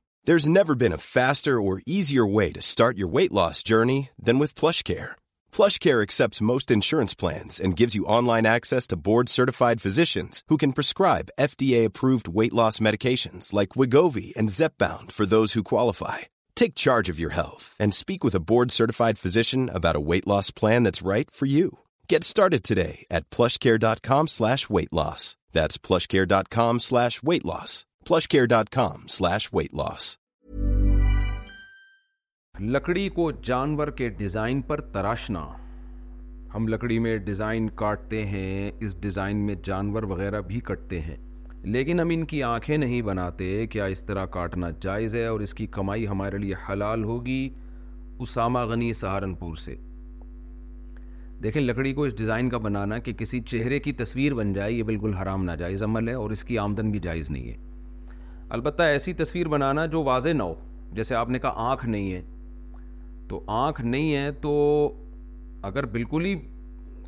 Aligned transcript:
There's 0.27 0.47
never 0.47 0.75
been 0.75 0.97
a 0.97 1.07
faster 1.17 1.59
or 1.59 1.81
easier 1.87 2.25
way 2.27 2.51
to 2.51 2.61
start 2.61 2.95
your 2.95 3.07
weight 3.07 3.31
loss 3.31 3.63
journey 3.63 4.09
than 4.25 4.37
with 4.37 4.59
PlushCare. 4.61 5.15
PlushCare 5.51 6.03
accepts 6.03 6.47
most 6.51 6.69
insurance 6.69 7.15
plans 7.15 7.59
and 7.63 7.79
gives 7.79 7.95
you 7.95 8.11
online 8.17 8.45
access 8.45 8.85
to 8.87 9.01
board-certified 9.09 9.81
physicians 9.85 10.43
who 10.47 10.57
can 10.57 10.77
prescribe 10.77 11.33
FDA-approved 11.39 12.27
weight 12.27 12.53
loss 12.53 12.79
medications 12.87 13.51
like 13.51 13.73
Wegovy 13.77 14.27
and 14.37 14.53
Zepbound 14.57 15.11
for 15.11 15.25
those 15.25 15.53
who 15.53 15.71
qualify. 15.73 16.19
Take 16.55 16.83
charge 16.85 17.09
of 17.11 17.19
your 17.23 17.33
health 17.39 17.65
and 17.79 17.91
speak 17.91 18.23
with 18.23 18.35
a 18.35 18.45
board-certified 18.51 19.17
physician 19.17 19.71
about 19.73 19.99
a 19.99 20.05
weight 20.09 20.27
loss 20.27 20.51
plan 20.51 20.83
that's 20.83 21.09
right 21.13 21.31
for 21.31 21.47
you. 21.47 21.79
Get 22.11 22.21
started 22.33 22.61
today 22.63 22.95
at 23.17 23.27
PlushCare.com/weight-loss. 23.35 25.23
That's 25.57 25.77
PlushCare.com/weight-loss. 25.87 27.73
plushcare.com 28.09 29.25
لکڑی 32.75 33.07
کو 33.15 33.29
جانور 33.49 33.87
کے 33.97 34.07
design 34.19 34.61
پر 34.69 34.81
تراشنا 34.93 35.41
ہم 36.55 36.67
لکڑی 36.67 36.97
میں 37.05 37.15
design 37.27 37.69
کاٹتے 37.81 38.25
ہیں 38.25 38.71
اس 38.85 38.99
design 39.01 39.45
میں 39.45 39.55
جانور 39.63 40.03
وغیرہ 40.13 40.41
بھی 40.47 40.59
کٹتے 40.65 40.99
ہیں 41.01 41.15
لیکن 41.73 41.99
ہم 41.99 42.09
ان 42.13 42.25
کی 42.33 42.41
آنکھیں 42.43 42.75
نہیں 42.77 43.01
بناتے 43.11 43.65
کیا 43.71 43.85
اس 43.95 44.03
طرح 44.05 44.25
کاٹنا 44.35 44.69
جائز 44.81 45.15
ہے 45.15 45.25
اور 45.27 45.39
اس 45.39 45.53
کی 45.53 45.67
کمائی 45.77 46.07
ہمارے 46.07 46.37
لیے 46.37 46.53
حلال 46.69 47.03
ہوگی 47.03 47.47
اسامہ 48.19 48.59
غنی 48.69 48.91
سہارنپور 48.93 49.55
سے 49.65 49.75
دیکھیں 51.43 51.61
لکڑی 51.61 51.93
کو 51.93 52.03
اس 52.05 52.17
ڈیزائن 52.17 52.49
کا 52.49 52.57
بنانا 52.65 52.97
کہ 53.05 53.13
کسی 53.23 53.39
چہرے 53.51 53.79
کی 53.79 53.91
تصویر 54.03 54.33
بن 54.41 54.53
جائے 54.53 54.71
یہ 54.73 54.83
بالکل 54.89 55.13
حرام 55.21 55.43
ناجائز 55.43 55.83
عمل 55.83 56.07
ہے 56.09 56.13
اور 56.13 56.31
اس 56.31 56.43
کی 56.45 56.57
آمدن 56.65 56.91
بھی 56.91 56.99
جائز 57.03 57.29
نہیں 57.29 57.47
ہے 57.49 57.57
البتہ 58.55 58.83
ایسی 58.93 59.11
تصویر 59.19 59.47
بنانا 59.47 59.85
جو 59.91 60.01
واضح 60.03 60.29
نہ 60.35 60.43
ہو 60.43 60.53
جیسے 60.95 61.15
آپ 61.15 61.29
نے 61.29 61.39
کہا 61.39 61.67
آنکھ 61.71 61.85
نہیں 61.89 62.11
ہے 62.13 62.21
تو 63.29 63.39
آنکھ 63.57 63.79
نہیں 63.81 64.13
ہے 64.15 64.31
تو 64.41 64.51
اگر 65.69 65.85
بالکل 65.93 66.25
ہی 66.25 66.35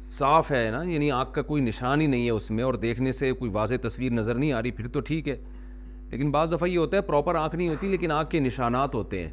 صاف 0.04 0.52
ہے 0.52 0.70
نا 0.78 0.82
یعنی 0.92 1.10
آنکھ 1.18 1.34
کا 1.34 1.42
کوئی 1.52 1.64
نشان 1.64 2.02
ہی 2.02 2.06
نہیں 2.14 2.26
ہے 2.26 2.30
اس 2.38 2.50
میں 2.52 2.64
اور 2.64 2.74
دیکھنے 2.86 3.12
سے 3.20 3.32
کوئی 3.42 3.52
واضح 3.60 3.76
تصویر 3.88 4.12
نظر 4.22 4.36
نہیں 4.36 4.54
آ 4.54 4.62
رہی 4.62 4.72
پھر 4.80 4.88
تو 4.94 5.00
ٹھیک 5.10 5.28
ہے 5.30 5.36
لیکن 6.12 6.32
بعض 6.32 6.54
دفعہ 6.54 6.70
یہ 6.70 6.78
ہوتا 6.78 6.98
ہے 6.98 7.02
پراپر 7.12 7.36
آنکھ 7.44 7.56
نہیں 7.56 7.70
ہوتی 7.70 7.88
لیکن 7.98 8.12
آنکھ 8.12 8.30
کے 8.32 8.40
نشانات 8.48 8.96
ہوتے 8.96 9.26
ہیں 9.28 9.32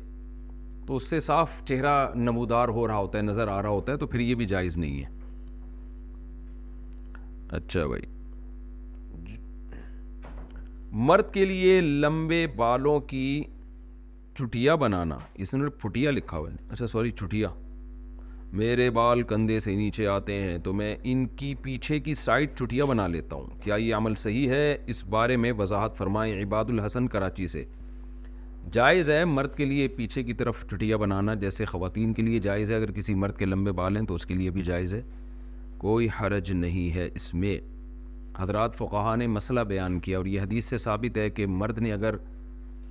تو 0.86 0.96
اس 0.96 1.08
سے 1.10 1.20
صاف 1.32 1.62
چہرہ 1.68 1.96
نمودار 2.14 2.68
ہو 2.78 2.86
رہا 2.88 2.98
ہوتا 2.98 3.18
ہے 3.18 3.22
نظر 3.32 3.48
آ 3.48 3.60
رہا 3.62 3.68
ہوتا 3.80 3.92
ہے 3.92 3.96
تو 3.98 4.06
پھر 4.06 4.20
یہ 4.20 4.34
بھی 4.42 4.46
جائز 4.54 4.76
نہیں 4.76 5.02
ہے 5.02 5.18
اچھا 7.56 7.86
بھائی 7.86 8.19
مرد 10.98 11.30
کے 11.32 11.44
لیے 11.46 11.80
لمبے 11.80 12.46
بالوں 12.56 12.98
کی 13.10 13.42
چٹیا 14.38 14.74
بنانا 14.76 15.18
اس 15.42 15.54
نے 15.54 15.68
پھٹیا 15.82 16.10
لکھا 16.10 16.38
ہوا 16.38 16.50
ہے 16.50 16.56
اچھا 16.72 16.86
سوری 16.86 17.10
چٹیا 17.20 17.48
میرے 18.60 18.88
بال 18.94 19.22
کندھے 19.30 19.58
سے 19.60 19.74
نیچے 19.76 20.06
آتے 20.14 20.40
ہیں 20.42 20.56
تو 20.64 20.72
میں 20.74 20.94
ان 21.12 21.24
کی 21.36 21.54
پیچھے 21.62 21.98
کی 22.06 22.14
سائڈ 22.22 22.56
چٹیا 22.58 22.84
بنا 22.92 23.06
لیتا 23.08 23.36
ہوں 23.36 23.60
کیا 23.64 23.74
یہ 23.74 23.94
عمل 23.94 24.14
صحیح 24.24 24.48
ہے 24.50 24.76
اس 24.86 25.04
بارے 25.18 25.36
میں 25.44 25.52
وضاحت 25.58 25.96
فرمائیں 25.98 26.34
عباد 26.42 26.70
الحسن 26.74 27.06
کراچی 27.14 27.46
سے 27.54 27.64
جائز 28.72 29.10
ہے 29.10 29.24
مرد 29.24 29.54
کے 29.56 29.64
لیے 29.64 29.88
پیچھے 29.96 30.22
کی 30.22 30.32
طرف 30.42 30.66
چٹیا 30.70 30.96
بنانا 31.06 31.34
جیسے 31.46 31.64
خواتین 31.64 32.12
کے 32.14 32.22
لیے 32.22 32.38
جائز 32.48 32.70
ہے 32.70 32.76
اگر 32.76 32.90
کسی 32.92 33.14
مرد 33.14 33.38
کے 33.38 33.46
لمبے 33.46 33.72
بال 33.82 33.96
ہیں 33.96 34.06
تو 34.06 34.14
اس 34.14 34.26
کے 34.26 34.34
لیے 34.34 34.50
بھی 34.58 34.62
جائز 34.64 34.94
ہے 34.94 35.02
کوئی 35.78 36.08
حرج 36.20 36.52
نہیں 36.52 36.94
ہے 36.94 37.08
اس 37.14 37.32
میں 37.34 37.56
حضرات 38.40 38.74
فقہا 38.76 39.14
نے 39.16 39.26
مسئلہ 39.36 39.60
بیان 39.68 39.98
کیا 40.00 40.18
اور 40.18 40.26
یہ 40.26 40.40
حدیث 40.40 40.68
سے 40.68 40.78
ثابت 40.84 41.18
ہے 41.18 41.28
کہ 41.30 41.46
مرد 41.62 41.78
نے 41.86 41.92
اگر 41.92 42.16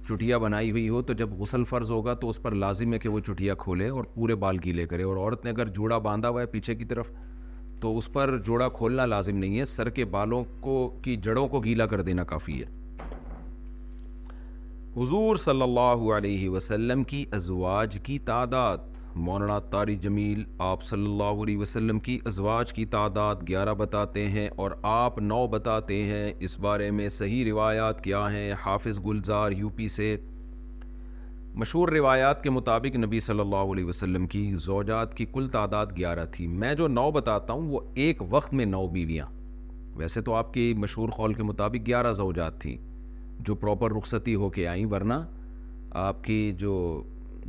چٹیا 0.08 0.38
بنائی 0.44 0.70
ہوئی 0.72 0.88
ہو 0.90 1.02
تو 1.08 1.14
جب 1.22 1.32
غسل 1.40 1.64
فرض 1.70 1.92
ہوگا 1.92 2.14
تو 2.22 2.30
اس 2.30 2.42
پر 2.42 2.52
لازم 2.64 2.94
ہے 2.94 3.00
کہ 3.00 3.10
وہ 3.10 3.20
چٹیا 3.28 3.54
کھولے 3.64 3.88
اور 3.96 4.04
پورے 4.14 4.36
بال 4.44 4.58
گیلے 4.66 4.86
کرے 4.94 5.04
اور 5.04 5.18
عورت 5.18 5.46
نے 5.46 5.52
اگر 5.52 5.68
جوڑا 5.80 5.98
باندھا 6.08 6.30
ہوا 6.30 6.42
ہے 6.42 6.46
پیچھے 6.54 6.76
کی 6.76 6.86
طرف 6.94 7.12
تو 7.82 7.96
اس 7.98 8.12
پر 8.14 8.36
جوڑا 8.46 8.68
کھولنا 8.78 9.06
لازم 9.06 9.38
نہیں 9.38 9.60
ہے 9.60 9.66
سر 9.74 9.90
کے 10.00 10.06
بالوں 10.16 10.44
کو 10.62 10.76
کی 11.04 11.16
جڑوں 11.28 11.48
کو 11.56 11.60
گیلا 11.64 11.86
کر 11.94 12.02
دینا 12.10 12.24
کافی 12.34 12.62
ہے 12.62 12.66
حضور 14.98 15.36
صلی 15.48 15.62
اللہ 15.62 16.10
علیہ 16.18 16.50
وسلم 16.50 17.04
کی 17.12 17.26
ازواج 17.38 17.98
کی 18.04 18.18
تعداد 18.32 18.89
مولانا 19.16 19.58
تاری 19.70 19.96
جمیل 20.02 20.44
آپ 20.62 20.82
صلی 20.84 21.06
اللہ 21.12 21.42
علیہ 21.44 21.58
وسلم 21.58 22.00
کی 22.00 22.18
ازواج 22.26 22.74
کی 22.74 22.86
تعداد 22.96 23.36
گیارہ 23.48 23.74
بتاتے 23.78 24.28
ہیں 24.30 24.48
اور 24.56 24.72
آپ 24.92 25.18
نو 25.20 25.46
بتاتے 25.52 26.04
ہیں 26.06 26.32
اس 26.40 26.58
بارے 26.60 26.90
میں 26.98 27.08
صحیح 27.18 27.44
روایات 27.52 28.04
کیا 28.04 28.26
ہیں 28.34 28.52
حافظ 28.66 29.00
گلزار 29.06 29.52
یو 29.58 29.70
پی 29.76 29.88
سے 29.96 30.16
مشہور 31.60 31.90
روایات 31.90 32.44
کے 32.44 32.50
مطابق 32.50 32.96
نبی 32.96 33.20
صلی 33.20 33.40
اللہ 33.40 33.74
علیہ 33.74 33.86
وسلم 33.86 34.28
کی 34.34 34.50
زوجات 34.66 35.14
کی 35.18 35.26
کل 35.34 35.48
تعداد 35.52 35.88
گیارہ 35.98 36.26
تھی 36.32 36.48
میں 36.48 36.74
جو 36.82 36.88
نو 36.88 37.10
بتاتا 37.12 37.54
ہوں 37.54 37.68
وہ 37.70 37.80
ایک 38.04 38.22
وقت 38.34 38.54
میں 38.54 38.66
نو 38.66 38.88
بیویاں 38.92 39.26
ویسے 39.98 40.22
تو 40.22 40.34
آپ 40.36 40.54
کی 40.54 40.74
مشہور 40.78 41.10
قول 41.16 41.34
کے 41.34 41.44
مطابق 41.44 41.86
گیارہ 41.88 42.14
زوجات 42.14 42.62
تھیں 42.62 42.78
جو 43.48 43.56
پراپر 43.56 43.96
رخصتی 43.98 44.36
ہو 44.36 44.50
کے 44.50 44.68
آئیں 44.68 44.86
ورنہ 44.92 45.14
آپ 46.08 46.24
کی 46.24 46.52
جو 46.58 46.74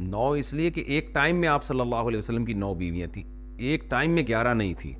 نو 0.08 0.28
اس 0.40 0.52
لیے 0.54 0.70
کہ 0.70 0.82
ایک 0.86 1.12
ٹائم 1.14 1.40
میں 1.40 1.48
آپ 1.48 1.64
صلی 1.64 1.80
اللہ 1.80 2.06
علیہ 2.10 2.18
وسلم 2.18 2.44
کی 2.44 2.52
نو 2.54 2.72
بیویاں 2.74 3.06
تھیں 3.12 3.22
ایک 3.70 3.88
ٹائم 3.90 4.12
میں 4.14 4.22
گیارہ 4.28 4.54
نہیں 4.60 4.74
تھی 4.80 4.92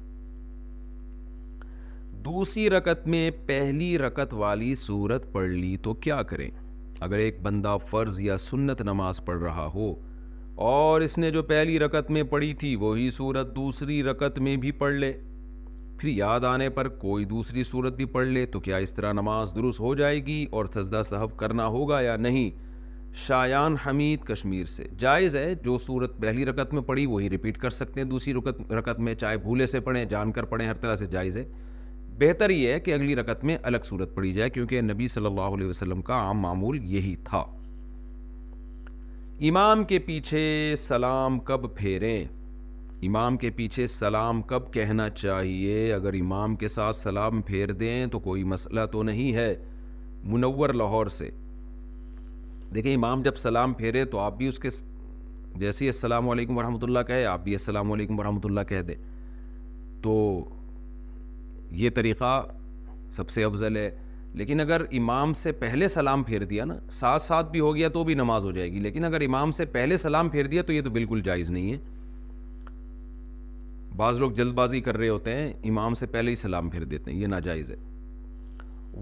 دوسری 2.25 2.69
رکت 2.71 3.07
میں 3.09 3.31
پہلی 3.47 3.97
رکت 3.99 4.35
والی 4.39 4.75
صورت 4.77 5.33
پڑھ 5.33 5.49
لی 5.49 5.77
تو 5.83 5.95
کیا 6.07 6.23
کریں 6.33 6.49
اگر 7.07 7.19
ایک 7.19 7.41
بندہ 7.43 7.77
فرض 7.91 8.21
یا 8.21 8.37
سنت 8.39 8.81
نماز 8.91 9.25
پڑھ 9.25 9.43
رہا 9.43 9.69
ہو 9.75 9.95
اور 10.73 11.01
اس 11.01 11.17
نے 11.19 11.31
جو 11.31 11.43
پہلی 11.53 11.79
رکت 11.79 12.11
میں 12.11 12.23
پڑھی 12.31 12.53
تھی 12.63 12.75
وہی 12.77 13.09
صورت 13.11 13.55
دوسری 13.57 14.03
رکت 14.03 14.39
میں 14.49 14.57
بھی 14.65 14.71
پڑھ 14.83 14.95
لے 14.95 15.13
پھر 16.01 16.09
یاد 16.09 16.45
آنے 16.53 16.69
پر 16.77 16.89
کوئی 17.05 17.25
دوسری 17.31 17.63
صورت 17.65 17.97
بھی 17.97 18.05
پڑھ 18.17 18.27
لے 18.27 18.45
تو 18.53 18.61
کیا 18.61 18.77
اس 18.85 18.95
طرح 18.95 19.13
نماز 19.13 19.55
درست 19.55 19.81
ہو 19.81 19.95
جائے 19.95 20.25
گی 20.27 20.45
اور 20.51 20.65
تھزدہ 20.77 21.01
صحف 21.11 21.37
کرنا 21.39 21.67
ہوگا 21.79 22.01
یا 22.01 22.17
نہیں 22.17 22.51
شایان 23.17 23.77
حمید 23.85 24.25
کشمیر 24.27 24.65
سے 24.69 24.85
جائز 24.99 25.35
ہے 25.37 25.53
جو 25.65 25.77
صورت 25.87 26.17
پہلی 26.21 26.45
رکعت 26.47 26.75
میں 26.75 26.83
پڑھی 26.87 27.07
وہی 27.07 27.31
رپیٹ 27.31 27.57
کر 27.59 27.71
سکتے 27.71 28.01
ہیں 28.01 28.09
دوسری 28.09 28.35
رکعت 28.71 29.01
میں 29.01 29.15
چاہے 29.15 29.37
بھولے 29.39 29.67
سے 29.67 29.81
پڑھیں 29.87 30.05
جان 30.11 30.33
کر 30.33 30.45
پڑھیں 30.53 30.67
ہر 30.67 30.75
طرح 30.83 30.97
سے 30.97 31.07
جائز 31.13 31.37
ہے 31.37 31.45
بہتر 32.19 32.51
یہ 32.51 32.73
ہے 32.73 32.81
کہ 32.81 32.95
اگلی 32.95 33.17
رکعت 33.17 33.45
میں 33.45 33.57
الگ 33.63 33.85
صورت 33.85 34.15
پڑھی 34.15 34.33
جائے 34.33 34.51
کیونکہ 34.51 34.81
نبی 34.83 35.09
صلی 35.09 35.27
اللہ 35.27 35.55
علیہ 35.57 35.67
وسلم 35.69 36.03
کا 36.03 36.15
عام 36.27 36.39
معمول 36.41 36.79
یہی 36.95 37.15
تھا 37.25 37.43
امام 39.49 39.85
کے 39.89 39.99
پیچھے 40.07 40.75
سلام 40.79 41.39
کب 41.51 41.75
پھیریں 41.77 42.25
امام 43.07 43.37
کے 43.43 43.51
پیچھے 43.57 43.87
سلام 43.87 44.43
کب 44.47 44.73
کہنا 44.73 45.09
چاہیے 45.11 45.93
اگر 45.95 46.15
امام 46.21 46.57
کے 46.57 46.69
ساتھ 46.69 46.97
سلام 46.97 47.41
پھیر 47.51 47.73
دیں 47.83 48.07
تو 48.13 48.19
کوئی 48.21 48.43
مسئلہ 48.55 48.81
تو 48.93 49.03
نہیں 49.03 49.33
ہے 49.35 49.55
منور 50.31 50.69
لاہور 50.75 51.07
سے 51.11 51.31
دیکھیں 52.75 52.95
امام 52.95 53.23
جب 53.23 53.37
سلام 53.39 53.73
پھیرے 53.75 54.05
تو 54.11 54.19
آپ 54.19 54.37
بھی 54.39 54.49
اس 54.49 54.59
کے 54.59 54.69
جیسے 55.61 55.85
ہی 55.85 55.89
السلام 55.89 56.29
علیکم 56.31 56.59
ورحمۃ 56.59 56.83
اللہ 56.83 56.99
کہے 57.07 57.25
آپ 57.27 57.43
بھی 57.45 57.53
السلام 57.53 57.91
علیکم 57.93 58.19
ورحمۃ 58.19 58.45
اللہ 58.45 58.61
کہہ 58.69 58.83
دیں 58.89 58.95
تو 60.03 60.13
یہ 61.81 61.91
طریقہ 61.95 62.31
سب 63.17 63.31
سے 63.31 63.45
افضل 63.45 63.77
ہے 63.77 63.91
لیکن 64.41 64.61
اگر 64.61 64.83
امام 64.99 65.33
سے 65.43 65.53
پہلے 65.63 65.89
سلام 65.89 66.23
پھیر 66.23 66.45
دیا 66.53 66.65
نا 66.65 66.75
ساتھ 66.99 67.23
ساتھ 67.23 67.51
بھی 67.53 67.61
ہو 67.61 67.75
گیا 67.77 67.89
تو 67.95 68.05
بھی 68.05 68.15
نماز 68.15 68.45
ہو 68.45 68.51
جائے 68.59 68.71
گی 68.73 68.81
لیکن 68.81 69.05
اگر 69.05 69.21
امام 69.27 69.51
سے 69.59 69.65
پہلے 69.77 69.97
سلام 70.07 70.29
پھیر 70.37 70.47
دیا 70.55 70.63
تو 70.67 70.73
یہ 70.73 70.83
تو 70.83 70.91
بالکل 70.91 71.21
جائز 71.25 71.51
نہیں 71.51 71.73
ہے 71.73 71.79
بعض 73.97 74.21
لوگ 74.21 74.31
جلد 74.33 74.53
بازی 74.55 74.81
کر 74.81 74.97
رہے 74.97 75.09
ہوتے 75.09 75.35
ہیں 75.37 75.53
امام 75.69 75.95
سے 76.03 76.07
پہلے 76.17 76.31
ہی 76.31 76.37
سلام 76.47 76.69
پھیر 76.71 76.85
دیتے 76.95 77.13
ہیں 77.13 77.19
یہ 77.21 77.27
ناجائز 77.27 77.71
ہے 77.71 77.77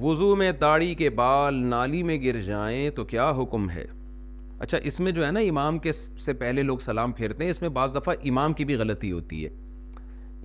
وضو 0.00 0.34
میں 0.36 0.50
داڑھی 0.60 0.94
کے 0.94 1.08
بال 1.10 1.54
نالی 1.68 2.02
میں 2.02 2.16
گر 2.24 2.40
جائیں 2.46 2.90
تو 2.94 3.04
کیا 3.12 3.30
حکم 3.38 3.68
ہے 3.70 3.84
اچھا 4.58 4.78
اس 4.84 4.98
میں 5.00 5.12
جو 5.12 5.24
ہے 5.26 5.30
نا 5.32 5.40
امام 5.48 5.78
کے 5.78 5.92
سے 5.92 6.32
پہلے 6.40 6.62
لوگ 6.62 6.78
سلام 6.84 7.12
پھیرتے 7.18 7.44
ہیں 7.44 7.50
اس 7.50 7.60
میں 7.62 7.68
بعض 7.78 7.94
دفعہ 7.94 8.14
امام 8.28 8.52
کی 8.52 8.64
بھی 8.64 8.74
غلطی 8.76 9.12
ہوتی 9.12 9.44
ہے 9.44 9.48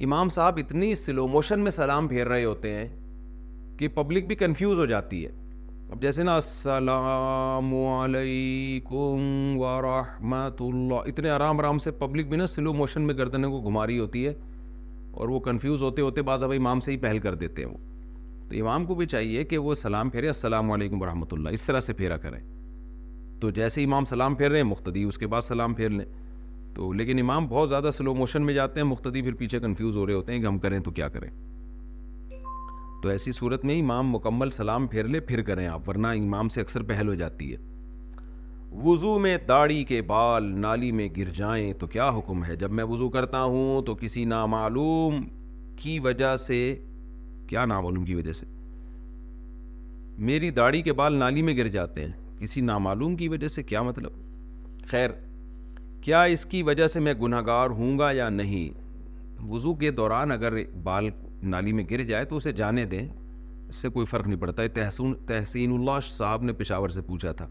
امام 0.05 0.29
صاحب 0.35 0.59
اتنی 0.63 0.93
سلو 0.95 1.27
موشن 1.27 1.59
میں 1.63 1.71
سلام 1.71 2.07
پھیر 2.07 2.27
رہے 2.27 2.43
ہوتے 2.45 2.71
ہیں 2.75 2.87
کہ 3.77 3.87
پبلک 3.95 4.25
بھی 4.27 4.35
کنفیوز 4.35 4.79
ہو 4.79 4.85
جاتی 4.85 5.25
ہے 5.25 5.31
اب 5.91 6.01
جیسے 6.01 6.23
نا 6.23 6.35
السلام 6.35 7.73
علیکم 7.83 9.57
ورحمۃ 9.61 10.61
اللہ 10.73 11.07
اتنے 11.07 11.29
آرام 11.29 11.59
آرام 11.59 11.77
سے 11.85 11.91
پبلک 12.05 12.27
بھی 12.27 12.37
نا 12.37 12.47
سلو 12.55 12.73
موشن 12.73 13.01
میں 13.07 13.15
گردنوں 13.17 13.51
کو 13.51 13.61
گھما 13.69 13.85
رہی 13.87 13.99
ہوتی 13.99 14.25
ہے 14.27 14.33
اور 15.11 15.29
وہ 15.29 15.39
کنفیوز 15.49 15.81
ہوتے 15.83 16.01
ہوتے 16.01 16.21
بعض 16.31 16.43
دفعہ 16.43 16.57
امام 16.57 16.79
سے 16.85 16.91
ہی 16.91 16.97
پہل 17.05 17.19
کر 17.25 17.35
دیتے 17.43 17.63
ہیں 17.65 17.69
وہ 17.69 17.77
تو 18.53 18.59
امام 18.59 18.83
کو 18.85 18.95
بھی 18.95 19.05
چاہیے 19.05 19.43
کہ 19.51 19.57
وہ 19.57 19.73
سلام 19.75 20.09
پھیرے 20.09 20.27
السلام 20.27 20.71
علیکم 20.71 21.01
ورحمۃ 21.01 21.31
اللہ 21.33 21.49
اس 21.53 21.61
طرح 21.65 21.79
سے 21.79 21.93
پھیرا 21.99 22.17
کریں 22.25 22.39
تو 23.41 23.49
جیسے 23.59 23.83
امام 23.83 24.05
سلام 24.05 24.35
پھیر 24.41 24.49
رہے 24.51 24.57
ہیں 24.61 24.65
مختدی 24.71 25.03
اس 25.03 25.17
کے 25.17 25.27
بعد 25.33 25.41
سلام 25.41 25.73
پھیر 25.73 25.89
لیں 25.89 26.05
تو 26.75 26.91
لیکن 26.99 27.19
امام 27.19 27.47
بہت 27.47 27.69
زیادہ 27.69 27.89
سلو 27.93 28.13
موشن 28.15 28.45
میں 28.45 28.53
جاتے 28.53 28.79
ہیں 28.81 28.87
مختدی 28.87 29.21
پھر 29.21 29.33
پیچھے 29.39 29.59
کنفیوز 29.59 29.97
ہو 29.97 30.05
رہے 30.07 30.13
ہوتے 30.13 30.33
ہیں 30.33 30.39
کہ 30.41 30.45
ہم 30.47 30.57
کریں 30.65 30.77
تو 30.79 30.91
کیا 30.99 31.07
کریں 31.15 31.29
تو 33.03 33.09
ایسی 33.09 33.31
صورت 33.39 33.65
میں 33.65 33.79
امام 33.79 34.11
مکمل 34.11 34.49
سلام 34.59 34.87
پھیر 34.93 35.07
لے 35.15 35.19
پھر 35.31 35.41
کریں 35.49 35.65
آپ 35.67 35.89
ورنہ 35.89 36.07
امام 36.21 36.49
سے 36.57 36.61
اکثر 36.61 36.83
پہل 36.93 37.07
ہو 37.07 37.13
جاتی 37.25 37.51
ہے 37.53 37.57
وضو 38.85 39.17
میں 39.19 39.37
داڑھی 39.47 39.83
کے 39.93 40.01
بال 40.15 40.51
نالی 40.61 40.91
میں 41.01 41.07
گر 41.17 41.29
جائیں 41.37 41.71
تو 41.79 41.87
کیا 41.97 42.09
حکم 42.17 42.45
ہے 42.45 42.55
جب 42.63 42.71
میں 42.79 42.83
وضو 42.93 43.09
کرتا 43.19 43.43
ہوں 43.43 43.81
تو 43.89 43.95
کسی 44.01 44.25
نامعلوم 44.35 45.23
کی 45.83 45.99
وجہ 46.03 46.35
سے 46.47 46.61
کیا 47.47 47.65
نامعلوم 47.65 48.05
کی 48.05 48.15
وجہ 48.15 48.31
سے 48.31 48.45
میری 50.25 50.49
داڑھی 50.57 50.81
کے 50.81 50.93
بال 50.93 51.13
نالی 51.19 51.41
میں 51.41 51.55
گر 51.57 51.67
جاتے 51.77 52.05
ہیں 52.05 52.11
کسی 52.39 52.61
نامعلوم 52.61 53.15
کی 53.15 53.27
وجہ 53.29 53.47
سے 53.47 53.63
کیا 53.63 53.81
مطلب 53.83 54.85
خیر 54.91 55.09
کیا 56.01 56.21
اس 56.35 56.45
کی 56.51 56.61
وجہ 56.63 56.87
سے 56.87 56.99
میں 56.99 57.13
گناہ 57.21 57.41
گار 57.45 57.69
ہوں 57.79 57.97
گا 57.99 58.11
یا 58.11 58.29
نہیں 58.29 58.81
وضو 59.51 59.73
کے 59.75 59.91
دوران 59.91 60.31
اگر 60.31 60.53
بال 60.83 61.09
نالی 61.53 61.71
میں 61.73 61.83
گر 61.91 62.01
جائے 62.09 62.25
تو 62.25 62.35
اسے 62.37 62.51
جانے 62.61 62.85
دیں 62.93 63.07
اس 63.69 63.75
سے 63.81 63.89
کوئی 63.89 64.05
فرق 64.05 64.27
نہیں 64.27 64.39
پڑتا 64.39 64.63
ہے 64.63 64.67
تحسین 65.27 65.73
اللہ 65.73 65.99
صاحب 66.09 66.43
نے 66.43 66.53
پشاور 66.53 66.89
سے 66.95 67.01
پوچھا 67.05 67.31
تھا 67.39 67.47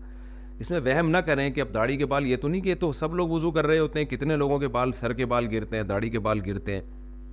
اس 0.61 0.71
میں 0.71 0.81
وہم 0.85 1.09
نہ 1.11 1.17
کریں 1.27 1.49
کہ 1.51 1.61
اب 1.61 1.73
داڑھی 1.75 1.97
کے 1.97 2.07
بال 2.07 2.27
یہ 2.27 2.37
تو 2.41 2.49
نہیں 2.49 2.61
کہ 2.63 2.75
تو 2.81 2.91
سب 2.93 3.15
لوگ 3.15 3.29
وضو 3.29 3.51
کر 3.53 3.67
رہے 3.67 3.79
ہوتے 3.79 3.99
ہیں 3.99 4.07
کتنے 4.07 4.37
لوگوں 4.43 4.59
کے 4.59 4.69
بال 4.77 4.93
سر 4.99 5.13
کے 5.21 5.27
بال 5.33 5.47
گرتے 5.53 5.77
ہیں 5.77 5.85
داڑھی 5.85 6.11
کے 6.11 6.19
بال 6.27 6.41
گرتے 6.47 6.75
ہیں 6.75 6.81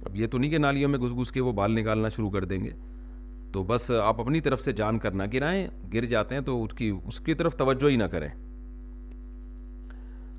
اب 0.05 0.15
یہ 0.15 0.27
تو 0.31 0.37
نہیں 0.37 0.51
کہ 0.51 0.57
نالیوں 0.57 0.89
میں 0.89 0.99
گھس 0.99 1.15
گھس 1.19 1.31
کے 1.31 1.41
وہ 1.41 1.51
بال 1.53 1.71
نکالنا 1.79 2.09
شروع 2.15 2.29
کر 2.31 2.45
دیں 2.45 2.63
گے 2.63 2.69
تو 3.53 3.63
بس 3.67 3.89
آپ 4.03 4.19
اپنی 4.21 4.39
طرف 4.41 4.61
سے 4.61 4.71
جان 4.81 4.99
کر 4.99 5.11
نہ 5.11 5.23
گرائیں 5.33 5.67
گر 5.93 6.05
جاتے 6.13 6.35
ہیں 6.35 6.41
تو 6.45 6.63
اس 6.63 6.73
کی 6.77 6.91
اس 7.07 7.19
کی 7.25 7.33
طرف 7.33 7.55
توجہ 7.57 7.89
ہی 7.89 7.95
نہ 7.97 8.03
کریں 8.13 8.27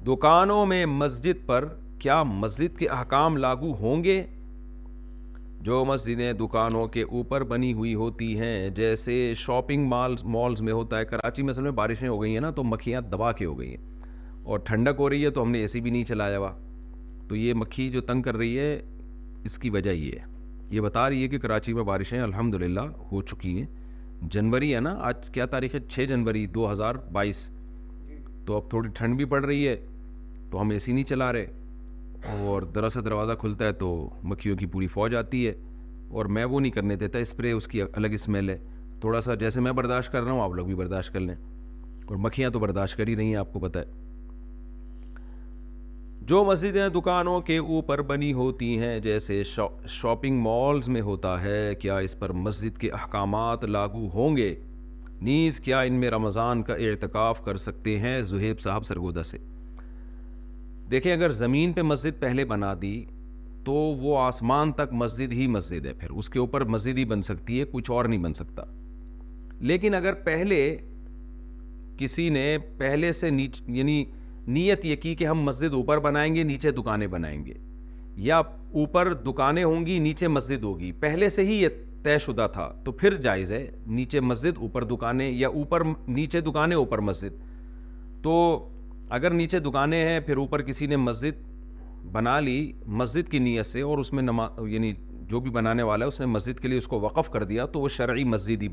دکانوں 0.07 0.65
میں 0.67 0.85
مسجد 0.87 1.47
پر 1.47 1.69
کیا 1.99 2.23
مسجد 2.27 2.79
کے 2.79 2.87
احکام 2.99 3.37
لاگو 3.37 3.73
ہوں 3.81 4.05
گے 4.05 4.23
جو 5.63 5.85
مسجدیں 5.85 6.33
دکانوں 6.33 6.87
کے 6.93 7.03
اوپر 7.19 7.45
بنی 7.49 7.73
ہوئی 7.79 7.95
ہوتی 7.95 8.39
ہیں 8.39 8.69
جیسے 8.77 9.15
شاپنگ 9.37 9.87
مالز 9.89 10.23
مالز 10.37 10.63
میں 10.69 10.73
ہوتا 10.73 10.99
ہے 10.99 11.05
کراچی 11.05 11.43
میں 11.43 11.51
اصل 11.55 11.63
میں 11.63 11.71
بارشیں 11.81 12.07
ہو 12.09 12.21
گئی 12.23 12.33
ہیں 12.35 12.41
نا 12.41 12.51
تو 12.61 12.65
مکھیاں 12.65 13.01
دبا 13.11 13.33
کے 13.41 13.45
ہو 13.45 13.59
گئی 13.59 13.69
ہیں 13.69 13.85
اور 14.45 14.59
ٹھنڈک 14.69 14.97
ہو 15.01 15.09
رہی 15.11 15.25
ہے 15.25 15.31
تو 15.31 15.43
ہم 15.43 15.51
نے 15.51 15.59
اے 15.61 15.67
سی 15.73 15.81
بھی 15.81 15.91
نہیں 15.91 16.05
چلایا 16.05 16.39
ہوا 16.39 16.53
تو 17.29 17.37
یہ 17.37 17.55
مکھی 17.57 17.89
جو 17.91 18.01
تنگ 18.01 18.23
کر 18.23 18.37
رہی 18.37 18.59
ہے 18.59 18.79
اس 19.47 19.59
کی 19.59 19.71
وجہ 19.71 19.91
یہ 19.91 20.11
ہے 20.21 20.25
یہ 20.71 20.81
بتا 20.81 21.09
رہی 21.11 21.23
ہے 21.23 21.29
کہ 21.29 21.39
کراچی 21.39 21.73
میں 21.75 21.83
بارشیں 21.85 22.19
الحمد 22.21 22.55
للہ 22.63 22.81
ہو 23.11 23.23
چکی 23.31 23.59
ہیں 23.59 23.67
جنوری 24.31 24.75
ہے 24.75 24.81
نا 24.81 24.95
آج 25.09 25.29
کیا 25.33 25.47
تاریخ 25.55 25.75
ہے 25.75 25.81
چھ 25.89 26.07
جنوری 26.09 26.47
دو 26.57 26.71
ہزار 26.73 26.95
بائیس 27.13 27.49
تو 28.47 28.57
اب 28.57 28.69
تھوڑی 28.71 28.89
ٹھنڈ 28.95 29.17
بھی 29.17 29.25
پڑ 29.33 29.45
رہی 29.45 29.67
ہے 29.69 29.77
تو 30.51 30.61
ہم 30.61 30.71
اے 30.71 30.79
سی 30.79 30.93
نہیں 30.93 31.05
چلا 31.05 31.33
رہے 31.33 31.47
اور 32.47 32.63
دراصل 32.75 33.05
دروازہ 33.05 33.33
کھلتا 33.41 33.67
ہے 33.67 33.73
تو 33.83 33.89
مکھیوں 34.31 34.57
کی 34.57 34.67
پوری 34.73 34.87
فوج 34.97 35.15
آتی 35.17 35.47
ہے 35.47 35.53
اور 36.19 36.25
میں 36.37 36.45
وہ 36.45 36.61
نہیں 36.61 36.73
کرنے 36.73 36.97
دیتا 37.03 37.19
اسپرے 37.19 37.53
اس 37.53 37.69
کی 37.69 37.83
الگ 37.93 38.15
اسمیل 38.21 38.51
ہے 38.51 38.59
تھوڑا 39.01 39.21
سا 39.27 39.35
جیسے 39.43 39.61
میں 39.61 39.73
برداشت 39.81 40.13
کر 40.13 40.23
رہا 40.23 40.33
ہوں 40.33 40.43
آپ 40.43 40.53
لوگ 40.55 40.67
بھی 40.67 40.75
برداشت 40.75 41.13
کر 41.13 41.21
لیں 41.21 41.35
اور 42.07 42.17
مکھیاں 42.25 42.51
تو 42.51 42.59
برداشت 42.59 42.97
کر 42.99 43.09
ہی 43.09 43.17
رہی 43.17 43.29
ہیں 43.29 43.37
آپ 43.37 43.53
کو 43.53 43.61
پتہ 43.61 43.79
ہے 43.79 44.09
جو 46.29 46.43
مسجدیں 46.45 46.89
دکانوں 46.95 47.41
کے 47.43 47.57
اوپر 47.59 48.01
بنی 48.09 48.33
ہوتی 48.33 48.77
ہیں 48.79 48.99
جیسے 49.01 49.43
شاپنگ 49.89 50.41
مالز 50.43 50.89
میں 50.95 51.01
ہوتا 51.03 51.41
ہے 51.43 51.75
کیا 51.81 51.97
اس 52.09 52.19
پر 52.19 52.33
مسجد 52.33 52.79
کے 52.79 52.91
احکامات 52.99 53.65
لاگو 53.65 54.09
ہوں 54.15 54.37
گے 54.37 54.55
نیز 55.21 55.61
کیا 55.65 55.81
ان 55.81 55.93
میں 56.01 56.11
رمضان 56.11 56.63
کا 56.63 56.75
اعتکاف 56.89 57.41
کر 57.45 57.57
سکتے 57.65 57.99
ہیں 57.99 58.21
زہیب 58.33 58.61
صاحب 58.61 58.85
سرگودا 58.87 59.23
سے 59.31 59.39
دیکھیں 60.91 61.13
اگر 61.13 61.33
زمین 61.41 61.73
پہ 61.73 61.83
مسجد 61.93 62.21
پہلے 62.21 62.45
بنا 62.53 62.75
دی 62.83 62.95
تو 63.65 63.73
وہ 63.73 64.19
آسمان 64.19 64.73
تک 64.73 64.93
مسجد 65.03 65.33
ہی 65.41 65.47
مسجد 65.57 65.87
ہے 65.87 65.93
پھر 66.01 66.11
اس 66.19 66.29
کے 66.31 66.39
اوپر 66.39 66.65
مسجد 66.77 66.99
ہی 66.99 67.05
بن 67.15 67.23
سکتی 67.33 67.61
ہے 67.61 67.65
کچھ 67.73 67.91
اور 67.91 68.05
نہیں 68.05 68.23
بن 68.23 68.35
سکتا 68.35 68.63
لیکن 69.73 69.95
اگر 69.95 70.15
پہلے 70.31 70.61
کسی 71.99 72.29
نے 72.37 72.57
پہلے 72.79 73.11
سے 73.13 73.31
نیچ 73.31 73.63
یعنی 73.69 74.05
نیت 74.49 74.85
یہ 74.85 74.97
کی 75.03 75.15
کہ 75.15 75.27
ہم 75.27 75.43
مسجد 75.45 75.75
اوپر 75.75 75.99
بنائیں 76.01 76.35
گے 76.35 76.43
نیچے 76.43 76.71
دکانیں 76.73 77.07
بنائیں 77.07 77.45
گے 77.47 77.55
یا 78.27 78.39
اوپر 78.73 79.13
دکانیں 79.27 79.63
ہوں 79.65 79.85
گی 79.87 79.99
نیچے 79.99 80.29
مسجد 80.29 80.65
ہوگی 80.65 80.91
پہلے 81.01 81.29
سے 81.31 81.45
ہی 81.47 81.61
یہ 81.63 81.69
طے 82.05 82.17
شدہ 82.27 82.47
تھا 82.53 82.71
تو 82.85 82.93
پھر 82.93 83.15
جائز 83.23 83.53
ہے 83.53 83.67
نیچے 83.87 84.21
مسجد 84.21 84.59
اوپر 84.63 84.85
دکانیں 84.95 85.31
یا 85.31 85.49
اوپر 85.49 85.83
نیچے 86.09 86.41
دکانیں 86.41 86.77
اوپر 86.77 86.99
مسجد 87.09 87.43
تو 88.23 88.35
اگر 89.19 89.31
نیچے 89.35 89.59
دکانیں 89.59 90.01
ہیں 90.09 90.21
پھر 90.27 90.37
اوپر 90.37 90.63
کسی 90.63 90.87
نے 90.87 90.97
مسجد 90.97 91.45
بنا 92.13 92.39
لی 92.41 92.73
مسجد 93.01 93.29
کی 93.31 93.39
نیت 93.39 93.67
سے 93.67 93.81
اور 93.83 93.99
اس 93.99 94.13
میں 94.13 94.23
نما 94.23 94.47
یعنی 94.69 94.93
جو 95.31 95.41
بھی 95.41 95.51
بنانے 95.51 95.83
والا 95.83 96.05
ہے 96.05 96.09
اس 96.09 96.19
نے 96.21 96.27
مسجد 96.27 96.61
کے 96.61 96.69
لیے 96.69 96.79
اس 96.79 96.87
کو 96.89 97.01
وقف 97.01 97.31
کر 97.31 97.43
دیا 97.47 97.67
تو 97.73 97.81
وہ 97.81 97.89
شرعی 97.97 98.25
مسجد 98.25 98.63
ہی 98.63 98.69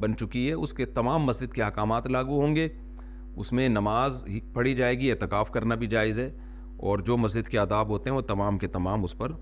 بن 0.00 0.16
چکی 0.20 0.46
ہے 0.48 0.52
اس 0.52 0.72
کے 0.74 0.84
تمام 0.98 1.22
مسجد 1.26 1.52
کے 1.54 1.62
احکامات 1.62 2.06
لاگو 2.10 2.40
ہوں 2.40 2.54
گے 2.56 2.68
اس 3.38 3.52
میں 3.52 3.68
نماز 3.68 4.24
ہی 4.28 4.40
پڑھی 4.52 4.74
جائے 4.74 4.98
گی 4.98 5.10
اعتکاف 5.10 5.50
کرنا 5.52 5.74
بھی 5.82 5.86
جائز 5.86 6.18
ہے 6.18 6.30
اور 6.88 6.98
جو 7.06 7.16
مسجد 7.16 7.48
کے 7.48 7.58
آداب 7.58 7.88
ہوتے 7.90 8.10
ہیں 8.10 8.16
وہ 8.16 8.22
تمام 8.28 8.58
کے 8.58 8.66
تمام 8.76 9.02
اس 9.04 9.16
پر 9.18 9.32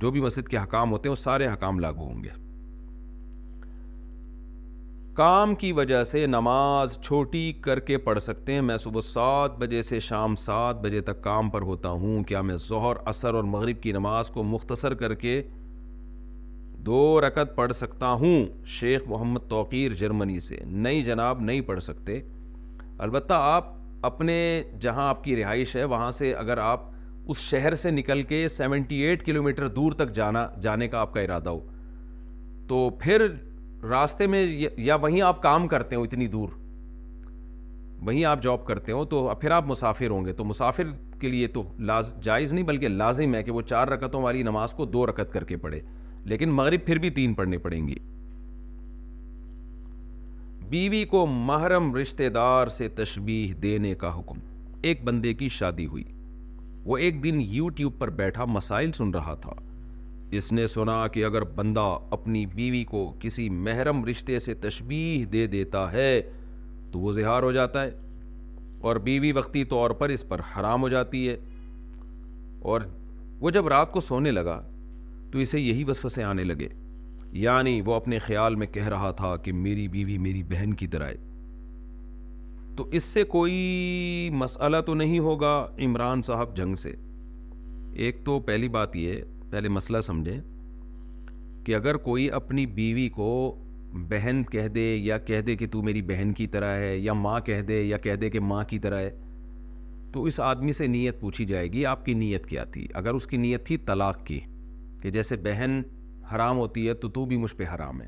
جو 0.00 0.10
بھی 0.10 0.20
مسجد 0.20 0.48
کے 0.48 0.56
حکام 0.58 0.90
ہوتے 0.92 1.08
ہیں 1.08 1.10
وہ 1.10 1.20
سارے 1.22 1.48
حکام 1.48 1.78
لاگو 1.80 2.04
ہوں 2.04 2.22
گے 2.24 2.28
کام 5.14 5.54
کی 5.60 5.70
وجہ 5.72 6.02
سے 6.04 6.24
نماز 6.26 6.98
چھوٹی 7.02 7.52
کر 7.62 7.78
کے 7.88 7.96
پڑھ 8.04 8.18
سکتے 8.22 8.52
ہیں 8.54 8.60
میں 8.62 8.76
صبح 8.82 9.00
سات 9.04 9.58
بجے 9.58 9.80
سے 9.82 9.98
شام 10.00 10.34
سات 10.42 10.80
بجے 10.82 11.00
تک 11.08 11.22
کام 11.22 11.50
پر 11.50 11.62
ہوتا 11.70 11.88
ہوں 12.02 12.22
کیا 12.24 12.40
میں 12.50 12.56
ظہر 12.68 12.96
اثر 13.12 13.34
اور 13.34 13.44
مغرب 13.54 13.82
کی 13.82 13.92
نماز 13.92 14.30
کو 14.34 14.42
مختصر 14.52 14.94
کر 15.02 15.14
کے 15.24 15.40
دو 16.86 17.20
رکت 17.26 17.54
پڑھ 17.56 17.72
سکتا 17.76 18.12
ہوں 18.20 18.46
شیخ 18.78 19.02
محمد 19.08 19.48
توقیر 19.48 19.94
جرمنی 20.00 20.38
سے 20.40 20.58
نئی 20.64 21.02
جناب 21.04 21.40
نہیں 21.40 21.60
پڑھ 21.70 21.82
سکتے 21.82 22.20
البتہ 23.02 23.34
آپ 23.40 23.66
اپنے 24.06 24.34
جہاں 24.80 25.08
آپ 25.08 25.22
کی 25.24 25.36
رہائش 25.36 25.74
ہے 25.76 25.84
وہاں 25.92 26.10
سے 26.16 26.32
اگر 26.34 26.58
آپ 26.64 26.82
اس 27.30 27.36
شہر 27.38 27.74
سے 27.82 27.90
نکل 27.90 28.22
کے 28.32 28.46
سیونٹی 28.54 28.96
ایٹ 29.04 29.24
کلو 29.26 29.42
میٹر 29.42 29.68
دور 29.78 29.92
تک 30.02 30.12
جانا 30.14 30.46
جانے 30.62 30.88
کا 30.88 31.00
آپ 31.00 31.14
کا 31.14 31.20
ارادہ 31.20 31.50
ہو 31.50 31.60
تو 32.68 32.88
پھر 33.02 33.26
راستے 33.90 34.26
میں 34.34 34.42
یا 34.76 34.94
وہیں 35.02 35.22
آپ 35.28 35.42
کام 35.42 35.68
کرتے 35.68 35.96
ہو 35.96 36.02
اتنی 36.02 36.26
دور 36.34 36.48
وہیں 38.06 38.24
آپ 38.24 38.42
جاب 38.42 38.64
کرتے 38.66 38.92
ہو 38.92 39.04
تو 39.12 39.28
پھر 39.40 39.50
آپ 39.60 39.66
مسافر 39.68 40.10
ہوں 40.10 40.24
گے 40.26 40.32
تو 40.32 40.44
مسافر 40.52 40.90
کے 41.20 41.28
لیے 41.28 41.46
تو 41.56 41.62
لاز 41.92 42.12
جائز 42.22 42.52
نہیں 42.52 42.64
بلکہ 42.74 42.88
لازم 43.00 43.34
ہے 43.34 43.42
کہ 43.44 43.52
وہ 43.52 43.60
چار 43.72 43.88
رکعتوں 43.96 44.22
والی 44.22 44.42
نماز 44.52 44.74
کو 44.74 44.84
دو 44.96 45.06
رکعت 45.06 45.32
کر 45.32 45.44
کے 45.50 45.56
پڑھے 45.64 45.80
لیکن 46.32 46.50
مغرب 46.60 46.86
پھر 46.86 46.98
بھی 47.06 47.10
تین 47.20 47.34
پڑھنے 47.34 47.58
پڑیں 47.64 47.86
گی 47.88 47.94
بیوی 50.70 51.04
کو 51.10 51.24
محرم 51.26 51.94
رشتہ 51.94 52.28
دار 52.34 52.66
سے 52.70 52.86
تشبیح 52.96 53.52
دینے 53.62 53.94
کا 53.98 54.08
حکم 54.18 54.38
ایک 54.88 55.02
بندے 55.04 55.32
کی 55.34 55.48
شادی 55.54 55.86
ہوئی 55.92 56.02
وہ 56.84 56.96
ایک 57.04 57.22
دن 57.24 57.38
یوٹیوب 57.50 57.92
پر 57.98 58.10
بیٹھا 58.20 58.44
مسائل 58.56 58.92
سن 58.98 59.10
رہا 59.14 59.34
تھا 59.42 59.52
اس 60.38 60.50
نے 60.52 60.66
سنا 60.74 60.98
کہ 61.12 61.24
اگر 61.24 61.44
بندہ 61.56 61.86
اپنی 62.18 62.44
بیوی 62.54 62.84
کو 62.90 63.02
کسی 63.20 63.48
محرم 63.68 64.04
رشتے 64.08 64.38
سے 64.44 64.54
تشبیح 64.66 65.24
دے 65.32 65.46
دیتا 65.56 65.90
ہے 65.92 66.20
تو 66.92 66.98
وہ 67.00 67.12
زہار 67.12 67.42
ہو 67.42 67.50
جاتا 67.52 67.82
ہے 67.82 67.90
اور 68.86 68.96
بیوی 69.08 69.32
وقتی 69.40 69.64
طور 69.74 69.90
پر 70.02 70.08
اس 70.18 70.26
پر 70.28 70.40
حرام 70.56 70.82
ہو 70.82 70.88
جاتی 70.88 71.28
ہے 71.28 71.36
اور 72.70 72.80
وہ 73.40 73.50
جب 73.58 73.68
رات 73.76 73.92
کو 73.92 74.00
سونے 74.10 74.30
لگا 74.30 74.60
تو 75.32 75.38
اسے 75.38 75.60
یہی 75.60 75.84
وصف 75.88 76.08
سے 76.14 76.24
آنے 76.24 76.44
لگے 76.44 76.68
یعنی 77.38 77.80
وہ 77.86 77.94
اپنے 77.94 78.18
خیال 78.18 78.54
میں 78.56 78.66
کہہ 78.66 78.88
رہا 78.88 79.10
تھا 79.16 79.36
کہ 79.42 79.52
میری 79.52 79.86
بیوی 79.88 80.16
میری 80.18 80.42
بہن 80.48 80.72
کی 80.78 80.86
طرح 80.94 81.08
ہے 81.10 81.16
تو 82.76 82.86
اس 82.98 83.04
سے 83.04 83.22
کوئی 83.34 84.30
مسئلہ 84.32 84.76
تو 84.86 84.94
نہیں 84.94 85.18
ہوگا 85.18 85.54
عمران 85.84 86.22
صاحب 86.26 86.56
جنگ 86.56 86.74
سے 86.82 86.92
ایک 88.04 88.24
تو 88.24 88.38
پہلی 88.46 88.68
بات 88.78 88.94
یہ 88.96 89.20
پہلے 89.50 89.68
مسئلہ 89.68 90.00
سمجھیں 90.08 90.40
کہ 91.64 91.74
اگر 91.74 91.96
کوئی 92.04 92.30
اپنی 92.32 92.66
بیوی 92.76 93.08
کو 93.16 93.28
بہن 94.08 94.42
کہہ 94.50 94.68
دے 94.74 94.94
یا 94.94 95.18
کہہ 95.18 95.40
دے 95.46 95.56
کہ 95.56 95.66
تو 95.72 95.82
میری 95.82 96.02
بہن 96.10 96.32
کی 96.36 96.46
طرح 96.46 96.76
ہے 96.80 96.96
یا 96.96 97.12
ماں 97.12 97.38
کہہ 97.46 97.60
دے 97.68 97.82
یا 97.82 97.96
کہہ 97.98 98.14
دے 98.20 98.30
کہ 98.30 98.40
ماں 98.40 98.62
کی 98.68 98.78
طرح 98.78 99.00
ہے 99.00 99.10
تو 100.12 100.22
اس 100.24 100.38
آدمی 100.40 100.72
سے 100.72 100.86
نیت 100.86 101.20
پوچھی 101.20 101.44
جائے 101.46 101.72
گی 101.72 101.84
آپ 101.86 102.04
کی 102.04 102.14
نیت 102.14 102.46
کیا 102.46 102.64
تھی 102.72 102.86
اگر 103.00 103.14
اس 103.14 103.26
کی 103.26 103.36
نیت 103.36 103.66
تھی 103.66 103.76
طلاق 103.86 104.24
کی 104.26 104.38
کہ 105.02 105.10
جیسے 105.10 105.36
بہن 105.44 105.80
حرام 106.34 106.58
ہوتی 106.58 106.86
ہے 106.88 106.94
تو 107.02 107.08
تو 107.14 107.24
بھی 107.26 107.36
مجھ 107.36 107.54
پہ 107.56 107.64
حرام 107.74 108.00
ہے 108.02 108.06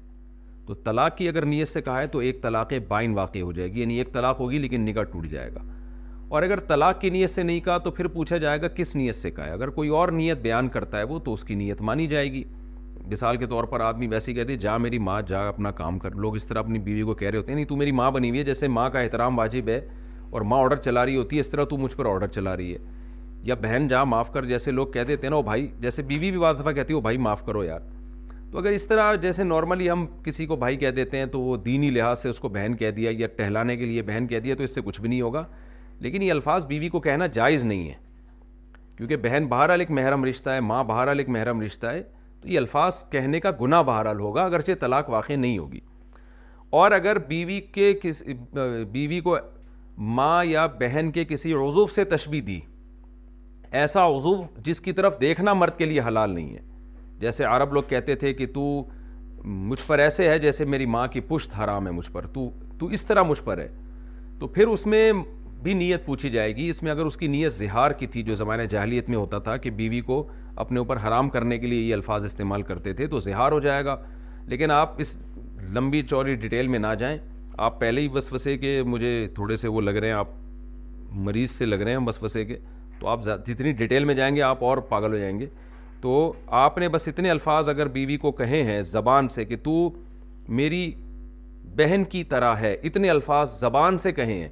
تو 0.66 0.74
طلاق 0.84 1.16
کی 1.16 1.28
اگر 1.28 1.44
نیت 1.46 1.68
سے 1.68 1.80
کہا 1.82 2.00
ہے 2.00 2.06
تو 2.06 2.18
ایک 2.26 2.42
طلاق 2.42 2.72
بائن 2.88 3.14
واقع 3.14 3.38
ہو 3.42 3.52
جائے 3.52 3.72
گی 3.74 3.80
یعنی 3.80 3.94
ایک 3.98 4.12
طلاق 4.14 4.40
ہوگی 4.40 4.58
لیکن 4.58 4.80
نگاہ 4.88 5.04
ٹوٹ 5.12 5.26
جائے 5.30 5.50
گا 5.54 5.60
اور 6.36 6.42
اگر 6.42 6.60
طلاق 6.68 7.00
کی 7.00 7.10
نیت 7.10 7.30
سے 7.30 7.42
نہیں 7.42 7.60
کہا 7.60 7.78
تو 7.86 7.90
پھر 7.96 8.06
پوچھا 8.18 8.36
جائے 8.44 8.60
گا 8.62 8.68
کس 8.76 8.94
نیت 8.96 9.14
سے 9.14 9.30
کہا 9.30 9.46
ہے 9.46 9.50
اگر 9.52 9.70
کوئی 9.78 9.88
اور 10.00 10.08
نیت 10.18 10.38
بیان 10.42 10.68
کرتا 10.76 10.98
ہے 10.98 11.04
وہ 11.10 11.18
تو 11.24 11.32
اس 11.32 11.44
کی 11.44 11.54
نیت 11.54 11.80
مانی 11.88 12.06
جائے 12.12 12.32
گی 12.32 12.42
مثال 13.12 13.36
کے 13.36 13.46
طور 13.46 13.64
پر 13.72 13.80
آدمی 13.80 14.06
ہی 14.28 14.34
کہتے 14.34 14.56
جا 14.64 14.76
میری 14.78 14.98
ماں 15.08 15.20
جا 15.28 15.40
اپنا 15.48 15.70
کام 15.80 15.98
کر 15.98 16.14
لوگ 16.24 16.34
اس 16.36 16.46
طرح 16.46 16.58
اپنی 16.60 16.78
بیوی 16.88 17.02
کو 17.06 17.14
کہہ 17.22 17.30
رہے 17.30 17.38
ہوتے 17.38 17.52
ہیں 17.52 17.54
نہیں 17.54 17.66
تو 17.68 17.76
میری 17.76 17.92
ماں 18.00 18.10
بنی 18.10 18.28
ہوئی 18.28 18.38
ہے 18.40 18.44
جیسے 18.44 18.68
ماں 18.76 18.88
کا 18.90 19.00
احترام 19.00 19.38
واجب 19.38 19.68
ہے 19.68 19.80
اور 20.30 20.40
ماں 20.52 20.58
آرڈر 20.62 20.76
چلا 20.76 21.04
رہی 21.06 21.16
ہوتی 21.16 21.36
ہے 21.36 21.40
اس 21.40 21.48
طرح 21.50 21.64
تو 21.70 21.76
مجھ 21.78 21.94
پر 21.96 22.06
آرڈر 22.12 22.28
چلا 22.36 22.56
رہی 22.56 22.72
ہے 22.74 22.78
یا 23.48 23.54
بہن 23.62 23.88
جا 23.88 24.02
معاف 24.12 24.32
کر 24.32 24.44
جیسے 24.52 24.70
لوگ 24.70 24.86
کہہ 24.92 25.04
دیتے 25.08 25.26
ہیں 25.26 25.30
نا 25.30 25.36
وہ 25.36 25.42
بھائی 25.42 25.66
جیسے 25.80 26.02
بیوی 26.12 26.30
بھی 26.30 26.38
بعض 26.38 26.58
دفعہ 26.60 26.72
کہتی 26.72 26.94
ہے 26.94 26.96
وہ 26.96 27.00
بھائی 27.02 27.18
معاف 27.26 27.44
کرو 27.46 27.64
یار 27.64 27.80
تو 28.52 28.58
اگر 28.58 28.70
اس 28.70 28.86
طرح 28.86 29.14
جیسے 29.20 29.44
نارملی 29.44 29.88
ہم 29.90 30.04
کسی 30.24 30.44
کو 30.46 30.56
بھائی 30.62 30.76
کہہ 30.76 30.90
دیتے 30.96 31.18
ہیں 31.18 31.26
تو 31.32 31.40
وہ 31.40 31.56
دینی 31.66 31.88
لحاظ 31.90 32.18
سے 32.22 32.28
اس 32.28 32.38
کو 32.40 32.48
بہن 32.56 32.74
کہہ 32.78 32.90
دیا 32.96 33.10
یا 33.18 33.26
ٹہلانے 33.36 33.76
کے 33.76 33.84
لیے 33.86 34.02
بہن 34.08 34.26
کہہ 34.30 34.38
دیا 34.44 34.54
تو 34.54 34.64
اس 34.64 34.74
سے 34.74 34.80
کچھ 34.84 35.00
بھی 35.00 35.08
نہیں 35.08 35.20
ہوگا 35.20 35.44
لیکن 36.00 36.22
یہ 36.22 36.32
الفاظ 36.32 36.66
بیوی 36.66 36.88
کو 36.96 37.00
کہنا 37.06 37.26
جائز 37.38 37.62
نہیں 37.64 37.88
ہے 37.88 37.94
کیونکہ 38.96 39.16
بہن 39.22 39.46
بہرحال 39.48 39.80
ایک 39.80 39.90
محرم 39.90 40.24
رشتہ 40.24 40.50
ہے 40.50 40.60
ماں 40.70 40.82
بہرحال 40.90 41.18
ایک 41.18 41.28
محرم 41.28 41.60
رشتہ 41.62 41.86
ہے 41.86 42.02
تو 42.40 42.48
یہ 42.48 42.58
الفاظ 42.58 43.02
کہنے 43.12 43.40
کا 43.40 43.50
گناہ 43.60 43.82
بہرحال 43.86 44.20
ہوگا 44.20 44.44
اگرچہ 44.44 44.72
طلاق 44.80 45.08
واقع 45.10 45.36
نہیں 45.36 45.56
ہوگی 45.58 45.80
اور 46.82 46.92
اگر 46.92 47.18
بیوی 47.28 47.60
کے 47.74 47.92
کس 48.02 48.22
بیوی 48.92 49.20
کو 49.30 49.36
ماں 50.20 50.44
یا 50.44 50.66
بہن 50.80 51.10
کے 51.14 51.24
کسی 51.28 51.52
عضو 51.66 51.86
سے 51.94 52.04
تشبی 52.14 52.40
دی 52.50 52.58
ایسا 53.82 54.06
عضو 54.16 54.34
جس 54.64 54.80
کی 54.80 54.92
طرف 54.92 55.20
دیکھنا 55.20 55.52
مرد 55.54 55.76
کے 55.76 55.84
لیے 55.86 56.00
حلال 56.08 56.30
نہیں 56.34 56.54
ہے 56.56 56.70
جیسے 57.22 57.44
عرب 57.44 57.72
لوگ 57.72 57.82
کہتے 57.88 58.14
تھے 58.22 58.32
کہ 58.34 58.46
تو 58.54 58.62
مجھ 59.72 59.82
پر 59.86 59.98
ایسے 59.98 60.28
ہے 60.28 60.38
جیسے 60.44 60.64
میری 60.74 60.86
ماں 60.94 61.06
کی 61.12 61.20
پشت 61.28 61.52
حرام 61.58 61.86
ہے 61.86 61.92
مجھ 61.98 62.10
پر 62.12 62.26
تو 62.36 62.48
تو 62.78 62.86
اس 62.96 63.04
طرح 63.06 63.22
مجھ 63.30 63.42
پر 63.48 63.58
ہے 63.62 63.66
تو 64.38 64.48
پھر 64.56 64.66
اس 64.68 64.84
میں 64.94 65.02
بھی 65.62 65.74
نیت 65.84 66.04
پوچھی 66.04 66.30
جائے 66.36 66.54
گی 66.56 66.68
اس 66.68 66.82
میں 66.82 66.90
اگر 66.92 67.06
اس 67.10 67.16
کی 67.16 67.26
نیت 67.36 67.52
زہار 67.52 67.90
کی 68.00 68.06
تھی 68.14 68.22
جو 68.30 68.34
زمانہ 68.42 68.62
جاہلیت 68.74 69.08
میں 69.08 69.16
ہوتا 69.18 69.38
تھا 69.48 69.56
کہ 69.64 69.70
بیوی 69.80 70.00
کو 70.10 70.16
اپنے 70.66 70.78
اوپر 70.78 70.96
حرام 71.06 71.28
کرنے 71.38 71.58
کے 71.58 71.66
لیے 71.66 71.80
یہ 71.82 71.94
الفاظ 72.00 72.24
استعمال 72.24 72.62
کرتے 72.70 72.92
تھے 73.00 73.06
تو 73.12 73.20
زہار 73.30 73.52
ہو 73.52 73.60
جائے 73.66 73.84
گا 73.84 73.96
لیکن 74.52 74.70
آپ 74.80 75.00
اس 75.00 75.16
لمبی 75.74 76.02
چوری 76.10 76.34
ڈیٹیل 76.44 76.68
میں 76.74 76.78
نہ 76.78 76.94
جائیں 76.98 77.16
آپ 77.66 77.80
پہلے 77.80 78.00
ہی 78.00 78.08
وسوسے 78.14 78.56
کے 78.64 78.82
مجھے 78.94 79.12
تھوڑے 79.34 79.56
سے 79.62 79.68
وہ 79.76 79.80
لگ 79.90 79.96
رہے 80.02 80.08
ہیں 80.08 80.14
آپ 80.24 80.28
مریض 81.30 81.50
سے 81.50 81.66
لگ 81.66 81.80
رہے 81.86 81.90
ہیں 81.96 82.06
وسوسے 82.06 82.44
کے 82.44 82.56
تو 83.00 83.08
آپ 83.08 83.20
جتنی 83.46 83.72
ڈیٹیل 83.82 84.04
میں 84.10 84.14
جائیں 84.14 84.34
گے 84.36 84.42
آپ 84.54 84.64
اور 84.64 84.78
پاگل 84.94 85.12
ہو 85.12 85.18
جائیں 85.18 85.38
گے 85.38 85.46
تو 86.02 86.12
آپ 86.58 86.78
نے 86.78 86.88
بس 86.88 87.06
اتنے 87.08 87.30
الفاظ 87.30 87.68
اگر 87.68 87.88
بیوی 87.96 88.16
کو 88.22 88.30
کہے 88.38 88.62
ہیں 88.64 88.80
زبان 88.92 89.28
سے 89.28 89.44
کہ 89.44 89.56
تو 89.62 89.72
میری 90.60 90.90
بہن 91.76 92.04
کی 92.10 92.22
طرح 92.32 92.54
ہے 92.60 92.72
اتنے 92.88 93.10
الفاظ 93.10 93.58
زبان 93.60 93.98
سے 94.04 94.12
کہے 94.12 94.34
ہیں 94.40 94.48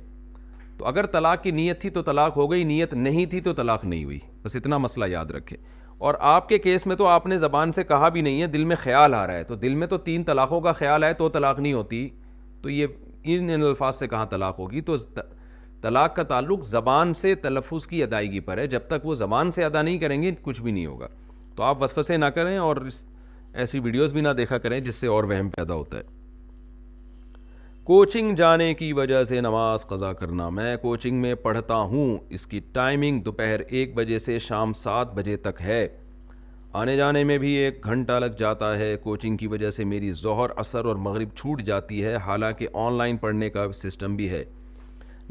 تو 0.79 0.85
اگر 0.87 1.07
طلاق 1.15 1.43
کی 1.43 1.51
نیت 1.51 1.81
تھی 1.81 1.91
تو 1.97 2.03
طلاق 2.03 2.37
ہو 2.37 2.51
گئی 2.51 2.65
نیت 2.65 2.93
نہیں 2.95 3.27
تھی 3.31 3.41
تو 3.49 3.53
طلاق 3.55 3.85
نہیں 3.85 4.05
ہوئی 4.05 4.19
بس 4.45 4.55
اتنا 4.57 4.79
مسئلہ 4.85 5.05
یاد 5.11 5.31
رکھے 5.37 5.57
اور 6.09 6.15
آپ 6.35 6.49
کے 6.49 6.59
کیس 6.67 6.87
میں 6.87 6.97
تو 6.97 7.07
آپ 7.07 7.27
نے 7.27 7.39
زبان 7.39 7.73
سے 7.79 7.85
کہا 7.85 8.09
بھی 8.15 8.21
نہیں 8.27 8.41
ہے 8.43 8.47
دل 8.53 8.65
میں 8.71 8.77
خیال 8.85 9.15
آ 9.15 9.27
رہا 9.27 9.35
ہے 9.39 9.45
تو 9.51 9.55
دل 9.65 9.75
میں 9.83 9.87
تو 9.87 9.99
تین 10.11 10.23
طلاقوں 10.31 10.61
کا 10.69 10.73
خیال 10.83 11.05
آئے 11.05 11.15
تو 11.15 11.29
طلاق 11.39 11.59
نہیں 11.59 11.73
ہوتی 11.73 12.09
تو 12.63 12.71
یہ 12.71 12.87
ان 13.35 13.51
ان 13.55 13.63
الفاظ 13.63 13.99
سے 13.99 14.09
کہاں 14.09 14.27
طلاق 14.37 14.59
ہوگی 14.59 14.81
تو 14.91 14.97
طلاق 15.83 16.15
کا 16.17 16.23
تعلق 16.33 16.65
زبان 16.67 17.13
سے 17.21 17.35
تلفظ 17.49 17.87
کی 17.87 18.03
ادائیگی 18.03 18.41
پر 18.49 18.59
ہے 18.59 18.67
جب 18.77 18.87
تک 18.89 19.07
وہ 19.07 19.15
زبان 19.25 19.51
سے 19.59 19.65
ادا 19.65 19.83
نہیں 19.83 19.99
کریں 19.99 20.21
گے 20.23 20.33
کچھ 20.43 20.61
بھی 20.63 20.73
نہیں 20.73 20.87
ہوگا 20.87 21.09
تو 21.61 21.65
آپ 21.65 21.83
وسوسے 21.83 22.17
نہ 22.17 22.25
کریں 22.35 22.57
اور 22.59 22.77
ایسی 23.63 23.79
ویڈیوز 23.85 24.13
بھی 24.13 24.21
نہ 24.21 24.29
دیکھا 24.37 24.59
کریں 24.59 24.79
جس 24.85 24.95
سے 24.95 25.07
اور 25.15 25.25
وہم 25.31 25.49
پیدا 25.57 25.75
ہوتا 25.75 25.99
ہے 25.99 26.03
کوچنگ 27.85 28.35
جانے 28.37 28.73
کی 28.75 28.93
وجہ 28.93 29.23
سے 29.31 29.41
نماز 29.41 29.85
قضا 29.87 30.13
کرنا 30.21 30.49
میں 30.59 30.77
کوچنگ 30.83 31.21
میں 31.23 31.35
پڑھتا 31.43 31.77
ہوں 31.91 32.17
اس 32.39 32.47
کی 32.47 32.61
ٹائمنگ 32.73 33.21
دوپہر 33.25 33.61
ایک 33.69 33.95
بجے 33.95 34.19
سے 34.27 34.39
شام 34.47 34.73
سات 34.83 35.13
بجے 35.15 35.37
تک 35.49 35.61
ہے 35.63 35.87
آنے 36.83 36.97
جانے 36.97 37.25
میں 37.33 37.37
بھی 37.45 37.53
ایک 37.65 37.85
گھنٹہ 37.85 38.19
لگ 38.23 38.39
جاتا 38.39 38.77
ہے 38.79 38.97
کوچنگ 39.03 39.37
کی 39.43 39.47
وجہ 39.57 39.71
سے 39.81 39.85
میری 39.93 40.13
ظہر 40.23 40.59
اثر 40.65 40.85
اور 40.93 40.97
مغرب 41.09 41.37
چھوٹ 41.37 41.63
جاتی 41.73 42.03
ہے 42.05 42.17
حالانکہ 42.27 42.69
آن 42.87 42.97
لائن 42.99 43.17
پڑھنے 43.27 43.51
کا 43.59 43.67
سسٹم 43.83 44.17
بھی 44.17 44.31
ہے 44.31 44.43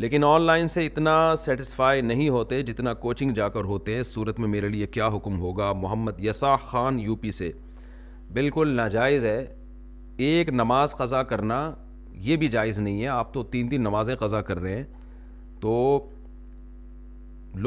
لیکن 0.02 0.24
آن 0.24 0.42
لائن 0.42 0.68
سے 0.74 0.86
اتنا 0.86 1.14
سیٹسفائی 1.38 2.02
نہیں 2.02 2.28
ہوتے 2.30 2.62
جتنا 2.64 2.94
کوچنگ 3.06 3.32
جا 3.36 3.48
کر 3.56 3.64
ہوتے 3.72 4.02
صورت 4.10 4.40
میں 4.40 4.48
میرے 4.50 4.68
لیے 4.70 4.86
کیا 4.88 5.08
حکم 5.16 5.40
ہوگا 5.40 5.72
محمد 5.78 6.22
یسا 6.26 6.56
خان 6.70 7.00
یو 7.00 7.16
پی 7.24 7.32
سے 7.38 7.52
بالکل 8.34 8.68
ناجائز 8.76 9.26
ہے 9.26 9.40
ایک 10.28 10.50
نماز 10.54 10.96
قضا 10.98 11.24
کرنا 11.32 11.58
یہ 12.30 12.36
بھی 12.44 12.48
جائز 12.56 12.80
نہیں 12.80 13.02
ہے 13.02 13.08
آپ 13.18 13.34
تو 13.34 13.44
تین 13.58 13.70
تین 13.70 13.82
نمازیں 13.84 14.16
قضا 14.20 14.42
کر 14.52 14.60
رہے 14.60 14.76
ہیں 14.78 14.84
تو 15.62 15.74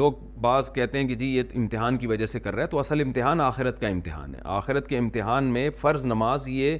لوگ 0.01 0.13
بعض 0.47 0.71
کہتے 0.73 0.99
ہیں 0.99 1.07
کہ 1.07 1.15
جی 1.15 1.27
یہ 1.35 1.55
امتحان 1.61 1.97
کی 1.97 2.07
وجہ 2.07 2.25
سے 2.35 2.39
کر 2.39 2.55
رہا 2.55 2.63
ہے 2.63 2.67
تو 2.69 2.79
اصل 2.79 3.01
امتحان 3.05 3.41
آخرت 3.51 3.79
کا 3.81 3.87
امتحان 3.87 4.35
ہے 4.35 4.39
آخرت 4.59 4.87
کے 4.87 4.97
امتحان 4.97 5.53
میں 5.53 5.69
فرض 5.81 6.05
نماز 6.15 6.47
یہ 6.47 6.77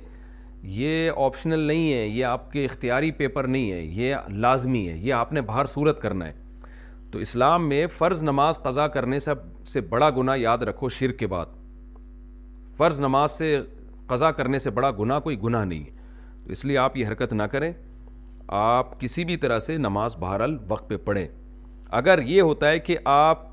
یہ 0.71 1.09
آپشنل 1.25 1.59
نہیں 1.59 1.91
ہے 1.93 2.05
یہ 2.05 2.25
آپ 2.25 2.51
کے 2.51 2.63
اختیاری 2.65 3.09
پیپر 3.11 3.47
نہیں 3.47 3.71
ہے 3.71 3.81
یہ 4.01 4.15
لازمی 4.43 4.87
ہے 4.87 4.95
یہ 4.97 5.13
آپ 5.13 5.33
نے 5.33 5.41
باہر 5.49 5.65
صورت 5.73 5.99
کرنا 6.01 6.27
ہے 6.27 6.31
تو 7.11 7.19
اسلام 7.19 7.67
میں 7.69 7.85
فرض 7.97 8.23
نماز 8.23 8.59
قضا 8.63 8.87
کرنے 8.93 9.19
سب 9.19 9.39
سے 9.67 9.81
بڑا 9.89 10.09
گناہ 10.17 10.37
یاد 10.37 10.63
رکھو 10.69 10.89
شرک 10.99 11.17
کے 11.19 11.27
بعد 11.27 11.45
فرض 12.77 13.01
نماز 13.01 13.31
سے 13.31 13.59
قضا 14.07 14.31
کرنے 14.39 14.59
سے 14.59 14.69
بڑا 14.79 14.91
گناہ 14.99 15.19
کوئی 15.27 15.41
گناہ 15.43 15.65
نہیں 15.65 15.83
تو 16.45 16.51
اس 16.51 16.63
لیے 16.65 16.77
آپ 16.77 16.97
یہ 16.97 17.07
حرکت 17.07 17.33
نہ 17.33 17.43
کریں 17.51 17.71
آپ 18.59 18.99
کسی 19.01 19.25
بھی 19.25 19.37
طرح 19.43 19.59
سے 19.67 19.77
نماز 19.77 20.15
بہرحال 20.19 20.57
وقت 20.69 20.89
پہ 20.89 20.97
پڑھیں 21.05 21.27
اگر 21.99 22.19
یہ 22.25 22.41
ہوتا 22.41 22.69
ہے 22.69 22.79
کہ 22.79 22.97
آپ 23.05 23.51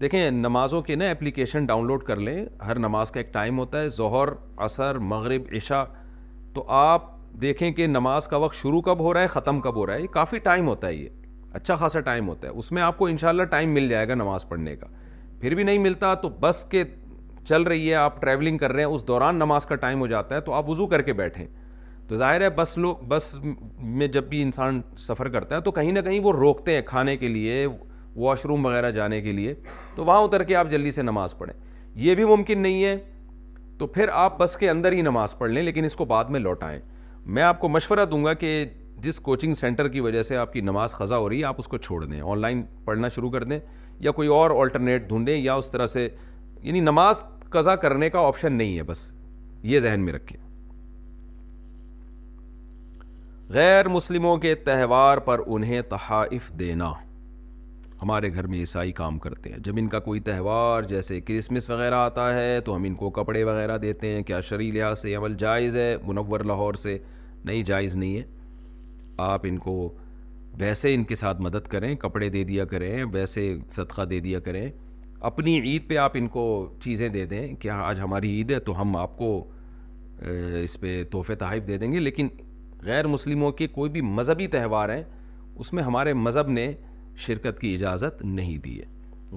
دیکھیں 0.00 0.30
نمازوں 0.30 0.80
کے 0.82 0.94
نا 0.96 1.10
اپلیکیشن 1.10 1.64
ڈاؤن 1.66 1.86
لوڈ 1.86 2.02
کر 2.04 2.16
لیں 2.26 2.44
ہر 2.66 2.78
نماز 2.78 3.10
کا 3.10 3.20
ایک 3.20 3.32
ٹائم 3.32 3.58
ہوتا 3.58 3.80
ہے 3.82 3.88
ظہر 3.96 4.28
عصر 4.66 4.98
مغرب 5.12 5.54
عشاء 5.56 5.84
تو 6.58 6.62
آپ 6.74 7.02
دیکھیں 7.40 7.70
کہ 7.72 7.86
نماز 7.86 8.26
کا 8.28 8.36
وقت 8.42 8.54
شروع 8.56 8.80
کب 8.82 9.00
ہو 9.00 9.12
رہا 9.14 9.20
ہے 9.22 9.26
ختم 9.32 9.58
کب 9.64 9.76
ہو 9.76 9.84
رہا 9.86 9.94
ہے 9.94 10.00
یہ 10.02 10.06
کافی 10.12 10.38
ٹائم 10.46 10.66
ہوتا 10.68 10.86
ہے 10.86 10.94
یہ 10.94 11.08
اچھا 11.54 11.74
خاصا 11.82 12.00
ٹائم 12.06 12.28
ہوتا 12.28 12.48
ہے 12.48 12.52
اس 12.58 12.70
میں 12.72 12.82
آپ 12.82 12.96
کو 12.98 13.06
انشاءاللہ 13.06 13.42
ٹائم 13.50 13.74
مل 13.74 13.88
جائے 13.88 14.08
گا 14.08 14.14
نماز 14.14 14.46
پڑھنے 14.48 14.74
کا 14.76 14.86
پھر 15.40 15.54
بھی 15.54 15.62
نہیں 15.64 15.78
ملتا 15.78 16.12
تو 16.22 16.28
بس 16.40 16.64
کے 16.70 16.82
چل 17.48 17.62
رہی 17.72 17.88
ہے 17.88 17.94
آپ 17.94 18.20
ٹریولنگ 18.22 18.58
کر 18.58 18.72
رہے 18.72 18.84
ہیں 18.84 18.90
اس 18.94 19.06
دوران 19.08 19.36
نماز 19.38 19.66
کا 19.66 19.74
ٹائم 19.84 20.00
ہو 20.00 20.06
جاتا 20.12 20.34
ہے 20.34 20.40
تو 20.48 20.52
آپ 20.54 20.68
وضو 20.68 20.86
کر 20.86 21.02
کے 21.02 21.12
بیٹھیں 21.20 21.46
تو 22.08 22.16
ظاہر 22.22 22.40
ہے 22.40 22.48
بس 22.56 22.76
لوگ 22.78 23.04
بس 23.08 23.34
میں 23.78 24.06
جب 24.18 24.24
بھی 24.28 24.42
انسان 24.42 24.80
سفر 25.06 25.28
کرتا 25.36 25.56
ہے 25.56 25.60
تو 25.60 25.72
کہیں 25.78 25.92
نہ 25.92 26.00
کہیں 26.08 26.18
وہ 26.24 26.32
روکتے 26.38 26.74
ہیں 26.74 26.82
کھانے 26.86 27.16
کے 27.16 27.28
لیے 27.28 27.66
واش 28.16 28.44
روم 28.46 28.66
وغیرہ 28.66 28.90
جانے 28.98 29.20
کے 29.20 29.32
لیے 29.40 29.54
تو 29.96 30.04
وہاں 30.04 30.20
اتر 30.24 30.42
کے 30.50 30.56
آپ 30.62 30.70
جلدی 30.70 30.90
سے 30.90 31.02
نماز 31.02 31.36
پڑھیں 31.38 31.54
یہ 32.06 32.14
بھی 32.14 32.24
ممکن 32.34 32.60
نہیں 32.62 32.84
ہے 32.84 32.96
تو 33.78 33.86
پھر 33.86 34.08
آپ 34.12 34.38
بس 34.38 34.56
کے 34.60 34.68
اندر 34.70 34.92
ہی 34.92 35.02
نماز 35.02 35.36
پڑھ 35.38 35.50
لیں 35.50 35.62
لیکن 35.62 35.84
اس 35.84 35.94
کو 35.96 36.04
بعد 36.12 36.24
میں 36.34 36.40
لوٹائیں 36.40 36.78
میں 37.36 37.42
آپ 37.42 37.60
کو 37.60 37.68
مشورہ 37.68 38.04
دوں 38.10 38.24
گا 38.24 38.32
کہ 38.40 38.64
جس 39.02 39.20
کوچنگ 39.28 39.54
سینٹر 39.54 39.88
کی 39.88 40.00
وجہ 40.00 40.22
سے 40.28 40.36
آپ 40.36 40.52
کی 40.52 40.60
نماز 40.70 40.92
خزا 40.94 41.16
ہو 41.16 41.28
رہی 41.28 41.38
ہے 41.40 41.44
آپ 41.46 41.54
اس 41.58 41.68
کو 41.68 41.78
چھوڑ 41.78 42.02
دیں 42.04 42.20
آن 42.30 42.38
لائن 42.40 42.62
پڑھنا 42.84 43.08
شروع 43.16 43.30
کر 43.30 43.44
دیں 43.44 43.58
یا 44.06 44.10
کوئی 44.18 44.28
اور 44.38 44.50
آلٹرنیٹ 44.62 45.08
ڈھونڈیں 45.08 45.36
یا 45.36 45.54
اس 45.54 45.70
طرح 45.72 45.86
سے 45.94 46.08
یعنی 46.62 46.80
نماز 46.90 47.22
قزا 47.50 47.76
کرنے 47.86 48.10
کا 48.10 48.26
آپشن 48.26 48.52
نہیں 48.52 48.76
ہے 48.76 48.82
بس 48.92 49.12
یہ 49.72 49.80
ذہن 49.80 50.04
میں 50.04 50.12
رکھیں 50.12 50.36
غیر 53.54 53.88
مسلموں 53.88 54.36
کے 54.38 54.54
تہوار 54.64 55.18
پر 55.28 55.40
انہیں 55.46 55.82
تحائف 55.90 56.50
دینا 56.58 56.92
ہمارے 58.02 58.32
گھر 58.34 58.46
میں 58.46 58.58
عیسائی 58.58 58.92
کام 58.98 59.18
کرتے 59.18 59.50
ہیں 59.50 59.56
جب 59.64 59.76
ان 59.78 59.86
کا 59.88 59.98
کوئی 60.00 60.20
تہوار 60.26 60.82
جیسے 60.90 61.20
کرسمس 61.20 61.68
وغیرہ 61.70 61.94
آتا 61.94 62.34
ہے 62.34 62.60
تو 62.64 62.74
ہم 62.76 62.82
ان 62.86 62.94
کو 62.94 63.08
کپڑے 63.20 63.42
وغیرہ 63.44 63.78
دیتے 63.78 64.10
ہیں 64.14 64.22
کیا 64.26 64.40
شرعی 64.48 64.70
لحاظ 64.70 64.98
سے 65.00 65.14
عمل 65.14 65.34
جائز 65.38 65.76
ہے 65.76 65.94
منور 66.06 66.40
لاہور 66.50 66.74
سے 66.82 66.96
نہیں 67.44 67.62
جائز 67.66 67.96
نہیں 67.96 68.16
ہے 68.16 68.22
آپ 69.30 69.46
ان 69.48 69.58
کو 69.58 69.74
ویسے 70.60 70.94
ان 70.94 71.04
کے 71.04 71.14
ساتھ 71.14 71.40
مدد 71.42 71.66
کریں 71.70 71.94
کپڑے 72.02 72.28
دے 72.28 72.44
دیا 72.44 72.64
کریں 72.74 73.04
ویسے 73.12 73.54
صدقہ 73.70 74.02
دے 74.10 74.20
دیا 74.20 74.38
کریں 74.46 74.68
اپنی 75.30 75.58
عید 75.60 75.88
پہ 75.88 75.96
آپ 75.98 76.12
ان 76.16 76.28
کو 76.38 76.44
چیزیں 76.82 77.08
دے 77.08 77.24
دیں 77.26 77.46
کہ 77.60 77.70
آج 77.70 78.00
ہماری 78.00 78.30
عید 78.36 78.50
ہے 78.50 78.58
تو 78.68 78.80
ہم 78.80 78.96
آپ 78.96 79.16
کو 79.18 79.30
اس 80.62 80.78
پہ 80.80 81.02
تحفے 81.12 81.34
تحائف 81.40 81.66
دے 81.68 81.76
دیں 81.78 81.92
گے 81.92 82.00
لیکن 82.00 82.28
غیر 82.84 83.06
مسلموں 83.06 83.50
کے 83.58 83.66
کوئی 83.68 83.90
بھی 83.90 84.00
مذہبی 84.16 84.46
تہوار 84.56 84.88
ہیں 84.96 85.02
اس 85.62 85.72
میں 85.72 85.82
ہمارے 85.82 86.12
مذہب 86.14 86.48
نے 86.50 86.72
شرکت 87.26 87.58
کی 87.60 87.74
اجازت 87.74 88.22
نہیں 88.24 88.56
دیے 88.64 88.84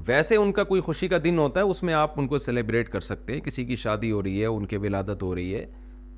ویسے 0.08 0.36
ان 0.36 0.52
کا 0.54 0.64
کوئی 0.64 0.82
خوشی 0.82 1.08
کا 1.08 1.18
دن 1.24 1.38
ہوتا 1.40 1.60
ہے 1.60 1.66
اس 1.70 1.82
میں 1.84 1.94
آپ 1.94 2.20
ان 2.20 2.28
کو 2.34 2.38
سیلیبریٹ 2.38 2.90
کر 2.90 3.00
سکتے 3.06 3.34
ہیں 3.34 3.42
کسی 3.46 3.66
کی 3.66 3.76
شادی 3.86 4.12
ہو 4.12 4.22
رہی 4.24 4.42
ہے 4.42 4.46
ان 4.46 4.66
کے 4.74 4.78
ولادت 4.86 5.24
ہو 5.24 5.34
رہی 5.36 5.56
ہے 5.56 5.66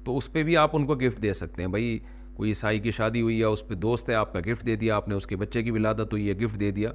تو 0.06 0.18
اس 0.18 0.32
پہ 0.32 0.44
بھی 0.44 0.58
آپ 0.58 0.76
ان 0.76 0.86
کو 0.86 0.96
گفٹ 1.06 1.22
دے 1.24 1.34
سکتے 1.42 1.64
ہیں 1.64 1.70
بھائی 1.76 1.98
کوئی 2.36 2.50
عیسائی 2.50 2.80
کی 2.80 2.92
شادی 2.92 3.22
ہوئی 3.22 3.40
ہے 3.40 3.46
اس 3.56 3.68
پہ 3.68 3.74
دوست 3.86 4.10
ہے 4.10 4.16
آپ 4.16 4.34
کا 4.34 4.40
گفٹ 4.48 4.66
دے 4.66 4.76
دیا 4.84 4.96
آپ 4.96 5.08
نے 5.10 5.16
اس 5.16 5.28
کے 5.28 5.36
بچے 5.44 5.64
کی 5.64 5.72
ولادت 5.72 6.14
ہوئی 6.14 6.28
ہے 6.30 6.34
گفٹ 6.40 6.60
دے 6.60 6.72
دیا 6.82 6.92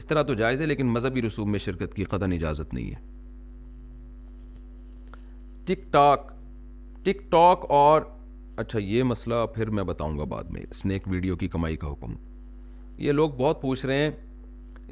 اس 0.00 0.06
طرح 0.06 0.22
تو 0.22 0.34
جائز 0.42 0.60
ہے 0.60 0.66
لیکن 0.66 0.86
مذہبی 0.92 1.22
رسوم 1.26 1.50
میں 1.50 1.58
شرکت 1.66 1.94
کی 1.94 2.04
قدن 2.14 2.32
اجازت 2.32 2.74
نہیں 2.74 2.90
ہے 2.90 3.08
ٹک 5.66 5.92
ٹاک 5.92 6.30
ٹک 7.04 7.30
ٹاک 7.32 7.64
اور 7.78 8.02
اچھا 8.64 8.78
یہ 8.78 9.02
مسئلہ 9.02 9.44
پھر 9.54 9.70
میں 9.78 9.82
بتاؤں 9.92 10.18
گا 10.18 10.24
بعد 10.34 10.50
میں 10.50 10.62
اسنیک 10.70 11.08
ویڈیو 11.10 11.36
کی 11.36 11.48
کمائی 11.48 11.76
کا 11.84 11.92
حکم 11.92 12.14
یہ 13.00 13.12
لوگ 13.12 13.30
بہت 13.36 13.60
پوچھ 13.60 13.84
رہے 13.86 13.96
ہیں 13.98 14.10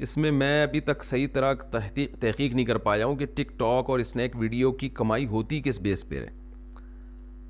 اس 0.05 0.15
میں 0.17 0.29
میں 0.31 0.61
ابھی 0.63 0.79
تک 0.85 1.03
صحیح 1.03 1.27
طرح 1.33 1.53
تحقیق 1.71 2.15
تحقیق 2.21 2.53
نہیں 2.53 2.65
کر 2.65 2.77
پایا 2.85 3.05
ہوں 3.05 3.15
کہ 3.15 3.25
ٹک 3.35 3.51
ٹاک 3.59 3.89
اور 3.89 3.99
اسنیک 3.99 4.35
ویڈیو 4.39 4.71
کی 4.81 4.89
کمائی 4.99 5.25
ہوتی 5.33 5.59
کس 5.65 5.79
بیس 5.81 6.07
پہ 6.09 6.25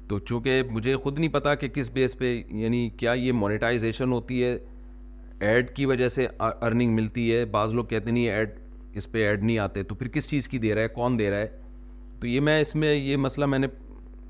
تو 0.09 0.17
چونکہ 0.19 0.61
مجھے 0.71 0.95
خود 1.03 1.19
نہیں 1.19 1.31
پتا 1.33 1.53
کہ 1.61 1.67
کس 1.73 1.89
بیس 1.93 2.17
پہ 2.17 2.31
یعنی 2.61 2.89
کیا 2.99 3.11
یہ 3.13 3.31
مونیٹائزیشن 3.31 4.11
ہوتی 4.11 4.43
ہے 4.43 4.57
ایڈ 5.51 5.69
کی 5.75 5.85
وجہ 5.85 6.07
سے 6.15 6.27
ارننگ 6.45 6.95
ملتی 6.95 7.33
ہے 7.35 7.43
بعض 7.57 7.73
لوگ 7.73 7.85
کہتے 7.89 8.11
نہیں 8.11 8.27
ایڈ 8.29 8.59
اس 8.97 9.11
پہ 9.11 9.25
ایڈ 9.27 9.43
نہیں 9.43 9.57
آتے 9.65 9.83
تو 9.91 9.95
پھر 9.95 10.07
کس 10.15 10.29
چیز 10.29 10.47
کی 10.47 10.57
دے 10.59 10.73
رہا 10.75 10.81
ہے 10.81 10.87
کون 10.95 11.19
دے 11.19 11.29
رہا 11.31 11.37
ہے 11.37 11.47
تو 12.19 12.27
یہ 12.27 12.39
میں 12.47 12.59
اس 12.61 12.75
میں 12.75 12.93
یہ 12.93 13.17
مسئلہ 13.27 13.45
میں 13.53 13.59
نے 13.59 13.67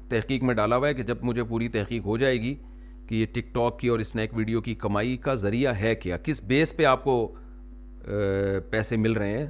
تحقیق 0.10 0.44
میں 0.44 0.54
ڈالا 0.56 0.78
ہوا 0.78 0.88
ہے 0.88 0.94
کہ 0.94 1.04
جب 1.12 1.24
مجھے 1.32 1.44
پوری 1.54 1.68
تحقیق 1.78 2.06
ہو 2.06 2.18
جائے 2.18 2.42
گی 2.42 2.56
کہ 3.10 3.16
یہ 3.16 3.26
ٹک 3.34 3.54
ٹاک 3.54 3.78
کی 3.80 3.88
اور 3.88 4.00
اسنیک 4.00 4.36
ویڈیو 4.38 4.60
کی 4.62 4.74
کمائی 4.82 5.16
کا 5.22 5.34
ذریعہ 5.44 5.74
ہے 5.80 5.94
کیا 6.02 6.18
کس 6.24 6.42
بیس 6.48 6.76
پہ 6.78 6.86
آپ 6.86 7.04
کو 7.04 7.14
پیسے 8.70 8.98
مل 8.98 9.14
رہے 9.18 9.38
ہیں 9.38 9.46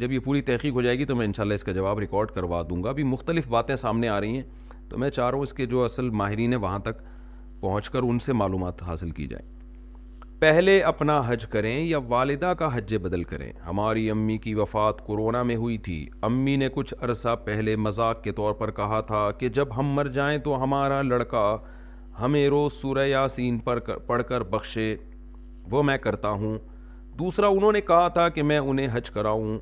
جب 0.00 0.12
یہ 0.12 0.18
پوری 0.24 0.40
تحقیق 0.42 0.72
ہو 0.74 0.82
جائے 0.82 0.98
گی 0.98 1.04
تو 1.04 1.16
میں 1.16 1.26
انشاءاللہ 1.26 1.54
اس 1.54 1.64
کا 1.64 1.72
جواب 1.78 1.98
ریکارڈ 1.98 2.30
کروا 2.34 2.62
دوں 2.70 2.82
گا 2.84 2.90
ابھی 2.90 3.02
مختلف 3.08 3.48
باتیں 3.54 3.74
سامنے 3.82 4.08
آ 4.08 4.20
رہی 4.20 4.36
ہیں 4.36 4.42
تو 4.90 4.98
میں 4.98 5.10
چاہ 5.10 5.26
رہا 5.26 5.36
ہوں 5.36 5.42
اس 5.42 5.52
کے 5.58 5.66
جو 5.74 5.82
اصل 5.84 6.08
ماہرین 6.22 6.52
ہیں 6.52 6.60
وہاں 6.60 6.78
تک 6.86 7.02
پہنچ 7.60 7.90
کر 7.90 8.02
ان 8.06 8.18
سے 8.28 8.32
معلومات 8.42 8.82
حاصل 8.82 9.10
کی 9.20 9.26
جائیں 9.34 9.44
پہلے 10.46 10.80
اپنا 10.92 11.20
حج 11.26 11.44
کریں 11.56 11.74
یا 11.84 11.98
والدہ 12.14 12.52
کا 12.58 12.68
حج 12.76 12.94
بدل 13.08 13.24
کریں 13.34 13.50
ہماری 13.66 14.08
امی 14.10 14.38
کی 14.46 14.54
وفات 14.62 15.04
کورونا 15.06 15.42
میں 15.50 15.56
ہوئی 15.66 15.76
تھی 15.88 16.00
امی 16.30 16.56
نے 16.64 16.68
کچھ 16.74 16.94
عرصہ 17.00 17.36
پہلے 17.44 17.76
مذاق 17.88 18.22
کے 18.24 18.32
طور 18.42 18.54
پر 18.62 18.70
کہا 18.80 19.00
تھا 19.12 19.30
کہ 19.38 19.48
جب 19.60 19.76
ہم 19.78 19.92
مر 20.00 20.06
جائیں 20.18 20.36
تو 20.48 20.62
ہمارا 20.64 21.02
لڑکا 21.12 21.44
ہمیں 22.20 22.46
روز 22.50 22.72
سورہ 22.72 23.06
یاسین 23.06 23.58
پر 23.64 23.78
پڑھ 24.06 24.22
کر 24.28 24.42
بخشے 24.50 24.94
وہ 25.70 25.82
میں 25.82 25.96
کرتا 25.98 26.30
ہوں 26.40 26.58
دوسرا 27.18 27.46
انہوں 27.56 27.72
نے 27.72 27.80
کہا 27.80 28.08
تھا 28.16 28.28
کہ 28.28 28.42
میں 28.42 28.58
انہیں 28.58 28.88
حج 28.92 29.10
کراؤں 29.10 29.58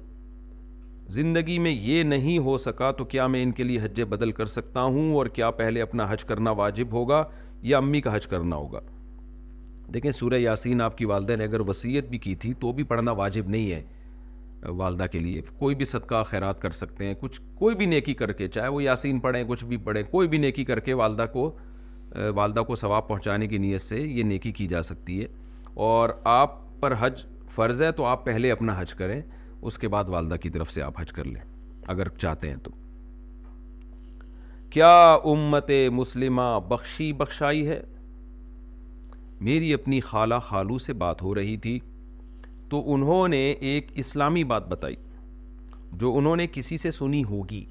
زندگی 1.17 1.59
میں 1.59 1.71
یہ 1.71 2.03
نہیں 2.03 2.39
ہو 2.47 2.57
سکا 2.65 2.91
تو 2.99 3.05
کیا 3.13 3.27
میں 3.27 3.43
ان 3.43 3.51
کے 3.53 3.65
لیے 3.65 3.79
حج 3.83 4.01
بدل 4.09 4.33
کر 4.33 4.47
سکتا 4.47 4.83
ہوں 4.83 5.13
اور 5.17 5.27
کیا 5.39 5.51
پہلے 5.61 5.83
اپنا 5.83 6.07
حج 6.11 6.25
کرنا 6.25 6.51
واجب 6.63 6.93
ہوگا 6.93 7.23
یا 7.71 7.79
امی 7.79 8.01
کا 8.01 8.15
حج 8.17 8.27
کرنا 8.27 8.57
ہوگا 8.57 8.81
دیکھیں 9.95 10.11
سورہ 10.13 10.39
یاسین 10.39 10.81
آپ 10.83 10.99
کی 10.99 11.05
والدہ 11.13 11.37
نے 11.39 11.45
اگر 11.45 11.61
وصیت 11.69 12.09
بھی 12.09 12.19
کی 12.27 12.35
تھی 12.43 12.53
تو 12.61 12.73
بھی 12.73 12.85
پڑھنا 12.93 13.13
واجب 13.23 13.49
نہیں 13.51 13.71
ہے 13.73 13.83
والدہ 14.77 15.07
کے 15.13 15.19
لیے 15.19 15.41
کوئی 15.59 15.75
بھی 15.75 15.85
صدقہ 15.85 16.23
خیرات 16.29 16.61
کر 16.63 16.71
سکتے 16.83 17.07
ہیں 17.07 17.15
کچھ 17.21 17.41
کوئی 17.59 17.75
بھی 17.77 17.87
نیکی 17.87 18.15
کر 18.15 18.33
کے 18.41 18.49
چاہے 18.55 18.69
وہ 18.69 18.83
یاسین 18.83 19.19
پڑھیں 19.27 19.43
کچھ 19.49 19.65
بھی 19.65 19.77
پڑھیں 19.85 20.03
کوئی 20.11 20.29
بھی 20.29 20.39
نیکی 20.39 20.65
کر 20.65 20.81
کے 20.89 20.95
والدہ 21.03 21.27
کو 21.33 21.51
والدہ 22.37 22.61
کو 22.67 22.75
ثواب 22.77 23.09
پہنچانے 23.09 23.47
کی 23.49 23.59
نیت 23.59 23.81
سے 23.81 23.99
یہ 24.01 24.23
نیکی 24.25 24.53
کی 24.53 24.67
جا 24.69 24.83
سکتی 24.83 25.21
ہے 25.21 25.27
اور 25.89 26.11
آپ 26.31 26.57
پر 26.81 26.95
حج 27.01 27.25
فرض 27.55 27.83
ہے 27.83 27.91
تو 27.93 28.05
آپ 28.07 28.25
پہلے 28.25 28.51
اپنا 28.53 28.75
حج 28.81 28.95
کریں 28.95 29.21
اس 29.21 29.79
کے 29.79 29.89
بعد 29.95 30.09
والدہ 30.09 30.35
کی 30.43 30.51
طرف 30.51 30.73
سے 30.73 30.83
آپ 30.83 31.01
حج 31.01 31.13
کر 31.13 31.25
لیں 31.25 31.43
اگر 31.95 32.09
چاہتے 32.19 32.49
ہیں 32.51 32.57
تو 32.63 32.71
کیا 34.71 34.95
امت 35.13 35.71
مسلمہ 35.93 36.43
بخشی 36.69 37.13
بخشائی 37.21 37.67
ہے 37.69 37.81
میری 39.49 39.73
اپنی 39.75 40.01
خالہ 40.09 40.35
خالو 40.47 40.77
سے 40.79 40.93
بات 41.03 41.23
ہو 41.23 41.35
رہی 41.35 41.57
تھی 41.67 41.79
تو 42.71 42.83
انہوں 42.95 43.29
نے 43.29 43.39
ایک 43.69 43.91
اسلامی 43.99 44.45
بات 44.55 44.69
بتائی 44.69 44.97
جو 46.01 46.13
انہوں 46.19 46.37
نے 46.37 46.47
کسی 46.53 46.77
سے 46.79 46.91
سنی 47.01 47.23
ہوگی 47.29 47.65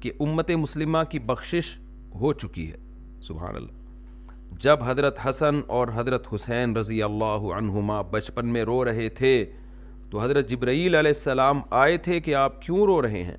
کہ 0.00 0.12
امت 0.20 0.50
مسلمہ 0.60 0.98
کی 1.10 1.18
بخشش 1.30 1.76
ہو 2.20 2.32
چکی 2.40 2.70
ہے 2.70 2.76
سبحان 3.24 3.56
اللہ 3.56 4.58
جب 4.62 4.82
حضرت 4.84 5.18
حسن 5.28 5.60
اور 5.78 5.88
حضرت 5.94 6.26
حسین 6.34 6.76
رضی 6.76 7.02
اللہ 7.02 7.46
عنہما 7.58 8.00
بچپن 8.10 8.48
میں 8.52 8.62
رو 8.70 8.84
رہے 8.84 9.08
تھے 9.20 9.32
تو 10.10 10.20
حضرت 10.20 10.48
جبرائیل 10.48 10.94
علیہ 10.94 11.16
السلام 11.16 11.60
آئے 11.84 11.96
تھے 12.06 12.18
کہ 12.26 12.34
آپ 12.44 12.60
کیوں 12.62 12.84
رو 12.86 13.00
رہے 13.02 13.22
ہیں 13.24 13.36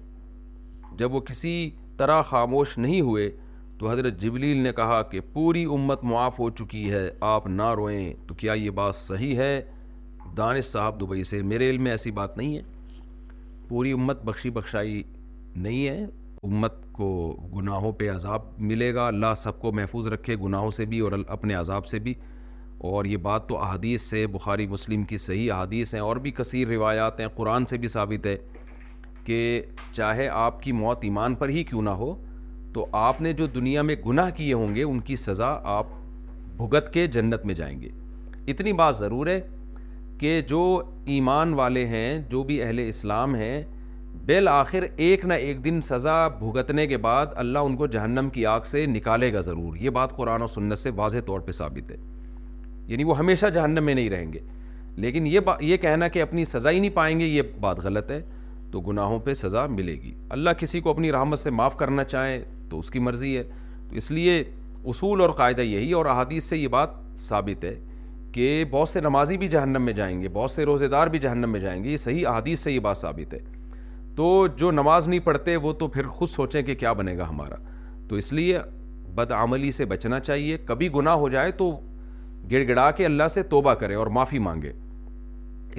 جب 0.97 1.15
وہ 1.15 1.19
کسی 1.29 1.55
طرح 1.97 2.21
خاموش 2.29 2.77
نہیں 2.77 3.01
ہوئے 3.09 3.29
تو 3.79 3.89
حضرت 3.89 4.19
جبلیل 4.21 4.57
نے 4.63 4.71
کہا 4.75 5.01
کہ 5.11 5.19
پوری 5.33 5.63
امت 5.75 6.03
معاف 6.11 6.39
ہو 6.39 6.49
چکی 6.59 6.89
ہے 6.91 7.09
آپ 7.33 7.47
نہ 7.59 7.69
روئیں 7.77 8.13
تو 8.27 8.35
کیا 8.43 8.53
یہ 8.63 8.69
بات 8.79 8.95
صحیح 8.95 9.35
ہے 9.37 9.53
دانش 10.37 10.65
صاحب 10.65 10.99
دبئی 11.01 11.23
سے 11.33 11.41
میرے 11.53 11.69
علم 11.69 11.83
میں 11.83 11.91
ایسی 11.91 12.11
بات 12.19 12.37
نہیں 12.37 12.55
ہے 12.57 12.61
پوری 13.67 13.91
امت 13.91 14.23
بخشی 14.25 14.49
بخشائی 14.59 15.01
نہیں 15.55 15.87
ہے 15.87 16.05
امت 16.43 16.73
کو 16.93 17.07
گناہوں 17.55 17.91
پہ 17.99 18.09
عذاب 18.11 18.41
ملے 18.69 18.93
گا 18.95 19.05
اللہ 19.07 19.33
سب 19.37 19.59
کو 19.59 19.71
محفوظ 19.73 20.07
رکھے 20.13 20.35
گناہوں 20.43 20.69
سے 20.77 20.85
بھی 20.91 20.99
اور 20.99 21.11
اپنے 21.35 21.53
عذاب 21.55 21.85
سے 21.87 21.99
بھی 22.07 22.13
اور 22.89 23.05
یہ 23.05 23.17
بات 23.27 23.47
تو 23.49 23.57
احادیث 23.63 24.01
سے 24.09 24.25
بخاری 24.31 24.65
مسلم 24.67 25.03
کی 25.11 25.17
صحیح 25.25 25.51
احادیث 25.53 25.93
ہیں 25.93 26.01
اور 26.01 26.15
بھی 26.25 26.31
کثیر 26.39 26.67
روایات 26.67 27.19
ہیں 27.19 27.27
قرآن 27.35 27.65
سے 27.65 27.77
بھی 27.83 27.87
ثابت 27.87 28.25
ہے 28.27 28.35
کہ 29.25 29.41
چاہے 29.91 30.27
آپ 30.45 30.61
کی 30.63 30.71
موت 30.81 31.03
ایمان 31.03 31.35
پر 31.43 31.49
ہی 31.49 31.63
کیوں 31.69 31.81
نہ 31.81 31.89
ہو 32.01 32.13
تو 32.73 32.85
آپ 33.05 33.21
نے 33.21 33.33
جو 33.39 33.47
دنیا 33.55 33.81
میں 33.89 33.95
گناہ 34.05 34.29
کیے 34.37 34.53
ہوں 34.61 34.75
گے 34.75 34.83
ان 34.83 34.99
کی 35.09 35.15
سزا 35.15 35.55
آپ 35.77 35.87
بھگت 36.57 36.91
کے 36.93 37.05
جنت 37.17 37.45
میں 37.45 37.55
جائیں 37.55 37.79
گے 37.81 37.89
اتنی 38.51 38.73
بات 38.83 38.95
ضرور 38.97 39.27
ہے 39.27 39.39
کہ 40.19 40.39
جو 40.47 40.61
ایمان 41.15 41.53
والے 41.53 41.85
ہیں 41.87 42.19
جو 42.29 42.43
بھی 42.49 42.61
اہل 42.63 42.79
اسلام 42.87 43.35
ہیں 43.35 43.63
بالآخر 44.27 44.77
آخر 44.81 44.85
ایک 45.03 45.23
نہ 45.25 45.33
ایک 45.43 45.63
دن 45.63 45.79
سزا 45.83 46.13
بھگتنے 46.39 46.85
کے 46.87 46.97
بعد 47.05 47.33
اللہ 47.41 47.59
ان 47.69 47.75
کو 47.77 47.87
جہنم 47.95 48.27
کی 48.33 48.45
آگ 48.45 48.61
سے 48.65 48.85
نکالے 48.85 49.31
گا 49.33 49.39
ضرور 49.47 49.75
یہ 49.79 49.89
بات 49.97 50.15
قرآن 50.15 50.41
و 50.41 50.47
سنت 50.47 50.77
سے 50.77 50.89
واضح 50.95 51.19
طور 51.25 51.39
پہ 51.45 51.51
ثابت 51.51 51.91
ہے 51.91 51.95
یعنی 52.87 53.03
وہ 53.03 53.17
ہمیشہ 53.17 53.45
جہنم 53.53 53.83
میں 53.85 53.93
نہیں 53.95 54.09
رہیں 54.09 54.31
گے 54.33 54.39
لیکن 55.05 55.25
یہ 55.27 55.75
کہنا 55.81 56.07
کہ 56.07 56.21
اپنی 56.21 56.45
سزا 56.45 56.71
ہی 56.71 56.79
نہیں 56.79 56.95
پائیں 56.95 57.19
گے 57.19 57.25
یہ 57.25 57.41
بات 57.61 57.79
غلط 57.85 58.11
ہے 58.11 58.21
تو 58.71 58.81
گناہوں 58.81 59.17
پہ 59.25 59.33
سزا 59.39 59.65
ملے 59.69 59.93
گی 60.01 60.13
اللہ 60.37 60.49
کسی 60.59 60.81
کو 60.81 60.89
اپنی 60.89 61.11
رحمت 61.11 61.39
سے 61.39 61.49
معاف 61.59 61.75
کرنا 61.77 62.03
چاہے 62.03 62.41
تو 62.69 62.79
اس 62.79 62.89
کی 62.91 62.99
مرضی 63.07 63.35
ہے 63.37 63.43
تو 63.89 63.95
اس 63.97 64.09
لیے 64.11 64.41
اصول 64.93 65.21
اور 65.21 65.29
قاعدہ 65.41 65.61
یہی 65.61 65.91
اور 65.99 66.05
احادیث 66.15 66.43
سے 66.49 66.57
یہ 66.57 66.67
بات 66.77 66.89
ثابت 67.27 67.65
ہے 67.65 67.73
کہ 68.31 68.63
بہت 68.71 68.89
سے 68.89 69.01
نمازی 69.01 69.37
بھی 69.37 69.47
جہنم 69.47 69.83
میں 69.85 69.93
جائیں 69.93 70.21
گے 70.21 70.29
بہت 70.33 70.51
سے 70.51 70.65
روزے 70.65 70.87
دار 70.95 71.07
بھی 71.07 71.19
جہنم 71.27 71.51
میں 71.51 71.59
جائیں 71.59 71.83
گے 71.83 71.89
یہ 71.89 71.97
صحیح 72.07 72.27
احادیث 72.27 72.59
سے 72.63 72.71
یہ 72.71 72.79
بات 72.89 72.97
ثابت 72.97 73.33
ہے 73.33 73.39
تو 74.15 74.45
جو 74.57 74.69
نماز 74.71 75.07
نہیں 75.07 75.19
پڑھتے 75.23 75.55
وہ 75.57 75.71
تو 75.73 75.87
پھر 75.93 76.07
خود 76.17 76.27
سوچیں 76.29 76.61
کہ 76.63 76.75
کیا 76.81 76.91
بنے 76.93 77.17
گا 77.17 77.29
ہمارا 77.29 77.55
تو 78.09 78.15
اس 78.15 78.31
لیے 78.33 78.59
بدعملی 79.15 79.71
سے 79.71 79.85
بچنا 79.85 80.19
چاہیے 80.19 80.57
کبھی 80.65 80.89
گناہ 80.95 81.13
ہو 81.23 81.29
جائے 81.29 81.51
تو 81.57 81.71
گڑ 82.51 82.61
گڑا 82.67 82.89
کے 82.97 83.05
اللہ 83.05 83.27
سے 83.33 83.43
توبہ 83.53 83.73
کرے 83.83 83.95
اور 83.95 84.07
معافی 84.17 84.39
مانگے 84.47 84.71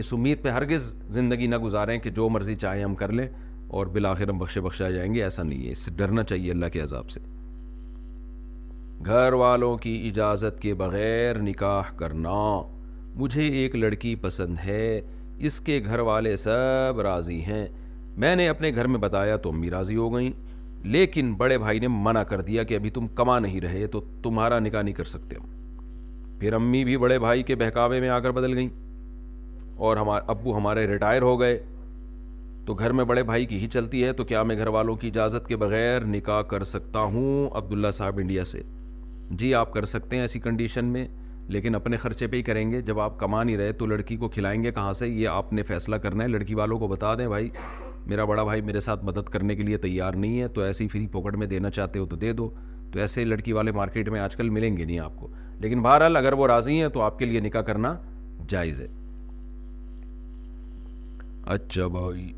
اس 0.02 0.12
امید 0.12 0.42
پہ 0.42 0.48
ہرگز 0.48 0.94
زندگی 1.16 1.46
نہ 1.46 1.58
گزاریں 1.64 1.98
کہ 2.06 2.10
جو 2.14 2.28
مرضی 2.28 2.54
چاہیں 2.56 2.84
ہم 2.84 2.94
کر 3.02 3.12
لیں 3.12 3.26
اور 3.76 3.86
بالآخر 3.94 4.28
ہم 4.28 4.38
بخشے 4.38 4.60
بخشا 4.60 4.90
جائیں 4.90 5.12
گے 5.14 5.22
ایسا 5.22 5.42
نہیں 5.42 5.66
ہے 5.66 5.70
اس 5.72 5.78
سے 5.84 5.90
ڈرنا 5.96 6.22
چاہیے 6.32 6.50
اللہ 6.50 6.66
کے 6.72 6.80
عذاب 6.80 7.10
سے 7.10 7.20
گھر 9.04 9.32
والوں 9.38 9.76
کی 9.78 9.94
اجازت 10.08 10.60
کے 10.60 10.74
بغیر 10.82 11.38
نکاح 11.42 11.90
کرنا 11.96 12.38
مجھے 13.18 13.48
ایک 13.60 13.74
لڑکی 13.76 14.14
پسند 14.20 14.58
ہے 14.64 15.00
اس 15.48 15.60
کے 15.66 15.80
گھر 15.86 15.98
والے 16.08 16.36
سب 16.36 17.00
راضی 17.04 17.40
ہیں 17.46 17.66
میں 18.22 18.34
نے 18.36 18.48
اپنے 18.48 18.70
گھر 18.74 18.86
میں 18.86 18.98
بتایا 19.00 19.36
تو 19.42 19.50
امی 19.52 19.70
راضی 19.70 19.96
ہو 19.96 20.12
گئیں 20.14 20.30
لیکن 20.94 21.32
بڑے 21.38 21.56
بھائی 21.58 21.78
نے 21.80 21.88
منع 21.90 22.22
کر 22.30 22.40
دیا 22.48 22.62
کہ 22.64 22.74
ابھی 22.74 22.90
تم 22.96 23.06
کما 23.20 23.38
نہیں 23.38 23.60
رہے 23.60 23.86
تو 23.92 24.00
تمہارا 24.22 24.58
نکاح 24.58 24.82
نہیں 24.82 24.94
کر 24.94 25.04
سکتے 25.12 25.36
ہم 25.36 25.46
پھر 26.38 26.52
امی 26.52 26.84
بھی 26.84 26.96
بڑے 26.96 27.18
بھائی 27.18 27.42
کے 27.48 27.56
بہکاوے 27.56 28.00
میں 28.00 28.08
آ 28.08 28.18
کر 28.20 28.30
بدل 28.32 28.54
گئیں 28.56 28.68
اور 29.86 29.96
ہمار 29.96 30.22
ابو 30.28 30.56
ہمارے 30.56 30.86
ریٹائر 30.86 31.22
ہو 31.22 31.38
گئے 31.40 31.58
تو 32.66 32.74
گھر 32.74 32.92
میں 32.98 33.04
بڑے 33.04 33.22
بھائی 33.30 33.46
کی 33.46 33.56
ہی 33.62 33.66
چلتی 33.72 34.04
ہے 34.04 34.12
تو 34.18 34.24
کیا 34.24 34.42
میں 34.42 34.56
گھر 34.58 34.66
والوں 34.76 34.96
کی 34.96 35.08
اجازت 35.08 35.46
کے 35.48 35.56
بغیر 35.64 36.04
نکاح 36.14 36.40
کر 36.50 36.64
سکتا 36.64 37.00
ہوں 37.14 37.48
عبداللہ 37.56 37.90
صاحب 37.92 38.18
انڈیا 38.18 38.44
سے 38.52 38.62
جی 39.38 39.52
آپ 39.54 39.72
کر 39.72 39.84
سکتے 39.94 40.16
ہیں 40.16 40.22
ایسی 40.22 40.40
کنڈیشن 40.40 40.84
میں 40.92 41.06
لیکن 41.52 41.74
اپنے 41.74 41.96
خرچے 41.96 42.26
پہ 42.26 42.36
ہی 42.36 42.42
کریں 42.42 42.70
گے 42.70 42.80
جب 42.80 43.00
آپ 43.00 43.18
کما 43.20 43.42
نہیں 43.42 43.56
رہے 43.56 43.72
تو 43.78 43.86
لڑکی 43.86 44.16
کو 44.16 44.28
کھلائیں 44.34 44.62
گے 44.62 44.70
کہاں 44.72 44.92
سے 44.98 45.08
یہ 45.08 45.28
آپ 45.28 45.52
نے 45.52 45.62
فیصلہ 45.68 45.96
کرنا 46.04 46.24
ہے 46.24 46.28
لڑکی 46.28 46.54
والوں 46.54 46.78
کو 46.78 46.86
بتا 46.88 47.14
دیں 47.18 47.26
بھائی 47.28 47.48
میرا 48.06 48.24
بڑا 48.24 48.42
بھائی 48.44 48.60
میرے 48.62 48.80
ساتھ 48.80 49.04
مدد 49.04 49.28
کرنے 49.32 49.54
کے 49.56 49.62
لیے 49.62 49.76
تیار 49.78 50.14
نہیں 50.22 50.40
ہے 50.40 50.48
تو 50.54 50.60
ایسے 50.62 50.84
ہی 50.84 50.88
فری 50.88 51.06
پوکٹ 51.12 51.36
میں 51.38 51.46
دینا 51.46 51.70
چاہتے 51.70 51.98
ہو 51.98 52.06
تو 52.06 52.16
دے 52.16 52.32
دو 52.32 52.48
تو 52.92 53.00
ایسے 53.00 53.24
لڑکی 53.24 53.52
والے 53.52 53.72
مارکیٹ 53.72 54.08
میں 54.08 54.20
آج 54.20 54.36
کل 54.36 54.50
ملیں 54.50 54.76
گے 54.76 54.84
نہیں 54.84 54.98
آپ 55.00 55.16
کو 55.20 55.28
لیکن 55.60 55.82
بہرحال 55.82 56.16
اگر 56.16 56.32
وہ 56.38 56.46
راضی 56.46 56.80
ہیں 56.80 56.88
تو 56.96 57.02
آپ 57.02 57.18
کے 57.18 57.24
لیے 57.26 57.40
نکاح 57.40 57.62
کرنا 57.62 57.94
جائز 58.48 58.80
ہے 58.80 58.86
اچھا 61.54 61.86
بھائی 61.94 62.32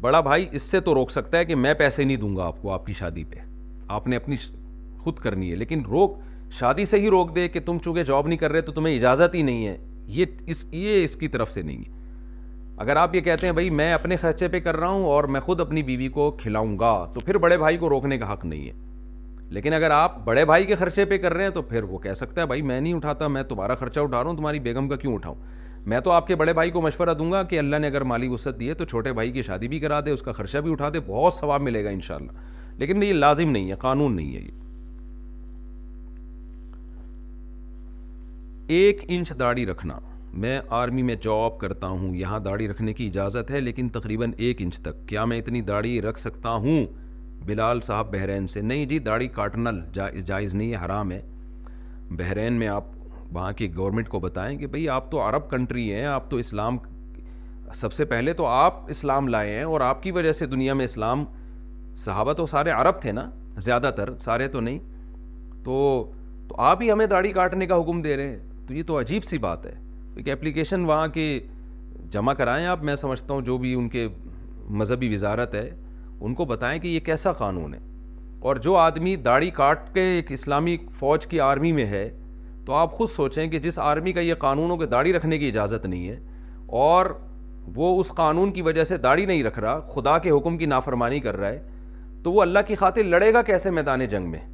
بڑا 0.00 0.20
بھائی 0.20 0.46
اس 0.52 0.62
سے 0.62 0.80
تو 0.80 0.94
روک 0.94 1.10
سکتا 1.10 1.38
ہے 1.38 1.44
کہ 1.44 1.54
میں 1.56 1.72
پیسے 1.78 2.04
نہیں 2.04 2.16
دوں 2.16 2.36
گا 2.36 2.46
آپ 2.46 2.60
کو 2.62 2.70
آپ 2.72 2.86
کی 2.86 2.92
شادی 2.98 3.24
پہ 3.30 3.36
آپ 3.98 4.06
نے 4.06 4.16
اپنی 4.16 4.36
خود 5.02 5.18
کرنی 5.18 5.50
ہے 5.50 5.56
لیکن 5.56 5.80
روک 5.90 6.18
شادی 6.58 6.84
سے 6.84 6.98
ہی 7.00 7.08
روک 7.10 7.34
دے 7.34 7.46
کہ 7.48 7.60
تم 7.66 7.78
چونکہ 7.84 8.02
جاب 8.04 8.26
نہیں 8.28 8.38
کر 8.38 8.52
رہے 8.52 8.60
تو 8.60 8.72
تمہیں 8.72 8.94
اجازت 8.94 9.34
ہی 9.34 9.42
نہیں 9.42 9.66
ہے 9.66 9.76
یہ 10.14 10.24
اس 10.52 10.64
یہ 10.72 11.02
اس 11.04 11.14
کی 11.16 11.28
طرف 11.34 11.50
سے 11.52 11.62
نہیں 11.62 11.78
ہے 11.78 11.98
اگر 12.82 12.96
آپ 12.96 13.14
یہ 13.14 13.20
کہتے 13.20 13.46
ہیں 13.46 13.52
بھائی 13.54 13.70
میں 13.80 13.92
اپنے 13.92 14.16
خرچے 14.16 14.48
پہ 14.48 14.60
کر 14.60 14.76
رہا 14.76 14.88
ہوں 14.88 15.04
اور 15.06 15.24
میں 15.34 15.40
خود 15.40 15.60
اپنی 15.60 15.82
بیوی 15.82 16.08
کو 16.08 16.30
کھلاؤں 16.42 16.78
گا 16.78 16.92
تو 17.14 17.20
پھر 17.24 17.38
بڑے 17.44 17.58
بھائی 17.58 17.76
کو 17.78 17.88
روکنے 17.90 18.18
کا 18.18 18.32
حق 18.32 18.44
نہیں 18.44 18.66
ہے 18.66 18.72
لیکن 19.54 19.72
اگر 19.74 19.90
آپ 19.90 20.18
بڑے 20.24 20.44
بھائی 20.46 20.64
کے 20.66 20.74
خرچے 20.80 21.04
پہ 21.04 21.18
کر 21.18 21.34
رہے 21.34 21.44
ہیں 21.44 21.50
تو 21.50 21.62
پھر 21.62 21.82
وہ 21.82 21.98
کہہ 21.98 22.12
سکتا 22.16 22.42
ہے 22.42 22.46
بھائی 22.46 22.62
میں 22.62 22.80
نہیں 22.80 22.94
اٹھاتا 22.94 23.28
میں 23.34 23.42
تمہارا 23.48 23.74
خرچہ 23.74 24.00
اٹھا 24.00 24.22
رہا 24.22 24.28
ہوں 24.30 24.36
تمہاری 24.36 24.60
بیگم 24.60 24.88
کا 24.88 24.96
کیوں 24.96 25.14
اٹھاؤں 25.14 25.34
میں 25.88 26.00
تو 26.04 26.10
آپ 26.12 26.26
کے 26.26 26.34
بڑے 26.36 26.52
بھائی 26.54 26.70
کو 26.70 26.80
مشورہ 26.82 27.14
دوں 27.18 27.30
گا 27.32 27.42
کہ 27.50 27.58
اللہ 27.58 27.76
نے 27.80 27.86
اگر 27.86 28.02
مالی 28.12 28.28
وسعت 28.28 28.58
دی 28.60 28.68
ہے 28.68 28.74
تو 28.74 28.84
چھوٹے 28.84 29.12
بھائی 29.12 29.30
کی 29.32 29.42
شادی 29.42 29.68
بھی 29.68 29.78
کرا 29.80 30.00
دے 30.06 30.10
اس 30.10 30.22
کا 30.22 30.32
خرچہ 30.32 30.58
بھی 30.66 30.72
اٹھا 30.72 30.88
دے 30.94 31.00
بہت 31.06 31.34
ثواب 31.34 31.62
ملے 31.62 31.84
گا 31.84 31.90
انشاءاللہ 31.90 32.32
لیکن 32.78 33.02
یہ 33.02 33.12
لازم 33.12 33.50
نہیں 33.50 33.70
ہے 33.70 33.76
قانون 33.80 34.16
نہیں 34.16 34.34
ہے 34.36 34.40
یہ 34.40 34.59
ایک 38.78 39.00
انچ 39.14 39.32
داڑھی 39.38 39.64
رکھنا 39.66 39.98
میں 40.42 40.58
آرمی 40.80 41.02
میں 41.02 41.14
جاب 41.22 41.56
کرتا 41.58 41.86
ہوں 41.88 42.14
یہاں 42.16 42.38
داڑھی 42.40 42.66
رکھنے 42.68 42.92
کی 42.94 43.06
اجازت 43.06 43.50
ہے 43.50 43.60
لیکن 43.60 43.88
تقریباً 43.94 44.32
ایک 44.48 44.60
انچ 44.62 44.78
تک 44.80 45.08
کیا 45.08 45.24
میں 45.30 45.38
اتنی 45.38 45.60
داڑھی 45.70 46.00
رکھ 46.02 46.18
سکتا 46.18 46.50
ہوں 46.66 46.84
بلال 47.46 47.80
صاحب 47.86 48.12
بحرین 48.12 48.46
سے 48.52 48.60
نہیں 48.62 48.84
جی 48.92 48.98
داڑھی 49.08 49.26
کاٹنا 49.38 49.70
جائز 50.26 50.54
نہیں 50.54 50.72
ہے 50.72 50.84
حرام 50.84 51.10
ہے 51.12 51.20
بحرین 52.18 52.52
میں 52.58 52.68
آپ 52.74 52.84
وہاں 53.36 53.52
کی 53.62 53.74
گورنمنٹ 53.76 54.08
کو 54.08 54.20
بتائیں 54.26 54.56
کہ 54.58 54.66
بھئی 54.76 54.88
آپ 54.98 55.10
تو 55.10 55.20
عرب 55.28 55.50
کنٹری 55.50 55.92
ہیں 55.92 56.04
آپ 56.06 56.30
تو 56.30 56.36
اسلام 56.44 56.76
سب 57.80 57.92
سے 57.92 58.04
پہلے 58.14 58.32
تو 58.42 58.46
آپ 58.46 58.84
اسلام 58.90 59.28
لائے 59.28 59.54
ہیں 59.56 59.64
اور 59.64 59.80
آپ 59.88 60.02
کی 60.02 60.10
وجہ 60.20 60.32
سے 60.42 60.46
دنیا 60.54 60.74
میں 60.74 60.84
اسلام 60.84 61.24
صحابہ 62.04 62.32
تو 62.42 62.46
سارے 62.54 62.70
عرب 62.70 63.00
تھے 63.02 63.12
نا 63.20 63.28
زیادہ 63.70 63.90
تر 63.96 64.16
سارے 64.26 64.48
تو 64.56 64.60
نہیں 64.68 64.78
تو 65.64 66.08
تو 66.48 66.60
آپ 66.66 66.80
ہی 66.82 66.90
ہمیں 66.92 67.04
داڑھی 67.06 67.30
کاٹنے 67.32 67.66
کا 67.66 67.80
حکم 67.80 68.00
دے 68.02 68.16
رہے 68.16 68.28
ہیں 68.28 68.38
تو 68.70 68.74
یہ 68.74 68.82
تو 68.86 68.98
عجیب 68.98 69.24
سی 69.24 69.38
بات 69.44 69.64
ہے 69.66 69.70
ایک 70.16 70.28
اپلیکیشن 70.30 70.80
وہاں 70.86 71.06
کے 71.14 71.22
جمع 72.12 72.32
کرائیں 72.38 72.66
آپ 72.66 72.82
میں 72.84 72.94
سمجھتا 72.96 73.32
ہوں 73.34 73.40
جو 73.46 73.56
بھی 73.58 73.72
ان 73.74 73.88
کے 73.90 74.06
مذہبی 74.80 75.08
وزارت 75.14 75.54
ہے 75.54 75.68
ان 76.20 76.34
کو 76.40 76.44
بتائیں 76.52 76.78
کہ 76.80 76.88
یہ 76.88 77.00
کیسا 77.08 77.32
قانون 77.40 77.74
ہے 77.74 77.78
اور 78.48 78.56
جو 78.66 78.76
آدمی 78.76 79.14
داڑھی 79.24 79.50
کاٹ 79.54 79.92
کے 79.94 80.02
ایک 80.10 80.30
اسلامی 80.32 80.76
فوج 80.98 81.26
کی 81.26 81.40
آرمی 81.48 81.72
میں 81.80 81.86
ہے 81.86 82.08
تو 82.66 82.74
آپ 82.80 82.92
خود 82.98 83.08
سوچیں 83.14 83.46
کہ 83.50 83.58
جس 83.66 83.78
آرمی 83.90 84.12
کا 84.12 84.20
یہ 84.20 84.34
قانونوں 84.44 84.76
کے 84.76 84.86
داڑھی 84.94 85.12
رکھنے 85.16 85.38
کی 85.38 85.48
اجازت 85.48 85.86
نہیں 85.86 86.08
ہے 86.08 86.18
اور 86.82 87.10
وہ 87.76 87.98
اس 88.00 88.12
قانون 88.22 88.52
کی 88.52 88.62
وجہ 88.68 88.84
سے 88.92 88.96
داڑھی 89.08 89.26
نہیں 89.32 89.42
رکھ 89.44 89.58
رہا 89.58 89.78
خدا 89.94 90.16
کے 90.18 90.30
حکم 90.30 90.58
کی 90.58 90.66
نافرمانی 90.76 91.20
کر 91.20 91.36
رہا 91.36 91.48
ہے 91.48 91.60
تو 92.22 92.32
وہ 92.32 92.42
اللہ 92.42 92.66
کی 92.68 92.74
خاطر 92.84 93.04
لڑے 93.04 93.32
گا 93.34 93.42
کیسے 93.52 93.70
میدان 93.80 94.06
جنگ 94.10 94.30
میں 94.30 94.49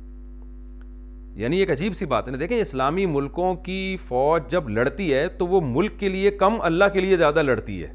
یعنی 1.39 1.57
ایک 1.61 1.71
عجیب 1.71 1.93
سی 1.95 2.05
بات 2.13 2.29
ہے 2.29 2.37
دیکھیں 2.39 2.59
اسلامی 2.61 3.05
ملکوں 3.07 3.55
کی 3.65 3.97
فوج 4.09 4.43
جب 4.51 4.69
لڑتی 4.69 5.13
ہے 5.15 5.27
تو 5.39 5.47
وہ 5.47 5.61
ملک 5.65 5.99
کے 6.01 6.09
لیے 6.09 6.31
کم 6.43 6.55
اللہ 6.69 6.85
کے 6.93 7.01
لیے 7.01 7.17
زیادہ 7.23 7.43
لڑتی 7.43 7.83
ہے 7.83 7.89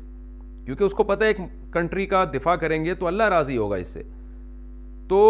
کیونکہ 0.66 0.84
اس 0.84 0.94
کو 0.94 1.04
پتہ 1.12 1.24
ہے 1.24 1.30
ایک 1.30 1.38
کنٹری 1.74 2.06
کا 2.06 2.24
دفاع 2.34 2.56
کریں 2.64 2.84
گے 2.86 2.94
تو 2.96 3.08
اللہ 3.08 3.30
راضی 3.36 3.58
ہوگا 3.58 3.76
اس 3.84 3.94
سے 3.94 4.04
تو 5.10 5.22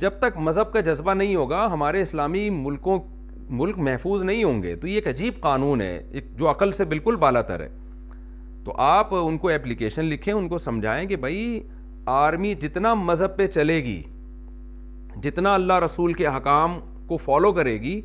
جب 0.00 0.18
تک 0.20 0.38
مذہب 0.48 0.72
کا 0.72 0.80
جذبہ 0.90 1.14
نہیں 1.14 1.34
ہوگا 1.36 1.66
ہمارے 1.72 2.02
اسلامی 2.02 2.48
ملکوں 2.50 2.98
ملک 3.62 3.78
محفوظ 3.90 4.22
نہیں 4.24 4.44
ہوں 4.44 4.62
گے 4.62 4.74
تو 4.76 4.86
یہ 4.86 4.94
ایک 4.94 5.06
عجیب 5.08 5.40
قانون 5.40 5.80
ہے 5.80 5.96
ایک 6.10 6.36
جو 6.38 6.50
عقل 6.50 6.72
سے 6.80 6.84
بالکل 6.94 7.16
بالا 7.26 7.42
تر 7.52 7.60
ہے 7.60 7.68
تو 8.64 8.74
آپ 8.90 9.14
ان 9.24 9.38
کو 9.38 9.48
اپلیکیشن 9.48 10.04
لکھیں 10.04 10.32
ان 10.34 10.48
کو 10.48 10.58
سمجھائیں 10.68 11.04
کہ 11.08 11.16
بھائی 11.26 11.38
آرمی 12.20 12.54
جتنا 12.60 12.92
مذہب 13.08 13.36
پہ 13.36 13.46
چلے 13.54 13.82
گی 13.84 14.00
جتنا 15.22 15.54
اللہ 15.54 15.78
رسول 15.84 16.12
کے 16.12 16.26
حکام 16.36 16.78
کو 17.08 17.16
فالو 17.26 17.52
کرے 17.58 17.76
گی 17.82 18.00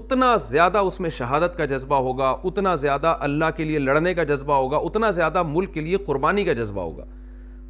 اتنا 0.00 0.34
زیادہ 0.46 0.78
اس 0.88 0.98
میں 1.00 1.10
شہادت 1.18 1.56
کا 1.56 1.64
جذبہ 1.74 1.96
ہوگا 2.06 2.34
اتنا 2.50 2.74
زیادہ 2.84 3.14
اللہ 3.28 3.54
کے 3.56 3.64
لیے 3.68 3.78
لڑنے 3.84 4.12
کا 4.14 4.22
جذبہ 4.30 4.54
ہوگا 4.62 4.76
اتنا 4.88 5.10
زیادہ 5.20 5.42
ملک 5.52 5.72
کے 5.74 5.80
لیے 5.86 5.96
قربانی 6.08 6.44
کا 6.48 6.52
جذبہ 6.62 6.80
ہوگا 6.88 7.04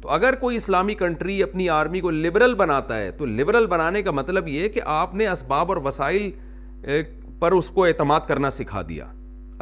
تو 0.01 0.09
اگر 0.15 0.35
کوئی 0.41 0.55
اسلامی 0.57 0.93
کنٹری 1.03 1.41
اپنی 1.43 1.69
آرمی 1.75 1.99
کو 2.01 2.09
لبرل 2.17 2.53
بناتا 2.63 2.97
ہے 2.97 3.09
تو 3.19 3.25
لبرل 3.37 3.65
بنانے 3.75 4.01
کا 4.07 4.11
مطلب 4.19 4.47
یہ 4.47 4.67
کہ 4.75 4.81
آپ 4.99 5.15
نے 5.21 5.27
اسباب 5.29 5.71
اور 5.71 5.77
وسائل 5.85 6.29
پر 7.39 7.51
اس 7.61 7.69
کو 7.77 7.85
اعتماد 7.85 8.27
کرنا 8.27 8.49
سکھا 8.59 8.81
دیا 8.89 9.05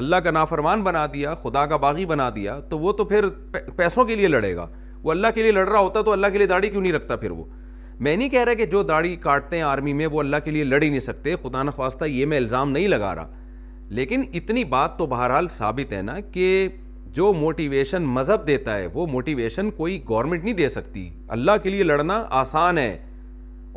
اللہ 0.03 0.15
کا 0.23 0.31
نافرمان 0.31 0.81
بنا 0.89 1.05
دیا 1.13 1.33
خدا 1.43 1.65
کا 1.69 1.77
باغی 1.85 2.05
بنا 2.13 2.29
دیا 2.35 2.59
تو 2.69 2.79
وہ 2.79 2.91
تو 2.99 3.05
پھر 3.13 3.29
پیسوں 3.75 4.03
کے 4.09 4.15
لیے 4.15 4.27
لڑے 4.27 4.55
گا 4.55 4.67
وہ 5.03 5.11
اللہ 5.11 5.33
کے 5.35 5.43
لیے 5.43 5.51
لڑ 5.57 5.67
رہا 5.69 5.79
ہوتا 5.87 6.01
تو 6.09 6.11
اللہ 6.11 6.27
کے 6.33 6.37
لیے 6.37 6.47
داڑھی 6.53 6.69
کیوں 6.75 6.81
نہیں 6.81 6.93
رکھتا 6.93 7.15
پھر 7.23 7.31
وہ 7.39 7.43
میں 8.03 8.15
نہیں 8.17 8.29
کہہ 8.29 8.43
رہا 8.45 8.53
کہ 8.53 8.65
جو 8.71 8.81
داڑھی 8.83 9.15
کاٹتے 9.21 9.55
ہیں 9.55 9.63
آرمی 9.63 9.93
میں 9.99 10.07
وہ 10.11 10.19
اللہ 10.19 10.37
کے 10.45 10.51
لیے 10.51 10.63
لڑ 10.63 10.81
ہی 10.83 10.89
نہیں 10.89 10.99
سکتے 10.99 11.33
خدا 11.43 11.61
نخواستہ 11.63 12.05
یہ 12.05 12.25
میں 12.25 12.37
الزام 12.37 12.71
نہیں 12.71 12.87
لگا 12.87 13.13
رہا 13.15 13.27
لیکن 13.99 14.23
اتنی 14.35 14.63
بات 14.73 14.97
تو 14.97 15.05
بہرحال 15.13 15.47
ثابت 15.51 15.93
ہے 15.93 16.01
نا 16.01 16.19
کہ 16.31 16.67
جو 17.17 17.31
موٹیویشن 17.33 18.03
مذہب 18.15 18.45
دیتا 18.47 18.77
ہے 18.77 18.87
وہ 18.93 19.05
موٹیویشن 19.11 19.71
کوئی 19.77 19.99
گورنمنٹ 20.09 20.43
نہیں 20.43 20.53
دے 20.55 20.67
سکتی 20.69 21.09
اللہ 21.37 21.57
کے 21.63 21.69
لیے 21.69 21.83
لڑنا 21.83 22.23
آسان 22.41 22.77
ہے 22.77 22.95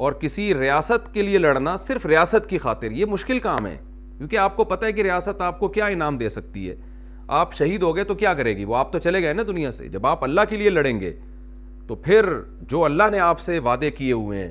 اور 0.05 0.13
کسی 0.21 0.53
ریاست 0.55 1.13
کے 1.15 1.23
لیے 1.23 1.39
لڑنا 1.39 1.77
صرف 1.87 2.07
ریاست 2.07 2.49
کی 2.51 2.59
خاطر 2.59 2.91
یہ 2.91 3.05
مشکل 3.11 3.39
کام 3.49 3.67
ہے 3.67 3.77
کیونکہ 4.19 4.39
آپ 4.39 4.57
کو 4.57 4.65
پتہ 4.75 4.87
ہے 4.87 4.93
کہ 4.93 5.03
ریاست 5.03 5.41
آپ 5.43 5.59
کو 5.61 5.69
کیا 5.79 5.87
انعام 5.97 6.17
دے 6.19 6.29
سکتی 6.29 6.69
ہے 6.69 6.77
آپ 7.41 7.55
شہید 7.57 7.83
ہو 7.83 7.95
گئے 7.97 8.05
تو 8.05 8.15
کیا 8.15 8.35
کرے 8.35 8.57
گی 8.57 8.65
وہ 8.65 8.77
آپ 8.77 8.93
تو 8.93 8.99
چلے 8.99 9.23
گئے 9.23 9.33
نا 9.33 9.43
دنیا 9.49 9.71
سے 9.71 9.89
جب 9.89 10.07
آپ 10.07 10.25
اللہ 10.25 10.41
کے 10.49 10.57
لیے 10.57 10.71
لڑیں 10.71 10.99
گے 11.01 11.13
تو 11.91 11.95
پھر 12.03 12.25
جو 12.71 12.83
اللہ 12.85 13.03
نے 13.13 13.19
آپ 13.21 13.41
سے 13.41 13.59
وعدے 13.59 13.91
کیے 13.91 14.13
ہوئے 14.13 14.43
ہیں 14.43 14.51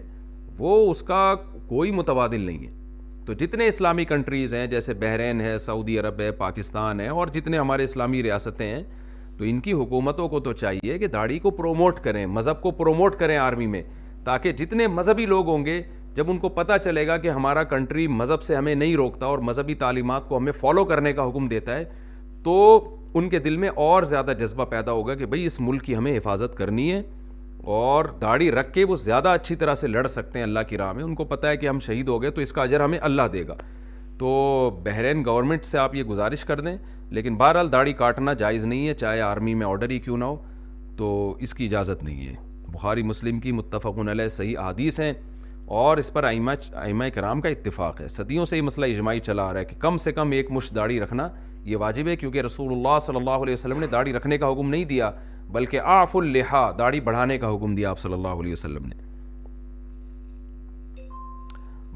وہ 0.57 0.89
اس 0.89 1.01
کا 1.07 1.19
کوئی 1.67 1.91
متبادل 1.99 2.41
نہیں 2.45 2.65
ہے 2.65 2.71
تو 3.25 3.33
جتنے 3.45 3.67
اسلامی 3.67 4.05
کنٹریز 4.05 4.53
ہیں 4.53 4.65
جیسے 4.67 4.93
بحرین 5.03 5.41
ہے 5.41 5.57
سعودی 5.65 5.97
عرب 5.99 6.19
ہے 6.19 6.29
پاکستان 6.39 6.99
ہے 6.99 7.07
اور 7.09 7.27
جتنے 7.33 7.57
ہمارے 7.57 7.83
اسلامی 7.83 8.23
ریاستیں 8.23 8.65
ہیں 8.65 8.81
تو 9.37 9.43
ان 9.49 9.59
کی 9.67 9.73
حکومتوں 9.73 10.27
کو 10.29 10.39
تو 10.47 10.53
چاہیے 10.53 10.97
کہ 10.99 11.07
داڑھی 11.13 11.37
کو 11.39 11.51
پروموٹ 11.61 11.99
کریں 12.03 12.25
مذہب 12.37 12.59
کو 12.61 12.71
پروموٹ 12.81 13.15
کریں 13.19 13.35
آرمی 13.37 13.67
میں 13.75 13.81
تاکہ 14.23 14.51
جتنے 14.63 14.87
مذہبی 14.99 15.25
لوگ 15.25 15.49
ہوں 15.49 15.65
گے 15.65 15.81
جب 16.15 16.31
ان 16.31 16.37
کو 16.39 16.49
پتہ 16.59 16.77
چلے 16.83 17.05
گا 17.07 17.17
کہ 17.23 17.29
ہمارا 17.37 17.63
کنٹری 17.75 18.07
مذہب 18.17 18.41
سے 18.43 18.55
ہمیں 18.55 18.73
نہیں 18.73 18.95
روکتا 18.95 19.25
اور 19.25 19.39
مذہبی 19.51 19.73
تعلیمات 19.85 20.27
کو 20.29 20.37
ہمیں 20.37 20.51
فالو 20.59 20.83
کرنے 20.91 21.13
کا 21.13 21.27
حکم 21.29 21.47
دیتا 21.47 21.77
ہے 21.77 21.83
تو 22.43 22.57
ان 23.13 23.29
کے 23.29 23.39
دل 23.47 23.55
میں 23.57 23.69
اور 23.87 24.03
زیادہ 24.13 24.33
جذبہ 24.39 24.65
پیدا 24.75 24.91
ہوگا 24.91 25.15
کہ 25.15 25.25
بھئی 25.35 25.45
اس 25.45 25.59
ملک 25.69 25.83
کی 25.83 25.95
ہمیں 25.95 26.15
حفاظت 26.17 26.55
کرنی 26.57 26.91
ہے 26.91 27.01
اور 27.77 28.05
داڑھی 28.21 28.49
رکھ 28.51 28.71
کے 28.73 28.83
وہ 28.89 28.95
زیادہ 28.95 29.29
اچھی 29.37 29.55
طرح 29.55 29.75
سے 29.75 29.87
لڑ 29.87 30.05
سکتے 30.07 30.39
ہیں 30.39 30.43
اللہ 30.43 30.59
کی 30.67 30.77
راہ 30.77 30.93
میں 30.93 31.03
ان 31.03 31.13
کو 31.15 31.23
پتہ 31.33 31.47
ہے 31.47 31.57
کہ 31.57 31.67
ہم 31.67 31.79
شہید 31.87 32.07
ہو 32.07 32.21
گئے 32.21 32.29
تو 32.37 32.41
اس 32.41 32.53
کا 32.53 32.61
اجر 32.61 32.79
ہمیں 32.83 32.97
اللہ 33.09 33.27
دے 33.33 33.43
گا 33.47 33.55
تو 34.19 34.29
بحرین 34.85 35.23
گورنمنٹ 35.25 35.65
سے 35.65 35.77
آپ 35.77 35.95
یہ 35.95 36.03
گزارش 36.13 36.45
کر 36.45 36.59
دیں 36.61 36.75
لیکن 37.17 37.35
بہرحال 37.37 37.71
داڑھی 37.71 37.93
کاٹنا 38.01 38.33
جائز 38.41 38.65
نہیں 38.65 38.87
ہے 38.87 38.93
چاہے 39.03 39.21
آرمی 39.21 39.53
میں 39.55 39.65
آرڈر 39.67 39.89
ہی 39.89 39.99
کیوں 40.07 40.17
نہ 40.17 40.25
ہو 40.25 40.35
تو 40.97 41.35
اس 41.47 41.53
کی 41.55 41.65
اجازت 41.65 42.03
نہیں 42.03 42.27
ہے 42.27 42.33
بخاری 42.73 43.03
مسلم 43.11 43.39
کی 43.39 43.51
متفق 43.59 43.99
علیہ 44.09 44.29
صحیح 44.39 44.57
عادیث 44.65 44.99
ہیں 44.99 45.13
اور 45.83 45.97
اس 45.97 46.11
پر 46.13 46.23
آئمہ 46.23 46.51
آئمہ 46.85 47.05
کرام 47.15 47.41
کا 47.41 47.49
اتفاق 47.49 48.01
ہے 48.01 48.07
صدیوں 48.17 48.45
سے 48.49 48.57
یہ 48.57 48.61
مسئلہ 48.61 48.85
اجماعی 48.95 49.19
چلا 49.29 49.51
رہا 49.53 49.59
ہے 49.59 49.65
کہ 49.65 49.75
کم 49.81 49.97
سے 50.07 50.11
کم 50.11 50.31
ایک 50.41 50.51
مش 50.51 50.71
داڑھی 50.75 50.99
رکھنا 51.01 51.29
یہ 51.65 51.77
واجب 51.77 52.07
ہے 52.07 52.15
کیونکہ 52.15 52.41
رسول 52.45 52.71
اللہ 52.73 52.99
صلی 53.05 53.15
اللہ 53.17 53.43
علیہ 53.45 53.53
وسلم 53.53 53.79
نے 53.79 53.87
داڑھی 53.91 54.13
رکھنے 54.13 54.37
کا 54.37 54.51
حکم 54.51 54.69
نہیں 54.69 54.85
دیا 54.91 55.11
بلکہ 55.51 55.79
آف 55.93 56.15
الحا 56.15 56.69
داڑھی 56.79 56.99
بڑھانے 57.01 57.37
کا 57.39 57.53
حکم 57.53 57.73
دیا 57.75 57.89
آپ 57.89 57.99
صلی 57.99 58.13
اللہ 58.13 58.39
علیہ 58.41 58.51
وسلم 58.51 58.85
نے 58.87 58.95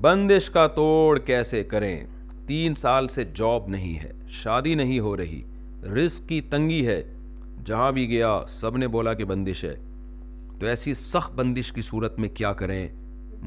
بندش 0.02 0.50
کا 0.52 0.66
توڑ 0.76 1.18
کیسے 1.26 1.64
کریں 1.74 2.00
تین 2.48 2.76
سال 2.76 3.08
سے 3.08 3.24
جاب 3.36 3.68
نہیں 3.76 4.00
ہے 4.04 4.12
شادی 4.42 4.74
نہیں 4.76 5.00
ہو 5.00 5.16
رہی 5.18 5.42
رزق 5.96 6.28
کی 6.30 6.40
تنگی 6.50 6.86
ہے 6.88 7.02
جہاں 7.66 7.92
بھی 7.92 8.08
گیا 8.10 8.40
سب 8.50 8.78
نے 8.78 8.88
بولا 8.96 9.14
کہ 9.20 9.26
بندش 9.26 9.64
ہے 9.66 9.76
تو 10.60 10.66
ایسی 10.68 10.94
سخت 10.94 11.34
بندش 11.36 11.72
کی 11.74 11.82
صورت 11.82 12.18
میں 12.20 12.30
کیا 12.34 12.52
کریں 12.64 12.88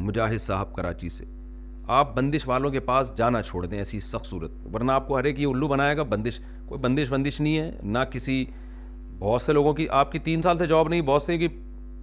مجاہد 0.06 0.40
صاحب 0.40 0.74
کراچی 0.74 1.08
سے 1.08 1.24
آپ 1.98 2.14
بندش 2.16 2.46
والوں 2.48 2.70
کے 2.70 2.80
پاس 2.90 3.12
جانا 3.16 3.42
چھوڑ 3.42 3.64
دیں 3.66 3.78
ایسی 3.78 4.00
سخت 4.10 4.26
صورت 4.26 4.52
ورنہ 4.74 4.92
آپ 4.92 5.08
کو 5.08 5.18
ہر 5.18 5.24
ایک 5.24 5.40
یہ 5.40 5.46
الو 5.46 5.68
بنائے 5.68 5.96
گا 5.96 6.02
بندش 6.14 6.38
کوئی 6.68 6.80
بندش 6.84 7.10
بندش 7.12 7.40
نہیں 7.40 7.58
ہے 7.58 7.70
نہ 7.82 7.98
کسی 8.10 8.44
بہت 9.18 9.42
سے 9.42 9.52
لوگوں 9.52 9.72
کی 9.74 9.86
آپ 9.98 10.10
کی 10.12 10.18
تین 10.24 10.42
سال 10.42 10.58
سے 10.58 10.66
جاب 10.66 10.88
نہیں 10.88 11.00
بہت 11.02 11.22
سے 11.22 11.36
کی 11.38 11.48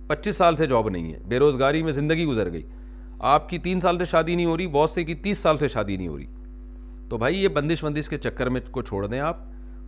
پچیس 0.08 0.38
سال 0.38 0.56
سے 0.56 0.65
جاب 0.67 0.89
نہیں 0.89 1.12
ہے 1.13 1.19
بے 1.30 1.39
روزگاری 1.39 1.82
میں 1.84 1.91
زندگی 1.99 2.26
گزر 2.26 2.52
گئی 2.52 2.63
آپ 3.34 3.49
کی 3.49 3.58
تین 3.65 3.80
سال 3.80 3.97
سے 3.99 4.06
شادی 4.12 4.36
نہیں 4.36 4.45
ہو 4.45 4.58
رہی 4.58 4.67
بہت 4.67 4.89
سے 4.89 5.04
کی 5.06 5.13
تیس 5.26 5.38
سال 5.39 5.58
سے 5.58 5.67
شادی 5.76 5.97
نہیں 5.97 6.08
ہو 6.08 6.17
رہی 6.17 6.26
تو 7.10 7.17
بھائی 7.17 7.43
یہ 7.43 7.47
بندش 7.58 7.84
بندش 7.84 8.10
کے 8.10 8.17
چکر 8.17 8.49
میں 8.49 8.62
کو 8.71 8.82
چھوڑ 8.82 9.06
دیں 9.08 9.19
آپ 9.28 9.38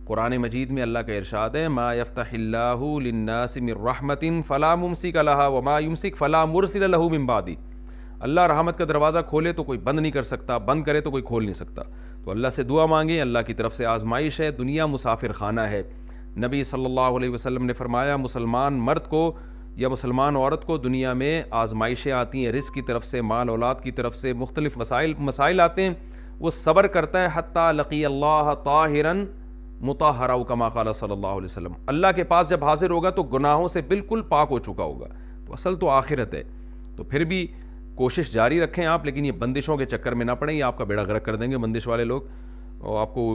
قرآن 0.08 0.36
مجید 0.38 0.70
میں 0.70 0.82
اللہ 0.82 0.98
کا 1.06 1.12
ارشاد 1.12 1.54
ہے 1.58 1.66
ما 1.76 1.92
یفتح 1.94 2.32
اللہ 2.34 2.82
للناس 3.04 3.56
من 3.60 3.72
رحمت 3.86 4.24
فلا 4.48 4.74
ممسک 4.82 5.16
لہا 5.26 5.46
وما 5.54 5.78
یمسک 5.84 6.16
فلا 6.18 6.44
مرسل 6.54 6.90
له 6.90 7.08
من 7.18 7.26
بعدی 7.32 7.54
اللہ 8.28 8.46
رحمت 8.54 8.78
کا 8.78 8.84
دروازہ 8.88 9.18
کھولے 9.28 9.52
تو 9.52 9.64
کوئی 9.64 9.78
بند 9.88 10.00
نہیں 10.00 10.12
کر 10.12 10.22
سکتا 10.32 10.58
بند 10.70 10.84
کرے 10.84 11.00
تو 11.06 11.10
کوئی 11.16 11.22
کھول 11.32 11.44
نہیں 11.44 11.54
سکتا 11.60 11.82
تو 12.24 12.30
اللہ 12.30 12.54
سے 12.58 12.62
دعا 12.72 12.86
مانگیں 12.94 13.20
اللہ 13.20 13.38
کی 13.46 13.54
طرف 13.54 13.76
سے 13.76 13.86
آزمائش 13.96 14.40
ہے 14.40 14.50
دنیا 14.60 14.86
مسافر 14.94 15.32
خانہ 15.40 15.60
ہے 15.74 15.82
نبی 16.44 16.62
صلی 16.64 16.84
اللہ 16.84 17.16
علیہ 17.18 17.30
وسلم 17.30 17.64
نے 17.64 17.72
فرمایا 17.72 18.16
مسلمان 18.16 18.78
مرد 18.88 19.06
کو 19.08 19.30
یا 19.82 19.88
مسلمان 19.88 20.36
عورت 20.36 20.64
کو 20.66 20.76
دنیا 20.78 21.12
میں 21.22 21.42
آزمائشیں 21.62 22.10
آتی 22.12 22.44
ہیں 22.44 22.52
رزق 22.52 22.74
کی 22.74 22.82
طرف 22.88 23.06
سے 23.06 23.20
مال 23.30 23.48
اولاد 23.48 23.74
کی 23.82 23.90
طرف 24.00 24.16
سے 24.16 24.32
مختلف 24.42 24.76
مسائل 24.78 25.14
مسائل 25.18 25.60
آتے 25.60 25.82
ہیں 25.82 25.94
وہ 26.40 26.50
صبر 26.50 26.86
کرتا 26.96 27.22
ہے 27.22 27.28
حتیٰ 27.34 27.72
لقی 27.72 28.04
اللہ 28.06 28.52
طاہرن 28.64 29.24
متحرا 29.88 30.36
کما 30.48 30.68
قال 30.76 30.92
صلی 30.92 31.12
اللہ 31.12 31.34
علیہ 31.40 31.44
وسلم 31.44 31.72
اللہ 31.94 32.06
کے 32.16 32.24
پاس 32.34 32.48
جب 32.50 32.64
حاضر 32.64 32.90
ہوگا 32.90 33.10
تو 33.18 33.22
گناہوں 33.32 33.68
سے 33.76 33.80
بالکل 33.88 34.22
پاک 34.28 34.48
ہو 34.50 34.58
چکا 34.68 34.84
ہوگا 34.84 35.06
تو 35.46 35.52
اصل 35.52 35.76
تو 35.78 35.88
آخرت 35.90 36.34
ہے 36.34 36.42
تو 36.96 37.04
پھر 37.04 37.24
بھی 37.32 37.46
کوشش 37.94 38.30
جاری 38.32 38.60
رکھیں 38.60 38.84
آپ 38.86 39.04
لیکن 39.04 39.24
یہ 39.24 39.32
بندشوں 39.44 39.76
کے 39.76 39.84
چکر 39.96 40.12
میں 40.20 40.24
نہ 40.26 40.32
پڑیں 40.40 40.54
یہ 40.54 40.62
آپ 40.64 40.78
کا 40.78 40.84
بیڑا 40.84 41.02
غرق 41.08 41.24
کر 41.24 41.36
دیں 41.36 41.50
گے 41.50 41.58
بندش 41.58 41.86
والے 41.88 42.04
لوگ 42.04 42.22
آپ 43.00 43.14
کو 43.14 43.30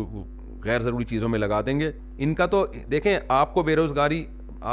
غیر 0.65 0.79
ضروری 0.79 1.03
چیزوں 1.09 1.29
میں 1.29 1.39
لگا 1.39 1.59
دیں 1.65 1.79
گے 1.79 1.91
ان 2.23 2.33
کا 2.35 2.45
تو 2.45 2.65
دیکھیں 2.91 3.17
آپ 3.39 3.53
کو 3.53 3.63
بے 3.63 3.75
روزگاری 3.75 4.23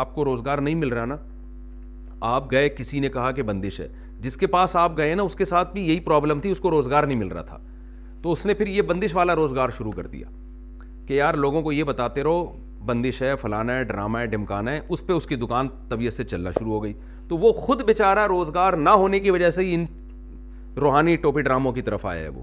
آپ 0.01 0.15
کو 0.15 0.25
روزگار 0.25 0.59
نہیں 0.59 0.75
مل 0.75 0.89
رہا 0.93 1.05
نا 1.07 1.17
آپ 2.35 2.51
گئے 2.51 2.69
کسی 2.69 3.01
نے 3.01 3.09
کہا 3.11 3.31
کہ 3.33 3.43
بندش 3.51 3.81
ہے 3.81 3.89
جس 4.21 4.37
کے 4.37 4.47
پاس 4.57 4.77
آپ 4.77 4.97
گئے 4.97 5.15
نا 5.15 5.23
اس 5.23 5.35
کے 5.37 5.45
ساتھ 5.45 5.73
بھی 5.73 5.87
یہی 5.89 6.01
پرابلم 6.07 6.39
تھی 6.41 6.51
اس 6.51 6.61
کو 6.61 6.71
روزگار 6.71 7.05
نہیں 7.05 7.19
مل 7.19 7.29
رہا 7.33 7.43
تھا 7.51 7.59
تو 8.23 8.33
اس 8.33 8.45
نے 8.47 8.55
پھر 8.55 8.67
یہ 8.67 8.83
بندش 8.83 9.15
والا 9.17 9.35
روزگار 9.37 9.69
شروع 9.77 9.93
کر 9.97 10.07
دیا 10.07 10.29
کہ 11.07 11.15
یار 11.15 11.35
لوگوں 11.45 11.63
کو 11.63 11.73
یہ 11.73 11.85
بتاتے 11.91 12.23
رہو 12.25 12.45
بندش 12.87 13.21
ہے 13.23 13.35
فلانا 13.41 13.77
ہے 13.77 13.85
ڈرامہ 13.85 14.19
ہے 14.19 14.27
ڈمکانا 14.33 14.73
ہے 14.73 14.81
اس 14.89 15.07
پہ 15.07 15.13
اس 15.13 15.27
کی 15.27 15.37
دکان 15.37 15.69
طبیعت 15.89 16.13
سے 16.13 16.25
چلنا 16.25 16.51
شروع 16.59 16.73
ہو 16.73 16.83
گئی 16.83 16.93
تو 17.29 17.37
وہ 17.39 17.53
خود 17.53 17.83
بیچارہ 17.85 18.27
روزگار 18.27 18.73
نہ 18.73 18.91
ہونے 19.03 19.21
کی 19.21 19.31
وجہ 19.31 19.51
سے 19.51 19.73
ان 19.75 19.85
روحانی 20.81 21.17
ٹوپی 21.25 21.43
ڈراموں 21.43 21.73
کی 21.73 21.83
طرف 21.83 22.07
آیا 22.07 22.23
ہے 22.23 22.29
وہ 22.29 22.43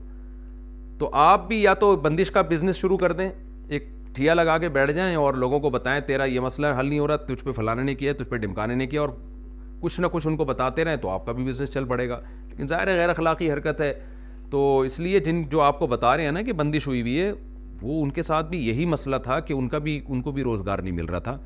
تو 1.00 1.10
آپ 1.22 1.48
بھی 1.48 1.62
یا 1.62 1.74
تو 1.80 1.96
بندش 2.02 2.32
کا 2.32 2.42
بزنس 2.50 2.76
شروع 2.76 2.98
کر 2.98 3.12
دیں 3.12 3.30
ایک 3.68 3.88
ٹھیا 4.16 4.34
لگا 4.34 4.58
کے 4.58 4.70
بیٹھ 4.78 4.92
جائیں 4.96 5.16
اور 5.16 5.34
لوگوں 5.44 5.60
کو 5.60 5.70
بتائیں 5.70 6.00
تیرا 6.08 6.24
یہ 6.26 6.40
مسئلہ 6.40 6.68
حل 6.80 6.86
نہیں 6.90 7.00
ہو 7.00 7.08
رہا 7.08 7.16
تجھ 7.30 7.44
پہ 7.44 7.52
فلانے 7.56 7.82
نہیں 7.82 7.96
کیا 7.96 8.14
تجھ 8.20 8.30
پہ 8.30 8.36
ڈمکانے 8.46 8.76
نہیں 8.76 8.88
کیا 8.88 9.02
اور 9.02 9.10
کچھ 9.80 10.00
نہ 10.02 10.08
کچھ 10.12 10.28
ان 10.28 10.38
کو 10.38 10.46
بتاتے 10.46 10.84
رہیں 10.86 10.96
تو 11.02 11.10
آپ 11.10 11.26
کا 11.26 11.32
بھی 11.32 11.44
بزنس 11.46 11.70
چل 11.74 11.86
پڑے 11.88 12.08
گا 12.10 12.20
لیکن 12.50 12.68
ظاہر 12.68 12.94
غیر 12.98 13.10
اخلاقی 13.10 13.52
حرکت 13.52 13.82
ہے 13.82 13.92
تو 14.52 14.80
اس 14.86 15.00
لیے 15.00 15.20
جن 15.26 15.44
جو 15.52 15.62
آپ 15.62 15.80
کو 15.80 15.88
بتا 15.88 16.16
رہے 16.18 16.26
ہیں 16.26 16.32
نا 16.32 16.42
کہ 16.48 16.54
بندش 16.62 16.88
ہوئی 16.88 17.02
ہوئی 17.02 17.20
ہے 17.20 17.32
وہ 17.82 18.02
ان 18.04 18.10
کے 18.10 18.22
ساتھ 18.24 18.48
بھی 18.50 18.66
یہی 18.68 18.86
مسئلہ 18.86 19.16
تھا 19.24 19.40
کہ 19.48 19.54
ان 19.54 19.68
کا 19.70 19.78
بھی 19.88 20.00
ان 20.08 20.22
کو 20.22 20.32
بھی 20.32 20.44
روزگار 20.44 20.80
نہیں 20.80 20.94
مل 21.00 21.06
رہا 21.06 21.20
تھا 21.28 21.38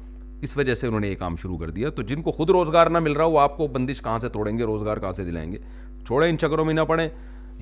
اس 0.47 0.55
وجہ 0.57 0.73
سے 0.75 0.87
انہوں 0.87 0.99
نے 0.99 1.07
یہ 1.09 1.15
کام 1.19 1.35
شروع 1.41 1.57
کر 1.57 1.69
دیا 1.77 1.89
تو 1.95 2.01
جن 2.11 2.21
کو 2.21 2.31
خود 2.31 2.49
روزگار 2.49 2.87
نہ 2.89 2.99
مل 2.99 3.13
رہا 3.13 3.25
وہ 3.25 3.39
آپ 3.39 3.57
کو 3.57 3.67
بندش 3.67 4.01
کہاں 4.01 4.19
سے 4.19 4.29
توڑیں 4.33 4.57
گے 4.57 4.63
روزگار 4.65 4.97
کہاں 4.97 5.11
سے 5.15 5.23
دلائیں 5.23 5.51
گے 5.51 5.57
چھوڑیں 6.07 6.29
ان 6.29 6.37
چکروں 6.37 6.65
میں 6.65 6.73
نہ 6.73 6.81
پڑیں 6.87 7.07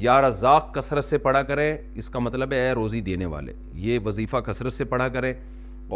یا 0.02 0.20
رزاق 0.22 0.74
کثرت 0.76 1.04
سے 1.06 1.18
پڑھا 1.18 1.42
کریں 1.44 1.78
اس 2.00 2.10
کا 2.10 2.20
مطلب 2.20 2.52
ہے 2.54 2.58
اے 2.68 2.72
روزی 2.76 3.00
دینے 3.02 3.26
والے 3.26 3.54
یہ 3.86 4.00
وظیفہ 4.06 4.38
کثرت 4.46 4.74
سے 4.74 4.84
پڑھا 4.92 5.08
کریں 5.16 5.34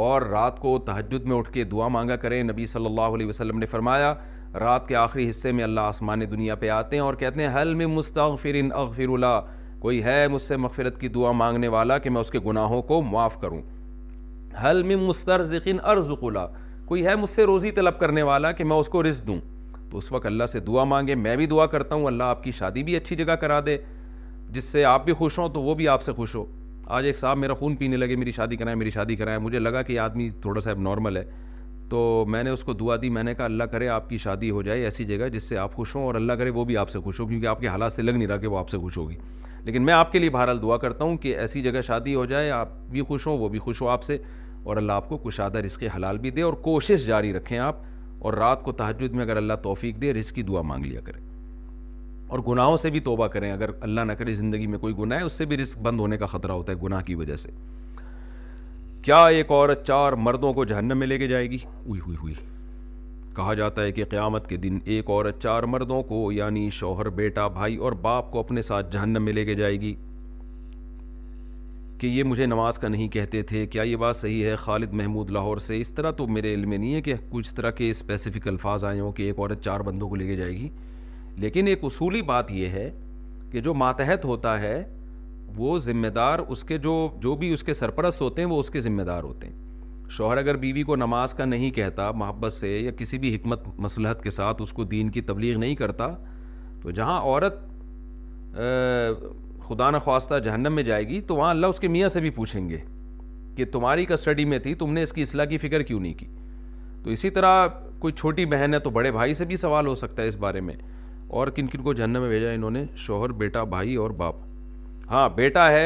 اور 0.03 0.21
رات 0.29 0.59
کو 0.59 0.77
تحجد 0.85 1.25
میں 1.25 1.35
اٹھ 1.37 1.51
کے 1.53 1.63
دعا 1.73 1.87
مانگا 1.97 2.15
کریں 2.23 2.41
نبی 2.43 2.65
صلی 2.73 2.85
اللہ 2.85 3.15
علیہ 3.17 3.27
وسلم 3.27 3.59
نے 3.59 3.65
فرمایا 3.71 4.13
رات 4.59 4.87
کے 4.87 4.95
آخری 4.95 5.29
حصے 5.29 5.51
میں 5.51 5.63
اللہ 5.63 5.91
آسمان 5.93 6.21
دنیا 6.31 6.55
پہ 6.63 6.69
آتے 6.79 6.95
ہیں 6.95 7.03
اور 7.03 7.13
کہتے 7.19 7.47
ہیں 7.47 7.53
حل 7.61 7.73
میں 7.81 7.85
مستغفر 7.87 8.55
اغفر 8.71 9.13
اللہ 9.13 9.39
کوئی 9.81 10.03
ہے 10.03 10.27
مجھ 10.31 10.41
سے 10.41 10.57
مغفرت 10.65 10.99
کی 11.01 11.07
دعا 11.19 11.31
مانگنے 11.45 11.67
والا 11.77 11.97
کہ 11.97 12.09
میں 12.09 12.21
اس 12.21 12.29
کے 12.31 12.39
گناہوں 12.45 12.81
کو 12.89 13.01
معاف 13.11 13.39
کروں 13.41 13.61
حل 14.63 14.83
میں 14.83 14.95
مستر 15.07 15.39
ارزق 15.79 16.23
اللہ 16.25 16.47
کوئی 16.87 17.05
ہے 17.05 17.15
مجھ 17.15 17.29
سے 17.29 17.43
روزی 17.45 17.71
طلب 17.71 17.99
کرنے 17.99 18.21
والا 18.31 18.51
کہ 18.51 18.63
میں 18.63 18.77
اس 18.77 18.89
کو 18.89 19.03
رزق 19.03 19.27
دوں 19.27 19.39
تو 19.91 19.97
اس 19.97 20.11
وقت 20.11 20.25
اللہ 20.25 20.45
سے 20.51 20.59
دعا 20.67 20.83
مانگے 20.93 21.15
میں 21.15 21.35
بھی 21.35 21.45
دعا 21.53 21.65
کرتا 21.73 21.95
ہوں 21.95 22.05
اللہ 22.07 22.23
آپ 22.33 22.43
کی 22.43 22.51
شادی 22.59 22.83
بھی 22.83 22.95
اچھی 22.95 23.15
جگہ 23.15 23.33
کرا 23.41 23.59
دے 23.65 23.77
جس 24.57 24.63
سے 24.63 24.83
آپ 24.85 25.05
بھی 25.05 25.13
خوش 25.21 25.39
ہوں 25.39 25.49
تو 25.53 25.61
وہ 25.61 25.73
بھی 25.75 25.87
آپ 25.93 26.01
سے 26.01 26.13
خوش 26.19 26.35
ہو 26.35 26.45
آج 26.97 27.05
ایک 27.05 27.17
صاحب 27.19 27.37
میرا 27.37 27.53
خون 27.59 27.75
پینے 27.81 27.97
لگے 27.97 28.15
میری 28.15 28.31
شادی 28.37 28.55
کرائیں 28.57 28.75
میری 28.79 28.89
شادی 28.91 29.15
کرائیں 29.15 29.37
مجھے 29.39 29.59
لگا 29.59 29.81
کہ 29.81 29.93
یہ 29.93 29.99
آدمی 29.99 30.29
تھوڑا 30.41 30.61
سا 30.61 30.71
اب 30.71 30.79
نارمل 30.81 31.17
ہے 31.17 31.23
تو 31.89 32.03
میں 32.29 32.41
نے 32.43 32.49
اس 32.49 32.63
کو 32.63 32.73
دعا 32.73 32.95
دی 33.01 33.09
میں 33.09 33.23
نے 33.23 33.33
کہا 33.35 33.45
اللہ 33.45 33.63
کرے 33.71 33.87
آپ 33.97 34.09
کی 34.09 34.17
شادی 34.25 34.49
ہو 34.51 34.61
جائے 34.63 34.83
ایسی 34.83 35.03
جگہ 35.05 35.27
جس 35.33 35.43
سے 35.49 35.57
آپ 35.65 35.73
خوش 35.75 35.95
ہوں 35.95 36.03
اور 36.05 36.15
اللہ 36.15 36.33
کرے 36.39 36.49
وہ 36.55 36.65
بھی 36.65 36.77
آپ 36.77 36.89
سے 36.89 36.99
خوش 36.99 37.19
ہو 37.19 37.25
کیونکہ 37.27 37.45
آپ 37.47 37.59
کے 37.61 37.67
حالات 37.67 37.93
سے 37.93 38.01
لگ 38.01 38.17
نہیں 38.17 38.27
رہا 38.27 38.37
کہ 38.37 38.47
وہ 38.47 38.57
آپ 38.59 38.69
سے 38.69 38.77
خوش 38.79 38.97
ہوگی 38.97 39.15
لیکن 39.63 39.85
میں 39.85 39.93
آپ 39.93 40.11
کے 40.11 40.19
لیے 40.19 40.29
بہرحال 40.37 40.61
دعا 40.61 40.77
کرتا 40.85 41.05
ہوں 41.05 41.17
کہ 41.25 41.35
ایسی 41.37 41.61
جگہ 41.63 41.81
شادی 41.87 42.15
ہو 42.15 42.25
جائے 42.33 42.51
آپ 42.61 42.77
بھی 42.91 43.01
خوش 43.07 43.27
ہوں 43.27 43.37
وہ 43.39 43.49
بھی 43.55 43.59
خوش 43.67 43.81
ہو 43.81 43.89
آپ 43.89 44.03
سے 44.03 44.17
اور 44.63 44.77
اللہ 44.77 44.91
آپ 45.01 45.09
کو 45.09 45.17
کشادہ 45.27 45.57
رزق 45.65 45.83
حلال 45.95 46.17
بھی 46.25 46.29
دے 46.31 46.41
اور 46.41 46.53
کوشش 46.69 47.05
جاری 47.05 47.33
رکھیں 47.33 47.57
آپ 47.59 47.89
اور 48.25 48.33
رات 48.33 48.61
کو 48.63 48.71
تحجد 48.79 49.13
میں 49.15 49.23
اگر 49.23 49.37
اللہ 49.37 49.53
توفیق 49.61 50.01
دے 50.01 50.13
رزق 50.13 50.35
کی 50.35 50.41
دعا 50.49 50.61
مانگ 50.71 50.85
لیا 50.85 50.99
کریں 51.03 51.19
اور 52.33 52.39
گناہوں 52.47 52.75
سے 52.77 52.89
بھی 52.89 52.99
توبہ 53.07 53.27
کریں 53.27 53.51
اگر 53.51 53.69
اللہ 53.87 54.01
نہ 54.07 54.11
کرے 54.17 54.33
زندگی 54.39 54.67
میں 54.73 54.79
کوئی 54.79 54.93
گناہ 54.97 55.17
ہے 55.19 55.23
اس 55.23 55.33
سے 55.37 55.45
بھی 55.45 55.57
رزق 55.57 55.79
بند 55.87 55.99
ہونے 55.99 56.17
کا 56.17 56.25
خطرہ 56.33 56.51
ہوتا 56.51 56.73
ہے 56.73 56.77
گناہ 56.83 57.01
کی 57.05 57.15
وجہ 57.21 57.35
سے 57.45 57.51
کیا 59.07 59.23
ایک 59.37 59.51
عورت 59.51 59.83
چار 59.85 60.13
مردوں 60.27 60.53
کو 60.53 60.65
جہنم 60.71 60.97
میں 60.99 61.07
لے 61.07 61.17
کے 61.17 61.27
جائے 61.27 61.49
گی 61.51 61.57
اوئی 61.83 61.99
ہوئی 62.05 62.15
ہوئی 62.21 62.33
کہا 63.35 63.53
جاتا 63.63 63.81
ہے 63.81 63.91
کہ 63.97 64.05
قیامت 64.09 64.47
کے 64.47 64.57
دن 64.67 64.77
ایک 64.93 65.09
عورت 65.09 65.39
چار 65.41 65.63
مردوں 65.75 66.01
کو 66.13 66.31
یعنی 66.31 66.69
شوہر 66.81 67.09
بیٹا 67.21 67.47
بھائی 67.59 67.75
اور 67.87 67.91
باپ 68.07 68.31
کو 68.31 68.39
اپنے 68.39 68.61
ساتھ 68.69 68.91
جہنم 68.93 69.23
میں 69.25 69.33
لے 69.33 69.45
کے 69.45 69.55
جائے 69.55 69.79
گی 69.81 69.93
کہ 72.01 72.07
یہ 72.07 72.23
مجھے 72.23 72.45
نماز 72.45 72.77
کا 72.79 72.87
نہیں 72.89 73.07
کہتے 73.13 73.41
تھے 73.49 73.65
کیا 73.73 73.83
یہ 73.83 73.95
بات 74.03 74.15
صحیح 74.15 74.43
ہے 74.45 74.55
خالد 74.59 74.93
محمود 74.99 75.29
لاہور 75.31 75.57
سے 75.63 75.79
اس 75.79 75.91
طرح 75.95 76.11
تو 76.19 76.25
میرے 76.35 76.53
علم 76.53 76.69
میں 76.69 76.77
نہیں 76.77 76.93
ہے 76.93 77.01
کہ 77.07 77.13
کچھ 77.29 77.53
طرح 77.55 77.71
کے 77.79 77.89
اسپیسیفک 77.89 78.47
الفاظ 78.47 78.85
آئے 78.85 78.99
ہوں 78.99 79.11
کہ 79.17 79.23
ایک 79.23 79.39
عورت 79.39 79.61
چار 79.63 79.79
بندوں 79.87 80.09
کو 80.09 80.15
لے 80.15 80.25
کے 80.27 80.35
جائے 80.35 80.53
گی 80.59 80.69
لیکن 81.43 81.67
ایک 81.67 81.83
اصولی 81.89 82.21
بات 82.31 82.51
یہ 82.51 82.69
ہے 82.77 82.89
کہ 83.51 83.61
جو 83.67 83.73
ماتحت 83.83 84.25
ہوتا 84.25 84.59
ہے 84.61 84.83
وہ 85.57 85.77
ذمہ 85.89 86.07
دار 86.15 86.39
اس 86.47 86.63
کے 86.63 86.77
جو 86.87 86.95
جو 87.23 87.35
بھی 87.43 87.51
اس 87.53 87.63
کے 87.63 87.73
سرپرست 87.81 88.21
ہوتے 88.21 88.41
ہیں 88.41 88.49
وہ 88.49 88.59
اس 88.59 88.69
کے 88.77 88.81
ذمہ 88.87 89.03
دار 89.11 89.23
ہوتے 89.23 89.47
ہیں 89.47 90.09
شوہر 90.17 90.37
اگر 90.37 90.57
بیوی 90.65 90.83
کو 90.89 90.95
نماز 91.03 91.33
کا 91.33 91.45
نہیں 91.53 91.71
کہتا 91.79 92.09
محبت 92.23 92.53
سے 92.53 92.77
یا 92.77 92.91
کسی 93.03 93.17
بھی 93.25 93.35
حکمت 93.35 93.67
مصلحت 93.87 94.23
کے 94.23 94.31
ساتھ 94.41 94.61
اس 94.61 94.73
کو 94.73 94.83
دین 94.97 95.09
کی 95.17 95.21
تبلیغ 95.31 95.57
نہیں 95.59 95.75
کرتا 95.83 96.09
تو 96.81 96.91
جہاں 97.01 97.21
عورت 97.21 97.59
خدا 99.71 99.89
نخواستہ 99.91 100.39
جہنم 100.43 100.73
میں 100.75 100.83
جائے 100.83 101.03
گی 101.07 101.19
تو 101.27 101.35
وہاں 101.35 101.49
اللہ 101.49 101.65
اس 101.73 101.79
کے 101.79 101.87
میاں 101.87 102.07
سے 102.09 102.19
بھی 102.21 102.29
پوچھیں 102.37 102.69
گے 102.69 102.77
کہ 103.57 103.65
تمہاری 103.71 104.05
کسٹڈی 104.05 104.45
میں 104.53 104.57
تھی 104.65 104.73
تم 104.81 104.93
نے 104.93 105.01
اس 105.03 105.13
کی 105.13 105.21
اصلاح 105.21 105.45
کی 105.51 105.57
فکر 105.57 105.81
کیوں 105.89 105.99
نہیں 105.99 106.13
کی 106.21 106.25
تو 107.03 107.09
اسی 107.09 107.29
طرح 107.37 107.67
کوئی 107.99 108.13
چھوٹی 108.13 108.45
بہن 108.53 108.73
ہے 108.73 108.79
تو 108.79 108.89
بڑے 108.97 109.11
بھائی 109.17 109.33
سے 109.39 109.45
بھی 109.51 109.55
سوال 109.63 109.87
ہو 109.87 109.93
سکتا 110.01 110.23
ہے 110.23 110.27
اس 110.27 110.35
بارے 110.39 110.61
میں 110.67 110.75
اور 111.39 111.47
کن 111.55 111.67
کن 111.71 111.83
کو 111.83 111.93
جہنم 111.99 112.21
میں 112.21 112.29
بھیجا 112.29 112.49
ہے 112.49 112.55
انہوں 112.55 112.71
نے 112.77 112.83
شوہر 113.05 113.31
بیٹا 113.43 113.63
بھائی 113.75 113.95
اور 114.03 114.09
باپ 114.21 114.35
ہاں 115.11 115.27
بیٹا 115.35 115.71
ہے 115.71 115.85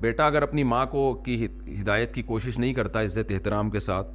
بیٹا 0.00 0.26
اگر 0.26 0.42
اپنی 0.42 0.62
ماں 0.72 0.84
کو 0.90 1.12
کی 1.24 1.44
ہدایت 1.80 2.14
کی 2.14 2.22
کوشش 2.32 2.58
نہیں 2.58 2.74
کرتا 2.74 3.02
عزت 3.04 3.32
احترام 3.32 3.70
کے 3.70 3.80
ساتھ 3.90 4.08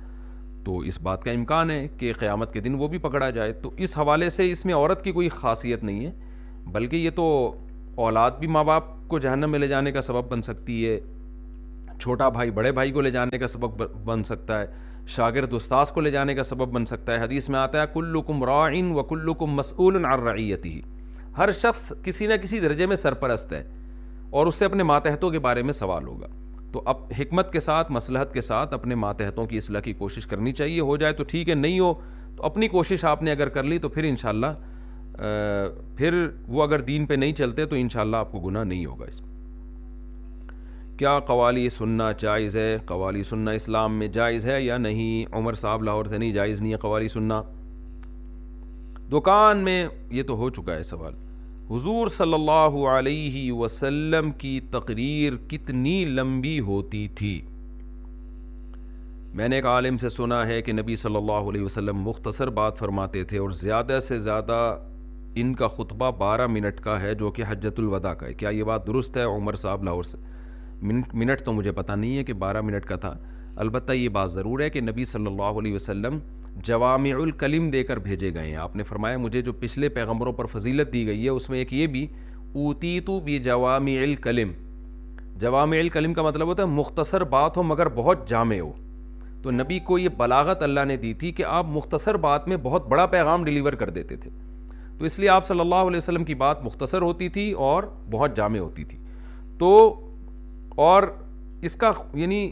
تو 0.66 0.80
اس 0.90 1.00
بات 1.08 1.24
کا 1.24 1.32
امکان 1.32 1.70
ہے 1.72 1.88
کہ 1.98 2.12
قیامت 2.20 2.52
کے 2.54 2.60
دن 2.68 2.76
وہ 2.80 2.88
بھی 2.88 2.98
پکڑا 3.08 3.30
جائے 3.38 3.52
تو 3.62 3.72
اس 3.86 3.98
حوالے 3.98 4.30
سے 4.40 4.50
اس 4.52 4.66
میں 4.66 4.74
عورت 4.76 5.04
کی 5.04 5.12
کوئی 5.20 5.30
خاصیت 5.40 5.84
نہیں 5.84 6.06
ہے 6.06 6.12
بلکہ 6.74 6.96
یہ 6.96 7.10
تو 7.16 7.26
اولاد 7.98 8.32
بھی 8.40 8.48
ماں 8.56 8.64
باپ 8.64 8.84
کو 9.10 9.20
جہنم 9.20 9.52
میں 9.52 9.60
لے 9.60 9.68
جانے 9.68 9.92
کا 9.92 10.02
سبب 10.02 10.32
بن 10.32 10.42
سکتی 10.42 10.86
ہے 10.88 11.00
چھوٹا 12.00 12.28
بھائی 12.38 12.52
بڑے 12.52 12.72
بھائی 12.78 12.92
کو 12.92 13.02
لے 13.02 13.12
جانے 13.12 13.38
کا 13.40 13.48
سبب 13.48 13.84
بن 14.06 14.24
سکتا 14.30 14.60
ہے 14.62 14.66
شاگرد 15.16 15.54
استاذ 15.54 15.92
کو 15.94 16.02
لے 16.02 16.12
جانے 16.12 16.36
کا 16.36 16.44
سبب 16.44 16.72
بن 16.74 16.86
سکتا 16.86 17.14
ہے 17.14 17.24
حدیث 17.24 17.50
میں 17.50 17.60
آتا 17.60 17.82
ہے 17.82 17.86
کلکم 17.94 18.44
راعین 18.44 18.92
و 19.00 19.04
کلکم 19.12 19.54
مسعول 19.56 20.04
عن 20.06 20.20
رعیتی 20.22 20.80
ہر 21.38 21.52
شخص 21.52 21.92
کسی 22.04 22.28
نہ 22.28 22.34
کسی 22.44 22.60
درجے 22.60 22.86
میں 22.86 22.96
سرپرست 22.96 23.54
ہے 23.54 23.64
اور 24.40 24.48
اس 24.48 24.56
سے 24.56 24.66
اپنے 24.66 24.84
ماتحتوں 24.84 25.30
کے 25.32 25.40
بارے 25.48 25.62
میں 25.64 25.74
سوال 25.74 26.08
ہوگا 26.08 26.28
تو 26.72 26.82
اب 26.94 26.98
حکمت 27.20 27.52
کے 27.52 27.60
ساتھ 27.60 27.92
مصلحت 27.92 28.34
کے 28.34 28.42
ساتھ 28.42 28.74
اپنے 28.74 28.96
ماتحتوں 29.04 29.46
کی 29.48 29.58
اصلاح 29.58 29.82
کی 29.82 29.94
کوشش 30.04 30.26
کرنی 30.28 30.52
چاہیے 30.54 30.80
ہو 30.88 30.98
جائے 30.98 31.14
تو 31.14 31.24
ٹھیک 31.28 31.50
ہے 31.50 31.54
نہیں 31.56 31.80
ہو 31.80 31.94
تو 32.38 32.44
اپنی 32.46 32.68
کوشش 32.68 33.06
آپ 33.06 33.22
نے 33.24 33.32
اگر 33.32 33.50
کر 33.50 33.64
لی 33.64 33.78
تو 33.80 33.90
پھر 33.90 34.04
انشاءاللہ 34.04 34.46
اللہ 34.46 34.75
پھر 35.18 36.26
وہ 36.48 36.64
اگر 36.64 36.82
دین 36.88 37.06
پہ 37.08 37.14
نہیں 37.14 37.34
چلتے 37.34 37.66
تو 37.66 37.76
انشاءاللہ 37.76 38.18
آپ 38.18 38.32
کو 38.32 38.40
گناہ 38.40 38.64
نہیں 38.64 38.86
ہوگا 38.86 39.06
اس 39.08 39.22
کیا 40.98 41.18
قوالی 41.28 41.68
سننا 41.70 42.12
جائز 42.20 42.56
ہے 42.58 42.78
قوالی 42.86 43.24
سننا 43.30 43.52
اسلام 43.52 43.98
میں 44.00 44.08
جائز 44.18 44.46
ہے 44.46 44.62
یا 44.64 44.78
نہیں 44.78 45.34
عمر 45.36 45.54
صاحب 45.62 45.84
لاہور 45.84 46.06
سے 46.10 46.18
نہیں 46.18 46.32
جائز 46.34 46.62
نہیں 46.62 46.72
ہے 46.74 46.78
قوالی 46.82 47.08
سننا 47.08 47.42
دکان 49.12 49.58
میں 49.64 49.86
یہ 50.12 50.24
تو 50.28 50.36
ہو 50.38 50.50
چکا 50.50 50.76
ہے 50.76 50.84
سوال 50.84 51.14
حضور 51.72 52.08
صلی 52.18 52.34
اللہ 52.34 52.78
علیہ 52.90 53.52
وسلم 53.54 54.32
کی 54.38 54.60
تقریر 54.72 55.36
کتنی 55.50 56.04
لمبی 56.06 56.60
ہوتی 56.70 57.08
تھی 57.16 57.40
میں 59.38 59.48
نے 59.50 59.56
ایک 59.56 59.66
عالم 59.68 59.98
سے 59.98 60.10
سنا 60.10 60.46
ہے 60.48 60.62
کہ 60.62 60.74
نبی 60.74 60.96
صلی 60.96 61.16
اللہ 61.16 61.50
علیہ 61.52 61.62
وسلم 61.62 62.02
مختصر 62.04 62.50
بات 62.60 62.78
فرماتے 62.80 63.24
تھے 63.32 63.38
اور 63.38 63.50
زیادہ 63.64 63.98
سے 64.04 64.20
زیادہ 64.20 64.60
ان 65.42 65.54
کا 65.60 65.68
خطبہ 65.68 66.10
بارہ 66.18 66.46
منٹ 66.48 66.80
کا 66.82 67.02
ہے 67.02 67.14
جو 67.22 67.30
کہ 67.38 67.44
حجت 67.48 67.80
الوداع 67.80 68.14
کا 68.20 68.26
ہے 68.28 68.34
کیا 68.34 68.50
یہ 68.58 68.64
بات 68.64 68.86
درست 68.88 69.18
ہے 69.18 69.24
عمر 69.32 69.56
صاحب 69.64 69.84
لاہور 69.84 70.04
سے 70.12 70.18
منٹ 70.88 71.14
منٹ 71.22 71.42
تو 71.46 71.54
مجھے 71.54 71.72
پتہ 71.80 71.92
نہیں 71.92 72.18
ہے 72.18 72.24
کہ 72.24 72.34
بارہ 72.44 72.62
منٹ 72.62 72.86
کا 72.86 72.96
تھا 73.06 73.14
البتہ 73.64 73.92
یہ 73.94 74.08
بات 74.18 74.32
ضرور 74.32 74.60
ہے 74.60 74.70
کہ 74.70 74.82
نبی 74.82 75.06
صلی 75.06 75.26
اللہ 75.32 75.60
علیہ 75.62 75.74
وسلم 75.74 76.20
جوامع 76.70 77.12
الکلم 77.22 77.70
دے 77.72 77.84
کر 77.84 78.00
بھیجے 78.08 78.34
گئے 78.34 78.48
ہیں 78.50 78.56
آپ 78.68 78.76
نے 78.76 78.84
فرمایا 78.92 79.18
مجھے 79.26 79.42
جو 79.42 79.54
پچھلے 79.60 79.90
پیغمبروں 80.00 80.34
پر 80.34 80.46
فضیلت 80.52 80.94
دی 80.94 81.06
گئی 81.08 81.24
ہے 81.26 81.30
اس 81.30 81.50
میں 81.50 81.58
ایک 81.60 81.74
یہ 81.74 81.88
بھی 81.96 82.06
اوتی 82.64 83.00
تو 83.08 83.20
بھی 83.26 83.38
جوامع 83.50 84.00
الکلم 84.04 84.52
جوامع 85.40 85.78
الکلم 85.80 86.14
کا 86.14 86.22
مطلب 86.24 86.48
ہوتا 86.48 86.64
ہے 86.64 86.68
مختصر 86.78 87.24
بات 87.36 87.58
ہو 87.58 87.64
مگر 87.74 87.90
بہت 87.96 88.28
جامع 88.28 88.60
ہو 88.60 88.72
تو 89.44 89.52
نبی 89.52 89.80
کو 89.88 89.98
یہ 90.00 90.10
بلاغت 90.18 90.64
اللہ 90.64 90.86
نے 90.88 90.98
دی 90.98 91.14
تھی 91.24 91.32
کہ 91.40 91.44
آپ 91.48 91.66
مختصر 91.70 92.18
بات 92.28 92.48
میں 92.48 92.58
بہت 92.64 92.88
بڑا 92.90 93.06
پیغام 93.18 93.44
ڈیلیور 93.46 93.74
کر 93.84 93.90
دیتے 94.00 94.16
تھے 94.24 94.30
تو 94.98 95.06
اس 95.06 95.18
لیے 95.20 95.30
آپ 95.30 95.46
صلی 95.46 95.60
اللہ 95.60 95.82
علیہ 95.90 95.98
وسلم 95.98 96.24
کی 96.24 96.36
بات 96.44 96.64
مختصر 96.64 97.02
ہوتی 97.02 97.28
تھی 97.30 97.52
اور 97.70 97.84
بہت 98.12 98.36
جامع 98.36 98.60
ہوتی 98.60 98.84
تھی 98.92 98.98
تو 99.60 99.70
اور 100.86 101.04
اس 101.70 101.76
کا 101.82 101.92
یعنی 102.14 102.48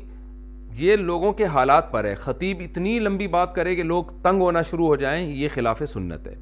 یہ 0.77 0.95
لوگوں 0.95 1.31
کے 1.39 1.45
حالات 1.55 1.91
پر 1.91 2.03
ہے 2.05 2.13
خطیب 2.19 2.61
اتنی 2.65 2.97
لمبی 2.99 3.27
بات 3.37 3.53
کرے 3.55 3.75
کہ 3.75 3.83
لوگ 3.83 4.03
تنگ 4.21 4.41
ہونا 4.41 4.61
شروع 4.69 4.87
ہو 4.87 4.95
جائیں 5.03 5.27
یہ 5.31 5.49
خلاف 5.53 5.81
سنت 5.87 6.27
ہے 6.27 6.33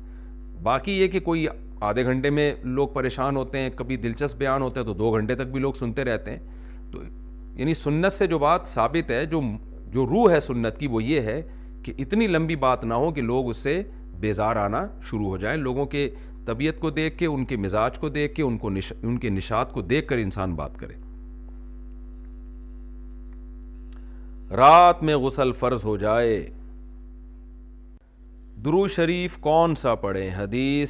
باقی 0.64 0.92
یہ 1.00 1.08
کہ 1.16 1.20
کوئی 1.20 1.46
آدھے 1.90 2.04
گھنٹے 2.06 2.30
میں 2.30 2.52
لوگ 2.78 2.88
پریشان 2.94 3.36
ہوتے 3.36 3.58
ہیں 3.60 3.70
کبھی 3.76 3.96
دلچسپ 3.98 4.38
بیان 4.40 4.62
ہوتا 4.62 4.80
ہے 4.80 4.86
تو 4.86 4.94
دو 4.94 5.12
گھنٹے 5.16 5.36
تک 5.36 5.48
بھی 5.52 5.60
لوگ 5.60 5.74
سنتے 5.80 6.04
رہتے 6.06 6.32
ہیں 6.32 6.40
تو 6.92 7.02
یعنی 7.56 7.74
سنت 7.74 8.14
سے 8.14 8.28
جو 8.28 8.40
بات 8.40 8.68
ثابت 8.68 9.12
ہے 9.12 9.26
جو 9.32 9.42
جو 9.94 10.06
روح 10.08 10.32
ہے 10.32 10.40
سنت 10.40 10.78
کی 10.78 10.88
وہ 10.88 11.04
یہ 11.04 11.22
ہے 11.32 11.42
کہ 11.84 11.94
اتنی 12.00 12.28
لمبی 12.28 12.56
بات 12.56 12.84
نہ 12.86 12.94
ہو 12.94 13.12
کہ 13.12 13.22
لوگ 13.22 13.50
اس 13.50 13.58
سے 13.64 13.82
بیزار 14.22 14.56
آنا 14.58 14.82
شروع 15.10 15.28
ہو 15.28 15.38
جائیں 15.44 15.58
لوگوں 15.58 15.86
کے 15.94 16.10
طبیعت 16.46 16.80
کو 16.80 16.90
دیکھ 16.98 17.18
کے 17.18 17.26
ان 17.26 17.46
کے 17.46 17.58
مزاج 17.66 17.98
کو 18.00 18.10
دیکھ 18.18 18.34
کے 18.36 18.44
ان 18.44 18.58
کو 18.58 18.70
نش... 18.70 18.92
ان 19.04 19.18
کے 19.24 19.30
نشات 19.40 19.72
کو 19.74 19.82
دیکھ 19.94 20.08
کر 20.08 20.18
انسان 20.26 20.56
بات 20.62 20.78
کرے 20.80 20.96
رات 24.58 25.04
میں 25.10 25.16
غسل 25.26 25.52
فرض 25.60 25.86
ہو 25.86 25.96
جائے 25.98 26.32
درو 28.66 28.86
شریف 28.96 29.38
کون 29.48 29.76
سا 29.84 29.94
پڑھے 30.06 30.30
حدیث 30.38 30.90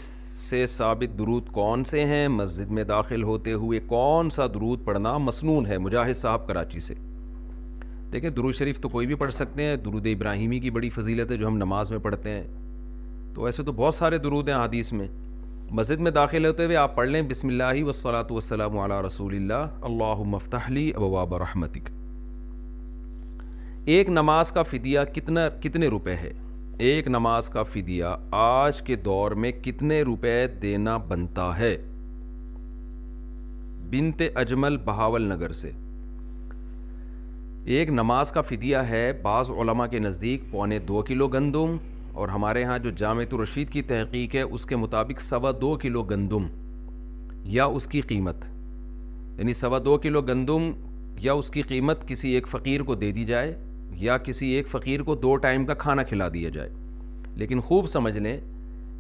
سے 0.52 0.66
ثابت 0.68 1.18
درود 1.18 1.50
کون 1.58 1.84
سے 1.92 2.04
ہیں 2.06 2.28
مسجد 2.38 2.72
میں 2.78 2.84
داخل 2.90 3.24
ہوتے 3.24 3.54
ہوئے 3.64 3.80
کون 3.94 4.30
سا 4.38 4.48
درود 4.54 4.84
پڑھنا 4.86 5.18
مسنون 5.28 5.66
ہے 5.66 5.78
مجاہد 5.86 6.16
صاحب 6.24 6.48
کراچی 6.48 6.80
سے 6.88 6.94
دیکھیں 8.14 8.30
درو 8.30 8.52
شریف 8.60 8.80
تو 8.82 8.90
کوئی 8.96 9.08
بھی 9.08 9.16
پڑھ 9.22 9.32
سکتے 9.34 9.64
ہیں 9.64 9.76
درود 9.86 10.08
ابراہیمی 10.14 10.60
کی 10.60 10.70
بڑی 10.80 10.90
فضیلت 10.98 11.32
ہے 11.32 11.38
جو 11.44 11.48
ہم 11.48 11.58
نماز 11.58 11.92
میں 11.92 12.00
پڑھتے 12.10 12.30
ہیں 12.30 12.44
تو 13.34 13.46
ایسے 13.46 13.64
تو 13.64 13.72
بہت 13.74 13.94
سارے 13.94 14.18
درود 14.18 14.50
ہیں 14.50 14.56
حدیث 14.56 14.92
میں 14.94 15.08
مسجد 15.78 16.00
میں 16.06 16.12
داخل 16.12 16.46
ہوتے 16.46 16.66
ہوئے 16.66 16.76
آپ 16.76 16.96
پڑھ 16.96 17.08
لیں 17.10 17.22
بسم 17.28 17.48
اللہ 17.48 17.84
وسلاۃ 17.88 18.32
وسلم 18.32 18.78
علیہ 18.80 19.02
رسول 19.06 19.36
اللہ 19.36 19.86
اللہ 19.90 20.22
مفت 20.32 20.56
اب 20.96 21.02
واب 21.12 21.36
رحمتک 21.44 21.90
ایک 23.94 24.10
نماز 24.10 24.52
کا 24.52 24.64
فدیہ 24.64 25.00
کتنا 25.16 25.48
کتنے 25.64 25.88
روپے 25.94 26.16
ہے 26.24 26.32
ایک 26.88 27.08
نماز 27.08 27.50
کا 27.50 27.64
فدیہ 27.64 28.06
آج 28.40 28.82
کے 28.84 28.96
دور 29.06 29.32
میں 29.44 29.52
کتنے 29.64 30.02
روپے 30.10 30.36
دینا 30.62 30.98
بنتا 31.08 31.48
ہے 31.60 31.76
بنت 33.92 34.22
اجمل 34.44 34.78
بہاول 34.86 35.22
نگر 35.30 35.52
سے 35.64 35.72
ایک 37.78 37.90
نماز 37.96 38.32
کا 38.32 38.42
فدیہ 38.50 38.78
ہے 38.90 39.12
بعض 39.22 39.50
علماء 39.62 39.86
کے 39.88 40.00
نزدیک 40.00 40.50
پونے 40.52 40.80
دو 40.90 41.02
کلو 41.08 41.28
گندم 41.34 41.76
اور 42.20 42.30
ہمارے 42.30 42.64
ہاں 42.64 42.78
جو 42.84 42.90
جامعت 43.00 43.34
رشید 43.44 43.70
کی 43.72 43.82
تحقیق 43.92 44.36
ہے 44.36 44.42
اس 44.56 44.66
کے 44.66 44.76
مطابق 44.76 45.22
سوا 45.22 45.52
دو 45.62 45.76
کلو 45.82 46.04
گندم 46.10 46.48
یا 47.56 47.66
اس 47.78 47.88
کی 47.88 48.02
قیمت 48.12 48.46
یعنی 49.38 49.54
سوا 49.54 49.80
دو 49.86 49.98
کلو 50.04 50.22
گندم 50.30 50.72
یا 51.24 51.34
اس 51.40 51.50
کی 51.52 51.62
قیمت 51.68 52.08
کسی 52.08 52.30
ایک 52.36 52.48
فقیر 52.48 52.84
کو 52.84 52.96
دے 53.04 53.12
دی 53.12 53.24
جائے 53.26 53.54
یا 54.00 54.18
کسی 54.28 54.48
ایک 54.56 54.68
فقیر 54.68 55.04
کو 55.04 55.16
دو 55.26 55.36
ٹائم 55.46 55.66
کا 55.66 55.74
کھانا 55.84 56.04
کھلا 56.10 56.28
دیا 56.34 56.50
جائے 56.58 56.70
لیکن 57.42 57.60
خوب 57.70 57.86
سمجھ 57.90 58.18
لیں 58.18 58.40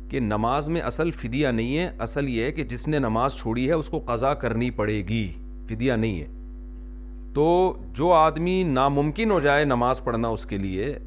کہ 0.09 0.19
نماز 0.19 0.67
میں 0.69 0.81
اصل 0.81 1.11
فدیہ 1.21 1.47
نہیں 1.57 1.77
ہے 1.77 1.89
اصل 2.05 2.29
یہ 2.29 2.43
ہے 2.43 2.51
کہ 2.51 2.63
جس 2.73 2.87
نے 2.87 2.99
نماز 2.99 3.35
چھوڑی 3.39 3.67
ہے 3.67 3.73
اس 3.81 3.89
کو 3.89 3.99
قضا 4.05 4.33
کرنی 4.43 4.69
پڑے 4.79 4.97
گی 5.09 5.25
فدیہ 5.69 5.93
نہیں 6.03 6.19
ہے 6.21 6.27
تو 7.33 7.47
جو 7.97 8.11
آدمی 8.13 8.61
ناممکن 8.71 9.31
ہو 9.31 9.39
جائے 9.43 9.65
نماز 9.65 10.03
پڑھنا 10.03 10.27
اس 10.37 10.45
کے 10.45 10.57
لیے 10.57 10.97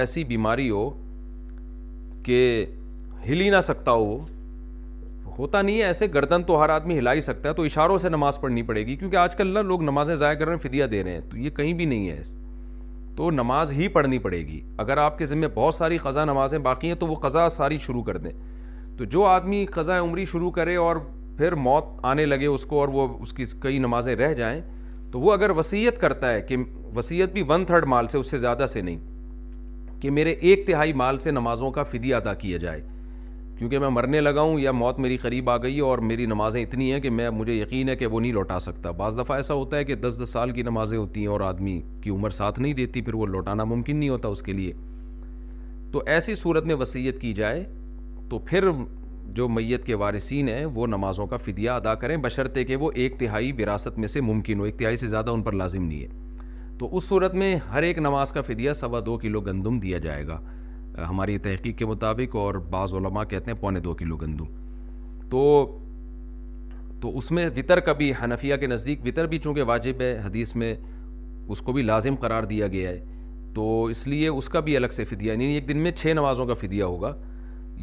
ایسی 0.00 0.24
بیماری 0.24 0.68
ہو 0.70 0.90
کہ 2.24 2.40
ہل 3.28 3.40
ہی 3.40 3.48
نہ 3.50 3.60
سکتا 3.62 3.92
وہ 3.92 4.18
ہوتا 5.38 5.60
نہیں 5.62 5.78
ہے 5.78 5.84
ایسے 5.84 6.06
گردن 6.14 6.42
تو 6.46 6.62
ہر 6.62 6.68
آدمی 6.70 6.98
ہلا 6.98 7.12
ہی 7.14 7.20
سکتا 7.20 7.48
ہے 7.48 7.54
تو 7.54 7.62
اشاروں 7.62 7.98
سے 7.98 8.08
نماز 8.08 8.40
پڑھنی 8.40 8.62
پڑے 8.70 8.84
گی 8.86 8.96
کیونکہ 8.96 9.16
آج 9.16 9.36
کل 9.36 9.46
نا 9.54 9.62
لوگ 9.62 9.82
نمازیں 9.82 10.14
ضائع 10.16 10.38
کر 10.38 10.46
رہے 10.46 10.54
ہیں 10.54 10.62
فدیہ 10.68 10.84
دے 10.94 11.02
رہے 11.04 11.12
ہیں 11.12 11.20
تو 11.30 11.38
یہ 11.38 11.50
کہیں 11.56 11.72
بھی 11.74 11.84
نہیں 11.92 12.08
ہے 12.08 12.20
تو 13.16 13.30
نماز 13.30 13.72
ہی 13.72 13.88
پڑھنی 13.94 14.18
پڑے 14.26 14.38
گی 14.46 14.60
اگر 14.84 14.96
آپ 14.98 15.18
کے 15.18 15.26
ذمہ 15.26 15.46
بہت 15.54 15.74
ساری 15.74 15.98
قضا 16.02 16.24
نمازیں 16.24 16.58
باقی 16.68 16.88
ہیں 16.88 16.94
تو 17.00 17.06
وہ 17.06 17.14
قضا 17.22 17.48
ساری 17.56 17.78
شروع 17.86 18.02
کر 18.02 18.16
دیں 18.26 18.30
تو 18.98 19.04
جو 19.16 19.24
آدمی 19.24 19.64
قضا 19.74 19.98
عمری 20.00 20.24
شروع 20.32 20.50
کرے 20.58 20.76
اور 20.86 20.96
پھر 21.36 21.54
موت 21.68 21.84
آنے 22.12 22.26
لگے 22.26 22.46
اس 22.46 22.66
کو 22.66 22.80
اور 22.80 22.88
وہ 22.92 23.06
اس 23.20 23.32
کی 23.32 23.44
کئی 23.62 23.78
نمازیں 23.86 24.14
رہ 24.16 24.34
جائیں 24.34 24.60
تو 25.12 25.20
وہ 25.20 25.32
اگر 25.32 25.50
وصیت 25.56 25.98
کرتا 26.00 26.32
ہے 26.32 26.40
کہ 26.48 26.56
وصیت 26.96 27.32
بھی 27.32 27.42
ون 27.48 27.64
تھرڈ 27.66 27.84
مال 27.94 28.06
سے 28.08 28.18
اس 28.18 28.30
سے 28.30 28.38
زیادہ 28.38 28.66
سے 28.72 28.80
نہیں 28.82 28.98
کہ 30.02 30.10
میرے 30.10 30.30
ایک 30.50 30.66
تہائی 30.66 30.92
مال 31.00 31.18
سے 31.22 31.30
نمازوں 31.30 31.70
کا 31.72 31.82
فدیہ 31.90 32.14
ادا 32.14 32.32
کیا 32.34 32.56
جائے 32.62 32.80
کیونکہ 33.58 33.78
میں 33.78 33.88
مرنے 33.90 34.20
لگا 34.20 34.40
ہوں 34.42 34.58
یا 34.60 34.70
موت 34.72 34.98
میری 35.00 35.16
قریب 35.24 35.50
آ 35.50 35.56
گئی 35.62 35.78
اور 35.88 35.98
میری 36.10 36.24
نمازیں 36.26 36.60
اتنی 36.62 36.90
ہیں 36.92 36.98
کہ 37.00 37.10
میں 37.10 37.28
مجھے 37.30 37.52
یقین 37.54 37.88
ہے 37.88 37.94
کہ 37.96 38.06
وہ 38.14 38.20
نہیں 38.20 38.32
لوٹا 38.32 38.58
سکتا 38.60 38.90
بعض 39.02 39.18
دفعہ 39.18 39.36
ایسا 39.36 39.54
ہوتا 39.54 39.76
ہے 39.76 39.84
کہ 39.90 39.94
دس 40.06 40.18
دس 40.22 40.30
سال 40.32 40.50
کی 40.56 40.62
نمازیں 40.70 40.96
ہوتی 40.98 41.20
ہیں 41.20 41.28
اور 41.34 41.40
آدمی 41.50 41.80
کی 42.02 42.10
عمر 42.10 42.30
ساتھ 42.40 42.58
نہیں 42.60 42.72
دیتی 42.80 43.00
پھر 43.02 43.14
وہ 43.20 43.26
لوٹانا 43.34 43.64
ممکن 43.74 43.96
نہیں 43.96 44.08
ہوتا 44.08 44.28
اس 44.36 44.42
کے 44.48 44.52
لیے 44.52 44.72
تو 45.92 46.02
ایسی 46.14 46.34
صورت 46.42 46.64
میں 46.66 46.74
وسیعت 46.80 47.20
کی 47.20 47.32
جائے 47.42 47.62
تو 48.30 48.38
پھر 48.48 48.68
جو 49.34 49.48
میت 49.48 49.84
کے 49.84 49.94
وارثین 50.04 50.48
ہیں 50.48 50.64
وہ 50.74 50.86
نمازوں 50.86 51.26
کا 51.26 51.36
فدیہ 51.44 51.70
ادا 51.70 51.94
کریں 52.02 52.16
بشرطے 52.26 52.64
کہ 52.72 52.76
وہ 52.84 52.90
ایک 53.04 53.18
تہائی 53.20 53.52
وراثت 53.62 53.98
میں 53.98 54.08
سے 54.16 54.20
ممکن 54.32 54.60
ہو 54.60 54.64
ایک 54.64 54.78
تہائی 54.78 54.96
سے 54.96 55.06
زیادہ 55.16 55.30
ان 55.30 55.42
پر 55.42 55.52
لازم 55.62 55.86
نہیں 55.86 56.02
ہے 56.02 56.30
تو 56.82 56.88
اس 56.96 57.02
صورت 57.08 57.34
میں 57.40 57.54
ہر 57.72 57.82
ایک 57.82 57.98
نماز 57.98 58.30
کا 58.32 58.40
فدیہ 58.42 58.72
سوا 58.76 59.00
دو 59.06 59.16
کلو 59.22 59.40
گندم 59.48 59.78
دیا 59.80 59.98
جائے 60.06 60.26
گا 60.26 60.38
ہماری 61.08 61.36
تحقیق 61.44 61.76
کے 61.78 61.86
مطابق 61.86 62.34
اور 62.36 62.54
بعض 62.70 62.94
علماء 63.00 63.22
کہتے 63.30 63.50
ہیں 63.50 63.58
پونے 63.58 63.80
دو 63.80 63.94
کلو 63.98 64.16
گندم 64.22 65.24
تو 65.30 65.42
تو 67.02 67.16
اس 67.18 67.30
میں 67.36 67.48
وطر 67.56 67.80
کا 67.88 67.92
بھی 68.00 68.10
حنفیہ 68.22 68.56
کے 68.60 68.66
نزدیک 68.74 69.06
وطر 69.06 69.26
بھی 69.34 69.38
چونکہ 69.44 69.62
واجب 69.72 70.00
ہے 70.00 70.10
حدیث 70.24 70.54
میں 70.62 70.74
اس 71.54 71.62
کو 71.66 71.72
بھی 71.72 71.82
لازم 71.82 72.14
قرار 72.24 72.44
دیا 72.54 72.66
گیا 72.74 72.90
ہے 72.90 72.98
تو 73.54 73.84
اس 73.94 74.06
لیے 74.08 74.28
اس 74.28 74.48
کا 74.48 74.60
بھی 74.66 74.76
الگ 74.76 74.96
سے 74.96 75.04
فدیہ 75.12 75.30
یعنی 75.32 75.52
ایک 75.54 75.68
دن 75.68 75.78
میں 75.86 75.92
چھ 76.02 76.12
نمازوں 76.16 76.46
کا 76.46 76.54
فدیہ 76.64 76.84
ہوگا 76.84 77.14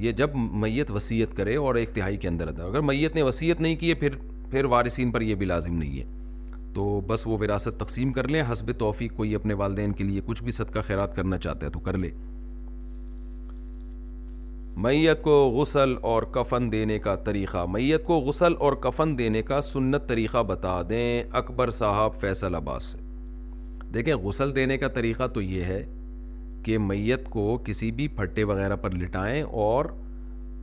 یہ 0.04 0.12
جب 0.22 0.36
میت 0.62 0.92
وصیت 0.96 1.34
کرے 1.38 1.56
اور 1.64 1.76
ایک 1.84 1.96
تہائی 1.96 2.18
کے 2.18 2.28
اندر 2.28 2.48
ادا 2.48 2.66
اگر 2.66 2.82
میت 2.92 3.16
نے 3.16 3.22
وصیت 3.32 3.62
نہیں 3.62 3.76
کی 3.76 3.90
ہے 3.90 3.94
پھر 4.04 4.16
پھر 4.52 4.66
وارثین 4.76 5.12
پر 5.12 5.22
یہ 5.22 5.36
بھی 5.36 5.46
لازم 5.46 5.78
نہیں 5.78 6.00
ہے 6.00 6.08
تو 6.74 7.00
بس 7.10 7.26
وہ 7.28 7.38
وراثت 7.42 7.80
تقسیم 7.80 8.12
کر 8.14 8.28
لیں 8.28 8.42
حسب 8.52 8.72
توفیق 8.80 9.16
کوئی 9.18 9.34
اپنے 9.36 9.54
والدین 9.64 9.92
کے 10.00 10.04
لیے 10.04 10.22
کچھ 10.26 10.44
بھی 10.44 10.52
صدقہ 10.52 10.80
خیرات 10.88 11.16
کرنا 11.16 11.38
چاہتا 11.46 11.66
ہے 11.66 11.72
تو 11.72 11.80
کر 11.88 11.98
لے 11.98 12.10
میت 14.86 15.22
کو 15.22 15.34
غسل 15.56 15.96
اور 16.10 16.24
کفن 16.34 16.72
دینے 16.72 16.98
کا 17.06 17.16
طریقہ 17.26 17.66
میت 17.70 18.06
کو 18.06 18.20
غسل 18.28 18.54
اور 18.60 18.74
کفن 18.84 19.18
دینے 19.18 19.42
کا 19.50 19.60
سنت 19.72 20.08
طریقہ 20.10 20.44
بتا 20.48 20.82
دیں 20.90 21.24
اکبر 21.40 21.72
صاحب 21.80 22.20
فیصل 22.22 22.56
عباس 22.56 22.84
سے 22.92 23.00
دیکھیں 23.94 24.14
غسل 24.24 24.56
دینے 24.56 24.78
کا 24.78 24.88
طریقہ 24.98 25.28
تو 25.34 25.42
یہ 25.42 25.64
ہے 25.74 25.84
کہ 26.64 26.78
میت 26.78 27.28
کو 27.30 27.58
کسی 27.66 27.92
بھی 28.00 28.08
پھٹے 28.16 28.44
وغیرہ 28.44 28.76
پر 28.82 28.92
لٹائیں 29.02 29.42
اور 29.68 29.86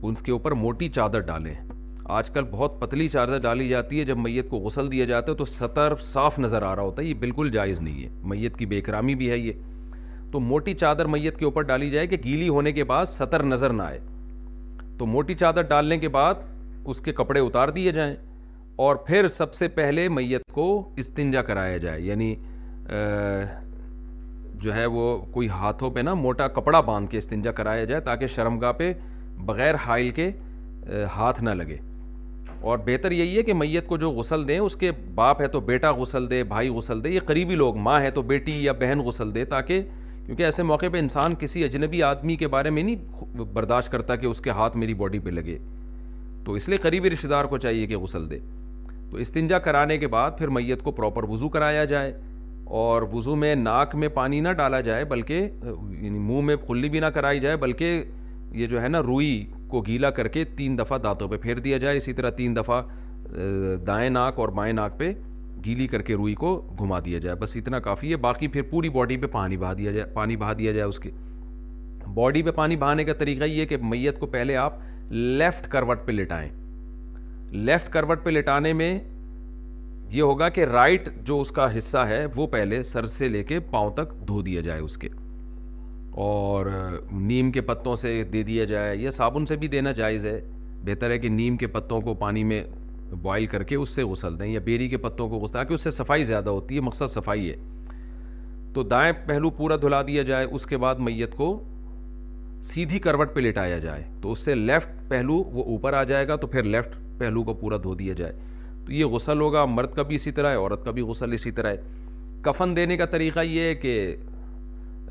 ان 0.01 0.15
کے 0.25 0.31
اوپر 0.31 0.51
موٹی 0.63 0.89
چادر 0.95 1.19
ڈالیں 1.29 1.53
آج 2.15 2.29
کل 2.31 2.43
بہت 2.51 2.79
پتلی 2.81 3.07
چادر 3.09 3.39
ڈالی 3.41 3.67
جاتی 3.69 3.99
ہے 3.99 4.03
جب 4.05 4.17
میت 4.17 4.49
کو 4.49 4.57
غسل 4.65 4.91
دیا 4.91 5.05
جاتا 5.05 5.31
ہے 5.31 5.37
تو 5.37 5.45
سطر 5.45 5.93
صاف 6.09 6.37
نظر 6.39 6.61
آ 6.63 6.75
رہا 6.75 6.81
ہوتا 6.83 7.01
ہے 7.01 7.07
یہ 7.07 7.13
بالکل 7.19 7.49
جائز 7.53 7.79
نہیں 7.81 8.03
ہے 8.03 8.09
میت 8.29 8.57
کی 8.57 8.65
بے 8.65 8.77
اکرامی 8.79 9.15
بھی 9.21 9.29
ہے 9.29 9.37
یہ 9.37 9.53
تو 10.31 10.39
موٹی 10.39 10.73
چادر 10.73 11.05
میت 11.15 11.37
کے 11.37 11.45
اوپر 11.45 11.61
ڈالی 11.71 11.89
جائے 11.91 12.07
کہ 12.07 12.17
گیلی 12.23 12.47
ہونے 12.49 12.71
کے 12.71 12.83
بعد 12.91 13.05
سطر 13.15 13.43
نظر 13.43 13.73
نہ 13.73 13.83
آئے 13.83 13.99
تو 14.97 15.05
موٹی 15.05 15.35
چادر 15.43 15.61
ڈالنے 15.73 15.97
کے 15.99 16.09
بعد 16.09 16.45
اس 16.89 17.01
کے 17.05 17.13
کپڑے 17.13 17.39
اتار 17.39 17.69
دیے 17.79 17.91
جائیں 17.91 18.15
اور 18.85 18.95
پھر 19.07 19.27
سب 19.27 19.53
سے 19.53 19.67
پہلے 19.79 20.07
میت 20.17 20.41
کو 20.53 20.67
استنجا 20.97 21.41
کرایا 21.49 21.77
جائے 21.87 22.01
یعنی 22.01 22.33
جو 24.61 24.73
ہے 24.75 24.85
وہ 24.97 25.17
کوئی 25.31 25.47
ہاتھوں 25.49 25.89
پہ 25.95 25.99
نا 25.99 26.13
موٹا 26.23 26.47
کپڑا 26.59 26.79
باندھ 26.91 27.09
کے 27.11 27.17
استنجا 27.17 27.51
کرایا 27.61 27.85
جائے 27.91 28.01
تاکہ 28.01 28.27
شرمگاہ 28.35 28.71
پہ 28.77 28.91
بغیر 29.45 29.75
حائل 29.85 30.09
کے 30.21 30.31
ہاتھ 31.15 31.43
نہ 31.43 31.49
لگے 31.59 31.77
اور 32.61 32.79
بہتر 32.85 33.11
یہی 33.11 33.37
ہے 33.37 33.41
کہ 33.43 33.53
میت 33.53 33.87
کو 33.87 33.97
جو 33.97 34.09
غسل 34.11 34.47
دیں 34.47 34.57
اس 34.59 34.75
کے 34.75 34.91
باپ 35.15 35.41
ہے 35.41 35.47
تو 35.47 35.59
بیٹا 35.61 35.91
غسل 35.97 36.29
دے 36.29 36.43
بھائی 36.53 36.69
غسل 36.75 37.03
دے 37.03 37.09
یہ 37.09 37.19
قریبی 37.25 37.55
لوگ 37.55 37.77
ماں 37.77 37.99
ہے 38.01 38.11
تو 38.11 38.21
بیٹی 38.29 38.63
یا 38.63 38.71
بہن 38.79 38.99
غسل 39.05 39.33
دے 39.35 39.45
تاکہ 39.53 39.81
کیونکہ 40.25 40.43
ایسے 40.43 40.63
موقع 40.69 40.85
پہ 40.91 40.99
انسان 40.99 41.35
کسی 41.39 41.63
اجنبی 41.63 42.01
آدمی 42.03 42.35
کے 42.35 42.47
بارے 42.55 42.69
میں 42.69 42.83
نہیں 42.83 43.43
برداشت 43.53 43.91
کرتا 43.91 44.15
کہ 44.15 44.25
اس 44.27 44.41
کے 44.41 44.49
ہاتھ 44.59 44.77
میری 44.77 44.93
باڈی 44.93 45.19
پہ 45.23 45.29
لگے 45.29 45.57
تو 46.45 46.53
اس 46.53 46.67
لیے 46.69 46.77
قریبی 46.81 47.09
رشتہ 47.09 47.27
دار 47.27 47.45
کو 47.45 47.57
چاہیے 47.57 47.85
کہ 47.87 47.97
غسل 47.97 48.29
دے 48.31 48.39
تو 49.11 49.17
استنجا 49.23 49.59
کرانے 49.65 49.97
کے 49.97 50.07
بعد 50.15 50.31
پھر 50.37 50.47
میت 50.57 50.81
کو 50.83 50.91
پراپر 50.91 51.29
وضو 51.29 51.49
کرایا 51.49 51.85
جائے 51.91 52.11
اور 52.81 53.01
وضو 53.13 53.35
میں 53.35 53.53
ناک 53.55 53.95
میں 53.95 54.07
پانی 54.13 54.39
نہ 54.41 54.49
ڈالا 54.57 54.79
جائے 54.87 55.03
بلکہ 55.13 55.47
یعنی 55.63 56.17
منہ 56.19 56.41
میں 56.45 56.55
کھلی 56.65 56.89
بھی 56.89 56.99
نہ 56.99 57.05
کرائی 57.15 57.39
جائے 57.39 57.57
بلکہ 57.57 58.03
یہ 58.55 58.65
جو 58.67 58.81
ہے 58.81 58.87
نا 58.87 59.01
روئی 59.03 59.45
کو 59.69 59.81
گیلا 59.87 60.09
کر 60.17 60.27
کے 60.27 60.43
تین 60.57 60.77
دفعہ 60.77 60.97
دانتوں 61.03 61.27
پہ 61.29 61.37
پھیر 61.41 61.57
دیا 61.59 61.77
جائے 61.77 61.97
اسی 61.97 62.13
طرح 62.13 62.29
تین 62.37 62.55
دفعہ 62.55 62.81
دائیں 63.87 64.09
ناک 64.09 64.39
اور 64.39 64.49
بائیں 64.57 64.71
ناک 64.73 64.97
پہ 64.99 65.11
گیلی 65.65 65.87
کر 65.87 66.01
کے 66.07 66.15
روئی 66.15 66.33
کو 66.35 66.55
گھما 66.79 66.99
دیا 67.05 67.19
جائے 67.19 67.35
بس 67.39 67.55
اتنا 67.57 67.79
کافی 67.87 68.11
ہے 68.11 68.15
باقی 68.27 68.47
پھر 68.47 68.61
پوری 68.69 68.89
باڈی 68.89 69.17
پہ 69.17 69.27
پانی 69.31 69.57
بہا 69.57 69.73
دیا 69.77 69.91
جائے 69.91 70.05
پانی 70.13 70.35
بہا 70.37 70.53
دیا 70.59 70.71
جائے 70.71 70.87
اس 70.87 70.99
کے 70.99 71.09
باڈی 72.15 72.43
پہ 72.43 72.51
پانی 72.55 72.75
بہانے 72.77 73.03
کا 73.05 73.13
طریقہ 73.19 73.43
یہ 73.45 73.65
کہ 73.65 73.77
میت 73.81 74.19
کو 74.19 74.27
پہلے 74.37 74.55
آپ 74.57 74.75
لیفٹ 75.11 75.67
کروٹ 75.71 76.05
پہ 76.05 76.11
لٹائیں 76.11 76.49
لیفٹ 77.51 77.91
کروٹ 77.93 78.23
پہ 78.23 78.29
لٹانے 78.29 78.73
میں 78.79 78.97
یہ 80.11 80.21
ہوگا 80.21 80.49
کہ 80.55 80.65
رائٹ 80.65 81.09
جو 81.27 81.39
اس 81.41 81.51
کا 81.51 81.75
حصہ 81.77 81.97
ہے 82.07 82.25
وہ 82.35 82.47
پہلے 82.51 82.81
سر 82.93 83.05
سے 83.19 83.27
لے 83.29 83.43
کے 83.43 83.59
پاؤں 83.71 83.91
تک 83.95 84.13
دھو 84.27 84.41
دیا 84.41 84.61
جائے 84.61 84.79
اس 84.81 84.97
کے 84.97 85.09
اور 86.25 86.65
نیم 87.11 87.51
کے 87.51 87.61
پتوں 87.61 87.95
سے 88.01 88.11
دے 88.33 88.41
دیا 88.43 88.63
جائے 88.65 88.95
یا 88.97 89.09
صابن 89.15 89.45
سے 89.45 89.55
بھی 89.55 89.67
دینا 89.67 89.91
جائز 89.97 90.25
ہے 90.25 90.39
بہتر 90.85 91.09
ہے 91.11 91.17
کہ 91.19 91.29
نیم 91.29 91.57
کے 91.57 91.67
پتوں 91.73 91.99
کو 92.01 92.13
پانی 92.21 92.43
میں 92.51 92.61
بوائل 93.11 93.45
کر 93.45 93.63
کے 93.69 93.75
اس 93.75 93.89
سے 93.95 94.03
غسل 94.03 94.39
دیں 94.39 94.47
یا 94.47 94.59
بیری 94.65 94.87
کے 94.89 94.97
پتوں 95.03 95.27
کو 95.29 95.39
غسل 95.39 95.53
تاکہ 95.53 95.73
اس 95.73 95.81
سے 95.83 95.89
صفائی 95.97 96.23
زیادہ 96.25 96.49
ہوتی 96.49 96.75
ہے 96.75 96.81
مقصد 96.83 97.09
صفائی 97.13 97.49
ہے 97.49 97.55
تو 98.73 98.83
دائیں 98.93 99.11
پہلو 99.27 99.49
پورا 99.59 99.75
دھلا 99.81 100.01
دیا 100.07 100.23
جائے 100.31 100.45
اس 100.51 100.65
کے 100.67 100.77
بعد 100.83 100.95
میت 101.07 101.35
کو 101.35 101.49
سیدھی 102.71 102.99
کروٹ 102.99 103.35
پہ 103.35 103.39
لٹایا 103.39 103.77
جائے 103.83 104.03
تو 104.21 104.31
اس 104.31 104.39
سے 104.45 104.55
لیفٹ 104.55 104.95
پہلو 105.09 105.35
وہ 105.57 105.63
اوپر 105.73 105.93
آ 105.93 106.03
جائے 106.13 106.27
گا 106.27 106.35
تو 106.41 106.47
پھر 106.53 106.63
لیفٹ 106.77 106.95
پہلو 107.17 107.43
کو 107.43 107.53
پورا 107.59 107.77
دھو 107.83 107.93
دیا 107.99 108.13
جائے 108.21 108.33
تو 108.85 108.93
یہ 108.93 109.05
غسل 109.15 109.41
ہوگا 109.41 109.65
مرد 109.65 109.93
کا 109.95 110.03
بھی 110.11 110.15
اسی 110.15 110.31
طرح 110.39 110.49
ہے 110.51 110.55
عورت 110.63 110.85
کا 110.85 110.91
بھی 110.97 111.01
غسل 111.11 111.33
اسی 111.39 111.51
طرح 111.61 111.73
ہے 111.75 112.41
کفن 112.45 112.75
دینے 112.75 112.97
کا 112.97 113.05
طریقہ 113.11 113.39
یہ 113.49 113.61
ہے 113.61 113.75
کہ 113.85 113.99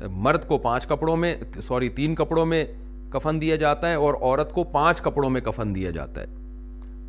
مرد 0.05 0.45
کو 0.47 0.57
پانچ 0.63 0.85
کپڑوں 0.87 1.15
میں 1.17 1.35
سوری 1.63 1.87
تین 1.99 2.15
کپڑوں 2.15 2.45
میں 2.45 2.63
کفن 3.11 3.39
دیا 3.41 3.55
جاتا 3.55 3.89
ہے 3.89 3.95
اور 3.95 4.13
عورت 4.21 4.51
کو 4.53 4.63
پانچ 4.71 5.01
کپڑوں 5.01 5.29
میں 5.29 5.41
کفن 5.41 5.73
دیا 5.75 5.91
جاتا 5.91 6.21
ہے 6.21 6.35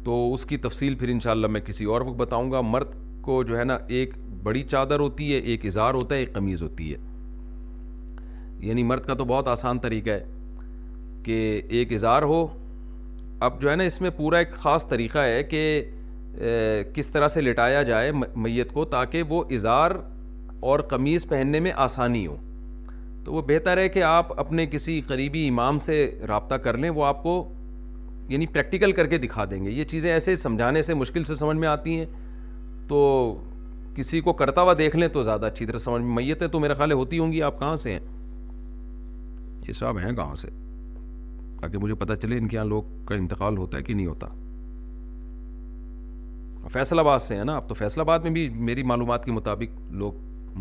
تو 0.05 0.33
اس 0.35 0.45
کی 0.47 0.57
تفصیل 0.67 0.95
پھر 0.99 1.09
انشاءاللہ 1.09 1.47
میں 1.47 1.61
کسی 1.61 1.85
اور 1.93 2.01
وقت 2.07 2.17
بتاؤں 2.19 2.51
گا 2.53 2.61
مرد 2.61 2.95
کو 3.23 3.43
جو 3.45 3.59
ہے 3.59 3.65
نا 3.65 3.79
ایک 3.97 4.15
بڑی 4.43 4.63
چادر 4.63 5.01
ہوتی 5.01 5.33
ہے 5.33 5.39
ایک 5.51 5.67
اظہار 5.67 5.95
ہوتا 5.95 6.15
ہے 6.15 6.21
ایک 6.21 6.33
قمیض 6.35 6.63
ہوتی 6.63 6.93
ہے 6.93 6.99
یعنی 8.67 8.83
مرد 8.83 9.05
کا 9.07 9.15
تو 9.15 9.25
بہت 9.25 9.49
آسان 9.49 9.79
طریقہ 9.79 10.11
ہے 10.11 10.25
کہ 11.23 11.61
ایک 11.79 11.93
اظہار 11.93 12.23
ہو 12.33 12.47
اب 13.49 13.61
جو 13.63 13.71
ہے 13.71 13.77
نا 13.77 13.85
اس 13.85 14.01
میں 14.01 14.11
پورا 14.17 14.39
ایک 14.39 14.53
خاص 14.63 14.87
طریقہ 14.89 15.19
ہے 15.19 15.43
کہ 15.51 15.61
کس 16.95 17.11
طرح 17.11 17.29
سے 17.29 17.41
لٹایا 17.41 17.83
جائے 17.83 18.11
میت 18.37 18.73
کو 18.73 18.85
تاکہ 18.95 19.23
وہ 19.29 19.43
اظہار 19.55 19.91
اور 20.71 20.81
قمیض 20.91 21.27
پہننے 21.29 21.61
میں 21.61 21.73
آسانی 21.87 22.27
ہو 22.27 22.37
تو 23.29 23.33
وہ 23.35 23.41
بہتر 23.47 23.77
ہے 23.79 23.89
کہ 23.95 24.03
آپ 24.09 24.29
اپنے 24.41 24.65
کسی 24.71 25.01
قریبی 25.07 25.47
امام 25.49 25.79
سے 25.87 25.95
رابطہ 26.29 26.55
کر 26.65 26.77
لیں 26.79 26.91
وہ 26.99 27.05
آپ 27.05 27.23
کو 27.23 27.33
یعنی 28.29 28.47
پریکٹیکل 28.53 28.93
کر 28.99 29.07
کے 29.07 29.19
دکھا 29.25 29.45
دیں 29.51 29.59
گے 29.65 29.71
یہ 29.71 29.85
چیزیں 29.91 30.11
ایسے 30.13 30.37
سمجھانے 30.43 30.83
سے 30.83 30.95
مشکل 30.95 31.25
سے 31.31 31.35
سمجھ 31.41 31.57
میں 31.57 31.69
آتی 31.69 31.99
ہیں 31.99 32.07
تو 32.89 33.01
کسی 33.95 34.21
کو 34.29 34.33
کرتا 34.41 34.63
ہوا 34.63 34.75
دیکھ 34.79 34.97
لیں 34.97 35.09
تو 35.17 35.23
زیادہ 35.23 35.47
اچھی 35.47 35.67
طرح 35.67 35.79
سمجھ 35.87 36.01
میں 36.03 36.15
میتیں 36.17 36.47
تو 36.53 36.61
میرے 36.61 36.75
خیال 36.75 36.93
ہوتی 36.93 37.19
ہوں 37.19 37.33
گی 37.33 37.43
آپ 37.49 37.59
کہاں 37.61 37.75
سے 37.85 37.93
ہیں 37.93 38.01
یہ 39.69 39.73
صاحب 39.81 39.99
ہیں 40.05 40.13
کہاں 40.17 40.35
سے 40.43 40.49
تاکہ 41.61 41.79
مجھے 41.83 41.95
پتہ 42.05 42.15
چلے 42.23 42.39
ان 42.39 42.49
کے 42.49 42.57
یہاں 42.57 42.65
لوگ 42.67 42.83
کا 43.09 43.15
انتقال 43.15 43.59
ہوتا 43.59 43.79
ہے 43.79 43.83
کہ 43.83 43.95
نہیں 43.95 44.07
ہوتا 44.07 44.27
فیصل 46.73 46.99
آباد 46.99 47.19
سے 47.29 47.37
ہیں 47.37 47.45
نا 47.45 47.57
آپ 47.57 47.69
تو 47.69 47.75
فیصل 47.83 48.01
آباد 48.01 48.19
میں 48.25 48.31
بھی 48.31 48.49
میری 48.73 48.83
معلومات 48.93 49.25
کے 49.25 49.33
مطابق 49.33 49.79
لوگ 50.03 50.13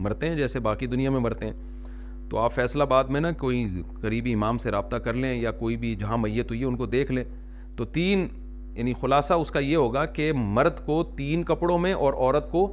مرتے 0.06 0.30
ہیں 0.30 0.36
جیسے 0.36 0.60
باقی 0.70 0.88
دنیا 0.88 1.10
میں 1.12 1.20
مرتے 1.20 1.46
ہیں 1.46 1.54
تو 2.30 2.38
آپ 2.40 2.54
فیصلہ 2.54 2.84
بعد 2.90 3.04
میں 3.16 3.20
نا 3.22 3.32
کوئی 3.42 3.64
قریبی 4.02 4.34
امام 4.34 4.58
سے 4.58 4.72
رابطہ 4.72 4.96
کر 5.06 5.14
لیں 5.14 5.34
یا 5.42 5.52
کوئی 5.62 5.76
بھی 5.84 5.94
جہاں 6.00 6.18
میت 6.18 6.50
ہوئی 6.52 6.60
ہے 6.62 6.66
ان 6.66 6.76
کو 6.76 6.86
دیکھ 6.96 7.12
لیں 7.12 7.24
تو 7.76 7.86
تین 7.98 8.26
یعنی 8.76 8.94
خلاصہ 9.02 9.34
اس 9.44 9.52
کا 9.52 9.60
یہ 9.60 9.76
ہوگا 9.76 10.06
کہ 10.18 10.32
مرد 10.36 10.86
کو 10.86 11.04
تین 11.18 11.44
کپڑوں 11.44 11.78
میں 11.80 11.94
اور 11.94 12.14
عورت 12.14 12.50
کو 12.52 12.66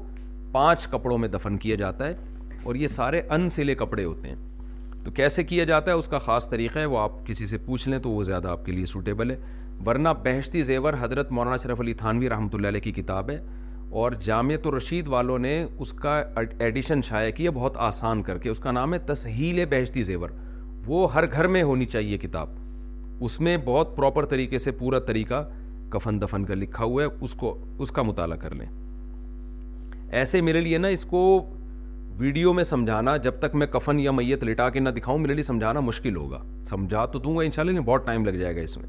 پانچ 0.53 0.87
کپڑوں 0.91 1.19
میں 1.19 1.29
دفن 1.29 1.57
کیا 1.57 1.75
جاتا 1.77 2.09
ہے 2.09 2.15
اور 2.63 2.75
یہ 2.75 2.89
سارے 2.89 3.21
ان 3.31 3.49
سلے 3.51 3.75
کپڑے 3.75 4.05
ہوتے 4.05 4.29
ہیں 4.29 4.37
تو 5.05 5.11
کیسے 5.11 5.43
کیا 5.45 5.65
جاتا 5.71 5.93
ہے 5.93 5.97
اس 5.97 6.07
کا 6.09 6.19
خاص 6.27 6.49
طریقہ 6.49 6.79
ہے 6.79 6.85
وہ 6.91 6.99
آپ 6.99 7.27
کسی 7.27 7.47
سے 7.47 7.59
پوچھ 7.65 7.89
لیں 7.89 7.99
تو 8.05 8.11
وہ 8.11 8.23
زیادہ 8.31 8.49
آپ 8.49 8.65
کے 8.67 8.73
لیے 8.73 8.87
سوٹیبل 8.87 9.31
ہے 9.31 9.37
ورنہ 9.87 10.09
بہشتی 10.25 10.63
زیور 10.63 10.95
حضرت 11.01 11.33
مولانا 11.33 11.57
شرف 11.63 11.81
علی 11.81 11.95
تھانوی 12.03 12.29
رحمۃ 12.31 12.55
اللہ 12.55 12.69
علیہ 12.69 12.81
کی 12.81 12.93
کتاب 13.01 13.31
ہے 13.31 13.39
اور 14.03 14.13
جامعت 14.27 14.67
الرشید 14.67 14.83
رشید 14.87 15.09
والوں 15.09 15.39
نے 15.39 15.51
اس 15.81 15.93
کا 16.03 16.13
ایڈیشن 16.45 17.03
شائع 17.09 17.31
کیا 17.35 17.51
بہت 17.55 17.77
آسان 17.89 18.23
کر 18.29 18.39
کے 18.45 18.49
اس 18.51 18.59
کا 18.61 18.71
نام 18.71 18.95
ہے 18.95 18.99
تسہیل 19.07 19.65
بہشتی 19.71 20.03
زیور 20.03 20.29
وہ 20.87 21.05
ہر 21.15 21.27
گھر 21.33 21.47
میں 21.57 21.63
ہونی 21.69 21.87
چاہیے 21.87 22.19
کتاب 22.19 22.49
اس 23.25 23.41
میں 23.49 23.57
بہت 23.65 23.97
پراپر 23.97 24.25
طریقے 24.33 24.59
سے 24.65 24.71
پورا 24.81 24.99
طریقہ 25.11 25.43
کفن 25.91 26.21
دفن 26.23 26.45
کا 26.45 26.55
لکھا 26.55 26.85
ہوا 26.85 27.05
ہے 27.05 27.09
اس 27.25 27.35
کو 27.43 27.57
اس 27.83 27.93
کا 27.99 28.03
مطالعہ 28.11 28.37
کر 28.45 28.55
لیں 28.55 28.67
ایسے 30.23 30.41
میرے 30.49 30.61
لیے 30.61 30.79
نا 30.79 30.89
اس 30.97 31.05
کو 31.11 31.23
ویڈیو 32.19 32.53
میں 32.59 32.65
سمجھانا 32.65 33.17
جب 33.29 33.39
تک 33.43 33.55
میں 33.63 33.67
کفن 33.79 34.01
یا 34.01 34.11
میت 34.23 34.45
لٹا 34.51 34.69
کے 34.71 34.81
نہ 34.81 34.91
دکھاؤں 34.99 35.19
میرے 35.19 35.35
لیے 35.35 35.43
سمجھانا 35.53 35.81
مشکل 35.91 36.17
ہوگا 36.17 36.43
سمجھا 36.71 37.07
تو 37.15 37.19
دوں 37.29 37.37
گا 37.37 37.43
انشاءاللہ 37.45 37.77
شاء 37.77 37.85
بہت 37.93 38.07
ٹائم 38.07 38.25
لگ 38.25 38.41
جائے 38.45 38.57
گا 38.57 38.61
اس 38.61 38.77
میں 38.79 38.89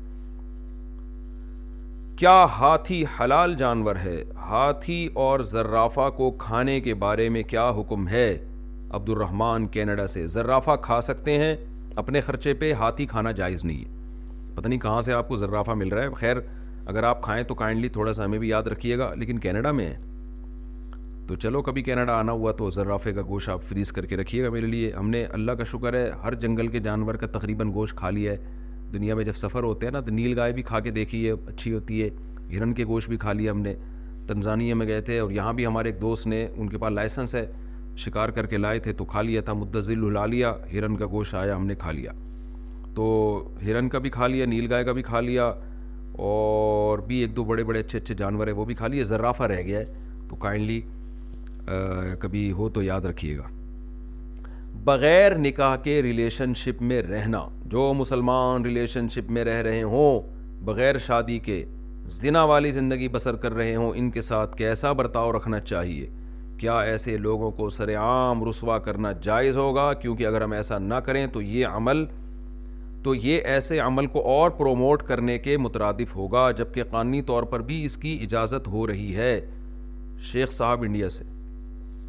کیا 2.20 2.44
ہاتھی 2.58 3.04
حلال 3.20 3.54
جانور 3.58 3.96
ہے 4.04 4.22
ہاتھی 4.50 4.96
اور 5.24 5.40
ذرافہ 5.50 6.10
کو 6.18 6.30
کھانے 6.40 6.80
کے 6.82 6.94
بارے 7.02 7.28
میں 7.36 7.42
کیا 7.50 7.68
حکم 7.78 8.08
ہے 8.08 8.28
عبد 8.90 9.10
الرحمن 9.10 9.66
کینیڈا 9.72 10.06
سے 10.14 10.26
ذرافہ 10.36 10.76
کھا 10.82 11.00
سکتے 11.10 11.38
ہیں 11.40 11.56
اپنے 12.02 12.22
خرچے 12.28 12.54
پہ 12.62 12.72
ہاتھی 12.80 13.06
کھانا 13.14 13.32
جائز 13.42 13.66
نہیں 13.66 13.84
ہے 13.84 14.54
پتہ 14.56 14.68
نہیں 14.68 14.80
کہاں 14.80 15.02
سے 15.08 15.14
آپ 15.14 15.28
کو 15.28 15.36
ذرافہ 15.38 15.72
مل 15.82 15.90
رہا 15.94 16.04
ہے 16.04 16.14
خیر 16.20 16.38
اگر 16.86 17.04
آپ 17.10 17.22
کھائیں 17.24 17.44
تو 17.48 17.56
کائنڈلی 17.64 17.90
تھوڑا 17.98 18.14
سا 18.14 18.26
ہمیں 18.26 18.40
بھی 18.40 18.48
یاد 18.50 18.68
رکھیے 18.74 18.98
گا 18.98 19.14
لیکن 19.20 19.40
کینیڈا 19.48 19.72
میں 19.82 19.88
ہے 19.88 19.98
تو 21.28 21.36
چلو 21.36 21.62
کبھی 21.68 21.82
کینیڈا 21.84 22.18
آنا 22.20 22.32
ہوا 22.32 22.52
تو 22.62 22.70
ذرافے 22.76 23.14
کا 23.14 23.22
گوشت 23.28 23.50
آپ 23.50 23.62
فریز 23.70 23.92
کر 23.94 24.06
کے 24.06 24.18
رکھیے 24.18 24.44
گا 24.44 24.50
میرے 24.50 24.68
لیے 24.68 24.92
ہم 25.00 25.10
نے 25.10 25.26
اللہ 25.40 25.52
کا 25.58 25.64
شکر 25.72 25.94
ہے 25.94 26.10
ہر 26.24 26.34
جنگل 26.46 26.68
کے 26.68 26.80
جانور 26.90 27.16
کا 27.16 27.28
تقریباً 27.40 27.74
گوشت 27.74 27.96
کھا 27.98 28.10
لیا 28.10 28.32
ہے 28.32 28.38
دنیا 28.94 29.16
میں 29.16 29.24
جب 29.26 29.36
سفر 29.38 29.64
ہوتے 29.64 29.86
ہیں 29.86 29.92
نا 29.94 30.00
تو 30.06 30.12
نیل 30.14 30.38
گائے 30.40 30.52
بھی 30.54 30.62
کھا 30.64 30.80
کے 30.80 30.92
دیکھی 30.92 31.26
ہے 31.26 31.32
اچھی 31.48 31.74
ہوتی 31.74 32.02
ہے 32.04 32.10
ہرن 32.56 32.74
کے 32.74 32.86
گوشت 32.88 33.10
بھی 33.10 33.18
کھا 33.18 33.34
لیا 33.34 33.52
ہم 33.52 33.62
نے 33.62 33.74
تنزانیہ 34.28 34.74
میں 34.74 34.88
گئے 34.88 35.02
تھے 35.08 35.18
اور 35.20 35.32
یہاں 35.32 35.54
بھی 35.54 35.66
ہمارے 35.66 35.90
ایک 35.90 36.02
دوست 36.02 36.28
نے 36.28 36.48
ان 36.56 36.70
کے 36.70 36.78
پاس 36.78 36.92
لائسنس 36.94 37.36
ہے 37.36 37.46
شکار 38.04 38.30
کر 38.38 38.46
کے 38.48 38.58
لائے 38.58 38.80
تھے 38.86 38.94
تو 38.94 39.06
کھا 39.12 39.22
لیا 39.22 39.42
تھا 39.46 39.54
مدزل 39.54 40.04
ہلا 40.08 40.26
لیا 40.26 40.54
ہرن 40.74 40.96
کا 40.98 41.06
گوشت 41.12 41.36
آیا 41.36 41.56
ہم 41.56 41.66
نے 41.68 41.76
کھا 41.84 41.92
لیا 41.92 42.12
تو 42.96 43.06
ہرن 43.66 43.90
کا 43.90 44.00
بھی 44.00 44.10
کھا 44.10 44.28
لیا 44.28 44.46
نیل 44.46 44.68
گائے 44.72 44.84
کا 44.84 44.92
بھی 44.98 45.04
کھا 45.04 45.20
لیا 45.22 45.52
اور 46.28 47.00
بھی 47.08 47.18
ایک 47.22 47.36
دو 47.36 47.44
بڑے 47.44 47.64
بڑے 47.64 47.80
اچھے 47.80 48.00
اچھے 48.00 48.16
جانور 48.18 48.48
ہیں 48.48 48.54
وہ 48.56 48.66
بھی 48.66 48.76
کھا 48.76 48.88
لیے 48.88 49.04
زرافہ 49.04 49.44
رہ 49.54 49.62
گیا 49.66 49.80
ہے 49.80 49.86
تو 50.30 50.36
کائنڈلی 50.46 50.80
کبھی 52.20 52.52
ہو 52.58 52.70
تو 52.78 52.84
یاد 52.84 53.06
رکھیے 53.06 53.38
گا 53.38 53.48
بغیر 54.86 55.38
نکاح 55.40 55.76
کے 55.84 56.02
ریلیشن 56.04 56.54
شپ 56.64 56.82
میں 56.82 57.02
رہنا 57.02 57.40
جو 57.72 57.92
مسلمان 57.98 58.66
ریلیشن 58.66 59.08
شپ 59.12 59.30
میں 59.36 59.44
رہ 59.44 59.62
رہے 59.64 59.82
ہوں 59.92 60.20
بغیر 60.66 60.98
شادی 61.06 61.38
کے 61.46 61.64
زنا 62.22 62.44
والی 62.52 62.72
زندگی 62.72 63.08
بسر 63.12 63.36
کر 63.46 63.54
رہے 63.54 63.76
ہوں 63.76 63.92
ان 63.96 64.10
کے 64.18 64.22
ساتھ 64.22 64.56
کیسا 64.58 64.92
برتاؤ 65.00 65.32
رکھنا 65.32 65.60
چاہیے 65.60 66.06
کیا 66.58 66.80
ایسے 66.92 67.16
لوگوں 67.18 67.50
کو 67.52 67.70
سر 67.78 67.96
عام 68.00 68.44
رسوا 68.50 68.78
کرنا 68.86 69.12
جائز 69.22 69.58
ہوگا 69.58 69.92
کیونکہ 70.04 70.28
اگر 70.28 70.42
ہم 70.42 70.52
ایسا 70.62 70.78
نہ 70.80 71.00
کریں 71.06 71.26
تو 71.34 71.42
یہ 71.42 71.68
عمل 71.68 72.06
تو 73.04 73.16
یہ 73.16 73.42
ایسے 73.54 73.80
عمل 73.80 74.08
کو 74.14 74.22
اور 74.36 74.50
پروموٹ 74.60 75.04
کرنے 75.08 75.38
کے 75.40 75.58
مترادف 75.58 76.16
ہوگا 76.16 76.50
جبکہ 76.58 76.84
قانونی 76.92 77.22
طور 77.32 77.44
پر 77.52 77.62
بھی 77.72 77.84
اس 77.86 77.98
کی 78.06 78.18
اجازت 78.24 78.68
ہو 78.76 78.86
رہی 78.88 79.16
ہے 79.16 79.40
شیخ 80.32 80.52
صاحب 80.52 80.82
انڈیا 80.84 81.10
سے 81.18 81.24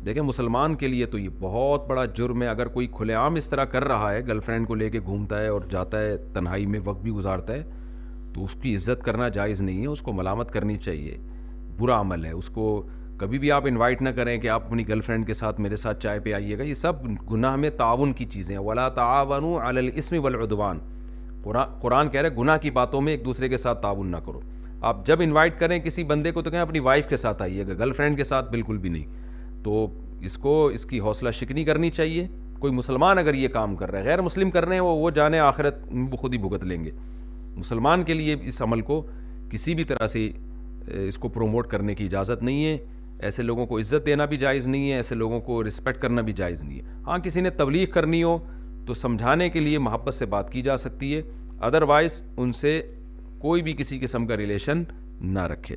دیکھیں 0.06 0.22
مسلمان 0.22 0.74
کے 0.80 0.88
لیے 0.88 1.06
تو 1.12 1.18
یہ 1.18 1.28
بہت 1.40 1.86
بڑا 1.88 2.04
جرم 2.16 2.42
ہے 2.42 2.46
اگر 2.48 2.66
کوئی 2.74 2.86
کھلے 2.96 3.14
عام 3.20 3.34
اس 3.34 3.48
طرح 3.48 3.64
کر 3.70 3.84
رہا 3.88 4.10
ہے 4.12 4.20
گرل 4.26 4.40
فرینڈ 4.46 4.66
کو 4.66 4.74
لے 4.74 4.88
کے 4.90 5.00
گھومتا 5.06 5.40
ہے 5.42 5.48
اور 5.54 5.62
جاتا 5.70 6.00
ہے 6.00 6.16
تنہائی 6.34 6.66
میں 6.74 6.80
وقت 6.84 7.02
بھی 7.02 7.10
گزارتا 7.12 7.52
ہے 7.54 7.62
تو 8.34 8.44
اس 8.44 8.54
کی 8.62 8.74
عزت 8.76 9.02
کرنا 9.04 9.28
جائز 9.38 9.60
نہیں 9.60 9.80
ہے 9.82 9.86
اس 9.94 10.02
کو 10.08 10.12
ملامت 10.12 10.50
کرنی 10.52 10.76
چاہیے 10.84 11.16
برا 11.78 12.00
عمل 12.00 12.24
ہے 12.24 12.30
اس 12.32 12.48
کو 12.58 12.66
کبھی 13.20 13.38
بھی 13.38 13.50
آپ 13.52 13.66
انوائٹ 13.66 14.02
نہ 14.02 14.08
کریں 14.20 14.36
کہ 14.40 14.48
آپ 14.58 14.66
اپنی 14.66 14.88
گرل 14.88 15.00
فرینڈ 15.08 15.26
کے 15.26 15.34
ساتھ 15.40 15.60
میرے 15.66 15.76
ساتھ 15.84 16.00
چائے 16.02 16.20
پہ 16.24 16.32
آئیے 16.40 16.58
گا 16.58 16.62
یہ 16.62 16.74
سب 16.84 17.04
گناہ 17.32 17.56
میں 17.64 17.70
تعاون 17.82 18.12
کی 18.20 18.24
چیزیں 18.36 18.56
ولا 18.68 18.88
تعاون 19.02 19.44
علسم 19.78 20.24
ولادوان 20.24 20.78
قرآن 21.44 21.78
قرآن 21.82 22.08
کہہ 22.10 22.20
رہے 22.20 22.36
گناہ 22.38 22.58
کی 22.62 22.70
باتوں 22.80 23.00
میں 23.00 23.12
ایک 23.12 23.24
دوسرے 23.24 23.48
کے 23.48 23.56
ساتھ 23.66 23.82
تعاون 23.82 24.10
نہ 24.10 24.16
کرو 24.26 24.40
آپ 24.90 25.04
جب 25.06 25.20
انوائٹ 25.22 25.58
کریں 25.60 25.78
کسی 25.80 26.04
بندے 26.14 26.32
کو 26.32 26.42
تو 26.42 26.50
کہیں 26.50 26.60
اپنی 26.60 26.78
وائف 26.88 27.06
کے 27.08 27.16
ساتھ 27.26 27.42
آئیے 27.42 27.66
گا 27.68 27.74
گرل 27.78 27.92
فرینڈ 28.00 28.16
کے 28.16 28.24
ساتھ 28.34 28.50
بالکل 28.50 28.78
بھی 28.78 28.88
نہیں 28.88 29.24
تو 29.66 29.86
اس 30.26 30.36
کو 30.38 30.50
اس 30.74 30.84
کی 30.86 30.98
حوصلہ 31.04 31.30
شکنی 31.34 31.62
کرنی 31.64 31.90
چاہیے 31.90 32.26
کوئی 32.60 32.72
مسلمان 32.72 33.18
اگر 33.18 33.34
یہ 33.34 33.48
کام 33.54 33.74
کر 33.76 33.90
رہے 33.90 33.98
ہیں 34.00 34.06
غیر 34.06 34.20
مسلم 34.22 34.50
کر 34.56 34.64
رہے 34.66 34.74
ہیں 34.74 34.82
وہ 34.88 35.08
جانے 35.16 35.38
آخرت 35.46 35.80
خود 36.20 36.34
ہی 36.34 36.38
بھگت 36.44 36.64
لیں 36.64 36.84
گے 36.84 36.90
مسلمان 37.56 38.02
کے 38.10 38.14
لیے 38.14 38.36
اس 38.52 38.60
عمل 38.62 38.80
کو 38.90 39.00
کسی 39.50 39.74
بھی 39.78 39.84
طرح 39.92 40.06
سے 40.12 40.28
اس 41.06 41.18
کو 41.24 41.28
پروموٹ 41.38 41.66
کرنے 41.70 41.94
کی 41.94 42.04
اجازت 42.04 42.42
نہیں 42.50 42.64
ہے 42.64 42.76
ایسے 43.26 43.42
لوگوں 43.42 43.66
کو 43.66 43.78
عزت 43.78 44.06
دینا 44.06 44.24
بھی 44.30 44.36
جائز 44.44 44.66
نہیں 44.76 44.90
ہے 44.90 44.96
ایسے 44.96 45.14
لوگوں 45.24 45.40
کو 45.50 45.62
رسپیکٹ 45.66 46.00
کرنا 46.02 46.22
بھی 46.28 46.32
جائز 46.42 46.62
نہیں 46.62 46.78
ہے 46.78 47.00
ہاں 47.06 47.18
کسی 47.26 47.40
نے 47.40 47.50
تبلیغ 47.62 47.86
کرنی 47.98 48.22
ہو 48.22 48.36
تو 48.86 48.94
سمجھانے 49.02 49.50
کے 49.56 49.60
لیے 49.66 49.78
محبت 49.88 50.14
سے 50.20 50.26
بات 50.36 50.52
کی 50.52 50.62
جا 50.70 50.76
سکتی 50.86 51.14
ہے 51.16 51.22
ادروائز 51.70 52.22
ان 52.36 52.52
سے 52.62 52.80
کوئی 53.46 53.62
بھی 53.68 53.72
کسی 53.82 53.98
قسم 54.02 54.26
کا 54.26 54.36
ریلیشن 54.44 54.82
نہ 55.36 55.46
رکھے 55.54 55.76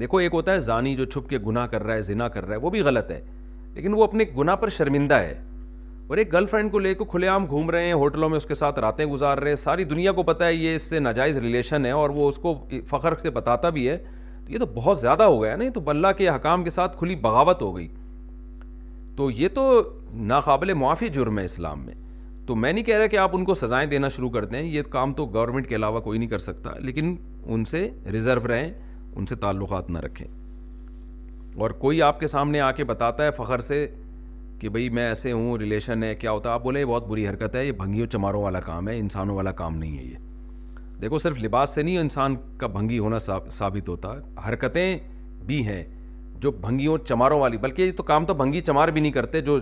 دیکھو 0.00 0.18
ایک 0.18 0.34
ہوتا 0.34 0.52
ہے 0.52 0.60
زانی 0.60 0.94
جو 0.96 1.04
چھپ 1.04 1.28
کے 1.30 1.38
گناہ 1.46 1.66
کر 1.70 1.82
رہا 1.82 1.94
ہے 1.94 2.02
زنا 2.02 2.28
کر 2.28 2.44
رہا 2.44 2.54
ہے 2.54 2.60
وہ 2.60 2.70
بھی 2.70 2.80
غلط 2.82 3.10
ہے 3.12 3.20
لیکن 3.74 3.94
وہ 3.94 4.04
اپنے 4.04 4.24
گناہ 4.38 4.56
پر 4.56 4.68
شرمندہ 4.76 5.14
ہے 5.22 5.34
اور 6.06 6.16
ایک 6.18 6.32
گرل 6.32 6.46
فرینڈ 6.46 6.70
کو 6.72 6.78
لے 6.78 6.94
کے 6.94 7.04
کھلے 7.10 7.26
عام 7.28 7.46
گھوم 7.48 7.70
رہے 7.70 7.84
ہیں 7.84 7.92
ہوٹلوں 8.00 8.28
میں 8.28 8.36
اس 8.36 8.46
کے 8.46 8.54
ساتھ 8.54 8.78
راتیں 8.80 9.04
گزار 9.12 9.38
رہے 9.38 9.48
ہیں 9.48 9.56
ساری 9.56 9.84
دنیا 9.92 10.12
کو 10.12 10.22
پتہ 10.22 10.44
ہے 10.44 10.54
یہ 10.54 10.74
اس 10.76 10.88
سے 10.90 10.98
ناجائز 11.00 11.36
ریلیشن 11.38 11.86
ہے 11.86 11.90
اور 12.00 12.10
وہ 12.14 12.28
اس 12.28 12.36
کو 12.38 12.54
فخر 12.90 13.14
سے 13.22 13.30
بتاتا 13.38 13.68
بھی 13.78 13.88
ہے 13.88 13.96
یہ 14.48 14.58
تو 14.58 14.66
بہت 14.74 14.98
زیادہ 15.00 15.22
ہو 15.22 15.42
گیا 15.42 15.54
یہ 15.62 15.70
تو 15.74 15.80
بلّہ 15.80 16.08
کے 16.18 16.28
حکام 16.28 16.64
کے 16.64 16.70
ساتھ 16.70 16.96
کھلی 16.98 17.14
بغاوت 17.26 17.62
ہو 17.62 17.74
گئی 17.76 17.86
تو 19.16 19.30
یہ 19.30 19.48
تو 19.54 19.64
ناقابل 20.34 20.72
معافی 20.82 21.08
جرم 21.14 21.38
ہے 21.38 21.44
اسلام 21.44 21.84
میں 21.86 21.94
تو 22.46 22.54
میں 22.62 22.72
نہیں 22.72 22.84
کہہ 22.84 22.96
رہا 22.98 23.06
کہ 23.06 23.16
آپ 23.18 23.36
ان 23.36 23.44
کو 23.44 23.54
سزائیں 23.54 23.88
دینا 23.90 24.08
شروع 24.16 24.28
کر 24.30 24.44
دیں 24.44 24.62
یہ 24.62 24.82
کام 24.90 25.12
تو 25.20 25.24
گورنمنٹ 25.34 25.68
کے 25.68 25.76
علاوہ 25.76 26.00
کوئی 26.00 26.18
نہیں 26.18 26.28
کر 26.28 26.38
سکتا 26.46 26.72
لیکن 26.86 27.14
ان 27.54 27.64
سے 27.70 27.88
ریزرو 28.12 28.46
رہیں 28.48 28.70
ان 29.18 29.26
سے 29.26 29.34
تعلقات 29.44 29.90
نہ 29.90 29.98
رکھیں 30.00 30.26
اور 31.62 31.70
کوئی 31.80 32.00
آپ 32.02 32.20
کے 32.20 32.26
سامنے 32.26 32.60
آ 32.60 32.70
کے 32.76 32.84
بتاتا 32.84 33.24
ہے 33.24 33.30
فخر 33.36 33.60
سے 33.68 33.86
کہ 34.60 34.68
بھئی 34.76 34.88
میں 34.96 35.04
ایسے 35.08 35.32
ہوں 35.32 35.56
ریلیشن 35.58 36.02
ہے 36.04 36.14
کیا 36.14 36.30
ہوتا 36.30 36.48
ہے 36.48 36.54
آپ 36.54 36.62
بولے 36.62 36.84
بہت 36.86 37.06
بری 37.08 37.26
حرکت 37.28 37.56
ہے 37.56 37.64
یہ 37.66 37.72
بھنگیوں 37.78 38.06
چماروں 38.12 38.42
والا 38.42 38.60
کام 38.60 38.88
ہے 38.88 38.98
انسانوں 38.98 39.36
والا 39.36 39.52
کام 39.62 39.76
نہیں 39.78 39.98
ہے 39.98 40.04
یہ 40.04 40.16
دیکھو 41.00 41.18
صرف 41.18 41.42
لباس 41.44 41.74
سے 41.74 41.82
نہیں 41.82 41.98
انسان 41.98 42.36
کا 42.58 42.66
بھنگی 42.78 42.98
ہونا 42.98 43.18
ثابت 43.50 43.88
ہوتا 43.88 44.12
حرکتیں 44.48 44.96
بھی 45.46 45.64
ہیں 45.66 45.82
جو 46.40 46.50
بھنگیوں 46.60 46.96
چماروں 47.06 47.40
والی 47.40 47.56
بلکہ 47.58 47.82
یہ 47.82 47.92
تو 47.96 48.02
کام 48.02 48.24
تو 48.26 48.34
بھنگی 48.34 48.60
چمار 48.60 48.88
بھی 48.96 49.00
نہیں 49.00 49.12
کرتے 49.12 49.40
جو 49.48 49.58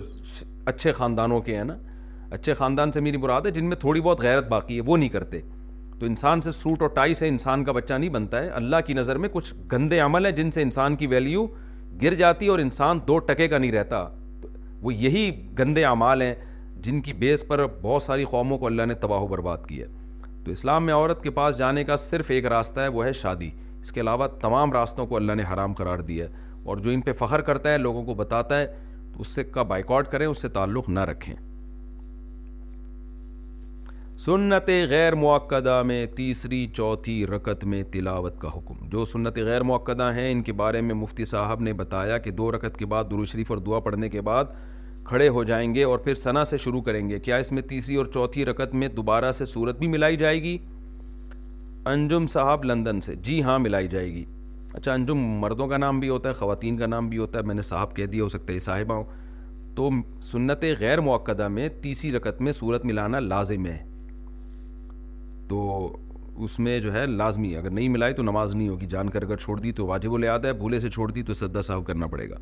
اچھے 0.73 0.93
خاندانوں 0.93 1.41
کے 1.49 1.57
ہیں 1.57 1.65
نا 1.65 1.77
اچھے 2.35 2.55
خاندان 2.55 2.93
سے 2.93 3.01
میری 3.01 3.17
مراد 3.17 3.43
ہے 3.47 3.51
جن 3.51 3.65
میں 3.69 3.77
تھوڑی 3.81 4.01
بہت 4.01 4.21
غیرت 4.21 4.49
باقی 4.49 4.77
ہے 4.77 4.83
وہ 4.87 4.97
نہیں 4.97 5.09
کرتے 5.09 5.41
تو 6.03 6.07
انسان 6.07 6.41
سے 6.43 6.51
سوٹ 6.51 6.81
اور 6.83 6.89
ٹائی 6.91 7.15
سے 7.15 7.27
انسان 7.29 7.63
کا 7.65 7.73
بچہ 7.73 7.95
نہیں 7.95 8.11
بنتا 8.11 8.39
ہے 8.43 8.49
اللہ 8.61 8.77
کی 8.87 8.95
نظر 8.95 9.19
میں 9.25 9.29
کچھ 9.33 9.53
گندے 9.73 9.99
عمل 10.01 10.25
ہیں 10.27 10.31
جن 10.37 10.51
سے 10.55 10.63
انسان 10.63 10.97
کی 11.03 11.07
ویلیو 11.07 11.47
گر 12.03 12.15
جاتی 12.23 12.47
اور 12.55 12.59
انسان 12.59 12.99
دو 13.09 13.19
ٹکے 13.29 13.47
کا 13.49 13.59
نہیں 13.59 13.71
رہتا 13.73 14.01
وہ 14.83 14.95
یہی 14.95 15.31
گندے 15.59 15.85
اعمال 15.91 16.23
ہیں 16.23 16.35
جن 16.85 17.01
کی 17.03 17.13
بیس 17.21 17.45
پر 17.49 17.65
بہت 17.83 18.03
ساری 18.03 18.25
قوموں 18.31 18.59
کو 18.59 18.67
اللہ 18.67 18.87
نے 18.89 18.95
تباہ 19.05 19.21
و 19.23 19.27
برباد 19.35 19.67
کی 19.69 19.81
ہے 19.83 19.87
تو 20.45 20.51
اسلام 20.53 20.87
میں 20.87 20.95
عورت 20.95 21.23
کے 21.23 21.31
پاس 21.39 21.59
جانے 21.59 21.85
کا 21.93 21.97
صرف 22.07 22.31
ایک 22.39 22.47
راستہ 22.57 22.81
ہے 22.81 22.89
وہ 22.97 23.05
ہے 23.05 23.13
شادی 23.21 23.51
اس 23.81 23.93
کے 23.93 24.01
علاوہ 24.01 24.27
تمام 24.41 24.73
راستوں 24.79 25.07
کو 25.07 25.17
اللہ 25.17 25.35
نے 25.41 25.45
حرام 25.53 25.75
قرار 25.83 25.99
دیا 26.11 26.27
ہے 26.29 26.53
اور 26.65 26.83
جو 26.83 26.91
ان 26.91 27.01
پہ 27.01 27.13
فخر 27.19 27.41
کرتا 27.53 27.73
ہے 27.73 27.79
لوگوں 27.79 28.05
کو 28.05 28.15
بتاتا 28.25 28.61
ہے 28.61 28.67
تو 29.15 29.21
اس 29.21 29.35
سے 29.35 29.45
کا 29.57 29.63
بائیکاٹ 29.75 30.11
کریں 30.13 30.27
اس 30.27 30.43
سے 30.43 30.49
تعلق 30.59 30.89
نہ 30.89 31.01
رکھیں 31.15 31.35
سنت 34.19 34.69
غیر 34.89 35.15
موقعہ 35.15 35.83
میں 35.87 36.05
تیسری 36.17 36.67
چوتھی 36.75 37.25
رکت 37.27 37.65
میں 37.67 37.83
تلاوت 37.93 38.39
کا 38.41 38.49
حکم 38.57 38.87
جو 38.91 39.05
سنت 39.05 39.39
غیر 39.45 39.63
موقعہ 39.63 40.13
ہیں 40.15 40.31
ان 40.33 40.43
کے 40.43 40.53
بارے 40.53 40.81
میں 40.81 40.95
مفتی 40.95 41.25
صاحب 41.25 41.61
نے 41.61 41.73
بتایا 41.75 42.17
کہ 42.25 42.31
دو 42.31 42.51
رکت 42.53 42.77
کے 42.79 42.87
بعد 42.87 43.05
درو 43.11 43.25
شریف 43.33 43.51
اور 43.51 43.59
دعا 43.67 43.79
پڑھنے 43.87 44.09
کے 44.09 44.21
بعد 44.23 44.45
کھڑے 45.05 45.29
ہو 45.29 45.45
جائیں 45.45 45.75
گے 45.75 45.85
اور 45.85 45.99
پھر 45.99 46.15
ثنا 46.15 46.45
سے 46.45 46.59
شروع 46.65 46.81
کریں 46.83 47.09
گے 47.09 47.19
کیا 47.21 47.37
اس 47.37 47.51
میں 47.53 47.63
تیسری 47.69 47.97
اور 47.97 48.07
چوتھی 48.15 48.45
رکت 48.47 48.75
میں 48.75 48.89
دوبارہ 48.97 49.31
سے 49.39 49.45
صورت 49.45 49.79
بھی 49.79 49.87
ملائی 49.89 50.17
جائے 50.17 50.43
گی 50.43 50.57
انجم 51.93 52.27
صاحب 52.33 52.65
لندن 52.65 53.01
سے 53.07 53.15
جی 53.25 53.43
ہاں 53.43 53.59
ملائی 53.59 53.89
جائے 53.95 54.13
گی 54.13 54.25
اچھا 54.75 54.93
انجم 54.93 55.23
مردوں 55.41 55.67
کا 55.69 55.77
نام 55.79 56.01
بھی 56.01 56.09
ہوتا 56.09 56.29
ہے 56.29 56.35
خواتین 56.35 56.77
کا 56.79 56.87
نام 56.87 57.09
بھی 57.09 57.19
ہوتا 57.19 57.39
ہے 57.39 57.45
میں 57.45 57.55
نے 57.55 57.63
صاحب 57.73 57.97
کہہ 57.97 58.07
دیا 58.13 58.23
ہو 58.25 58.29
سکتا 58.37 58.53
ہے 58.53 58.59
صاحبہ 58.69 58.95
ہوں 58.95 59.05
تو 59.77 59.89
سنت 60.33 60.65
غیر 60.79 61.01
موقعہ 61.01 61.49
میں 61.49 61.69
تیسری 61.83 62.13
رکت 62.17 62.41
میں 62.41 62.53
صورت 62.53 62.85
ملانا 62.85 63.21
لازم 63.21 63.67
ہے 63.67 63.79
تو 65.49 65.97
اس 66.45 66.59
میں 66.61 66.79
جو 66.81 66.93
ہے 66.93 67.05
لازمی 67.07 67.53
ہے 67.53 67.59
اگر 67.59 67.71
نہیں 67.71 67.89
ملائی 67.89 68.15
تو 68.15 68.23
نماز 68.23 68.55
نہیں 68.55 68.69
ہوگی 68.69 68.87
جان 68.91 69.11
کر 69.11 69.23
اگر 69.23 69.37
چھوڑ 69.37 69.59
دی 69.61 69.73
تو 69.81 69.87
واجب 69.87 70.19
لیاد 70.19 70.45
ہے 70.45 70.53
بھولے 70.63 70.79
سے 70.79 70.91
چھوڑ 70.91 71.11
دی 71.11 71.23
تو 71.23 71.33
سدا 71.35 71.61
صاحب 71.63 71.87
کرنا 71.87 72.07
پڑے 72.15 72.29
گا 72.31 72.37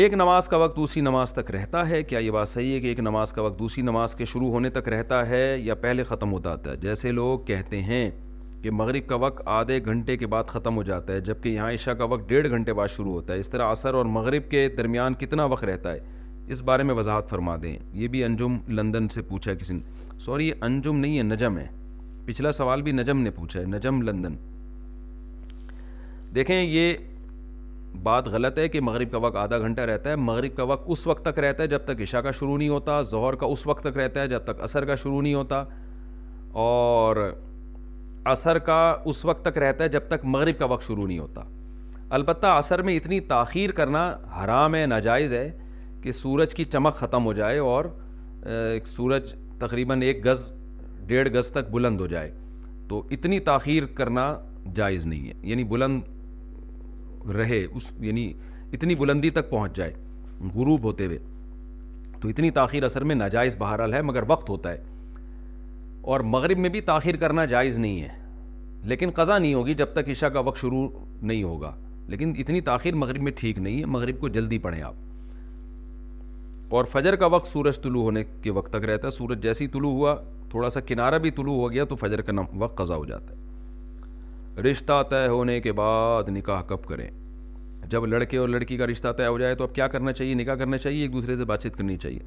ایک 0.00 0.12
نماز 0.14 0.48
کا 0.48 0.56
وقت 0.56 0.76
دوسری 0.76 1.02
نماز 1.02 1.32
تک 1.34 1.50
رہتا 1.50 1.88
ہے 1.88 2.02
کیا 2.02 2.18
یہ 2.18 2.30
بات 2.30 2.48
صحیح 2.48 2.74
ہے 2.74 2.80
کہ 2.80 2.86
ایک 2.86 3.00
نماز 3.00 3.32
کا 3.32 3.42
وقت 3.42 3.58
دوسری 3.58 3.82
نماز 3.84 4.14
کے 4.16 4.24
شروع 4.24 4.48
ہونے 4.50 4.70
تک 4.76 4.88
رہتا 4.88 5.26
ہے 5.28 5.58
یا 5.58 5.74
پہلے 5.80 6.04
ختم 6.08 6.32
ہوتا 6.32 6.54
ہے 6.66 6.76
جیسے 6.82 7.12
لوگ 7.12 7.38
کہتے 7.46 7.80
ہیں 7.82 8.08
کہ 8.62 8.70
مغرب 8.70 9.06
کا 9.08 9.14
وقت 9.24 9.42
آدھے 9.58 9.78
گھنٹے 9.84 10.16
کے 10.16 10.26
بعد 10.34 10.44
ختم 10.48 10.76
ہو 10.76 10.82
جاتا 10.90 11.12
ہے 11.12 11.20
جبکہ 11.28 11.48
یہاں 11.48 11.70
عشاء 11.72 11.92
کا 11.98 12.04
وقت 12.12 12.28
ڈیڑھ 12.28 12.48
گھنٹے 12.50 12.72
بعد 12.80 12.88
شروع 12.96 13.12
ہوتا 13.12 13.34
ہے 13.34 13.38
اس 13.38 13.48
طرح 13.50 13.70
اثر 13.70 13.94
اور 13.94 14.04
مغرب 14.18 14.50
کے 14.50 14.68
درمیان 14.78 15.14
کتنا 15.20 15.44
وقت 15.54 15.64
رہتا 15.64 15.92
ہے 15.92 15.98
اس 16.50 16.62
بارے 16.66 16.82
میں 16.82 16.94
وضاحت 16.94 17.28
فرما 17.30 17.56
دیں 17.62 17.76
یہ 18.00 18.08
بھی 18.12 18.22
انجم 18.24 18.56
لندن 18.78 19.08
سے 19.14 19.22
پوچھا 19.22 19.52
کسی 19.54 19.74
نے 19.74 20.18
سوری 20.20 20.46
یہ 20.48 20.54
انجم 20.64 20.96
نہیں 20.98 21.16
ہے 21.18 21.22
نجم 21.22 21.58
ہے 21.58 21.66
پچھلا 22.24 22.52
سوال 22.52 22.82
بھی 22.82 22.92
نجم 22.92 23.20
نے 23.22 23.30
پوچھا 23.36 23.60
ہے 23.60 23.64
نجم 23.66 24.00
لندن 24.08 24.34
دیکھیں 26.34 26.60
یہ 26.62 26.92
بات 28.02 28.28
غلط 28.34 28.58
ہے 28.58 28.68
کہ 28.68 28.80
مغرب 28.80 29.10
کا 29.12 29.18
وقت 29.22 29.36
آدھا 29.36 29.58
گھنٹہ 29.58 29.80
رہتا 29.90 30.10
ہے 30.10 30.16
مغرب 30.16 30.56
کا 30.56 30.62
وقت 30.68 30.84
اس 30.90 31.06
وقت 31.06 31.24
تک 31.24 31.38
رہتا 31.44 31.62
ہے 31.62 31.68
جب 31.68 31.84
تک 31.84 32.00
عشاء 32.02 32.20
کا 32.20 32.30
شروع 32.38 32.56
نہیں 32.58 32.68
ہوتا 32.68 33.00
ظہر 33.10 33.34
کا 33.40 33.46
اس 33.46 33.66
وقت 33.66 33.84
تک 33.84 33.96
رہتا 33.98 34.20
ہے 34.22 34.28
جب 34.28 34.44
تک 34.44 34.62
عصر 34.64 34.84
کا 34.84 34.94
شروع 35.02 35.20
نہیں 35.22 35.34
ہوتا 35.34 35.64
اور 36.62 37.16
عصر 38.32 38.58
کا 38.68 38.78
اس 39.12 39.24
وقت 39.24 39.44
تک 39.44 39.58
رہتا 39.58 39.84
ہے 39.84 39.88
جب 39.88 40.06
تک 40.08 40.24
مغرب 40.34 40.58
کا 40.58 40.64
وقت 40.72 40.86
شروع 40.86 41.06
نہیں 41.06 41.18
ہوتا 41.18 41.42
البتہ 42.16 42.46
عصر 42.58 42.82
میں 42.88 42.96
اتنی 42.96 43.18
تاخیر 43.34 43.70
کرنا 43.80 44.08
حرام 44.42 44.74
ہے 44.74 44.84
ناجائز 44.86 45.32
ہے 45.32 45.50
کہ 46.02 46.12
سورج 46.12 46.54
کی 46.54 46.64
چمک 46.72 46.94
ختم 46.96 47.24
ہو 47.24 47.32
جائے 47.32 47.58
اور 47.72 47.84
سورج 48.84 49.34
تقریباً 49.58 50.02
ایک 50.02 50.24
گز 50.26 50.52
ڈیڑھ 51.06 51.28
گز 51.36 51.50
تک 51.52 51.70
بلند 51.70 52.00
ہو 52.00 52.06
جائے 52.12 52.30
تو 52.88 53.02
اتنی 53.16 53.38
تاخیر 53.48 53.84
کرنا 53.98 54.24
جائز 54.74 55.06
نہیں 55.06 55.28
ہے 55.28 55.32
یعنی 55.50 55.64
بلند 55.74 57.28
رہے 57.36 57.64
اس 57.64 57.92
یعنی 58.06 58.32
اتنی 58.72 58.94
بلندی 59.02 59.30
تک 59.38 59.50
پہنچ 59.50 59.76
جائے 59.76 59.92
غروب 60.54 60.84
ہوتے 60.84 61.06
ہوئے 61.06 61.18
تو 62.20 62.28
اتنی 62.28 62.50
تاخیر 62.56 62.84
اثر 62.84 63.04
میں 63.10 63.14
ناجائز 63.14 63.56
بہرحال 63.58 63.94
ہے 63.94 64.02
مگر 64.02 64.22
وقت 64.28 64.50
ہوتا 64.50 64.72
ہے 64.72 64.82
اور 66.12 66.20
مغرب 66.34 66.58
میں 66.58 66.70
بھی 66.74 66.80
تاخیر 66.90 67.16
کرنا 67.24 67.44
جائز 67.54 67.78
نہیں 67.78 68.00
ہے 68.02 68.08
لیکن 68.92 69.10
قضا 69.14 69.38
نہیں 69.38 69.54
ہوگی 69.54 69.74
جب 69.80 69.92
تک 69.94 70.08
عشاء 70.10 70.28
کا 70.36 70.40
وقت 70.50 70.58
شروع 70.60 70.86
نہیں 71.22 71.42
ہوگا 71.42 71.74
لیکن 72.14 72.32
اتنی 72.38 72.60
تاخیر 72.68 72.94
مغرب 73.04 73.22
میں 73.22 73.32
ٹھیک 73.36 73.58
نہیں 73.66 73.80
ہے 73.80 73.86
مغرب 73.96 74.20
کو 74.20 74.28
جلدی 74.38 74.58
پڑھیں 74.66 74.82
آپ 74.82 74.94
اور 76.76 76.84
فجر 76.90 77.14
کا 77.20 77.26
وقت 77.32 77.46
سورج 77.46 77.80
طلوع 77.82 78.02
ہونے 78.02 78.22
کے 78.42 78.50
وقت 78.58 78.72
تک 78.72 78.84
رہتا 78.88 79.06
ہے 79.06 79.10
سورج 79.16 79.42
جیسی 79.42 79.66
طلوع 79.72 79.90
ہوا 79.92 80.14
تھوڑا 80.50 80.68
سا 80.74 80.80
کنارہ 80.90 81.18
بھی 81.24 81.30
طلوع 81.38 81.54
ہو 81.54 81.70
گیا 81.72 81.84
تو 81.88 81.96
فجر 82.02 82.20
کا 82.28 82.32
وقت 82.58 82.76
قضا 82.76 82.94
ہو 82.96 83.04
جاتا 83.06 83.34
ہے 83.34 84.62
رشتہ 84.62 85.02
طے 85.10 85.26
ہونے 85.28 85.58
کے 85.60 85.72
بعد 85.80 86.28
نکاح 86.36 86.62
کب 86.68 86.84
کریں 86.88 87.06
جب 87.90 88.06
لڑکے 88.06 88.36
اور 88.38 88.48
لڑکی 88.48 88.76
کا 88.76 88.86
رشتہ 88.86 89.08
طے 89.18 89.26
ہو 89.26 89.38
جائے 89.38 89.54
تو 89.60 89.64
اب 89.64 89.74
کیا 89.74 89.88
کرنا 89.94 90.12
چاہیے 90.12 90.34
نکاح 90.40 90.54
کرنا 90.62 90.78
چاہیے 90.84 91.02
ایک 91.02 91.12
دوسرے 91.12 91.36
سے 91.36 91.44
بات 91.50 91.62
چیت 91.62 91.76
کرنی 91.76 91.96
چاہیے 92.04 92.18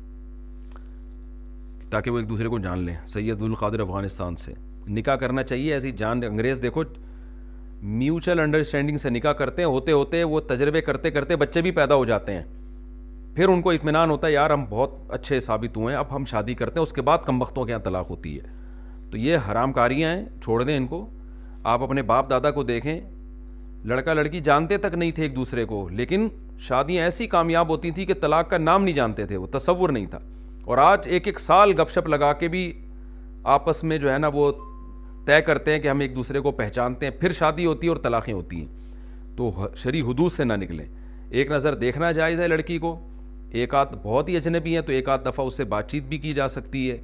تاکہ 1.91 2.11
وہ 2.11 2.19
ایک 2.19 2.27
دوسرے 2.29 2.47
کو 2.53 2.59
جان 2.65 2.83
لیں 2.85 2.95
سید 3.13 3.41
القادر 3.47 3.79
افغانستان 3.87 4.35
سے 4.45 4.53
نکاح 4.99 5.15
کرنا 5.25 5.43
چاہیے 5.53 5.71
ایسی 5.73 5.91
جان 6.03 6.23
انگریز 6.29 6.61
دیکھو 6.61 6.83
میوچل 8.03 8.39
انڈرسٹینڈنگ 8.39 8.97
سے 8.97 9.09
نکاح 9.09 9.33
کرتے 9.43 9.61
ہیں 9.61 9.69
ہوتے 9.69 9.91
ہوتے 9.91 10.23
وہ 10.33 10.39
تجربے 10.53 10.81
کرتے 10.91 11.11
کرتے 11.17 11.35
بچے 11.45 11.61
بھی 11.61 11.71
پیدا 11.81 11.95
ہو 11.95 12.05
جاتے 12.11 12.33
ہیں 12.33 12.43
پھر 13.35 13.47
ان 13.49 13.61
کو 13.61 13.71
اطمینان 13.71 14.09
ہوتا 14.09 14.27
ہے 14.27 14.31
یار 14.31 14.49
ہم 14.49 14.63
بہت 14.69 14.91
اچھے 15.13 15.39
ثابت 15.45 15.77
ہوئے 15.77 15.93
ہیں 15.93 15.99
اب 15.99 16.15
ہم 16.15 16.23
شادی 16.29 16.53
کرتے 16.59 16.79
ہیں 16.79 16.81
اس 16.83 16.93
کے 16.93 17.01
بعد 17.07 17.17
کم 17.25 17.41
وقتوں 17.41 17.63
کے 17.65 17.71
یہاں 17.71 17.81
طلاق 17.83 18.09
ہوتی 18.09 18.35
ہے 18.37 18.43
تو 19.11 19.17
یہ 19.17 19.37
حرام 19.51 19.71
کاریاں 19.73 20.13
ہیں 20.15 20.23
چھوڑ 20.43 20.61
دیں 20.63 20.75
ان 20.77 20.85
کو 20.87 21.05
آپ 21.71 21.81
اپنے 21.83 22.01
باپ 22.11 22.29
دادا 22.29 22.51
کو 22.51 22.63
دیکھیں 22.63 22.99
لڑکا 23.89 24.13
لڑکی 24.13 24.39
جانتے 24.41 24.77
تک 24.85 24.93
نہیں 24.97 25.11
تھے 25.15 25.23
ایک 25.23 25.35
دوسرے 25.35 25.65
کو 25.71 25.87
لیکن 25.91 26.27
شادیاں 26.67 27.03
ایسی 27.03 27.27
کامیاب 27.33 27.69
ہوتی 27.69 27.91
تھیں 27.95 28.05
کہ 28.05 28.13
طلاق 28.21 28.49
کا 28.49 28.57
نام 28.57 28.83
نہیں 28.83 28.95
جانتے 28.95 29.25
تھے 29.27 29.37
وہ 29.37 29.47
تصور 29.57 29.89
نہیں 29.95 30.05
تھا 30.11 30.19
اور 30.65 30.77
آج 30.83 31.07
ایک 31.15 31.27
ایک 31.27 31.39
سال 31.39 31.73
گپ 31.81 31.89
شپ 31.93 32.07
لگا 32.09 32.31
کے 32.39 32.47
بھی 32.55 32.61
آپس 33.57 33.83
میں 33.91 33.97
جو 34.05 34.11
ہے 34.13 34.17
نا 34.17 34.29
وہ 34.33 34.51
طے 35.25 35.41
کرتے 35.45 35.71
ہیں 35.73 35.79
کہ 35.79 35.87
ہم 35.87 35.99
ایک 36.05 36.15
دوسرے 36.15 36.39
کو 36.47 36.51
پہچانتے 36.61 37.05
ہیں 37.05 37.13
پھر 37.19 37.31
شادی 37.39 37.65
ہوتی 37.65 37.87
ہے 37.87 37.91
اور 37.91 38.01
طلاقیں 38.03 38.31
ہوتی 38.33 38.59
ہیں 38.59 39.35
تو 39.37 39.51
شری 39.83 40.01
حدود 40.11 40.31
سے 40.31 40.43
نہ 40.43 40.53
نکلیں 40.63 40.85
ایک 41.29 41.51
نظر 41.51 41.75
دیکھنا 41.83 42.11
جائز 42.21 42.39
ہے 42.41 42.47
لڑکی 42.47 42.77
کو 42.79 42.95
ایک 43.51 43.73
آدھ 43.75 43.95
بہت 44.03 44.29
ہی 44.29 44.35
اجنبی 44.37 44.73
ہیں 44.75 44.81
تو 44.85 44.91
ایک 44.93 45.09
آدھ 45.09 45.25
دفعہ 45.25 45.45
اس 45.45 45.57
سے 45.57 45.63
بات 45.73 45.89
چیت 45.91 46.03
بھی 46.09 46.17
کی 46.17 46.33
جا 46.33 46.47
سکتی 46.47 46.89
ہے 46.91 46.97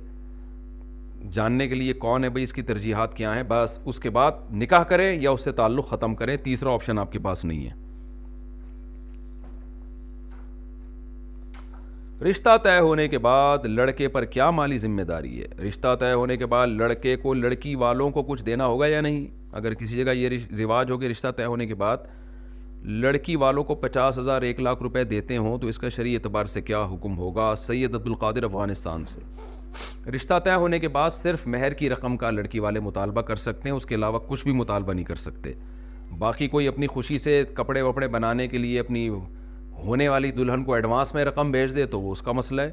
جاننے 1.33 1.67
کے 1.67 1.75
لیے 1.75 1.93
کون 2.03 2.23
ہے 2.23 2.29
اس 2.43 2.53
کی 2.53 2.61
ترجیحات 2.69 3.13
کیا 3.17 3.35
ہیں 3.35 3.43
بس 3.47 3.79
اس 3.85 3.99
کے 3.99 4.09
بعد 4.09 4.53
نکاح 4.61 4.83
کریں 4.89 5.11
یا 5.21 5.29
اس 5.31 5.43
سے 5.43 5.51
تعلق 5.59 5.87
ختم 5.89 6.15
کریں 6.15 6.35
تیسرا 6.43 6.73
آپشن 6.73 6.99
آپ 6.99 7.11
کے 7.11 7.19
پاس 7.27 7.45
نہیں 7.45 7.65
ہے 7.65 7.79
رشتہ 12.29 12.49
طے 12.63 12.77
ہونے 12.77 13.07
کے 13.07 13.17
بعد 13.17 13.65
لڑکے 13.65 14.07
پر 14.15 14.25
کیا 14.33 14.49
مالی 14.51 14.77
ذمہ 14.77 15.01
داری 15.11 15.41
ہے 15.41 15.45
رشتہ 15.67 15.95
طے 15.99 16.11
ہونے 16.13 16.35
کے 16.37 16.45
بعد 16.45 16.67
لڑکے 16.67 17.15
کو 17.21 17.33
لڑکی 17.33 17.73
والوں 17.83 18.09
کو 18.17 18.23
کچھ 18.23 18.43
دینا 18.45 18.65
ہوگا 18.65 18.87
یا 18.87 18.99
نہیں 19.01 19.25
اگر 19.61 19.73
کسی 19.73 19.97
جگہ 20.03 20.11
یہ 20.15 20.29
رواج 20.57 20.91
ہوگی 20.91 21.09
رشتہ 21.09 21.27
طے 21.37 21.45
ہونے 21.45 21.65
کے 21.67 21.75
بعد 21.75 21.97
لڑکی 22.83 23.35
والوں 23.35 23.63
کو 23.63 23.73
پچاس 23.81 24.17
ہزار 24.19 24.41
ایک 24.41 24.59
لاکھ 24.59 24.81
روپے 24.83 25.03
دیتے 25.09 25.35
ہوں 25.37 25.57
تو 25.59 25.67
اس 25.67 25.77
کا 25.79 25.89
شرعی 25.89 26.13
اعتبار 26.15 26.45
سے 26.53 26.61
کیا 26.61 26.81
حکم 26.93 27.17
ہوگا 27.17 27.53
سید 27.57 27.95
عبد 27.95 28.07
القادر 28.07 28.43
افغانستان 28.43 29.03
سے 29.07 29.21
رشتہ 30.15 30.39
طے 30.45 30.53
ہونے 30.53 30.79
کے 30.79 30.87
بعد 30.95 31.09
صرف 31.13 31.45
مہر 31.47 31.73
کی 31.79 31.89
رقم 31.89 32.17
کا 32.17 32.31
لڑکی 32.31 32.59
والے 32.59 32.79
مطالبہ 32.79 33.21
کر 33.27 33.35
سکتے 33.45 33.69
ہیں 33.69 33.75
اس 33.75 33.85
کے 33.85 33.95
علاوہ 33.95 34.19
کچھ 34.27 34.43
بھی 34.43 34.51
مطالبہ 34.61 34.93
نہیں 34.93 35.05
کر 35.05 35.15
سکتے 35.27 35.53
باقی 36.19 36.47
کوئی 36.55 36.67
اپنی 36.67 36.87
خوشی 36.95 37.17
سے 37.27 37.43
کپڑے 37.55 37.81
وپڑے 37.81 38.07
بنانے 38.15 38.47
کے 38.47 38.57
لیے 38.57 38.79
اپنی 38.79 39.07
ہونے 39.83 40.07
والی 40.09 40.31
دلہن 40.31 40.63
کو 40.63 40.73
ایڈوانس 40.73 41.13
میں 41.15 41.25
رقم 41.25 41.51
بھیج 41.51 41.75
دے 41.75 41.85
تو 41.93 42.01
وہ 42.01 42.11
اس 42.11 42.21
کا 42.21 42.31
مسئلہ 42.31 42.61
ہے 42.61 42.71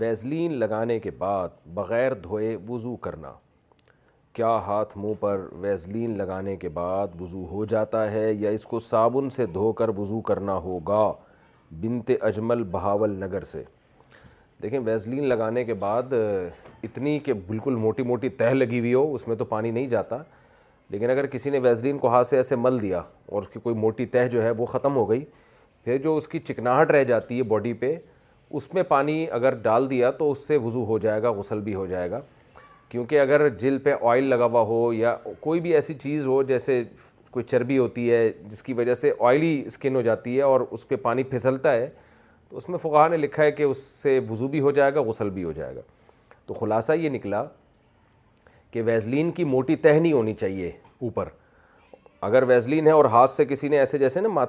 ویزلین 0.00 0.52
لگانے 0.58 0.98
کے 1.00 1.10
بعد 1.18 1.62
بغیر 1.74 2.14
دھوئے 2.22 2.56
وضو 2.68 2.96
کرنا 3.06 3.32
کیا 4.34 4.48
ہاتھ 4.66 4.96
منہ 4.98 5.12
پر 5.20 5.40
ویزلین 5.60 6.16
لگانے 6.18 6.54
کے 6.56 6.68
بعد 6.76 7.20
وضو 7.20 7.44
ہو 7.50 7.64
جاتا 7.72 8.10
ہے 8.12 8.32
یا 8.32 8.50
اس 8.50 8.64
کو 8.66 8.78
صابن 8.78 9.28
سے 9.30 9.46
دھو 9.54 9.72
کر 9.80 9.88
وضو 9.98 10.20
کرنا 10.28 10.54
ہوگا 10.66 11.12
بنت 11.80 12.10
اجمل 12.28 12.62
بہاول 12.70 13.14
نگر 13.24 13.44
سے 13.52 13.62
دیکھیں 14.62 14.78
ویزلین 14.84 15.24
لگانے 15.28 15.64
کے 15.64 15.74
بعد 15.84 16.12
اتنی 16.82 17.18
کہ 17.26 17.32
بالکل 17.46 17.74
موٹی 17.84 18.02
موٹی 18.12 18.28
تہہ 18.38 18.54
لگی 18.54 18.78
ہوئی 18.80 18.94
ہو 18.94 19.12
اس 19.14 19.26
میں 19.28 19.36
تو 19.36 19.44
پانی 19.52 19.70
نہیں 19.70 19.86
جاتا 19.88 20.22
لیکن 20.90 21.10
اگر 21.10 21.26
کسی 21.34 21.50
نے 21.50 21.58
ویزلین 21.62 21.98
کو 21.98 22.08
ہاتھ 22.10 22.26
سے 22.28 22.36
ایسے 22.36 22.56
مل 22.56 22.80
دیا 22.82 23.00
اور 23.26 23.42
اس 23.42 23.48
کی 23.52 23.60
کوئی 23.62 23.76
موٹی 23.76 24.06
تہہ 24.16 24.28
جو 24.32 24.42
ہے 24.42 24.50
وہ 24.58 24.66
ختم 24.76 24.96
ہو 24.96 25.08
گئی 25.10 25.24
پھر 25.84 25.98
جو 26.02 26.16
اس 26.16 26.28
کی 26.28 26.38
چکناہٹ 26.40 26.90
رہ 26.90 27.04
جاتی 27.04 27.38
ہے 27.38 27.42
باڈی 27.52 27.72
پہ 27.84 27.96
اس 28.50 28.72
میں 28.74 28.82
پانی 28.88 29.24
اگر 29.32 29.54
ڈال 29.62 29.88
دیا 29.90 30.10
تو 30.18 30.30
اس 30.30 30.46
سے 30.46 30.56
وضو 30.64 30.84
ہو 30.86 30.98
جائے 31.06 31.22
گا 31.22 31.30
غسل 31.38 31.60
بھی 31.68 31.74
ہو 31.74 31.86
جائے 31.86 32.10
گا 32.10 32.20
کیونکہ 32.92 33.20
اگر 33.20 33.48
جلد 33.58 33.82
پہ 33.84 33.92
آئل 34.08 34.24
لگا 34.30 34.44
ہوا 34.46 34.60
ہو 34.68 34.92
یا 34.92 35.14
کوئی 35.40 35.60
بھی 35.60 35.72
ایسی 35.74 35.94
چیز 36.00 36.26
ہو 36.26 36.42
جیسے 36.48 36.82
کوئی 37.32 37.44
چربی 37.50 37.76
ہوتی 37.78 38.10
ہے 38.12 38.30
جس 38.48 38.62
کی 38.62 38.72
وجہ 38.80 38.94
سے 38.94 39.12
آئلی 39.28 39.52
اسکن 39.66 39.94
ہو 39.96 40.00
جاتی 40.08 40.36
ہے 40.36 40.42
اور 40.48 40.60
اس 40.70 40.86
پہ 40.88 40.96
پانی 41.04 41.22
پھسلتا 41.30 41.72
ہے 41.74 41.88
تو 42.48 42.56
اس 42.56 42.68
میں 42.68 42.78
فقہ 42.78 43.06
نے 43.10 43.16
لکھا 43.16 43.42
ہے 43.42 43.50
کہ 43.50 43.62
اس 43.62 43.82
سے 44.02 44.18
وضو 44.30 44.48
بھی 44.48 44.60
ہو 44.60 44.70
جائے 44.78 44.94
گا 44.94 45.00
غسل 45.02 45.30
بھی 45.38 45.44
ہو 45.44 45.52
جائے 45.52 45.76
گا 45.76 45.80
تو 46.46 46.54
خلاصہ 46.54 46.92
یہ 47.02 47.08
نکلا 47.10 47.42
کہ 48.70 48.82
ویزلین 48.86 49.30
کی 49.38 49.44
موٹی 49.52 49.76
تہنی 49.88 50.12
ہونی 50.12 50.34
چاہیے 50.40 50.70
اوپر 51.00 51.28
اگر 52.30 52.42
ویزلین 52.48 52.86
ہے 52.86 52.92
اور 52.92 53.04
ہاتھ 53.16 53.30
سے 53.30 53.44
کسی 53.50 53.68
نے 53.68 53.78
ایسے 53.78 53.98
جیسے 53.98 54.20
نا 54.20 54.44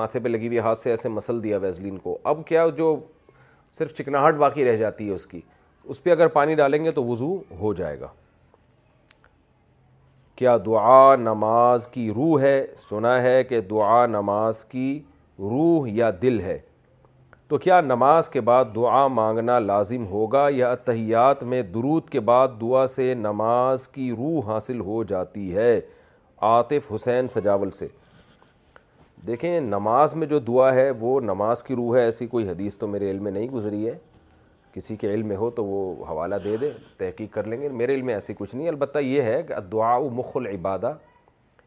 ماتھے 0.00 0.20
پہ 0.20 0.28
لگی 0.28 0.46
ہوئی 0.46 0.58
ہاتھ 0.66 0.78
سے 0.78 0.90
ایسے 0.90 1.08
مسل 1.08 1.42
دیا 1.44 1.58
ویزلین 1.62 1.98
کو 1.98 2.18
اب 2.32 2.44
کیا 2.46 2.66
جو 2.78 2.94
صرف 3.78 3.94
چکناہٹ 3.98 4.34
باقی 4.42 4.64
رہ 4.70 4.76
جاتی 4.76 5.08
ہے 5.08 5.14
اس 5.14 5.26
کی 5.26 5.40
اس 5.90 6.02
پہ 6.04 6.10
اگر 6.10 6.28
پانی 6.28 6.54
ڈالیں 6.54 6.84
گے 6.84 6.90
تو 6.92 7.04
وضو 7.04 7.34
ہو 7.58 7.72
جائے 7.74 8.00
گا 8.00 8.06
کیا 10.36 10.56
دعا 10.66 11.14
نماز 11.20 11.86
کی 11.92 12.10
روح 12.16 12.40
ہے 12.40 12.64
سنا 12.78 13.20
ہے 13.22 13.42
کہ 13.44 13.60
دعا 13.70 14.04
نماز 14.06 14.64
کی 14.72 14.98
روح 15.50 15.88
یا 15.92 16.10
دل 16.22 16.38
ہے 16.40 16.58
تو 17.48 17.58
کیا 17.58 17.80
نماز 17.80 18.28
کے 18.28 18.40
بعد 18.50 18.64
دعا 18.74 19.06
مانگنا 19.18 19.58
لازم 19.58 20.06
ہوگا 20.06 20.46
یا 20.54 20.70
اتحیات 20.72 21.42
میں 21.52 21.62
درود 21.74 22.08
کے 22.10 22.20
بعد 22.30 22.48
دعا 22.60 22.86
سے 22.96 23.12
نماز 23.18 23.86
کی 23.94 24.10
روح 24.16 24.50
حاصل 24.52 24.80
ہو 24.90 25.02
جاتی 25.12 25.54
ہے 25.56 25.78
عاطف 26.50 26.92
حسین 26.94 27.28
سجاول 27.28 27.70
سے 27.78 27.88
دیکھیں 29.26 29.58
نماز 29.60 30.14
میں 30.14 30.26
جو 30.26 30.38
دعا 30.48 30.72
ہے 30.74 30.90
وہ 31.00 31.20
نماز 31.20 31.62
کی 31.62 31.76
روح 31.76 31.96
ہے 31.96 32.02
ایسی 32.04 32.26
کوئی 32.34 32.48
حدیث 32.48 32.76
تو 32.78 32.86
میرے 32.88 33.10
علم 33.10 33.22
میں 33.24 33.32
نہیں 33.32 33.48
گزری 33.52 33.86
ہے 33.88 33.96
کسی 34.78 34.94
کے 34.96 35.12
علم 35.14 35.26
میں 35.28 35.36
ہو 35.36 35.48
تو 35.50 35.64
وہ 35.64 35.80
حوالہ 36.08 36.34
دے 36.44 36.56
دے 36.56 36.70
تحقیق 36.98 37.32
کر 37.34 37.44
لیں 37.50 37.60
گے 37.60 37.68
میرے 37.78 37.94
علم 37.94 38.06
میں 38.06 38.14
ایسی 38.14 38.34
کچھ 38.38 38.54
نہیں 38.54 38.68
البتہ 38.68 38.98
یہ 38.98 39.22
ہے 39.28 39.42
کہ 39.48 39.60
دعا 39.72 39.96
و 39.96 40.08
العبادہ 40.40 40.92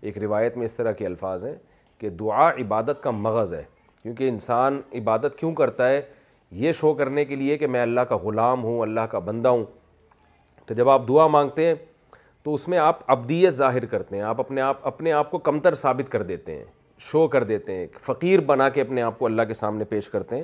ایک 0.01 0.17
روایت 0.17 0.57
میں 0.57 0.65
اس 0.65 0.75
طرح 0.75 0.91
کے 1.01 1.05
الفاظ 1.05 1.45
ہیں 1.45 1.55
کہ 1.99 2.09
دعا 2.21 2.49
عبادت 2.61 3.01
کا 3.03 3.11
مغز 3.25 3.53
ہے 3.53 3.63
کیونکہ 4.03 4.29
انسان 4.29 4.79
عبادت 5.01 5.35
کیوں 5.39 5.53
کرتا 5.55 5.89
ہے 5.89 6.01
یہ 6.61 6.71
شو 6.79 6.93
کرنے 7.01 7.25
کے 7.25 7.35
لیے 7.35 7.57
کہ 7.57 7.67
میں 7.75 7.81
اللہ 7.81 8.07
کا 8.11 8.17
غلام 8.23 8.63
ہوں 8.63 8.79
اللہ 8.81 9.05
کا 9.11 9.19
بندہ 9.27 9.49
ہوں 9.57 9.63
تو 10.65 10.73
جب 10.79 10.89
آپ 10.95 11.07
دعا 11.07 11.27
مانگتے 11.35 11.65
ہیں 11.65 11.75
تو 12.43 12.53
اس 12.53 12.67
میں 12.67 12.77
آپ 12.87 12.99
ابدیت 13.11 13.53
ظاہر 13.61 13.85
کرتے 13.93 14.15
ہیں 14.15 14.23
آپ 14.31 14.39
اپنے 14.39 14.61
آپ 14.69 14.87
اپنے 14.93 15.11
آپ 15.19 15.31
کو 15.31 15.37
کمتر 15.49 15.75
ثابت 15.83 16.11
کر 16.11 16.23
دیتے 16.33 16.55
ہیں 16.57 16.63
شو 17.11 17.27
کر 17.35 17.43
دیتے 17.51 17.75
ہیں 17.77 17.85
فقیر 18.05 18.39
بنا 18.51 18.69
کے 18.75 18.81
اپنے 18.81 19.01
آپ 19.01 19.19
کو 19.19 19.25
اللہ 19.25 19.41
کے 19.47 19.53
سامنے 19.63 19.85
پیش 19.93 20.09
کرتے 20.09 20.37
ہیں 20.37 20.43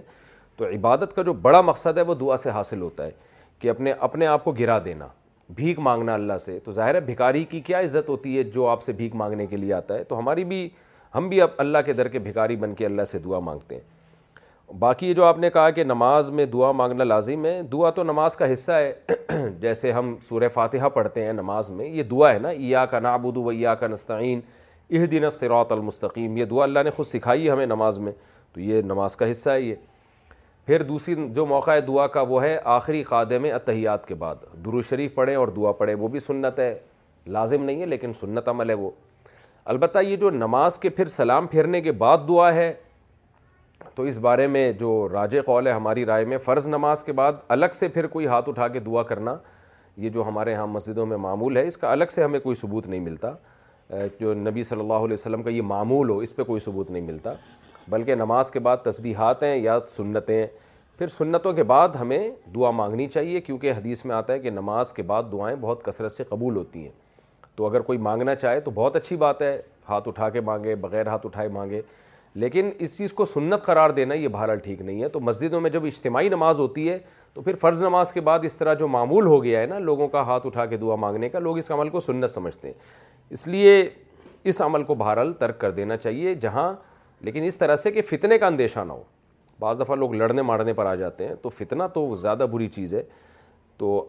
تو 0.58 0.66
عبادت 0.74 1.14
کا 1.16 1.22
جو 1.24 1.34
بڑا 1.42 1.62
مقصد 1.62 1.98
ہے 1.98 2.02
وہ 2.02 2.14
دعا 2.20 2.38
سے 2.38 2.50
حاصل 2.52 2.82
ہوتا 2.82 3.06
ہے 3.06 3.12
کہ 3.60 3.70
اپنے 3.70 3.92
اپنے 4.08 4.28
آپ 4.28 4.44
کو 4.44 4.52
گرا 4.60 4.78
دینا 4.86 5.08
بھیک 5.56 5.80
مانگنا 5.80 6.14
اللہ 6.14 6.38
سے 6.46 6.58
تو 6.64 6.72
ظاہر 6.74 6.96
ہے 6.96 7.00
بھکاری 7.00 7.44
کی 7.50 7.60
کیا 7.68 7.80
عزت 7.80 8.10
ہوتی 8.10 8.38
ہے 8.38 8.44
جو 8.56 8.68
آپ 8.68 8.82
سے 8.84 8.94
بھیک 8.94 9.16
مانگنے 9.16 9.46
کے 9.48 9.58
لیے 9.58 9.74
آتا 9.74 9.96
ہے 9.98 10.04
تو 10.04 10.18
ہماری 10.20 10.44
بھی 10.46 10.68
ہم 11.16 11.30
بھی 11.30 11.42
اب 11.42 11.50
اللہ 11.58 11.78
کے 11.86 11.94
در 11.94 12.08
کے 12.16 12.20
بھکاری 12.20 12.56
بن 12.64 12.74
کے 12.76 12.86
اللہ 12.86 13.04
سے 13.12 13.20
دعا 13.20 13.40
مانگتے 13.40 13.76
ہیں 13.76 14.76
باقی 14.80 15.08
یہ 15.08 15.14
جو 15.16 15.24
آپ 15.26 15.38
نے 15.40 15.50
کہا 15.50 15.70
کہ 15.76 15.84
نماز 15.84 16.30
میں 16.38 16.46
دعا 16.54 16.72
مانگنا 16.80 17.04
لازم 17.04 17.46
ہے 17.46 17.62
دعا 17.74 17.90
تو 18.00 18.04
نماز 18.04 18.36
کا 18.38 18.52
حصہ 18.54 18.72
ہے 18.72 19.42
جیسے 19.60 19.92
ہم 19.92 20.16
سورہ 20.22 20.48
فاتحہ 20.54 20.90
پڑھتے 20.94 21.26
ہیں 21.26 21.34
نماز 21.34 21.70
میں 21.72 21.86
یہ 21.88 22.04
دعا 22.12 22.34
ہے 22.34 22.40
نا 22.40 22.50
یا 22.56 22.86
کا 22.96 23.00
نابود 23.00 23.38
و 23.46 23.52
یا 23.52 23.76
کا 23.84 23.88
نستعین 23.88 24.42
اہ 24.90 25.06
دن 25.12 25.24
المستقیم 25.72 26.38
یہ 26.38 26.46
دعا 26.52 26.64
اللہ 26.64 26.84
نے 26.84 26.90
خود 26.96 27.06
سکھائی 27.06 27.46
ہے 27.46 27.52
ہمیں 27.52 27.66
نماز 27.66 28.00
میں 28.08 28.12
تو 28.54 28.62
یہ 28.62 28.82
نماز 28.94 29.16
کا 29.16 29.30
حصہ 29.32 29.50
ہے 29.50 29.62
یہ 29.62 29.76
پھر 30.68 30.82
دوسری 30.84 31.14
جو 31.36 31.46
موقع 31.46 31.72
ہے 31.72 31.82
دعا 31.82 32.06
کا 32.14 32.22
وہ 32.30 32.42
ہے 32.44 32.58
آخری 32.70 33.02
قادم 33.10 33.44
اتحیات 33.54 34.06
کے 34.06 34.16
بعد 34.24 34.36
درو 34.64 34.82
شریف 34.90 35.14
پڑھیں 35.16 35.36
اور 35.36 35.48
دعا 35.56 35.72
پڑھیں 35.78 35.94
وہ 36.00 36.08
بھی 36.16 36.20
سنت 36.20 36.60
ہے 36.60 36.74
لازم 37.36 37.64
نہیں 37.64 37.80
ہے 37.82 37.86
لیکن 37.86 38.14
سنت 38.14 38.48
عمل 38.50 38.70
ہے 38.70 38.74
وہ 38.82 38.90
البتہ 39.74 40.00
یہ 40.08 40.16
جو 40.16 40.30
نماز 40.30 40.80
کے 40.80 40.90
پھر 40.98 41.08
سلام 41.08 41.48
پھرنے 41.52 41.82
کے 41.82 41.92
بعد 42.02 42.28
دعا 42.28 42.54
ہے 42.56 42.72
تو 43.96 44.04
اس 44.10 44.18
بارے 44.28 44.48
میں 44.48 44.72
جو 44.80 45.08
راج 45.12 45.36
قول 45.46 45.68
ہے 45.68 45.72
ہماری 45.72 46.06
رائے 46.06 46.26
میں 46.26 46.38
فرض 46.46 46.68
نماز 46.68 47.04
کے 47.04 47.12
بعد 47.22 47.34
الگ 47.48 47.74
سے 47.74 47.88
پھر 47.88 48.08
کوئی 48.18 48.28
ہاتھ 48.28 48.50
اٹھا 48.50 48.68
کے 48.74 48.80
دعا 48.86 49.04
کرنا 49.12 49.36
یہ 49.98 50.10
جو 50.18 50.24
ہمارے 50.28 50.54
ہاں 50.56 50.68
مسجدوں 50.68 51.06
میں 51.06 51.18
معمول 51.18 51.58
ہے 51.58 51.66
اس 51.68 51.78
کا 51.78 51.92
الگ 51.92 52.12
سے 52.16 52.24
ہمیں 52.24 52.40
کوئی 52.40 52.56
ثبوت 52.56 52.88
نہیں 52.88 53.00
ملتا 53.00 53.32
جو 54.20 54.34
نبی 54.34 54.64
صلی 54.64 54.80
اللہ 54.80 55.06
علیہ 55.08 55.14
وسلم 55.14 55.44
کا 55.44 55.50
یہ 55.50 55.62
معمول 55.62 56.10
ہو 56.10 56.18
اس 56.20 56.36
پہ 56.36 56.44
کوئی 56.44 56.60
ثبوت 56.60 56.92
نہیں 56.92 57.04
ملتا 57.04 57.34
بلکہ 57.90 58.16
نماز 58.16 58.50
کے 58.52 58.60
بعد 58.60 58.78
تسبیحات 58.84 59.44
ہیں 59.44 59.56
یا 59.58 59.78
سنتیں 59.96 60.46
پھر 60.98 61.08
سنتوں 61.08 61.52
کے 61.54 61.64
بعد 61.64 61.90
ہمیں 62.00 62.30
دعا 62.56 62.72
مانگنی 62.72 63.08
چاہیے 63.08 63.42
کیونکہ 63.42 63.72
حدیث 63.78 64.04
میں 64.06 64.16
آتا 64.16 64.34
ہے 64.34 64.40
کہ 64.40 64.50
نماز 64.50 64.94
کے 64.94 65.04
بعد 65.12 65.24
دعائیں 65.32 65.56
بہت 65.62 65.84
کثرت 65.86 66.12
سے 66.12 66.24
قبول 66.30 66.56
ہوتی 66.58 66.82
ہیں 66.84 66.90
تو 67.56 67.66
اگر 67.66 67.82
کوئی 67.82 67.98
مانگنا 68.08 68.36
چاہے 68.36 68.60
تو 68.62 68.72
بہت 68.76 68.96
اچھی 68.96 69.16
بات 69.18 69.42
ہے 69.42 69.62
ہاتھ 69.90 70.08
اٹھا 70.08 70.30
کے 70.30 70.42
مانگے 70.42 70.76
بغیر 70.82 71.08
ہاتھ 71.08 71.26
اٹھائے 71.26 71.48
مانگے 71.50 71.82
لیکن 72.42 72.70
اس 72.80 72.98
چیز 72.98 73.14
کو 73.14 73.26
سنت 73.26 73.64
قرار 73.66 73.90
دینا 74.00 74.14
یہ 74.16 74.28
بہرحال 74.28 74.60
ٹھیک 74.64 74.82
نہیں 74.82 75.02
ہے 75.04 75.08
تو 75.10 75.20
مسجدوں 75.20 75.62
میں 75.62 75.70
جب 75.70 75.86
اجتماعی 75.86 76.30
نماز 76.30 76.60
ہوتی 76.60 76.90
ہے 76.90 76.98
تو 77.34 77.42
پھر 77.42 77.56
فرض 77.62 77.82
نماز 77.84 78.12
کے 78.14 78.22
بعد 78.22 78.40
اس 78.44 78.58
طرح 78.58 78.74
جو 78.80 78.88
معمول 78.88 79.26
ہو 79.28 79.44
گیا 79.44 79.62
ہے 79.62 79.66
نا 79.68 79.80
لوگوں 79.80 80.08
کا 80.08 80.22
ہاتھ 80.28 80.46
اٹھا 80.48 80.66
کے 80.66 80.78
دعا 80.78 80.96
مانگنے 81.06 81.30
کا 81.30 81.40
لوگ 81.40 81.58
اس 81.58 81.72
عمل 81.72 81.90
کو 81.90 82.00
سنت 82.00 82.32
سمجھتے 82.32 82.68
ہیں 82.68 82.76
اس 83.34 83.48
لیے 83.48 83.82
اس 84.50 84.62
عمل 84.62 84.84
کو 84.84 84.96
بہرحال 84.96 85.34
ترک 85.40 85.60
کر 85.62 85.72
دینا 85.72 85.98
چاہیے 85.98 86.34
جہاں 86.44 86.72
لیکن 87.26 87.44
اس 87.44 87.58
طرح 87.58 87.76
سے 87.76 87.92
کہ 87.92 88.02
فتنے 88.10 88.38
کا 88.38 88.48
اندیشہ 88.48 88.80
نہ 88.88 88.94
ہو 88.94 89.04
بعض 89.60 89.80
دفعہ 89.82 89.96
لوگ 89.96 90.14
لڑنے 90.16 90.42
مارنے 90.42 90.74
پر 90.74 90.86
آ 90.86 90.94
جاتے 90.96 91.28
ہیں 91.28 91.36
تو 91.42 91.50
فتنہ 91.50 91.84
تو 91.94 92.14
زیادہ 92.22 92.46
بری 92.52 92.68
چیز 92.70 92.94
ہے 92.94 93.02
تو 93.78 94.06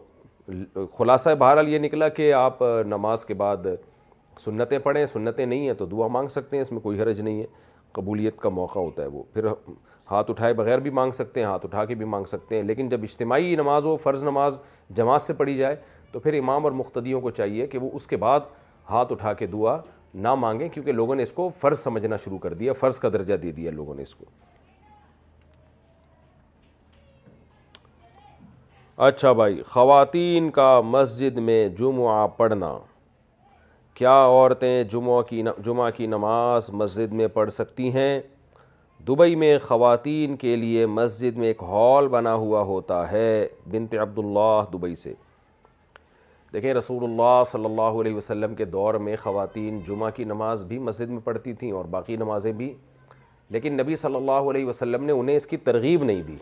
خلاصہ 0.97 1.29
بہرحال 1.39 1.69
یہ 1.69 1.79
نکلا 1.79 2.07
کہ 2.09 2.31
آپ 2.33 2.61
نماز 2.87 3.25
کے 3.25 3.33
بعد 3.41 3.65
سنتیں 4.39 4.77
پڑھیں 4.79 5.05
سنتیں 5.05 5.45
نہیں 5.45 5.65
ہیں 5.67 5.73
تو 5.77 5.85
دعا 5.85 6.07
مانگ 6.07 6.27
سکتے 6.31 6.55
ہیں 6.55 6.61
اس 6.61 6.71
میں 6.71 6.79
کوئی 6.81 7.01
حرج 7.01 7.21
نہیں 7.21 7.39
ہے 7.41 7.45
قبولیت 7.93 8.37
کا 8.39 8.49
موقع 8.49 8.79
ہوتا 8.79 9.03
ہے 9.03 9.07
وہ 9.11 9.23
پھر 9.33 9.45
ہاتھ 10.11 10.29
اٹھائے 10.31 10.53
بغیر 10.53 10.79
بھی 10.79 10.89
مانگ 10.99 11.11
سکتے 11.11 11.39
ہیں 11.39 11.47
ہاتھ 11.47 11.65
اٹھا 11.65 11.83
کے 11.85 11.95
بھی 11.95 12.05
مانگ 12.05 12.25
سکتے 12.27 12.55
ہیں 12.55 12.63
لیکن 12.63 12.89
جب 12.89 13.03
اجتماعی 13.03 13.55
نماز 13.55 13.85
ہو 13.85 13.95
فرض 14.03 14.23
نماز 14.23 14.59
جماعت 14.97 15.21
سے 15.21 15.33
پڑھی 15.41 15.55
جائے 15.57 15.75
تو 16.11 16.19
پھر 16.19 16.37
امام 16.39 16.63
اور 16.63 16.71
مختدیوں 16.81 17.21
کو 17.21 17.31
چاہیے 17.39 17.67
کہ 17.67 17.77
وہ 17.79 17.89
اس 17.95 18.07
کے 18.07 18.17
بعد 18.23 18.39
ہاتھ 18.89 19.11
اٹھا 19.11 19.33
کے 19.41 19.47
دعا 19.47 19.77
نہ 20.13 20.33
مانگیں 20.35 20.67
کیونکہ 20.73 20.91
لوگوں 20.91 21.15
نے 21.15 21.23
اس 21.23 21.31
کو 21.33 21.49
فرض 21.59 21.79
سمجھنا 21.79 22.17
شروع 22.23 22.37
کر 22.39 22.53
دیا 22.53 22.73
فرض 22.79 22.99
کا 22.99 23.09
درجہ 23.13 23.33
دے 23.43 23.51
دیا 23.51 23.71
لوگوں 23.71 23.95
نے 23.95 24.01
اس 24.03 24.15
کو 24.15 24.25
اچھا 29.07 29.31
بھائی 29.33 29.61
خواتین 29.69 30.49
کا 30.51 30.79
مسجد 30.85 31.37
میں 31.37 31.67
جمعہ 31.79 32.25
پڑھنا 32.37 32.77
کیا 33.95 34.13
عورتیں 34.25 34.83
جمعہ 34.91 35.21
کی 35.29 35.43
جمعہ 35.65 35.89
کی 35.97 36.07
نماز 36.07 36.69
مسجد 36.73 37.13
میں 37.13 37.27
پڑھ 37.33 37.49
سکتی 37.53 37.91
ہیں 37.93 38.19
دبئی 39.07 39.35
میں 39.41 39.57
خواتین 39.67 40.35
کے 40.37 40.55
لیے 40.55 40.85
مسجد 40.85 41.37
میں 41.37 41.47
ایک 41.47 41.63
ہال 41.67 42.07
بنا 42.13 42.33
ہوا 42.35 42.61
ہوتا 42.71 43.11
ہے 43.11 43.47
بنت 43.71 43.95
عبداللہ 44.01 44.63
دبئی 44.73 44.95
سے 45.03 45.13
دیکھیں 46.53 46.73
رسول 46.73 47.03
اللہ 47.03 47.41
صلی 47.47 47.65
اللہ 47.65 47.99
علیہ 48.01 48.13
وسلم 48.15 48.53
کے 48.55 48.65
دور 48.65 48.93
میں 49.07 49.15
خواتین 49.23 49.79
جمعہ 49.87 50.09
کی 50.15 50.23
نماز 50.23 50.63
بھی 50.67 50.77
مسجد 50.85 51.09
میں 51.09 51.19
پڑھتی 51.23 51.53
تھیں 51.59 51.71
اور 51.71 51.85
باقی 51.95 52.15
نمازیں 52.17 52.51
بھی 52.61 52.73
لیکن 53.51 53.77
نبی 53.81 53.95
صلی 53.95 54.15
اللہ 54.15 54.49
علیہ 54.51 54.65
وسلم 54.65 55.03
نے 55.05 55.11
انہیں 55.19 55.35
اس 55.35 55.45
کی 55.47 55.57
ترغیب 55.67 56.03
نہیں 56.03 56.21
دی 56.27 56.35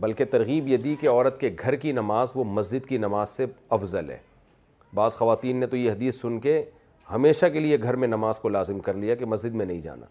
بلکہ 0.00 0.24
ترغیب 0.30 0.68
یہ 0.68 0.76
دی 0.84 0.94
کہ 1.00 1.08
عورت 1.10 1.38
کے 1.40 1.50
گھر 1.60 1.76
کی 1.84 1.92
نماز 1.92 2.32
وہ 2.34 2.44
مسجد 2.50 2.86
کی 2.88 2.98
نماز 2.98 3.28
سے 3.28 3.46
افضل 3.78 4.10
ہے 4.10 4.18
بعض 4.94 5.16
خواتین 5.16 5.56
نے 5.60 5.66
تو 5.66 5.76
یہ 5.76 5.90
حدیث 5.90 6.20
سن 6.20 6.38
کے 6.40 6.60
ہمیشہ 7.12 7.46
کے 7.52 7.58
لیے 7.60 7.82
گھر 7.82 7.96
میں 8.02 8.08
نماز 8.08 8.38
کو 8.38 8.48
لازم 8.48 8.78
کر 8.88 8.94
لیا 8.94 9.14
کہ 9.14 9.26
مسجد 9.26 9.54
میں 9.54 9.66
نہیں 9.66 9.80
جانا 9.80 10.06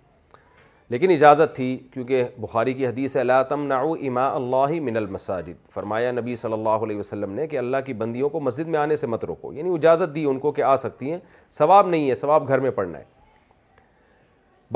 لیکن 0.91 1.09
اجازت 1.11 1.55
تھی 1.55 1.65
کیونکہ 1.91 2.23
بخاری 2.41 2.71
کی 2.73 2.85
حدیث 2.87 3.15
ہے 3.17 3.23
لا 3.23 3.41
تمنع 3.51 3.75
اما 4.07 4.25
اللہ 4.35 4.71
من 4.83 4.97
المساجد 4.97 5.71
فرمایا 5.73 6.11
نبی 6.11 6.35
صلی 6.41 6.53
اللہ 6.53 6.83
علیہ 6.85 6.97
وسلم 6.97 7.31
نے 7.33 7.45
کہ 7.47 7.57
اللہ 7.57 7.77
کی 7.85 7.93
بندیوں 8.01 8.29
کو 8.29 8.39
مسجد 8.39 8.67
میں 8.69 8.79
آنے 8.79 8.95
سے 8.95 9.07
مت 9.07 9.23
روکو 9.25 9.51
یعنی 9.53 9.73
اجازت 9.75 10.13
دی 10.15 10.23
ان 10.31 10.39
کو 10.39 10.51
کہ 10.57 10.61
آ 10.71 10.75
سکتی 10.83 11.11
ہیں 11.11 11.17
ثواب 11.59 11.87
نہیں 11.89 12.09
ہے 12.09 12.15
ثواب 12.23 12.47
گھر 12.47 12.59
میں 12.65 12.71
پڑھنا 12.81 12.97
ہے 12.99 13.03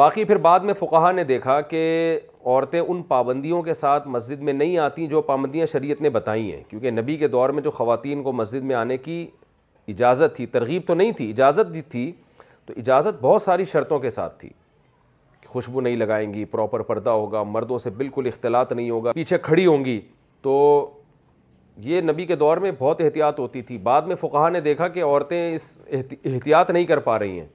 باقی 0.04 0.24
پھر 0.30 0.38
بعد 0.48 0.60
میں 0.70 0.74
فقہا 0.80 1.12
نے 1.12 1.24
دیکھا 1.34 1.60
کہ 1.74 1.82
عورتیں 2.46 2.80
ان 2.80 3.02
پابندیوں 3.14 3.62
کے 3.64 3.74
ساتھ 3.74 4.08
مسجد 4.18 4.42
میں 4.48 4.54
نہیں 4.54 4.78
آتی 4.88 5.08
جو 5.16 5.22
پابندیاں 5.36 5.66
شریعت 5.72 6.02
نے 6.02 6.10
بتائی 6.24 6.52
ہیں 6.54 6.64
کیونکہ 6.70 6.92
نبی 6.92 7.18
کے 7.18 7.28
دور 7.36 7.50
میں 7.58 7.64
جو 7.64 7.72
خواتین 7.82 8.24
کو 8.24 8.32
مسجد 8.42 8.64
میں 8.72 8.76
آنے 8.76 8.98
کی 9.10 9.26
اجازت 9.96 10.36
تھی 10.36 10.46
ترغیب 10.56 10.82
تو 10.88 10.94
نہیں 10.96 11.12
تھی 11.22 11.30
اجازت 11.32 11.78
تھی 11.92 12.12
تو 12.66 12.74
اجازت 12.78 13.22
بہت 13.22 13.42
ساری 13.42 13.66
شرطوں 13.74 14.00
کے 14.00 14.10
ساتھ 14.20 14.40
تھی 14.40 14.50
خوشبو 15.56 15.82
نہیں 15.82 15.96
لگائیں 15.96 16.34
گی 16.34 16.44
پراپر 16.54 16.82
پردہ 16.88 17.10
ہوگا 17.10 17.42
مردوں 17.48 17.78
سے 17.80 17.90
بالکل 17.98 18.26
اختلاط 18.28 18.72
نہیں 18.74 18.90
ہوگا 18.90 19.12
پیچھے 19.16 19.38
کھڑی 19.42 19.66
ہوں 19.66 19.86
گی 19.86 20.00
تو 20.42 20.56
یہ 21.86 22.02
نبی 22.08 22.26
کے 22.26 22.36
دور 22.42 22.58
میں 22.66 22.72
بہت 22.80 23.02
احتیاط 23.02 23.40
ہوتی 23.40 23.62
تھی 23.70 23.78
بعد 23.86 24.02
میں 24.08 24.16
فقہ 24.22 24.50
نے 24.54 24.60
دیکھا 24.68 24.88
کہ 24.98 25.04
عورتیں 25.04 25.54
اس 25.56 25.70
احتیاط 25.92 26.72
نہیں 26.72 26.86
کر 26.86 27.00
پا 27.08 27.18
رہی 27.20 27.40
ہیں 27.40 27.46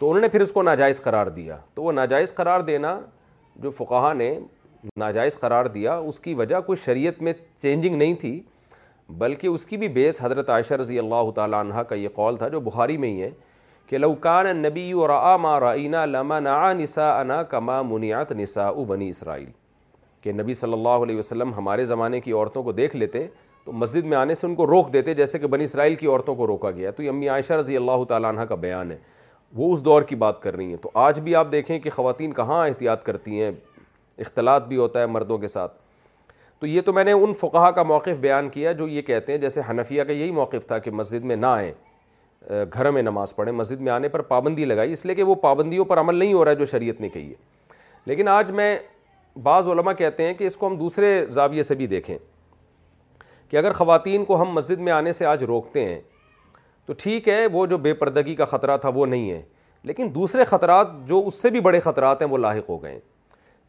تو 0.00 0.08
انہوں 0.08 0.20
نے 0.20 0.28
پھر 0.28 0.40
اس 0.40 0.52
کو 0.52 0.62
ناجائز 0.62 1.00
قرار 1.02 1.26
دیا 1.36 1.56
تو 1.74 1.82
وہ 1.82 1.92
ناجائز 1.92 2.34
قرار 2.34 2.60
دینا 2.72 2.98
جو 3.62 3.70
فقہ 3.78 4.12
نے 4.16 4.32
ناجائز 4.98 5.38
قرار 5.40 5.66
دیا 5.78 5.96
اس 6.08 6.20
کی 6.26 6.34
وجہ 6.42 6.60
کوئی 6.66 6.82
شریعت 6.84 7.22
میں 7.22 7.32
چینجنگ 7.62 7.96
نہیں 7.96 8.14
تھی 8.20 8.38
بلکہ 9.18 9.46
اس 9.54 9.64
کی 9.66 9.76
بھی 9.76 9.88
بیس 10.00 10.20
حضرت 10.22 10.50
عائشہ 10.56 10.74
رضی 10.82 10.98
اللہ 10.98 11.30
تعالیٰ 11.34 11.60
عنہ 11.64 11.82
کا 11.88 11.94
یہ 12.04 12.08
قول 12.14 12.36
تھا 12.38 12.48
جو 12.54 12.60
بخاری 12.70 12.96
میں 13.04 13.08
ہی 13.10 13.22
ہے 13.22 13.30
کہ 13.88 13.98
لوکان 13.98 14.46
نبی 14.62 14.92
رعا 15.08 15.36
ما 15.36 15.58
رعینہ 15.60 15.96
لما 16.06 16.38
نعا 16.40 16.72
نسا 16.78 17.08
انا 17.20 17.42
کما 17.52 17.80
منیات 17.82 18.32
نسا 18.32 18.66
او 18.66 18.84
بنی 18.84 19.08
اسرائیل 19.10 19.50
کہ 20.22 20.32
نبی 20.32 20.54
صلی 20.54 20.72
اللہ 20.72 21.02
علیہ 21.04 21.16
وسلم 21.18 21.52
ہمارے 21.56 21.84
زمانے 21.92 22.20
کی 22.20 22.32
عورتوں 22.32 22.62
کو 22.62 22.72
دیکھ 22.72 22.96
لیتے 22.96 23.26
تو 23.64 23.72
مسجد 23.72 24.04
میں 24.06 24.16
آنے 24.18 24.34
سے 24.34 24.46
ان 24.46 24.54
کو 24.54 24.66
روک 24.66 24.92
دیتے 24.92 25.14
جیسے 25.14 25.38
کہ 25.38 25.46
بنی 25.54 25.64
اسرائیل 25.64 25.94
کی 25.94 26.06
عورتوں 26.06 26.34
کو 26.34 26.46
روکا 26.46 26.70
گیا 26.70 26.90
تو 26.96 27.02
یہ 27.02 27.08
امی 27.10 27.28
عائشہ 27.28 27.52
رضی 27.60 27.76
اللہ 27.76 28.04
تعالیٰ 28.08 28.30
عنہ 28.30 28.40
کا 28.50 28.54
بیان 28.66 28.90
ہے 28.92 28.96
وہ 29.56 29.72
اس 29.74 29.84
دور 29.84 30.02
کی 30.10 30.16
بات 30.22 30.40
کر 30.42 30.56
رہی 30.56 30.68
ہیں 30.70 30.76
تو 30.82 30.90
آج 31.08 31.20
بھی 31.20 31.34
آپ 31.34 31.50
دیکھیں 31.52 31.78
کہ 31.80 31.90
خواتین 31.90 32.32
کہاں 32.34 32.64
احتیاط 32.68 33.04
کرتی 33.04 33.42
ہیں 33.42 33.50
اختلاط 34.18 34.66
بھی 34.68 34.76
ہوتا 34.76 35.00
ہے 35.00 35.06
مردوں 35.16 35.38
کے 35.38 35.48
ساتھ 35.48 35.72
تو 36.60 36.66
یہ 36.66 36.80
تو 36.86 36.92
میں 36.92 37.04
نے 37.04 37.12
ان 37.12 37.32
فقہ 37.40 37.70
کا 37.74 37.82
موقف 37.82 38.18
بیان 38.20 38.48
کیا 38.58 38.72
جو 38.82 38.88
یہ 38.88 39.02
کہتے 39.02 39.32
ہیں 39.32 39.38
جیسے 39.40 39.60
حنفیہ 39.70 40.02
کا 40.04 40.12
یہی 40.12 40.30
موقف 40.40 40.66
تھا 40.66 40.78
کہ 40.84 40.90
مسجد 41.00 41.24
میں 41.24 41.36
نہ 41.36 41.46
آئیں 41.46 41.72
گھر 42.72 42.90
میں 42.90 43.02
نماز 43.02 43.34
پڑھیں 43.36 43.52
مسجد 43.54 43.80
میں 43.80 43.92
آنے 43.92 44.08
پر 44.08 44.22
پابندی 44.22 44.64
لگائی 44.64 44.92
اس 44.92 45.04
لیے 45.06 45.14
کہ 45.14 45.22
وہ 45.22 45.34
پابندیوں 45.42 45.84
پر 45.84 45.98
عمل 46.00 46.14
نہیں 46.14 46.32
ہو 46.32 46.44
رہا 46.44 46.50
ہے 46.50 46.56
جو 46.56 46.64
شریعت 46.64 47.00
نے 47.00 47.08
کہی 47.08 47.28
ہے 47.30 47.34
لیکن 48.06 48.28
آج 48.28 48.50
میں 48.52 48.76
بعض 49.42 49.66
علماء 49.68 49.92
کہتے 49.98 50.24
ہیں 50.26 50.34
کہ 50.34 50.46
اس 50.46 50.56
کو 50.56 50.66
ہم 50.66 50.76
دوسرے 50.78 51.08
زاویے 51.32 51.62
سے 51.62 51.74
بھی 51.74 51.86
دیکھیں 51.86 52.16
کہ 53.48 53.56
اگر 53.56 53.72
خواتین 53.72 54.24
کو 54.24 54.40
ہم 54.42 54.50
مسجد 54.54 54.80
میں 54.84 54.92
آنے 54.92 55.12
سے 55.12 55.26
آج 55.26 55.44
روکتے 55.44 55.84
ہیں 55.88 56.00
تو 56.86 56.92
ٹھیک 56.98 57.28
ہے 57.28 57.44
وہ 57.52 57.66
جو 57.66 57.78
بے 57.78 57.94
پردگی 57.94 58.34
کا 58.34 58.44
خطرہ 58.44 58.76
تھا 58.80 58.88
وہ 58.94 59.06
نہیں 59.06 59.30
ہے 59.30 59.40
لیکن 59.88 60.08
دوسرے 60.14 60.44
خطرات 60.44 60.88
جو 61.08 61.22
اس 61.26 61.40
سے 61.42 61.50
بھی 61.50 61.60
بڑے 61.60 61.80
خطرات 61.80 62.22
ہیں 62.22 62.28
وہ 62.28 62.38
لاحق 62.38 62.70
ہو 62.70 62.82
گئے 62.82 62.92
ہیں 62.92 63.00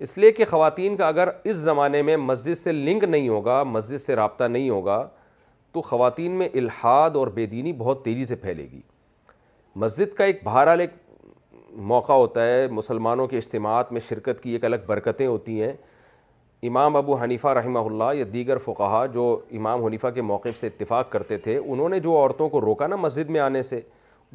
اس 0.04 0.18
لیے 0.18 0.32
کہ 0.32 0.46
خواتین 0.50 0.96
کا 0.98 1.08
اگر 1.08 1.30
اس 1.44 1.56
زمانے 1.56 2.02
میں 2.02 2.18
مسجد 2.18 2.58
سے 2.58 2.72
لنک 2.72 3.04
نہیں 3.04 3.30
ہوگا 3.30 3.62
مسجد 3.64 4.02
سے 4.02 4.16
رابطہ 4.16 4.44
نہیں 4.44 4.70
ہوگا 4.70 5.08
تو 5.72 5.82
خواتین 5.82 6.32
میں 6.38 6.48
الحاد 6.58 7.16
اور 7.16 7.28
بے 7.34 7.46
دینی 7.46 7.74
بہت 7.78 8.04
تیزی 8.04 8.26
سے 8.26 8.36
پھیلے 8.36 8.64
گی 8.72 8.80
مسجد 9.82 10.16
کا 10.18 10.24
ایک 10.26 10.42
بہرحال 10.44 10.80
ایک 10.82 10.90
موقع 11.92 12.14
ہوتا 12.14 12.46
ہے 12.48 12.68
مسلمانوں 12.72 13.28
کے 13.28 13.38
اجتماعات 13.38 13.92
میں 13.92 14.02
شرکت 14.08 14.42
کی 14.44 14.52
ایک 14.52 14.66
الگ 14.66 14.86
برکتیں 14.88 15.26
ہوتی 15.28 15.62
ہیں 15.62 15.74
امام 16.68 16.96
ابو 16.96 17.16
حنیفہ 17.22 17.48
رحمہ 17.58 17.80
اللہ 17.80 18.14
یا 18.18 18.26
دیگر 18.32 18.58
فقہا 18.64 19.06
جو 19.14 19.26
امام 19.58 19.86
حنیفہ 19.86 20.08
کے 20.16 20.22
موقف 20.32 20.60
سے 20.60 20.68
اتفاق 20.68 21.10
کرتے 21.12 21.38
تھے 21.46 21.58
انہوں 21.58 21.90
نے 21.90 22.00
جو 22.08 22.18
عورتوں 22.18 22.50
کو 22.56 22.62
روکا 22.62 22.88
نا 22.88 22.96
مسجد 22.96 23.30
میں 23.36 23.40
آنے 23.40 23.64
سے 23.64 23.80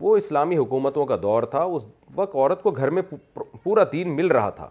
وہ 0.02 0.16
اسلامی 0.16 0.56
حکومتوں 0.56 1.04
کا 1.06 1.16
دور 1.22 1.42
تھا 1.52 1.62
اس 1.62 1.86
وقت 2.14 2.34
عورت 2.34 2.62
کو 2.62 2.70
گھر 2.70 2.90
میں 2.90 3.02
پورا 3.62 3.82
دین 3.92 4.16
مل 4.16 4.26
رہا 4.30 4.50
تھا 4.60 4.68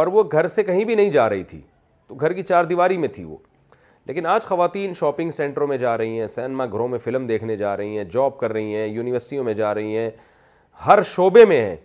اور 0.00 0.06
وہ 0.16 0.22
گھر 0.32 0.48
سے 0.56 0.62
کہیں 0.64 0.84
بھی 0.84 0.94
نہیں 0.94 1.10
جا 1.12 1.28
رہی 1.30 1.42
تھی 1.52 1.60
تو 2.06 2.14
گھر 2.14 2.32
کی 2.32 2.42
چار 2.42 2.64
دیواری 2.72 2.96
میں 3.04 3.08
تھی 3.14 3.24
وہ 3.24 3.36
لیکن 4.06 4.26
آج 4.26 4.42
خواتین 4.44 4.92
شاپنگ 4.98 5.30
سینٹروں 5.36 5.66
میں 5.68 5.76
جا 5.78 5.96
رہی 5.98 6.18
ہیں 6.20 6.26
سینما 6.26 6.64
گھروں 6.66 6.88
میں 6.88 6.98
فلم 7.04 7.26
دیکھنے 7.26 7.56
جا 7.56 7.76
رہی 7.76 7.96
ہیں 7.98 8.04
جاب 8.12 8.36
کر 8.38 8.52
رہی 8.52 8.74
ہیں 8.74 8.86
یونیورسٹیوں 8.86 9.44
میں 9.44 9.54
جا 9.54 9.72
رہی 9.74 9.96
ہیں 9.96 10.10
ہر 10.86 11.02
شعبے 11.14 11.44
میں 11.48 11.60
ہیں 11.64 11.76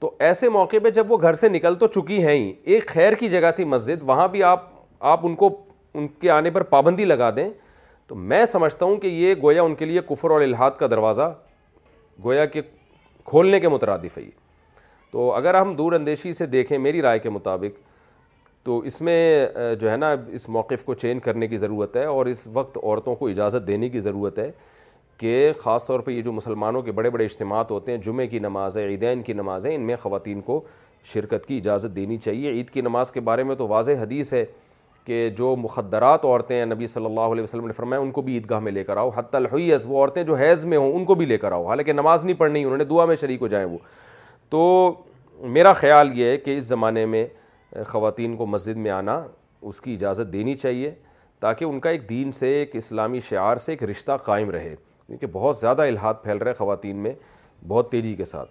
تو 0.00 0.10
ایسے 0.26 0.48
موقع 0.48 0.76
پہ 0.82 0.90
جب 0.90 1.12
وہ 1.12 1.18
گھر 1.20 1.34
سے 1.34 1.48
نکل 1.48 1.74
تو 1.80 1.86
چکی 1.94 2.22
ہیں 2.26 2.34
ہی 2.34 2.52
ایک 2.74 2.86
خیر 2.88 3.12
کی 3.20 3.28
جگہ 3.28 3.50
تھی 3.56 3.64
مسجد 3.64 4.02
وہاں 4.06 4.28
بھی 4.28 4.42
آپ 4.42 4.68
آپ 5.12 5.26
ان 5.26 5.34
کو 5.36 5.48
ان 5.94 6.08
کے 6.20 6.30
آنے 6.30 6.50
پر 6.50 6.62
پابندی 6.74 7.04
لگا 7.04 7.30
دیں 7.36 7.48
تو 8.06 8.14
میں 8.32 8.44
سمجھتا 8.46 8.84
ہوں 8.86 8.96
کہ 9.00 9.06
یہ 9.06 9.34
گویا 9.42 9.62
ان 9.62 9.74
کے 9.74 9.84
لیے 9.84 10.00
کفر 10.10 10.30
اور 10.30 10.40
الحاد 10.40 10.70
کا 10.78 10.86
دروازہ 10.90 11.32
گویا 12.24 12.44
کے 12.46 12.60
کھولنے 13.24 13.60
کے 13.60 13.68
مترادف 13.68 14.16
ہے 14.18 14.22
یہ 14.22 14.30
تو 15.10 15.32
اگر 15.34 15.54
ہم 15.60 15.74
دور 15.76 15.92
اندیشی 15.92 16.32
سے 16.32 16.46
دیکھیں 16.46 16.78
میری 16.78 17.02
رائے 17.02 17.18
کے 17.18 17.30
مطابق 17.30 17.78
تو 18.64 18.78
اس 18.86 19.00
میں 19.02 19.46
جو 19.80 19.90
ہے 19.90 19.96
نا 19.96 20.14
اس 20.34 20.48
موقف 20.48 20.84
کو 20.84 20.94
چینج 20.94 21.22
کرنے 21.22 21.46
کی 21.48 21.58
ضرورت 21.58 21.96
ہے 21.96 22.04
اور 22.04 22.26
اس 22.26 22.46
وقت 22.52 22.76
عورتوں 22.82 23.14
کو 23.16 23.28
اجازت 23.28 23.66
دینے 23.66 23.88
کی 23.88 24.00
ضرورت 24.00 24.38
ہے 24.38 24.50
کہ 25.18 25.50
خاص 25.60 25.86
طور 25.86 26.00
پہ 26.00 26.10
یہ 26.10 26.22
جو 26.22 26.32
مسلمانوں 26.32 26.82
کے 26.82 26.92
بڑے 26.98 27.10
بڑے 27.10 27.24
اجتماعات 27.24 27.70
ہوتے 27.70 27.92
ہیں 27.92 27.98
جمعے 28.04 28.26
کی 28.26 28.38
نمازیں 28.38 28.82
عیدین 28.86 29.22
کی 29.22 29.32
نمازیں 29.32 29.74
ان 29.74 29.80
میں 29.86 29.96
خواتین 30.02 30.40
کو 30.42 30.60
شرکت 31.12 31.46
کی 31.46 31.56
اجازت 31.58 31.96
دینی 31.96 32.16
چاہیے 32.24 32.50
عید 32.50 32.70
کی 32.70 32.80
نماز 32.80 33.12
کے 33.12 33.20
بارے 33.30 33.42
میں 33.44 33.54
تو 33.56 33.68
واضح 33.68 34.00
حدیث 34.02 34.32
ہے 34.34 34.44
کہ 35.04 35.28
جو 35.36 35.54
مخدرات 35.58 36.24
عورتیں 36.24 36.54
ہیں 36.56 36.64
نبی 36.66 36.86
صلی 36.86 37.04
اللہ 37.06 37.32
علیہ 37.34 37.42
وسلم 37.42 37.66
نے 37.66 37.72
فرمایا 37.72 38.00
ان 38.00 38.10
کو 38.12 38.22
بھی 38.22 38.34
عیدگاہ 38.34 38.58
میں 38.60 38.72
لے 38.72 38.84
کر 38.84 38.96
آؤ 38.96 39.10
حت 39.16 39.34
الحیز 39.34 39.86
وہ 39.88 39.98
عورتیں 39.98 40.22
جو 40.24 40.34
حیض 40.36 40.64
میں 40.72 40.78
ہوں 40.78 40.92
ان 40.96 41.04
کو 41.04 41.14
بھی 41.14 41.26
لے 41.26 41.38
کر 41.38 41.52
آؤ 41.52 41.66
حالانکہ 41.68 41.92
نماز 41.92 42.24
نہیں 42.24 42.36
پڑھنی 42.38 42.64
انہوں 42.64 42.78
نے 42.78 42.84
دعا 42.92 43.04
میں 43.06 43.16
شریک 43.20 43.42
ہو 43.42 43.48
جائیں 43.54 43.66
وہ 43.66 43.78
تو 44.50 44.92
میرا 45.56 45.72
خیال 45.72 46.18
یہ 46.18 46.30
ہے 46.30 46.36
کہ 46.38 46.56
اس 46.58 46.64
زمانے 46.64 47.04
میں 47.06 47.26
خواتین 47.86 48.36
کو 48.36 48.46
مسجد 48.46 48.76
میں 48.76 48.90
آنا 48.90 49.20
اس 49.62 49.80
کی 49.80 49.94
اجازت 49.94 50.32
دینی 50.32 50.54
چاہیے 50.56 50.90
تاکہ 51.40 51.64
ان 51.64 51.78
کا 51.80 51.90
ایک 51.90 52.08
دین 52.08 52.32
سے 52.32 52.48
ایک 52.58 52.70
اسلامی 52.76 53.20
شعار 53.28 53.56
سے 53.64 53.72
ایک 53.72 53.82
رشتہ 53.90 54.16
قائم 54.24 54.50
رہے 54.50 54.74
کیونکہ 55.06 55.26
بہت 55.32 55.56
زیادہ 55.58 55.82
الحاد 55.82 56.14
پھیل 56.22 56.36
رہا 56.38 56.50
ہے 56.50 56.54
خواتین 56.54 56.96
میں 57.02 57.12
بہت 57.68 57.90
تیزی 57.90 58.14
کے 58.16 58.24
ساتھ 58.24 58.50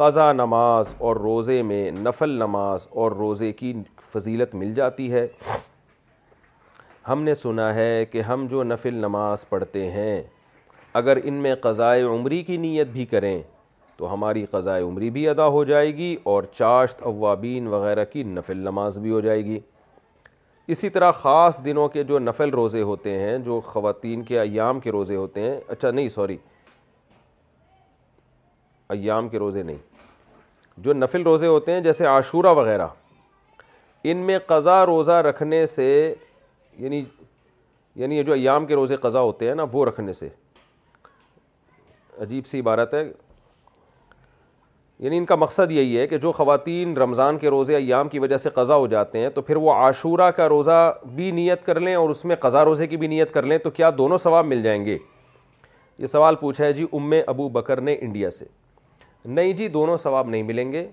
قضا 0.00 0.32
نماز 0.32 0.94
اور 0.98 1.16
روزے 1.16 1.60
میں 1.70 1.90
نفل 2.00 2.30
نماز 2.42 2.86
اور 3.00 3.12
روزے 3.12 3.52
کی 3.52 3.72
فضیلت 4.12 4.54
مل 4.54 4.74
جاتی 4.74 5.10
ہے 5.12 5.26
ہم 7.08 7.22
نے 7.22 7.34
سنا 7.34 7.74
ہے 7.74 8.04
کہ 8.12 8.22
ہم 8.22 8.46
جو 8.50 8.62
نفل 8.64 8.94
نماز 9.04 9.48
پڑھتے 9.48 9.90
ہیں 9.90 10.22
اگر 11.00 11.18
ان 11.24 11.34
میں 11.42 11.54
قضائے 11.62 12.02
عمری 12.02 12.42
کی 12.42 12.56
نیت 12.56 12.88
بھی 12.92 13.04
کریں 13.06 13.42
تو 14.00 14.12
ہماری 14.12 14.44
قضائے 14.50 14.82
عمری 14.82 15.08
بھی 15.10 15.26
ادا 15.28 15.46
ہو 15.54 15.62
جائے 15.70 15.96
گی 15.96 16.14
اور 16.34 16.42
چاشت 16.52 17.02
اوابین 17.06 17.66
وغیرہ 17.72 18.04
کی 18.12 18.22
نفل 18.24 18.58
نماز 18.68 18.98
بھی 18.98 19.10
ہو 19.10 19.20
جائے 19.20 19.44
گی 19.44 19.58
اسی 20.74 20.88
طرح 20.90 21.10
خاص 21.22 21.60
دنوں 21.64 21.88
کے 21.96 22.02
جو 22.12 22.18
نفل 22.18 22.50
روزے 22.50 22.82
ہوتے 22.90 23.18
ہیں 23.18 23.36
جو 23.48 23.60
خواتین 23.66 24.22
کے 24.24 24.38
ایام 24.40 24.80
کے 24.80 24.90
روزے 24.92 25.16
ہوتے 25.16 25.40
ہیں 25.48 25.60
اچھا 25.68 25.90
نہیں 25.90 26.08
سوری 26.16 26.36
ایام 28.96 29.28
کے 29.28 29.38
روزے 29.38 29.62
نہیں 29.62 29.78
جو 30.86 30.92
نفل 30.92 31.22
روزے 31.22 31.46
ہوتے 31.46 31.72
ہیں 31.72 31.80
جیسے 31.90 32.06
عاشورہ 32.06 32.52
وغیرہ 32.60 32.86
ان 34.10 34.16
میں 34.26 34.38
قضا 34.46 34.84
روزہ 34.86 35.20
رکھنے 35.28 35.64
سے 35.76 35.86
یعنی 36.78 37.04
یعنی 38.02 38.22
جو 38.24 38.32
ایام 38.32 38.66
کے 38.66 38.74
روزے 38.74 38.96
قضا 39.06 39.20
ہوتے 39.30 39.48
ہیں 39.48 39.54
نا 39.54 39.64
وہ 39.72 39.84
رکھنے 39.86 40.12
سے 40.22 40.28
عجیب 42.22 42.46
سی 42.46 42.60
عبارت 42.60 42.94
ہے 42.94 43.10
یعنی 45.02 45.18
ان 45.18 45.24
کا 45.24 45.34
مقصد 45.36 45.70
یہی 45.72 45.96
ہے 45.98 46.06
کہ 46.06 46.16
جو 46.22 46.30
خواتین 46.32 46.96
رمضان 46.98 47.36
کے 47.38 47.48
روزے 47.50 47.74
ایام 47.76 48.08
کی 48.08 48.18
وجہ 48.18 48.36
سے 48.36 48.50
قضا 48.54 48.74
ہو 48.76 48.86
جاتے 48.86 49.18
ہیں 49.18 49.28
تو 49.34 49.42
پھر 49.42 49.56
وہ 49.56 49.72
عاشورہ 49.72 50.30
کا 50.36 50.48
روزہ 50.48 50.92
بھی 51.14 51.30
نیت 51.30 51.64
کر 51.66 51.80
لیں 51.80 51.94
اور 51.96 52.10
اس 52.10 52.24
میں 52.24 52.36
قضا 52.40 52.64
روزے 52.64 52.86
کی 52.86 52.96
بھی 52.96 53.06
نیت 53.08 53.32
کر 53.34 53.46
لیں 53.46 53.58
تو 53.58 53.70
کیا 53.78 53.90
دونوں 53.98 54.18
ثواب 54.24 54.46
مل 54.46 54.62
جائیں 54.62 54.84
گے 54.84 54.96
یہ 55.98 56.06
سوال 56.06 56.34
پوچھا 56.40 56.64
ہے 56.64 56.72
جی 56.72 56.86
ام 56.92 57.12
ابو 57.26 57.48
بکر 57.56 57.80
نے 57.88 57.96
انڈیا 58.00 58.30
سے 58.30 58.44
نہیں 59.24 59.52
جی 59.52 59.68
دونوں 59.68 59.96
ثواب 60.02 60.28
نہیں 60.28 60.42
ملیں 60.42 60.72
گے 60.72 60.86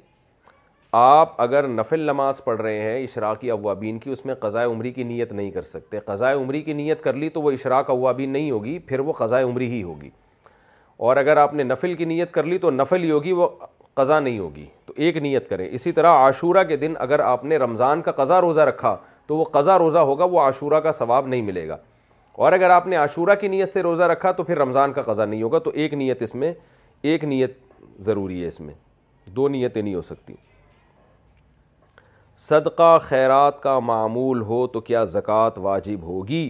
آپ 1.01 1.41
اگر 1.41 1.67
نفل 1.67 1.99
نماز 2.09 2.43
پڑھ 2.43 2.61
رہے 2.61 2.81
ہیں 2.81 3.03
اشراقی 3.03 3.49
اوابین 3.51 3.97
کی 3.99 4.09
اس 4.11 4.25
میں 4.25 4.35
قضاء 4.39 4.65
عمری 4.67 4.91
کی 4.91 5.03
نیت 5.03 5.31
نہیں 5.33 5.51
کر 5.51 5.61
سکتے 5.73 5.99
قضاء 6.05 6.33
عمری 6.41 6.61
کی 6.61 6.73
نیت 6.73 7.03
کر 7.03 7.13
لی 7.13 7.29
تو 7.29 7.41
وہ 7.41 7.51
اشراق 7.51 7.89
اوابین 7.89 8.29
نہیں 8.33 8.51
ہوگی 8.51 8.77
پھر 8.87 8.99
وہ 9.09 9.13
قضاء 9.17 9.41
عمری 9.45 9.67
ہی 9.71 9.81
ہوگی 9.83 10.09
اور 11.07 11.17
اگر 11.17 11.37
آپ 11.37 11.53
نے 11.53 11.63
نفل 11.63 11.93
کی 11.95 12.05
نیت 12.05 12.31
کر 12.33 12.43
لی 12.43 12.57
تو 12.57 12.69
نفل 12.71 13.03
ہی 13.03 13.11
ہوگی 13.11 13.31
وہ 13.39 13.47
قضا 13.97 14.19
نہیں 14.19 14.39
ہوگی 14.39 14.65
تو 14.85 14.93
ایک 15.05 15.15
نیت 15.25 15.47
کریں 15.49 15.67
اسی 15.69 15.91
طرح 15.99 16.17
عاشورہ 16.23 16.63
کے 16.71 16.75
دن 16.81 16.93
اگر 17.05 17.19
آپ 17.27 17.45
نے 17.45 17.57
رمضان 17.63 18.01
کا 18.05 18.11
قضا 18.19 18.39
روزہ 18.41 18.61
رکھا 18.71 18.95
تو 19.27 19.37
وہ 19.37 19.45
قضا 19.53 19.77
روزہ 19.83 19.97
ہوگا 20.09 20.25
وہ 20.33 20.39
عاشورہ 20.41 20.79
کا 20.87 20.91
ثواب 20.97 21.27
نہیں 21.27 21.41
ملے 21.51 21.67
گا 21.67 21.77
اور 22.45 22.53
اگر 22.59 22.69
آپ 22.69 22.87
نے 22.87 22.95
عاشورہ 22.95 23.35
کی 23.41 23.47
نیت 23.55 23.69
سے 23.69 23.81
روزہ 23.87 24.03
رکھا 24.13 24.31
تو 24.39 24.43
پھر 24.49 24.57
رمضان 24.63 24.93
کا 24.93 25.01
قضا 25.09 25.25
نہیں 25.25 25.41
ہوگا 25.43 25.59
تو 25.67 25.71
ایک 25.83 25.93
نیت 26.03 26.21
اس 26.27 26.35
میں 26.43 26.53
ایک 27.11 27.23
نیت 27.33 27.57
ضروری 28.09 28.41
ہے 28.41 28.47
اس 28.47 28.59
میں 28.65 28.73
دو 29.35 29.47
نیتیں 29.55 29.81
نہیں 29.81 29.95
ہو 29.95 30.01
سکتی 30.13 30.33
صدقہ 32.45 32.97
خیرات 33.03 33.61
کا 33.61 33.77
معمول 33.91 34.41
ہو 34.51 34.65
تو 34.73 34.79
کیا 34.91 35.03
زکوٰۃ 35.19 35.57
واجب 35.69 36.01
ہوگی 36.11 36.49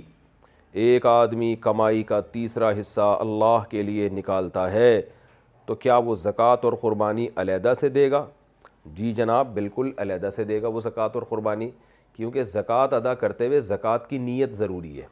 ایک 0.87 1.05
آدمی 1.17 1.55
کمائی 1.67 2.03
کا 2.11 2.19
تیسرا 2.31 2.71
حصہ 2.79 3.15
اللہ 3.19 3.61
کے 3.69 3.83
لیے 3.83 4.09
نکالتا 4.19 4.71
ہے 4.71 4.91
تو 5.67 5.75
کیا 5.75 5.95
وہ 6.05 6.13
زکوٰۃ 6.15 6.57
اور 6.65 6.73
قربانی 6.81 7.27
علیحدہ 7.41 7.71
سے 7.79 7.87
دے 7.95 8.09
گا 8.11 8.25
جی 8.95 9.11
جناب 9.13 9.53
بالکل 9.53 9.89
علیحدہ 10.01 10.29
سے 10.35 10.43
دے 10.51 10.61
گا 10.61 10.67
وہ 10.75 10.79
زکوٰۃ 10.79 11.09
اور 11.15 11.23
قربانی 11.29 11.69
کیونکہ 12.15 12.43
زکوٰۃ 12.51 12.93
ادا 12.93 13.13
کرتے 13.23 13.47
ہوئے 13.47 13.59
زکوٰۃ 13.69 14.07
کی 14.09 14.17
نیت 14.17 14.53
ضروری 14.55 14.99
ہے 15.01 15.05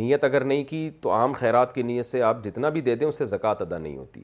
نیت 0.00 0.24
اگر 0.24 0.44
نہیں 0.50 0.62
کی 0.68 0.88
تو 1.00 1.12
عام 1.12 1.32
خیرات 1.38 1.74
کی 1.74 1.82
نیت 1.88 2.06
سے 2.06 2.22
آپ 2.28 2.44
جتنا 2.44 2.68
بھی 2.76 2.80
دے 2.80 2.94
دیں 3.00 3.06
اس 3.06 3.18
سے 3.18 3.24
زکوٰۃ 3.32 3.54
ادا 3.62 3.78
نہیں 3.78 3.96
ہوتی 3.96 4.22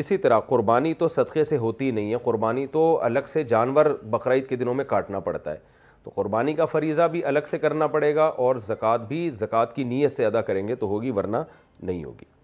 اسی 0.00 0.16
طرح 0.24 0.40
قربانی 0.48 0.92
تو 0.98 1.08
صدقے 1.08 1.44
سے 1.44 1.56
ہوتی 1.56 1.90
نہیں 1.90 2.10
ہے 2.12 2.16
قربانی 2.24 2.66
تو 2.72 2.82
الگ 3.02 3.26
سے 3.32 3.42
جانور 3.52 3.86
بقرعید 4.10 4.46
کے 4.48 4.56
دنوں 4.56 4.74
میں 4.74 4.84
کاٹنا 4.88 5.20
پڑتا 5.28 5.50
ہے 5.50 5.58
تو 6.04 6.10
قربانی 6.14 6.54
کا 6.54 6.64
فریضہ 6.72 7.08
بھی 7.12 7.24
الگ 7.32 7.48
سے 7.50 7.58
کرنا 7.58 7.86
پڑے 7.94 8.14
گا 8.14 8.26
اور 8.46 8.56
زکوٰۃ 8.70 9.06
بھی 9.08 9.28
زکوٰۃ 9.40 9.74
کی 9.74 9.84
نیت 9.92 10.12
سے 10.12 10.26
ادا 10.26 10.40
کریں 10.50 10.66
گے 10.68 10.74
تو 10.82 10.86
ہوگی 10.88 11.10
ورنہ 11.16 11.36
نہیں 11.82 12.04
ہوگی 12.04 12.36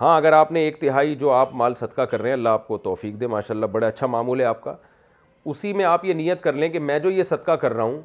ہاں 0.00 0.16
اگر 0.16 0.32
آپ 0.32 0.50
نے 0.52 0.60
ایک 0.64 0.80
تہائی 0.80 1.14
جو 1.16 1.30
آپ 1.32 1.54
مال 1.56 1.74
صدقہ 1.74 2.02
کر 2.10 2.20
رہے 2.20 2.28
ہیں 2.28 2.36
اللہ 2.36 2.48
آپ 2.48 2.66
کو 2.68 2.78
توفیق 2.86 3.20
دے 3.20 3.26
ماشاء 3.26 3.54
اللہ 3.54 3.66
بڑا 3.72 3.86
اچھا 3.86 4.06
معمول 4.06 4.40
ہے 4.40 4.44
آپ 4.44 4.60
کا 4.62 4.74
اسی 5.52 5.72
میں 5.72 5.84
آپ 5.84 6.04
یہ 6.04 6.14
نیت 6.14 6.40
کر 6.42 6.52
لیں 6.52 6.68
کہ 6.68 6.78
میں 6.80 6.98
جو 6.98 7.10
یہ 7.10 7.22
صدقہ 7.22 7.52
کر 7.62 7.72
رہا 7.72 7.82
ہوں 7.84 8.00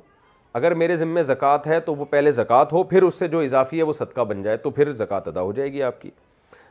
اگر 0.59 0.73
میرے 0.73 0.95
ذمے 0.95 1.23
زکوٰۃ 1.23 1.67
ہے 1.67 1.79
تو 1.85 1.95
وہ 1.95 2.05
پہلے 2.09 2.31
زکوٰۃ 2.31 2.71
ہو 2.73 2.83
پھر 2.91 3.03
اس 3.03 3.15
سے 3.19 3.27
جو 3.27 3.39
اضافی 3.41 3.77
ہے 3.77 3.83
وہ 3.83 3.93
صدقہ 3.93 4.21
بن 4.29 4.43
جائے 4.43 4.57
تو 4.57 4.69
پھر 4.77 4.93
زکوٰۃ 4.95 5.27
ادا 5.27 5.41
ہو 5.41 5.51
جائے 5.53 5.71
گی 5.73 5.81
آپ 5.83 6.01
کی 6.01 6.11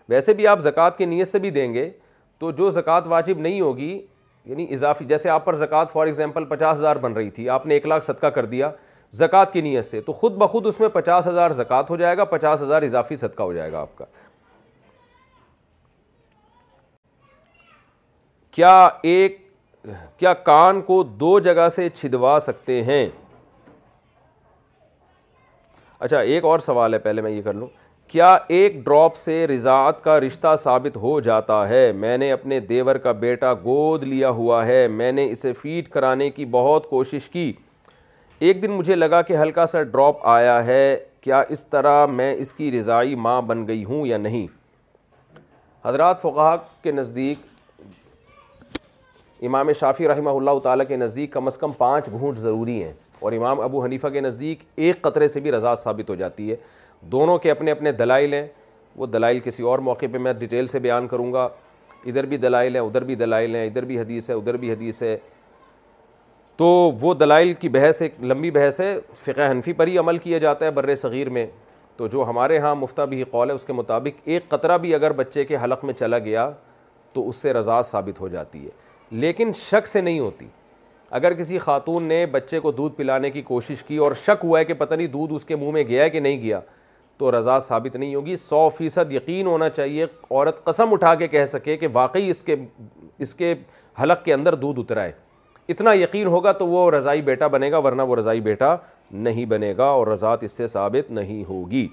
ویسے 0.09 0.35
بھی 0.35 0.47
آپ 0.47 0.61
زکوٰۃ 0.61 0.97
کی 0.99 1.05
نیت 1.05 1.29
سے 1.29 1.39
بھی 1.39 1.51
دیں 1.51 1.73
گے 1.75 1.89
تو 2.39 2.51
جو 2.61 2.71
زکوٰۃ 2.71 3.07
واجب 3.09 3.39
نہیں 3.39 3.61
ہوگی 3.61 3.93
یعنی 4.45 4.67
اضافی 4.73 5.05
جیسے 5.05 5.31
آپ 5.31 5.45
پر 5.45 5.55
زکوٰۃ 5.57 5.91
فار 5.93 6.07
ایگزامپل 6.07 6.45
پچاس 6.49 6.79
ہزار 6.79 6.97
بن 6.97 7.13
رہی 7.13 7.31
تھی 7.31 7.49
آپ 7.51 7.67
نے 7.67 7.75
ایک 7.75 7.87
لاکھ 7.87 8.05
صدقہ 8.05 8.27
کر 8.37 8.45
دیا 8.55 8.71
زکوٰۃ 9.19 9.53
کی 9.53 9.61
نیت 9.61 9.85
سے 9.85 10.01
تو 10.07 10.13
خود 10.13 10.37
بخود 10.39 10.67
اس 10.67 10.81
میں 10.81 10.89
پچاس 10.93 11.27
ہزار 11.29 11.51
زکوٰۃ 11.63 11.91
ہو 11.91 11.97
جائے 11.97 12.17
گا 12.19 12.25
پچاس 12.37 12.63
ہزار 12.63 12.83
اضافی 12.83 13.17
صدقہ 13.17 13.43
ہو 13.43 13.53
جائے 13.53 13.73
گا 13.73 13.81
آپ 13.81 13.97
کا 13.99 14.05
کیا 18.59 18.79
ایک 19.09 19.37
کیا 20.19 20.33
کان 20.45 20.81
کو 20.87 21.03
دو 21.19 21.39
جگہ 21.41 21.69
سے 21.75 21.89
چھدوا 21.95 22.37
سکتے 22.43 22.83
ہیں 22.85 23.07
اچھا 26.01 26.19
ایک 26.19 26.45
اور 26.45 26.59
سوال 26.61 26.95
ہے 26.95 26.99
پہلے 27.05 27.23
میں 27.23 27.31
یہ 27.31 27.43
کر 27.43 27.55
لوں 27.55 27.67
کیا 28.11 28.31
ایک 28.57 28.77
ڈراپ 28.85 29.17
سے 29.17 29.47
رضاعت 29.47 30.03
کا 30.05 30.19
رشتہ 30.21 30.55
ثابت 30.63 30.97
ہو 31.03 31.19
جاتا 31.29 31.69
ہے 31.69 31.91
میں 31.97 32.17
نے 32.19 32.33
اپنے 32.33 32.59
دیور 32.71 32.97
کا 33.07 33.13
بیٹا 33.25 33.53
گود 33.65 34.03
لیا 34.05 34.31
ہوا 34.41 34.65
ہے 34.67 34.87
میں 34.99 35.11
نے 35.19 35.31
اسے 35.31 35.53
فیڈ 35.63 35.89
کرانے 35.93 36.29
کی 36.41 36.45
بہت 36.59 36.89
کوشش 36.91 37.29
کی 37.33 37.51
ایک 38.47 38.63
دن 38.63 38.71
مجھے 38.73 38.95
لگا 38.97 39.21
کہ 39.31 39.37
ہلکا 39.43 39.67
سا 39.75 39.83
ڈراپ 39.83 40.27
آیا 40.37 40.65
ہے 40.67 40.97
کیا 41.21 41.43
اس 41.57 41.67
طرح 41.67 42.05
میں 42.21 42.35
اس 42.39 42.53
کی 42.55 42.73
رضائی 42.79 43.15
ماں 43.29 43.41
بن 43.53 43.67
گئی 43.69 43.85
ہوں 43.85 44.07
یا 44.07 44.19
نہیں 44.29 44.47
حضرات 45.87 46.21
فقہ 46.23 46.57
کے 46.83 46.93
نزدیک 46.93 47.47
امام 49.47 49.73
شافی 49.81 50.07
رحمہ 50.09 50.31
اللہ 50.31 50.59
تعالیٰ 50.63 50.87
کے 50.87 50.97
نزدیک 50.97 51.33
کم 51.33 51.47
از 51.47 51.57
کم 51.59 51.73
پانچ 51.79 52.07
گھونٹ 52.13 52.39
ضروری 52.39 52.83
ہیں 52.85 52.93
اور 53.21 53.33
امام 53.33 53.61
ابو 53.61 53.83
حنیفہ 53.85 54.07
کے 54.13 54.21
نزدیک 54.21 54.63
ایک 54.77 55.01
قطرے 55.03 55.29
سے 55.29 55.41
بھی 55.41 55.53
رضا 55.53 55.75
ثابت 55.83 56.09
ہو 56.11 56.15
جاتی 56.15 56.51
ہے 56.51 56.57
دونوں 57.13 57.37
کے 57.39 57.51
اپنے 57.51 57.71
اپنے 57.71 57.93
دلائل 57.93 58.33
ہیں 58.35 58.47
وہ 58.97 59.07
دلائل 59.07 59.41
کسی 59.41 59.63
اور 59.63 59.79
موقع 59.89 60.07
پہ 60.13 60.19
میں 60.19 60.33
ڈیٹیل 60.39 60.67
سے 60.69 60.79
بیان 60.87 61.07
کروں 61.09 61.33
گا 61.33 61.49
ادھر 62.05 62.27
بھی 62.27 62.37
دلائل 62.37 62.75
ہیں 62.77 62.83
ادھر 62.83 63.05
بھی 63.05 63.15
دلائل 63.15 63.55
ہیں 63.57 63.67
ادھر 63.67 63.85
بھی 63.85 63.99
حدیث 64.01 64.29
ہے 64.31 64.35
ادھر 64.35 64.57
بھی 64.57 64.73
حدیث 64.73 65.03
ہے 65.03 65.17
تو 66.57 66.67
وہ 67.01 67.15
دلائل 67.15 67.53
کی 67.61 67.69
بحث 67.69 68.03
ایک 68.03 68.15
لمبی 68.25 68.51
بحث 68.51 68.81
ہے 68.81 68.95
فقہ 69.25 69.51
حنفی 69.51 69.73
پر 69.73 69.87
ہی 69.87 69.97
عمل 69.99 70.19
کیا 70.19 70.39
جاتا 70.45 70.67
ہے 70.67 70.71
بر 70.71 70.95
صغیر 71.03 71.29
میں 71.39 71.47
تو 71.97 72.07
جو 72.09 72.25
ہمارے 72.29 72.59
ہاں 72.59 72.75
مفتہ 72.77 73.03
بھی 73.11 73.23
قول 73.31 73.51
ہے 73.51 73.55
اس 73.55 73.65
کے 73.65 73.73
مطابق 73.73 74.21
ایک 74.25 74.49
قطرہ 74.49 74.79
بھی 74.79 74.95
اگر 74.95 75.13
بچے 75.23 75.45
کے 75.45 75.57
حلق 75.65 75.85
میں 75.85 75.95
چلا 75.95 76.19
گیا 76.27 76.51
تو 77.13 77.29
اس 77.29 77.37
سے 77.37 77.53
رضا 77.53 77.81
ثابت 77.83 78.21
ہو 78.21 78.29
جاتی 78.29 78.65
ہے 78.65 78.71
لیکن 79.11 79.53
شک 79.57 79.87
سے 79.89 80.01
نہیں 80.01 80.19
ہوتی 80.19 80.47
اگر 81.19 81.35
کسی 81.35 81.59
خاتون 81.59 82.03
نے 82.05 82.25
بچے 82.31 82.59
کو 82.61 82.71
دودھ 82.73 82.95
پلانے 82.97 83.31
کی 83.31 83.43
کوشش 83.43 83.83
کی 83.85 83.97
اور 83.97 84.13
شک 84.25 84.45
ہوا 84.45 84.59
ہے 84.61 84.65
کہ 84.65 84.75
پتہ 84.79 84.95
نہیں 84.95 85.07
دودھ 85.07 85.33
اس 85.35 85.45
کے 85.45 85.57
منہ 85.57 85.71
میں 85.73 85.83
گیا 85.89 86.05
ہے 86.05 86.11
کہ 86.11 86.21
نہیں 86.21 86.43
گیا 86.43 86.61
تو 87.19 87.31
رضا 87.39 87.59
ثابت 87.61 87.97
نہیں 87.97 88.15
ہوگی 88.15 88.37
سو 88.37 88.69
فیصد 88.77 89.13
یقین 89.13 89.47
ہونا 89.47 89.69
چاہیے 89.69 90.05
عورت 90.31 90.63
قسم 90.65 90.93
اٹھا 90.93 91.15
کے 91.15 91.29
کہہ 91.29 91.45
سکے 91.53 91.77
کہ 91.77 91.89
واقعی 91.93 92.29
اس 92.31 92.43
کے 92.45 92.57
اس 93.19 93.35
کے 93.35 93.55
حلق 94.03 94.25
کے 94.25 94.35
اندر 94.35 94.55
دودھ 94.65 94.81
اترائے 94.81 95.13
اتنا 95.73 95.93
یقین 95.95 96.27
ہوگا 96.27 96.53
تو 96.59 96.67
وہ 96.67 96.91
رضائی 96.91 97.23
بیٹا 97.23 97.47
بنے 97.55 97.71
گا 97.71 97.79
ورنہ 97.87 98.03
وہ 98.09 98.17
رضائی 98.17 98.41
بیٹا 98.41 98.75
نہیں 99.11 99.45
بنے 99.47 99.73
گا 99.79 99.85
اور 99.87 100.07
رضا 100.07 100.35
اس 100.43 100.53
سے 100.53 100.67
ثابت 100.67 101.11
نہیں 101.11 101.43
ہوگی 101.49 101.87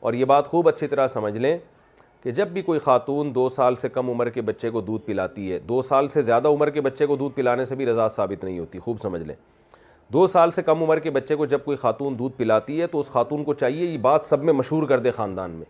اور 0.00 0.12
یہ 0.14 0.24
بات 0.24 0.48
خوب 0.48 0.68
اچھی 0.68 0.86
طرح 0.86 1.06
سمجھ 1.06 1.36
لیں 1.36 1.56
کہ 2.22 2.30
جب 2.30 2.48
بھی 2.52 2.62
کوئی 2.62 2.78
خاتون 2.78 3.34
دو 3.34 3.48
سال 3.48 3.76
سے 3.82 3.88
کم 3.88 4.08
عمر 4.10 4.28
کے 4.30 4.42
بچے 4.42 4.70
کو 4.70 4.80
دودھ 4.80 5.04
پلاتی 5.06 5.52
ہے 5.52 5.58
دو 5.68 5.80
سال 5.82 6.08
سے 6.08 6.22
زیادہ 6.22 6.48
عمر 6.48 6.70
کے 6.70 6.80
بچے 6.80 7.06
کو 7.06 7.16
دودھ 7.16 7.34
پلانے 7.36 7.64
سے 7.64 7.74
بھی 7.76 7.86
رضا 7.86 8.08
ثابت 8.16 8.44
نہیں 8.44 8.58
ہوتی 8.58 8.78
خوب 8.78 8.98
سمجھ 9.02 9.22
لیں 9.22 9.34
دو 10.12 10.26
سال 10.26 10.50
سے 10.52 10.62
کم 10.62 10.82
عمر 10.82 10.98
کے 10.98 11.10
بچے 11.10 11.34
کو 11.36 11.46
جب 11.46 11.64
کوئی 11.64 11.76
خاتون 11.76 12.18
دودھ 12.18 12.36
پلاتی 12.36 12.80
ہے 12.80 12.86
تو 12.86 12.98
اس 12.98 13.10
خاتون 13.12 13.44
کو 13.44 13.54
چاہیے 13.54 13.86
یہ 13.86 13.96
بات 14.08 14.24
سب 14.28 14.42
میں 14.44 14.52
مشہور 14.52 14.88
کر 14.88 14.98
دے 15.00 15.10
خاندان 15.16 15.50
میں 15.50 15.64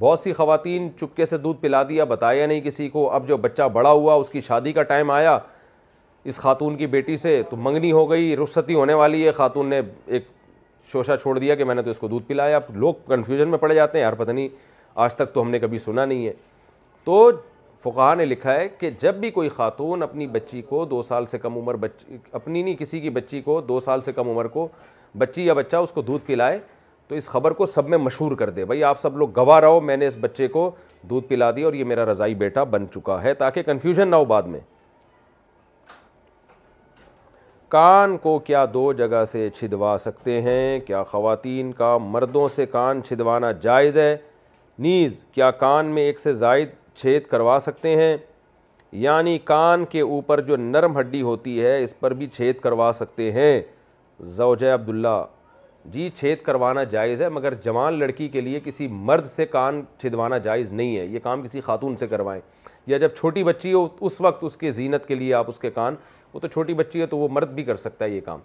بہت 0.00 0.18
سی 0.20 0.32
خواتین 0.32 0.88
چپکے 1.00 1.24
سے 1.26 1.36
دودھ 1.38 1.60
پلا 1.62 1.82
دیا 1.88 2.04
بتایا 2.12 2.46
نہیں 2.46 2.60
کسی 2.64 2.88
کو 2.88 3.10
اب 3.12 3.26
جو 3.28 3.36
بچہ 3.36 3.62
بڑا 3.72 3.90
ہوا 3.90 4.14
اس 4.14 4.28
کی 4.30 4.40
شادی 4.48 4.72
کا 4.72 4.82
ٹائم 4.92 5.10
آیا 5.10 5.38
اس 6.30 6.36
خاتون 6.40 6.76
کی 6.76 6.86
بیٹی 6.86 7.16
سے 7.16 7.40
تو 7.50 7.56
منگنی 7.56 7.90
ہو 7.92 8.08
گئی 8.10 8.34
رخصتی 8.36 8.74
ہونے 8.74 8.94
والی 8.94 9.26
ہے 9.26 9.32
خاتون 9.32 9.66
نے 9.70 9.80
ایک 10.06 10.26
شوشہ 10.92 11.12
چھوڑ 11.22 11.38
دیا 11.38 11.54
کہ 11.54 11.64
میں 11.64 11.74
نے 11.74 11.82
تو 11.82 11.90
اس 11.90 11.98
کو 11.98 12.08
دودھ 12.08 12.26
پلایا 12.26 12.56
اب 12.56 12.76
لوگ 12.76 12.94
کنفیوژن 13.08 13.48
میں 13.48 13.58
پڑ 13.58 13.72
جاتے 13.72 13.98
ہیں 13.98 14.04
یار 14.04 14.12
پتہ 14.18 14.30
نہیں 14.30 14.48
آج 15.04 15.14
تک 15.14 15.32
تو 15.34 15.40
ہم 15.42 15.50
نے 15.50 15.58
کبھی 15.58 15.78
سنا 15.78 16.04
نہیں 16.04 16.26
ہے 16.26 16.32
تو 17.04 17.30
فقہ 17.82 18.14
نے 18.18 18.24
لکھا 18.26 18.54
ہے 18.54 18.66
کہ 18.78 18.88
جب 19.00 19.14
بھی 19.24 19.30
کوئی 19.30 19.48
خاتون 19.48 20.02
اپنی 20.02 20.26
بچی 20.26 20.62
کو 20.68 20.84
دو 20.84 21.02
سال 21.08 21.26
سے 21.32 21.38
کم 21.38 21.56
عمر 21.58 21.74
بچی 21.82 22.16
اپنی 22.38 22.62
نہیں 22.62 22.76
کسی 22.76 23.00
کی 23.00 23.10
بچی 23.18 23.40
کو 23.42 23.60
دو 23.68 23.78
سال 23.80 24.00
سے 24.04 24.12
کم 24.12 24.28
عمر 24.28 24.46
کو 24.56 24.66
بچی 25.18 25.44
یا 25.46 25.54
بچہ 25.54 25.76
اس 25.76 25.92
کو 25.92 26.02
دودھ 26.08 26.26
پلائے 26.26 26.58
تو 27.08 27.14
اس 27.14 27.28
خبر 27.28 27.50
کو 27.60 27.66
سب 27.66 27.88
میں 27.88 27.98
مشہور 27.98 28.32
کر 28.36 28.50
دے 28.56 28.64
بھائی 28.70 28.82
آپ 28.84 28.98
سب 29.00 29.16
لوگ 29.18 29.28
گواہ 29.36 29.60
رہو 29.60 29.80
میں 29.80 29.96
نے 29.96 30.06
اس 30.06 30.16
بچے 30.20 30.48
کو 30.56 30.70
دودھ 31.10 31.28
پلا 31.28 31.50
دی 31.56 31.62
اور 31.62 31.74
یہ 31.74 31.84
میرا 31.92 32.04
رضائی 32.10 32.34
بیٹا 32.42 32.64
بن 32.74 32.88
چکا 32.94 33.22
ہے 33.22 33.34
تاکہ 33.42 33.62
کنفیوژن 33.66 34.08
نہ 34.10 34.16
ہو 34.16 34.24
بعد 34.32 34.48
میں 34.54 34.60
کان 37.74 38.16
کو 38.22 38.38
کیا 38.48 38.64
دو 38.74 38.92
جگہ 38.98 39.24
سے 39.32 39.48
چھدوا 39.56 39.96
سکتے 40.00 40.40
ہیں 40.42 40.78
کیا 40.86 41.02
خواتین 41.10 41.72
کا 41.78 41.96
مردوں 42.10 42.46
سے 42.54 42.66
کان 42.66 43.02
چھدوانا 43.08 43.52
جائز 43.68 43.96
ہے 43.98 44.16
نیز 44.80 45.24
کیا 45.32 45.50
کان 45.60 45.86
میں 45.94 46.02
ایک 46.06 46.18
سے 46.18 46.32
زائد 46.34 46.68
چھید 46.96 47.24
کروا 47.30 47.56
سکتے 47.60 47.94
ہیں 47.96 48.16
یعنی 49.04 49.38
کان 49.44 49.84
کے 49.90 50.00
اوپر 50.00 50.40
جو 50.46 50.56
نرم 50.56 50.98
ہڈی 50.98 51.22
ہوتی 51.22 51.60
ہے 51.62 51.82
اس 51.84 51.98
پر 52.00 52.12
بھی 52.20 52.26
چھید 52.32 52.58
کروا 52.60 52.90
سکتے 52.94 53.30
ہیں 53.32 53.60
زوجہ 54.36 54.72
عبداللہ 54.74 55.22
جی 55.92 56.08
چھید 56.14 56.42
کروانا 56.42 56.82
جائز 56.92 57.22
ہے 57.22 57.28
مگر 57.28 57.54
جوان 57.64 57.98
لڑکی 57.98 58.28
کے 58.28 58.40
لیے 58.40 58.60
کسی 58.64 58.86
مرد 58.90 59.26
سے 59.30 59.46
کان 59.46 59.82
چھدوانا 60.02 60.38
جائز 60.46 60.72
نہیں 60.72 60.96
ہے 60.96 61.04
یہ 61.06 61.18
کام 61.22 61.42
کسی 61.42 61.60
خاتون 61.60 61.96
سے 61.96 62.06
کروائیں 62.08 62.40
یا 62.86 62.98
جب 62.98 63.14
چھوٹی 63.16 63.44
بچی 63.44 63.72
ہو 63.72 63.86
اس 64.00 64.20
وقت 64.20 64.44
اس 64.44 64.56
کے 64.56 64.70
زینت 64.72 65.06
کے 65.06 65.14
لیے 65.14 65.32
آپ 65.34 65.48
اس 65.48 65.58
کے 65.58 65.70
کان 65.70 65.94
وہ 66.34 66.40
تو 66.40 66.48
چھوٹی 66.48 66.74
بچی 66.74 67.00
ہے 67.00 67.06
تو 67.06 67.18
وہ 67.18 67.28
مرد 67.32 67.50
بھی 67.54 67.64
کر 67.64 67.76
سکتا 67.76 68.04
ہے 68.04 68.10
یہ 68.10 68.20
کام 68.24 68.40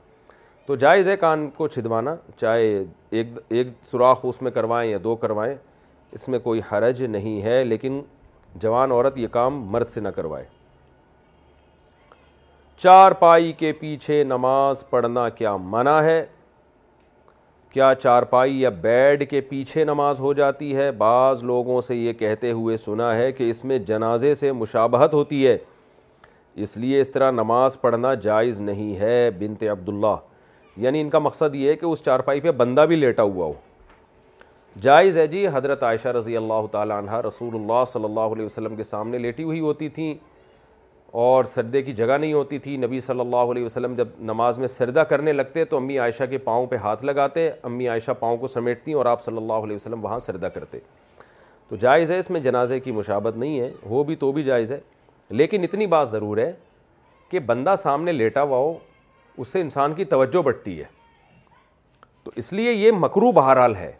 تو 0.65 0.75
جائز 0.85 1.07
ہے 1.09 1.15
کان 1.17 1.49
کو 1.57 1.67
چھدوانا 1.67 2.15
چاہے 2.39 2.83
ایک 3.09 3.27
ایک 3.49 3.67
سوراخ 3.91 4.19
اس 4.25 4.41
میں 4.41 4.51
کروائیں 4.51 4.89
یا 4.91 4.97
دو 5.03 5.15
کروائیں 5.21 5.55
اس 6.15 6.27
میں 6.29 6.37
کوئی 6.39 6.61
حرج 6.71 7.01
نہیں 7.09 7.41
ہے 7.41 7.63
لیکن 7.63 8.01
جوان 8.61 8.91
عورت 8.91 9.17
یہ 9.17 9.27
کام 9.31 9.55
مرد 9.71 9.89
سے 9.89 10.01
نہ 10.01 10.07
کروائے 10.15 10.43
چار 12.83 13.11
پائی 13.21 13.51
کے 13.59 13.71
پیچھے 13.79 14.23
نماز 14.23 14.83
پڑھنا 14.89 15.27
کیا 15.37 15.55
منع 15.71 15.97
ہے 16.03 16.23
کیا 17.71 17.91
چار 18.01 18.23
پائی 18.33 18.59
یا 18.61 18.69
بیڈ 18.81 19.29
کے 19.29 19.41
پیچھے 19.49 19.83
نماز 19.85 20.19
ہو 20.19 20.33
جاتی 20.39 20.75
ہے 20.75 20.91
بعض 20.97 21.43
لوگوں 21.43 21.79
سے 21.81 21.95
یہ 21.95 22.13
کہتے 22.19 22.51
ہوئے 22.51 22.77
سنا 22.77 23.13
ہے 23.15 23.31
کہ 23.31 23.49
اس 23.49 23.63
میں 23.65 23.77
جنازے 23.87 24.33
سے 24.43 24.51
مشابہت 24.61 25.13
ہوتی 25.13 25.45
ہے 25.47 25.57
اس 26.63 26.77
لیے 26.77 26.99
اس 27.01 27.09
طرح 27.11 27.31
نماز 27.31 27.79
پڑھنا 27.81 28.13
جائز 28.23 28.61
نہیں 28.61 28.95
ہے 28.99 29.29
بنت 29.39 29.63
عبداللہ 29.71 30.15
یعنی 30.81 31.01
ان 31.01 31.09
کا 31.09 31.19
مقصد 31.19 31.55
یہ 31.55 31.69
ہے 31.69 31.75
کہ 31.75 31.85
اس 31.85 32.03
چارپائی 32.05 32.41
پہ 32.41 32.51
بندہ 32.59 32.85
بھی 32.89 32.95
لیٹا 32.95 33.23
ہوا 33.23 33.45
ہو 33.45 33.53
جائز 34.81 35.17
ہے 35.17 35.25
جی 35.27 35.47
حضرت 35.53 35.83
عائشہ 35.83 36.07
رضی 36.17 36.37
اللہ 36.37 36.67
تعالیٰ 36.71 36.97
عنہ 37.01 37.15
رسول 37.27 37.55
اللہ 37.55 37.83
صلی 37.87 38.03
اللہ 38.05 38.31
علیہ 38.35 38.45
وسلم 38.45 38.75
کے 38.75 38.83
سامنے 38.83 39.17
لیٹی 39.17 39.43
ہوئی 39.43 39.59
ہوتی 39.59 39.89
تھیں 39.97 40.13
اور 41.23 41.43
سردے 41.45 41.81
کی 41.83 41.93
جگہ 41.93 42.17
نہیں 42.17 42.33
ہوتی 42.33 42.57
تھی 42.59 42.75
نبی 42.85 42.99
صلی 43.07 43.19
اللہ 43.19 43.51
علیہ 43.51 43.65
وسلم 43.65 43.95
جب 43.95 44.07
نماز 44.19 44.57
میں 44.59 44.67
سردہ 44.67 44.99
کرنے 45.09 45.33
لگتے 45.33 45.65
تو 45.65 45.77
امی 45.77 45.99
عائشہ 45.99 46.23
کے 46.29 46.37
پاؤں 46.47 46.65
پہ 46.67 46.75
ہاتھ 46.83 47.03
لگاتے 47.05 47.49
امی 47.63 47.87
عائشہ 47.87 48.11
پاؤں 48.19 48.37
کو 48.37 48.47
سمیٹتی 48.47 48.93
اور 48.93 49.05
آپ 49.05 49.21
صلی 49.23 49.37
اللہ 49.37 49.63
علیہ 49.67 49.75
وسلم 49.75 50.03
وہاں 50.05 50.19
سردہ 50.19 50.45
کرتے 50.55 50.79
تو 51.69 51.75
جائز 51.79 52.11
ہے 52.11 52.17
اس 52.19 52.29
میں 52.29 52.39
جنازے 52.41 52.79
کی 52.79 52.91
مشابت 52.91 53.37
نہیں 53.37 53.59
ہے 53.59 53.71
ہو 53.89 54.03
بھی 54.03 54.15
تو 54.15 54.31
بھی 54.31 54.43
جائز 54.43 54.71
ہے 54.71 54.79
لیکن 55.29 55.63
اتنی 55.63 55.85
بات 55.87 56.09
ضرور 56.09 56.37
ہے 56.37 56.51
کہ 57.29 57.39
بندہ 57.45 57.75
سامنے 57.79 58.11
لیٹا 58.11 58.41
ہوا 58.43 58.57
ہو 58.57 58.73
اس 59.37 59.47
سے 59.47 59.61
انسان 59.61 59.93
کی 59.95 60.05
توجہ 60.05 60.41
بڑھتی 60.45 60.77
ہے 60.79 60.85
تو 62.23 62.31
اس 62.35 62.53
لیے 62.53 62.71
یہ 62.71 62.91
مکرو 62.99 63.31
بہرحال 63.31 63.75
ہے 63.75 63.91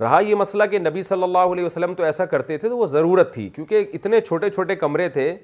رہا 0.00 0.18
یہ 0.26 0.34
مسئلہ 0.34 0.64
کہ 0.70 0.78
نبی 0.78 1.02
صلی 1.02 1.22
اللہ 1.22 1.52
علیہ 1.52 1.64
وسلم 1.64 1.94
تو 1.94 2.02
ایسا 2.04 2.24
کرتے 2.26 2.56
تھے 2.58 2.68
تو 2.68 2.76
وہ 2.76 2.86
ضرورت 2.86 3.32
تھی 3.34 3.48
کیونکہ 3.54 3.86
اتنے 3.94 4.20
چھوٹے 4.20 4.50
چھوٹے 4.50 4.76
کمرے 4.76 5.08
تھے 5.16 5.34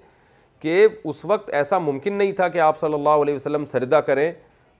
کہ 0.60 0.86
اس 1.04 1.24
وقت 1.24 1.50
ایسا 1.54 1.78
ممکن 1.78 2.12
نہیں 2.18 2.32
تھا 2.36 2.48
کہ 2.54 2.58
آپ 2.60 2.78
صلی 2.78 2.94
اللہ 2.94 3.22
علیہ 3.24 3.34
وسلم 3.34 3.64
سردہ 3.72 4.00
کریں 4.06 4.30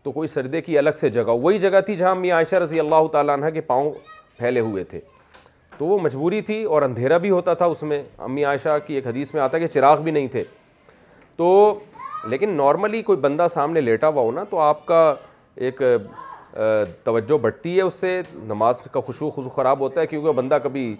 تو 0.02 0.12
کوئی 0.12 0.28
سردے 0.28 0.60
کی 0.62 0.78
الگ 0.78 0.92
سے 1.00 1.08
جگہ 1.10 1.34
وہی 1.42 1.58
جگہ 1.58 1.80
تھی 1.86 1.96
جہاں 1.96 2.14
میاں 2.14 2.36
عائشہ 2.36 2.56
رضی 2.62 2.80
اللہ 2.80 3.06
تعالیٰ 3.12 3.34
عنہ 3.38 3.50
کے 3.54 3.60
پاؤں 3.60 3.90
پھیلے 4.38 4.60
ہوئے 4.60 4.84
تھے 4.94 5.00
تو 5.78 5.86
وہ 5.86 5.98
مجبوری 6.02 6.40
تھی 6.42 6.62
اور 6.74 6.82
اندھیرا 6.82 7.16
بھی 7.24 7.30
ہوتا 7.30 7.54
تھا 7.54 7.64
اس 7.74 7.82
میں 7.82 8.02
امی 8.26 8.44
عائشہ 8.44 8.78
کی 8.86 8.94
ایک 8.94 9.06
حدیث 9.06 9.34
میں 9.34 9.42
آتا 9.42 9.58
کہ 9.58 9.66
چراغ 9.74 10.02
بھی 10.02 10.10
نہیں 10.12 10.28
تھے 10.28 10.42
تو 11.36 11.78
لیکن 12.28 12.56
نارملی 12.56 13.02
کوئی 13.02 13.18
بندہ 13.18 13.46
سامنے 13.54 13.80
لیٹا 13.80 14.08
ہوا 14.08 14.22
ہو 14.22 14.30
نا 14.32 14.44
تو 14.50 14.58
آپ 14.60 14.84
کا 14.86 15.14
ایک 15.54 15.82
توجہ 17.04 17.36
بڑھتی 17.42 17.76
ہے 17.76 17.82
اس 17.82 17.94
سے 17.94 18.20
نماز 18.48 18.80
کا 18.92 19.00
خوشو 19.06 19.30
خوشو 19.30 19.48
خراب 19.50 19.80
ہوتا 19.80 20.00
ہے 20.00 20.06
کیونکہ 20.06 20.32
بندہ 20.32 20.58
کبھی 20.64 20.94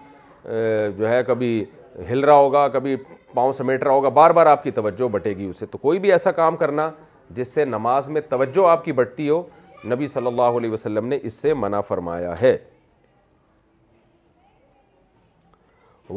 جو 0.99 1.09
ہے 1.09 1.23
کبھی 1.27 1.65
ہل 2.11 2.21
رہا 2.25 2.35
ہوگا 2.35 2.67
کبھی 2.73 2.97
پاؤں 3.35 3.53
سمیٹ 3.53 3.83
رہا 3.83 3.91
ہوگا 3.93 4.09
بار 4.09 4.31
بار 4.31 4.47
آپ 4.47 4.63
کی 4.65 4.71
توجہ 4.71 5.09
بٹے 5.13 5.37
گی 5.37 5.45
اسے 5.49 5.67
تو 5.67 5.79
کوئی 5.79 5.99
بھی 5.99 6.13
ایسا 6.13 6.31
کام 6.33 6.57
کرنا 6.57 6.91
جس 7.37 7.49
سے 7.55 7.65
نماز 7.65 8.09
میں 8.09 8.21
توجہ 8.29 8.67
آپ 8.71 8.85
کی 8.85 8.93
بڑھتی 9.01 9.29
ہو 9.29 9.43
نبی 9.91 10.07
صلی 10.09 10.27
اللہ 10.27 10.59
علیہ 10.59 10.71
وسلم 10.71 11.07
نے 11.09 11.19
اس 11.23 11.33
سے 11.43 11.55
منع 11.55 11.81
فرمایا 11.89 12.35
ہے 12.43 12.57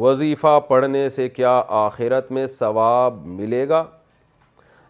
وظیفہ 0.00 0.58
پڑھنے 0.68 1.08
سے 1.16 1.28
کیا 1.28 1.60
آخرت 1.84 2.30
میں 2.32 2.46
ثواب 2.46 3.18
ملے 3.26 3.68
گا 3.68 3.84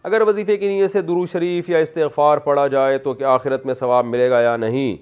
اگر 0.05 0.21
وظیفے 0.27 0.55
کی 0.57 0.67
نیت 0.67 0.91
سے 0.91 1.01
درو 1.01 1.25
شریف 1.31 1.69
یا 1.69 1.77
استغفار 1.79 2.37
پڑھا 2.47 2.65
جائے 2.67 2.97
تو 3.03 3.13
کہ 3.13 3.23
آخرت 3.33 3.65
میں 3.65 3.73
ثواب 3.73 4.05
ملے 4.05 4.29
گا 4.29 4.39
یا 4.41 4.55
نہیں 4.57 4.95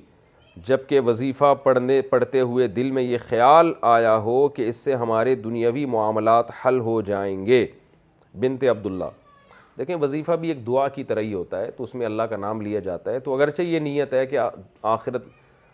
جب 0.67 0.77
کہ 0.87 0.99
وظیفہ 1.05 1.53
پڑھنے 1.63 2.01
پڑھتے 2.09 2.39
ہوئے 2.49 2.67
دل 2.75 2.91
میں 2.91 3.03
یہ 3.03 3.17
خیال 3.29 3.71
آیا 3.91 4.15
ہو 4.25 4.47
کہ 4.55 4.67
اس 4.69 4.75
سے 4.83 4.95
ہمارے 4.95 5.35
دنیاوی 5.43 5.85
معاملات 5.93 6.51
حل 6.65 6.79
ہو 6.79 7.01
جائیں 7.05 7.35
گے 7.45 7.65
بنت 8.41 8.63
عبداللہ 8.71 9.05
دیکھیں 9.77 9.95
وظیفہ 10.01 10.31
بھی 10.39 10.47
ایک 10.49 10.65
دعا 10.67 10.87
کی 10.95 11.03
طرح 11.03 11.21
ہی 11.21 11.33
ہوتا 11.33 11.61
ہے 11.61 11.71
تو 11.77 11.83
اس 11.83 11.95
میں 11.95 12.05
اللہ 12.05 12.23
کا 12.29 12.37
نام 12.37 12.61
لیا 12.61 12.79
جاتا 12.85 13.11
ہے 13.11 13.19
تو 13.19 13.33
اگرچہ 13.35 13.61
یہ 13.61 13.79
نیت 13.79 14.13
ہے 14.13 14.25
کہ 14.25 14.39
آخرت 14.93 15.23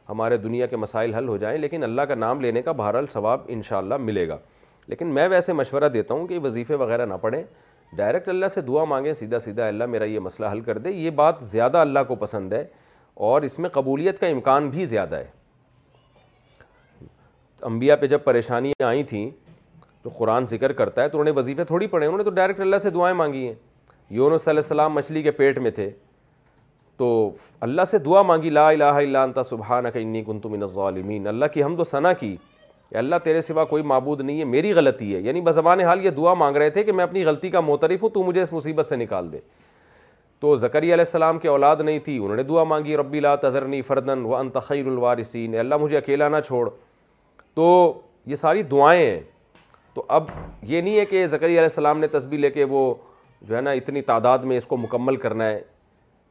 ہمارے 0.09 0.38
دنیا 0.38 0.65
کے 0.65 0.78
مسائل 0.78 1.13
حل 1.13 1.28
ہو 1.28 1.38
جائیں 1.38 1.57
لیکن 1.59 1.84
اللہ 1.84 2.01
کا 2.07 2.15
نام 2.15 2.41
لینے 2.41 2.61
کا 2.61 2.71
بہرحال 2.71 3.07
ثواب 3.13 3.41
انشاءاللہ 3.47 3.95
ملے 3.99 4.28
گا 4.28 4.38
لیکن 4.88 5.07
میں 5.13 5.28
ویسے 5.30 5.53
مشورہ 5.53 5.89
دیتا 5.93 6.13
ہوں 6.13 6.28
کہ 6.28 6.39
وظیفے 6.43 6.75
وغیرہ 6.75 7.05
نہ 7.05 7.13
پڑھیں 7.21 7.41
ڈائریکٹ 7.95 8.29
اللہ 8.29 8.45
سے 8.53 8.61
دعا 8.61 8.83
مانگیں 8.83 9.11
سیدھا 9.13 9.39
سیدھا 9.39 9.67
اللہ 9.67 9.85
میرا 9.88 10.03
یہ 10.05 10.19
مسئلہ 10.19 10.45
حل 10.51 10.61
کر 10.61 10.77
دے 10.77 10.91
یہ 10.91 11.09
بات 11.15 11.35
زیادہ 11.51 11.77
اللہ 11.77 11.99
کو 12.07 12.15
پسند 12.19 12.53
ہے 12.53 12.63
اور 13.27 13.41
اس 13.41 13.57
میں 13.59 13.69
قبولیت 13.73 14.19
کا 14.19 14.27
امکان 14.27 14.69
بھی 14.69 14.85
زیادہ 14.85 15.15
ہے 15.17 15.35
انبیاء 17.67 17.95
پہ 18.01 18.07
جب 18.07 18.23
پریشانیاں 18.23 18.83
آئی 18.88 19.03
تھیں 19.03 19.29
تو 20.03 20.09
قرآن 20.17 20.45
ذکر 20.49 20.71
کرتا 20.73 21.03
ہے 21.03 21.09
تو 21.09 21.19
انہیں 21.21 21.35
وظیفے 21.38 21.63
تھوڑی 21.65 21.88
پڑے 21.88 22.05
انہوں 22.05 22.17
نے 22.17 22.23
تو 22.23 22.29
ڈائریکٹ 22.31 22.59
اللہ 22.61 22.77
سے 22.81 22.89
دعائیں 22.89 23.15
مانگی 23.17 23.47
ہیں 23.47 23.53
یونس 24.17 24.47
علیہ 24.47 24.61
السلام 24.63 24.93
مچھلی 24.95 25.23
کے 25.23 25.31
پیٹ 25.39 25.57
میں 25.59 25.71
تھے 25.71 25.89
تو 26.97 27.07
اللہ 27.67 27.85
سے 27.91 27.97
دعا 28.05 28.21
مانگی 28.21 28.49
لا 28.49 28.67
انت 29.23 29.39
سبحانک 29.49 29.97
انتا 30.01 30.21
کنت 30.31 30.45
من 30.45 30.61
الظالمین 30.61 31.27
اللہ 31.27 31.45
کی 31.53 31.63
حمد 31.63 31.79
و 31.79 31.83
ثنا 31.83 32.13
کی 32.19 32.35
کہ 32.89 32.95
اللہ 32.97 33.15
تیرے 33.23 33.41
سوا 33.41 33.63
کوئی 33.65 33.83
معبود 33.83 34.21
نہیں 34.21 34.39
ہے 34.39 34.43
میری 34.45 34.71
غلطی 34.73 35.13
ہے 35.15 35.19
یعنی 35.21 35.41
بزبان 35.41 35.79
حال 35.83 36.05
یہ 36.05 36.09
دعا 36.17 36.33
مانگ 36.33 36.55
رہے 36.57 36.69
تھے 36.77 36.83
کہ 36.83 36.91
میں 36.91 37.03
اپنی 37.03 37.23
غلطی 37.25 37.49
کا 37.51 37.59
معترف 37.69 38.03
ہوں 38.03 38.09
تو 38.09 38.23
مجھے 38.23 38.41
اس 38.41 38.53
مصیبت 38.53 38.85
سے 38.85 38.95
نکال 38.95 39.31
دے 39.33 39.39
تو 40.39 40.55
زکری 40.57 40.93
علیہ 40.93 41.07
السلام 41.07 41.39
کے 41.39 41.47
اولاد 41.47 41.75
نہیں 41.85 41.99
تھی 42.05 42.17
انہوں 42.23 42.35
نے 42.38 42.43
دعا 42.43 42.63
مانگی 42.71 42.97
ربی 42.97 43.19
لا 43.19 43.35
تذرنی 43.47 43.81
فردن 43.88 44.25
و 44.25 44.35
انتخیر 44.35 44.88
الوارثین 44.88 45.57
اللہ 45.59 45.77
مجھے 45.81 45.97
اکیلا 45.97 46.29
نہ 46.29 46.39
چھوڑ 46.47 46.69
تو 47.55 47.67
یہ 48.25 48.35
ساری 48.35 48.63
دعائیں 48.73 49.05
ہیں 49.05 49.19
تو 49.93 50.03
اب 50.17 50.23
یہ 50.67 50.81
نہیں 50.81 50.97
ہے 50.99 51.05
کہ 51.05 51.25
زکری 51.27 51.47
علیہ 51.51 51.59
السلام 51.61 51.99
نے 51.99 52.07
تصویر 52.07 52.39
لے 52.39 52.49
کے 52.51 52.63
وہ 52.69 52.93
جو 53.41 53.55
ہے 53.55 53.61
نا 53.61 53.71
اتنی 53.79 54.01
تعداد 54.01 54.39
میں 54.49 54.57
اس 54.57 54.65
کو 54.65 54.77
مکمل 54.77 55.15
کرنا 55.25 55.49
ہے 55.49 55.61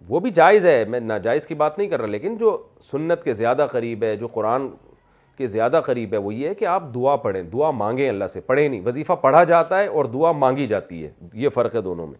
وہ 0.08 0.20
بھی 0.20 0.30
جائز 0.34 0.66
ہے 0.66 0.84
میں 0.88 1.00
ناجائز 1.00 1.46
کی 1.46 1.54
بات 1.54 1.78
نہیں 1.78 1.88
کر 1.88 2.00
رہا 2.00 2.08
لیکن 2.08 2.36
جو 2.36 2.56
سنت 2.90 3.22
کے 3.24 3.32
زیادہ 3.34 3.66
قریب 3.70 4.02
ہے 4.04 4.16
جو 4.16 4.26
قرآن 4.32 4.68
زیادہ 5.46 5.80
قریب 5.84 6.12
ہے 6.12 6.18
وہ 6.18 6.32
یہ 6.34 6.48
ہے 6.48 6.54
کہ 6.54 6.64
آپ 6.66 6.82
دعا 6.94 7.14
پڑھیں 7.22 7.42
دعا 7.52 7.70
مانگیں 7.70 8.08
اللہ 8.08 8.26
سے 8.32 8.40
پڑھیں 8.40 8.68
نہیں 8.68 8.80
وظیفہ 8.86 9.12
پڑھا 9.20 9.42
جاتا 9.44 9.78
ہے 9.78 9.86
اور 9.86 10.04
دعا 10.12 10.32
مانگی 10.32 10.66
جاتی 10.66 11.04
ہے 11.04 11.10
یہ 11.42 11.48
فرق 11.54 11.74
ہے 11.74 11.80
دونوں 11.82 12.06
میں 12.06 12.18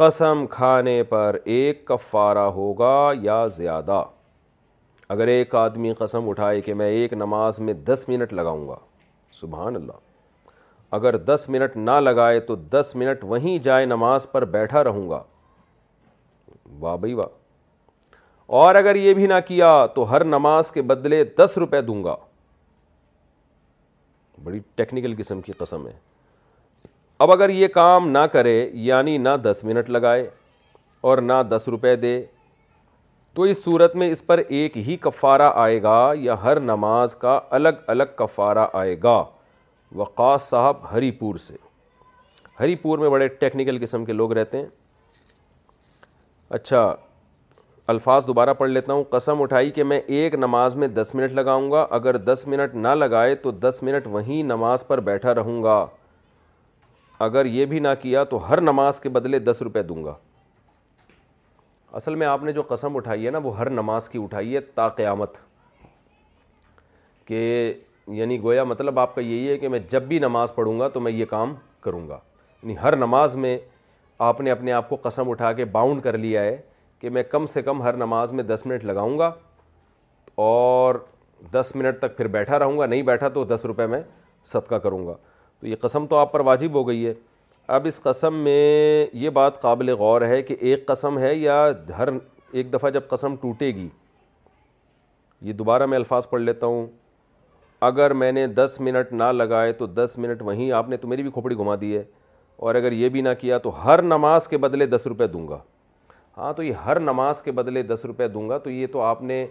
قسم 0.00 0.46
کھانے 0.50 1.02
پر 1.08 1.36
ایک 1.44 1.84
کفارہ 1.86 2.44
ہوگا 2.58 2.94
یا 3.22 3.46
زیادہ 3.56 4.02
اگر 5.14 5.26
ایک 5.28 5.54
آدمی 5.54 5.92
قسم 5.98 6.28
اٹھائے 6.28 6.60
کہ 6.60 6.74
میں 6.74 6.88
ایک 6.90 7.12
نماز 7.12 7.58
میں 7.60 7.74
دس 7.88 8.04
منٹ 8.08 8.32
لگاؤں 8.32 8.68
گا 8.68 8.76
سبحان 9.40 9.76
اللہ 9.76 10.06
اگر 10.98 11.16
دس 11.16 11.46
منٹ 11.50 11.76
نہ 11.76 11.98
لگائے 12.00 12.38
تو 12.40 12.54
دس 12.70 12.92
منٹ 12.96 13.24
وہیں 13.28 13.58
جائے 13.64 13.86
نماز 13.86 14.26
پر 14.32 14.44
بیٹھا 14.56 14.84
رہوں 14.84 15.08
گا 15.10 15.22
واہ 16.80 16.96
بھائی 16.96 17.14
واہ 17.14 17.37
اور 18.56 18.74
اگر 18.74 18.96
یہ 18.96 19.14
بھی 19.14 19.26
نہ 19.26 19.34
کیا 19.46 19.68
تو 19.94 20.10
ہر 20.10 20.24
نماز 20.24 20.70
کے 20.72 20.82
بدلے 20.90 21.22
دس 21.38 21.54
روپے 21.58 21.80
دوں 21.86 22.02
گا 22.04 22.14
بڑی 24.44 24.60
ٹیکنیکل 24.76 25.14
قسم 25.18 25.40
کی 25.40 25.52
قسم 25.58 25.86
ہے 25.86 25.92
اب 27.24 27.32
اگر 27.32 27.48
یہ 27.48 27.68
کام 27.74 28.08
نہ 28.10 28.18
کرے 28.32 28.54
یعنی 28.88 29.16
نہ 29.18 29.28
دس 29.44 29.60
منٹ 29.64 29.90
لگائے 29.90 30.26
اور 31.10 31.18
نہ 31.22 31.32
دس 31.50 31.68
روپے 31.74 31.94
دے 32.04 32.20
تو 33.34 33.42
اس 33.50 33.62
صورت 33.64 33.96
میں 33.96 34.10
اس 34.10 34.24
پر 34.26 34.38
ایک 34.46 34.76
ہی 34.86 34.96
کفارہ 35.00 35.50
آئے 35.54 35.82
گا 35.82 35.98
یا 36.18 36.42
ہر 36.42 36.60
نماز 36.60 37.14
کا 37.16 37.38
الگ 37.58 37.82
الگ 37.88 38.14
کفارہ 38.18 38.66
آئے 38.72 38.96
گا 39.02 39.22
وقاص 39.96 40.48
صاحب 40.48 40.92
ہری 40.92 41.10
پور 41.20 41.34
سے 41.48 41.56
ہری 42.60 42.76
پور 42.76 42.98
میں 42.98 43.08
بڑے 43.10 43.28
ٹیکنیکل 43.44 43.78
قسم 43.82 44.04
کے 44.04 44.12
لوگ 44.12 44.32
رہتے 44.38 44.58
ہیں 44.58 44.66
اچھا 46.58 46.94
الفاظ 47.92 48.26
دوبارہ 48.26 48.52
پڑھ 48.54 48.68
لیتا 48.70 48.92
ہوں 48.92 49.04
قسم 49.10 49.42
اٹھائی 49.42 49.70
کہ 49.76 49.84
میں 49.84 49.98
ایک 50.16 50.34
نماز 50.34 50.74
میں 50.76 50.88
دس 50.96 51.14
منٹ 51.14 51.32
لگاؤں 51.34 51.70
گا 51.72 51.86
اگر 51.98 52.16
دس 52.16 52.42
منٹ 52.46 52.74
نہ 52.74 52.88
لگائے 52.94 53.34
تو 53.44 53.50
دس 53.60 53.78
منٹ 53.82 54.06
وہیں 54.12 54.42
نماز 54.46 54.86
پر 54.86 55.00
بیٹھا 55.06 55.34
رہوں 55.34 55.62
گا 55.62 55.76
اگر 57.26 57.46
یہ 57.46 57.64
بھی 57.66 57.78
نہ 57.80 57.88
کیا 58.02 58.24
تو 58.32 58.38
ہر 58.48 58.60
نماز 58.70 59.00
کے 59.00 59.08
بدلے 59.16 59.38
دس 59.38 59.62
روپے 59.62 59.82
دوں 59.82 60.04
گا 60.04 60.14
اصل 62.00 62.14
میں 62.14 62.26
آپ 62.26 62.44
نے 62.44 62.52
جو 62.52 62.62
قسم 62.68 62.96
اٹھائی 62.96 63.26
ہے 63.26 63.30
نا 63.30 63.38
وہ 63.42 63.56
ہر 63.58 63.70
نماز 63.80 64.08
کی 64.08 64.22
اٹھائی 64.22 64.54
ہے 64.54 64.60
تا 64.74 64.88
قیامت 65.00 65.38
کہ 67.26 67.42
یعنی 68.20 68.42
گویا 68.42 68.64
مطلب 68.64 68.98
آپ 69.00 69.14
کا 69.14 69.20
یہی 69.20 69.48
ہے 69.48 69.56
کہ 69.58 69.68
میں 69.68 69.78
جب 69.90 70.02
بھی 70.08 70.18
نماز 70.28 70.54
پڑھوں 70.54 70.78
گا 70.80 70.88
تو 70.88 71.00
میں 71.00 71.12
یہ 71.12 71.24
کام 71.34 71.54
کروں 71.84 72.06
گا 72.08 72.18
یعنی 72.62 72.76
ہر 72.82 72.96
نماز 72.96 73.36
میں 73.46 73.58
آپ 74.30 74.40
نے 74.40 74.50
اپنے 74.50 74.72
آپ 74.72 74.88
کو 74.88 74.96
قسم 75.02 75.30
اٹھا 75.30 75.52
کے 75.52 75.64
باؤنڈ 75.80 76.02
کر 76.02 76.18
لیا 76.18 76.42
ہے 76.42 76.56
کہ 77.00 77.10
میں 77.10 77.22
کم 77.30 77.46
سے 77.46 77.62
کم 77.62 77.82
ہر 77.82 77.94
نماز 77.96 78.32
میں 78.32 78.44
دس 78.44 78.62
منٹ 78.66 78.84
لگاؤں 78.84 79.18
گا 79.18 79.30
اور 80.46 80.94
دس 81.52 81.72
منٹ 81.74 81.98
تک 82.00 82.16
پھر 82.16 82.26
بیٹھا 82.38 82.58
رہوں 82.58 82.78
گا 82.78 82.86
نہیں 82.86 83.02
بیٹھا 83.10 83.28
تو 83.34 83.44
دس 83.54 83.64
روپے 83.68 83.86
میں 83.86 84.00
صدقہ 84.52 84.74
کروں 84.84 85.06
گا 85.06 85.14
تو 85.60 85.66
یہ 85.66 85.76
قسم 85.80 86.06
تو 86.06 86.16
آپ 86.18 86.32
پر 86.32 86.40
واجب 86.48 86.74
ہو 86.74 86.86
گئی 86.88 87.06
ہے 87.06 87.12
اب 87.76 87.86
اس 87.86 88.00
قسم 88.02 88.34
میں 88.44 89.06
یہ 89.16 89.30
بات 89.38 89.60
قابل 89.62 89.90
غور 89.98 90.22
ہے 90.28 90.40
کہ 90.42 90.56
ایک 90.58 90.86
قسم 90.86 91.18
ہے 91.18 91.34
یا 91.34 91.64
ہر 91.98 92.08
ایک 92.52 92.72
دفعہ 92.72 92.90
جب 92.90 93.08
قسم 93.08 93.34
ٹوٹے 93.40 93.66
گی 93.74 93.88
یہ 95.48 95.52
دوبارہ 95.52 95.86
میں 95.86 95.98
الفاظ 95.98 96.28
پڑھ 96.28 96.40
لیتا 96.42 96.66
ہوں 96.66 96.86
اگر 97.88 98.10
میں 98.20 98.30
نے 98.32 98.46
دس 98.46 98.76
منٹ 98.80 99.12
نہ 99.12 99.24
لگائے 99.32 99.72
تو 99.72 99.86
دس 99.86 100.14
منٹ 100.18 100.42
وہیں 100.42 100.72
آپ 100.78 100.88
نے 100.88 100.96
تو 100.96 101.08
میری 101.08 101.22
بھی 101.22 101.30
کھوپڑی 101.30 101.56
گھما 101.56 101.74
دی 101.80 101.96
ہے 101.96 102.02
اور 102.66 102.74
اگر 102.74 102.92
یہ 102.92 103.08
بھی 103.08 103.20
نہ 103.22 103.28
کیا 103.40 103.58
تو 103.66 103.70
ہر 103.84 104.02
نماز 104.02 104.48
کے 104.48 104.58
بدلے 104.64 104.86
دس 104.86 105.06
روپے 105.06 105.26
دوں 105.36 105.46
گا 105.48 105.58
ہاں 106.38 106.52
تو 106.56 106.62
یہ 106.62 106.72
ہر 106.86 106.98
نماز 107.00 107.42
کے 107.42 107.52
بدلے 107.52 107.82
دس 107.82 108.04
روپے 108.04 108.26
دوں 108.28 108.48
گا 108.48 108.58
تو 108.64 108.70
یہ 108.70 108.86
تو 108.92 109.00
آپ 109.02 109.22
نے 109.22 109.44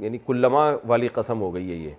یعنی 0.00 0.18
کلما 0.26 0.68
والی 0.88 1.08
قسم 1.12 1.40
ہو 1.40 1.54
گئی 1.54 1.70
ہے 1.70 1.76
یہ 1.76 1.90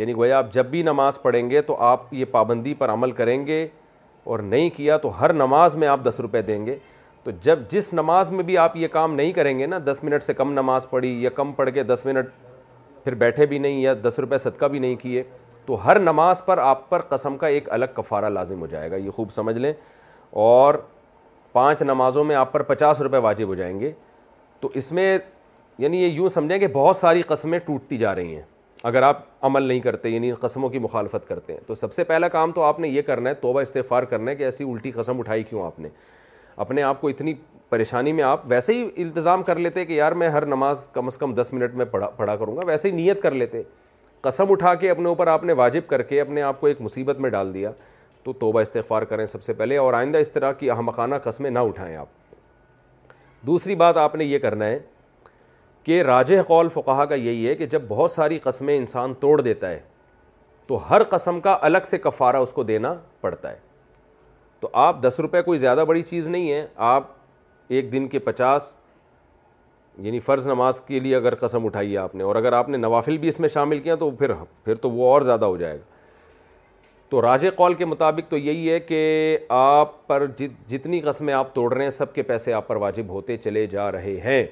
یعنی 0.00 0.12
گویا 0.16 0.38
آپ 0.38 0.52
جب 0.52 0.66
بھی 0.70 0.82
نماز 0.82 1.20
پڑھیں 1.22 1.48
گے 1.50 1.62
تو 1.70 1.76
آپ 1.84 2.12
یہ 2.14 2.24
پابندی 2.30 2.74
پر 2.78 2.88
عمل 2.92 3.12
کریں 3.20 3.46
گے 3.46 3.66
اور 4.32 4.38
نہیں 4.52 4.68
کیا 4.76 4.96
تو 5.06 5.20
ہر 5.20 5.32
نماز 5.32 5.76
میں 5.76 5.88
آپ 5.88 6.00
دس 6.08 6.20
روپے 6.20 6.42
دیں 6.42 6.64
گے 6.66 6.76
تو 7.24 7.30
جب 7.42 7.58
جس 7.70 7.92
نماز 7.94 8.30
میں 8.32 8.44
بھی 8.44 8.58
آپ 8.58 8.76
یہ 8.76 8.88
کام 8.92 9.14
نہیں 9.14 9.32
کریں 9.32 9.58
گے 9.58 9.66
نا 9.66 9.78
دس 9.90 10.00
منٹ 10.04 10.22
سے 10.22 10.34
کم 10.34 10.52
نماز 10.52 10.88
پڑھی 10.90 11.10
یا 11.22 11.30
کم 11.34 11.52
پڑھ 11.52 11.70
کے 11.74 11.82
دس 11.92 12.02
منٹ 12.06 12.28
پھر 13.04 13.14
بیٹھے 13.24 13.46
بھی 13.46 13.58
نہیں 13.58 13.80
یا 13.80 13.94
دس 14.04 14.18
روپے 14.18 14.38
صدقہ 14.38 14.66
بھی 14.72 14.78
نہیں 14.78 14.96
کیے 15.02 15.22
تو 15.66 15.84
ہر 15.86 15.98
نماز 15.98 16.44
پر 16.44 16.58
آپ 16.62 16.88
پر 16.90 17.02
قسم 17.08 17.36
کا 17.38 17.46
ایک 17.46 17.72
الگ 17.72 17.94
کفارہ 17.96 18.28
لازم 18.28 18.60
ہو 18.60 18.66
جائے 18.66 18.90
گا 18.90 18.96
یہ 18.96 19.10
خوب 19.16 19.30
سمجھ 19.30 19.56
لیں 19.58 19.72
اور 20.46 20.74
پانچ 21.52 21.82
نمازوں 21.82 22.24
میں 22.24 22.36
آپ 22.36 22.52
پر 22.52 22.62
پچاس 22.62 23.00
روپے 23.02 23.18
واجب 23.22 23.48
ہو 23.48 23.54
جائیں 23.54 23.78
گے 23.80 23.90
تو 24.60 24.68
اس 24.80 24.90
میں 24.92 25.16
یعنی 25.78 26.02
یہ 26.02 26.06
یوں 26.08 26.28
سمجھیں 26.28 26.58
کہ 26.58 26.66
بہت 26.72 26.96
ساری 26.96 27.22
قسمیں 27.26 27.58
ٹوٹتی 27.66 27.96
جا 27.98 28.14
رہی 28.14 28.34
ہیں 28.34 28.42
اگر 28.88 29.02
آپ 29.02 29.22
عمل 29.44 29.62
نہیں 29.62 29.80
کرتے 29.80 30.08
یعنی 30.08 30.30
قسموں 30.40 30.68
کی 30.70 30.78
مخالفت 30.78 31.26
کرتے 31.28 31.52
ہیں 31.52 31.60
تو 31.66 31.74
سب 31.74 31.92
سے 31.92 32.04
پہلا 32.04 32.28
کام 32.28 32.52
تو 32.52 32.62
آپ 32.62 32.80
نے 32.80 32.88
یہ 32.88 33.02
کرنا 33.06 33.30
ہے 33.30 33.34
توبہ 33.40 33.60
استعفار 33.60 34.02
کرنا 34.12 34.30
ہے 34.30 34.36
کہ 34.36 34.42
ایسی 34.44 34.64
الٹی 34.70 34.90
قسم 34.90 35.18
اٹھائی 35.20 35.42
کیوں 35.42 35.64
آپ 35.66 35.78
نے 35.80 35.88
اپنے 36.56 36.82
آپ 36.82 37.00
کو 37.00 37.08
اتنی 37.08 37.34
پریشانی 37.68 38.12
میں 38.12 38.24
آپ 38.24 38.40
ویسے 38.48 38.72
ہی 38.74 38.88
التظام 39.04 39.42
کر 39.42 39.56
لیتے 39.58 39.84
کہ 39.86 39.92
یار 39.92 40.12
میں 40.22 40.28
ہر 40.30 40.46
نماز 40.46 40.84
کم 40.92 41.06
از 41.06 41.16
کم 41.18 41.34
دس 41.40 41.52
منٹ 41.52 41.74
میں 41.74 41.84
پڑھا 42.16 42.34
کروں 42.36 42.56
گا 42.56 42.62
ویسے 42.66 42.88
ہی 42.90 42.94
نیت 42.94 43.22
کر 43.22 43.34
لیتے 43.40 43.62
قسم 44.20 44.50
اٹھا 44.52 44.74
کے 44.74 44.90
اپنے 44.90 45.08
اوپر 45.08 45.26
آپ 45.26 45.44
نے 45.44 45.52
واجب 45.62 45.86
کر 45.88 46.02
کے 46.02 46.20
اپنے 46.20 46.42
آپ 46.42 46.60
کو 46.60 46.66
ایک 46.66 46.80
مصیبت 46.82 47.18
میں 47.20 47.30
ڈال 47.30 47.52
دیا 47.54 47.70
تو 48.24 48.32
توبہ 48.38 48.60
استغفار 48.60 49.02
کریں 49.10 49.24
سب 49.26 49.42
سے 49.42 49.52
پہلے 49.54 49.76
اور 49.78 49.94
آئندہ 49.94 50.18
اس 50.18 50.30
طرح 50.32 50.52
کی 50.52 50.70
احمقانہ 50.70 51.14
قسمیں 51.24 51.50
نہ 51.50 51.58
اٹھائیں 51.68 51.94
آپ 51.96 52.08
دوسری 53.46 53.74
بات 53.82 53.96
آپ 53.96 54.14
نے 54.16 54.24
یہ 54.24 54.38
کرنا 54.38 54.64
ہے 54.64 54.78
کہ 55.84 56.00
راجہ 56.02 56.42
قول 56.46 56.68
فقہ 56.72 57.04
کا 57.08 57.14
یہی 57.14 57.46
ہے 57.48 57.54
کہ 57.56 57.66
جب 57.66 57.82
بہت 57.88 58.10
ساری 58.10 58.38
قسمیں 58.44 58.76
انسان 58.76 59.14
توڑ 59.20 59.40
دیتا 59.40 59.68
ہے 59.70 59.78
تو 60.68 60.78
ہر 60.90 61.02
قسم 61.10 61.40
کا 61.40 61.56
الگ 61.68 61.86
سے 61.90 61.98
کفارہ 61.98 62.36
اس 62.44 62.52
کو 62.52 62.62
دینا 62.64 62.94
پڑتا 63.20 63.50
ہے 63.50 63.58
تو 64.60 64.68
آپ 64.86 65.02
دس 65.02 65.14
روپے 65.22 65.42
کوئی 65.42 65.58
زیادہ 65.58 65.84
بڑی 65.88 66.02
چیز 66.02 66.28
نہیں 66.28 66.50
ہے 66.52 66.66
آپ 66.86 67.06
ایک 67.78 67.90
دن 67.92 68.08
کے 68.08 68.18
پچاس 68.18 68.74
یعنی 70.02 70.18
فرض 70.20 70.46
نماز 70.48 70.80
کے 70.86 71.00
لیے 71.00 71.16
اگر 71.16 71.34
قسم 71.40 71.66
اٹھائی 71.66 71.92
ہے 71.92 71.96
آپ 71.98 72.14
نے 72.14 72.24
اور 72.24 72.36
اگر 72.36 72.52
آپ 72.52 72.68
نے 72.68 72.78
نوافل 72.78 73.18
بھی 73.18 73.28
اس 73.28 73.40
میں 73.40 73.48
شامل 73.48 73.78
کیا 73.80 73.94
تو 74.00 74.10
پھر 74.18 74.32
پھر 74.64 74.74
تو 74.82 74.90
وہ 74.90 75.10
اور 75.12 75.22
زیادہ 75.22 75.44
ہو 75.44 75.56
جائے 75.56 75.78
گا 75.78 75.98
تو 77.10 77.20
راج 77.22 77.44
کال 77.56 77.74
کے 77.74 77.84
مطابق 77.84 78.30
تو 78.30 78.36
یہی 78.36 78.68
ہے 78.70 78.78
کہ 78.80 79.38
آپ 79.60 80.06
پر 80.08 80.24
جتنی 80.70 81.00
قسمیں 81.04 81.32
آپ 81.34 81.54
توڑ 81.54 81.72
رہے 81.72 81.82
ہیں 81.84 81.90
سب 81.90 82.12
کے 82.14 82.22
پیسے 82.22 82.52
آپ 82.54 82.68
پر 82.68 82.76
واجب 82.84 83.08
ہوتے 83.10 83.36
چلے 83.36 83.66
جا 83.70 83.90
رہے 83.92 84.16
ہیں 84.24 84.42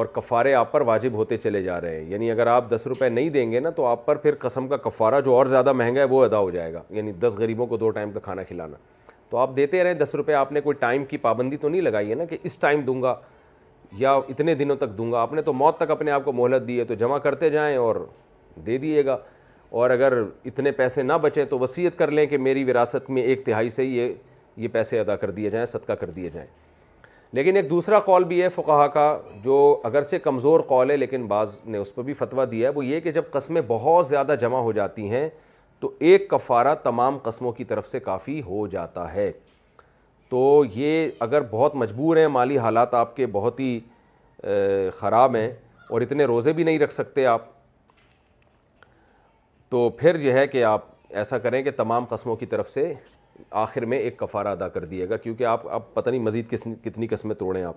اور 0.00 0.06
کفارے 0.14 0.52
آپ 0.54 0.70
پر 0.72 0.80
واجب 0.90 1.12
ہوتے 1.14 1.36
چلے 1.38 1.62
جا 1.62 1.80
رہے 1.80 1.98
ہیں 2.02 2.10
یعنی 2.10 2.30
اگر 2.30 2.46
آپ 2.54 2.68
دس 2.70 2.86
روپے 2.86 3.08
نہیں 3.08 3.30
دیں 3.30 3.50
گے 3.52 3.60
نا 3.60 3.70
تو 3.76 3.86
آپ 3.86 4.04
پر 4.06 4.16
پھر 4.26 4.34
قسم 4.38 4.68
کا 4.68 4.76
کفارہ 4.88 5.20
جو 5.24 5.34
اور 5.36 5.46
زیادہ 5.46 5.72
مہنگا 5.72 6.00
ہے 6.00 6.06
وہ 6.10 6.24
ادا 6.24 6.38
ہو 6.38 6.50
جائے 6.50 6.72
گا 6.74 6.82
یعنی 6.96 7.12
دس 7.22 7.34
غریبوں 7.38 7.66
کو 7.66 7.76
دو 7.76 7.90
ٹائم 7.98 8.12
کا 8.12 8.20
کھانا 8.24 8.42
کھلانا 8.48 8.76
تو 9.30 9.38
آپ 9.38 9.56
دیتے 9.56 9.82
رہیں 9.84 9.94
دس 10.04 10.14
روپے 10.14 10.34
آپ 10.34 10.52
نے 10.52 10.60
کوئی 10.60 10.76
ٹائم 10.80 11.04
کی 11.08 11.16
پابندی 11.26 11.56
تو 11.56 11.68
نہیں 11.68 11.80
لگائی 11.82 12.10
ہے 12.10 12.14
نا 12.14 12.24
کہ 12.32 12.36
اس 12.42 12.56
ٹائم 12.58 12.80
دوں 12.86 13.00
گا 13.02 13.14
یا 13.98 14.12
اتنے 14.28 14.54
دنوں 14.54 14.76
تک 14.76 14.96
دوں 14.98 15.10
گا 15.12 15.20
آپ 15.22 15.32
نے 15.32 15.42
تو 15.42 15.52
موت 15.52 15.78
تک 15.78 15.90
اپنے 15.90 16.10
آپ 16.10 16.24
کو 16.24 16.32
مہلت 16.32 16.68
دی 16.68 16.78
ہے 16.78 16.84
تو 16.84 16.94
جمع 17.04 17.18
کرتے 17.28 17.50
جائیں 17.50 17.76
اور 17.76 18.04
دے 18.66 18.76
دیے 18.78 19.04
گا 19.06 19.16
اور 19.70 19.90
اگر 19.90 20.12
اتنے 20.44 20.70
پیسے 20.72 21.02
نہ 21.02 21.12
بچیں 21.22 21.44
تو 21.50 21.58
وسیعت 21.58 21.98
کر 21.98 22.10
لیں 22.10 22.26
کہ 22.26 22.38
میری 22.38 22.64
وراثت 22.70 23.08
میں 23.10 23.22
ایک 23.22 23.44
تہائی 23.46 23.68
سے 23.70 23.84
یہ 23.84 24.12
یہ 24.56 24.68
پیسے 24.72 25.00
ادا 25.00 25.16
کر 25.16 25.30
دیے 25.36 25.50
جائیں 25.50 25.64
صدقہ 25.66 25.92
کر 26.00 26.10
دیے 26.16 26.30
جائیں 26.32 26.48
لیکن 27.36 27.56
ایک 27.56 27.68
دوسرا 27.70 27.98
قول 28.00 28.24
بھی 28.24 28.40
ہے 28.42 28.48
فقہا 28.54 28.86
کا 28.94 29.16
جو 29.44 29.54
اگرچہ 29.84 30.16
کمزور 30.24 30.60
قول 30.66 30.90
ہے 30.90 30.96
لیکن 30.96 31.26
بعض 31.28 31.58
نے 31.64 31.78
اس 31.78 31.94
پہ 31.94 32.02
بھی 32.02 32.14
فتویٰ 32.14 32.44
دیا 32.50 32.68
ہے 32.68 32.74
وہ 32.74 32.84
یہ 32.86 33.00
کہ 33.00 33.12
جب 33.12 33.30
قسمیں 33.30 33.60
بہت 33.68 34.06
زیادہ 34.06 34.34
جمع 34.40 34.58
ہو 34.62 34.72
جاتی 34.72 35.08
ہیں 35.10 35.28
تو 35.80 35.90
ایک 35.98 36.28
کفارہ 36.30 36.74
تمام 36.82 37.18
قسموں 37.22 37.52
کی 37.52 37.64
طرف 37.70 37.88
سے 37.88 38.00
کافی 38.00 38.40
ہو 38.42 38.66
جاتا 38.70 39.12
ہے 39.14 39.30
تو 40.30 40.62
یہ 40.74 41.08
اگر 41.20 41.42
بہت 41.50 41.74
مجبور 41.76 42.16
ہیں 42.16 42.28
مالی 42.28 42.58
حالات 42.58 42.94
آپ 42.94 43.16
کے 43.16 43.26
بہت 43.32 43.58
ہی 43.60 43.78
خراب 44.98 45.34
ہیں 45.36 45.50
اور 45.90 46.00
اتنے 46.00 46.24
روزے 46.24 46.52
بھی 46.52 46.64
نہیں 46.64 46.78
رکھ 46.78 46.92
سکتے 46.92 47.26
آپ 47.26 47.42
تو 49.74 49.88
پھر 49.98 50.16
جو 50.22 50.32
ہے 50.32 50.46
کہ 50.46 50.62
آپ 50.64 50.80
ایسا 51.20 51.38
کریں 51.44 51.62
کہ 51.62 51.70
تمام 51.76 52.04
قسموں 52.08 52.34
کی 52.36 52.46
طرف 52.46 52.68
سے 52.70 52.82
آخر 53.60 53.84
میں 53.92 53.98
ایک 53.98 54.16
کفارہ 54.18 54.48
ادا 54.56 54.66
کر 54.74 54.84
دیے 54.90 55.08
گا 55.10 55.16
کیونکہ 55.24 55.44
آپ 55.52 55.66
اب 55.74 55.82
پتہ 55.94 56.10
نہیں 56.10 56.20
مزید 56.22 56.48
کس 56.50 56.66
کتنی 56.84 57.06
قسمیں 57.10 57.34
توڑیں 57.38 57.62
آپ 57.62 57.74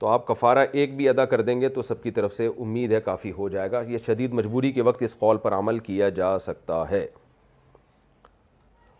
تو 0.00 0.06
آپ 0.08 0.26
کفارہ 0.26 0.64
ایک 0.82 0.94
بھی 0.96 1.08
ادا 1.08 1.24
کر 1.32 1.40
دیں 1.48 1.60
گے 1.60 1.68
تو 1.78 1.82
سب 1.82 2.02
کی 2.02 2.10
طرف 2.18 2.34
سے 2.34 2.46
امید 2.66 2.92
ہے 2.92 3.00
کافی 3.08 3.32
ہو 3.38 3.48
جائے 3.54 3.70
گا 3.72 3.80
یہ 3.88 3.98
شدید 4.06 4.32
مجبوری 4.40 4.70
کے 4.72 4.82
وقت 4.90 5.02
اس 5.02 5.18
قول 5.18 5.38
پر 5.46 5.54
عمل 5.54 5.78
کیا 5.88 6.08
جا 6.20 6.36
سکتا 6.46 6.80
ہے 6.90 7.06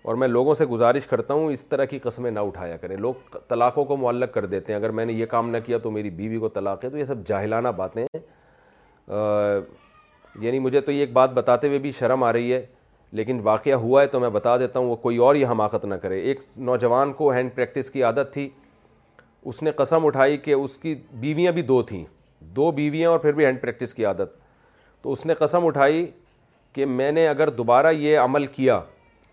اور 0.09 0.15
میں 0.23 0.29
لوگوں 0.29 0.55
سے 0.55 0.67
گزارش 0.75 1.07
کرتا 1.15 1.35
ہوں 1.35 1.53
اس 1.53 1.65
طرح 1.67 1.85
کی 1.95 1.99
قسمیں 2.09 2.31
نہ 2.31 2.41
اٹھایا 2.49 2.77
کریں 2.77 2.97
لوگ 3.07 3.37
طلاقوں 3.49 3.85
کو 3.93 3.97
معلق 3.97 4.35
کر 4.35 4.47
دیتے 4.57 4.73
ہیں 4.73 4.81
اگر 4.81 4.91
میں 5.01 5.05
نے 5.05 5.13
یہ 5.13 5.27
کام 5.37 5.51
نہ 5.51 5.59
کیا 5.67 5.79
تو 5.87 5.91
میری 5.91 6.11
بیوی 6.23 6.39
کو 6.39 6.49
طلاق 6.59 6.85
ہے 6.85 6.91
تو 6.91 6.99
یہ 6.99 7.05
سب 7.15 7.27
جاہلانہ 7.27 7.69
باتیں 7.77 8.05
یعنی 10.41 10.59
مجھے 10.59 10.81
تو 10.81 10.93
یہ 10.93 11.01
ایک 11.01 11.13
بات 11.13 11.33
بتاتے 11.33 11.67
ہوئے 11.69 11.79
بھی 11.79 11.91
شرم 11.99 12.23
آ 12.25 12.33
رہی 12.33 12.53
ہے 12.53 12.65
لیکن 13.19 13.41
واقعہ 13.43 13.75
ہوا 13.83 14.01
ہے 14.03 14.07
تو 14.13 14.21
میں 14.21 14.29
بتا 14.31 14.57
دیتا 14.59 14.81
ہوں 14.81 14.87
وہ 14.87 14.97
کوئی 15.03 15.17
اور 15.27 15.35
یہ 15.35 15.47
حماقت 15.47 15.85
نہ 15.85 15.95
کرے 16.03 16.21
ایک 16.21 16.41
نوجوان 16.59 17.13
کو 17.17 17.31
ہینڈ 17.33 17.55
پریکٹس 17.55 17.91
کی 17.91 18.03
عادت 18.05 18.33
تھی 18.35 18.49
اس 19.51 19.63
نے 19.63 19.71
قسم 19.77 20.07
اٹھائی 20.07 20.37
کہ 20.39 20.53
اس 20.53 20.77
کی 20.79 20.95
بیویاں 21.21 21.53
بھی 21.53 21.63
دو 21.63 21.83
تھیں 21.91 22.05
دو 22.57 22.71
بیویاں 22.73 23.11
اور 23.11 23.19
پھر 23.19 23.33
بھی 23.33 23.45
ہینڈ 23.47 23.61
پریکٹس 23.61 23.95
کی 23.95 24.05
عادت 24.07 24.33
تو 25.03 25.13
اس 25.13 25.25
نے 25.27 25.35
قسم 25.39 25.67
اٹھائی 25.67 26.07
کہ 26.73 26.87
میں 26.87 27.11
نے 27.13 27.27
اگر 27.29 27.49
دوبارہ 27.59 27.91
یہ 27.93 28.19
عمل 28.19 28.47
کیا 28.57 28.81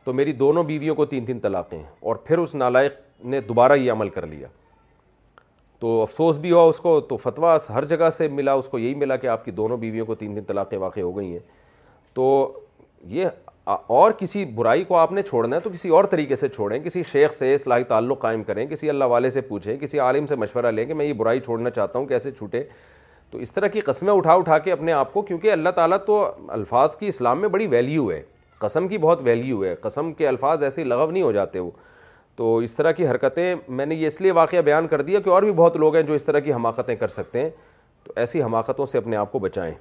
تو 0.03 0.13
میری 0.13 0.31
دونوں 0.33 0.63
بیویوں 0.63 0.95
کو 0.95 1.05
تین 1.05 1.25
تین 1.25 1.39
طلاقیں 1.39 1.81
اور 2.01 2.15
پھر 2.27 2.37
اس 2.37 2.55
نالائق 2.55 2.93
نے 3.25 3.41
دوبارہ 3.49 3.73
یہ 3.77 3.91
عمل 3.91 4.09
کر 4.09 4.25
لیا 4.27 4.47
تو 5.81 5.87
افسوس 6.01 6.37
بھی 6.37 6.49
ہوا 6.51 6.61
اس 6.67 6.77
کو 6.79 6.99
تو 7.09 7.17
فتویٰ 7.17 7.55
ہر 7.73 7.85
جگہ 7.89 8.09
سے 8.17 8.27
ملا 8.27 8.53
اس 8.53 8.67
کو 8.69 8.79
یہی 8.79 8.95
ملا 8.95 9.15
کہ 9.17 9.27
آپ 9.27 9.45
کی 9.45 9.51
دونوں 9.51 9.77
بیویوں 9.77 10.05
کو 10.05 10.15
تین 10.15 10.33
تین 10.35 10.43
طلاقیں 10.47 10.77
واقع 10.79 10.99
ہو 10.99 11.15
گئی 11.17 11.31
ہیں 11.31 11.39
تو 12.15 12.25
یہ 13.13 13.27
اور 13.87 14.11
کسی 14.17 14.43
برائی 14.55 14.83
کو 14.87 14.97
آپ 14.97 15.11
نے 15.11 15.21
چھوڑنا 15.23 15.55
ہے 15.55 15.61
تو 15.61 15.69
کسی 15.73 15.89
اور 15.89 16.03
طریقے 16.11 16.35
سے 16.35 16.47
چھوڑیں 16.49 16.77
کسی 16.83 17.01
شیخ 17.11 17.33
سے 17.33 17.53
اصلاحی 17.55 17.83
تعلق 17.93 18.19
قائم 18.21 18.43
کریں 18.43 18.65
کسی 18.67 18.89
اللہ 18.89 19.03
والے 19.15 19.29
سے 19.29 19.41
پوچھیں 19.47 19.75
کسی 19.81 19.99
عالم 19.99 20.25
سے 20.27 20.35
مشورہ 20.35 20.71
لیں 20.71 20.85
کہ 20.85 20.93
میں 20.93 21.05
یہ 21.05 21.13
برائی 21.17 21.39
چھوڑنا 21.45 21.69
چاہتا 21.69 21.99
ہوں 21.99 22.05
کیسے 22.07 22.31
چھوٹے 22.31 22.63
تو 23.31 23.37
اس 23.37 23.53
طرح 23.53 23.67
کی 23.73 23.79
قسمیں 23.85 24.13
اٹھا 24.13 24.33
اٹھا 24.33 24.57
کے 24.59 24.71
اپنے 24.71 24.93
آپ 24.93 25.13
کو 25.13 25.21
کیونکہ 25.21 25.51
اللہ 25.51 25.69
تعالیٰ 25.75 25.97
تو 26.07 26.23
الفاظ 26.59 26.95
کی 26.97 27.07
اسلام 27.07 27.41
میں 27.41 27.49
بڑی 27.49 27.67
ویلیو 27.75 28.09
ہے 28.11 28.21
قسم 28.59 28.87
کی 28.87 28.97
بہت 28.97 29.19
ویلیو 29.23 29.63
ہے 29.65 29.75
قسم 29.81 30.13
کے 30.13 30.27
الفاظ 30.27 30.63
ایسے 30.63 30.83
لغو 30.83 31.09
نہیں 31.11 31.23
ہو 31.23 31.31
جاتے 31.31 31.59
وہ 31.59 31.71
تو 32.41 32.55
اس 32.65 32.73
طرح 32.75 32.91
کی 32.97 33.07
حرکتیں 33.07 33.55
میں 33.79 33.85
نے 33.85 33.95
یہ 33.95 34.07
اس 34.07 34.19
لیے 34.21 34.31
واقعہ 34.35 34.61
بیان 34.65 34.87
کر 34.87 35.01
دیا 35.09 35.19
کہ 35.25 35.29
اور 35.29 35.43
بھی 35.43 35.51
بہت 35.55 35.75
لوگ 35.81 35.95
ہیں 35.95 36.01
جو 36.03 36.13
اس 36.13 36.23
طرح 36.25 36.39
کی 36.45 36.53
حماقتیں 36.53 36.95
کر 36.99 37.07
سکتے 37.15 37.41
ہیں 37.43 37.49
تو 38.03 38.13
ایسی 38.19 38.41
حماقتوں 38.43 38.85
سے 38.93 38.97
اپنے 38.97 39.15
آپ 39.15 39.31
کو 39.31 39.39
بچائیں 39.39 39.73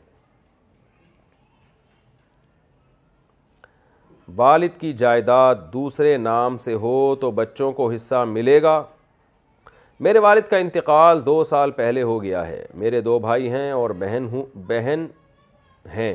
والد 4.36 4.76
کی 4.80 4.92
جائیداد 5.04 5.54
دوسرے 5.72 6.16
نام 6.26 6.58
سے 6.66 6.74
ہو 6.84 6.92
تو 7.20 7.30
بچوں 7.40 7.70
کو 7.78 7.90
حصہ 7.90 8.24
ملے 8.34 8.60
گا 8.62 8.82
میرے 10.06 10.18
والد 10.28 10.50
کا 10.50 10.56
انتقال 10.66 11.24
دو 11.26 11.42
سال 11.54 11.70
پہلے 11.80 12.02
ہو 12.10 12.22
گیا 12.22 12.46
ہے 12.48 12.64
میرے 12.84 13.00
دو 13.10 13.18
بھائی 13.28 13.50
ہیں 13.52 13.70
اور 13.80 13.90
بہن 14.68 15.06
ہیں 15.96 16.14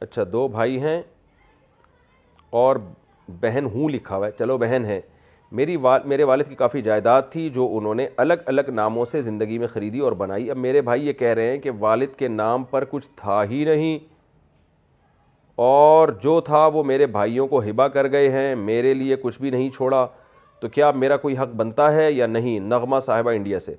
اچھا 0.00 0.22
دو 0.32 0.46
بھائی 0.58 0.80
ہیں 0.82 1.00
اور 2.60 2.76
بہن 3.40 3.66
ہوں 3.74 3.88
لکھا 3.90 4.16
ہوا 4.16 4.26
ہے 4.26 4.32
چلو 4.38 4.56
بہن 4.58 4.84
ہے 4.86 5.00
میری 5.58 5.74
وال 5.82 6.00
میرے 6.08 6.24
والد 6.24 6.48
کی 6.48 6.54
کافی 6.54 6.80
جائیداد 6.82 7.22
تھی 7.30 7.48
جو 7.50 7.68
انہوں 7.76 7.94
نے 7.94 8.06
الگ 8.22 8.40
الگ 8.46 8.68
ناموں 8.74 9.04
سے 9.04 9.20
زندگی 9.22 9.58
میں 9.58 9.66
خریدی 9.66 9.98
اور 10.06 10.12
بنائی 10.22 10.50
اب 10.50 10.56
میرے 10.56 10.80
بھائی 10.88 11.06
یہ 11.06 11.12
کہہ 11.18 11.32
رہے 11.34 11.50
ہیں 11.50 11.58
کہ 11.60 11.70
والد 11.78 12.14
کے 12.18 12.28
نام 12.28 12.64
پر 12.70 12.84
کچھ 12.90 13.08
تھا 13.16 13.42
ہی 13.50 13.64
نہیں 13.64 13.98
اور 15.68 16.08
جو 16.22 16.38
تھا 16.44 16.66
وہ 16.74 16.82
میرے 16.84 17.06
بھائیوں 17.16 17.46
کو 17.48 17.60
ہبا 17.68 17.88
کر 17.94 18.10
گئے 18.10 18.30
ہیں 18.30 18.54
میرے 18.54 18.92
لیے 18.94 19.16
کچھ 19.22 19.40
بھی 19.40 19.50
نہیں 19.50 19.70
چھوڑا 19.76 20.06
تو 20.60 20.68
کیا 20.68 20.90
میرا 20.90 21.16
کوئی 21.16 21.36
حق 21.38 21.48
بنتا 21.56 21.92
ہے 21.94 22.10
یا 22.12 22.26
نہیں 22.26 22.58
نغمہ 22.60 23.00
صاحبہ 23.06 23.30
انڈیا 23.36 23.60
سے 23.60 23.74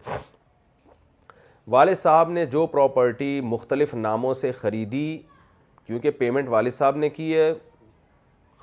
والد 1.72 1.98
صاحب 1.98 2.30
نے 2.32 2.45
جو 2.52 2.65
پراپرٹی 2.68 3.40
مختلف 3.45 3.94
ناموں 3.95 4.34
سے 4.34 4.52
خریدی 4.52 5.18
کیونکہ 5.88 6.11
پیمنٹ 6.18 6.48
والد 6.49 6.73
صاحب 6.73 6.95
نے 6.98 7.10
کی 7.10 7.36
ہے 7.36 7.52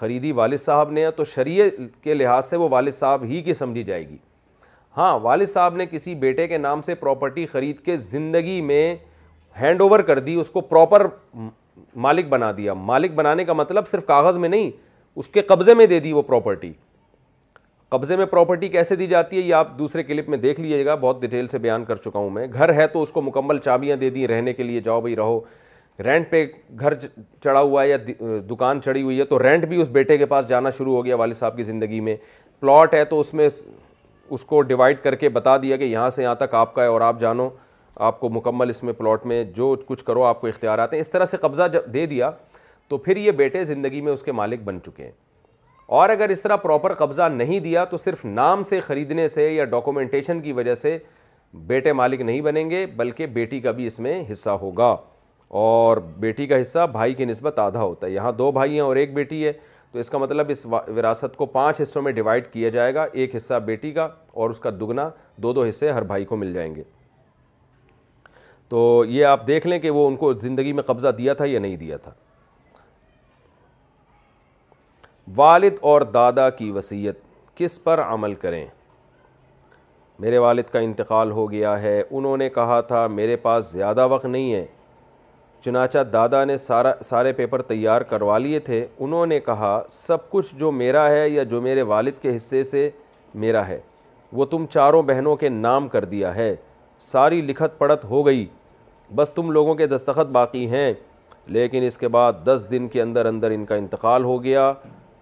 خریدی 0.01 0.31
والد 0.33 0.57
صاحب 0.61 0.91
نے 0.93 1.05
تو 1.17 1.25
شریعہ 1.35 1.69
کے 2.03 2.15
لحاظ 2.15 2.49
سے 2.51 2.57
وہ 2.57 2.69
والد 2.71 2.93
صاحب 2.95 3.23
ہی 3.29 3.41
کی 3.43 3.55
سمجھی 3.55 3.83
جائے 3.85 4.09
گی 4.09 4.17
ہاں 4.97 5.19
والد 5.23 5.49
صاحب 5.53 5.77
نے 5.77 5.87
کسی 5.91 6.15
بیٹے 6.25 6.47
کے 6.49 6.59
نام 6.59 6.83
سے 6.83 6.95
پراپرٹی 6.95 7.47
خرید 7.47 7.79
کے 7.85 7.97
زندگی 7.97 8.61
میں 8.71 8.95
ہینڈ 9.61 9.81
اوور 9.81 10.01
کر 10.11 10.19
دی 10.29 10.35
اس 10.41 10.51
کو 10.51 10.61
پراپر 10.61 11.07
مالک 12.07 12.27
بنا 12.29 12.51
دیا 12.57 12.75
مالک 12.75 13.13
بنانے 13.15 13.45
کا 13.45 13.53
مطلب 13.53 13.89
صرف 13.89 14.07
کاغذ 14.07 14.37
میں 14.45 14.49
نہیں 14.49 14.71
اس 15.19 15.29
کے 15.29 15.43
قبضے 15.49 15.75
میں 15.75 15.87
دے 15.87 16.01
دی 16.01 16.13
وہ 16.13 16.23
پراپرٹی 16.23 16.73
قبضے 17.91 18.17
میں 18.17 18.27
پراپرٹی 18.27 18.69
کیسے 18.69 18.97
دی 18.97 19.07
جاتی 19.07 19.37
ہے 19.37 19.41
یہ 19.43 19.55
آپ 19.55 19.79
دوسرے 19.79 20.03
کلپ 20.03 20.29
میں 20.29 20.39
دیکھ 20.39 20.61
لیجیے 20.61 20.85
گا 20.87 20.95
بہت 21.01 21.21
ڈیٹیل 21.21 21.47
سے 21.49 21.59
بیان 21.59 21.85
کر 21.85 21.97
چکا 22.05 22.19
ہوں 22.19 22.31
میں 22.31 22.47
گھر 22.53 22.73
ہے 22.75 22.87
تو 22.93 23.03
اس 23.03 23.13
کو 23.13 23.23
مکمل 23.23 23.59
چابیاں 23.65 23.97
دے 23.97 24.11
دیں 24.11 24.27
رہنے 24.29 24.53
کے 24.53 24.63
لیے 24.63 24.81
جاؤ 24.85 25.01
بھائی 25.01 25.17
رہو 25.17 25.41
رینٹ 26.05 26.31
پہ 26.31 26.45
گھر 26.81 26.95
چڑھا 27.45 27.61
ہوا 27.61 27.83
ہے 27.83 27.89
یا 27.89 27.97
دکان 28.51 28.81
چڑھی 28.85 29.03
ہوئی 29.03 29.19
ہے 29.19 29.25
تو 29.25 29.43
رینٹ 29.43 29.65
بھی 29.69 29.81
اس 29.83 29.89
بیٹے 29.91 30.17
کے 30.19 30.27
پاس 30.27 30.49
جانا 30.49 30.71
شروع 30.79 30.95
ہو 30.97 31.05
گیا 31.05 31.17
والد 31.17 31.35
صاحب 31.35 31.57
کی 31.57 31.63
زندگی 31.63 32.01
میں 32.09 32.17
پلاٹ 32.61 32.95
ہے 32.95 33.05
تو 33.05 33.21
اس 33.21 33.33
میں 33.35 33.49
اس 34.31 34.45
کو 34.45 34.61
ڈیوائڈ 34.63 34.97
کر 35.03 35.15
کے 35.15 35.29
بتا 35.29 35.57
دیا 35.63 35.77
کہ 35.77 35.85
یہاں 35.85 36.11
سے 36.11 36.23
یہاں 36.23 36.35
تک 36.35 36.55
آپ 36.55 36.75
کا 36.75 36.83
ہے 36.83 36.87
اور 36.89 37.01
آپ 37.01 37.21
جانو 37.21 37.49
آپ 38.07 38.19
کو 38.21 38.29
مکمل 38.31 38.69
اس 38.71 38.83
میں 38.85 38.93
پلاٹ 38.93 39.27
میں 39.27 39.43
جو 39.55 39.75
کچھ 39.87 40.05
کرو 40.05 40.25
آپ 40.25 40.41
کو 40.41 40.47
اختیارات 40.47 40.93
ہیں 40.95 41.01
اس 41.01 41.11
طرح 41.11 41.25
سے 41.27 41.37
قبضہ 41.41 41.69
جب 41.73 41.87
دے 41.95 42.05
دیا 42.07 42.31
تو 42.89 42.99
پھر 43.07 43.17
یہ 43.17 43.31
بیٹے 43.39 43.65
زندگی 43.65 44.01
میں 44.01 44.13
اس 44.13 44.23
کے 44.23 44.33
مالک 44.33 44.61
بن 44.65 44.83
چکے 44.87 45.05
ہیں 45.05 45.11
اور 45.97 46.09
اگر 46.11 46.29
اس 46.29 46.43
طرح 46.43 46.57
پراپر 46.57 46.95
قبضہ 46.95 47.29
نہیں 47.33 47.61
دیا 47.65 47.85
تو 47.91 47.97
صرف 47.99 48.25
نام 48.25 48.65
سے 48.69 48.81
خریدنے 48.87 49.27
سے 49.29 49.51
یا 49.51 49.65
ڈاکومنٹیشن 49.65 50.41
کی 50.41 50.53
وجہ 50.53 50.75
سے 50.75 50.97
بیٹے 51.67 51.93
مالک 51.93 52.21
نہیں 52.21 52.41
بنیں 52.41 52.69
گے 52.71 52.85
بلکہ 52.97 53.27
بیٹی 53.37 53.61
کا 53.61 53.71
بھی 53.73 53.87
اس 53.87 53.99
میں 54.01 54.23
حصہ 54.33 54.51
ہوگا 54.63 54.95
اور 55.49 55.97
بیٹی 56.21 56.47
کا 56.47 56.61
حصہ 56.61 56.87
بھائی 56.93 57.15
کی 57.15 57.25
نسبت 57.25 57.59
آدھا 57.59 57.83
ہوتا 57.83 58.07
ہے 58.07 58.13
یہاں 58.13 58.33
دو 58.39 58.51
بھائی 58.53 58.73
ہیں 58.73 58.81
اور 58.81 58.97
ایک 58.97 59.13
بیٹی 59.15 59.45
ہے 59.47 59.53
تو 59.93 59.99
اس 59.99 60.11
کا 60.11 60.19
مطلب 60.19 60.49
اس 60.51 60.65
وراثت 60.67 61.37
کو 61.37 61.47
پانچ 61.47 61.81
حصوں 61.81 62.03
میں 62.03 62.13
ڈیوائڈ 62.13 62.47
کیا 62.53 62.69
جائے 62.71 62.95
گا 62.95 63.05
ایک 63.13 63.37
حصہ 63.37 63.55
بیٹی 63.65 63.93
کا 63.93 64.09
اور 64.35 64.51
اس 64.51 64.59
کا 64.61 64.71
دگنا 64.81 65.09
دو 65.43 65.53
دو 65.53 65.65
حصے 65.65 65.93
ہر 65.93 66.03
بھائی 66.05 66.25
کو 66.25 66.37
مل 66.37 66.53
جائیں 66.53 66.75
گے 66.75 66.83
تو 68.69 69.05
یہ 69.09 69.25
آپ 69.25 69.47
دیکھ 69.47 69.67
لیں 69.67 69.79
کہ 69.79 69.91
وہ 69.91 70.07
ان 70.09 70.17
کو 70.17 70.33
زندگی 70.43 70.73
میں 70.73 70.83
قبضہ 70.87 71.09
دیا 71.19 71.35
تھا 71.35 71.45
یا 71.45 71.59
نہیں 71.61 71.77
دیا 71.77 71.97
تھا 71.97 72.13
والد 75.37 75.77
اور 75.91 76.01
دادا 76.15 76.49
کی 76.59 76.71
وصیت 76.71 77.21
کس 77.57 77.83
پر 77.85 78.01
عمل 78.01 78.35
کریں 78.43 78.65
میرے 80.25 80.39
والد 80.39 80.71
کا 80.73 80.79
انتقال 80.79 81.31
ہو 81.31 81.51
گیا 81.51 81.81
ہے 81.83 82.03
انہوں 82.11 82.37
نے 82.37 82.49
کہا 82.51 82.81
تھا 82.91 83.07
میرے 83.11 83.37
پاس 83.43 83.71
زیادہ 83.73 84.07
وقت 84.11 84.25
نہیں 84.27 84.53
ہے 84.53 84.67
چنانچہ 85.65 85.99
دادا 86.13 86.45
نے 86.45 86.57
سارا 86.57 86.93
سارے 87.05 87.33
پیپر 87.33 87.63
تیار 87.69 88.01
کروا 88.11 88.39
لیے 88.39 88.59
تھے 88.61 88.85
انہوں 88.99 89.27
نے 89.27 89.39
کہا 89.47 89.81
سب 89.91 90.29
کچھ 90.31 90.55
جو 90.59 90.71
میرا 90.73 91.09
ہے 91.11 91.29
یا 91.29 91.43
جو 91.51 91.61
میرے 91.63 91.83
والد 91.93 92.21
کے 92.23 92.35
حصے 92.37 92.63
سے 92.65 92.89
میرا 93.45 93.67
ہے 93.69 93.79
وہ 94.33 94.45
تم 94.51 94.65
چاروں 94.73 95.03
بہنوں 95.07 95.35
کے 95.37 95.49
نام 95.49 95.89
کر 95.89 96.05
دیا 96.05 96.35
ہے 96.35 96.55
ساری 97.11 97.41
لکھت 97.43 97.79
پڑھت 97.79 98.05
ہو 98.11 98.25
گئی 98.27 98.47
بس 99.15 99.31
تم 99.35 99.51
لوگوں 99.53 99.75
کے 99.75 99.87
دستخط 99.87 100.31
باقی 100.33 100.67
ہیں 100.71 100.93
لیکن 101.57 101.83
اس 101.87 101.99
کے 101.99 102.09
بعد 102.09 102.33
دس 102.45 102.67
دن 102.71 102.89
کے 102.93 103.03
اندر 103.03 103.27
اندر 103.27 103.51
ان 103.51 103.65
کا 103.65 103.75
انتقال 103.75 104.25
ہو 104.25 104.43
گیا 104.45 104.73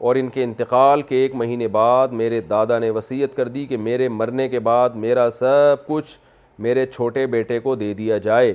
اور 0.09 0.17
ان 0.17 0.29
کے 0.29 0.45
انتقال 0.45 1.03
کے 1.09 1.17
ایک 1.23 1.35
مہینے 1.35 1.69
بعد 1.75 2.09
میرے 2.21 2.41
دادا 2.51 2.79
نے 2.79 2.91
وسیعت 2.91 3.37
کر 3.37 3.49
دی 3.49 3.65
کہ 3.67 3.77
میرے 3.77 4.09
مرنے 4.09 4.49
کے 4.49 4.59
بعد 4.71 4.95
میرا 5.05 5.29
سب 5.39 5.87
کچھ 5.87 6.19
میرے 6.65 6.87
چھوٹے 6.87 7.27
بیٹے 7.27 7.59
کو 7.61 7.75
دے 7.77 7.93
دیا 7.95 8.19
جائے 8.29 8.53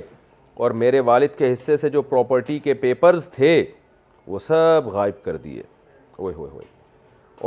اور 0.62 0.70
میرے 0.80 0.98
والد 1.08 1.36
کے 1.36 1.52
حصے 1.52 1.76
سے 1.76 1.88
جو 1.90 2.00
پراپرٹی 2.08 2.58
کے 2.64 2.72
پیپرز 2.80 3.26
تھے 3.34 3.50
وہ 4.32 4.38
سب 4.46 4.88
غائب 4.92 5.22
کر 5.24 5.36
دیے 5.44 5.62
اوئے 6.16 6.34
ہوئے 6.34 6.50
ہوئے 6.50 6.64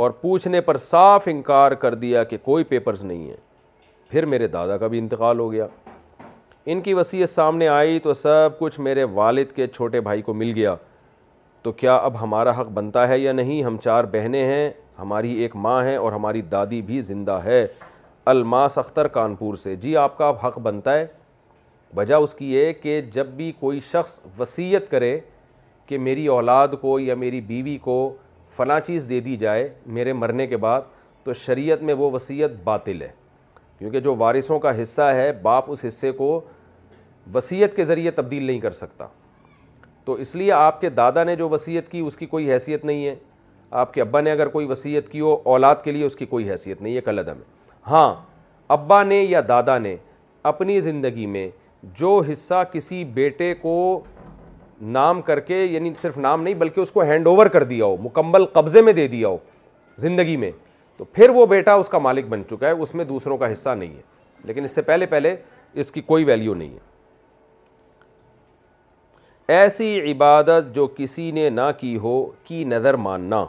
اور 0.02 0.10
پوچھنے 0.20 0.60
پر 0.68 0.76
صاف 0.86 1.28
انکار 1.32 1.72
کر 1.84 1.94
دیا 1.94 2.24
کہ 2.30 2.36
کوئی 2.44 2.64
پیپرز 2.72 3.04
نہیں 3.04 3.28
ہیں 3.28 3.36
پھر 4.10 4.26
میرے 4.32 4.46
دادا 4.56 4.76
کا 4.76 4.86
بھی 4.94 4.98
انتقال 4.98 5.38
ہو 5.40 5.50
گیا 5.52 5.66
ان 6.72 6.80
کی 6.80 6.94
وصیت 6.94 7.30
سامنے 7.30 7.68
آئی 7.78 7.98
تو 8.08 8.14
سب 8.24 8.58
کچھ 8.58 8.80
میرے 8.88 9.04
والد 9.20 9.52
کے 9.56 9.66
چھوٹے 9.76 10.00
بھائی 10.10 10.22
کو 10.30 10.34
مل 10.42 10.52
گیا 10.56 10.74
تو 11.62 11.72
کیا 11.84 11.96
اب 12.08 12.20
ہمارا 12.22 12.60
حق 12.60 12.68
بنتا 12.76 13.06
ہے 13.08 13.18
یا 13.18 13.32
نہیں 13.32 13.62
ہم 13.64 13.76
چار 13.84 14.04
بہنیں 14.12 14.44
ہیں 14.44 14.70
ہماری 15.00 15.32
ایک 15.42 15.56
ماں 15.66 15.82
ہے 15.84 15.96
اور 15.96 16.12
ہماری 16.12 16.42
دادی 16.56 16.82
بھی 16.90 17.00
زندہ 17.12 17.40
ہے 17.44 17.66
الماس 18.34 18.78
اختر 18.78 19.08
کانپور 19.18 19.54
سے 19.66 19.76
جی 19.86 19.96
آپ 20.06 20.18
کا 20.18 20.28
اب 20.28 20.46
حق 20.46 20.58
بنتا 20.62 20.98
ہے 20.98 21.06
وجہ 21.96 22.14
اس 22.24 22.34
کی 22.34 22.52
یہ 22.52 22.72
کہ 22.82 23.00
جب 23.12 23.26
بھی 23.36 23.50
کوئی 23.58 23.80
شخص 23.90 24.20
وصیت 24.38 24.90
کرے 24.90 25.18
کہ 25.86 25.98
میری 25.98 26.26
اولاد 26.36 26.68
کو 26.80 26.98
یا 27.00 27.14
میری 27.14 27.40
بیوی 27.50 27.76
کو 27.82 27.96
فلاں 28.56 28.78
چیز 28.86 29.06
دے 29.08 29.20
دی 29.20 29.36
جائے 29.36 29.68
میرے 29.96 30.12
مرنے 30.12 30.46
کے 30.46 30.56
بعد 30.56 30.80
تو 31.24 31.32
شریعت 31.32 31.82
میں 31.82 31.94
وہ 31.98 32.10
وصیت 32.12 32.50
باطل 32.64 33.02
ہے 33.02 33.10
کیونکہ 33.78 34.00
جو 34.00 34.14
وارثوں 34.16 34.58
کا 34.60 34.80
حصہ 34.80 35.02
ہے 35.14 35.30
باپ 35.42 35.70
اس 35.70 35.84
حصے 35.88 36.10
کو 36.12 36.40
وصیت 37.34 37.76
کے 37.76 37.84
ذریعے 37.84 38.10
تبدیل 38.10 38.42
نہیں 38.44 38.60
کر 38.60 38.72
سکتا 38.72 39.06
تو 40.04 40.12
اس 40.24 40.34
لیے 40.34 40.52
آپ 40.52 40.80
کے 40.80 40.88
دادا 41.00 41.24
نے 41.24 41.36
جو 41.36 41.48
وصیت 41.48 41.88
کی 41.88 42.00
اس 42.06 42.16
کی 42.16 42.26
کوئی 42.26 42.52
حیثیت 42.52 42.84
نہیں 42.84 43.04
ہے 43.06 43.14
آپ 43.80 43.94
کے 43.94 44.00
ابا 44.00 44.20
نے 44.20 44.32
اگر 44.32 44.48
کوئی 44.48 44.66
وصیت 44.66 45.08
کی 45.12 45.20
ہو 45.20 45.36
اولاد 45.52 45.76
کے 45.84 45.92
لیے 45.92 46.04
اس 46.06 46.16
کی 46.16 46.26
کوئی 46.26 46.50
حیثیت 46.50 46.82
نہیں 46.82 46.96
ہے 46.96 47.00
قلعم 47.04 47.28
ہے 47.28 47.90
ہاں 47.90 48.14
ابا 48.76 49.02
نے 49.04 49.20
یا 49.22 49.40
دادا 49.48 49.76
نے 49.78 49.96
اپنی 50.52 50.80
زندگی 50.80 51.26
میں 51.26 51.48
جو 51.98 52.20
حصہ 52.32 52.62
کسی 52.72 53.04
بیٹے 53.14 53.52
کو 53.62 53.74
نام 54.98 55.20
کر 55.22 55.40
کے 55.40 55.62
یعنی 55.64 55.92
صرف 56.00 56.16
نام 56.18 56.42
نہیں 56.42 56.54
بلکہ 56.58 56.80
اس 56.80 56.90
کو 56.92 57.02
ہینڈ 57.04 57.26
اوور 57.26 57.46
کر 57.52 57.62
دیا 57.64 57.84
ہو 57.84 57.96
مکمل 58.02 58.44
قبضے 58.52 58.82
میں 58.82 58.92
دے 58.92 59.06
دیا 59.08 59.28
ہو 59.28 59.36
زندگی 59.98 60.36
میں 60.36 60.50
تو 60.96 61.04
پھر 61.12 61.28
وہ 61.34 61.44
بیٹا 61.46 61.74
اس 61.74 61.88
کا 61.88 61.98
مالک 61.98 62.26
بن 62.28 62.42
چکا 62.50 62.66
ہے 62.66 62.72
اس 62.72 62.94
میں 62.94 63.04
دوسروں 63.04 63.36
کا 63.38 63.50
حصہ 63.52 63.70
نہیں 63.78 63.94
ہے 63.96 64.00
لیکن 64.44 64.64
اس 64.64 64.74
سے 64.74 64.82
پہلے 64.82 65.06
پہلے 65.06 65.34
اس 65.82 65.92
کی 65.92 66.00
کوئی 66.06 66.24
ویلیو 66.24 66.54
نہیں 66.54 66.72
ہے 66.74 66.92
ایسی 69.58 70.00
عبادت 70.12 70.74
جو 70.74 70.86
کسی 70.96 71.30
نے 71.30 71.48
نہ 71.50 71.70
کی 71.78 71.96
ہو 72.02 72.24
کی 72.44 72.62
نظر 72.64 72.94
ماننا 73.06 73.44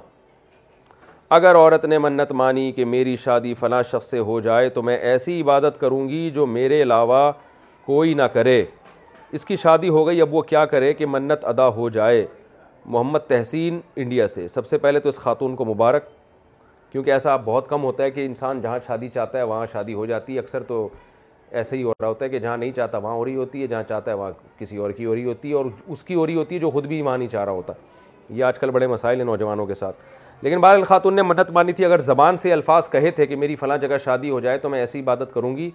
اگر 1.37 1.55
عورت 1.55 1.85
نے 1.85 1.97
منت 1.99 2.31
مانی 2.39 2.71
کہ 2.71 2.85
میری 2.85 3.15
شادی 3.23 3.53
فلاں 3.59 3.81
شخص 3.91 4.09
سے 4.09 4.19
ہو 4.19 4.39
جائے 4.41 4.69
تو 4.69 4.81
میں 4.83 4.97
ایسی 5.11 5.41
عبادت 5.41 5.79
کروں 5.79 6.07
گی 6.09 6.29
جو 6.35 6.45
میرے 6.47 6.81
علاوہ 6.81 7.31
کوئی 7.85 8.13
نہ 8.13 8.21
کرے 8.33 8.63
اس 9.37 9.45
کی 9.45 9.55
شادی 9.57 9.89
ہو 9.89 10.05
گئی 10.07 10.21
اب 10.21 10.33
وہ 10.33 10.41
کیا 10.49 10.65
کرے 10.65 10.93
کہ 10.93 11.05
منت 11.09 11.43
ادا 11.45 11.67
ہو 11.75 11.89
جائے 11.97 12.25
محمد 12.85 13.19
تحسین 13.27 13.79
انڈیا 14.03 14.27
سے 14.27 14.47
سب 14.47 14.65
سے 14.67 14.77
پہلے 14.77 14.99
تو 14.99 15.09
اس 15.09 15.17
خاتون 15.19 15.55
کو 15.55 15.65
مبارک 15.65 16.03
کیونکہ 16.91 17.11
ایسا 17.11 17.35
بہت 17.45 17.67
کم 17.69 17.83
ہوتا 17.83 18.03
ہے 18.03 18.11
کہ 18.11 18.25
انسان 18.25 18.61
جہاں 18.61 18.79
شادی 18.87 19.09
چاہتا 19.13 19.37
ہے 19.37 19.43
وہاں 19.43 19.65
شادی 19.71 19.93
ہو 19.93 20.05
جاتی 20.05 20.33
ہے 20.33 20.39
اکثر 20.39 20.63
تو 20.67 20.87
ایسے 21.59 21.77
ہی 21.77 21.83
ہو 21.83 21.91
رہا 22.01 22.07
ہوتا 22.07 22.25
ہے 22.25 22.29
کہ 22.29 22.39
جہاں 22.39 22.57
نہیں 22.57 22.71
چاہتا 22.75 22.97
وہاں 22.97 23.13
ہو 23.13 23.25
رہی 23.25 23.35
ہوتی 23.35 23.61
ہے 23.61 23.67
جہاں 23.67 23.83
چاہتا 23.89 24.11
ہے 24.11 24.15
وہاں 24.17 24.31
کسی 24.59 24.77
اور 24.85 24.91
کی 24.99 25.05
ہو 25.05 25.15
رہی 25.15 25.23
ہوتی 25.25 25.49
ہے 25.49 25.53
اور 25.55 25.65
اس 25.87 26.03
کی 26.03 26.15
ہو 26.15 26.25
رہی 26.25 26.35
ہوتی 26.35 26.55
ہے 26.55 26.59
جو 26.59 26.69
خود 26.71 26.85
بھی 26.87 27.01
وہاں 27.01 27.17
نہیں 27.17 27.27
چاہ 27.29 27.43
رہا 27.45 27.51
ہوتا 27.51 27.73
یہ 28.29 28.43
آج 28.43 28.59
کل 28.59 28.71
بڑے 28.71 28.87
مسائل 28.87 29.17
ہیں 29.19 29.25
نوجوانوں 29.25 29.65
کے 29.65 29.73
ساتھ 29.73 30.03
لیکن 30.43 30.61
بہر 30.61 30.75
الخاتون 30.75 31.15
نے 31.15 31.21
منت 31.23 31.51
مانی 31.53 31.71
تھی 31.73 31.85
اگر 31.85 32.01
زبان 32.11 32.37
سے 32.37 32.53
الفاظ 32.53 32.89
کہے 32.91 33.11
تھے 33.19 33.25
کہ 33.27 33.35
میری 33.45 33.55
فلاں 33.55 33.77
جگہ 33.81 33.97
شادی 34.05 34.29
ہو 34.29 34.39
جائے 34.39 34.57
تو 34.65 34.69
میں 34.69 34.79
ایسی 34.79 34.99
عبادت 34.99 35.33
کروں 35.33 35.55
گی 35.57 35.69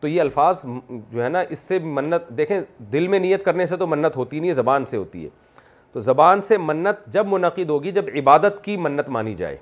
تو 0.00 0.08
یہ 0.08 0.20
الفاظ 0.20 0.64
جو 1.12 1.22
ہے 1.22 1.28
نا 1.28 1.40
اس 1.50 1.58
سے 1.58 1.78
منت 1.82 2.28
دیکھیں 2.38 2.60
دل 2.92 3.06
میں 3.08 3.18
نیت 3.18 3.44
کرنے 3.44 3.66
سے 3.66 3.76
تو 3.76 3.86
منت 3.86 4.16
ہوتی 4.16 4.40
نہیں 4.40 4.48
ہے 4.48 4.54
زبان 4.54 4.84
سے 4.86 4.96
ہوتی 4.96 5.24
ہے 5.24 5.28
تو 5.92 6.00
زبان 6.00 6.42
سے 6.42 6.58
منت 6.58 7.06
جب 7.12 7.26
منعقد 7.26 7.70
ہوگی 7.70 7.92
جب 7.92 8.08
عبادت 8.20 8.62
کی 8.64 8.76
منت 8.76 9.08
مانی 9.16 9.34
جائے 9.34 9.56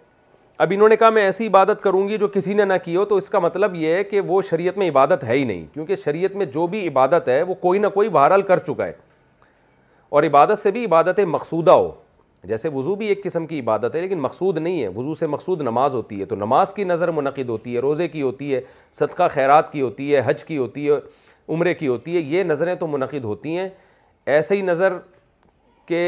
اب 0.64 0.72
انہوں 0.74 0.88
نے 0.88 0.96
کہا 0.96 1.10
میں 1.10 1.22
ایسی 1.22 1.46
عبادت 1.46 1.82
کروں 1.82 2.06
گی 2.08 2.18
جو 2.18 2.28
کسی 2.34 2.54
نے 2.54 2.64
نہ 2.64 2.72
کی 2.84 2.96
ہو 2.96 3.04
تو 3.04 3.16
اس 3.16 3.28
کا 3.30 3.38
مطلب 3.38 3.74
یہ 3.74 3.94
ہے 3.94 4.04
کہ 4.04 4.20
وہ 4.28 4.40
شریعت 4.50 4.78
میں 4.78 4.88
عبادت 4.90 5.24
ہے 5.24 5.36
ہی 5.36 5.44
نہیں 5.44 5.66
کیونکہ 5.72 5.96
شریعت 6.04 6.36
میں 6.36 6.46
جو 6.54 6.66
بھی 6.66 6.86
عبادت 6.88 7.28
ہے 7.28 7.42
وہ 7.42 7.54
کوئی 7.60 7.78
نہ 7.80 7.86
کوئی 7.94 8.08
بہرحال 8.08 8.42
کر 8.50 8.58
چکا 8.66 8.86
ہے 8.86 8.92
اور 10.10 10.22
عبادت 10.24 10.58
سے 10.58 10.70
بھی 10.70 10.84
عبادت 10.84 11.20
مقصودہ 11.28 11.70
ہو 11.70 11.90
جیسے 12.46 12.68
وضو 12.74 12.94
بھی 12.96 13.06
ایک 13.08 13.22
قسم 13.24 13.46
کی 13.46 13.58
عبادت 13.60 13.94
ہے 13.94 14.00
لیکن 14.00 14.18
مقصود 14.20 14.58
نہیں 14.58 14.82
ہے 14.82 14.88
وضو 14.96 15.14
سے 15.20 15.26
مقصود 15.26 15.60
نماز 15.62 15.94
ہوتی 15.94 16.20
ہے 16.20 16.24
تو 16.32 16.36
نماز 16.36 16.72
کی 16.74 16.84
نظر 16.84 17.10
منعقد 17.12 17.48
ہوتی 17.48 17.74
ہے 17.74 17.80
روزے 17.80 18.08
کی 18.08 18.22
ہوتی 18.22 18.54
ہے 18.54 18.60
صدقہ 18.98 19.28
خیرات 19.32 19.72
کی 19.72 19.80
ہوتی 19.80 20.14
ہے 20.14 20.20
حج 20.24 20.44
کی 20.44 20.56
ہوتی 20.58 20.88
ہے 20.90 20.98
عمرے 21.54 21.74
کی 21.74 21.88
ہوتی 21.88 22.16
ہے 22.16 22.20
یہ 22.34 22.42
نظریں 22.44 22.74
تو 22.80 22.86
منعقد 22.94 23.24
ہوتی 23.24 23.56
ہیں 23.56 23.68
ایسے 24.36 24.56
ہی 24.56 24.62
نظر 24.70 24.92
کہ 25.86 26.02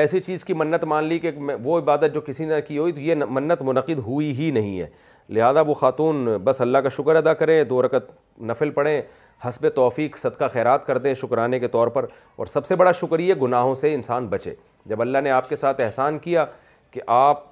ایسی 0.00 0.20
چیز 0.20 0.44
کی 0.44 0.54
منت 0.54 0.84
مان 0.92 1.04
لی 1.04 1.18
کہ 1.18 1.30
وہ 1.64 1.78
عبادت 1.78 2.14
جو 2.14 2.20
کسی 2.26 2.44
نے 2.46 2.60
کی 2.66 2.78
ہوئی 2.78 2.92
تو 2.92 3.00
یہ 3.00 3.14
منت 3.38 3.62
منعقد 3.70 3.98
ہوئی 4.06 4.30
ہی 4.38 4.50
نہیں 4.58 4.78
ہے 4.80 4.86
لہذا 5.34 5.60
وہ 5.66 5.74
خاتون 5.80 6.28
بس 6.44 6.60
اللہ 6.60 6.78
کا 6.84 6.88
شکر 6.96 7.16
ادا 7.16 7.32
کریں 7.40 7.62
دو 7.72 7.82
رکت 7.82 8.10
نفل 8.50 8.70
پڑھیں 8.78 9.00
حسب 9.48 9.66
توفیق 9.74 10.16
صدقہ 10.18 10.44
خیرات 10.52 10.86
کر 10.86 10.98
دیں 10.98 11.14
شکرانے 11.20 11.58
کے 11.58 11.68
طور 11.68 11.88
پر 11.88 12.06
اور 12.36 12.46
سب 12.46 12.66
سے 12.66 12.76
بڑا 12.76 12.92
شکریہ 13.00 13.34
گناہوں 13.42 13.74
سے 13.80 13.92
انسان 13.94 14.26
بچے 14.28 14.54
جب 14.86 15.00
اللہ 15.00 15.18
نے 15.24 15.30
آپ 15.30 15.48
کے 15.48 15.56
ساتھ 15.56 15.80
احسان 15.80 16.18
کیا 16.18 16.44
کہ 16.90 17.00
آپ 17.16 17.42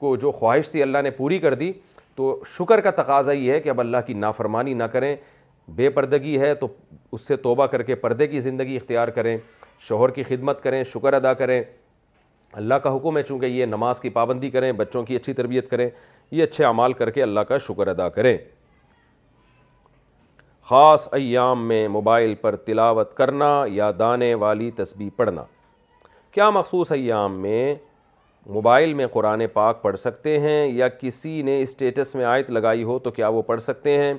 کو 0.00 0.16
جو 0.20 0.32
خواہش 0.32 0.70
تھی 0.70 0.82
اللہ 0.82 1.02
نے 1.02 1.10
پوری 1.16 1.38
کر 1.38 1.54
دی 1.54 1.72
تو 2.16 2.38
شکر 2.58 2.80
کا 2.80 2.90
تقاضہ 3.02 3.30
یہ 3.30 3.52
ہے 3.52 3.60
کہ 3.60 3.68
اب 3.68 3.80
اللہ 3.80 3.96
کی 4.06 4.14
نافرمانی 4.14 4.74
نہ 4.74 4.84
کریں 4.92 5.14
بے 5.76 5.88
پردگی 5.90 6.38
ہے 6.40 6.54
تو 6.54 6.66
اس 7.12 7.20
سے 7.28 7.36
توبہ 7.46 7.66
کر 7.66 7.82
کے 7.82 7.94
پردے 8.04 8.26
کی 8.26 8.40
زندگی 8.40 8.76
اختیار 8.76 9.08
کریں 9.18 9.36
شوہر 9.88 10.10
کی 10.10 10.22
خدمت 10.22 10.62
کریں 10.62 10.82
شکر 10.94 11.12
ادا 11.14 11.32
کریں 11.40 11.62
اللہ 12.60 12.74
کا 12.82 12.94
حکم 12.96 13.16
ہے 13.18 13.22
چونکہ 13.22 13.46
یہ 13.46 13.66
نماز 13.66 14.00
کی 14.00 14.10
پابندی 14.10 14.50
کریں 14.50 14.70
بچوں 14.72 15.02
کی 15.04 15.16
اچھی 15.16 15.32
تربیت 15.34 15.70
کریں 15.70 15.88
یہ 16.30 16.42
اچھے 16.44 16.64
اعمال 16.64 16.92
کر 17.00 17.10
کے 17.10 17.22
اللہ 17.22 17.40
کا 17.48 17.58
شکر 17.68 17.88
ادا 17.88 18.08
کریں 18.08 18.36
خاص 20.68 21.06
ایام 21.14 21.66
میں 21.68 21.86
موبائل 21.94 22.34
پر 22.40 22.54
تلاوت 22.66 23.12
کرنا 23.14 23.50
یا 23.72 23.90
دانے 23.98 24.32
والی 24.42 24.70
تسبیح 24.76 25.08
پڑھنا 25.16 25.42
کیا 26.34 26.48
مخصوص 26.50 26.90
ایام 26.92 27.38
میں 27.42 27.74
موبائل 28.54 28.94
میں 29.00 29.06
قرآن 29.12 29.42
پاک 29.52 29.82
پڑھ 29.82 29.96
سکتے 30.00 30.38
ہیں 30.40 30.66
یا 30.74 30.88
کسی 31.00 31.40
نے 31.48 31.60
اسٹیٹس 31.62 32.14
میں 32.14 32.24
آیت 32.24 32.50
لگائی 32.50 32.82
ہو 32.84 32.98
تو 33.04 33.10
کیا 33.18 33.28
وہ 33.36 33.42
پڑھ 33.50 33.62
سکتے 33.62 33.96
ہیں 33.98 34.12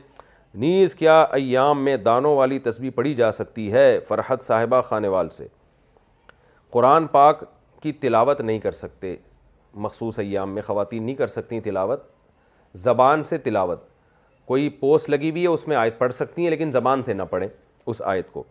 نیز 0.65 0.95
کیا 0.95 1.21
ایام 1.39 1.83
میں 1.85 1.97
دانوں 2.05 2.35
والی 2.35 2.59
تسبیح 2.69 2.91
پڑھی 2.95 3.13
جا 3.15 3.31
سکتی 3.41 3.71
ہے 3.73 3.99
فرحت 4.07 4.43
صاحبہ 4.45 4.81
خانے 4.89 5.07
وال 5.15 5.29
سے 5.39 5.47
قرآن 6.75 7.07
پاک 7.19 7.43
کی 7.81 7.91
تلاوت 8.05 8.41
نہیں 8.41 8.59
کر 8.59 8.71
سکتے 8.85 9.15
مخصوص 9.87 10.19
ایام 10.19 10.53
میں 10.55 10.61
خواتین 10.67 11.03
نہیں 11.03 11.15
کر 11.15 11.27
سکتیں 11.37 11.59
تلاوت 11.65 12.07
زبان 12.87 13.23
سے 13.33 13.37
تلاوت 13.49 13.83
کوئی 14.47 14.67
پوسٹ 14.79 15.09
لگی 15.09 15.29
ہوئی 15.29 15.41
ہے 15.43 15.47
اس 15.47 15.67
میں 15.67 15.75
آیت 15.75 15.97
پڑھ 15.99 16.13
سکتی 16.13 16.43
ہیں 16.43 16.49
لیکن 16.49 16.69
زبان 16.71 17.01
سے 17.03 17.13
نہ 17.13 17.23
پڑھیں 17.29 17.47
اس 17.91 18.01
آیت 18.11 18.29
کو 18.31 18.43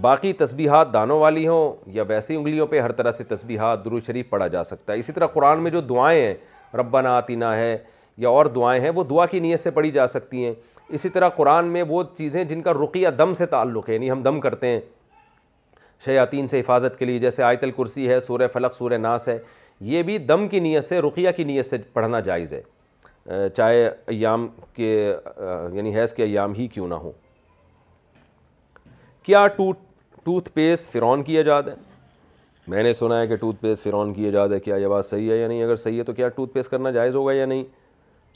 باقی 0.00 0.32
تسبیحات 0.40 0.92
دانوں 0.94 1.18
والی 1.20 1.46
ہوں 1.48 1.74
یا 1.96 2.02
ویسی 2.08 2.36
انگلیوں 2.36 2.66
پہ 2.70 2.80
ہر 2.80 2.92
طرح 2.92 3.12
سے 3.18 3.24
تسبیحات 3.28 3.84
درو 3.84 4.00
شریف 4.06 4.30
پڑھا 4.30 4.46
جا 4.54 4.64
سکتا 4.64 4.92
ہے 4.92 4.98
اسی 4.98 5.12
طرح 5.12 5.26
قرآن 5.34 5.62
میں 5.62 5.70
جو 5.70 5.80
دعائیں 5.80 6.20
ہیں 6.20 6.34
ربنا 6.78 7.16
آتینا 7.16 7.56
ہے 7.56 7.76
یا 8.24 8.28
اور 8.28 8.46
دعائیں 8.56 8.80
ہیں 8.82 8.90
وہ 8.94 9.04
دعا 9.10 9.26
کی 9.26 9.40
نیت 9.40 9.60
سے 9.60 9.70
پڑھی 9.78 9.90
جا 9.90 10.06
سکتی 10.06 10.44
ہیں 10.44 10.52
اسی 10.98 11.08
طرح 11.08 11.28
قرآن 11.36 11.66
میں 11.72 11.82
وہ 11.88 12.02
چیزیں 12.18 12.42
جن 12.44 12.62
کا 12.62 12.72
رقیہ 12.82 13.08
دم 13.18 13.34
سے 13.34 13.46
تعلق 13.56 13.88
ہے 13.88 13.94
یعنی 13.94 14.10
ہم 14.10 14.22
دم 14.22 14.40
کرتے 14.40 14.66
ہیں 14.70 14.80
شیاطین 16.04 16.48
سے 16.48 16.60
حفاظت 16.60 16.98
کے 16.98 17.04
لیے 17.04 17.18
جیسے 17.18 17.42
آیت 17.42 17.64
الکرسی 17.64 18.08
ہے 18.08 18.20
سورہ 18.20 18.46
فلق 18.52 18.76
سورہ 18.76 18.98
ناس 19.02 19.28
ہے 19.28 19.38
یہ 19.92 20.02
بھی 20.02 20.18
دم 20.18 20.48
کی 20.48 20.60
نیت 20.60 20.84
سے 20.84 21.00
رقیہ 21.02 21.30
کی 21.36 21.44
نیت 21.44 21.66
سے 21.66 21.78
پڑھنا 21.92 22.20
جائز 22.30 22.52
ہے 22.54 22.62
چاہے 23.56 23.86
ایام 24.06 24.46
کے 24.74 24.92
یعنی 25.72 25.94
حیض 25.96 26.12
کے 26.14 26.22
ایام 26.22 26.52
ہی 26.54 26.66
کیوں 26.72 26.88
نہ 26.88 26.94
ہو 27.02 27.10
کیا 29.22 29.46
ٹوتھ 29.56 29.78
ٹوتھ 30.24 30.48
پیس 30.54 30.88
فرعون 30.88 31.22
کی 31.22 31.36
ایجاد 31.38 31.62
ہے 31.68 31.74
میں 32.68 32.82
نے 32.82 32.92
سنا 32.92 33.18
ہے 33.20 33.26
کہ 33.26 33.36
ٹوتھ 33.36 33.56
پیسٹ 33.60 33.82
فرعون 33.82 34.12
کی 34.14 34.24
ایجاد 34.24 34.48
ہے 34.52 34.58
کیا 34.60 34.76
یہ 34.76 34.86
بات 34.88 35.04
صحیح 35.06 35.30
ہے 35.30 35.36
یا 35.36 35.48
نہیں 35.48 35.62
اگر 35.64 35.76
صحیح 35.76 35.98
ہے 35.98 36.04
تو 36.04 36.12
کیا 36.12 36.28
ٹوتھ 36.36 36.52
پیسٹ 36.52 36.70
کرنا 36.70 36.90
جائز 36.90 37.16
ہوگا 37.16 37.32
یا 37.32 37.44
نہیں 37.46 37.62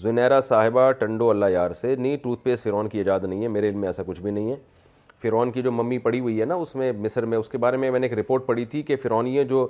زنیرا 0.03 0.41
صاحبہ 0.41 0.91
ٹنڈو 0.99 1.31
اللہ 1.31 1.47
یار 1.53 1.73
سے 1.81 1.95
نہیں 1.97 2.17
ٹوتھ 2.23 2.43
پیسٹ 2.45 2.65
فرعون 2.65 2.89
کی 2.89 3.01
اجاد 3.01 3.25
نہیں 3.29 3.43
ہے 3.43 3.49
میرے 3.49 3.69
علم 3.69 3.79
میں 3.81 3.89
ایسا 3.89 4.03
کچھ 4.07 4.21
بھی 4.23 4.31
نہیں 4.31 4.51
ہے 4.51 4.57
فرعون 5.23 5.51
کی 5.53 5.62
جو 5.62 5.73
ممی 5.73 5.99
پڑی 6.07 6.21
ہوئی 6.21 6.41
ہے 6.41 6.45
نا 6.47 6.55
اس 6.55 6.75
میں 6.77 6.93
مصر 6.99 7.25
میں 7.33 7.39
اس 7.39 7.49
کے 7.49 7.59
بارے 7.59 7.77
میں 7.77 7.91
میں 7.91 8.01
نے 8.01 8.07
ایک 8.07 8.19
رپورٹ 8.19 8.47
پڑھی 8.47 8.65
تھی 8.75 8.83
کہ 8.83 8.97
فرونی 9.03 9.45
جو 9.49 9.67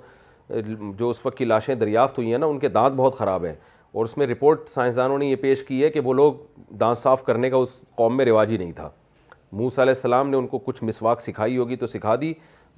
جو 0.98 1.08
اس 1.10 1.24
وقت 1.26 1.36
کی 1.38 1.44
لاشیں 1.44 1.74
دریافت 1.74 2.18
ہوئی 2.18 2.30
ہیں 2.30 2.38
نا 2.38 2.46
ان 2.46 2.58
کے 2.58 2.68
دانت 2.68 2.94
بہت 2.96 3.16
خراب 3.18 3.44
ہیں 3.44 3.54
اور 3.92 4.04
اس 4.04 4.16
میں 4.18 4.26
رپورٹ 4.26 4.68
سائنسدانوں 4.68 5.18
نے 5.18 5.26
یہ 5.26 5.36
پیش 5.40 5.62
کی 5.68 5.82
ہے 5.82 5.88
کہ 5.90 6.00
وہ 6.04 6.12
لوگ 6.14 6.34
دانت 6.80 6.98
صاف 6.98 7.24
کرنے 7.24 7.50
کا 7.50 7.56
اس 7.56 7.68
قوم 7.96 8.16
میں 8.16 8.24
رواج 8.24 8.52
ہی 8.52 8.56
نہیں 8.56 8.72
تھا 8.72 8.88
علیہ 9.58 9.82
السلام 9.94 10.28
نے 10.30 10.36
ان 10.36 10.46
کو 10.46 10.58
کچھ 10.64 10.82
مسواک 10.84 11.20
سکھائی 11.20 11.56
ہوگی 11.58 11.76
تو 11.76 11.86
سکھا 11.86 12.14
دی 12.20 12.32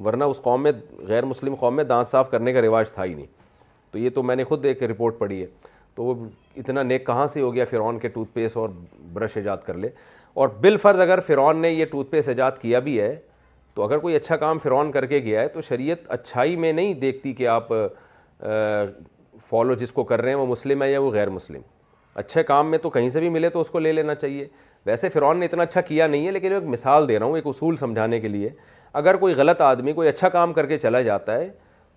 ورنہ 0.04 0.24
اس 0.24 0.40
قوم 0.42 0.62
میں 0.62 0.72
غیر 1.08 1.24
مسلم 1.24 1.54
قوم 1.60 1.76
میں 1.76 1.84
دانت 1.84 2.06
صاف 2.06 2.30
کرنے 2.30 2.52
کا 2.52 2.60
رواج 2.62 2.90
تھا 2.92 3.04
ہی 3.04 3.12
نہیں 3.14 3.26
تو 3.90 3.98
یہ 3.98 4.10
تو 4.14 4.22
میں 4.22 4.36
نے 4.36 4.44
خود 4.44 4.64
ایک 4.66 4.82
رپورٹ 4.82 5.18
پڑھی 5.18 5.40
ہے 5.42 5.46
تو 5.94 6.04
وہ 6.04 6.14
اتنا 6.56 6.82
نیک 6.82 7.06
کہاں 7.06 7.26
سے 7.32 7.40
ہو 7.40 7.52
گیا 7.54 7.64
فرعون 7.70 7.98
کے 7.98 8.08
ٹوتھ 8.08 8.28
پیسٹ 8.34 8.56
اور 8.56 8.68
برش 9.12 9.36
ایجاد 9.36 9.56
کر 9.66 9.74
لے 9.78 9.88
اور 10.34 10.48
بالفرض 10.60 11.00
اگر 11.00 11.20
فرعون 11.26 11.56
نے 11.62 11.70
یہ 11.70 11.84
ٹوتھ 11.90 12.10
پیسٹ 12.10 12.28
ایجاد 12.28 12.52
کیا 12.60 12.78
بھی 12.88 12.98
ہے 13.00 13.14
تو 13.74 13.82
اگر 13.84 13.98
کوئی 13.98 14.16
اچھا 14.16 14.36
کام 14.36 14.58
فرعون 14.62 14.92
کر 14.92 15.06
کے 15.06 15.18
گیا 15.24 15.40
ہے 15.40 15.48
تو 15.48 15.60
شریعت 15.68 16.10
اچھائی 16.12 16.56
میں 16.64 16.72
نہیں 16.72 16.94
دیکھتی 17.04 17.32
کہ 17.34 17.46
آپ 17.48 17.72
فالو 19.50 19.74
جس 19.78 19.92
کو 19.92 20.04
کر 20.04 20.20
رہے 20.20 20.28
ہیں 20.30 20.38
وہ 20.38 20.46
مسلم 20.46 20.82
ہے 20.82 20.90
یا 20.90 21.00
وہ 21.00 21.10
غیر 21.12 21.30
مسلم 21.30 21.60
اچھے 22.20 22.42
کام 22.42 22.70
میں 22.70 22.78
تو 22.78 22.90
کہیں 22.90 23.08
سے 23.10 23.20
بھی 23.20 23.28
ملے 23.28 23.48
تو 23.50 23.60
اس 23.60 23.68
کو 23.70 23.78
لے 23.78 23.92
لینا 23.92 24.14
چاہیے 24.14 24.46
ویسے 24.86 25.08
فرعون 25.08 25.38
نے 25.38 25.46
اتنا 25.46 25.62
اچھا 25.62 25.80
کیا 25.80 26.06
نہیں 26.06 26.26
ہے 26.26 26.30
لیکن 26.32 26.52
ایک 26.54 26.64
مثال 26.76 27.08
دے 27.08 27.18
رہا 27.18 27.26
ہوں 27.26 27.36
ایک 27.36 27.46
اصول 27.46 27.76
سمجھانے 27.76 28.20
کے 28.20 28.28
لیے 28.28 28.48
اگر 29.00 29.16
کوئی 29.16 29.34
غلط 29.34 29.60
آدمی 29.62 29.92
کوئی 29.92 30.08
اچھا 30.08 30.28
کام 30.28 30.52
کر 30.52 30.66
کے 30.66 30.78
چلا 30.78 31.00
جاتا 31.02 31.38
ہے 31.38 31.48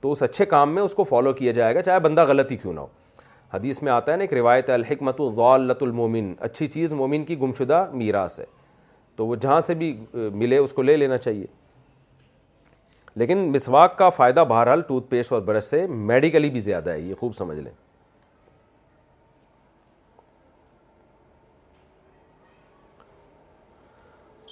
تو 0.01 0.11
اس 0.11 0.21
اچھے 0.23 0.45
کام 0.45 0.73
میں 0.75 0.83
اس 0.83 0.93
کو 0.93 1.03
فالو 1.03 1.33
کیا 1.33 1.51
جائے 1.51 1.75
گا 1.75 1.81
چاہے 1.81 1.99
بندہ 1.99 2.25
غلط 2.27 2.51
ہی 2.51 2.57
کیوں 2.57 2.73
نہ 2.73 2.79
ہو 2.79 2.87
حدیث 3.53 3.81
میں 3.83 3.91
آتا 3.91 4.11
ہے 4.11 4.17
نا 4.17 4.23
ایک 4.23 4.33
روایت 4.33 4.69
الحکمت 4.69 5.21
الغال 5.21 5.71
المومن 5.81 6.33
اچھی 6.47 6.67
چیز 6.67 6.93
مومن 7.01 7.23
کی 7.25 7.37
گمشدہ 7.39 7.85
میراث 7.93 8.39
ہے 8.39 8.45
تو 9.15 9.27
وہ 9.27 9.35
جہاں 9.41 9.59
سے 9.61 9.73
بھی 9.81 9.95
ملے 10.13 10.57
اس 10.57 10.73
کو 10.73 10.81
لے 10.81 10.95
لینا 10.97 11.17
چاہیے 11.17 11.45
لیکن 13.19 13.37
مسواک 13.51 13.97
کا 13.97 14.09
فائدہ 14.15 14.43
بہرحال 14.49 14.81
ٹوتھ 14.87 15.09
پیسٹ 15.09 15.31
اور 15.33 15.41
برش 15.41 15.63
سے 15.63 15.85
میڈیکلی 16.11 16.49
بھی 16.51 16.59
زیادہ 16.61 16.89
ہے 16.91 16.99
یہ 16.99 17.15
خوب 17.19 17.35
سمجھ 17.35 17.57
لیں 17.57 17.71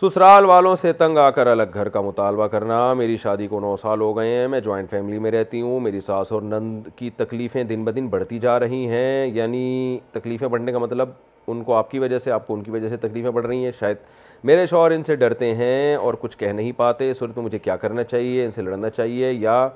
سسرال 0.02 0.45
والوں 0.45 0.76
سے 0.76 0.91
تنگ 0.99 1.18
آ 1.18 1.30
کر 1.30 1.48
الگ 1.48 1.73
گھر 1.73 1.90
کا 1.90 2.02
مطالبہ 2.02 2.48
کرنا 2.53 2.77
میری 3.02 3.18
شادی 3.23 3.48
کو 3.48 3.60
نو 3.60 3.76
سال 3.81 4.02
ہو 4.02 4.15
گئے 4.18 4.34
ہیں 4.35 4.48
میں 4.53 4.60
جوائنٹ 4.61 4.90
فیملی 4.90 5.19
میں 5.26 5.31
رہتی 5.31 5.61
ہوں 5.61 5.80
میری 5.80 5.99
ساس 6.07 6.31
اور 6.34 6.41
نند 6.41 6.88
کی 6.95 7.10
تکلیفیں 7.18 7.64
دن 7.64 7.84
بدن 7.85 7.95
دن 8.03 8.07
بڑھتی 8.10 8.40
جا 8.45 8.60
رہی 8.60 8.85
ہیں 8.90 9.26
یعنی 9.35 9.64
تکلیفیں 10.11 10.48
بڑھنے 10.48 10.72
کا 10.72 10.80
مطلب 10.80 11.10
ان 11.49 11.64
کو 11.64 11.74
آپ 11.76 11.90
کی 11.91 11.99
وجہ 11.99 12.18
سے 12.18 12.32
آپ 12.32 12.45
کو 12.48 12.53
ان 12.53 12.64
کی 12.64 12.72
وجہ 12.72 12.88
سے 12.90 12.98
تکلیفیں 12.98 13.32
بڑھ 13.32 13.45
رہی 13.45 13.64
ہیں 13.65 13.72
شاید 13.80 13.98
میرے 14.45 14.65
شوہر 14.65 14.91
ان 14.91 15.03
سے 15.03 15.15
ڈرتے 15.15 15.53
ہیں 15.56 15.95
اور 15.95 16.14
کچھ 16.22 16.38
کہہ 16.38 16.52
نہیں 16.53 16.72
پاتے 16.78 17.11
صورت 17.20 17.38
میں 17.38 17.45
مجھے 17.45 17.60
کیا 17.60 17.76
کرنا 17.78 18.03
چاہیے 18.03 18.45
ان 18.45 18.52
سے 18.52 18.61
لڑنا 18.61 18.90
چاہیے 18.90 19.32
یا 19.32 19.68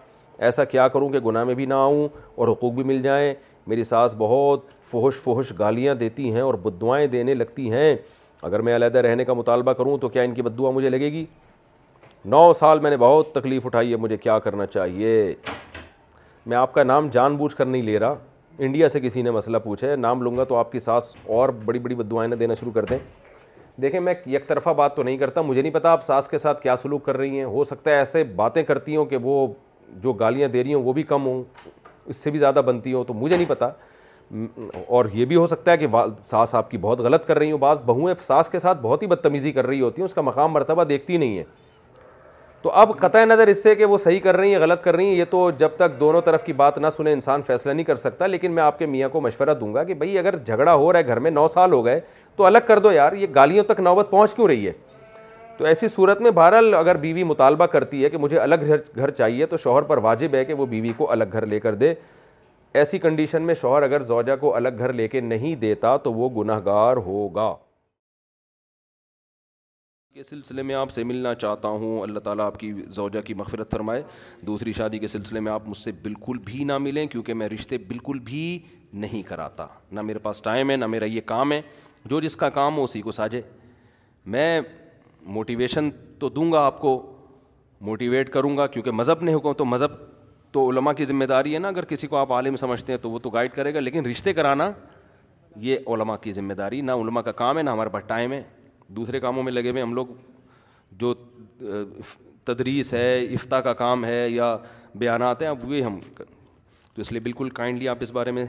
ایسا 0.48 0.64
کیا 0.72 0.88
کروں 0.88 1.10
کہ 1.10 1.20
گناہ 1.26 1.44
میں 1.44 1.54
بھی 1.56 1.66
نہ 1.66 1.74
آؤں 1.74 2.08
اور 2.36 2.48
حقوق 2.48 2.74
بھی 2.74 2.84
مل 2.84 3.02
جائیں 3.02 3.34
میری 3.68 3.84
ساس 3.84 4.14
بہت 4.18 4.66
فہش 4.92 5.16
فہش 5.24 5.52
گالیاں 5.60 5.96
دیتی 5.96 6.32
ہیں 6.34 6.42
اور 6.42 6.54
بدعائیں 6.64 7.06
دینے 7.12 7.34
لگتی 7.34 7.72
ہیں 7.72 7.96
اگر 8.42 8.60
میں 8.62 8.76
علیحدہ 8.76 8.98
رہنے 9.06 9.26
کا 9.26 9.34
مطالبہ 9.34 9.74
کروں 9.74 9.98
تو 9.98 10.10
کیا 10.10 10.22
ان 10.24 10.34
کی 10.34 10.42
بدعا 10.42 10.72
مجھے 10.72 10.90
لگے 10.90 11.12
گی 11.12 11.26
نو 12.26 12.52
سال 12.60 12.80
میں 12.80 12.90
نے 12.90 12.98
بہت 12.98 13.32
تکلیف 13.36 13.66
اٹھائی 13.66 13.92
ہے 13.92 13.98
مجھے 13.98 14.18
کیا 14.18 14.38
کرنا 14.40 14.66
چاہیے 14.66 15.34
میں 16.46 16.58
آپ 16.58 16.74
کا 16.74 16.84
نام 16.84 17.08
جان 17.12 17.36
بوجھ 17.38 17.56
کر 17.56 17.66
نہیں 17.66 17.82
لے 17.82 17.98
رہا 18.00 18.16
انڈیا 18.66 18.88
سے 18.90 19.00
کسی 19.00 19.22
نے 19.22 19.32
مسئلہ 19.32 19.58
پوچھا 19.64 19.88
ہے 19.90 19.96
نام 19.96 20.22
لوں 20.24 20.36
گا 20.38 20.44
تو 20.52 20.56
آپ 20.56 20.72
کی 20.72 20.80
ساس 20.80 21.14
اور 21.38 21.50
بڑی 21.66 21.80
بڑی 21.80 21.96
بدعائیں 21.96 22.36
دینا 22.36 22.54
شروع 22.60 22.72
کر 22.76 22.86
دیں 22.90 22.98
دیکھیں 23.82 24.00
میں 24.00 24.14
یک 24.26 24.48
طرفہ 24.48 24.70
بات 24.78 24.96
تو 24.96 25.04
نہیں 25.04 25.18
کرتا 25.18 25.42
مجھے 25.42 25.62
نہیں 25.62 25.74
پتا 25.74 25.92
آپ 25.92 26.04
ساس 26.06 26.28
کے 26.28 26.38
ساتھ 26.38 26.62
کیا 26.62 26.76
سلوک 26.82 27.06
کر 27.06 27.18
رہی 27.18 27.38
ہیں 27.38 27.44
ہو 27.46 27.64
سکتا 27.64 27.92
ہے 27.92 27.96
ایسے 27.96 28.24
باتیں 28.36 28.64
کرتی 28.64 28.96
ہوں 28.96 29.06
کہ 29.06 29.18
وہ 29.24 29.46
جو 30.04 30.14
گالیاں 30.22 30.48
دے 30.54 30.64
رہی 30.64 30.74
ہوں 30.74 30.84
وہ 30.84 30.94
بھی 30.94 31.04
کم 31.12 31.26
ہوں 31.28 31.44
اس 32.06 32.16
سے 32.16 32.32
بھی 32.32 32.40
زیادہ 32.40 32.62
بنتی 32.66 32.94
ہوں 32.94 33.04
تو 33.08 33.14
مجھے 33.14 33.36
نہیں 33.36 33.50
پتا 33.50 33.70
اور 34.88 35.06
یہ 35.14 35.26
بھی 35.26 35.36
ہو 35.36 35.46
سکتا 35.48 35.72
ہے 35.72 35.78
کہ 35.78 35.88
ساس 36.24 36.56
آپ 36.56 36.72
کی 36.72 36.78
بہت 36.88 37.00
غلط 37.02 37.26
کر 37.26 37.38
رہی 37.38 37.52
ہوں 37.52 37.58
بعض 37.60 37.82
بہویں 37.86 38.14
ساس 38.28 38.50
کے 38.52 38.60
ساتھ 38.60 38.80
بہت 38.82 39.02
ہی 39.04 39.08
بدتمیزی 39.08 39.52
کر 39.52 39.68
رہی 39.68 39.82
ہوتی 39.82 40.02
ہیں 40.02 40.06
اس 40.06 40.14
کا 40.14 40.22
مقام 40.22 40.52
مرتبہ 40.54 40.84
دیکھتی 40.94 41.18
نہیں 41.18 41.38
ہے 41.38 41.44
تو 42.62 42.70
اب 42.82 42.92
قطع 43.00 43.24
نظر 43.26 43.48
اس 43.48 43.62
سے 43.64 43.74
کہ 43.76 43.86
وہ 43.86 43.98
صحیح 44.04 44.20
کر 44.20 44.38
رہی 44.38 44.52
ہیں 44.54 44.60
غلط 44.62 44.82
کر 44.84 44.96
رہی 44.96 45.06
ہیں 45.08 45.16
یہ 45.16 45.26
تو 45.30 45.50
جب 45.58 45.72
تک 45.78 46.00
دونوں 46.00 46.22
طرف 46.26 46.44
کی 46.44 46.54
بات 46.62 46.78
نہ 46.78 46.88
سنے 46.96 47.12
انسان 47.14 47.42
فیصلہ 47.48 47.72
نہیں 47.72 47.86
کر 47.86 47.96
سکتا 47.96 48.28
لیکن 48.28 48.52
میں 48.52 48.64
آپ 48.64 48.80
کے 48.80 48.86
میاں 48.94 49.10
کو 49.12 49.22
مشورہ 49.22 49.54
دوں 49.60 49.74
گا 49.74 49.84
کہ 49.84 49.94
بھائی 49.94 50.18
اگر 50.20 50.36
جھگڑا 50.46 50.74
ہو 50.74 50.92
رہا 50.92 51.00
ہے 51.00 51.08
گھر 51.08 51.20
میں 51.26 51.32
نو 51.32 51.48
سال 51.54 51.74
ہو 51.74 51.84
گئے 51.86 52.00
تو 52.36 52.46
الگ 52.46 52.66
کر 52.68 52.80
دو 52.80 52.92
یار 52.92 53.14
یہ 53.20 53.28
گالیوں 53.36 53.64
تک 53.68 53.80
نوبت 53.80 54.10
پہنچ 54.12 54.34
کیوں 54.36 54.48
رہی 54.48 54.68
ہے 54.68 54.72
تو 55.58 55.66
ایسی 55.66 55.88
صورت 55.88 56.22
میں 56.22 56.32
بہرحال 56.32 56.74
اگر 56.78 56.98
بیوی 57.06 57.24
مطالبہ 57.24 57.66
کرتی 57.66 58.04
ہے 58.04 58.10
کہ 58.10 58.18
مجھے 58.18 58.38
الگ 58.40 58.70
گھر 58.98 59.10
چاہیے 59.12 59.46
تو 59.54 59.58
شوہر 59.58 59.84
پر 59.92 59.98
واجب 60.08 60.36
ہے 60.36 60.44
کہ 60.46 60.54
وہ 60.54 60.66
بیوی 60.74 60.94
کو 60.98 61.12
الگ 61.12 61.24
گھر 61.34 61.46
لے 61.46 61.60
کر 61.60 61.76
دے 61.76 61.94
ایسی 62.80 63.00
کنڈیشن 63.00 63.42
میں 63.42 63.54
شوہر 63.62 63.84
اگر 63.84 64.02
زوجہ 64.14 64.36
کو 64.40 64.56
الگ 64.56 64.80
گھر 64.80 64.94
لے 64.94 65.08
کے 65.08 65.22
نہیں 65.22 65.56
دیتا 65.60 65.96
تو 66.04 66.14
وہ 66.14 66.30
گناہ 66.42 66.60
گار 66.66 66.98
ہوگا 67.06 67.54
کے 70.18 70.24
سلسلے 70.24 70.62
میں 70.64 70.76
آپ 70.76 70.92
سے 70.92 71.04
ملنا 71.04 71.34
چاہتا 71.34 71.68
ہوں 71.82 72.02
اللہ 72.02 72.20
تعالیٰ 72.28 72.46
آپ 72.46 72.58
کی 72.60 72.72
زوجہ 72.96 73.22
کی 73.26 73.34
مغفرت 73.42 73.72
فرمائے 73.72 74.02
دوسری 74.48 74.72
شادی 74.74 75.00
کے 75.00 75.08
سلسلے 75.08 75.40
میں 75.48 75.52
آپ 75.52 75.68
مجھ 75.70 75.78
سے 75.78 75.92
بالکل 76.02 76.38
بھی 76.46 76.64
نہ 76.70 76.78
ملیں 76.86 77.08
کیونکہ 77.08 77.34
میں 77.42 77.50
رشتے 77.50 77.78
بالکل 77.88 78.20
بھی 78.30 78.40
نہیں 79.04 79.22
کراتا 79.28 79.66
نہ 79.98 80.02
میرے 80.08 80.20
پاس 80.20 80.42
ٹائم 80.48 80.72
ہے 80.72 80.76
نہ 80.78 80.86
میرا 80.96 81.06
یہ 81.16 81.22
کام 81.34 81.52
ہے 81.52 81.62
جو 82.14 82.20
جس 82.22 82.36
کا 82.44 82.50
کام 82.58 82.78
ہو 82.78 82.84
اسی 82.84 83.02
کو 83.02 83.12
ساجے 83.20 83.42
میں 84.36 84.50
موٹیویشن 85.36 85.90
تو 86.20 86.30
دوں 86.40 86.52
گا 86.52 86.66
آپ 86.66 86.80
کو 86.82 86.96
موٹیویٹ 87.94 88.30
کروں 88.40 88.56
گا 88.58 88.68
کیونکہ 88.74 88.92
مذہب 89.04 89.24
نہیں 89.24 89.36
ہوگا 89.36 89.54
تو 89.58 89.66
مذہب 89.76 90.00
تو 90.52 90.70
علماء 90.70 90.94
کی 91.02 91.06
ذمہ 91.14 91.26
داری 91.36 91.54
ہے 91.54 91.60
نا 91.60 91.68
اگر 91.68 91.86
کسی 91.96 92.08
کو 92.14 92.18
آپ 92.18 92.34
عالم 92.40 92.56
سمجھتے 92.66 92.94
ہیں 92.94 93.00
تو 93.04 93.12
وہ 93.12 93.20
تو 93.20 93.30
گائڈ 93.38 93.52
کرے 93.56 93.74
گا 93.74 93.80
لیکن 93.88 94.06
رشتے 94.12 94.34
کرانا 94.34 94.72
یہ 95.70 95.88
علماء 95.94 96.16
کی 96.22 96.32
ذمہ 96.42 96.54
داری 96.64 96.82
نہ 96.90 97.02
علماء 97.04 97.22
کا 97.22 97.32
کام 97.46 97.58
ہے 97.58 97.64
نہ 97.64 97.70
ہمارے 97.70 97.90
پاس 97.94 98.04
ٹائم 98.08 98.32
ہے 98.34 98.42
دوسرے 98.96 99.20
کاموں 99.20 99.44
میں 99.44 99.52
لگے 99.52 99.70
ہوئے 99.70 99.82
ہم 99.82 99.94
لوگ 99.94 100.08
جو 101.00 101.14
تدریس 102.46 102.94
ہے 102.94 103.20
افتاح 103.34 103.60
کا 103.62 103.74
کام 103.82 104.06
ہے 104.06 104.28
یا 104.30 104.56
بیانات 104.96 105.42
ہیں 105.42 105.50
اب 105.50 105.64
وہ 105.70 105.80
ہم 105.86 106.00
تو 106.18 107.02
اس 107.02 107.12
لیے 107.12 107.20
بالکل 107.22 107.50
کائنڈلی 107.62 107.88
آپ 107.90 107.98
اس 108.02 108.12
بارے 108.12 108.32
میں 108.32 108.46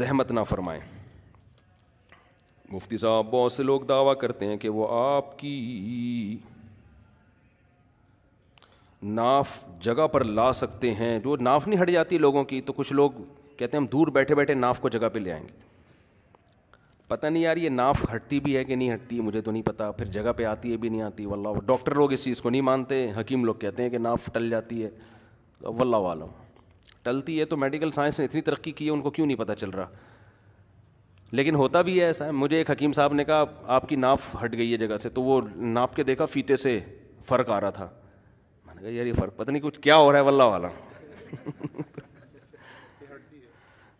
زحمت 0.00 0.30
نہ 0.32 0.40
فرمائیں 0.48 0.80
مفتی 2.72 2.96
صاحب 2.96 3.30
بہت 3.30 3.52
سے 3.52 3.62
لوگ 3.62 3.80
دعویٰ 3.88 4.14
کرتے 4.20 4.46
ہیں 4.46 4.56
کہ 4.58 4.68
وہ 4.68 4.86
آپ 4.98 5.38
کی 5.38 6.36
ناف 9.14 9.56
جگہ 9.82 10.06
پر 10.12 10.24
لا 10.24 10.52
سکتے 10.52 10.92
ہیں 10.94 11.18
جو 11.24 11.36
ناف 11.40 11.66
نہیں 11.68 11.82
ہٹ 11.82 11.90
جاتی 11.90 12.18
لوگوں 12.18 12.44
کی 12.52 12.60
تو 12.66 12.72
کچھ 12.72 12.92
لوگ 12.92 13.10
کہتے 13.56 13.76
ہیں 13.76 13.82
ہم 13.82 13.88
دور 13.92 14.06
بیٹھے 14.16 14.34
بیٹھے 14.34 14.54
ناف 14.54 14.80
کو 14.80 14.88
جگہ 14.88 15.08
پہ 15.12 15.18
لے 15.18 15.32
آئیں 15.32 15.42
گے 15.48 15.70
پتہ 17.12 17.26
نہیں 17.26 17.42
یار 17.42 17.56
یہ 17.56 17.68
ناف 17.68 18.04
ہٹتی 18.14 18.38
بھی 18.40 18.56
ہے 18.56 18.62
کہ 18.64 18.74
نہیں 18.76 18.92
ہٹتی 18.92 19.20
مجھے 19.20 19.40
تو 19.46 19.50
نہیں 19.50 19.62
پتہ 19.62 19.90
پھر 19.96 20.06
جگہ 20.12 20.32
پہ 20.36 20.44
آتی 20.50 20.70
ہے 20.72 20.76
بھی 20.84 20.88
نہیں 20.88 21.02
آتی 21.02 21.24
واللہ 21.26 21.48
ڈاکٹر 21.66 21.94
لوگ 21.94 22.12
اس 22.12 22.22
چیز 22.24 22.40
کو 22.42 22.50
نہیں 22.50 22.60
مانتے 22.68 23.00
حکیم 23.18 23.44
لوگ 23.44 23.54
کہتے 23.64 23.82
ہیں 23.82 23.90
کہ 23.90 23.98
ناف 23.98 24.26
ٹل 24.34 24.48
جاتی 24.50 24.82
ہے 24.84 24.88
واللہ 25.62 25.96
عالم 26.10 26.30
ٹلتی 27.08 27.38
ہے 27.40 27.44
تو 27.52 27.56
میڈیکل 27.64 27.90
سائنس 27.98 28.18
نے 28.20 28.24
اتنی 28.26 28.40
ترقی 28.48 28.72
کی 28.78 28.86
ہے 28.86 28.90
ان 28.90 29.00
کو 29.02 29.10
کیوں 29.18 29.26
نہیں 29.26 29.36
پتہ 29.38 29.52
چل 29.60 29.70
رہا 29.80 29.88
لیکن 31.38 31.54
ہوتا 31.62 31.82
بھی 31.88 31.98
ہے 31.98 32.04
ایسا 32.06 32.30
مجھے 32.44 32.56
ایک 32.56 32.70
حکیم 32.70 32.92
صاحب 33.00 33.12
نے 33.14 33.24
کہا 33.24 33.44
آپ 33.76 33.88
کی 33.88 33.96
ناف 34.06 34.34
ہٹ 34.44 34.56
گئی 34.56 34.72
ہے 34.72 34.76
جگہ 34.86 34.96
سے 35.02 35.08
تو 35.18 35.22
وہ 35.22 35.40
ناپ 35.76 35.94
کے 35.96 36.02
دیکھا 36.12 36.24
فیتے 36.34 36.56
سے 36.64 36.78
فرق 37.28 37.50
آ 37.50 37.60
رہا 37.60 37.70
تھا 37.80 37.88
میں 38.66 38.74
نے 38.74 38.80
کہا 38.82 38.90
یار 38.96 39.06
یہ 39.06 39.12
فرق 39.20 39.36
پتہ 39.36 39.50
نہیں 39.50 39.62
کچھ 39.62 39.80
کیا 39.88 39.96
ہو 40.04 40.10
رہا 40.12 40.18
ہے 40.18 40.24
واللہ 40.24 40.42
والا 40.56 40.68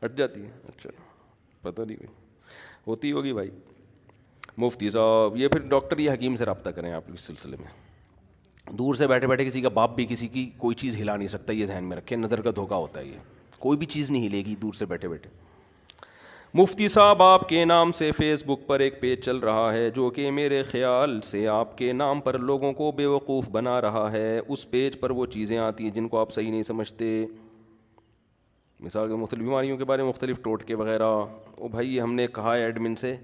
ہٹ 0.05 0.17
جاتی 0.19 0.43
ہے 0.45 0.51
اچھا 0.69 0.91
پتہ 1.63 1.81
نہیں 1.87 1.97
بھائی 2.05 2.21
ہوتی 2.87 3.11
ہوگی 3.13 3.33
بھائی 3.33 3.51
مفتی 4.59 4.89
صاحب 4.91 5.37
یہ 5.37 5.49
پھر 5.49 5.61
ڈاکٹر 5.69 5.99
یا 5.99 6.13
حکیم 6.13 6.35
سے 6.37 6.45
رابطہ 6.45 6.71
کریں 6.77 6.91
آپ 6.93 7.05
اس 7.13 7.21
سلسلے 7.27 7.57
میں 7.61 8.73
دور 8.79 8.95
سے 8.95 9.07
بیٹھے 9.07 9.27
بیٹھے 9.29 9.45
کسی 9.45 9.61
کا 9.61 9.69
باپ 9.75 9.95
بھی 9.97 10.07
کسی 10.09 10.29
کی 10.29 10.49
کوئی 10.59 10.75
چیز 10.83 10.97
ہلا 11.01 11.17
نہیں 11.17 11.29
سکتا 11.29 11.53
یہ 11.53 11.67
ذہن 11.67 11.85
میں 11.85 11.97
رکھے 11.97 12.17
نظر 12.17 12.41
کا 12.43 12.51
دھوکہ 12.57 12.75
ہوتا 12.75 13.01
ہے 13.01 13.07
یہ 13.07 13.57
کوئی 13.59 13.79
بھی 13.79 13.87
چیز 13.95 14.11
نہیں 14.11 14.27
ہلے 14.27 14.43
گی 14.47 14.55
دور 14.63 14.73
سے 14.75 14.87
بیٹھے 14.87 15.09
بیٹھے 15.09 15.31
مفتی 16.61 16.89
صاحب 16.89 17.23
آپ 17.23 17.49
کے 17.49 17.65
نام 17.65 17.93
سے 17.99 18.11
فیس 18.17 18.43
بک 18.47 18.67
پر 18.67 18.81
ایک 18.81 19.01
پیج 19.01 19.21
چل 19.25 19.37
رہا 19.49 19.73
ہے 19.73 19.89
جو 19.95 20.09
کہ 20.17 20.31
میرے 20.39 20.63
خیال 20.71 21.21
سے 21.25 21.47
آپ 21.49 21.77
کے 21.79 21.93
نام 22.01 22.21
پر 22.21 22.39
لوگوں 22.39 22.73
کو 22.81 22.91
بے 22.97 23.07
وقوف 23.07 23.49
بنا 23.53 23.81
رہا 23.81 24.11
ہے 24.13 24.39
اس 24.39 24.69
پیج 24.71 24.99
پر 25.01 25.11
وہ 25.21 25.27
چیزیں 25.37 25.57
آتی 25.59 25.85
ہیں 25.85 25.91
جن 25.95 26.09
کو 26.09 26.19
آپ 26.21 26.33
صحیح 26.33 26.51
نہیں 26.51 26.63
سمجھتے 26.73 27.25
مثال 28.83 29.09
کے 29.09 29.15
مختلف 29.15 29.41
بیماریوں 29.43 29.77
کے 29.79 29.85
بارے 29.85 30.03
میں 30.03 30.09
مختلف 30.09 30.39
ٹوٹکے 30.43 30.75
وغیرہ 30.75 31.03
او 31.09 31.69
بھائی 31.71 32.01
ہم 32.01 32.15
نے 32.15 32.27
کہا 32.35 32.55
ہے 32.57 32.63
ایڈمن 32.65 32.95
سے 33.03 33.15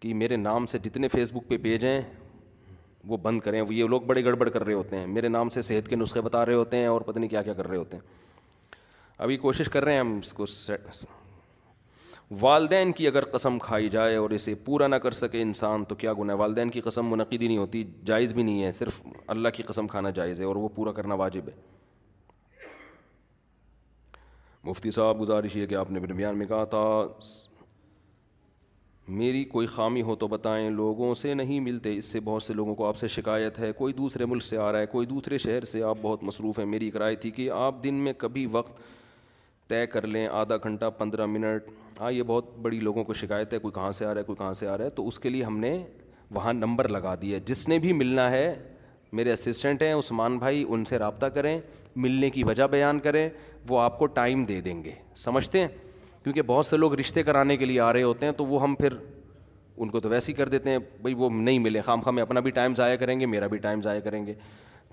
کہ 0.00 0.14
میرے 0.22 0.36
نام 0.36 0.66
سے 0.72 0.78
جتنے 0.84 1.08
فیس 1.08 1.32
بک 1.32 1.48
پہ 1.48 1.56
پیج 1.62 1.84
ہیں 1.84 2.00
وہ 3.08 3.16
بند 3.22 3.40
کریں 3.40 3.60
یہ 3.70 3.84
لوگ 3.88 4.00
بڑے 4.06 4.24
گڑبڑ 4.24 4.48
کر 4.48 4.64
رہے 4.66 4.72
ہوتے 4.74 4.98
ہیں 4.98 5.06
میرے 5.06 5.28
نام 5.28 5.48
سے 5.58 5.62
صحت 5.68 5.88
کے 5.88 5.96
نسخے 5.96 6.20
بتا 6.28 6.44
رہے 6.46 6.54
ہوتے 6.54 6.76
ہیں 6.78 6.86
اور 6.86 7.00
پتہ 7.10 7.18
نہیں 7.18 7.30
کیا 7.30 7.42
کیا 7.42 7.54
کر 7.60 7.68
رہے 7.68 7.76
ہوتے 7.76 7.96
ہیں 7.96 8.30
ابھی 9.26 9.36
کوشش 9.46 9.68
کر 9.72 9.84
رہے 9.84 9.92
ہیں 9.92 10.00
ہم 10.00 10.18
اس 10.18 10.32
کو 10.40 10.46
والدین 12.40 12.92
کی 12.98 13.06
اگر 13.06 13.24
قسم 13.32 13.58
کھائی 13.62 13.88
جائے 13.90 14.14
اور 14.16 14.30
اسے 14.34 14.54
پورا 14.64 14.86
نہ 14.86 14.96
کر 15.06 15.12
سکے 15.16 15.40
انسان 15.42 15.84
تو 15.88 15.94
کیا 16.02 16.12
گناہ 16.18 16.36
والدین 16.36 16.70
کی 16.76 16.80
قسم 16.84 17.10
منعقد 17.12 17.42
ہی 17.42 17.46
نہیں 17.46 17.58
ہوتی 17.58 17.82
جائز 18.10 18.32
بھی 18.32 18.42
نہیں 18.42 18.62
ہے 18.64 18.70
صرف 18.72 19.00
اللہ 19.34 19.48
کی 19.54 19.62
قسم 19.68 19.86
کھانا 19.86 20.10
جائز 20.20 20.40
ہے 20.40 20.44
اور 20.46 20.56
وہ 20.64 20.68
پورا 20.76 20.92
کرنا 20.98 21.14
واجب 21.22 21.48
ہے 21.48 21.54
مفتی 24.64 24.90
صاحب 24.90 25.18
گزارش 25.20 25.54
یہ 25.56 25.66
کہ 25.66 25.74
آپ 25.74 25.90
نے 25.90 26.00
درمیان 26.00 26.36
میں 26.38 26.46
کہا 26.46 26.64
تھا 26.74 26.82
میری 29.20 29.42
کوئی 29.44 29.66
خامی 29.66 30.02
ہو 30.02 30.14
تو 30.16 30.26
بتائیں 30.28 30.68
لوگوں 30.70 31.12
سے 31.20 31.32
نہیں 31.34 31.60
ملتے 31.60 31.96
اس 31.96 32.04
سے 32.12 32.20
بہت 32.24 32.42
سے 32.42 32.54
لوگوں 32.54 32.74
کو 32.74 32.86
آپ 32.88 32.96
سے 32.96 33.08
شکایت 33.14 33.58
ہے 33.58 33.72
کوئی 33.78 33.92
دوسرے 33.94 34.26
ملک 34.26 34.42
سے 34.42 34.58
آ 34.58 34.70
رہا 34.72 34.78
ہے 34.80 34.86
کوئی 34.92 35.06
دوسرے 35.06 35.38
شہر 35.38 35.64
سے 35.70 35.82
آپ 35.82 35.96
بہت 36.02 36.22
مصروف 36.24 36.58
ہیں 36.58 36.66
میری 36.66 36.90
کرائے 36.90 37.14
تھی 37.24 37.30
کہ 37.38 37.50
آپ 37.54 37.82
دن 37.84 37.94
میں 38.04 38.12
کبھی 38.18 38.46
وقت 38.52 38.80
طے 39.68 39.86
کر 39.86 40.06
لیں 40.06 40.26
آدھا 40.42 40.56
گھنٹہ 40.62 40.90
پندرہ 40.98 41.26
منٹ 41.26 41.70
ہاں 42.00 42.12
یہ 42.12 42.22
بہت 42.26 42.56
بڑی 42.62 42.80
لوگوں 42.80 43.04
کو 43.04 43.14
شکایت 43.14 43.52
ہے 43.54 43.58
کوئی 43.58 43.72
کہاں 43.74 43.90
سے 43.98 44.06
آ 44.06 44.12
رہا 44.14 44.20
ہے 44.20 44.24
کوئی 44.26 44.36
کہاں 44.38 44.52
سے 44.62 44.68
آ 44.68 44.76
رہا 44.78 44.84
ہے 44.84 44.90
تو 45.00 45.06
اس 45.08 45.18
کے 45.20 45.28
لیے 45.28 45.42
ہم 45.44 45.58
نے 45.60 45.76
وہاں 46.34 46.52
نمبر 46.52 46.88
لگا 46.88 47.14
دیا 47.22 47.38
جس 47.46 47.66
نے 47.68 47.78
بھی 47.78 47.92
ملنا 47.92 48.30
ہے 48.30 48.52
میرے 49.16 49.32
اسسٹنٹ 49.32 49.82
ہیں 49.82 49.92
عثمان 49.94 50.36
بھائی 50.38 50.64
ان 50.68 50.84
سے 50.84 50.98
رابطہ 50.98 51.26
کریں 51.34 51.56
ملنے 52.04 52.30
کی 52.30 52.44
وجہ 52.44 52.66
بیان 52.70 52.98
کریں 53.06 53.28
وہ 53.68 53.80
آپ 53.80 53.98
کو 53.98 54.06
ٹائم 54.18 54.44
دے 54.44 54.60
دیں 54.60 54.82
گے 54.84 54.92
سمجھتے 55.24 55.60
ہیں 55.60 55.68
کیونکہ 56.22 56.42
بہت 56.46 56.66
سے 56.66 56.76
لوگ 56.76 56.94
رشتے 56.98 57.22
کرانے 57.22 57.56
کے 57.56 57.64
لیے 57.64 57.80
آ 57.80 57.92
رہے 57.92 58.02
ہوتے 58.02 58.26
ہیں 58.26 58.32
تو 58.36 58.44
وہ 58.46 58.62
ہم 58.62 58.74
پھر 58.74 58.92
ان 59.76 59.88
کو 59.88 60.00
تو 60.00 60.08
ویسے 60.08 60.32
ہی 60.32 60.36
کر 60.36 60.48
دیتے 60.48 60.70
ہیں 60.70 60.78
بھائی 61.02 61.14
وہ 61.18 61.30
نہیں 61.32 61.58
ملے 61.58 61.80
خام 61.82 62.00
خواہ 62.00 62.14
میں 62.14 62.22
اپنا 62.22 62.40
بھی 62.46 62.50
ٹائم 62.60 62.74
ضائع 62.74 62.96
کریں 62.96 63.18
گے 63.20 63.26
میرا 63.26 63.46
بھی 63.52 63.58
ٹائم 63.58 63.80
ضائع 63.82 64.00
کریں 64.04 64.24
گے 64.26 64.34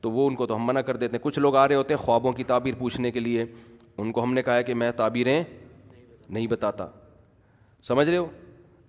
تو 0.02 0.12
وہ 0.12 0.28
ان 0.28 0.36
کو 0.36 0.46
تو 0.48 0.56
ہم 0.56 0.66
منع 0.68 0.82
کر 0.90 0.98
دیتے 0.98 1.18
ہیں 1.18 1.24
کچھ 1.24 1.40
لوگ 1.40 1.56
آ 1.56 1.68
رہے 1.68 1.76
ہوتے 1.76 1.94
ہیں 1.94 2.02
خوابوں 2.02 2.32
کی 2.34 2.44
تعبیر 2.52 2.74
پوچھنے 2.80 3.12
کے 3.12 3.20
لیے 3.20 3.46
ان 3.98 4.12
کو 4.12 4.24
ہم 4.24 4.34
نے 4.34 4.44
کہا 4.44 4.56
ہے 4.58 4.64
کہ 4.64 4.74
میں 4.74 4.92
تعبیریں 4.98 5.44
نہیں 6.30 6.46
بتاتا 6.48 6.88
سمجھ 7.88 8.10
رہے 8.10 8.18
ہو 8.18 8.26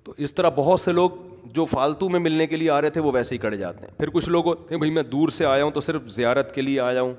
تو 0.05 0.13
اس 0.17 0.35
طرح 0.35 0.49
بہت 0.57 0.81
سے 0.81 0.93
لوگ 0.93 1.11
جو 1.55 1.65
فالتو 1.65 2.09
میں 2.09 2.21
ملنے 2.21 2.47
کے 2.47 2.57
لیے 2.57 2.71
آ 2.71 2.81
رہے 2.83 2.91
تھے 2.91 3.01
وہ 3.01 3.11
ویسے 3.15 3.35
ہی 3.35 3.39
کٹ 3.41 3.55
جاتے 3.59 3.87
ہیں 3.87 3.97
پھر 3.99 4.09
کچھ 4.13 4.29
لوگ 4.31 4.47
ہوتے 4.47 4.75
ہیں 4.75 4.79
بھائی 4.79 4.91
میں 4.93 5.03
دور 5.13 5.29
سے 5.33 5.47
آیا 5.47 5.65
ہوں 5.65 5.71
تو 5.71 5.81
صرف 5.81 6.09
زیارت 6.13 6.55
کے 6.55 6.63
لیے 6.63 6.81
آیا 6.81 7.03
ہوں 7.03 7.13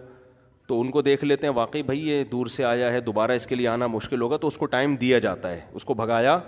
تو 0.68 0.80
ان 0.82 0.90
کو 0.92 1.02
دیکھ 1.02 1.24
لیتے 1.26 1.48
ہیں 1.48 1.54
واقعی 1.54 1.82
بھائی 1.84 2.08
یہ 2.10 2.24
دور 2.32 2.46
سے 2.56 2.64
آیا 2.64 2.92
ہے 2.94 3.00
دوبارہ 3.02 3.32
اس 3.36 3.48
کے 3.48 3.56
لیے 3.56 3.68
آنا 3.68 3.88
مشکل 3.88 4.22
ہوگا 4.22 4.38
تو 4.42 4.48
اس 4.48 4.58
کو 4.58 4.66
ٹائم 4.76 4.96
دیا 5.02 5.20
جاتا 5.20 5.50
ہے 5.52 5.60
اس 5.74 5.86
کو 5.86 5.94
بھگایا 5.94 6.40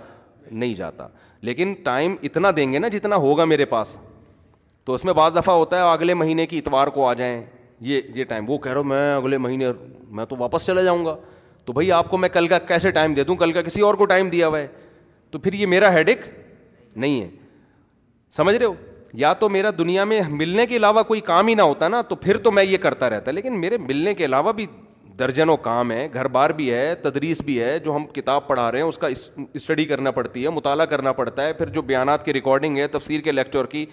نہیں 0.50 0.74
جاتا 0.74 1.06
لیکن 1.42 1.72
ٹائم 1.84 2.14
اتنا 2.22 2.50
دیں 2.56 2.72
گے 2.72 2.78
نا 2.78 2.88
جتنا 2.92 3.16
ہوگا 3.24 3.44
میرے 3.44 3.64
پاس 3.64 3.96
تو 4.84 4.94
اس 4.94 5.04
میں 5.04 5.12
بعض 5.14 5.36
دفعہ 5.36 5.54
ہوتا 5.54 5.76
ہے 5.84 5.90
اگلے 5.90 6.14
مہینے 6.14 6.46
کی 6.46 6.58
اتوار 6.58 6.86
کو 6.94 7.06
آ 7.08 7.12
جائیں 7.14 7.40
یہ 7.80 8.00
یہ 8.14 8.24
ٹائم 8.24 8.50
وہ 8.50 8.58
کہہ 8.58 8.70
رہا 8.72 8.80
ہوں 8.80 8.88
میں 8.88 9.14
اگلے 9.14 9.38
مہینے 9.38 9.70
میں 10.16 10.24
تو 10.28 10.36
واپس 10.38 10.66
چلا 10.66 10.82
جاؤں 10.82 11.04
گا 11.06 11.16
تو 11.64 11.72
بھائی 11.72 11.92
آپ 11.92 12.10
کو 12.10 12.16
میں 12.18 12.28
کل 12.28 12.46
کا 12.48 12.58
کیسے 12.68 12.90
ٹائم 12.90 13.14
دے 13.14 13.24
دوں 13.24 13.34
کل 13.36 13.52
کا 13.52 13.62
کسی 13.62 13.80
اور 13.82 13.94
کو 13.94 14.04
ٹائم 14.06 14.28
دیا 14.28 14.48
ہوا 14.48 14.58
ہے 14.58 14.66
تو 15.30 15.38
پھر 15.38 15.52
یہ 15.52 15.66
میرا 15.66 15.92
ہیڈک 15.92 16.28
نہیں 16.96 17.20
ہے 17.20 17.28
سمجھ 18.36 18.54
رہے 18.54 18.66
ہو 18.66 18.74
یا 19.22 19.32
تو 19.40 19.48
میرا 19.48 19.70
دنیا 19.78 20.04
میں 20.10 20.20
ملنے 20.28 20.64
کے 20.66 20.76
علاوہ 20.76 21.02
کوئی 21.08 21.20
کام 21.26 21.46
ہی 21.46 21.54
نہ 21.54 21.62
ہوتا 21.72 21.88
نا 21.88 22.00
تو 22.08 22.14
پھر 22.22 22.36
تو 22.46 22.50
میں 22.52 22.62
یہ 22.64 22.76
کرتا 22.86 23.10
رہتا 23.10 23.30
لیکن 23.30 23.60
میرے 23.60 23.76
ملنے 23.78 24.14
کے 24.14 24.24
علاوہ 24.24 24.52
بھی 24.60 24.66
درجنوں 25.18 25.56
کام 25.66 25.90
ہیں 25.90 26.06
گھر 26.12 26.28
بار 26.36 26.50
بھی 26.60 26.70
ہے 26.72 26.94
تدریس 27.02 27.40
بھی 27.48 27.58
ہے 27.62 27.78
جو 27.78 27.94
ہم 27.96 28.06
کتاب 28.14 28.46
پڑھا 28.46 28.70
رہے 28.72 28.78
ہیں 28.82 28.86
اس 28.86 28.98
کا 28.98 29.06
اسٹڈی 29.58 29.84
کرنا 29.90 30.10
پڑتی 30.16 30.42
ہے 30.44 30.50
مطالعہ 30.56 30.84
کرنا 30.94 31.12
پڑتا 31.20 31.44
ہے 31.46 31.52
پھر 31.60 31.68
جو 31.76 31.82
بیانات 31.90 32.24
کی 32.24 32.32
ریکارڈنگ 32.32 32.78
ہے 32.78 32.86
تفسیر 32.96 33.20
کے 33.28 33.32
لیکچر 33.32 33.66
کی 33.74 33.84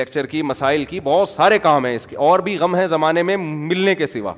لیکچر 0.00 0.26
کی 0.34 0.42
مسائل 0.52 0.84
کی 0.92 1.00
بہت 1.10 1.28
سارے 1.28 1.58
کام 1.66 1.86
ہیں 1.86 1.94
اس 1.94 2.06
کے 2.06 2.16
اور 2.28 2.38
بھی 2.48 2.56
غم 2.58 2.74
ہیں 2.76 2.86
زمانے 2.94 3.22
میں 3.30 3.36
ملنے 3.36 3.94
کے 4.02 4.06
سوا 4.14 4.34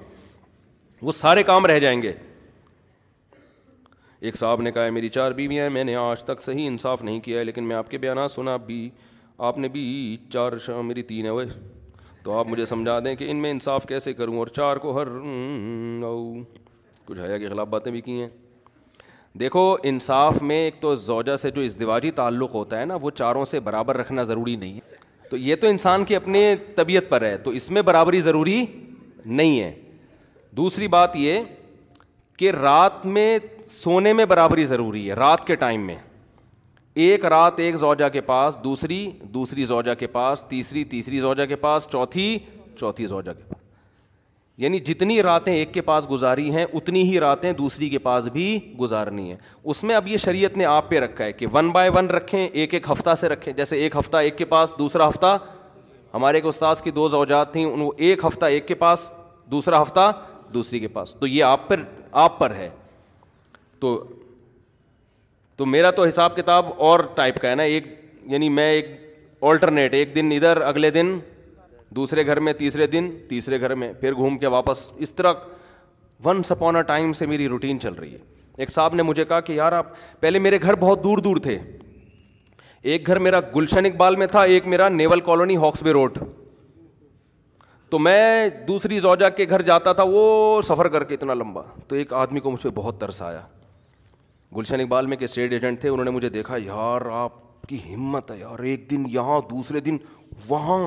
وہ 1.09 1.13
سارے 1.19 1.43
کام 1.51 1.67
رہ 1.67 1.79
جائیں 1.87 2.01
گے 2.03 2.13
ایک 4.29 4.37
صاحب 4.37 4.61
نے 4.63 4.73
کہا 4.73 4.85
ہے 4.85 4.91
میری 5.01 5.09
چار 5.09 5.33
بیویاں 5.43 5.63
ہیں 5.65 5.71
میں 5.75 5.85
نے 5.85 5.95
آج 5.97 6.25
تک 6.25 6.43
صحیح 6.43 6.67
انصاف 6.71 7.03
نہیں 7.03 7.21
کیا 7.29 7.39
ہے 7.39 7.45
لیکن 7.45 7.65
میں 7.69 7.77
آپ 7.77 7.91
کے 7.91 7.99
بیانات 7.99 8.31
سنا 8.31 8.57
بھی 8.71 8.89
آپ 9.49 9.59
نے 9.59 9.69
بھی 9.73 9.81
چار 10.33 10.53
شام 10.67 10.87
میری 10.89 11.03
تین 11.03 11.25
ہے 11.25 11.31
وہ 11.31 11.43
تو 12.23 12.33
آپ 12.39 12.49
مجھے 12.49 12.65
سمجھا 12.67 12.99
دیں 13.05 13.15
کہ 13.17 13.31
ان 13.31 13.37
میں 13.43 13.51
انصاف 13.51 13.85
کیسے 13.89 14.13
کروں 14.15 14.37
اور 14.39 14.47
چار 14.57 14.77
کو 14.83 14.93
ہر 14.99 15.09
کچھ 17.07 17.21
حیا 17.21 17.39
کے 17.39 17.49
خلاف 17.49 17.69
باتیں 17.69 17.91
بھی 17.93 18.01
کی 18.01 18.21
ہیں 18.21 18.27
دیکھو 19.41 19.63
انصاف 19.93 20.41
میں 20.51 20.59
ایک 20.65 20.81
تو 20.81 20.95
زوجہ 21.05 21.37
سے 21.45 21.51
جو 21.51 21.61
ازدواجی 21.63 22.11
تعلق 22.21 22.55
ہوتا 22.55 22.81
ہے 22.81 22.85
نا 22.87 22.97
وہ 23.03 23.11
چاروں 23.19 23.45
سے 23.53 23.61
برابر 23.71 23.97
رکھنا 23.97 24.23
ضروری 24.33 24.57
نہیں 24.57 24.75
ہے 24.75 25.29
تو 25.31 25.37
یہ 25.37 25.57
تو 25.61 25.69
انسان 25.69 26.05
کی 26.05 26.17
اپنے 26.17 26.55
طبیعت 26.77 27.09
پر 27.11 27.23
ہے 27.25 27.37
تو 27.45 27.51
اس 27.61 27.71
میں 27.77 27.83
برابری 27.91 28.21
ضروری 28.21 28.65
نہیں 29.25 29.61
ہے 29.61 29.73
دوسری 30.57 30.89
بات 30.99 31.17
یہ 31.17 31.41
کہ 32.39 32.51
رات 32.61 33.05
میں 33.17 33.39
سونے 33.83 34.13
میں 34.21 34.25
برابری 34.35 34.65
ضروری 34.75 35.09
ہے 35.09 35.15
رات 35.17 35.47
کے 35.47 35.55
ٹائم 35.65 35.87
میں 35.87 35.97
ایک 36.95 37.25
رات 37.25 37.59
ایک 37.61 37.77
زوجہ 37.79 38.09
کے 38.13 38.21
پاس 38.21 38.57
دوسری 38.65 39.07
دوسری 39.35 39.65
زوجہ 39.65 39.95
کے 39.99 40.07
پاس 40.13 40.45
تیسری 40.49 40.83
تیسری 40.85 41.21
زوجہ 41.21 41.45
کے 41.49 41.57
پاس 41.57 41.87
چوتھی 41.93 42.37
چوتھی 42.79 43.07
زوجہ 43.07 43.33
کے 43.37 43.43
پاس 43.49 43.59
یعنی 44.63 44.79
جتنی 44.79 45.23
راتیں 45.23 45.53
ایک 45.53 45.73
کے 45.75 45.81
پاس 45.83 46.11
گزاری 46.11 46.51
ہیں 46.55 46.65
اتنی 46.73 47.03
ہی 47.13 47.21
راتیں 47.21 47.53
دوسری 47.59 47.89
کے 47.91 47.99
پاس 47.99 48.27
بھی 48.33 48.59
گزارنی 48.81 49.29
ہیں 49.31 49.37
اس 49.65 49.83
میں 49.85 49.95
اب 49.97 50.09
یہ 50.09 50.17
شریعت 50.25 50.57
نے 50.57 50.65
آپ 50.65 50.89
پہ 50.91 50.99
رکھا 51.01 51.25
ہے 51.25 51.33
کہ 51.33 51.47
ون 51.53 51.71
بائی 51.73 51.91
ون 51.95 52.11
رکھیں 52.11 52.47
ایک 52.47 52.75
ایک 52.75 52.91
ہفتہ 52.91 53.15
سے 53.21 53.29
رکھیں 53.29 53.53
جیسے 53.53 53.79
ایک 53.83 53.97
ہفتہ 53.99 54.17
ایک 54.17 54.37
کے 54.39 54.45
پاس 54.55 54.75
دوسرا 54.79 55.09
ہفتہ 55.09 55.37
ہمارے 56.15 56.37
ایک 56.39 56.47
استاذ 56.47 56.83
کی 56.83 56.91
دو 56.91 57.09
زوجات 57.09 57.53
تھیں 57.53 57.65
ان 57.65 57.85
کو 57.85 57.93
ایک 57.97 58.25
ہفتہ 58.25 58.45
ایک 58.47 58.69
کے 58.69 58.75
پاس 58.75 59.11
دوسرا 59.51 59.83
ہفتہ 59.83 60.11
دوسری 60.55 60.79
کے 60.81 60.89
پاس 60.89 61.15
تو 61.21 61.27
یہ 61.27 61.45
آپ 61.45 61.69
پر 61.69 61.83
آپ 62.21 62.39
پر 62.39 62.55
ہے 62.55 62.69
تو 63.81 63.97
تو 65.61 65.67
میرا 65.67 65.91
تو 65.97 66.05
حساب 66.07 66.37
کتاب 66.37 66.67
اور 66.89 67.01
ٹائپ 67.15 67.39
کا 67.41 67.49
ہے 67.51 67.55
نا 67.55 67.63
ایک 67.71 67.87
یعنی 68.27 68.49
میں 68.49 68.69
ایک 68.73 68.87
آلٹرنیٹ 69.49 69.95
ایک 69.95 70.15
دن 70.15 70.31
ادھر 70.33 70.61
اگلے 70.67 70.91
دن 70.91 71.11
دوسرے 71.97 72.25
گھر 72.27 72.39
میں 72.47 72.53
تیسرے 72.61 72.87
دن 72.95 73.11
تیسرے 73.29 73.61
گھر 73.61 73.75
میں 73.83 73.93
پھر 74.01 74.13
گھوم 74.15 74.39
کے 74.39 74.47
واپس 74.55 74.89
اس 75.07 75.13
طرح 75.15 75.33
ونس 76.25 76.53
اپون 76.53 76.77
اے 76.77 76.83
ٹائم 76.93 77.13
سے 77.19 77.27
میری 77.27 77.49
روٹین 77.49 77.81
چل 77.81 77.95
رہی 77.95 78.13
ہے 78.13 78.19
ایک 78.63 78.71
صاحب 78.75 78.95
نے 78.95 79.03
مجھے 79.03 79.25
کہا 79.25 79.41
کہ 79.41 79.53
یار 79.53 79.73
آپ 79.73 79.91
پہلے 80.21 80.39
میرے 80.47 80.61
گھر 80.63 80.75
بہت 80.87 81.05
دور 81.05 81.19
دور 81.29 81.37
تھے 81.43 81.59
ایک 82.93 83.07
گھر 83.07 83.19
میرا 83.29 83.41
گلشن 83.57 83.87
اقبال 83.87 84.17
میں 84.17 84.27
تھا 84.27 84.43
ایک 84.55 84.67
میرا 84.77 84.89
نیول 84.89 85.21
کالونی 85.31 85.57
ہاکس 85.67 85.83
بے 85.83 85.93
روڈ 85.93 86.19
تو 87.91 87.99
میں 87.99 88.49
دوسری 88.69 88.99
زوجہ 89.09 89.29
کے 89.37 89.47
گھر 89.49 89.63
جاتا 89.73 89.93
تھا 90.01 90.05
وہ 90.11 90.61
سفر 90.69 90.89
کر 90.97 91.05
کے 91.05 91.15
اتنا 91.15 91.35
لمبا 91.35 91.63
تو 91.89 91.97
ایک 91.97 92.13
آدمی 92.25 92.41
کو 92.41 92.51
مجھ 92.51 92.63
پہ 92.63 92.69
بہت 92.75 93.01
ترس 93.01 93.23
آیا 93.23 93.41
گلشن 94.57 94.81
اقبال 94.81 95.07
میں 95.07 95.17
کے 95.17 95.25
اسٹیٹ 95.25 95.53
ایجنٹ 95.53 95.81
تھے 95.81 95.89
انہوں 95.89 96.05
نے 96.05 96.11
مجھے 96.11 96.29
دیکھا 96.29 96.57
یار 96.65 97.07
آپ 97.15 97.33
کی 97.69 97.79
ہمت 97.95 98.31
ہے 98.31 98.39
یار 98.39 98.59
ایک 98.71 98.91
دن 98.91 99.05
یہاں 99.11 99.41
دوسرے 99.51 99.81
دن 99.89 99.97
وہاں 100.49 100.79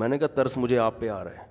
میں 0.00 0.08
نے 0.08 0.18
کہا 0.18 0.26
ترس 0.36 0.56
مجھے 0.56 0.78
آپ 0.78 0.98
پہ 1.00 1.08
آ 1.08 1.22
رہا 1.24 1.30
ہے 1.42 1.46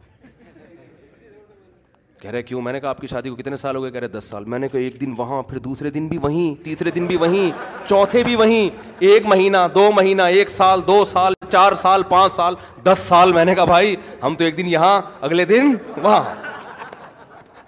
کہہ 2.21 2.31
رہے 2.31 2.41
کیوں 2.43 2.61
میں 2.61 2.71
نے 2.73 2.79
کہا 2.79 2.89
آپ 2.89 2.99
کی 3.01 3.07
شادی 3.07 3.29
کو 3.29 3.35
کتنے 3.35 3.55
سال 3.55 3.75
ہو 3.75 3.81
گئے 3.83 3.91
کہہ 3.91 3.99
رہے 3.99 4.07
دس 4.17 4.23
سال 4.29 4.45
میں 4.53 4.59
نے 4.59 4.67
کہا 4.67 4.79
ایک 4.79 4.99
دن 5.01 5.13
وہاں 5.17 5.41
پھر 5.49 5.57
دوسرے 5.67 5.89
دن 5.97 6.07
بھی 6.07 6.17
وہیں 6.21 6.63
تیسرے 6.63 6.91
دن 6.91 7.05
بھی 7.07 7.15
وہیں 7.25 7.51
چوتھے 7.89 8.23
بھی 8.23 8.35
وہیں 8.35 8.69
ایک 9.09 9.25
مہینہ 9.25 9.57
دو 9.75 9.91
مہینہ 9.95 10.21
ایک 10.39 10.49
سال 10.49 10.81
دو 10.87 11.03
سال 11.11 11.33
چار 11.51 11.75
سال 11.81 12.03
پانچ 12.09 12.33
سال 12.33 12.55
دس 12.85 13.05
سال 13.07 13.31
میں 13.33 13.45
نے 13.45 13.55
کہا 13.55 13.65
بھائی 13.65 13.95
ہم 14.23 14.35
تو 14.37 14.43
ایک 14.43 14.57
دن 14.57 14.67
یہاں 14.67 14.99
اگلے 15.21 15.45
دن 15.53 15.73
وہاں 16.03 16.21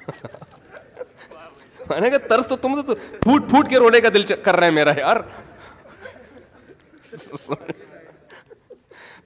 میں 1.89 1.99
نے 1.99 2.09
کہا 2.09 2.27
ترس 2.27 2.47
تو 2.47 2.55
تم 2.61 2.81
تو 2.81 2.93
تو 2.93 2.95
پھوٹ 3.23 3.49
پھوٹ 3.49 3.69
کے 3.69 3.99
کا 4.01 4.09
دل 4.13 4.23
کر 4.43 4.69
میرا 4.79 4.91
یار 4.97 5.17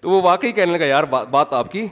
وہ 0.04 0.22
واقعی 0.22 0.52
کہنے 0.52 0.72
لگا 0.78 0.86
یار 0.86 1.04
بات 1.10 1.54
آپ 1.54 1.72
کی 1.72 1.86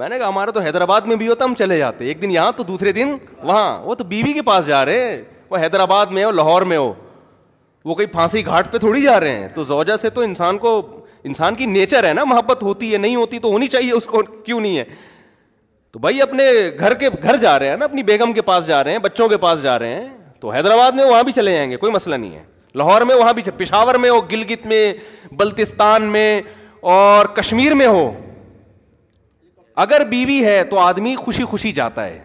میں 0.00 0.08
نے 0.08 0.18
کہا 0.18 0.28
ہمارا 0.28 0.50
تو 0.56 0.60
حیدرآباد 0.60 1.00
میں 1.10 1.16
بھی 1.20 1.26
ہوتا 1.28 1.44
ہم 1.44 1.54
چلے 1.58 1.78
جاتے 1.78 2.04
ایک 2.08 2.20
دن 2.22 2.30
یہاں 2.30 2.52
تو 2.56 2.62
دوسرے 2.64 2.92
دن 2.98 3.14
وہاں 3.42 3.66
وہ 3.84 3.94
تو 4.00 4.04
بیوی 4.12 4.32
کے 4.32 4.42
پاس 4.42 4.66
جا 4.66 4.84
رہے 4.84 5.08
وہ 5.50 5.56
حیدرآباد 5.62 6.06
میں 6.18 6.24
ہو 6.24 6.30
لاہور 6.30 6.62
میں 6.72 6.76
ہو 6.78 6.92
وہ 7.90 7.94
پھانسی 8.12 8.44
گھاٹ 8.46 8.70
پہ 8.72 8.78
تھوڑی 8.78 9.02
جا 9.02 9.18
رہے 9.20 9.34
ہیں 9.40 9.48
تو 9.54 9.64
زوجہ 9.64 9.96
سے 10.02 10.10
تو 10.16 10.20
انسان 10.20 10.58
کو 10.64 10.72
انسان 11.30 11.54
کی 11.54 11.66
نیچر 11.66 12.08
ہے 12.08 12.12
نا 12.14 12.24
محبت 12.32 12.62
ہوتی 12.62 12.92
ہے 12.92 12.98
نہیں 12.98 13.16
ہوتی 13.16 13.38
تو 13.46 13.50
ہونی 13.52 13.66
چاہیے 13.74 13.92
اس 13.92 14.06
کو 14.14 14.22
کیوں 14.44 14.60
نہیں 14.60 14.78
ہے 14.78 14.84
تو 15.92 15.98
بھائی 15.98 16.20
اپنے 16.22 16.42
گھر 16.78 16.94
کے 16.94 17.08
گھر 17.22 17.36
جا 17.40 17.58
رہے 17.58 17.68
ہیں 17.68 17.76
نا 17.76 17.84
اپنی 17.84 18.02
بیگم 18.10 18.32
کے 18.32 18.42
پاس 18.42 18.66
جا 18.66 18.82
رہے 18.84 18.92
ہیں 18.92 18.98
بچوں 19.04 19.28
کے 19.28 19.36
پاس 19.44 19.62
جا 19.62 19.78
رہے 19.78 19.94
ہیں 19.94 20.08
تو 20.40 20.50
حیدرآباد 20.50 20.92
میں 20.96 21.04
وہاں 21.04 21.22
بھی 21.22 21.32
چلے 21.32 21.52
جائیں 21.54 21.70
گے 21.70 21.76
کوئی 21.76 21.92
مسئلہ 21.92 22.14
نہیں 22.14 22.34
ہے 22.34 22.42
لاہور 22.78 23.02
میں 23.06 23.14
وہاں 23.16 23.32
بھی 23.34 23.42
پشاور 23.56 23.94
میں 24.02 24.10
ہو 24.10 24.20
گلگت 24.30 24.66
میں 24.66 24.84
بلتستان 25.38 26.04
میں 26.12 26.40
اور 26.90 27.26
کشمیر 27.36 27.74
میں 27.74 27.86
ہو 27.86 28.10
اگر 29.86 30.04
بیوی 30.10 30.44
ہے 30.44 30.62
تو 30.70 30.78
آدمی 30.78 31.14
خوشی 31.18 31.44
خوشی 31.50 31.72
جاتا 31.72 32.04
ہے 32.06 32.18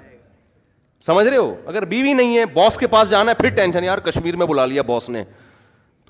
سمجھ 1.06 1.26
رہے 1.28 1.38
ہو 1.38 1.54
اگر 1.68 1.86
بیوی 1.86 2.14
نہیں 2.14 2.38
ہے 2.38 2.46
باس 2.54 2.78
کے 2.78 2.88
پاس 2.88 3.10
جانا 3.10 3.32
ہے 3.32 3.36
پھر 3.42 3.50
ٹینشن 3.56 3.84
یار 3.84 3.98
کشمیر 4.10 4.36
میں 4.36 4.46
بلا 4.48 4.66
لیا 4.66 4.82
باس 4.88 5.10
نے 5.10 5.24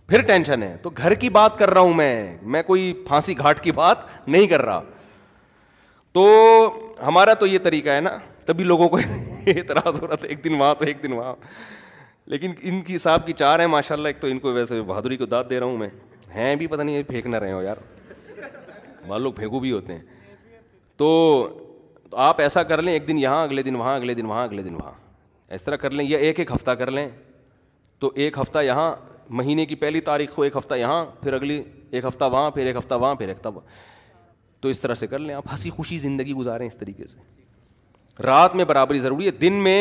پھر 0.07 0.21
ٹینشن 0.25 0.63
ہے 0.63 0.75
تو 0.81 0.89
گھر 0.97 1.13
کی 1.23 1.29
بات 1.39 1.57
کر 1.59 1.69
رہا 1.73 1.81
ہوں 1.81 1.93
میں 1.93 2.37
میں 2.55 2.63
کوئی 2.63 2.93
پھانسی 3.07 3.37
گھاٹ 3.37 3.59
کی 3.63 3.71
بات 3.75 4.05
نہیں 4.27 4.47
کر 4.47 4.61
رہا 4.65 4.81
تو 6.15 6.25
ہمارا 7.05 7.33
تو 7.39 7.45
یہ 7.45 7.59
طریقہ 7.63 7.89
ہے 7.89 8.01
نا 8.01 8.09
تبھی 8.45 8.63
لوگوں 8.63 8.87
کو 8.89 8.97
اعتراض 9.53 9.99
ہو 10.01 10.07
رہا 10.07 10.15
تھا 10.19 10.27
ایک 10.27 10.43
دن 10.43 10.53
وہاں 10.59 10.75
تو 10.79 10.85
ایک 10.85 11.01
دن 11.03 11.11
وہاں 11.13 11.33
لیکن 12.33 12.51
ان 12.69 12.79
کی 12.81 12.97
صاحب 12.97 13.25
کی 13.25 13.33
چار 13.41 13.59
ہیں 13.59 13.67
ماشاء 13.67 13.95
اللہ 13.95 14.07
ایک 14.07 14.19
تو 14.21 14.27
ان 14.27 14.37
کو 14.45 14.51
ویسے 14.53 14.81
بہادری 14.81 15.17
کو 15.17 15.25
داد 15.33 15.49
دے 15.49 15.59
رہا 15.59 15.65
ہوں 15.67 15.77
میں 15.77 15.87
ہیں 16.35 16.55
بھی 16.61 16.67
پتہ 16.67 16.81
نہیں 16.81 17.03
پھینک 17.07 17.25
نہ 17.25 17.35
رہے 17.43 17.51
ہو 17.51 17.61
یار 17.61 17.77
وہاں 19.07 19.19
لوگ 19.19 19.33
پھینکو 19.41 19.59
بھی 19.65 19.71
ہوتے 19.71 19.93
ہیں 19.93 20.01
تو 20.97 21.09
آپ 22.29 22.39
ایسا 22.41 22.63
کر 22.71 22.81
لیں 22.81 22.93
ایک 22.93 23.07
دن 23.07 23.17
یہاں 23.19 23.41
اگلے 23.43 23.63
دن 23.63 23.75
وہاں 23.75 23.95
اگلے 23.95 24.13
دن 24.21 24.25
وہاں 24.25 24.43
اگلے 24.43 24.63
دن 24.63 24.75
وہاں 24.75 24.91
اس 25.55 25.63
طرح 25.63 25.75
کر 25.83 25.91
لیں 25.99 26.05
یا 26.09 26.17
ایک 26.27 26.39
ایک 26.39 26.51
ہفتہ 26.55 26.71
کر 26.79 26.91
لیں 26.91 27.07
تو 27.99 28.11
ایک 28.23 28.37
ہفتہ 28.41 28.59
یہاں 28.65 28.93
مہینے 29.41 29.65
کی 29.65 29.75
پہلی 29.83 30.01
تاریخ 30.11 30.33
کو 30.35 30.43
ایک 30.43 30.55
ہفتہ 30.57 30.75
یہاں 30.75 31.05
پھر 31.21 31.33
اگلی 31.33 31.61
ایک 31.91 32.05
ہفتہ 32.05 32.25
وہاں 32.31 32.51
پھر 32.51 32.65
ایک 32.65 32.75
ہفتہ 32.77 32.93
وہاں 33.05 33.15
پھر 33.15 33.27
ایک 33.27 33.37
ہفتہ 33.37 33.49
وہاں 33.55 33.67
تو 34.65 34.69
اس 34.69 34.79
طرح 34.81 34.95
سے 34.95 35.07
کر 35.07 35.19
لیں 35.19 35.33
آپ 35.35 35.47
ہنسی 35.51 35.69
خوشی 35.69 35.97
زندگی 36.03 36.33
گزاریں 36.33 36.65
اس 36.67 36.77
طریقے 36.77 37.05
سے 37.07 37.17
رات 38.23 38.55
میں 38.55 38.65
برابری 38.65 38.99
ضروری 38.99 39.25
ہے 39.25 39.31
دن 39.41 39.61
میں 39.63 39.79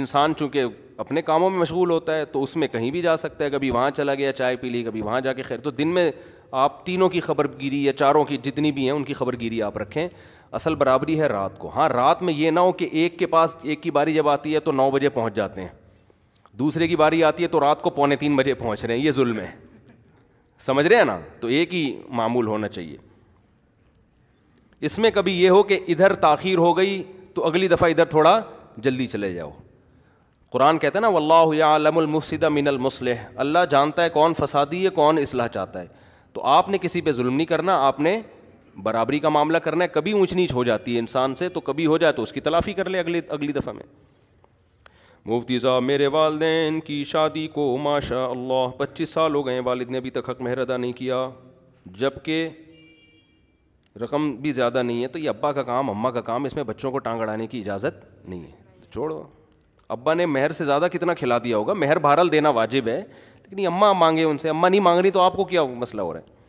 انسان 0.00 0.32
چونکہ 0.38 0.64
اپنے 1.04 1.22
کاموں 1.22 1.50
میں 1.50 1.58
مشغول 1.58 1.90
ہوتا 1.90 2.16
ہے 2.18 2.24
تو 2.32 2.42
اس 2.42 2.54
میں 2.62 2.68
کہیں 2.68 2.90
بھی 2.90 3.02
جا 3.02 3.14
سکتا 3.22 3.44
ہے 3.44 3.50
کبھی 3.50 3.70
وہاں 3.76 3.90
چلا 3.96 4.14
گیا 4.20 4.32
چائے 4.40 4.56
پی 4.62 4.68
لی 4.68 4.82
کبھی 4.84 5.02
وہاں 5.02 5.20
جا 5.26 5.32
کے 5.32 5.42
خیر 5.50 5.58
تو 5.64 5.70
دن 5.70 5.88
میں 5.94 6.10
آپ 6.64 6.84
تینوں 6.86 7.08
کی 7.08 7.20
خبر 7.26 7.46
گیری 7.60 7.82
یا 7.84 7.92
چاروں 8.00 8.24
کی 8.30 8.36
جتنی 8.44 8.72
بھی 8.72 8.84
ہیں 8.84 8.90
ان 8.90 9.04
کی 9.04 9.14
خبر 9.20 9.38
گیری 9.40 9.62
آپ 9.62 9.78
رکھیں 9.78 10.06
اصل 10.60 10.74
برابری 10.82 11.20
ہے 11.20 11.26
رات 11.34 11.58
کو 11.58 11.68
ہاں 11.76 11.88
رات 11.88 12.22
میں 12.22 12.34
یہ 12.36 12.50
نہ 12.50 12.60
ہو 12.66 12.72
کہ 12.82 12.88
ایک 13.02 13.18
کے 13.18 13.26
پاس 13.36 13.56
ایک 13.62 13.82
کی 13.82 13.90
باری 14.00 14.14
جب 14.14 14.28
آتی 14.34 14.54
ہے 14.54 14.60
تو 14.60 14.72
نو 14.72 14.90
بجے 14.96 15.08
پہنچ 15.20 15.34
جاتے 15.36 15.60
ہیں 15.60 15.68
دوسرے 16.64 16.88
کی 16.88 16.96
باری 17.04 17.24
آتی 17.30 17.42
ہے 17.42 17.48
تو 17.54 17.60
رات 17.68 17.82
کو 17.82 17.90
پونے 18.00 18.16
تین 18.26 18.36
بجے 18.42 18.54
پہنچ 18.64 18.84
رہے 18.84 18.96
ہیں 18.96 19.04
یہ 19.04 19.10
ظلم 19.20 19.40
ہے 19.40 19.50
سمجھ 20.66 20.86
رہے 20.86 20.96
ہیں 20.96 21.04
نا 21.04 21.18
تو 21.40 21.48
ایک 21.58 21.74
ہی 21.74 21.82
معمول 22.20 22.46
ہونا 22.46 22.68
چاہیے 22.76 22.96
اس 24.86 24.98
میں 24.98 25.10
کبھی 25.14 25.32
یہ 25.42 25.50
ہو 25.50 25.62
کہ 25.62 25.78
ادھر 25.88 26.12
تاخیر 26.22 26.58
ہو 26.58 26.76
گئی 26.76 27.02
تو 27.34 27.44
اگلی 27.46 27.66
دفعہ 27.68 27.88
ادھر 27.90 28.04
تھوڑا 28.14 28.40
جلدی 28.84 29.06
چلے 29.06 29.32
جاؤ 29.34 29.50
قرآن 30.52 30.78
کہتا 30.78 30.98
ہے 30.98 31.00
نا 31.00 31.08
اللہ 31.16 31.62
عالم 31.64 31.98
المفسدہ 31.98 32.48
من 32.52 32.68
المسلح 32.68 33.22
اللہ 33.44 33.58
جانتا 33.70 34.02
ہے 34.04 34.08
کون 34.16 34.32
فسادی 34.38 34.84
ہے 34.84 34.90
کون 34.94 35.18
اصلاح 35.18 35.48
چاہتا 35.54 35.80
ہے 35.80 35.86
تو 36.32 36.42
آپ 36.54 36.68
نے 36.70 36.78
کسی 36.82 37.00
پہ 37.06 37.12
ظلم 37.18 37.34
نہیں 37.34 37.46
کرنا 37.46 37.76
آپ 37.86 38.00
نے 38.00 38.20
برابری 38.82 39.18
کا 39.20 39.28
معاملہ 39.28 39.58
کرنا 39.68 39.84
ہے 39.84 39.88
کبھی 39.92 40.12
اونچ 40.18 40.32
نیچ 40.34 40.52
ہو 40.54 40.64
جاتی 40.64 40.94
ہے 40.94 40.98
انسان 41.00 41.34
سے 41.36 41.48
تو 41.56 41.60
کبھی 41.70 41.86
ہو 41.86 41.98
جائے 41.98 42.12
تو 42.12 42.22
اس 42.22 42.32
کی 42.32 42.40
تلافی 42.40 42.72
کر 42.74 42.88
لے 42.90 42.98
اگلی 43.00 43.20
اگلی 43.28 43.52
دفعہ 43.52 43.72
میں 43.74 43.82
مفتی 45.34 45.58
صاحب 45.58 45.82
میرے 45.82 46.06
والدین 46.16 46.80
کی 46.86 47.02
شادی 47.08 47.46
کو 47.54 47.76
ماشاء 47.82 48.26
اللہ 48.28 48.66
پچیس 48.78 49.08
سال 49.14 49.34
ہو 49.34 49.46
گئے 49.46 49.60
والد 49.64 49.90
نے 49.90 49.98
ابھی 49.98 50.10
تک 50.10 50.30
حق 50.30 50.40
مہر 50.42 50.58
ادا 50.58 50.76
نہیں 50.76 50.92
کیا 50.96 51.28
جب 52.00 52.22
کہ 52.24 52.48
رقم 54.00 54.30
بھی 54.42 54.52
زیادہ 54.52 54.82
نہیں 54.82 55.02
ہے 55.02 55.08
تو 55.08 55.18
یہ 55.18 55.28
ابا 55.28 55.50
کا 55.52 55.62
کام 55.62 55.90
اماں 55.90 56.10
کا 56.12 56.20
کام 56.28 56.44
اس 56.44 56.54
میں 56.56 56.62
بچوں 56.64 56.90
کو 56.90 56.98
ٹانگ 56.98 57.20
اڑانے 57.20 57.46
کی 57.46 57.60
اجازت 57.60 58.04
نہیں 58.28 58.42
ہے 58.42 58.84
چھوڑو 58.92 59.22
ابا 59.88 60.14
نے 60.14 60.26
مہر 60.26 60.52
سے 60.52 60.64
زیادہ 60.64 60.86
کتنا 60.92 61.14
کھلا 61.14 61.38
دیا 61.44 61.56
ہوگا 61.56 61.72
مہر 61.74 61.98
بہرل 62.02 62.32
دینا 62.32 62.48
واجب 62.60 62.88
ہے 62.88 62.98
لیکن 63.42 63.58
یہ 63.58 63.66
اماں 63.66 63.92
مانگے 63.94 64.22
ان 64.24 64.38
سے 64.38 64.48
اماں 64.48 64.70
نہیں 64.70 64.80
مانگ 64.80 65.00
رہی 65.00 65.10
تو 65.10 65.20
آپ 65.20 65.34
کو 65.36 65.44
کیا 65.44 65.64
مسئلہ 65.64 66.02
ہو 66.02 66.12
رہا 66.12 66.20
ہے 66.20 66.40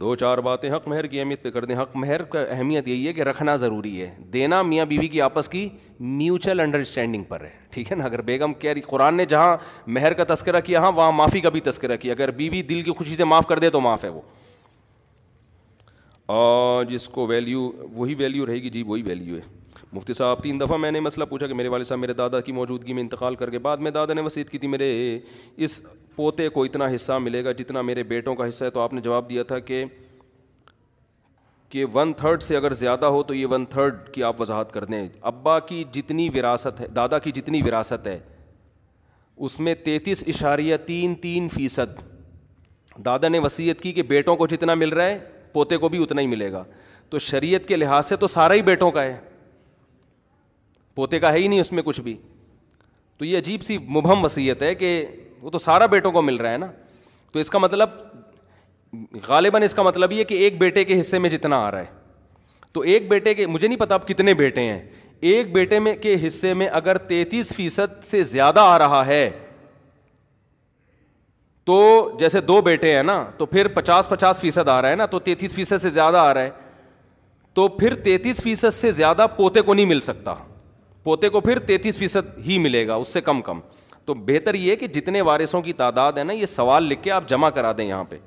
دو 0.00 0.14
چار 0.16 0.38
باتیں 0.44 0.68
حق 0.74 0.86
مہر 0.88 1.06
کی 1.06 1.18
اہمیت 1.20 1.42
پہ 1.42 1.50
کر 1.50 1.64
دیں 1.64 1.76
حق 1.80 1.96
مہر 1.96 2.22
کا 2.32 2.40
اہمیت 2.50 2.86
یہی 2.88 3.06
ہے 3.06 3.12
کہ 3.12 3.22
رکھنا 3.22 3.54
ضروری 3.56 4.00
ہے 4.00 4.08
دینا 4.32 4.60
میاں 4.62 4.84
بیوی 4.86 5.00
بی 5.00 5.08
کی 5.08 5.20
آپس 5.22 5.48
کی 5.48 5.68
میوچل 5.98 6.60
انڈرسٹینڈنگ 6.60 7.24
پر 7.28 7.40
ہے 7.44 7.50
ٹھیک 7.70 7.90
ہے 7.92 7.96
نا 7.96 8.04
اگر 8.04 8.20
بیگم 8.30 8.52
کہہ 8.62 8.72
رہی 8.72 8.80
قرآن 8.86 9.14
نے 9.16 9.24
جہاں 9.34 9.56
مہر 9.86 10.12
کا 10.20 10.24
تذکرہ 10.34 10.60
کیا 10.70 10.80
ہاں 10.82 10.92
وہاں 10.96 11.10
معافی 11.12 11.40
کا 11.40 11.48
بھی 11.56 11.60
تذکرہ 11.70 11.96
کیا 12.06 12.12
اگر 12.12 12.30
بیوی 12.30 12.62
بی 12.62 12.62
دل 12.74 12.82
کی 12.82 12.92
خوشی 12.98 13.16
سے 13.16 13.24
معاف 13.24 13.46
کر 13.48 13.58
دے 13.58 13.70
تو 13.70 13.80
معاف 13.80 14.04
ہے 14.04 14.08
وہ 14.10 14.20
اور 16.32 16.84
جس 16.88 17.06
کو 17.14 17.26
ویلیو 17.26 17.60
وہی 17.94 18.14
ویلیو 18.18 18.44
رہے 18.46 18.54
گی 18.62 18.68
جی 18.70 18.82
وہی 18.86 19.02
ویلیو 19.06 19.36
ہے 19.36 19.40
مفتی 19.92 20.12
صاحب 20.14 20.42
تین 20.42 20.60
دفعہ 20.60 20.76
میں 20.84 20.90
نے 20.90 21.00
مسئلہ 21.00 21.24
پوچھا 21.30 21.46
کہ 21.46 21.54
میرے 21.54 21.68
والد 21.68 21.84
صاحب 21.86 21.98
میرے 22.00 22.12
دادا 22.20 22.40
کی 22.40 22.52
موجودگی 22.52 22.92
میں 22.92 23.02
انتقال 23.02 23.34
کر 23.40 23.50
کے 23.50 23.58
بعد 23.66 23.76
میں 23.86 23.90
دادا 23.96 24.12
نے 24.14 24.20
وسیعت 24.24 24.50
کی 24.50 24.58
تھی 24.58 24.68
میرے 24.68 24.86
اس 25.64 25.80
پوتے 26.16 26.48
کو 26.54 26.64
اتنا 26.64 26.86
حصہ 26.94 27.18
ملے 27.22 27.42
گا 27.44 27.52
جتنا 27.58 27.82
میرے 27.88 28.02
بیٹوں 28.12 28.34
کا 28.34 28.48
حصہ 28.48 28.64
ہے 28.64 28.70
تو 28.76 28.80
آپ 28.80 28.94
نے 28.94 29.00
جواب 29.08 29.28
دیا 29.30 29.42
تھا 29.50 29.58
کہ 29.70 29.84
کہ 31.68 31.84
ون 31.94 32.12
تھرڈ 32.16 32.42
سے 32.42 32.56
اگر 32.56 32.74
زیادہ 32.84 33.06
ہو 33.16 33.22
تو 33.28 33.34
یہ 33.34 33.46
ون 33.50 33.64
تھرڈ 33.74 34.08
کی 34.14 34.22
آپ 34.30 34.40
وضاحت 34.40 34.72
کر 34.72 34.84
دیں 34.84 35.06
ابا 35.32 35.58
کی 35.68 35.82
جتنی 35.92 36.28
وراثت 36.38 36.80
ہے 36.80 36.86
دادا 36.96 37.18
کی 37.26 37.32
جتنی 37.34 37.62
وراثت 37.68 38.06
ہے 38.06 38.18
اس 39.48 39.58
میں 39.60 39.74
تینتیس 39.84 40.24
اشاریہ 40.34 40.76
تین 40.86 41.14
تین 41.22 41.48
فیصد 41.54 42.00
دادا 43.04 43.28
نے 43.28 43.38
وصیت 43.44 43.80
کی 43.80 43.92
کہ 43.92 44.02
بیٹوں 44.14 44.36
کو 44.36 44.46
جتنا 44.46 44.74
مل 44.84 44.88
رہا 44.92 45.04
ہے 45.06 45.18
پوتے 45.52 45.76
کو 45.76 45.88
بھی 45.88 46.02
اتنا 46.02 46.20
ہی 46.22 46.26
ملے 46.26 46.50
گا 46.52 46.62
تو 47.10 47.18
شریعت 47.18 47.66
کے 47.68 47.76
لحاظ 47.76 48.06
سے 48.06 48.16
تو 48.16 48.26
سارا 48.26 48.54
ہی 48.54 48.62
بیٹوں 48.62 48.90
کا 48.90 49.02
ہے 49.04 49.16
پوتے 50.94 51.18
کا 51.20 51.32
ہے 51.32 51.38
ہی 51.38 51.46
نہیں 51.46 51.60
اس 51.60 51.72
میں 51.72 51.82
کچھ 51.82 52.00
بھی 52.00 52.16
تو 53.18 53.24
یہ 53.24 53.38
عجیب 53.38 53.62
سی 53.62 53.76
مبہم 53.96 54.24
وصیت 54.24 54.62
ہے 54.62 54.74
کہ 54.74 54.90
وہ 55.42 55.50
تو 55.50 55.58
سارا 55.58 55.86
بیٹوں 55.94 56.12
کو 56.12 56.22
مل 56.22 56.36
رہا 56.36 56.52
ہے 56.52 56.58
نا 56.58 56.66
تو 57.32 57.38
اس 57.38 57.50
کا 57.50 57.58
مطلب 57.58 57.90
غالباً 59.28 59.62
اس 59.62 59.74
کا 59.74 59.82
مطلب 59.82 60.12
یہ 60.12 60.24
کہ 60.24 60.34
ایک 60.44 60.58
بیٹے 60.60 60.84
کے 60.84 61.00
حصے 61.00 61.18
میں 61.18 61.30
جتنا 61.30 61.56
آ 61.66 61.70
رہا 61.70 61.80
ہے 61.80 62.00
تو 62.72 62.80
ایک 62.80 63.08
بیٹے 63.08 63.34
کے 63.34 63.46
مجھے 63.46 63.66
نہیں 63.68 63.78
پتا 63.78 63.98
کتنے 64.08 64.34
بیٹے 64.34 64.60
ہیں 64.62 64.80
ایک 65.30 65.52
بیٹے 65.52 65.78
میں 65.78 65.94
کے 66.02 66.14
حصے 66.26 66.52
میں 66.54 66.68
اگر 66.80 66.98
تینتیس 67.08 67.52
فیصد 67.56 68.04
سے 68.04 68.22
زیادہ 68.30 68.60
آ 68.60 68.78
رہا 68.78 69.04
ہے 69.06 69.28
تو 71.66 71.76
جیسے 72.18 72.40
دو 72.40 72.60
بیٹے 72.64 72.94
ہیں 72.96 73.02
نا 73.02 73.22
تو 73.38 73.46
پھر 73.46 73.68
پچاس 73.74 74.08
پچاس 74.08 74.38
فیصد 74.40 74.68
آ 74.68 74.80
رہا 74.82 74.90
ہے 74.90 74.94
نا 74.96 75.06
تو 75.06 75.18
تینتیس 75.26 75.54
فیصد 75.54 75.78
سے 75.82 75.90
زیادہ 75.90 76.16
آ 76.16 76.32
رہا 76.34 76.40
ہے 76.42 76.50
تو 77.54 77.66
پھر 77.68 77.94
تینتیس 78.04 78.42
فیصد 78.42 78.74
سے 78.74 78.90
زیادہ 78.90 79.26
پوتے 79.36 79.60
کو 79.62 79.74
نہیں 79.74 79.86
مل 79.86 80.00
سکتا 80.00 80.34
پوتے 81.02 81.28
کو 81.28 81.40
پھر 81.40 81.58
تینتیس 81.68 81.98
فیصد 81.98 82.38
ہی 82.46 82.58
ملے 82.58 82.86
گا 82.88 82.94
اس 83.04 83.08
سے 83.12 83.20
کم 83.20 83.40
کم 83.42 83.60
تو 84.04 84.14
بہتر 84.26 84.54
یہ 84.54 84.76
کہ 84.76 84.86
جتنے 84.94 85.20
وارثوں 85.28 85.60
کی 85.62 85.72
تعداد 85.80 86.12
ہے 86.18 86.24
نا 86.24 86.32
یہ 86.32 86.46
سوال 86.46 86.84
لکھ 86.84 87.02
کے 87.02 87.10
آپ 87.10 87.28
جمع 87.28 87.50
کرا 87.58 87.72
دیں 87.78 87.84
یہاں 87.88 88.04
پہ 88.10 88.18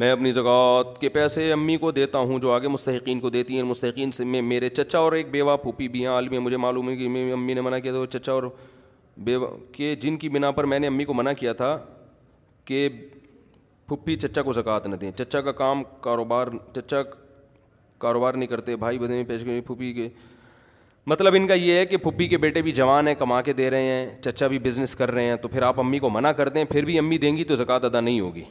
میں 0.00 0.10
اپنی 0.12 0.32
زکوٰۃ 0.32 0.98
کے 1.00 1.08
پیسے 1.08 1.50
امی 1.52 1.76
کو 1.82 1.90
دیتا 1.98 2.18
ہوں 2.18 2.38
جو 2.38 2.50
آگے 2.52 2.68
مستحقین 2.68 3.20
کو 3.20 3.30
دیتی 3.36 3.56
ہیں 3.56 3.62
مستحقین 3.64 4.10
سے 4.12 4.24
میں 4.24 4.42
میرے 4.42 4.68
چچا 4.68 4.98
اور 4.98 5.12
ایک 5.12 5.30
بیوہ 5.30 5.56
پھوپھی 5.62 5.88
بھی 5.88 6.00
ہیں 6.00 6.08
عالمی 6.12 6.38
مجھے 6.38 6.56
معلوم 6.56 6.88
ہے 6.90 6.96
کہ 6.96 7.06
امی 7.32 7.54
نے 7.54 7.60
منع 7.60 7.78
کیا 7.78 7.92
تھا 7.92 8.00
وہ 8.00 8.06
چچا 8.16 8.32
اور 8.32 8.42
بے 9.24 9.36
کہ 9.72 9.94
جن 10.00 10.16
کی 10.18 10.28
بنا 10.28 10.50
پر 10.50 10.64
میں 10.66 10.78
نے 10.78 10.86
امی 10.86 11.04
کو 11.04 11.14
منع 11.14 11.30
کیا 11.38 11.52
تھا 11.60 11.76
کہ 12.64 12.88
پھپھی 13.88 14.16
چچا 14.16 14.42
کو 14.42 14.52
زکوٰۃ 14.52 14.86
نہ 14.86 14.96
دیں 15.00 15.10
چچا 15.18 15.40
کا 15.40 15.52
کام 15.60 15.82
کاروبار 16.00 16.48
چچا 16.74 17.02
کاروبار 17.98 18.34
نہیں 18.34 18.46
کرتے 18.48 18.76
بھائی 18.76 18.98
بہن 18.98 19.24
پیش 19.28 19.44
پھوپھی 19.66 19.92
کے 19.92 20.08
مطلب 21.10 21.34
ان 21.36 21.46
کا 21.46 21.54
یہ 21.54 21.74
ہے 21.78 21.84
کہ 21.86 21.96
پھوپھی 21.96 22.26
کے 22.28 22.38
بیٹے 22.38 22.62
بھی 22.62 22.72
جوان 22.72 23.08
ہیں 23.08 23.14
کما 23.18 23.40
کے 23.42 23.52
دے 23.52 23.68
رہے 23.70 23.84
ہیں 23.88 24.06
چچا 24.22 24.46
بھی 24.52 24.58
بزنس 24.58 24.94
کر 24.96 25.10
رہے 25.10 25.24
ہیں 25.26 25.36
تو 25.42 25.48
پھر 25.48 25.62
آپ 25.62 25.78
امی 25.80 25.98
کو 25.98 26.10
منع 26.10 26.32
کر 26.36 26.48
دیں 26.56 26.64
پھر 26.70 26.84
بھی 26.84 26.98
امی 26.98 27.18
دیں 27.18 27.36
گی 27.36 27.44
تو 27.50 27.56
زکوٰۃ 27.56 27.84
ادا 27.84 28.00
نہیں 28.00 28.20
ہوگی 28.20 28.42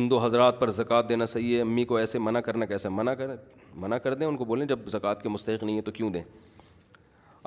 ان 0.00 0.08
دو 0.10 0.18
حضرات 0.24 0.60
پر 0.60 0.70
زکوٰۃ 0.70 1.08
دینا 1.08 1.24
صحیح 1.26 1.54
ہے 1.56 1.60
امی 1.60 1.84
کو 1.84 1.96
ایسے 1.96 2.18
منع 2.18 2.40
کرنا 2.44 2.66
کیسے 2.66 2.88
منع 2.88 3.14
کریں 3.14 3.36
منع 3.80 3.96
کر 4.04 4.14
دیں 4.14 4.26
ان 4.26 4.36
کو 4.36 4.44
بولیں 4.44 4.66
جب 4.66 4.86
زکوٰۃ 4.92 5.22
کے 5.22 5.28
مستحق 5.28 5.62
نہیں 5.64 5.76
ہے 5.76 5.82
تو 5.82 5.92
کیوں 5.92 6.10
دیں 6.12 6.22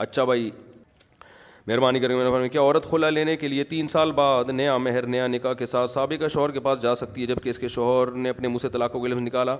اچھا 0.05 0.23
بھائی 0.23 0.49
مہربانی 1.67 1.99
کریں 1.99 2.15
نے 2.41 2.49
کیا 2.49 2.61
عورت 2.61 2.85
خلا 2.89 3.09
لینے 3.09 3.35
کے 3.37 3.47
لیے 3.47 3.63
تین 3.69 3.87
سال 3.89 4.11
بعد 4.15 4.49
نیا 4.53 4.77
مہر 4.77 5.05
نیا 5.07 5.27
نکاح 5.27 5.53
کے 5.59 5.65
ساتھ 5.65 5.91
سابقہ 5.91 6.27
شوہر 6.33 6.51
کے 6.51 6.59
پاس 6.67 6.81
جا 6.81 6.93
سکتی 6.95 7.21
ہے 7.21 7.25
جب 7.27 7.37
کہ 7.43 7.49
اس 7.49 7.59
کے 7.59 7.67
شوہر 7.67 8.11
نے 8.11 8.29
اپنے 8.29 8.47
منہ 8.47 8.57
سے 8.61 8.69
طلاق 8.69 8.91
کو 8.93 9.05
لفظ 9.07 9.21
نکالا 9.21 9.55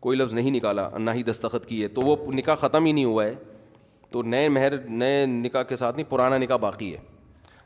کوئی 0.00 0.18
لفظ 0.18 0.34
نہیں 0.34 0.50
نکالا 0.56 0.88
نہ 0.98 1.10
ہی 1.14 1.22
دستخط 1.22 1.66
کیے 1.66 1.88
تو 1.94 2.00
وہ 2.06 2.16
نکاح 2.32 2.54
ختم 2.60 2.84
ہی 2.84 2.92
نہیں 2.92 3.04
ہوا 3.04 3.24
ہے 3.24 3.34
تو 4.12 4.22
نئے 4.22 4.48
مہر 4.48 4.76
نئے 4.88 5.24
نکاح 5.26 5.62
کے 5.68 5.76
ساتھ 5.76 5.96
نہیں 5.96 6.10
پرانا 6.10 6.38
نکاح 6.38 6.56
باقی 6.60 6.92
ہے 6.92 6.98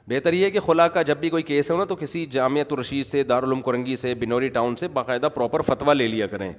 بہتر 0.09 0.33
یہ 0.33 0.45
ہے 0.45 0.51
کہ 0.51 0.61
خلا 0.61 0.89
کا 0.95 1.03
جب 1.03 1.19
بھی 1.21 1.31
کوئی 1.31 1.43
کیس 1.43 1.71
ہو 1.71 1.77
نا 1.77 1.85
تو 1.89 1.97
کسی 1.97 2.25
جامعہ 2.31 2.63
الرشید 2.71 3.07
سے 3.07 3.23
دارالعلوم 3.23 3.61
کرنگی 3.63 3.97
سے 3.97 4.15
بنوری 4.21 4.49
ٹاؤن 4.59 4.77
سے 4.77 4.89
باقاعدہ 4.99 5.29
پراپر 5.35 5.63
فتویٰ 5.67 5.95
لے 5.95 6.07
لیا 6.09 6.27
کریں 6.27 6.53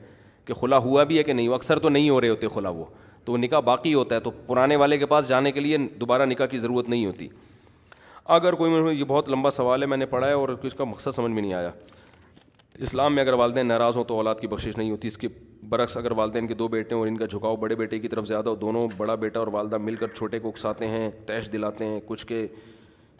کہ 0.46 0.54
خلا 0.54 0.78
ہوا 0.78 1.04
بھی 1.04 1.18
ہے 1.18 1.24
کہ 1.24 1.34
نہیں 1.34 1.48
وہ 1.50 1.56
اکثر 1.56 1.80
تو 1.80 1.90
نہیں 1.90 2.10
ہو 2.10 2.22
رہے 2.22 2.30
ہوتے 2.30 2.48
خلا 2.54 2.70
وہ 2.70 2.86
تو 3.26 3.32
وہ 3.34 3.38
نکاح 3.38 3.60
باقی 3.66 3.94
ہوتا 3.94 4.16
ہے 4.16 4.20
تو 4.20 4.32
پرانے 4.48 4.76
والے 4.76 4.98
کے 4.98 5.06
پاس 5.12 5.28
جانے 5.28 5.52
کے 5.52 5.60
لیے 5.60 5.78
دوبارہ 6.00 6.26
نکاح 6.26 6.46
کی 6.48 6.58
ضرورت 6.58 6.90
نہیں 6.90 7.06
ہوتی 7.06 7.28
اگر 8.36 8.54
کوئی 8.56 8.72
یہ 8.98 9.04
بہت 9.08 9.30
لمبا 9.30 9.50
سوال 9.50 9.82
ہے 9.82 9.88
میں 9.88 9.98
نے 9.98 10.06
پڑھا 10.14 10.28
ہے 10.28 10.34
اور 10.34 10.50
اس 10.70 10.74
کا 10.78 10.84
مقصد 10.84 11.16
سمجھ 11.16 11.32
میں 11.32 11.42
نہیں 11.42 11.54
آیا 11.54 11.70
اسلام 12.88 13.14
میں 13.16 13.24
اگر 13.24 13.34
والدین 13.40 13.68
ناراض 13.68 13.98
ہوں 13.98 14.04
تو 14.04 14.16
اولاد 14.18 14.36
کی 14.42 14.48
بخشش 14.48 14.78
نہیں 14.78 14.90
ہوتی 14.92 15.08
اس 15.08 15.18
کے 15.18 15.28
برعکس 15.70 15.98
اگر 15.98 16.12
والدین 16.18 16.48
کے 16.48 16.54
دو 16.54 16.68
بیٹے 16.68 16.96
ہیں 16.96 17.00
اور 17.02 17.08
ان 17.08 17.18
کا 17.18 17.26
جھکاؤ 17.26 17.56
بڑے 17.58 17.76
بیٹے 17.76 18.00
کی 18.00 18.08
طرف 18.08 18.26
زیادہ 18.28 18.50
ہو 18.50 18.56
دونوں 18.64 18.88
بڑا 18.98 19.16
بیٹا 19.24 19.40
اور 19.40 19.48
والدہ 19.54 19.78
مل 19.84 19.96
کر 20.02 20.08
چھوٹے 20.16 20.40
کو 20.40 20.50
اکساتے 20.50 20.88
ہیں 20.88 21.10
تیش 21.28 21.52
دلاتے 21.52 21.86
ہیں 21.86 22.00
کچھ 22.08 22.26
کے 22.28 22.46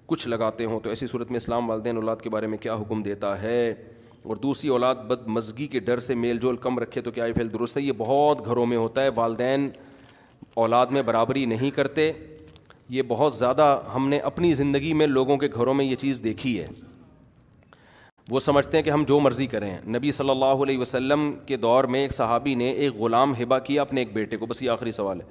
کچھ 0.06 0.28
لگاتے 0.28 0.66
ہوں 0.72 0.80
تو 0.80 0.90
ایسی 0.90 1.08
صورت 1.12 1.32
میں 1.32 1.38
اسلام 1.38 1.70
والدین 1.70 1.96
اولاد 1.98 2.16
کے 2.24 2.30
بارے 2.30 2.48
میں 2.48 2.58
کیا 2.66 2.74
حکم 2.82 3.02
دیتا 3.04 3.42
ہے 3.42 3.62
اور 4.28 4.36
دوسری 4.44 4.70
اولاد 4.70 4.96
بد 5.08 5.28
مزگی 5.38 5.68
کے 5.68 5.80
ڈر 5.88 6.00
سے 6.10 6.16
میل 6.26 6.38
جول 6.42 6.56
کم 6.66 6.80
رکھے 6.80 7.02
تو 7.08 7.12
کیا 7.12 7.26
یہ 7.26 7.34
فیل 7.38 7.54
درست 7.54 7.78
ہے 7.78 7.82
یہ 7.82 7.92
بہت 7.98 8.46
گھروں 8.46 8.66
میں 8.74 8.78
ہوتا 8.78 9.04
ہے 9.04 9.10
والدین 9.16 9.70
اولاد 10.58 10.88
میں 10.92 11.02
برابری 11.04 11.46
نہیں 11.46 11.72
کرتے 11.76 12.12
یہ 12.90 13.02
بہت 13.08 13.34
زیادہ 13.34 13.78
ہم 13.94 14.08
نے 14.10 14.18
اپنی 14.30 14.54
زندگی 14.54 14.92
میں 15.02 15.08
لوگوں 15.08 15.38
کے 15.38 15.48
گھروں 15.56 15.74
میں 15.74 15.86
یہ 15.86 15.96
چیز 16.00 16.22
دیکھی 16.24 16.60
ہے 16.60 16.66
وہ 18.30 18.40
سمجھتے 18.40 18.78
ہیں 18.78 18.84
کہ 18.84 18.90
ہم 18.90 19.04
جو 19.08 19.20
مرضی 19.20 19.48
کریں 19.48 19.76
نبی 19.96 20.12
صلی 20.12 20.30
اللہ 20.30 20.64
علیہ 20.66 20.78
وسلم 20.80 21.32
کے 21.46 21.58
دور 21.66 21.84
میں 21.96 22.00
ایک 22.02 22.14
صحابی 22.14 22.54
نے 22.62 22.70
ایک 22.84 22.96
غلام 23.00 23.34
ہبا 23.42 23.60
کیا 23.68 23.82
اپنے 23.82 24.02
ایک 24.02 24.14
بیٹے 24.14 24.38
کو 24.38 24.46
بس 24.46 24.62
یہ 24.64 24.70
آخری 24.70 24.92
سوال 24.92 25.22
ہے 25.22 25.26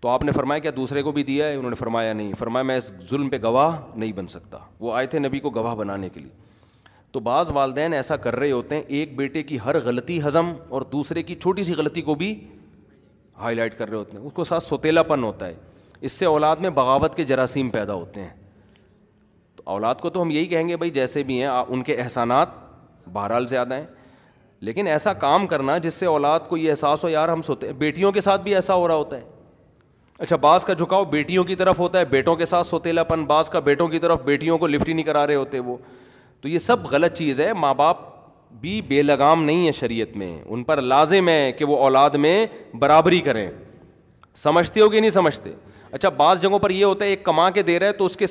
تو 0.00 0.08
آپ 0.08 0.24
نے 0.24 0.32
فرمایا 0.32 0.58
کیا 0.60 0.70
دوسرے 0.76 1.02
کو 1.02 1.12
بھی 1.12 1.22
دیا 1.24 1.46
ہے 1.48 1.54
انہوں 1.54 1.70
نے 1.70 1.76
فرمایا 1.76 2.12
نہیں 2.12 2.32
فرمایا 2.38 2.62
میں 2.64 2.76
اس 2.76 2.92
ظلم 3.10 3.28
پہ 3.28 3.38
گواہ 3.42 3.76
نہیں 3.94 4.12
بن 4.12 4.26
سکتا 4.28 4.58
وہ 4.80 4.92
آئے 4.94 5.06
تھے 5.14 5.18
نبی 5.18 5.40
کو 5.40 5.50
گواہ 5.50 5.74
بنانے 5.74 6.08
کے 6.14 6.20
لیے 6.20 6.30
تو 7.12 7.20
بعض 7.26 7.50
والدین 7.54 7.92
ایسا 7.94 8.16
کر 8.26 8.36
رہے 8.36 8.50
ہوتے 8.50 8.74
ہیں 8.74 8.82
ایک 8.96 9.16
بیٹے 9.16 9.42
کی 9.50 9.58
ہر 9.64 9.80
غلطی 9.84 10.20
ہضم 10.26 10.52
اور 10.68 10.82
دوسرے 10.92 11.22
کی 11.22 11.34
چھوٹی 11.40 11.64
سی 11.64 11.74
غلطی 11.78 12.02
کو 12.02 12.14
بھی 12.22 12.34
ہائی 13.40 13.56
لائٹ 13.56 13.76
کر 13.78 13.88
رہے 13.88 13.96
ہوتے 13.96 14.16
ہیں 14.18 14.24
اس 14.26 14.32
کو 14.32 14.44
ساتھ 14.44 14.62
سوتیلا 14.62 15.02
پن 15.02 15.24
ہوتا 15.24 15.46
ہے 15.46 15.54
اس 16.00 16.12
سے 16.12 16.26
اولاد 16.26 16.56
میں 16.60 16.70
بغاوت 16.74 17.14
کے 17.14 17.24
جراثیم 17.24 17.70
پیدا 17.70 17.94
ہوتے 17.94 18.22
ہیں 18.22 18.28
تو 19.56 19.62
اولاد 19.72 19.94
کو 20.00 20.10
تو 20.10 20.22
ہم 20.22 20.30
یہی 20.30 20.46
کہیں 20.46 20.68
گے 20.68 20.76
بھائی 20.76 20.90
جیسے 20.90 21.22
بھی 21.30 21.40
ہیں 21.40 21.46
ان 21.48 21.82
کے 21.82 21.94
احسانات 22.02 22.48
بہرحال 23.12 23.46
زیادہ 23.48 23.74
ہیں 23.74 23.84
لیکن 24.66 24.86
ایسا 24.88 25.12
کام 25.12 25.46
کرنا 25.46 25.76
جس 25.78 25.94
سے 25.94 26.06
اولاد 26.06 26.40
کو 26.48 26.56
یہ 26.56 26.70
احساس 26.70 27.04
ہو 27.04 27.08
یار 27.08 27.28
ہم 27.28 27.42
سوتے 27.42 27.66
ہیں 27.66 27.74
بیٹیوں 27.78 28.12
کے 28.12 28.20
ساتھ 28.20 28.42
بھی 28.42 28.54
ایسا 28.54 28.74
ہو 28.74 28.86
رہا 28.88 28.94
ہوتا 28.94 29.16
ہے 29.16 29.32
اچھا 30.18 30.36
بعض 30.40 30.64
کا 30.64 30.72
جھکاؤ 30.72 31.04
بیٹیوں 31.04 31.44
کی 31.44 31.54
طرف 31.56 31.78
ہوتا 31.78 31.98
ہے 31.98 32.04
بیٹوں 32.10 32.34
کے 32.36 32.44
ساتھ 32.46 32.66
سوتیلا 32.66 33.02
پن 33.04 33.24
بعض 33.26 33.48
کا 33.50 33.60
بیٹوں 33.60 33.88
کی 33.88 33.98
طرف 33.98 34.20
بیٹیوں 34.24 34.58
کو 34.58 34.66
لفٹ 34.66 34.88
ہی 34.88 34.92
نہیں 34.92 35.04
کرا 35.06 35.26
رہے 35.26 35.34
ہوتے 35.34 35.58
وہ 35.60 35.76
تو 36.40 36.48
یہ 36.48 36.58
سب 36.58 36.86
غلط 36.90 37.18
چیز 37.18 37.40
ہے 37.40 37.52
ماں 37.60 37.74
باپ 37.74 38.12
بھی 38.60 38.80
بے 38.88 39.02
لگام 39.02 39.42
نہیں 39.44 39.66
ہے 39.66 39.72
شریعت 39.72 40.16
میں 40.16 40.36
ان 40.44 40.62
پر 40.64 40.80
لازم 40.82 41.28
ہے 41.28 41.52
کہ 41.58 41.64
وہ 41.64 41.76
اولاد 41.84 42.10
میں 42.26 42.46
برابری 42.78 43.20
کریں 43.20 43.48
سمجھتے 44.42 44.80
ہو 44.80 44.88
کہ 44.90 45.00
نہیں 45.00 45.10
سمجھتے 45.10 45.52
اچھا 45.92 46.08
بعض 46.16 46.40
جگہوں 46.42 46.58
پر 46.58 46.70
یہ 46.70 46.84
ہوتا 46.84 47.04
ہے 47.04 47.10
ایک 47.10 47.24
کما 47.24 47.48
کے 47.56 47.62
دے 47.62 47.78
رہا 47.78 47.86
ہے 47.88 47.92
تو 47.98 48.04
اس 48.04 48.16
کے 48.16 48.26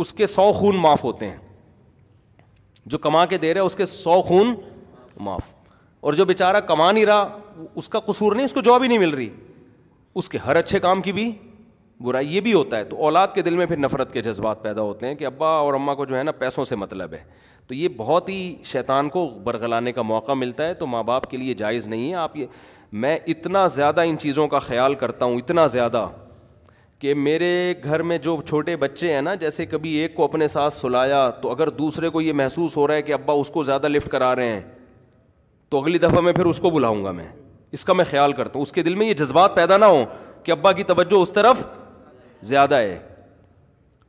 اس 0.00 0.12
کے 0.16 0.26
سو 0.26 0.50
خون 0.58 0.76
معاف 0.80 1.04
ہوتے 1.04 1.28
ہیں 1.30 1.36
جو 2.94 2.98
کما 2.98 3.24
کے 3.26 3.38
دے 3.38 3.52
رہے 3.54 3.60
ہے 3.60 3.66
اس 3.66 3.74
کے 3.76 3.84
سو 3.84 4.20
خون 4.28 4.54
معاف 5.26 5.44
اور 6.00 6.12
جو 6.12 6.24
بیچارہ 6.24 6.60
کما 6.70 6.90
نہیں 6.92 7.06
رہا 7.06 7.38
اس 7.76 7.88
کا 7.88 8.00
قصور 8.06 8.34
نہیں 8.34 8.46
اس 8.46 8.52
کو 8.52 8.60
جاب 8.62 8.82
ہی 8.82 8.88
نہیں 8.88 8.98
مل 8.98 9.10
رہی 9.14 9.28
اس 10.18 10.28
کے 10.28 10.38
ہر 10.46 10.56
اچھے 10.56 10.78
کام 10.80 11.00
کی 11.02 11.12
بھی 11.12 11.30
برائی 12.04 12.34
یہ 12.34 12.40
بھی 12.40 12.52
ہوتا 12.52 12.76
ہے 12.78 12.84
تو 12.84 12.96
اولاد 13.04 13.28
کے 13.34 13.42
دل 13.42 13.56
میں 13.56 13.66
پھر 13.66 13.76
نفرت 13.78 14.12
کے 14.12 14.22
جذبات 14.22 14.62
پیدا 14.62 14.82
ہوتے 14.82 15.06
ہیں 15.06 15.14
کہ 15.14 15.24
ابا 15.26 15.48
اور 15.58 15.74
اماں 15.74 15.94
کو 15.94 16.04
جو 16.06 16.16
ہے 16.16 16.22
نا 16.22 16.32
پیسوں 16.38 16.64
سے 16.64 16.76
مطلب 16.76 17.12
ہے 17.12 17.18
تو 17.66 17.74
یہ 17.74 17.88
بہت 17.96 18.28
ہی 18.28 18.54
شیطان 18.64 19.08
کو 19.10 19.28
برگلانے 19.44 19.92
کا 19.92 20.02
موقع 20.02 20.32
ملتا 20.36 20.66
ہے 20.66 20.74
تو 20.74 20.86
ماں 20.86 21.02
باپ 21.02 21.30
کے 21.30 21.36
لیے 21.36 21.54
جائز 21.54 21.86
نہیں 21.86 22.08
ہے 22.10 22.14
آپ 22.16 22.36
یہ 22.36 22.46
میں 23.04 23.18
اتنا 23.28 23.66
زیادہ 23.74 24.00
ان 24.06 24.18
چیزوں 24.18 24.46
کا 24.48 24.58
خیال 24.58 24.94
کرتا 25.00 25.24
ہوں 25.24 25.36
اتنا 25.38 25.66
زیادہ 25.76 26.06
کہ 26.98 27.14
میرے 27.14 27.74
گھر 27.84 28.02
میں 28.02 28.18
جو 28.18 28.36
چھوٹے 28.48 28.76
بچے 28.76 29.12
ہیں 29.14 29.22
نا 29.22 29.34
جیسے 29.42 29.66
کبھی 29.66 29.90
ایک 29.96 30.14
کو 30.14 30.24
اپنے 30.24 30.46
ساتھ 30.48 30.72
سلایا 30.72 31.28
تو 31.42 31.50
اگر 31.52 31.68
دوسرے 31.80 32.08
کو 32.10 32.20
یہ 32.20 32.32
محسوس 32.32 32.76
ہو 32.76 32.86
رہا 32.86 32.94
ہے 32.94 33.02
کہ 33.02 33.12
ابا 33.12 33.32
اس 33.40 33.50
کو 33.54 33.62
زیادہ 33.62 33.88
لفٹ 33.88 34.08
کرا 34.12 34.34
رہے 34.36 34.48
ہیں 34.48 34.60
تو 35.70 35.80
اگلی 35.82 35.98
دفعہ 35.98 36.20
میں 36.22 36.32
پھر 36.32 36.46
اس 36.46 36.60
کو 36.60 36.70
بلاؤں 36.70 37.04
گا 37.04 37.10
میں 37.12 37.26
اس 37.72 37.84
کا 37.84 37.92
میں 37.92 38.04
خیال 38.10 38.32
کرتا 38.32 38.52
ہوں 38.54 38.62
اس 38.62 38.72
کے 38.72 38.82
دل 38.82 38.94
میں 38.94 39.06
یہ 39.08 39.12
جذبات 39.14 39.54
پیدا 39.56 39.76
نہ 39.76 39.84
ہوں 39.84 40.04
کہ 40.44 40.52
ابا 40.52 40.72
کی 40.72 40.82
توجہ 40.84 41.20
اس 41.22 41.32
طرف 41.32 41.64
زیادہ 42.46 42.74
ہے 42.78 42.98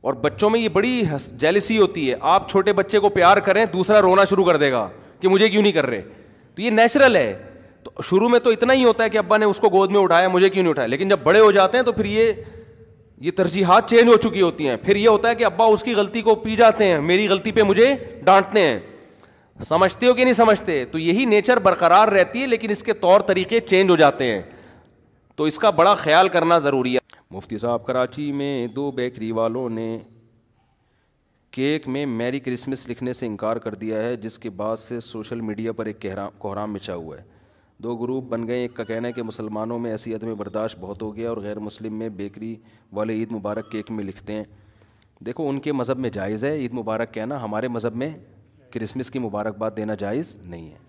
اور 0.08 0.14
بچوں 0.20 0.50
میں 0.50 0.60
یہ 0.60 0.68
بڑی 0.72 1.02
جیلسی 1.38 1.78
ہوتی 1.78 2.10
ہے 2.10 2.14
آپ 2.32 2.48
چھوٹے 2.50 2.72
بچے 2.72 2.98
کو 3.00 3.08
پیار 3.08 3.36
کریں 3.46 3.64
دوسرا 3.72 4.00
رونا 4.02 4.24
شروع 4.30 4.44
کر 4.44 4.56
دے 4.56 4.70
گا 4.72 4.88
کہ 5.20 5.28
مجھے 5.28 5.48
کیوں 5.48 5.62
نہیں 5.62 5.72
کر 5.72 5.86
رہے 5.86 6.02
تو 6.54 6.62
یہ 6.62 6.70
نیچرل 6.70 7.16
ہے 7.16 7.32
تو 7.84 7.90
شروع 8.08 8.28
میں 8.28 8.38
تو 8.40 8.50
اتنا 8.50 8.72
ہی 8.72 8.84
ہوتا 8.84 9.04
ہے 9.04 9.10
کہ 9.10 9.18
ابا 9.18 9.36
نے 9.38 9.44
اس 9.46 9.58
کو 9.60 9.68
گود 9.72 9.90
میں 9.92 10.00
اٹھایا 10.00 10.28
مجھے 10.28 10.48
کیوں 10.48 10.62
نہیں 10.62 10.70
اٹھایا 10.70 10.86
لیکن 10.88 11.08
جب 11.08 11.18
بڑے 11.22 11.40
ہو 11.40 11.50
جاتے 11.52 11.78
ہیں 11.78 11.84
تو 11.84 11.92
پھر 11.92 12.04
یہ 12.04 12.32
یہ 13.22 13.30
ترجیحات 13.36 13.88
چینج 13.90 14.08
ہو 14.08 14.16
چکی 14.28 14.42
ہوتی 14.42 14.68
ہیں 14.68 14.76
پھر 14.84 14.96
یہ 14.96 15.08
ہوتا 15.08 15.28
ہے 15.30 15.34
کہ 15.34 15.44
ابا 15.44 15.64
اس 15.72 15.82
کی 15.82 15.94
غلطی 15.94 16.22
کو 16.22 16.34
پی 16.34 16.56
جاتے 16.56 16.84
ہیں 16.90 17.00
میری 17.00 17.26
غلطی 17.28 17.52
پہ 17.52 17.62
مجھے 17.68 17.94
ڈانٹتے 18.24 18.60
ہیں 18.68 18.78
سمجھتے 19.68 20.06
ہو 20.06 20.14
کہ 20.14 20.22
نہیں 20.24 20.32
سمجھتے 20.32 20.84
تو 20.92 20.98
یہی 20.98 21.24
نیچر 21.34 21.58
برقرار 21.64 22.08
رہتی 22.12 22.42
ہے 22.42 22.46
لیکن 22.46 22.70
اس 22.70 22.82
کے 22.82 22.92
طور 23.00 23.20
طریقے 23.26 23.60
چینج 23.70 23.90
ہو 23.90 23.96
جاتے 23.96 24.30
ہیں 24.32 24.40
تو 25.36 25.44
اس 25.44 25.58
کا 25.58 25.70
بڑا 25.80 25.94
خیال 25.94 26.28
کرنا 26.28 26.58
ضروری 26.58 26.94
ہے 26.94 26.98
مفتی 27.34 27.58
صاحب 27.58 27.84
کراچی 27.86 28.30
میں 28.32 28.66
دو 28.76 28.90
بیکری 28.92 29.30
والوں 29.32 29.68
نے 29.70 29.96
کیک 31.52 31.86
میں 31.88 32.04
میری 32.06 32.40
کرسمس 32.40 32.86
لکھنے 32.88 33.12
سے 33.12 33.26
انکار 33.26 33.56
کر 33.66 33.74
دیا 33.82 34.02
ہے 34.02 34.16
جس 34.24 34.38
کے 34.38 34.50
بعد 34.56 34.76
سے 34.76 34.98
سوشل 35.00 35.40
میڈیا 35.40 35.72
پر 35.72 35.86
ایک 35.86 36.00
کہرام 36.02 36.72
مچا 36.72 36.94
ہوا 36.94 37.18
ہے 37.18 37.22
دو 37.82 37.96
گروپ 37.96 38.24
بن 38.30 38.46
گئے 38.48 38.58
ایک 38.60 38.74
کا 38.76 38.84
کہنا 38.84 39.08
ہے 39.08 39.12
کہ 39.12 39.22
مسلمانوں 39.22 39.78
میں 39.78 39.90
ایسی 39.90 40.14
عدم 40.14 40.34
برداشت 40.38 40.78
بہت 40.80 41.02
ہو 41.02 41.14
گیا 41.16 41.28
اور 41.28 41.36
غیر 41.42 41.58
مسلم 41.68 41.98
میں 41.98 42.08
بیکری 42.18 42.54
والے 42.92 43.12
عید 43.18 43.32
مبارک 43.32 43.70
کیک 43.72 43.90
میں 43.90 44.04
لکھتے 44.04 44.32
ہیں 44.32 44.44
دیکھو 45.26 45.48
ان 45.48 45.58
کے 45.60 45.72
مذہب 45.72 45.98
میں 45.98 46.10
جائز 46.12 46.44
ہے 46.44 46.54
عید 46.58 46.74
مبارک 46.78 47.14
کہنا 47.14 47.42
ہمارے 47.44 47.68
مذہب 47.78 47.96
میں 48.02 48.10
کرسمس 48.74 49.10
کی 49.10 49.18
مبارکباد 49.18 49.70
دینا 49.76 49.94
جائز 50.00 50.36
نہیں 50.42 50.68
ہے 50.70 50.88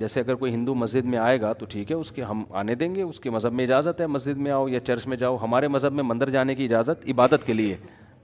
جیسے 0.00 0.20
اگر 0.20 0.34
کوئی 0.34 0.52
ہندو 0.54 0.74
مسجد 0.74 1.04
میں 1.06 1.18
آئے 1.18 1.40
گا 1.40 1.52
تو 1.52 1.66
ٹھیک 1.70 1.90
ہے 1.90 1.96
اس 1.96 2.10
کے 2.12 2.22
ہم 2.24 2.42
آنے 2.60 2.74
دیں 2.82 2.94
گے 2.94 3.02
اس 3.02 3.18
کے 3.20 3.30
مذہب 3.30 3.52
میں 3.54 3.64
اجازت 3.64 4.00
ہے 4.00 4.06
مسجد 4.06 4.38
میں 4.44 4.50
آؤ 4.50 4.68
یا 4.68 4.80
چرچ 4.80 5.06
میں 5.06 5.16
جاؤ 5.16 5.36
ہمارے 5.42 5.68
مذہب 5.68 5.92
میں 5.94 6.04
مندر 6.06 6.30
جانے 6.36 6.54
کی 6.54 6.64
اجازت 6.64 7.04
عبادت 7.12 7.44
کے 7.46 7.52
لیے 7.52 7.74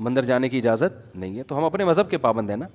مندر 0.06 0.24
جانے 0.30 0.48
کی 0.48 0.58
اجازت 0.58 1.16
نہیں 1.16 1.36
ہے 1.38 1.42
تو 1.50 1.58
ہم 1.58 1.64
اپنے 1.64 1.84
مذہب 1.84 2.10
کے 2.10 2.18
پابند 2.26 2.50
ہیں 2.50 2.56
نا 2.56 2.68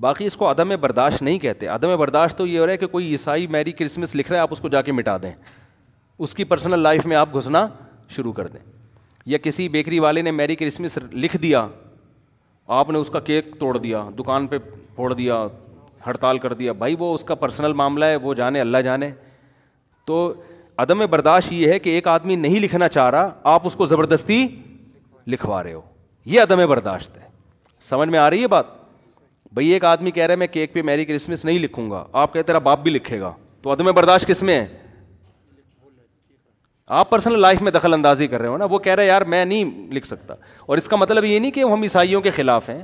باقی 0.00 0.26
اس 0.26 0.36
کو 0.36 0.50
عدم 0.50 0.72
برداشت 0.80 1.22
نہیں 1.22 1.38
کہتے 1.38 1.66
عدم 1.76 1.94
برداشت 1.98 2.38
تو 2.38 2.46
یہ 2.46 2.58
ہو 2.58 2.66
رہا 2.66 2.72
ہے 2.72 2.76
کہ 2.78 2.86
کوئی 2.96 3.10
عیسائی 3.10 3.46
میری 3.56 3.72
کرسمس 3.80 4.14
لکھ 4.16 4.30
رہا 4.30 4.36
ہے 4.36 4.42
آپ 4.42 4.52
اس 4.52 4.60
کو 4.60 4.68
جا 4.76 4.82
کے 4.82 4.92
مٹا 4.92 5.16
دیں 5.22 5.32
اس 6.26 6.34
کی 6.34 6.44
پرسنل 6.44 6.78
لائف 6.82 7.06
میں 7.06 7.16
آپ 7.16 7.36
گھسنا 7.38 7.66
شروع 8.16 8.32
کر 8.32 8.46
دیں 8.54 8.60
یا 9.26 9.38
کسی 9.42 9.68
بیکری 9.78 9.98
والے 10.00 10.22
نے 10.22 10.30
میری 10.40 10.56
کرسمس 10.56 10.98
لکھ 11.12 11.36
دیا 11.42 11.66
آپ 12.80 12.90
نے 12.90 12.98
اس 12.98 13.10
کا 13.10 13.20
کیک 13.30 13.54
توڑ 13.60 13.76
دیا 13.78 14.08
دکان 14.18 14.46
پہ 14.46 14.58
پھوڑ 14.94 15.12
دیا 15.14 15.46
ہڑتال 16.06 16.38
کر 16.38 16.52
دیا 16.60 16.72
بھائی 16.72 16.96
وہ 16.98 17.12
اس 17.14 17.24
کا 17.24 17.34
پرسنل 17.34 17.72
معاملہ 17.80 18.04
ہے 18.04 18.16
وہ 18.22 18.34
جانے 18.34 18.60
اللہ 18.60 18.78
جانے 18.84 19.10
تو 20.06 20.20
عدم 20.84 21.04
برداشت 21.10 21.52
یہ 21.52 21.68
ہے 21.72 21.78
کہ 21.78 21.90
ایک 21.90 22.08
آدمی 22.08 22.36
نہیں 22.36 22.60
لکھنا 22.60 22.88
چاہ 22.88 23.10
رہا 23.10 23.30
آپ 23.54 23.66
اس 23.66 23.74
کو 23.76 23.86
زبردستی 23.86 24.46
لکھوا 25.26 25.62
رہے 25.62 25.72
ہو 25.72 25.80
یہ 26.34 26.40
عدم 26.42 26.64
برداشت 26.68 27.16
ہے 27.16 27.28
سمجھ 27.88 28.08
میں 28.08 28.18
آ 28.18 28.28
رہی 28.30 28.42
ہے 28.42 28.46
بات 28.54 28.78
بھائی 29.54 29.68
ایک 29.72 29.84
آدمی 29.84 30.10
کہہ 30.10 30.26
رہے 30.26 30.36
میں 30.36 30.46
کیک 30.46 30.72
پہ 30.74 30.82
میری 30.90 31.04
کرسمس 31.04 31.44
نہیں 31.44 31.58
لکھوں 31.58 31.90
گا 31.90 32.04
آپ 32.22 32.32
کہہ 32.32 32.42
تیرا 32.46 32.58
باپ 32.70 32.82
بھی 32.82 32.90
لکھے 32.90 33.20
گا 33.20 33.32
تو 33.62 33.72
عدم 33.72 33.90
برداشت 33.94 34.26
کس 34.28 34.42
میں 34.42 34.60
ہے 34.60 34.66
آپ 36.98 37.10
پرسنل 37.10 37.40
لائف 37.40 37.60
میں 37.62 37.72
دخل 37.72 37.92
اندازی 37.94 38.26
کر 38.26 38.40
رہے 38.40 38.48
ہو 38.48 38.56
نا 38.58 38.64
وہ 38.70 38.78
کہہ 38.84 38.94
رہے 38.94 39.06
یار 39.06 39.22
میں 39.32 39.44
نہیں 39.44 39.64
لکھ 39.94 40.06
سکتا 40.06 40.34
اور 40.66 40.78
اس 40.78 40.88
کا 40.88 40.96
مطلب 40.96 41.24
یہ 41.24 41.38
نہیں 41.38 41.50
کہ 41.50 41.62
ہم 41.72 41.82
عیسائیوں 41.82 42.20
کے 42.20 42.30
خلاف 42.38 42.68
ہیں 42.70 42.82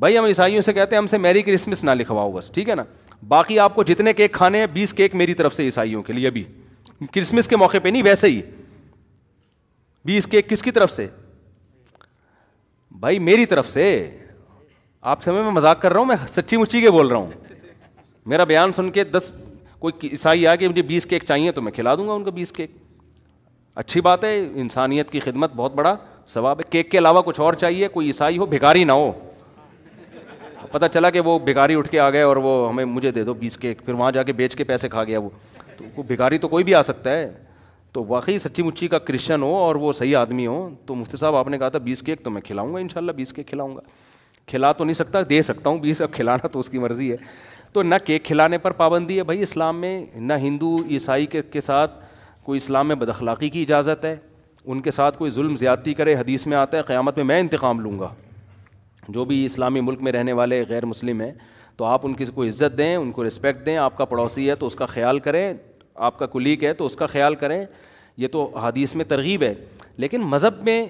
بھائی 0.00 0.16
ہم 0.18 0.24
عیسائیوں 0.24 0.60
سے 0.62 0.72
کہتے 0.72 0.94
ہیں 0.96 1.00
ہم 1.00 1.06
سے 1.06 1.18
میری 1.18 1.42
کرسمس 1.42 1.82
نہ 1.84 1.90
لکھواؤ 1.90 2.30
بس 2.32 2.50
ٹھیک 2.54 2.68
ہے 2.68 2.74
نا 2.74 2.82
باقی 3.28 3.58
آپ 3.58 3.74
کو 3.74 3.82
جتنے 3.84 4.12
کیک 4.12 4.32
کھانے 4.32 4.58
ہیں 4.58 4.66
بیس 4.72 4.92
کیک 4.94 5.14
میری 5.14 5.34
طرف 5.34 5.54
سے 5.54 5.64
عیسائیوں 5.64 6.02
کے 6.02 6.12
لیے 6.12 6.26
ابھی 6.26 6.42
کرسمس 7.14 7.48
کے 7.48 7.56
موقع 7.56 7.78
پہ 7.82 7.88
نہیں 7.88 8.02
ویسے 8.02 8.26
ہی 8.30 8.40
بیس 10.06 10.26
کیک 10.30 10.48
کس 10.50 10.62
کی 10.62 10.70
طرف 10.70 10.92
سے 10.92 11.06
بھائی 13.00 13.18
میری 13.18 13.46
طرف 13.46 13.68
سے 13.70 13.84
آپ 15.12 15.22
سے 15.24 15.30
میں 15.32 15.50
مذاق 15.50 15.80
کر 15.82 15.92
رہا 15.92 16.00
ہوں 16.00 16.06
میں 16.06 16.16
سچی 16.36 16.56
مچی 16.56 16.80
کے 16.80 16.90
بول 16.90 17.06
رہا 17.08 17.18
ہوں 17.18 17.30
میرا 18.34 18.44
بیان 18.44 18.72
سن 18.72 18.90
کے 18.90 19.04
دس 19.04 19.30
کوئی 19.78 20.08
عیسائی 20.10 20.46
آ 20.46 20.54
کے 20.56 20.68
مجھے 20.68 20.82
بیس 20.82 21.06
کیک 21.06 21.24
چاہیے 21.28 21.52
تو 21.58 21.62
میں 21.62 21.72
کھلا 21.72 21.94
دوں 21.94 22.08
گا 22.08 22.12
ان 22.12 22.24
کو 22.24 22.30
بیس 22.38 22.52
کیک 22.52 22.70
اچھی 23.82 24.00
بات 24.10 24.24
ہے 24.24 24.36
انسانیت 24.60 25.10
کی 25.10 25.20
خدمت 25.20 25.50
بہت 25.56 25.74
بڑا 25.74 25.96
ثواب 26.28 26.58
ہے 26.60 26.64
کیک 26.70 26.90
کے 26.90 26.98
علاوہ 26.98 27.22
کچھ 27.26 27.40
اور 27.40 27.54
چاہیے 27.64 27.88
کوئی 27.88 28.06
عیسائی 28.06 28.38
ہو 28.38 28.46
بھکاری 28.54 28.84
نہ 28.84 28.92
ہو 29.02 29.12
پتہ 30.72 30.86
چلا 30.94 31.10
کہ 31.10 31.20
وہ 31.24 31.38
بھکاری 31.44 31.74
اٹھ 31.78 31.88
کے 31.90 31.98
آ 32.00 32.08
گئے 32.10 32.22
اور 32.22 32.36
وہ 32.44 32.68
ہمیں 32.68 32.84
مجھے 32.84 33.10
دے 33.12 33.22
دو 33.24 33.34
بیس 33.34 33.56
کیک 33.58 33.82
پھر 33.84 33.92
وہاں 33.94 34.10
جا 34.12 34.22
کے 34.22 34.32
بیچ 34.40 34.56
کے 34.56 34.64
پیسے 34.64 34.88
کھا 34.88 35.04
گیا 35.04 35.18
وہ 35.18 35.28
تو 35.76 35.84
وہ 35.96 36.02
بھکاری 36.08 36.38
تو 36.38 36.48
کوئی 36.48 36.64
بھی 36.64 36.74
آ 36.74 36.82
سکتا 36.82 37.10
ہے 37.10 37.30
تو 37.92 38.04
واقعی 38.08 38.38
سچی 38.38 38.62
مچی 38.62 38.88
کا 38.88 38.98
کرسچن 38.98 39.42
ہو 39.42 39.54
اور 39.56 39.74
وہ 39.84 39.92
صحیح 39.92 40.16
آدمی 40.16 40.46
ہو 40.46 40.68
تو 40.86 40.94
مفتی 40.94 41.16
صاحب 41.16 41.36
آپ 41.36 41.48
نے 41.48 41.58
کہا 41.58 41.68
تھا 41.68 41.78
بیس 41.84 42.02
کیک 42.06 42.22
تو 42.24 42.30
میں 42.30 42.40
کھلاؤں 42.44 42.74
گا 42.74 42.78
ان 42.80 42.88
شاء 42.92 43.00
اللہ 43.00 43.12
بیس 43.16 43.32
کیک 43.32 43.46
کھلاؤں 43.48 43.74
گا 43.76 43.80
کھلا 44.48 44.72
تو 44.72 44.84
نہیں 44.84 44.94
سکتا 44.94 45.18
دے 45.30 45.40
سکتا 45.42 45.70
ہوں 45.70 45.78
بیس 45.78 46.00
اب 46.02 46.12
کھلانا 46.12 46.48
تو 46.52 46.60
اس 46.60 46.68
کی 46.70 46.78
مرضی 46.78 47.10
ہے 47.10 47.16
تو 47.72 47.82
نہ 47.82 47.94
کیک 48.04 48.24
کھلانے 48.24 48.58
پر 48.58 48.70
پابندی 48.82 49.16
ہے 49.18 49.22
بھائی 49.30 49.42
اسلام 49.42 49.80
میں 49.80 50.00
نہ 50.16 50.32
ہندو 50.42 50.76
عیسائی 50.90 51.26
کے 51.36 51.42
کے 51.52 51.60
ساتھ 51.60 51.94
کوئی 52.44 52.56
اسلام 52.56 52.88
میں 52.88 52.96
بدخلاقی 52.96 53.50
کی 53.56 53.62
اجازت 53.62 54.04
ہے 54.04 54.16
ان 54.64 54.80
کے 54.82 54.90
ساتھ 54.90 55.18
کوئی 55.18 55.30
ظلم 55.30 55.56
زیادتی 55.56 55.94
کرے 55.94 56.14
حدیث 56.14 56.46
میں 56.46 56.56
آتا 56.56 56.76
ہے 56.76 56.82
قیامت 56.86 57.16
میں 57.16 57.24
میں 57.24 57.40
انتقام 57.40 57.80
لوں 57.80 57.98
گا 57.98 58.12
جو 59.08 59.24
بھی 59.24 59.44
اسلامی 59.44 59.80
ملک 59.80 60.02
میں 60.02 60.12
رہنے 60.12 60.32
والے 60.38 60.62
غیر 60.68 60.86
مسلم 60.86 61.20
ہیں 61.20 61.32
تو 61.76 61.84
آپ 61.84 62.06
ان 62.06 62.14
کی 62.14 62.24
عزت 62.48 62.76
دیں 62.78 62.94
ان 62.96 63.10
کو 63.12 63.26
رسپیکٹ 63.26 63.64
دیں 63.66 63.76
آپ 63.76 63.96
کا 63.96 64.04
پڑوسی 64.04 64.48
ہے 64.48 64.54
تو 64.54 64.66
اس 64.66 64.74
کا 64.74 64.86
خیال 64.86 65.18
کریں 65.26 65.52
آپ 66.08 66.18
کا 66.18 66.26
کلیک 66.26 66.64
ہے 66.64 66.72
تو 66.74 66.86
اس 66.86 66.96
کا 66.96 67.06
خیال 67.06 67.34
کریں 67.34 67.64
یہ 68.16 68.28
تو 68.32 68.50
حدیث 68.62 68.94
میں 68.96 69.04
ترغیب 69.08 69.42
ہے 69.42 69.54
لیکن 70.04 70.20
مذہب 70.30 70.62
میں 70.64 70.84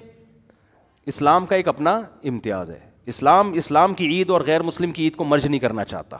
اسلام 1.11 1.45
کا 1.45 1.55
ایک 1.55 1.67
اپنا 1.67 1.91
امتیاز 2.29 2.69
ہے 2.69 2.79
اسلام 3.13 3.51
اسلام 3.61 3.93
کی 3.93 4.05
عید 4.15 4.29
اور 4.29 4.41
غیر 4.45 4.61
مسلم 4.63 4.91
کی 4.91 5.03
عید 5.03 5.15
کو 5.15 5.23
مرج 5.23 5.45
نہیں 5.47 5.59
کرنا 5.59 5.83
چاہتا 5.85 6.17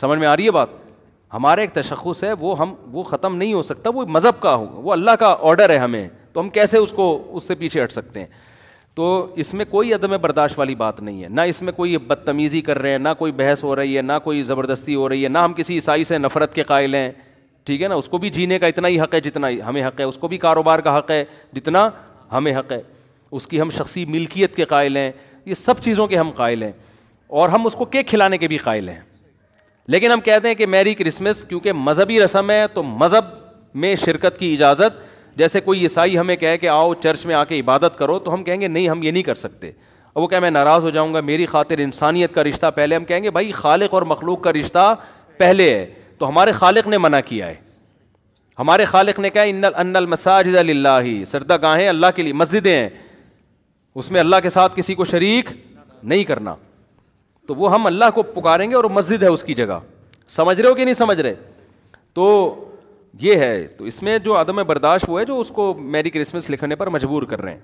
سمجھ 0.00 0.18
میں 0.18 0.26
آ 0.28 0.36
رہی 0.36 0.46
ہے 0.46 0.50
بات 0.52 0.68
ہمارا 1.34 1.60
ایک 1.60 1.72
تشخص 1.74 2.22
ہے 2.24 2.32
وہ 2.40 2.58
ہم 2.58 2.74
وہ 2.92 3.02
ختم 3.02 3.36
نہیں 3.36 3.52
ہو 3.54 3.62
سکتا 3.62 3.90
وہ 3.94 4.04
مذہب 4.08 4.40
کا 4.40 4.54
ہو 4.54 4.66
وہ 4.82 4.92
اللہ 4.92 5.16
کا 5.20 5.34
آڈر 5.48 5.70
ہے 5.70 5.78
ہمیں 5.78 6.06
تو 6.32 6.40
ہم 6.40 6.50
کیسے 6.50 6.78
اس 6.78 6.92
کو 6.96 7.08
اس 7.36 7.46
سے 7.48 7.54
پیچھے 7.62 7.82
ہٹ 7.84 7.92
سکتے 7.92 8.20
ہیں 8.20 8.26
تو 8.98 9.04
اس 9.42 9.52
میں 9.54 9.64
کوئی 9.70 9.92
عدم 9.94 10.14
برداشت 10.20 10.58
والی 10.58 10.74
بات 10.74 11.00
نہیں 11.00 11.22
ہے 11.22 11.28
نہ 11.30 11.40
اس 11.48 11.60
میں 11.62 11.72
کوئی 11.72 11.96
بدتمیزی 12.06 12.60
کر 12.68 12.78
رہے 12.82 12.90
ہیں 12.90 12.98
نہ 12.98 13.08
کوئی 13.18 13.32
بحث 13.32 13.62
ہو 13.64 13.74
رہی 13.76 13.96
ہے 13.96 14.02
نہ 14.02 14.12
کوئی 14.24 14.40
زبردستی 14.42 14.94
ہو 14.94 15.08
رہی 15.08 15.22
ہے 15.24 15.28
نہ 15.28 15.38
ہم 15.38 15.52
کسی 15.56 15.74
عیسائی 15.74 16.04
سے 16.04 16.18
نفرت 16.18 16.54
کے 16.54 16.62
قائل 16.70 16.94
ہیں 16.94 17.10
ٹھیک 17.66 17.82
ہے 17.82 17.88
نا 17.88 17.94
اس 17.94 18.08
کو 18.08 18.18
بھی 18.18 18.30
جینے 18.38 18.58
کا 18.58 18.66
اتنا 18.66 18.88
ہی 18.88 18.98
حق 19.00 19.14
ہے 19.14 19.20
جتنا 19.26 19.48
ہی 19.48 19.60
ہمیں 19.66 19.82
حق 19.86 20.00
ہے 20.00 20.04
اس 20.04 20.18
کو 20.18 20.28
بھی 20.28 20.38
کاروبار 20.46 20.78
کا 20.86 20.96
حق 20.98 21.10
ہے 21.10 21.24
جتنا 21.56 21.88
ہمیں 22.32 22.52
حق 22.56 22.72
ہے 22.72 22.80
اس 23.36 23.46
کی 23.46 23.60
ہم 23.60 23.70
شخصی 23.76 24.04
ملکیت 24.16 24.54
کے 24.56 24.64
قائل 24.74 24.96
ہیں 24.96 25.10
یہ 25.46 25.54
سب 25.64 25.82
چیزوں 25.84 26.06
کے 26.06 26.16
ہم 26.18 26.30
قائل 26.36 26.62
ہیں 26.62 26.72
اور 27.38 27.48
ہم 27.48 27.66
اس 27.66 27.74
کو 27.78 27.84
کیک 27.94 28.08
کھلانے 28.08 28.38
کے 28.38 28.48
بھی 28.48 28.56
قائل 28.66 28.88
ہیں 28.88 28.98
لیکن 29.94 30.12
ہم 30.12 30.20
کہتے 30.20 30.48
ہیں 30.48 30.54
کہ 30.54 30.66
میری 30.74 30.94
کرسمس 30.94 31.44
کیونکہ 31.48 31.72
مذہبی 31.86 32.20
رسم 32.24 32.50
ہے 32.50 32.64
تو 32.74 32.82
مذہب 32.82 33.24
میں 33.84 33.94
شرکت 34.04 34.38
کی 34.38 34.52
اجازت 34.54 35.00
جیسے 35.38 35.60
کوئی 35.60 35.80
عیسائی 35.82 36.16
ہمیں 36.18 36.34
کہے 36.36 36.56
کہ 36.58 36.68
آؤ 36.68 36.94
چرچ 37.02 37.24
میں 37.26 37.34
آ 37.34 37.42
کے 37.44 37.58
عبادت 37.60 37.98
کرو 37.98 38.18
تو 38.18 38.32
ہم 38.34 38.42
کہیں 38.44 38.60
گے 38.60 38.68
نہیں 38.68 38.88
ہم 38.88 39.02
یہ 39.02 39.10
نہیں 39.10 39.22
کر 39.22 39.34
سکتے 39.42 39.70
اب 40.14 40.22
وہ 40.22 40.26
کہ 40.28 40.38
میں 40.40 40.50
ناراض 40.50 40.84
ہو 40.84 40.90
جاؤں 40.96 41.12
گا 41.14 41.20
میری 41.28 41.46
خاطر 41.46 41.78
انسانیت 41.82 42.34
کا 42.34 42.44
رشتہ 42.44 42.70
پہلے 42.74 42.96
ہم 42.96 43.04
کہیں 43.10 43.22
گے 43.22 43.30
بھائی 43.36 43.52
خالق 43.60 43.94
اور 43.94 44.02
مخلوق 44.12 44.40
کا 44.44 44.52
رشتہ 44.52 44.94
پہلے 45.38 45.70
ہے 45.74 45.84
تو 46.18 46.28
ہمارے 46.28 46.52
خالق 46.52 46.88
نے 46.88 46.98
منع 47.04 47.20
کیا 47.26 47.46
ہے 47.46 47.54
ہمارے 48.58 48.84
خالق 48.84 49.18
نے 49.20 49.30
کہا 49.30 49.42
ان 49.82 49.96
المساجد 49.96 50.56
اللہ 50.66 51.04
سردا 51.32 51.56
گاہیں 51.66 51.86
اللہ 51.88 52.06
کے 52.16 52.22
لیے 52.22 52.32
مسجدیں 52.42 52.72
ہیں 52.74 52.88
اس 54.02 54.10
میں 54.10 54.20
اللہ 54.20 54.36
کے 54.42 54.50
ساتھ 54.56 54.76
کسی 54.76 54.94
کو 54.94 55.04
شریک 55.12 55.50
نہیں 56.02 56.24
کرنا 56.32 56.54
تو 57.48 57.54
وہ 57.60 57.72
ہم 57.74 57.86
اللہ 57.92 58.10
کو 58.14 58.22
پکاریں 58.40 58.68
گے 58.70 58.74
اور 58.80 58.84
مسجد 58.98 59.22
ہے 59.22 59.28
اس 59.36 59.42
کی 59.42 59.54
جگہ 59.62 59.78
سمجھ 60.38 60.60
رہے 60.60 60.68
ہو 60.68 60.74
کہ 60.74 60.84
نہیں 60.84 60.94
سمجھ 61.04 61.20
رہے 61.20 61.34
تو 62.14 62.26
یہ 63.22 63.36
ہے 63.38 63.66
تو 63.76 63.84
اس 63.84 64.02
میں 64.02 64.18
جو 64.24 64.38
عدم 64.40 64.62
برداشت 64.66 65.08
ہوا 65.08 65.20
ہے 65.20 65.24
جو 65.26 65.38
اس 65.40 65.48
کو 65.54 65.72
میری 65.78 66.10
کرسمس 66.10 66.48
لکھنے 66.50 66.76
پر 66.76 66.86
مجبور 66.90 67.22
کر 67.30 67.42
رہے 67.42 67.52
ہیں 67.54 67.60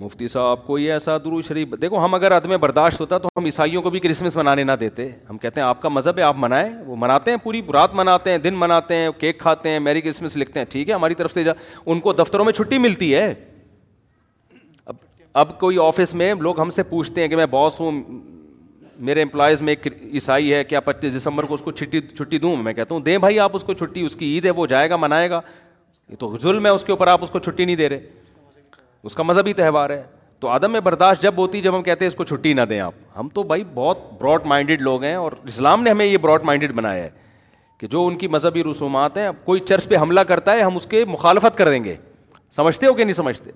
مفتی 0.00 0.26
صاحب 0.28 0.66
کو 0.66 0.76
یہ 0.78 0.92
ایسا 0.92 1.16
درو 1.24 1.40
شریف 1.42 1.68
دیکھو 1.82 2.04
ہم 2.04 2.14
اگر 2.14 2.36
عدم 2.36 2.54
برداشت 2.60 3.00
ہوتا 3.00 3.18
تو 3.18 3.28
ہم 3.36 3.44
عیسائیوں 3.44 3.82
کو 3.82 3.90
بھی 3.90 4.00
کرسمس 4.00 4.36
منانے 4.36 4.64
نہ 4.64 4.72
دیتے 4.80 5.08
ہم 5.30 5.38
کہتے 5.38 5.60
ہیں 5.60 5.66
آپ 5.68 5.80
کا 5.82 5.88
مذہب 5.88 6.18
ہے 6.18 6.22
آپ 6.22 6.36
منائیں 6.38 6.68
وہ 6.86 6.96
مناتے 6.98 7.30
ہیں 7.30 7.38
پوری 7.42 7.62
رات 7.72 7.94
مناتے 7.94 8.30
ہیں 8.30 8.38
دن 8.38 8.54
مناتے 8.58 8.94
ہیں 8.96 9.10
کیک 9.18 9.38
کھاتے 9.40 9.70
ہیں 9.70 9.78
میری 9.80 10.00
کرسمس 10.00 10.36
لکھتے 10.36 10.58
ہیں 10.60 10.66
ٹھیک 10.70 10.88
ہے 10.88 10.94
ہماری 10.94 11.14
طرف 11.14 11.32
سے 11.34 11.44
جا 11.44 11.52
ان 11.86 12.00
کو 12.00 12.12
دفتروں 12.12 12.44
میں 12.44 12.52
چھٹی 12.52 12.78
ملتی 12.78 13.14
ہے 13.14 13.32
اب 14.84 14.96
اب 15.44 15.58
کوئی 15.60 15.78
آفس 15.86 16.14
میں 16.14 16.32
لوگ 16.40 16.60
ہم 16.60 16.70
سے 16.70 16.82
پوچھتے 16.92 17.20
ہیں 17.20 17.28
کہ 17.28 17.36
میں 17.36 17.46
باس 17.52 17.80
ہوں 17.80 18.02
میرے 18.98 19.22
امپلائیز 19.22 19.60
میں 19.62 19.72
ایک 19.74 19.86
عیسائی 20.14 20.52
ہے 20.54 20.62
کیا 20.64 20.80
پچیس 20.80 21.14
دسمبر 21.16 21.44
کو 21.46 21.54
اس 21.54 21.60
کو 21.62 21.70
چھٹی 21.72 22.00
چھٹی 22.16 22.38
دوں 22.38 22.56
میں 22.62 22.72
کہتا 22.74 22.94
ہوں 22.94 23.00
دیں 23.02 23.16
بھائی 23.18 23.38
آپ 23.40 23.56
اس 23.56 23.62
کو 23.64 23.72
چھٹی 23.72 24.02
اس 24.06 24.16
کی 24.16 24.26
عید 24.34 24.44
ہے 24.44 24.50
وہ 24.56 24.66
جائے 24.66 24.90
گا 24.90 24.96
منائے 24.96 25.28
گا 25.30 25.40
یہ 26.08 26.16
تو 26.18 26.36
ظلم 26.42 26.66
ہے 26.66 26.70
اس 26.70 26.84
کے 26.84 26.92
اوپر 26.92 27.06
آپ 27.08 27.22
اس 27.22 27.30
کو 27.30 27.38
چھٹی 27.38 27.64
نہیں 27.64 27.76
دے 27.76 27.88
رہے 27.88 28.06
اس 29.02 29.14
کا 29.14 29.22
مذہبی 29.22 29.52
تہوار 29.52 29.90
ہے 29.90 30.02
تو 30.40 30.48
عدم 30.54 30.76
برداشت 30.84 31.22
جب 31.22 31.34
ہوتی 31.38 31.60
جب 31.62 31.76
ہم 31.76 31.82
کہتے 31.82 32.04
ہیں 32.04 32.08
اس 32.10 32.14
کو 32.14 32.24
چھٹی 32.24 32.52
نہ 32.54 32.60
دیں 32.70 32.80
آپ 32.80 32.94
ہم 33.18 33.28
تو 33.34 33.42
بھائی 33.50 33.64
بہت 33.74 33.98
براڈ 34.20 34.46
مائنڈیڈ 34.46 34.80
لوگ 34.82 35.04
ہیں 35.04 35.14
اور 35.14 35.32
اسلام 35.46 35.82
نے 35.82 35.90
ہمیں 35.90 36.04
یہ 36.06 36.16
براڈ 36.22 36.44
مائنڈیڈ 36.44 36.72
بنایا 36.76 37.04
ہے 37.04 37.10
کہ 37.80 37.86
جو 37.90 38.06
ان 38.06 38.16
کی 38.18 38.28
مذہبی 38.28 38.62
رسومات 38.70 39.16
ہیں 39.18 39.26
اب 39.26 39.44
کوئی 39.44 39.60
چرچ 39.68 39.88
پہ 39.88 39.96
حملہ 40.02 40.20
کرتا 40.28 40.52
ہے 40.54 40.60
ہم 40.62 40.76
اس 40.76 40.86
کے 40.90 41.04
مخالفت 41.08 41.56
کر 41.58 41.68
دیں 41.70 41.82
گے 41.84 41.94
سمجھتے 42.56 42.86
ہو 42.86 42.94
کہ 42.94 43.04
نہیں 43.04 43.14
سمجھتے 43.14 43.50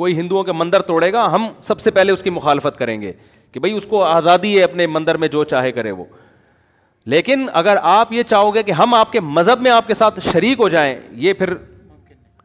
کوئی 0.00 0.18
ہندوؤں 0.18 0.42
کا 0.44 0.52
مندر 0.56 0.82
توڑے 0.82 1.12
گا 1.12 1.26
ہم 1.34 1.46
سب 1.62 1.80
سے 1.80 1.90
پہلے 1.90 2.12
اس 2.12 2.22
کی 2.22 2.30
مخالفت 2.30 2.78
کریں 2.78 3.00
گے 3.00 3.12
کہ 3.52 3.60
بھائی 3.60 3.72
اس 3.76 3.86
کو 3.86 4.02
آزادی 4.04 4.56
ہے 4.58 4.62
اپنے 4.62 4.86
مندر 4.86 5.16
میں 5.22 5.28
جو 5.28 5.42
چاہے 5.54 5.72
کرے 5.72 5.90
وہ 5.96 6.04
لیکن 7.12 7.46
اگر 7.60 7.76
آپ 7.92 8.12
یہ 8.12 8.22
چاہو 8.28 8.54
گے 8.54 8.62
کہ 8.62 8.72
ہم 8.80 8.94
آپ 8.94 9.12
کے 9.12 9.20
مذہب 9.38 9.60
میں 9.62 9.70
آپ 9.70 9.86
کے 9.86 9.94
ساتھ 9.94 10.20
شریک 10.32 10.60
ہو 10.60 10.68
جائیں 10.74 10.94
یہ 11.24 11.32
پھر 11.40 11.52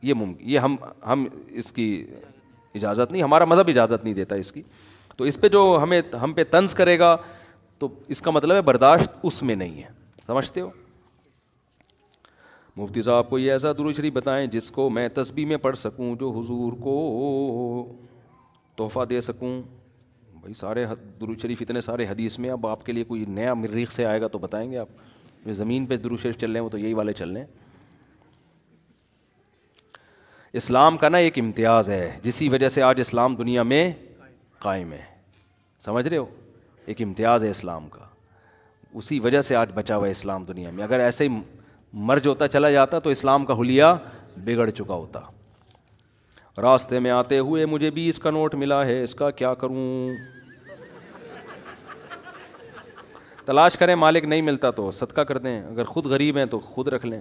یہ 0.10 0.14
ممکن 0.14 0.50
یہ 0.50 0.60
ہم 0.60 0.76
ہم 1.08 1.26
اس 1.62 1.72
کی 1.72 1.88
اجازت 2.76 3.12
نہیں 3.12 3.24
ہمارا 3.24 3.46
مذہب 3.52 3.68
اجازت 3.70 4.04
نہیں 4.04 4.14
دیتا 4.14 4.36
اس 4.44 4.52
کی 4.52 4.64
تو 5.18 5.24
اس 5.30 5.40
پہ 5.42 5.50
جو 5.50 5.62
ہمیں 5.84 6.02
ہم 6.22 6.34
پہ 6.34 6.44
طنز 6.52 6.74
کرے 6.82 6.98
گا 7.00 7.16
تو 7.80 7.88
اس 8.16 8.22
کا 8.22 8.32
مطلب 8.32 8.56
ہے 8.56 8.62
برداشت 8.72 9.12
اس 9.30 9.42
میں 9.44 9.56
نہیں 9.56 9.84
ہے 9.84 9.90
سمجھتے 10.26 10.62
ہو 10.62 10.70
مفتی 12.78 13.02
صاحب 13.02 13.18
آپ 13.18 13.30
کو 13.30 13.40
یہ 13.40 13.52
ایسا 13.52 13.72
درو 13.78 13.92
شریف 13.98 14.14
بتائیں 14.14 14.46
جس 14.56 14.70
کو 14.72 14.90
میں 14.98 15.08
تسبیح 15.14 15.46
میں 15.52 15.58
پڑھ 15.62 15.78
سکوں 15.78 16.16
جو 16.20 16.30
حضور 16.40 16.74
کو 16.84 16.94
تحفہ 18.78 19.06
دے 19.10 19.22
سکوں 19.30 19.62
بھائی 20.48 20.54
سارے 20.56 20.84
درو 20.86 20.96
دروشریف 21.22 21.62
اتنے 21.62 21.80
سارے 21.82 22.06
حدیث 22.08 22.38
میں 22.40 22.50
اب 22.50 22.66
آپ 22.68 22.86
کے 22.86 22.92
لیے 22.92 23.04
کوئی 23.04 23.24
نیا 23.28 23.54
مریخ 23.54 23.92
سے 23.92 24.06
آئے 24.06 24.20
گا 24.22 24.28
تو 24.28 24.38
بتائیں 24.40 24.70
گے 24.72 24.78
آپ 24.78 24.88
جو 25.46 25.54
زمین 25.54 25.86
پہ 25.86 25.96
دروشریف 26.04 26.38
چل 26.40 26.52
رہے 26.52 26.60
ہیں 26.60 26.64
وہ 26.66 26.70
تو 26.70 26.78
یہی 26.78 26.94
والے 26.94 27.14
چل 27.14 27.32
رہے 27.32 27.40
ہیں 27.42 27.48
اسلام 30.62 30.98
کا 30.98 31.10
نا 31.10 31.18
ایک 31.26 31.40
امتیاز 31.40 31.90
ہے 31.90 32.12
جسی 32.24 32.48
وجہ 32.50 32.70
سے 32.76 32.82
آج 32.84 33.00
اسلام 33.00 33.36
دنیا 33.36 33.64
میں 33.74 33.92
قائم 34.60 34.94
ہے 34.94 35.02
سمجھ 35.86 36.08
رہے 36.08 36.18
ہو 36.18 36.26
ایک 36.86 37.02
امتیاز 37.02 37.44
ہے 37.44 37.50
اسلام 37.50 37.90
کا 37.98 38.06
اسی 39.02 39.20
وجہ 39.24 39.42
سے 39.50 39.56
آج 39.56 39.72
بچا 39.76 39.96
ہوا 39.98 40.06
ہے 40.06 40.12
اسلام 40.12 40.44
دنیا 40.46 40.70
میں 40.74 40.84
اگر 40.84 41.00
ایسے 41.10 41.28
ہی 41.28 41.40
مرج 42.12 42.28
ہوتا 42.28 42.48
چلا 42.56 42.70
جاتا 42.72 43.00
تو 43.00 43.10
اسلام 43.10 43.46
کا 43.46 43.60
حلیہ 43.62 43.94
بگڑ 44.46 44.70
چکا 44.70 44.94
ہوتا 44.94 45.20
راستے 46.62 47.00
میں 47.00 47.12
آتے 47.12 47.38
ہوئے 47.40 47.66
مجھے 47.72 47.90
بھی 47.96 48.08
اس 48.10 48.18
کا 48.20 48.32
نوٹ 48.32 48.54
ملا 48.64 48.86
ہے 48.86 49.02
اس 49.04 49.14
کا 49.16 49.30
کیا 49.40 49.54
کروں 49.64 49.84
تلاش 53.48 53.76
کریں 53.78 53.94
مالک 53.96 54.24
نہیں 54.26 54.42
ملتا 54.42 54.70
تو 54.78 54.90
صدقہ 54.92 55.22
کر 55.28 55.38
دیں 55.44 55.60
اگر 55.68 55.84
خود 55.92 56.06
غریب 56.14 56.38
ہیں 56.38 56.46
تو 56.54 56.60
خود 56.60 56.88
رکھ 56.94 57.06
لیں 57.06 57.20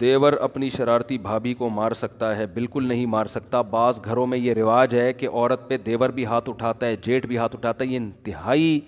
دیور 0.00 0.32
اپنی 0.46 0.68
شرارتی 0.70 1.16
بھابھی 1.28 1.54
کو 1.54 1.68
مار 1.70 1.92
سکتا 2.00 2.36
ہے 2.36 2.46
بالکل 2.54 2.86
نہیں 2.88 3.06
مار 3.16 3.26
سکتا 3.36 3.62
بعض 3.76 4.00
گھروں 4.04 4.26
میں 4.26 4.38
یہ 4.38 4.54
رواج 4.54 4.94
ہے 4.96 5.12
کہ 5.12 5.28
عورت 5.28 5.68
پہ 5.68 5.76
دیور 5.86 6.10
بھی 6.18 6.26
ہاتھ 6.26 6.48
اٹھاتا 6.50 6.86
ہے 6.86 6.96
جیٹھ 7.06 7.26
بھی 7.26 7.38
ہاتھ 7.38 7.56
اٹھاتا 7.56 7.84
ہے 7.84 7.90
یہ 7.90 7.96
انتہائی 7.96 8.80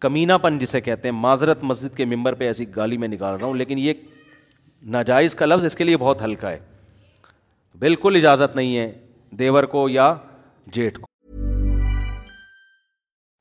کمینہ 0.00 0.32
پن 0.42 0.58
جسے 0.58 0.80
کہتے 0.80 1.08
ہیں 1.08 1.14
معذرت 1.20 1.62
مسجد 1.64 1.96
کے 1.96 2.04
ممبر 2.16 2.34
پہ 2.40 2.46
ایسی 2.46 2.64
گالی 2.76 2.96
میں 3.04 3.08
نکال 3.08 3.36
رہا 3.40 3.46
ہوں 3.46 3.54
لیکن 3.56 3.78
یہ 3.78 3.92
ناجائز 4.96 5.34
کا 5.34 5.46
لفظ 5.46 5.64
اس 5.64 5.74
کے 5.76 5.84
لیے 5.84 5.96
بہت 6.06 6.22
ہلکا 6.22 6.50
ہے 6.50 6.58
بالکل 7.80 8.16
اجازت 8.16 8.56
نہیں 8.56 8.76
ہے 8.76 8.90
دیور 9.38 9.64
کو 9.76 9.88
یا 9.88 10.14
جیٹھ 10.72 11.00
کو 11.00 11.06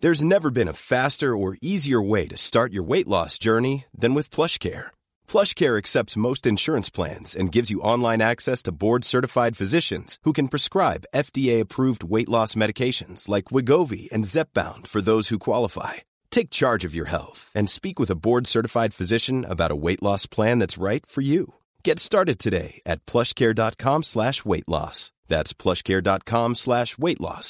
There's 0.03 0.31
never 0.35 0.49
been 0.51 0.73
a 0.73 0.83
faster 0.93 1.31
or 1.33 1.59
easier 1.61 1.99
way 2.01 2.25
to 2.27 2.43
start 2.47 2.73
your 2.73 2.89
weight 2.91 3.07
loss 3.07 3.39
journey 3.47 3.85
than 4.01 4.13
with 4.13 4.33
PlushCare. 4.35 4.87
PlushCare 5.31 5.79
accepts 5.81 6.23
most 6.27 6.43
insurance 6.45 6.89
plans 6.89 7.29
and 7.37 7.55
gives 7.55 7.71
you 7.71 7.85
online 7.93 8.21
access 8.21 8.61
to 8.63 8.77
board-certified 8.83 9.55
physicians 9.61 10.17
who 10.25 10.33
can 10.33 10.53
prescribe 10.53 11.09
FDA-approved 11.15 12.03
weight 12.13 12.31
loss 12.35 12.55
medications 12.63 13.29
like 13.33 13.49
Wegovy 13.53 14.03
and 14.13 14.29
Zepbound 14.33 14.87
for 14.91 15.03
those 15.03 15.25
who 15.29 15.47
qualify. 15.49 15.93
Take 16.37 16.59
charge 16.61 16.83
of 16.85 16.95
your 16.99 17.09
health 17.15 17.41
and 17.55 17.69
speak 17.69 17.97
with 17.99 18.11
a 18.11 18.21
board-certified 18.25 18.93
physician 18.99 19.37
about 19.53 19.75
a 19.75 19.81
weight 19.85 20.03
loss 20.07 20.23
plan 20.35 20.59
that's 20.59 20.85
right 20.89 21.05
for 21.13 21.23
you. 21.33 21.53
Get 21.87 21.97
started 22.09 22.37
today 22.39 22.71
at 22.91 23.01
PlushCare.com/weight-loss. 23.11 24.97
That's 25.33 25.51
PlushCare.com/weight-loss. 25.63 27.49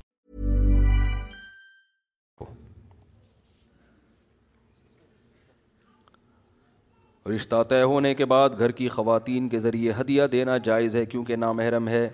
رشتہ 7.36 7.56
طے 7.70 7.82
ہونے 7.84 8.14
کے 8.16 8.26
بعد 8.34 8.50
گھر 8.60 8.72
کی 8.72 8.88
خواتین 8.90 9.48
کے 9.50 9.60
ذریعے 9.60 9.94
ہدیہ 10.00 10.24
دینا 10.32 10.58
جائز 10.66 10.96
ہے 10.96 11.06
کیونکہ 11.06 11.36
نامحرم 11.36 11.88
ہے 11.88 12.08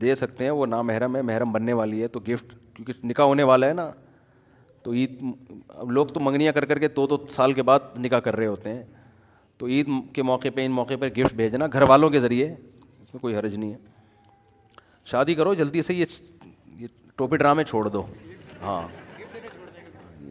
دے 0.00 0.14
سکتے 0.14 0.44
ہیں 0.44 0.50
وہ 0.60 0.66
نامحرم 0.66 1.16
ہے 1.16 1.22
محرم 1.30 1.52
بننے 1.52 1.72
والی 1.80 2.02
ہے 2.02 2.08
تو 2.14 2.20
گفٹ 2.28 2.52
کیونکہ 2.76 3.04
نکاح 3.06 3.26
ہونے 3.26 3.42
والا 3.50 3.68
ہے 3.68 3.72
نا 3.80 3.90
تو 4.82 4.92
عید 4.92 5.22
لوگ 5.98 6.06
تو 6.14 6.20
منگنیاں 6.20 6.52
کر 6.52 6.64
کر 6.70 6.78
کے 6.78 6.88
دو 6.96 7.06
دو 7.06 7.16
سال 7.34 7.52
کے 7.52 7.62
بعد 7.72 7.98
نکاح 8.04 8.20
کر 8.28 8.36
رہے 8.36 8.46
ہوتے 8.46 8.72
ہیں 8.74 8.82
تو 9.58 9.66
عید 9.66 9.88
کے 10.12 10.22
موقع 10.22 10.48
پہ 10.54 10.64
ان 10.66 10.72
موقع 10.72 10.94
پہ 11.00 11.08
گفٹ 11.18 11.34
بھیجنا 11.36 11.66
گھر 11.72 11.82
والوں 11.88 12.10
کے 12.10 12.20
ذریعے 12.20 12.46
اس 12.48 13.14
میں 13.14 13.20
کوئی 13.20 13.36
حرج 13.36 13.54
نہیں 13.54 13.72
ہے 13.72 13.76
شادی 15.10 15.34
کرو 15.34 15.54
جلدی 15.54 15.82
سے 15.82 15.94
یہ 15.94 16.04
یہ 16.78 16.86
ٹوپی 17.16 17.36
ڈرامے 17.36 17.64
چھوڑ 17.64 17.86
دو 17.88 18.02
ہاں 18.62 18.80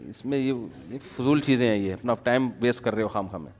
اس 0.10 0.26
میں 0.26 0.38
یہ 0.38 0.98
فضول 1.16 1.40
چیزیں 1.41 1.68
ہیں 1.70 1.76
یہ 1.78 1.94
اپنا 1.94 2.14
ٹائم 2.24 2.50
ویسٹ 2.62 2.84
کر 2.84 2.95
رہے 2.95 3.04
ہو 3.04 3.08
خام 3.08 3.28
خام 3.32 3.44
میں 3.44 3.52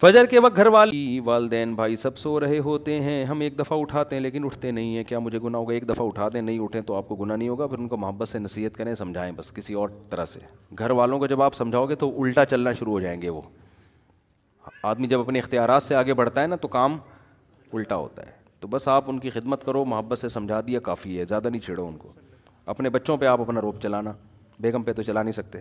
فجر 0.00 0.26
کے 0.30 0.38
وقت 0.40 0.56
گھر 0.56 0.66
والی 0.74 1.00
والدین 1.24 1.74
بھائی 1.74 1.96
سب 1.96 2.18
سو 2.18 2.38
رہے 2.40 2.58
ہوتے 2.68 3.00
ہیں 3.02 3.24
ہم 3.24 3.40
ایک 3.40 3.58
دفعہ 3.58 3.78
اٹھاتے 3.80 4.16
ہیں 4.16 4.22
لیکن 4.22 4.44
اٹھتے 4.44 4.70
نہیں 4.70 4.96
ہیں 4.96 5.04
کیا 5.08 5.18
مجھے 5.18 5.38
گناہ 5.44 5.60
ہوگا 5.60 5.74
ایک 5.74 5.88
دفعہ 5.88 6.06
اٹھا 6.06 6.28
دیں 6.32 6.42
نہیں 6.42 6.58
اٹھیں 6.60 6.80
تو 6.90 6.94
آپ 6.96 7.08
کو 7.08 7.16
گناہ 7.16 7.36
نہیں 7.36 7.48
ہوگا 7.48 7.66
پھر 7.66 7.78
ان 7.78 7.88
کو 7.88 7.96
محبت 8.04 8.28
سے 8.28 8.38
نصیحت 8.38 8.74
کریں 8.76 8.94
سمجھائیں 9.02 9.30
بس 9.36 9.52
کسی 9.56 9.74
اور 9.82 9.88
طرح 10.10 10.24
سے 10.34 10.40
گھر 10.78 10.90
والوں 11.00 11.18
کو 11.18 11.26
جب 11.34 11.42
آپ 11.42 11.54
سمجھاؤ 11.54 11.86
گے 11.88 11.94
تو 12.04 12.12
الٹا 12.22 12.44
چلنا 12.54 12.72
شروع 12.78 12.92
ہو 12.92 13.00
جائیں 13.00 13.20
گے 13.22 13.28
وہ 13.28 13.40
آدمی 14.82 15.06
جب 15.08 15.20
اپنے 15.20 15.38
اختیارات 15.38 15.82
سے 15.82 15.94
آگے 15.94 16.14
بڑھتا 16.14 16.42
ہے 16.42 16.46
نا 16.46 16.56
تو 16.60 16.68
کام 16.68 16.96
الٹا 17.72 17.96
ہوتا 17.96 18.26
ہے 18.26 18.30
تو 18.60 18.68
بس 18.68 18.88
آپ 18.88 19.10
ان 19.10 19.18
کی 19.20 19.30
خدمت 19.30 19.64
کرو 19.64 19.84
محبت 19.84 20.18
سے 20.18 20.28
سمجھا 20.28 20.60
دیا 20.66 20.80
کافی 20.80 21.18
ہے 21.18 21.24
زیادہ 21.28 21.48
نہیں 21.48 21.62
چھیڑو 21.62 21.86
ان 21.86 21.96
کو 21.98 22.08
اپنے 22.72 22.90
بچوں 22.90 23.16
پہ 23.16 23.26
آپ 23.26 23.40
اپنا 23.40 23.60
روپ 23.60 23.80
چلانا 23.82 24.12
بیگم 24.60 24.82
پہ 24.82 24.92
تو 24.92 25.02
چلا 25.02 25.22
نہیں 25.22 25.32
سکتے 25.32 25.60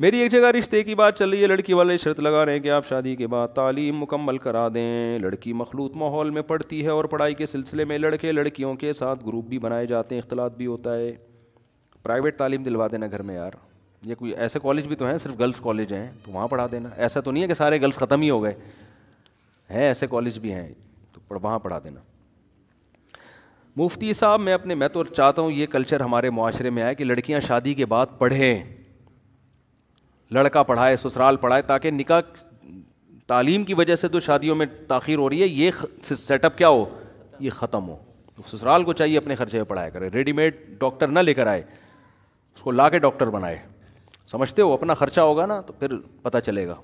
میری 0.00 0.18
ایک 0.18 0.30
جگہ 0.32 0.46
رشتے 0.58 0.82
کی 0.84 0.94
بات 0.94 1.18
چل 1.18 1.30
رہی 1.30 1.42
ہے 1.42 1.46
لڑکی 1.46 1.72
والے 1.72 1.96
شرط 2.04 2.20
لگا 2.20 2.44
رہے 2.46 2.52
ہیں 2.52 2.60
کہ 2.60 2.70
آپ 2.76 2.86
شادی 2.88 3.14
کے 3.16 3.26
بعد 3.34 3.48
تعلیم 3.54 4.00
مکمل 4.00 4.38
کرا 4.46 4.66
دیں 4.74 5.18
لڑکی 5.18 5.52
مخلوط 5.62 5.96
ماحول 5.96 6.30
میں 6.38 6.42
پڑھتی 6.46 6.82
ہے 6.84 6.90
اور 6.90 7.04
پڑھائی 7.12 7.34
کے 7.34 7.46
سلسلے 7.46 7.84
میں 7.90 7.98
لڑکے 7.98 8.32
لڑکیوں 8.32 8.74
کے 8.76 8.92
ساتھ 9.02 9.24
گروپ 9.26 9.44
بھی 9.48 9.58
بنائے 9.68 9.86
جاتے 9.86 10.14
ہیں 10.14 10.22
اختلاط 10.22 10.56
بھی 10.56 10.66
ہوتا 10.66 10.96
ہے 10.96 11.12
پرائیویٹ 12.02 12.36
تعلیم 12.38 12.62
دلوا 12.62 12.86
دینا 12.92 13.06
گھر 13.12 13.22
میں 13.28 13.34
یار 13.34 13.52
یا 14.06 14.14
کوئی 14.14 14.32
ایسے 14.34 14.58
کالج 14.62 14.86
بھی 14.88 14.96
تو 14.96 15.06
ہیں 15.06 15.16
صرف 15.18 15.38
گرلس 15.38 15.60
کالج 15.64 15.92
ہیں 15.92 16.08
تو 16.24 16.32
وہاں 16.32 16.48
پڑھا 16.48 16.66
دینا 16.72 16.88
ایسا 17.04 17.20
تو 17.20 17.30
نہیں 17.30 17.42
ہے 17.42 17.48
کہ 17.48 17.54
سارے 17.54 17.80
گرلس 17.80 17.96
ختم 17.96 18.20
ہی 18.20 18.30
ہو 18.30 18.42
گئے 18.42 18.52
ہیں 19.70 19.84
ایسے 19.86 20.06
کالج 20.10 20.38
بھی 20.38 20.52
ہیں 20.54 20.68
تو 21.12 21.36
وہاں 21.42 21.58
پڑھا 21.58 21.78
دینا 21.84 22.00
مفتی 23.76 24.12
صاحب 24.12 24.40
میں 24.40 24.52
اپنے 24.54 24.74
میں 24.80 24.88
تو 24.88 25.04
چاہتا 25.04 25.42
ہوں 25.42 25.50
یہ 25.52 25.66
کلچر 25.70 26.00
ہمارے 26.00 26.30
معاشرے 26.30 26.70
میں 26.70 26.82
آئے 26.82 26.94
کہ 26.94 27.04
لڑکیاں 27.04 27.40
شادی 27.46 27.74
کے 27.74 27.86
بعد 27.94 28.06
پڑھیں 28.18 28.62
لڑکا 30.32 30.62
پڑھائے 30.68 30.96
سسرال 30.96 31.36
پڑھائے 31.36 31.62
تاکہ 31.62 31.90
نکاح 31.90 32.20
تعلیم 33.26 33.64
کی 33.64 33.74
وجہ 33.74 33.94
سے 33.94 34.08
تو 34.08 34.20
شادیوں 34.20 34.54
میں 34.56 34.66
تاخیر 34.88 35.18
ہو 35.18 35.28
رہی 35.30 35.42
ہے 35.42 35.46
یہ 35.46 35.70
سیٹ 36.16 36.44
اپ 36.44 36.58
کیا 36.58 36.68
ہو 36.68 36.84
یہ 37.40 37.50
ختم 37.56 37.88
ہو 37.88 37.96
تو 38.34 38.42
سسرال 38.56 38.84
کو 38.84 38.92
چاہیے 38.92 39.18
اپنے 39.18 39.34
خرچے 39.36 39.58
پہ 39.58 39.64
پڑھایا 39.68 39.88
کرے 39.90 40.08
ریڈی 40.14 40.32
میڈ 40.32 40.54
ڈاکٹر 40.80 41.08
نہ 41.08 41.18
لے 41.20 41.34
کر 41.34 41.46
آئے 41.46 41.62
اس 42.54 42.60
کو 42.62 42.70
لا 42.70 42.88
کے 42.88 42.98
ڈاکٹر 42.98 43.30
بنائے 43.30 43.58
سمجھتے 44.30 44.62
ہو 44.62 44.72
اپنا 44.72 44.94
خرچہ 44.94 45.20
ہوگا 45.20 45.46
نا 45.46 45.60
تو 45.66 45.72
پھر 45.78 45.94
پتہ 46.22 46.38
چلے 46.46 46.66
گا 46.66 46.74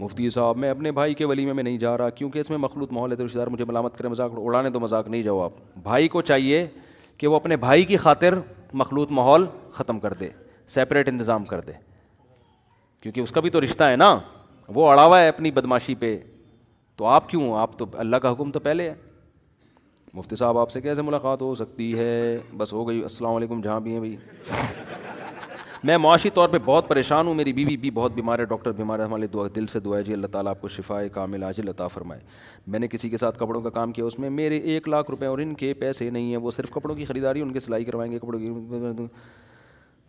مفتی 0.00 0.28
صاحب 0.30 0.56
میں 0.58 0.70
اپنے 0.70 0.90
بھائی 0.92 1.14
کے 1.14 1.24
ولیمے 1.24 1.52
میں 1.52 1.62
نہیں 1.62 1.78
جا 1.78 1.96
رہا 1.98 2.10
کیونکہ 2.20 2.38
اس 2.38 2.50
میں 2.50 2.58
مخلوط 2.58 2.92
ماحول 2.92 3.10
ہے 3.12 3.16
تو 3.16 3.24
رشتے 3.24 3.38
دار 3.38 3.46
مجھے 3.46 3.64
ملامت 3.68 3.96
کرے 3.98 4.08
مذاق 4.08 4.32
اڑانے 4.44 4.70
تو 4.70 4.80
مذاق 4.80 5.08
نہیں 5.08 5.22
جاؤ 5.22 5.40
آپ 5.42 5.52
بھائی 5.82 6.08
کو 6.08 6.22
چاہیے 6.22 6.66
کہ 7.18 7.26
وہ 7.26 7.36
اپنے 7.36 7.56
بھائی 7.66 7.84
کی 7.84 7.96
خاطر 7.96 8.34
مخلوط 8.82 9.12
ماحول 9.12 9.46
ختم 9.72 10.00
کر 10.00 10.12
دے 10.20 10.28
سپریٹ 10.74 11.08
انتظام 11.08 11.44
کر 11.44 11.60
دے 11.66 11.72
کیونکہ 13.02 13.20
اس 13.20 13.30
کا 13.32 13.40
بھی 13.40 13.50
تو 13.50 13.60
رشتہ 13.60 13.84
ہے 13.84 13.96
نا 13.96 14.14
وہ 14.74 14.88
اڑاوا 14.90 15.20
ہے 15.20 15.28
اپنی 15.28 15.50
بدماشی 15.56 15.94
پہ 16.04 16.16
تو 16.96 17.04
آپ 17.06 17.28
کیوں 17.28 17.52
آپ 17.60 17.78
تو 17.78 17.86
اللہ 17.98 18.16
کا 18.22 18.32
حکم 18.32 18.50
تو 18.50 18.60
پہلے 18.60 18.88
ہے 18.90 18.94
مفتی 20.14 20.36
صاحب 20.36 20.58
آپ 20.58 20.70
سے 20.70 20.80
کیسے 20.80 21.02
ملاقات 21.02 21.42
ہو 21.42 21.54
سکتی 21.54 21.92
ہے 21.98 22.12
بس 22.56 22.72
ہو 22.72 22.88
گئی 22.88 23.02
السلام 23.02 23.34
علیکم 23.36 23.60
جہاں 23.62 23.80
بھی 23.80 23.92
ہیں 23.92 23.98
بھائی 24.00 24.16
میں 25.84 25.96
معاشی 25.98 26.30
طور 26.34 26.48
پہ 26.48 26.58
بہت 26.64 26.88
پریشان 26.88 27.26
ہوں 27.26 27.34
میری 27.34 27.52
بیوی 27.52 27.76
بھی 27.76 27.90
بہت 27.94 28.12
بیمار 28.14 28.38
ہے 28.38 28.44
ڈاکٹر 28.44 28.72
بیمار 28.76 28.98
ہے 28.98 29.04
ہمارے 29.04 29.26
دعا 29.34 29.46
دل 29.56 29.66
سے 29.72 29.80
دعا 29.80 29.96
ہے 29.98 30.02
جی 30.04 30.12
اللہ 30.12 30.26
تعالیٰ 30.32 30.50
آپ 30.50 30.60
کو 30.60 30.68
شفا 30.68 31.00
ہے 31.00 31.06
عطا 31.70 31.86
فرمائے 31.88 32.20
میں 32.66 32.78
نے 32.78 32.88
کسی 32.88 33.08
کے 33.10 33.16
ساتھ 33.16 33.38
کپڑوں 33.38 33.60
کا 33.62 33.70
کام 33.70 33.92
کیا 33.92 34.04
اس 34.04 34.18
میں 34.18 34.30
میرے 34.30 34.56
ایک 34.58 34.88
لاکھ 34.88 35.10
روپے 35.10 35.26
اور 35.26 35.38
ان 35.42 35.52
کے 35.62 35.72
پیسے 35.80 36.08
نہیں 36.10 36.30
ہیں 36.30 36.36
وہ 36.46 36.50
صرف 36.50 36.70
کپڑوں 36.74 36.94
کی 36.96 37.04
خریداری 37.04 37.40
ان 37.40 37.52
کے 37.52 37.60
سلائی 37.60 37.84
کروائیں 37.84 38.10
گے 38.12 38.18
کپڑوں 38.18 38.38
کی 38.40 39.06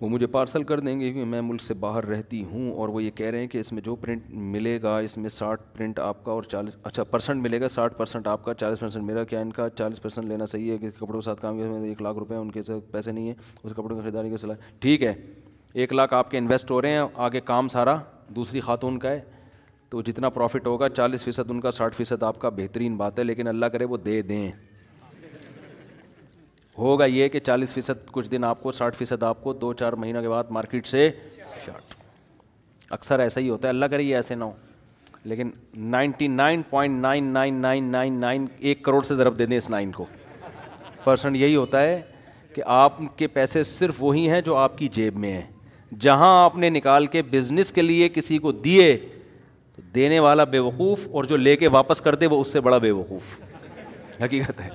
وہ 0.01 0.07
مجھے 0.09 0.27
پارسل 0.33 0.63
کر 0.63 0.79
دیں 0.79 0.99
گے 0.99 1.11
کیونکہ 1.11 1.29
میں 1.29 1.41
ملک 1.41 1.61
سے 1.61 1.73
باہر 1.79 2.05
رہتی 2.07 2.43
ہوں 2.51 2.71
اور 2.71 2.89
وہ 2.89 3.01
یہ 3.03 3.09
کہہ 3.15 3.29
رہے 3.31 3.39
ہیں 3.39 3.47
کہ 3.47 3.57
اس 3.57 3.71
میں 3.73 3.81
جو 3.85 3.95
پرنٹ 4.01 4.29
ملے 4.53 4.81
گا 4.81 4.97
اس 5.07 5.17
میں 5.17 5.29
ساٹھ 5.29 5.61
پرنٹ 5.75 5.99
آپ 5.99 6.23
کا 6.25 6.31
اور 6.31 6.43
چالیس 6.51 6.75
اچھا 6.83 7.03
پرسنٹ 7.11 7.41
ملے 7.43 7.59
گا 7.61 7.67
ساٹھ 7.69 7.97
پرسنٹ 7.97 8.27
آپ 8.27 8.45
کا 8.45 8.53
چالیس 8.61 8.79
پرسنٹ 8.79 9.03
میرا 9.05 9.23
کیا 9.29 9.39
ان 9.39 9.51
کا 9.51 9.67
چالیس 9.77 10.01
پرسنٹ 10.01 10.27
لینا 10.29 10.45
صحیح 10.51 10.71
ہے 10.71 10.77
کہ 10.77 10.89
کپڑوں 10.99 11.19
کے 11.19 11.25
ساتھ 11.25 11.41
کام 11.41 11.57
کیا 11.57 11.71
ایک 11.89 12.01
لاکھ 12.01 12.17
روپے 12.19 12.35
ان 12.35 12.51
کے 12.51 12.63
ساتھ 12.67 12.91
پیسے 12.91 13.11
نہیں 13.11 13.27
ہیں 13.27 13.35
اس 13.63 13.71
کپڑوں 13.75 13.95
کی 13.95 14.01
خریداری 14.01 14.29
کے 14.29 14.37
سلائی 14.37 14.71
ٹھیک 14.81 15.03
ہے 15.03 15.13
ایک 15.75 15.91
لاکھ 15.93 16.13
آپ 16.13 16.29
کے 16.31 16.37
انویسٹ 16.37 16.71
ہو 16.71 16.81
رہے 16.81 16.91
ہیں 16.91 16.99
آگے 17.23 17.39
کام 17.45 17.67
سارا 17.69 17.95
دوسری 18.35 18.59
خاتون 18.61 18.97
کا 18.99 19.09
ہے 19.11 19.19
تو 19.89 20.01
جتنا 20.03 20.29
پروفٹ 20.29 20.67
ہوگا 20.67 20.87
چالیس 20.89 21.23
فیصد 21.23 21.49
ان 21.51 21.59
کا 21.61 21.71
ساٹھ 21.71 21.95
فیصد 21.95 22.23
آپ 22.23 22.39
کا 22.41 22.49
بہترین 22.55 22.95
بات 22.97 23.19
ہے 23.19 23.23
لیکن 23.23 23.47
اللہ 23.47 23.65
کرے 23.73 23.85
وہ 23.85 23.97
دے 23.97 24.21
دیں 24.31 24.49
ہوگا 26.77 27.05
یہ 27.05 27.27
کہ 27.29 27.39
چالیس 27.39 27.73
فیصد 27.73 28.11
کچھ 28.11 28.29
دن 28.31 28.43
آپ 28.43 28.61
کو 28.63 28.71
ساٹھ 28.71 28.97
فیصد 28.97 29.23
آپ 29.23 29.43
کو 29.43 29.53
دو 29.53 29.71
چار 29.81 29.93
مہینوں 30.03 30.21
کے 30.21 30.29
بعد 30.29 30.51
مارکیٹ 30.57 30.87
سے 30.87 31.09
شارٹ 31.65 31.93
اکثر 32.93 33.19
ایسا 33.19 33.41
ہی 33.41 33.49
ہوتا 33.49 33.67
ہے 33.67 33.73
اللہ 33.73 33.85
کرے 33.91 34.03
یہ 34.03 34.15
ایسے 34.15 34.35
نہ 34.35 34.43
ہو 34.43 34.51
لیکن 35.23 35.49
ninety 35.91 36.27
nine 36.27 36.61
point 36.69 36.99
nine 37.01 37.23
nine 37.33 37.53
nine 37.61 37.91
nine 37.91 38.19
nine 38.19 38.45
ایک 38.59 38.83
کروڑ 38.85 39.03
سے 39.05 39.15
ضرب 39.15 39.39
دے 39.39 39.45
دیں 39.45 39.57
اس 39.57 39.69
نائن 39.69 39.91
کو 39.91 40.05
پرسنٹ 41.03 41.35
یہی 41.37 41.55
ہوتا 41.55 41.81
ہے 41.81 42.01
کہ 42.55 42.61
آپ 42.81 42.97
کے 43.17 43.27
پیسے 43.37 43.63
صرف 43.73 44.03
وہی 44.03 44.29
ہیں 44.29 44.41
جو 44.41 44.55
آپ 44.57 44.77
کی 44.77 44.87
جیب 44.93 45.17
میں 45.17 45.31
ہیں 45.33 45.47
جہاں 45.99 46.37
آپ 46.43 46.55
نے 46.57 46.69
نکال 46.69 47.05
کے 47.13 47.21
بزنس 47.31 47.71
کے 47.73 47.81
لیے 47.81 48.07
کسی 48.13 48.37
کو 48.39 48.51
دیے 48.51 48.95
تو 49.75 49.81
دینے 49.95 50.19
والا 50.19 50.43
بے 50.43 50.59
وقوف 50.59 51.07
اور 51.11 51.23
جو 51.23 51.37
لے 51.37 51.55
کے 51.57 51.67
واپس 51.71 52.01
کر 52.01 52.15
دے 52.15 52.25
وہ 52.31 52.39
اس 52.41 52.51
سے 52.53 52.59
بڑا 52.61 52.77
بے 52.77 52.91
وقوف 52.91 53.39
حقیقت 54.23 54.59
ہے 54.61 54.69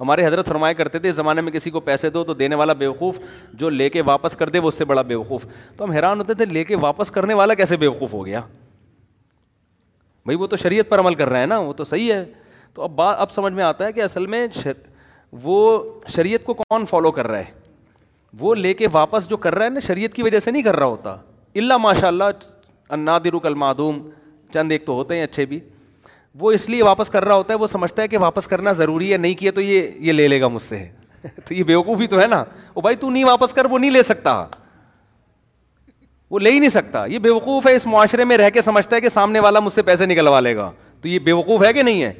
ہمارے 0.00 0.26
حضرت 0.26 0.46
فرمایا 0.48 0.72
کرتے 0.72 0.98
تھے 0.98 1.08
اس 1.08 1.16
زمانے 1.16 1.40
میں 1.40 1.52
کسی 1.52 1.70
کو 1.70 1.80
پیسے 1.80 2.08
دو 2.10 2.22
تو 2.24 2.34
دینے 2.34 2.54
والا 2.54 2.72
بے 2.78 2.86
وقوف 2.86 3.18
جو 3.58 3.68
لے 3.70 3.88
کے 3.90 4.02
واپس 4.06 4.36
کر 4.36 4.48
دے 4.48 4.58
وہ 4.58 4.68
اس 4.68 4.74
سے 4.78 4.84
بڑا 4.84 5.02
بے 5.02 5.14
وقوف 5.14 5.44
تو 5.76 5.84
ہم 5.84 5.90
حیران 5.90 6.18
ہوتے 6.20 6.34
تھے 6.34 6.44
لے 6.44 6.64
کے 6.64 6.76
واپس 6.80 7.10
کرنے 7.10 7.34
والا 7.34 7.54
کیسے 7.54 7.76
بے 7.76 7.86
وقوف 7.86 8.12
ہو 8.14 8.24
گیا 8.26 8.40
بھائی 10.24 10.36
وہ 10.38 10.46
تو 10.46 10.56
شریعت 10.56 10.88
پر 10.88 11.00
عمل 11.00 11.14
کر 11.14 11.28
رہا 11.28 11.40
ہے 11.40 11.46
نا 11.46 11.58
وہ 11.58 11.72
تو 11.72 11.84
صحیح 11.84 12.12
ہے 12.12 12.24
تو 12.74 12.82
اب 12.82 12.90
بات 12.96 13.16
اب 13.20 13.30
سمجھ 13.32 13.52
میں 13.54 13.64
آتا 13.64 13.86
ہے 13.86 13.92
کہ 13.92 14.02
اصل 14.02 14.26
میں 14.26 14.46
شر... 14.62 14.72
وہ 15.42 15.82
شریعت 16.16 16.44
کو 16.44 16.54
کون 16.54 16.86
فالو 16.90 17.10
کر 17.12 17.26
رہا 17.26 17.38
ہے 17.38 17.63
وہ 18.40 18.54
لے 18.54 18.72
کے 18.74 18.86
واپس 18.92 19.28
جو 19.30 19.36
کر 19.36 19.54
رہا 19.54 19.64
ہے 19.64 19.70
نا 19.70 19.80
شریعت 19.86 20.12
کی 20.14 20.22
وجہ 20.22 20.38
سے 20.40 20.50
نہیں 20.50 20.62
کر 20.62 20.76
رہا 20.76 20.86
ہوتا 20.86 21.16
اللہ 21.56 21.76
ماشاء 21.80 22.08
اللہ 22.08 22.94
انا 22.94 23.18
درک 23.24 23.46
المعدوم 23.46 24.00
چند 24.52 24.72
ایک 24.72 24.84
تو 24.86 24.92
ہوتے 24.94 25.16
ہیں 25.16 25.22
اچھے 25.24 25.44
بھی 25.46 25.58
وہ 26.40 26.50
اس 26.52 26.68
لیے 26.70 26.82
واپس 26.82 27.08
کر 27.10 27.24
رہا 27.24 27.34
ہوتا 27.34 27.54
ہے 27.54 27.58
وہ 27.58 27.66
سمجھتا 27.66 28.02
ہے 28.02 28.08
کہ 28.08 28.18
واپس 28.18 28.46
کرنا 28.48 28.72
ضروری 28.80 29.12
ہے 29.12 29.16
نہیں 29.18 29.34
کیا 29.38 29.50
تو 29.54 29.60
یہ 29.60 29.90
یہ 30.06 30.12
لے 30.12 30.26
لے 30.28 30.40
گا 30.40 30.48
مجھ 30.48 30.62
سے 30.62 30.84
تو 31.44 31.54
یہ 31.54 31.62
بیوقوفی 31.64 32.06
تو 32.06 32.20
ہے 32.20 32.26
نا 32.26 32.42
وہ 32.74 32.80
بھائی 32.82 32.96
تو 32.96 33.10
نہیں 33.10 33.24
واپس 33.24 33.52
کر 33.54 33.66
وہ 33.70 33.78
نہیں 33.78 33.90
لے 33.90 34.02
سکتا 34.02 34.44
وہ 36.30 36.38
لے 36.40 36.50
ہی 36.52 36.58
نہیں 36.58 36.70
سکتا 36.70 37.04
یہ 37.06 37.18
بیوقوف 37.28 37.66
ہے 37.66 37.74
اس 37.74 37.86
معاشرے 37.86 38.24
میں 38.24 38.36
رہ 38.38 38.50
کے 38.54 38.62
سمجھتا 38.62 38.96
ہے 38.96 39.00
کہ 39.00 39.08
سامنے 39.08 39.40
والا 39.40 39.60
مجھ 39.60 39.72
سے 39.72 39.82
پیسے 39.82 40.06
نکلوا 40.06 40.40
لے 40.40 40.56
گا 40.56 40.70
تو 41.00 41.08
یہ 41.08 41.18
بے 41.28 41.32
وقوف 41.32 41.62
ہے 41.64 41.72
کہ 41.72 41.82
نہیں 41.82 42.02
ہے 42.02 42.12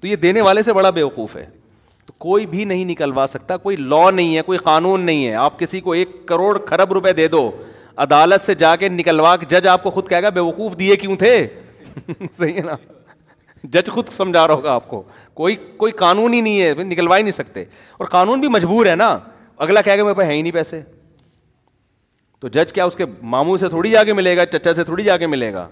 تو 0.00 0.06
یہ 0.06 0.16
دینے 0.16 0.40
والے 0.40 0.62
سے 0.62 0.72
بڑا 0.72 0.90
بے 0.90 1.02
وقوف 1.02 1.34
ہے 1.36 1.44
تو 2.10 2.14
کوئی 2.22 2.46
بھی 2.52 2.64
نہیں 2.64 2.84
نکلوا 2.84 3.24
سکتا 3.28 3.56
کوئی 3.56 3.76
لا 3.76 4.10
نہیں 4.10 4.36
ہے 4.36 4.42
کوئی 4.42 4.58
قانون 4.58 5.00
نہیں 5.06 5.26
ہے 5.26 5.34
آپ 5.40 5.58
کسی 5.58 5.80
کو 5.80 5.92
ایک 5.92 6.08
کروڑ 6.28 6.56
کھرب 6.66 6.92
روپے 6.92 7.12
دے 7.16 7.26
دو 7.34 7.50
عدالت 8.04 8.44
سے 8.46 8.54
جا 8.62 8.74
کے 8.76 8.88
نکلوا 8.88 9.34
کے 9.36 9.46
جج 9.48 9.66
آپ 9.72 9.82
کو 9.82 9.90
خود 9.90 10.10
گا 10.22 10.28
بے 10.28 10.40
وقوف 10.40 10.76
دیے 10.78 10.96
کیوں 11.02 11.16
تھے 11.16 11.34
صحیح 12.38 12.54
ہے 12.56 12.62
نا 12.64 12.74
جج 13.76 13.88
خود 13.94 14.08
سمجھا 14.16 14.46
رہا 14.46 14.54
ہوگا 14.54 14.72
آپ 14.72 14.88
کو 14.88 15.02
کوئی 15.34 15.56
کوئی 15.76 15.92
قانون 16.02 16.34
ہی 16.34 16.40
نہیں 16.40 16.60
ہے 16.62 16.72
نکلوا 16.90 17.16
ہی 17.18 17.22
نہیں 17.22 17.32
سکتے 17.38 17.64
اور 17.98 18.06
قانون 18.16 18.40
بھی 18.40 18.48
مجبور 18.56 18.86
ہے 18.86 18.94
نا 18.96 19.16
اگلا 19.66 19.80
گا 19.86 20.02
میرے 20.02 20.14
پاس 20.14 20.24
ہے 20.28 20.34
ہی 20.34 20.42
نہیں 20.42 20.52
پیسے 20.58 20.80
تو 22.40 22.48
جج 22.48 22.72
کیا 22.72 22.84
اس 22.84 22.96
کے 22.96 23.04
ماموں 23.22 23.56
سے 23.56 23.68
تھوڑی 23.68 23.96
آگے 23.96 24.12
ملے 24.12 24.36
گا 24.36 24.46
چچا 24.58 24.74
سے 24.74 24.84
تھوڑی 24.84 25.04
جا 25.04 25.16
کے 25.18 25.26
ملے 25.26 25.52
گا 25.54 25.68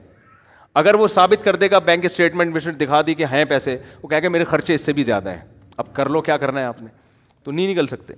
اگر 0.78 0.94
وہ 0.94 1.06
ثابت 1.18 1.44
کر 1.44 1.56
دے 1.56 1.70
گا 1.70 1.78
بینک 1.92 2.04
اسٹیٹمنٹ 2.04 2.80
دکھا 2.80 3.00
دی 3.06 3.14
کہ 3.14 3.24
ہیں 3.30 3.44
پیسے 3.54 3.76
وہ 4.02 4.08
کہہ 4.08 4.20
کہ 4.20 4.28
میرے 4.28 4.44
خرچے 4.54 4.74
اس 4.74 4.84
سے 4.86 4.92
بھی 4.92 5.02
زیادہ 5.04 5.30
ہیں 5.30 5.40
اب 5.80 5.92
کر 5.94 6.08
لو 6.10 6.20
کیا 6.28 6.36
کرنا 6.36 6.60
ہے 6.60 6.64
آپ 6.66 6.80
نے 6.82 6.88
تو 7.44 7.50
نہیں 7.50 7.70
نکل 7.72 7.86
سکتے 7.86 8.14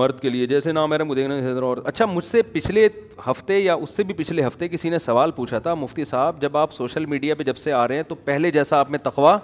مرد 0.00 0.20
کے 0.20 0.30
لیے 0.30 0.46
جیسے 0.46 0.72
نام 0.72 0.90
میرے 0.90 1.04
مجھے 1.04 1.24
حضر 1.26 1.62
اور 1.62 1.76
اچھا 1.90 2.06
مجھ 2.06 2.24
سے 2.24 2.42
پچھلے 2.52 2.88
ہفتے 3.26 3.58
یا 3.58 3.74
اس 3.82 3.90
سے 3.96 4.02
بھی 4.04 4.14
پچھلے 4.22 4.46
ہفتے 4.46 4.68
کسی 4.68 4.90
نے 4.90 4.98
سوال 4.98 5.30
پوچھا 5.36 5.58
تھا 5.66 5.74
مفتی 5.82 6.04
صاحب 6.12 6.40
جب 6.42 6.56
آپ 6.56 6.72
سوشل 6.74 7.06
میڈیا 7.12 7.34
پہ 7.38 7.44
جب 7.44 7.56
سے 7.56 7.72
آ 7.72 7.86
رہے 7.88 7.96
ہیں 7.96 8.02
تو 8.08 8.14
پہلے 8.24 8.50
جیسا 8.56 8.78
آپ 8.80 8.90
میں 8.90 8.98
تقوا 9.02 9.36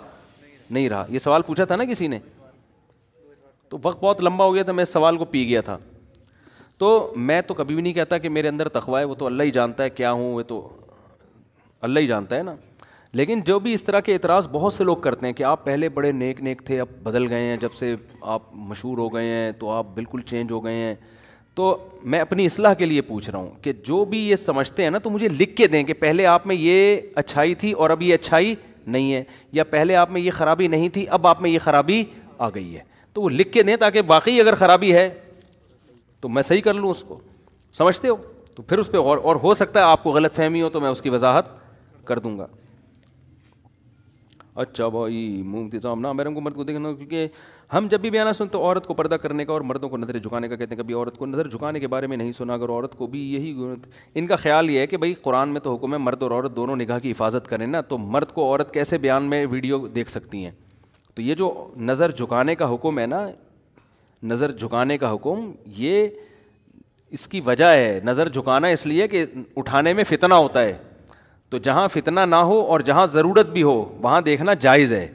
نہیں 0.70 0.88
رہا 0.88 1.04
یہ 1.08 1.18
سوال 1.18 1.42
پوچھا 1.46 1.64
تھا 1.72 1.76
نا 1.76 1.84
کسی 1.90 2.06
نے 2.14 2.18
تو 3.70 3.78
وقت 3.82 4.02
بہت 4.04 4.22
لمبا 4.24 4.44
ہو 4.44 4.54
گیا 4.54 4.62
تھا 4.62 4.72
میں 4.78 4.82
اس 4.82 4.92
سوال 4.92 5.16
کو 5.16 5.24
پی 5.36 5.46
گیا 5.48 5.60
تھا 5.70 5.76
تو 6.78 6.90
میں 7.30 7.40
تو 7.46 7.54
کبھی 7.54 7.74
بھی 7.74 7.82
نہیں 7.82 7.92
کہتا 7.92 8.18
کہ 8.18 8.28
میرے 8.38 8.48
اندر 8.48 8.68
تقوا 8.78 9.00
ہے 9.00 9.04
وہ 9.04 9.14
تو 9.22 9.26
اللہ 9.26 9.42
ہی 9.42 9.50
جانتا 9.58 9.84
ہے 9.84 9.90
کیا 10.00 10.12
ہوں 10.18 10.32
وہ 10.34 10.42
تو 10.52 10.60
اللہ 11.88 12.00
ہی 12.00 12.06
جانتا 12.06 12.36
ہے 12.36 12.42
نا 12.50 12.54
لیکن 13.16 13.40
جو 13.46 13.58
بھی 13.60 13.72
اس 13.74 13.82
طرح 13.84 14.00
کے 14.00 14.12
اعتراض 14.14 14.46
بہت 14.52 14.72
سے 14.72 14.84
لوگ 14.84 14.96
کرتے 15.06 15.26
ہیں 15.26 15.32
کہ 15.38 15.42
آپ 15.44 15.64
پہلے 15.64 15.88
بڑے 15.94 16.10
نیک 16.12 16.40
نیک 16.42 16.62
تھے 16.66 16.78
اب 16.80 16.88
بدل 17.02 17.26
گئے 17.30 17.42
ہیں 17.48 17.56
جب 17.60 17.72
سے 17.78 17.94
آپ 18.34 18.42
مشہور 18.68 18.98
ہو 18.98 19.08
گئے 19.14 19.26
ہیں 19.28 19.50
تو 19.58 19.70
آپ 19.70 19.86
بالکل 19.94 20.20
چینج 20.26 20.52
ہو 20.52 20.64
گئے 20.64 20.74
ہیں 20.74 20.94
تو 21.54 21.76
میں 22.12 22.20
اپنی 22.20 22.44
اصلاح 22.46 22.74
کے 22.74 22.86
لیے 22.86 23.00
پوچھ 23.08 23.28
رہا 23.30 23.38
ہوں 23.38 23.50
کہ 23.62 23.72
جو 23.86 24.04
بھی 24.12 24.18
یہ 24.28 24.36
سمجھتے 24.44 24.82
ہیں 24.84 24.90
نا 24.90 24.98
تو 25.02 25.10
مجھے 25.10 25.28
لکھ 25.28 25.54
کے 25.56 25.66
دیں 25.74 25.82
کہ 25.84 25.92
پہلے 25.98 26.26
آپ 26.26 26.46
میں 26.46 26.56
یہ 26.56 27.00
اچھائی 27.22 27.54
تھی 27.64 27.72
اور 27.82 27.90
اب 27.90 28.02
یہ 28.02 28.14
اچھائی 28.14 28.54
نہیں 28.86 29.12
ہے 29.14 29.22
یا 29.52 29.64
پہلے 29.70 29.96
آپ 29.96 30.10
میں 30.12 30.20
یہ 30.20 30.30
خرابی 30.36 30.66
نہیں 30.68 30.88
تھی 30.94 31.06
اب 31.16 31.26
آپ 31.26 31.42
میں 31.42 31.50
یہ 31.50 31.58
خرابی 31.64 32.02
آ 32.38 32.48
گئی 32.54 32.74
ہے 32.76 32.82
تو 33.12 33.22
وہ 33.22 33.30
لکھ 33.30 33.52
کے 33.52 33.62
دیں 33.62 33.76
تاکہ 33.80 34.02
واقعی 34.06 34.40
اگر 34.40 34.54
خرابی 34.58 34.92
ہے 34.94 35.08
تو 36.20 36.28
میں 36.28 36.42
صحیح 36.48 36.60
کر 36.64 36.74
لوں 36.74 36.90
اس 36.90 37.02
کو 37.08 37.18
سمجھتے 37.78 38.08
ہو 38.08 38.16
تو 38.56 38.62
پھر 38.62 38.78
اس 38.78 38.90
پہ 38.90 38.98
غور 38.98 39.18
اور 39.22 39.36
ہو 39.42 39.54
سکتا 39.54 39.80
ہے 39.80 39.84
آپ 39.90 40.02
کو 40.04 40.10
غلط 40.12 40.34
فہمی 40.36 40.62
ہو 40.62 40.68
تو 40.70 40.80
میں 40.80 40.90
اس 40.90 41.00
کی 41.02 41.10
وضاحت 41.10 41.48
کر 42.04 42.18
دوں 42.18 42.38
گا 42.38 42.46
اچھا 44.60 44.86
بھاؤ 44.94 45.08
صاحب 45.82 45.98
نہ 46.00 46.12
میروں 46.12 46.32
کو 46.34 46.40
مرد 46.40 46.54
کو 46.54 46.64
دیکھنا 46.64 46.92
کیونکہ 46.92 47.26
ہم 47.74 47.86
جب 47.90 48.00
بھی 48.00 48.10
بیانہ 48.10 48.32
سنتے 48.36 48.58
عورت 48.58 48.86
کو 48.86 48.94
پردہ 48.94 49.14
کرنے 49.22 49.44
کا 49.44 49.52
اور 49.52 49.60
مردوں 49.68 49.88
کو 49.88 49.96
نظریں 49.96 50.18
جھکانے 50.20 50.48
کا 50.48 50.56
کہتے 50.56 50.74
ہیں 50.74 50.82
کبھی 50.82 50.94
عورت 50.94 51.16
کو 51.18 51.26
نظر 51.26 51.48
جھکانے 51.50 51.80
کے 51.80 51.88
بارے 51.88 52.06
میں 52.06 52.16
نہیں 52.16 52.32
سنا 52.38 52.54
اگر 52.54 52.70
عورت 52.70 52.94
کو 52.96 53.06
بھی 53.14 53.20
یہی 53.34 53.52
ان 54.14 54.26
کا 54.26 54.36
خیال 54.36 54.70
یہ 54.70 54.80
ہے 54.80 54.86
کہ 54.86 54.96
بھائی 54.96 55.14
قرآن 55.22 55.48
میں 55.52 55.60
تو 55.60 55.74
حکم 55.74 55.92
ہے 55.92 55.98
مرد 55.98 56.22
اور 56.22 56.30
عورت 56.30 56.56
دونوں 56.56 56.76
نگاہ 56.76 56.98
کی 57.02 57.10
حفاظت 57.10 57.48
کریں 57.50 57.66
نا 57.66 57.80
تو 57.88 57.98
مرد 57.98 58.32
کو 58.32 58.44
عورت 58.46 58.74
کیسے 58.74 58.98
بیان 58.98 59.24
میں 59.30 59.44
ویڈیو 59.50 59.86
دیکھ 59.94 60.10
سکتی 60.10 60.44
ہیں 60.44 60.50
تو 61.14 61.22
یہ 61.22 61.34
جو 61.34 61.52
نظر 61.76 62.10
جھکانے 62.16 62.54
کا 62.54 62.72
حکم 62.74 62.98
ہے 62.98 63.06
نا 63.06 63.26
نظر 64.32 64.52
جھکانے 64.58 64.98
کا 64.98 65.14
حکم 65.14 65.50
یہ 65.76 66.08
اس 67.16 67.26
کی 67.28 67.40
وجہ 67.46 67.64
ہے 67.70 67.98
نظر 68.04 68.28
جھکانا 68.32 68.66
اس 68.74 68.86
لیے 68.86 69.08
کہ 69.08 69.24
اٹھانے 69.56 69.92
میں 69.92 70.04
فتنہ 70.08 70.34
ہوتا 70.34 70.62
ہے 70.62 70.76
تو 71.52 71.58
جہاں 71.64 71.86
فتنہ 71.92 72.20
نہ 72.28 72.36
ہو 72.50 72.54
اور 72.74 72.80
جہاں 72.88 73.06
ضرورت 73.14 73.46
بھی 73.56 73.62
ہو 73.62 73.72
وہاں 74.02 74.20
دیکھنا 74.28 74.52
جائز 74.66 74.92
ہے 74.92 75.06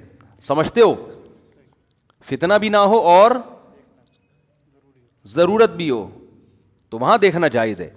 سمجھتے 0.47 0.81
ہو 0.81 0.93
فتنا 2.29 2.57
بھی 2.63 2.69
نہ 2.69 2.77
ہو 2.91 2.97
اور 3.13 3.31
ضرورت 5.35 5.71
بھی 5.79 5.89
ہو 5.89 6.05
تو 6.89 6.97
وہاں 7.01 7.17
دیکھنا 7.21 7.47
جائز 7.57 7.81
ہے 7.81 7.89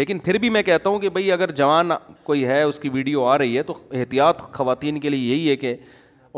لیکن 0.00 0.18
پھر 0.28 0.38
بھی 0.38 0.50
میں 0.58 0.62
کہتا 0.68 0.90
ہوں 0.90 0.98
کہ 0.98 1.08
بھائی 1.16 1.32
اگر 1.32 1.50
جوان 1.62 1.90
کوئی 2.24 2.44
ہے 2.46 2.62
اس 2.62 2.78
کی 2.78 2.88
ویڈیو 2.98 3.24
آ 3.28 3.36
رہی 3.38 3.56
ہے 3.56 3.62
تو 3.62 3.74
احتیاط 3.90 4.42
خواتین 4.52 5.00
کے 5.00 5.08
لیے 5.10 5.34
یہی 5.34 5.50
ہے 5.50 5.56
کہ 5.64 5.74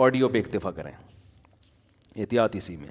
آڈیو 0.07 0.29
پہ 0.29 0.39
اکتفا 0.47 0.71
کریں 0.81 0.93
احتیاط 2.17 2.57
اسی 2.57 2.77
میں 2.77 2.91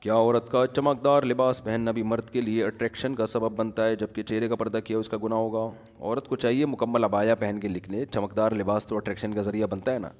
کیا 0.00 0.14
عورت 0.14 0.50
کا 0.50 0.66
چمکدار 0.76 1.22
لباس 1.30 1.62
پہننا 1.64 1.90
بھی 1.98 2.02
مرد 2.12 2.30
کے 2.30 2.40
لیے 2.40 2.64
اٹریکشن 2.64 3.14
کا 3.14 3.26
سبب 3.26 3.56
بنتا 3.58 3.84
ہے 3.86 3.94
جبکہ 3.96 4.22
چہرے 4.22 4.48
کا 4.48 4.56
پردہ 4.56 4.78
کیا 4.84 4.98
اس 4.98 5.08
کا 5.08 5.16
گناہ 5.22 5.38
ہوگا 5.38 5.64
عورت 6.00 6.28
کو 6.28 6.36
چاہیے 6.42 6.66
مکمل 6.66 7.04
ابایا 7.04 7.34
پہن 7.44 7.60
کے 7.60 7.68
لکھنے 7.68 8.04
چمکدار 8.14 8.52
لباس 8.60 8.86
تو 8.86 8.96
اٹریکشن 8.96 9.34
کا 9.34 9.42
ذریعہ 9.42 9.66
بنتا 9.70 9.94
ہے 9.94 9.98
نا 9.98 10.10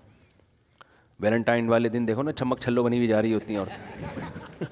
ویلنٹائن 1.21 1.69
والے 1.69 1.89
دن 1.89 2.09
دیکھو 2.09 2.23
نا 2.23 2.33
چمک 2.41 2.61
چھلو 2.63 2.83
بنی 2.83 2.97
ہوئی 2.97 3.09
جا 3.09 3.23
رہی 3.23 3.35
ہوتی 3.35 3.55
ہیں 3.55 3.61
اور 3.61 4.67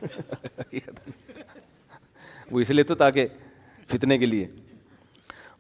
وہ 2.51 2.61
اس 2.61 2.71
لیے 2.71 2.85
تو 2.89 2.95
تاکہ 2.95 3.27
فتنے 3.91 4.19
کے 4.19 4.27
لیے 4.27 4.47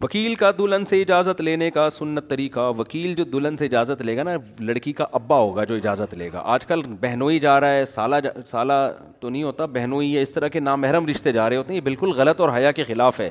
وکیل 0.04 0.34
کا 0.34 0.50
دلہن 0.58 0.84
سے 0.86 1.00
اجازت 1.02 1.40
لینے 1.40 1.70
کا 1.74 1.88
سنت 1.90 2.28
طریقہ 2.30 2.60
وکیل 2.78 3.14
جو 3.16 3.24
دلہن 3.32 3.56
سے 3.56 3.64
اجازت 3.66 4.00
لے 4.02 4.16
گا 4.16 4.22
نا 4.22 4.30
لڑکی 4.68 4.92
کا 4.92 5.04
ابا 5.18 5.36
ہوگا 5.38 5.64
جو 5.64 5.74
اجازت 5.76 6.12
لے 6.14 6.28
گا 6.32 6.40
آج 6.54 6.66
کل 6.66 6.82
بہنوئی 7.00 7.38
جا 7.40 7.58
رہا 7.60 7.74
ہے 7.74 7.84
سالہ 7.92 8.16
جا... 8.24 8.30
سالہ 8.46 8.72
تو 9.20 9.28
نہیں 9.28 9.42
ہوتا 9.42 9.64
بہنوئی 9.76 10.14
ہے 10.16 10.22
اس 10.22 10.30
طرح 10.32 10.48
کے 10.56 10.60
نامحرم 10.60 11.06
رشتے 11.10 11.32
جا 11.36 11.48
رہے 11.48 11.56
ہوتے 11.56 11.72
ہیں 11.72 11.76
یہ 11.76 11.84
بالکل 11.84 12.10
غلط 12.16 12.40
اور 12.40 12.48
حیا 12.56 12.72
کے 12.80 12.84
خلاف 12.88 13.20
ہے 13.20 13.30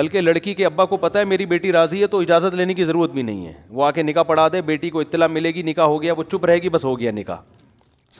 بلکہ 0.00 0.20
لڑکی 0.20 0.54
کے 0.60 0.66
ابا 0.66 0.84
کو 0.92 0.96
پتہ 1.04 1.18
ہے 1.18 1.24
میری 1.32 1.46
بیٹی 1.52 1.72
راضی 1.78 2.00
ہے 2.02 2.06
تو 2.14 2.20
اجازت 2.26 2.54
لینے 2.62 2.74
کی 2.74 2.84
ضرورت 2.90 3.10
بھی 3.16 3.22
نہیں 3.30 3.46
ہے 3.46 3.52
وہ 3.70 3.84
آ 3.84 3.90
کے 3.98 4.02
نکاح 4.02 4.22
پڑھا 4.30 4.46
دے 4.52 4.60
بیٹی 4.70 4.90
کو 4.90 5.00
اطلاع 5.06 5.26
ملے 5.38 5.50
گی 5.54 5.62
نکاح 5.70 5.86
ہو 5.94 6.00
گیا 6.02 6.12
وہ 6.18 6.22
چپ 6.32 6.44
رہے 6.44 6.62
گی 6.62 6.68
بس 6.76 6.84
ہو 6.84 6.98
گیا 7.00 7.10
نکاح 7.16 7.40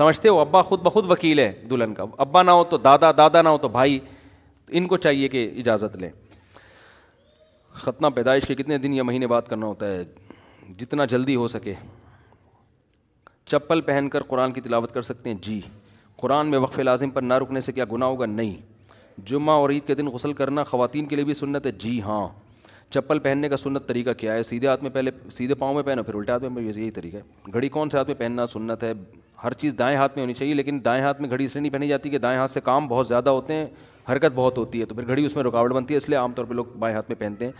سمجھتے 0.00 0.28
ہو 0.28 0.40
ابا 0.40 0.62
خود 0.72 0.82
بخود 0.88 1.10
وکیل 1.10 1.38
ہے 1.38 1.52
دلہن 1.70 1.94
کا 1.94 2.04
ابا 2.26 2.42
نہ 2.42 2.50
ہو 2.60 2.64
تو 2.70 2.76
دادا 2.90 3.10
دادا 3.18 3.42
نہ 3.42 3.48
ہو 3.48 3.58
تو 3.62 3.68
بھائی 3.78 3.98
ان 4.78 4.86
کو 4.86 4.96
چاہیے 5.06 5.28
کہ 5.28 5.48
اجازت 5.60 5.96
لیں 6.02 6.10
ختنہ 7.80 8.06
پیدائش 8.14 8.44
کے 8.46 8.54
کتنے 8.54 8.78
دن 8.78 8.92
یا 8.92 9.02
مہینے 9.02 9.26
بات 9.26 9.48
کرنا 9.48 9.66
ہوتا 9.66 9.86
ہے 9.92 10.02
جتنا 10.78 11.04
جلدی 11.04 11.36
ہو 11.36 11.46
سکے 11.48 11.74
چپل 13.50 13.80
پہن 13.86 14.08
کر 14.12 14.22
قرآن 14.28 14.52
کی 14.52 14.60
تلاوت 14.60 14.92
کر 14.94 15.02
سکتے 15.02 15.30
ہیں 15.30 15.36
جی 15.42 15.60
قرآن 16.20 16.50
میں 16.50 16.58
وقف 16.58 16.78
لازم 16.78 17.10
پر 17.10 17.22
نہ 17.22 17.34
رکنے 17.42 17.60
سے 17.60 17.72
کیا 17.72 17.84
گناہ 17.92 18.08
ہوگا 18.08 18.26
نہیں 18.26 18.56
جمعہ 19.26 19.54
اور 19.54 19.70
عید 19.70 19.86
کے 19.86 19.94
دن 19.94 20.06
غسل 20.12 20.32
کرنا 20.32 20.62
خواتین 20.64 21.06
کے 21.06 21.16
لیے 21.16 21.24
بھی 21.24 21.34
سنت 21.34 21.66
ہے 21.66 21.70
جی 21.78 22.00
ہاں 22.02 22.26
چپل 22.94 23.18
پہننے 23.18 23.48
کا 23.48 23.56
سنت 23.56 23.86
طریقہ 23.88 24.10
کیا 24.18 24.32
ہے 24.34 24.42
سیدھے 24.42 24.68
ہاتھ 24.68 24.82
میں 24.82 24.90
پہلے 24.94 25.10
سیدھے 25.36 25.54
پاؤں 25.62 25.74
میں 25.74 25.82
پہنو 25.82 26.02
پھر 26.02 26.14
الٹے 26.14 26.32
ہاتھ 26.32 26.42
میں 26.54 26.62
یہی 26.62 26.90
طریقہ 27.00 27.16
ہے 27.16 27.52
گھڑی 27.52 27.68
کون 27.76 27.90
سے 27.90 27.96
ہاتھ 27.98 28.08
میں 28.08 28.16
پہننا 28.18 28.46
سنت 28.52 28.82
ہے 28.84 28.92
ہر 29.44 29.52
چیز 29.60 29.74
دائیں 29.78 29.96
ہاتھ 29.98 30.16
میں 30.16 30.22
ہونی 30.22 30.34
چاہیے 30.34 30.54
لیکن 30.54 30.80
دائیں 30.84 31.02
ہاتھ 31.02 31.20
میں 31.20 31.30
گھڑی 31.30 31.44
اس 31.44 31.54
لیے 31.56 31.60
نہیں 31.62 31.72
پہنی 31.72 31.88
جاتی 31.88 32.10
کہ 32.10 32.18
دائیں 32.18 32.38
ہاتھ 32.38 32.50
سے 32.50 32.60
کام 32.64 32.88
بہت 32.88 33.06
زیادہ 33.08 33.30
ہوتے 33.30 33.54
ہیں 33.54 33.66
حرکت 34.10 34.32
بہت 34.34 34.58
ہوتی 34.58 34.80
ہے 34.80 34.84
تو 34.84 34.94
پھر 34.94 35.06
گھڑی 35.06 35.24
اس 35.26 35.34
میں 35.36 35.44
رکاوٹ 35.44 35.72
بنتی 35.72 35.94
ہے 35.94 35.96
اس 35.96 36.08
لیے 36.08 36.18
عام 36.18 36.32
طور 36.32 36.44
پہ 36.44 36.54
لوگ 36.54 36.64
بائیں 36.78 36.94
ہاتھ 36.96 37.10
میں 37.10 37.16
پہنتے 37.20 37.44
ہیں 37.44 37.52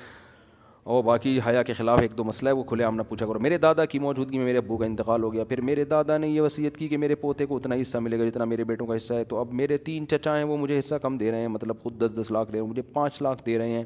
اور 0.92 1.02
باقی 1.04 1.38
حیا 1.46 1.62
کے 1.62 1.72
خلاف 1.78 2.00
ایک 2.02 2.16
دو 2.18 2.24
مسئلہ 2.24 2.48
ہے 2.48 2.54
وہ 2.54 2.62
کھلے 2.68 2.84
آمنا 2.84 3.02
پوچھا 3.08 3.26
کرو 3.26 3.40
میرے 3.40 3.58
دادا 3.58 3.84
کی 3.90 3.98
موجودگی 3.98 4.38
میں 4.38 4.44
میرے 4.46 4.58
ابو 4.58 4.76
کا 4.76 4.84
انتقال 4.84 5.22
ہو 5.22 5.32
گیا 5.32 5.44
پھر 5.48 5.60
میرے 5.68 5.84
دادا 5.92 6.16
نے 6.18 6.28
یہ 6.28 6.40
وصیت 6.40 6.76
کی 6.76 6.88
کہ 6.88 6.96
میرے 6.98 7.14
پوتے 7.14 7.46
کو 7.46 7.56
اتنا 7.56 7.74
حصہ 7.80 7.98
ملے 7.98 8.18
گا 8.18 8.28
جتنا 8.28 8.44
میرے 8.44 8.64
بیٹوں 8.72 8.86
کا 8.86 8.96
حصہ 8.96 9.14
ہے 9.14 9.24
تو 9.24 9.38
اب 9.40 9.52
میرے 9.60 9.78
تین 9.88 10.08
چچا 10.10 10.36
ہیں 10.38 10.44
وہ 10.44 10.56
مجھے 10.56 10.78
حصہ 10.78 10.94
کم 11.02 11.16
دے 11.18 11.30
رہے 11.30 11.40
ہیں 11.40 11.48
مطلب 11.48 11.82
خود 11.82 12.00
دس 12.04 12.20
دس 12.20 12.30
لاکھ 12.30 12.50
دے 12.52 12.56
رہے 12.56 12.62
ہیں 12.64 12.68
مجھے 12.70 12.82
پانچ 12.92 13.22
لاکھ 13.22 13.46
دے 13.46 13.58
رہے 13.58 13.70
ہیں 13.72 13.84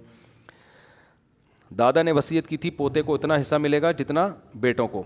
دادا 1.78 2.02
نے 2.02 2.12
وصیت 2.12 2.46
کی 2.46 2.56
تھی 2.56 2.70
پوتے 2.70 3.02
کو 3.02 3.14
اتنا 3.14 3.36
حصہ 3.40 3.54
ملے 3.60 3.82
گا 3.82 3.92
جتنا 3.98 4.28
بیٹوں 4.60 4.88
کو 4.88 5.02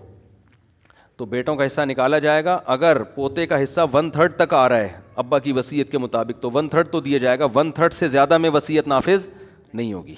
تو 1.20 1.24
بیٹوں 1.32 1.54
کا 1.56 1.64
حصہ 1.66 1.80
نکالا 1.88 2.18
جائے 2.18 2.44
گا 2.44 2.52
اگر 2.74 3.02
پوتے 3.14 3.44
کا 3.46 3.62
حصہ 3.62 3.80
ون 3.92 4.08
تھرڈ 4.10 4.34
تک 4.36 4.52
آ 4.54 4.68
رہا 4.68 4.80
ہے 4.80 4.96
ابا 5.22 5.38
کی 5.46 5.52
وصیت 5.52 5.90
کے 5.90 5.98
مطابق 5.98 6.40
تو 6.42 6.50
ون 6.54 6.68
تھرڈ 6.74 6.88
تو 6.92 7.00
دیا 7.06 7.18
جائے 7.24 7.38
گا 7.38 7.46
ون 7.54 7.70
تھرڈ 7.78 7.92
سے 7.92 8.08
زیادہ 8.14 8.38
میں 8.44 8.50
وصیت 8.54 8.86
نافذ 8.92 9.26
نہیں 9.72 9.92
ہوگی 9.92 10.14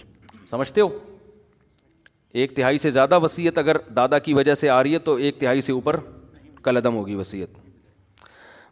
سمجھتے 0.50 0.80
ہو 0.80 0.88
ایک 2.42 2.54
تہائی 2.56 2.78
سے 2.78 2.90
زیادہ 2.90 3.18
وصیت 3.22 3.58
اگر 3.58 3.78
دادا 3.96 4.18
کی 4.26 4.34
وجہ 4.34 4.54
سے 4.62 4.68
آ 4.76 4.82
رہی 4.82 4.92
ہے 4.94 4.98
تو 5.10 5.14
ایک 5.26 5.40
تہائی 5.40 5.60
سے 5.60 5.72
اوپر 5.72 6.00
کل 6.64 6.76
عدم 6.76 6.94
ہوگی 6.96 7.14
وصیت 7.24 7.58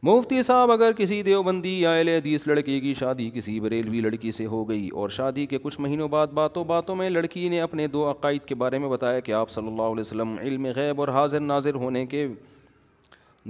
مفتی 0.03 0.43
صاحب 0.43 0.71
اگر 0.71 0.93
کسی 0.99 1.23
دیوبندی 1.23 1.71
یا 1.81 1.93
اہل 1.95 2.09
حدیث 2.09 2.47
لڑکے 2.49 2.79
کی 2.81 2.93
شادی 2.99 3.29
کسی 3.35 3.59
بریلوی 3.61 4.01
لڑکی 4.01 4.31
سے 4.33 4.45
ہو 4.53 4.63
گئی 4.69 4.89
اور 4.89 5.09
شادی 5.17 5.45
کے 5.47 5.59
کچھ 5.63 5.79
مہینوں 5.81 6.07
بعد 6.09 6.27
باتوں 6.35 6.63
باتوں 6.65 6.95
میں 6.97 7.09
لڑکی 7.11 7.49
نے 7.49 7.61
اپنے 7.61 7.87
دو 7.87 8.09
عقائد 8.11 8.45
کے 8.49 8.55
بارے 8.63 8.79
میں 8.79 8.89
بتایا 8.89 9.19
کہ 9.27 9.33
آپ 9.41 9.51
صلی 9.51 9.67
اللہ 9.67 9.83
علیہ 9.93 10.01
وسلم 10.01 10.35
علم 10.43 10.67
غیب 10.77 11.01
اور 11.01 11.09
حاضر 11.15 11.41
ناظر 11.41 11.75
ہونے 11.83 12.05
کے 12.15 12.27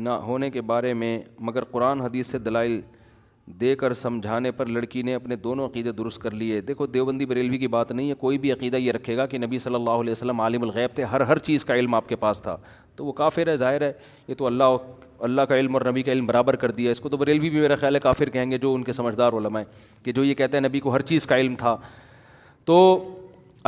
نہ 0.06 0.10
ہونے 0.26 0.48
کے 0.50 0.60
بارے 0.72 0.92
میں 1.02 1.18
مگر 1.38 1.64
قرآن 1.72 2.00
حدیث 2.00 2.26
سے 2.30 2.38
دلائل 2.38 2.80
دے 3.60 3.74
کر 3.76 3.92
سمجھانے 4.02 4.50
پر 4.56 4.66
لڑکی 4.66 5.02
نے 5.02 5.14
اپنے 5.14 5.36
دونوں 5.44 5.66
عقیدے 5.68 5.92
درست 5.98 6.20
کر 6.22 6.30
لیے 6.42 6.60
دیکھو 6.60 6.86
دیوبندی 6.86 7.26
بریلوی 7.26 7.58
کی 7.58 7.68
بات 7.68 7.92
نہیں 7.92 8.08
ہے 8.10 8.14
کوئی 8.18 8.38
بھی 8.38 8.52
عقیدہ 8.52 8.76
یہ 8.76 8.92
رکھے 8.92 9.16
گا 9.16 9.26
کہ 9.26 9.38
نبی 9.38 9.58
صلی 9.58 9.74
اللہ 9.74 10.00
علیہ 10.04 10.12
وسلم 10.12 10.40
عالم 10.40 10.62
الغیب 10.62 10.94
تھے 10.94 11.04
ہر 11.12 11.20
ہر 11.30 11.38
چیز 11.50 11.64
کا 11.64 11.74
علم 11.74 11.94
آپ 11.94 12.08
کے 12.08 12.16
پاس 12.26 12.42
تھا 12.42 12.56
تو 12.96 13.06
وہ 13.06 13.12
کافر 13.22 13.48
ہے 13.48 13.56
ظاہر 13.56 13.82
ہے 13.82 13.92
یہ 14.28 14.34
تو 14.38 14.46
اللہ 14.46 14.76
اللہ 15.26 15.42
کا 15.48 15.56
علم 15.60 15.74
اور 15.76 15.82
نبی 15.90 16.02
کا 16.02 16.12
علم 16.12 16.26
برابر 16.26 16.56
کر 16.56 16.70
دیا 16.70 16.90
اس 16.90 17.00
کو 17.00 17.08
تو 17.08 17.16
بریلوی 17.16 17.48
بھی 17.50 17.60
میرا 17.60 17.74
خیال 17.80 17.94
ہے 17.94 18.00
کافر 18.00 18.28
کہیں 18.30 18.50
گے 18.50 18.58
جو 18.58 18.72
ان 18.74 18.82
کے 18.82 18.92
سمجھدار 18.92 19.32
علماء 19.38 19.60
ہیں 19.60 20.04
کہ 20.04 20.12
جو 20.12 20.24
یہ 20.24 20.34
کہتے 20.34 20.56
ہیں 20.58 20.64
نبی 20.68 20.80
کو 20.80 20.94
ہر 20.94 21.00
چیز 21.10 21.26
کا 21.26 21.36
علم 21.38 21.54
تھا 21.58 21.76
تو 22.64 22.76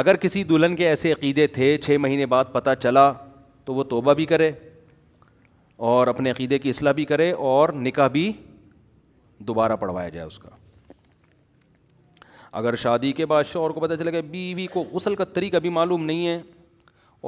اگر 0.03 0.17
کسی 0.21 0.45
دلہن 0.53 0.77
کے 0.77 0.89
ایسے 0.89 1.13
عقیدے 1.13 1.47
تھے 1.57 1.77
چھ 1.85 1.97
مہینے 2.01 2.27
بعد 2.27 2.53
پتہ 2.53 2.71
چلا 2.83 3.11
تو 3.65 3.75
وہ 3.75 3.85
توبہ 3.95 4.15
بھی 4.23 4.27
کرے 4.27 4.51
اور 5.91 6.07
اپنے 6.07 6.31
عقیدے 6.31 6.59
کی 6.59 6.71
اصلاح 6.71 6.93
بھی 6.93 7.05
کرے 7.05 7.31
اور 7.53 7.69
نکاح 7.89 8.07
بھی 8.17 8.31
دوبارہ 9.49 9.77
پڑھوایا 9.81 10.09
جائے 10.09 10.27
اس 10.27 10.39
کا 10.39 10.49
اگر 12.59 12.77
شادی 12.77 13.13
کے 13.21 13.27
بعد 13.27 13.45
شوہر 13.53 13.71
کو 13.73 13.81
پتہ 13.81 13.95
چلے 13.99 14.13
گا 14.13 14.21
بیوی 14.31 14.67
کو 14.73 14.81
غسل 14.93 15.15
کا 15.15 15.25
طریقہ 15.35 15.57
بھی 15.63 15.69
معلوم 15.79 16.05
نہیں 16.05 16.27
ہے 16.27 16.41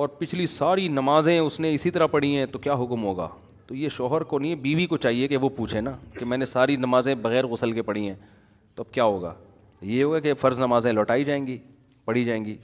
اور 0.02 0.08
پچھلی 0.18 0.46
ساری 0.46 0.86
نمازیں 0.88 1.38
اس 1.38 1.58
نے 1.60 1.74
اسی 1.74 1.90
طرح 1.90 2.06
پڑھی 2.16 2.36
ہیں 2.36 2.46
تو 2.52 2.58
کیا 2.58 2.74
حکم 2.82 3.02
ہوگا 3.04 3.28
تو 3.66 3.74
یہ 3.74 3.88
شوہر 3.88 4.22
کو 4.30 4.38
نہیں 4.38 4.54
بیوی 4.64 4.86
کو 4.86 4.96
چاہیے 5.04 5.28
کہ 5.28 5.36
وہ 5.44 5.48
پوچھے 5.56 5.80
نا 5.80 5.90
کہ 6.18 6.24
میں 6.24 6.38
نے 6.38 6.44
ساری 6.44 6.76
نمازیں 6.76 7.14
بغیر 7.22 7.46
غسل 7.46 7.72
کے 7.72 7.82
پڑھی 7.82 8.06
ہیں 8.08 8.14
تو 8.74 8.82
اب 8.86 8.92
کیا 8.94 9.04
ہوگا 9.04 9.32
یہ 9.80 10.02
ہوگا 10.04 10.18
کہ 10.20 10.34
فرض 10.40 10.58
نمازیں 10.60 10.90
لوٹائی 10.92 11.24
جائیں 11.24 11.46
گی 11.46 11.56
پڑھی 12.04 12.24
جائیں 12.24 12.44
گی 12.44 12.56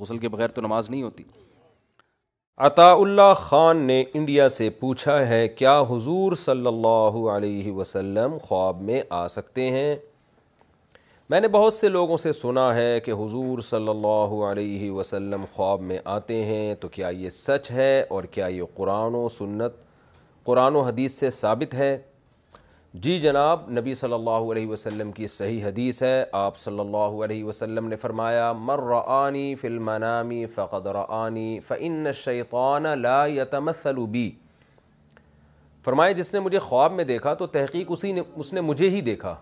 غسل 0.00 0.18
کے 0.18 0.28
بغیر 0.28 0.48
تو 0.54 0.60
نماز 0.62 0.90
نہیں 0.90 1.02
ہوتی 1.02 1.24
عطا 2.68 2.90
اللہ 2.92 3.32
خان 3.38 3.82
نے 3.86 4.02
انڈیا 4.14 4.48
سے 4.48 4.68
پوچھا 4.80 5.18
ہے 5.28 5.46
کیا 5.48 5.78
حضور 5.90 6.32
صلی 6.36 6.66
اللہ 6.66 7.16
علیہ 7.34 7.72
وسلم 7.72 8.36
خواب 8.42 8.80
میں 8.82 9.00
آ 9.18 9.26
سکتے 9.34 9.70
ہیں 9.70 9.94
میں 11.30 11.40
نے 11.40 11.48
بہت 11.54 11.74
سے 11.74 11.88
لوگوں 11.88 12.16
سے 12.16 12.32
سنا 12.32 12.74
ہے 12.74 12.98
کہ 13.04 13.10
حضور 13.24 13.58
صلی 13.70 13.88
اللہ 13.88 14.28
علیہ 14.50 14.90
وسلم 14.90 15.44
خواب 15.54 15.80
میں 15.90 15.98
آتے 16.16 16.44
ہیں 16.44 16.74
تو 16.80 16.88
کیا 16.92 17.08
یہ 17.22 17.28
سچ 17.30 17.70
ہے 17.70 18.00
اور 18.08 18.24
کیا 18.30 18.46
یہ 18.46 18.62
قرآن 18.76 19.14
و 19.14 19.28
سنت 19.28 19.84
قرآن 20.48 20.74
و 20.76 20.80
حدیث 20.82 21.12
سے 21.18 21.28
ثابت 21.38 21.74
ہے 21.74 21.96
جی 23.06 23.18
جناب 23.20 23.68
نبی 23.78 23.94
صلی 23.94 24.12
اللہ 24.12 24.44
علیہ 24.52 24.66
وسلم 24.68 25.10
کی 25.12 25.26
صحیح 25.28 25.64
حدیث 25.64 26.02
ہے 26.02 26.24
آپ 26.38 26.56
صلی 26.56 26.78
اللہ 26.80 27.16
علیہ 27.24 27.44
وسلم 27.44 27.88
نے 27.88 27.96
فرمایا 28.04 28.50
مرآنی 28.68 29.54
فلم 29.60 29.90
فقد 30.54 30.86
رعانی 30.96 31.48
فعن 31.66 32.12
شیقان 32.24 32.86
بی 34.10 34.30
فرمایا 35.84 36.12
جس 36.20 36.32
نے 36.34 36.40
مجھے 36.40 36.58
خواب 36.68 36.92
میں 36.92 37.04
دیکھا 37.12 37.34
تو 37.42 37.46
تحقیق 37.58 37.90
اسی 37.96 38.12
نے 38.12 38.22
اس 38.34 38.52
نے 38.52 38.60
مجھے 38.70 38.88
ہی 38.90 39.00
دیکھا 39.10 39.34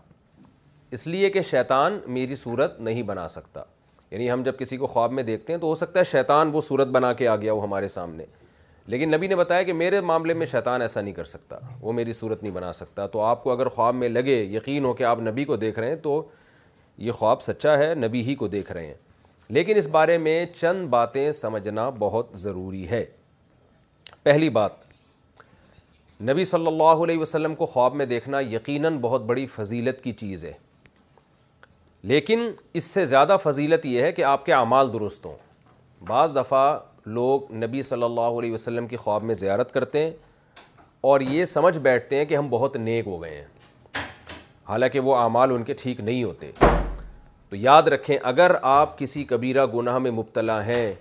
اس 0.97 1.07
لیے 1.07 1.31
کہ 1.37 1.43
شیطان 1.53 1.99
میری 2.19 2.35
صورت 2.43 2.81
نہیں 2.89 3.03
بنا 3.13 3.29
سکتا 3.39 3.63
یعنی 4.11 4.31
ہم 4.33 4.43
جب 4.49 4.59
کسی 4.59 4.77
کو 4.83 4.87
خواب 4.97 5.13
میں 5.13 5.23
دیکھتے 5.33 5.53
ہیں 5.53 5.61
تو 5.61 5.67
ہو 5.67 5.75
سکتا 5.85 5.99
ہے 6.01 6.05
شیطان 6.13 6.51
وہ 6.55 6.61
صورت 6.71 6.89
بنا 6.99 7.13
کے 7.23 7.29
آ 7.29 7.37
گیا 7.47 7.53
وہ 7.53 7.63
ہمارے 7.63 7.89
سامنے 7.97 8.25
لیکن 8.93 9.11
نبی 9.15 9.27
نے 9.27 9.37
بتایا 9.37 9.63
کہ 9.63 9.73
میرے 9.73 10.01
معاملے 10.01 10.35
میں 10.35 10.47
شیطان 10.47 10.83
ایسا 10.83 11.01
نہیں 11.01 11.15
کر 11.15 11.25
سکتا 11.25 11.57
وہ 11.81 11.93
میری 11.93 12.13
صورت 12.13 12.43
نہیں 12.43 12.53
بنا 12.55 12.73
سکتا 12.73 13.07
تو 13.13 13.21
آپ 13.21 13.43
کو 13.45 13.51
اگر 13.53 13.69
خواب 13.69 13.95
میں 13.95 14.09
لگے 14.09 14.35
یقین 14.53 14.85
ہو 14.85 14.93
کہ 14.95 15.05
آپ 15.05 15.21
نبی 15.29 15.45
کو 15.45 15.57
دیکھ 15.57 15.79
رہے 15.79 15.89
ہیں 15.89 15.97
تو 16.03 16.23
یہ 17.07 17.13
خواب 17.13 17.43
سچا 17.43 17.77
ہے 17.79 17.93
نبی 17.95 18.21
ہی 18.27 18.35
کو 18.43 18.49
دیکھ 18.49 18.71
رہے 18.73 18.87
ہیں 18.87 18.95
لیکن 19.57 19.77
اس 19.77 19.87
بارے 19.97 20.17
میں 20.19 20.45
چند 20.57 20.87
باتیں 20.91 21.31
سمجھنا 21.33 21.89
بہت 21.99 22.31
ضروری 22.43 22.89
ہے 22.91 23.05
پہلی 24.23 24.49
بات 24.51 24.85
نبی 26.29 26.45
صلی 26.55 26.67
اللہ 26.67 27.03
علیہ 27.05 27.19
وسلم 27.19 27.55
کو 27.55 27.67
خواب 27.67 27.95
میں 27.95 28.07
دیکھنا 28.15 28.41
یقیناً 28.51 28.99
بہت 29.01 29.25
بڑی 29.25 29.47
فضیلت 29.55 30.01
کی 30.05 30.13
چیز 30.23 30.45
ہے 30.45 30.53
لیکن 32.13 32.51
اس 32.81 32.85
سے 32.85 33.05
زیادہ 33.07 33.37
فضیلت 33.43 33.87
یہ 33.87 34.03
ہے 34.03 34.13
کہ 34.13 34.25
آپ 34.25 34.45
کے 34.47 34.53
اعمال 34.55 34.93
درست 34.93 35.25
ہوں 35.27 35.37
بعض 36.09 36.35
دفعہ 36.37 36.79
لوگ 37.15 37.53
نبی 37.55 37.83
صلی 37.83 38.03
اللہ 38.03 38.39
علیہ 38.41 38.53
وسلم 38.53 38.87
کی 38.89 38.97
خواب 38.97 39.23
میں 39.25 39.35
زیارت 39.39 39.73
کرتے 39.73 40.03
ہیں 40.05 40.11
اور 41.11 41.21
یہ 41.21 41.45
سمجھ 41.45 41.79
بیٹھتے 41.79 42.17
ہیں 42.17 42.25
کہ 42.25 42.37
ہم 42.37 42.49
بہت 42.51 42.77
نیک 42.77 43.07
ہو 43.07 43.21
گئے 43.23 43.35
ہیں 43.35 43.45
حالانکہ 44.69 45.01
وہ 45.01 45.15
اعمال 45.17 45.51
ان 45.55 45.63
کے 45.65 45.75
ٹھیک 45.81 46.01
نہیں 46.01 46.25
ہوتے 46.25 46.51
تو 47.49 47.57
یاد 47.57 47.89
رکھیں 47.95 48.17
اگر 48.23 48.53
آپ 48.71 48.99
کسی 48.99 49.23
کبیرہ 49.25 49.67
گناہ 49.75 49.99
میں 49.99 50.11
مبتلا 50.11 50.65
ہیں 50.67 50.93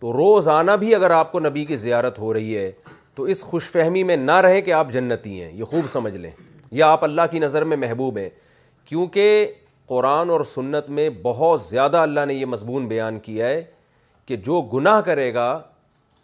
تو 0.00 0.12
روزانہ 0.12 0.70
بھی 0.80 0.94
اگر 0.94 1.10
آپ 1.10 1.32
کو 1.32 1.40
نبی 1.40 1.64
کی 1.64 1.76
زیارت 1.76 2.18
ہو 2.18 2.32
رہی 2.34 2.56
ہے 2.56 2.70
تو 3.14 3.22
اس 3.34 3.42
خوش 3.44 3.68
فہمی 3.70 4.02
میں 4.10 4.16
نہ 4.16 4.36
رہیں 4.46 4.60
کہ 4.62 4.72
آپ 4.72 4.90
جنتی 4.92 5.40
ہیں 5.40 5.50
یہ 5.58 5.64
خوب 5.70 5.88
سمجھ 5.92 6.16
لیں 6.16 6.30
یا 6.80 6.90
آپ 6.92 7.04
اللہ 7.04 7.22
کی 7.30 7.38
نظر 7.38 7.64
میں 7.72 7.76
محبوب 7.76 8.18
ہیں 8.18 8.28
کیونکہ 8.88 9.52
قرآن 9.86 10.30
اور 10.30 10.40
سنت 10.54 10.88
میں 10.96 11.08
بہت 11.22 11.60
زیادہ 11.62 11.96
اللہ 11.98 12.24
نے 12.26 12.34
یہ 12.34 12.46
مضمون 12.46 12.86
بیان 12.88 13.18
کیا 13.22 13.46
ہے 13.48 13.62
کہ 14.28 14.36
جو 14.46 14.60
گناہ 14.72 15.00
کرے 15.04 15.32
گا 15.34 15.46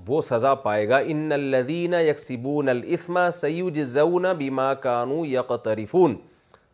وہ 0.07 0.21
سزا 0.23 0.55
پائے 0.65 0.89
گا 0.89 0.97
ان 1.13 1.33
الدین 1.33 1.95
یکسبون 2.07 2.37
سبون 2.67 2.69
الفما 2.69 3.31
سی 3.41 3.63
بیما 4.39 4.73
کانو 4.83 5.23
قانو 5.23 5.57
تریفون 5.65 6.17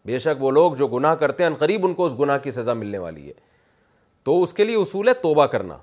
بے 0.07 0.19
شک 0.25 0.43
وہ 0.43 0.51
لوگ 0.51 0.73
جو 0.81 0.87
گناہ 0.95 1.15
کرتے 1.23 1.45
ہیں 1.45 1.51
قریب 1.59 1.85
ان 1.87 1.95
کو 1.95 2.05
اس 2.05 2.19
گناہ 2.21 2.39
کی 2.45 2.51
سزا 2.51 2.73
ملنے 2.83 2.99
والی 3.05 3.27
ہے 3.29 3.33
تو 4.25 4.43
اس 4.43 4.55
کے 4.55 4.65
لیے 4.65 4.77
اصول 4.77 5.09
ہے 5.09 5.13
توبہ 5.23 5.47
کرنا 5.55 5.77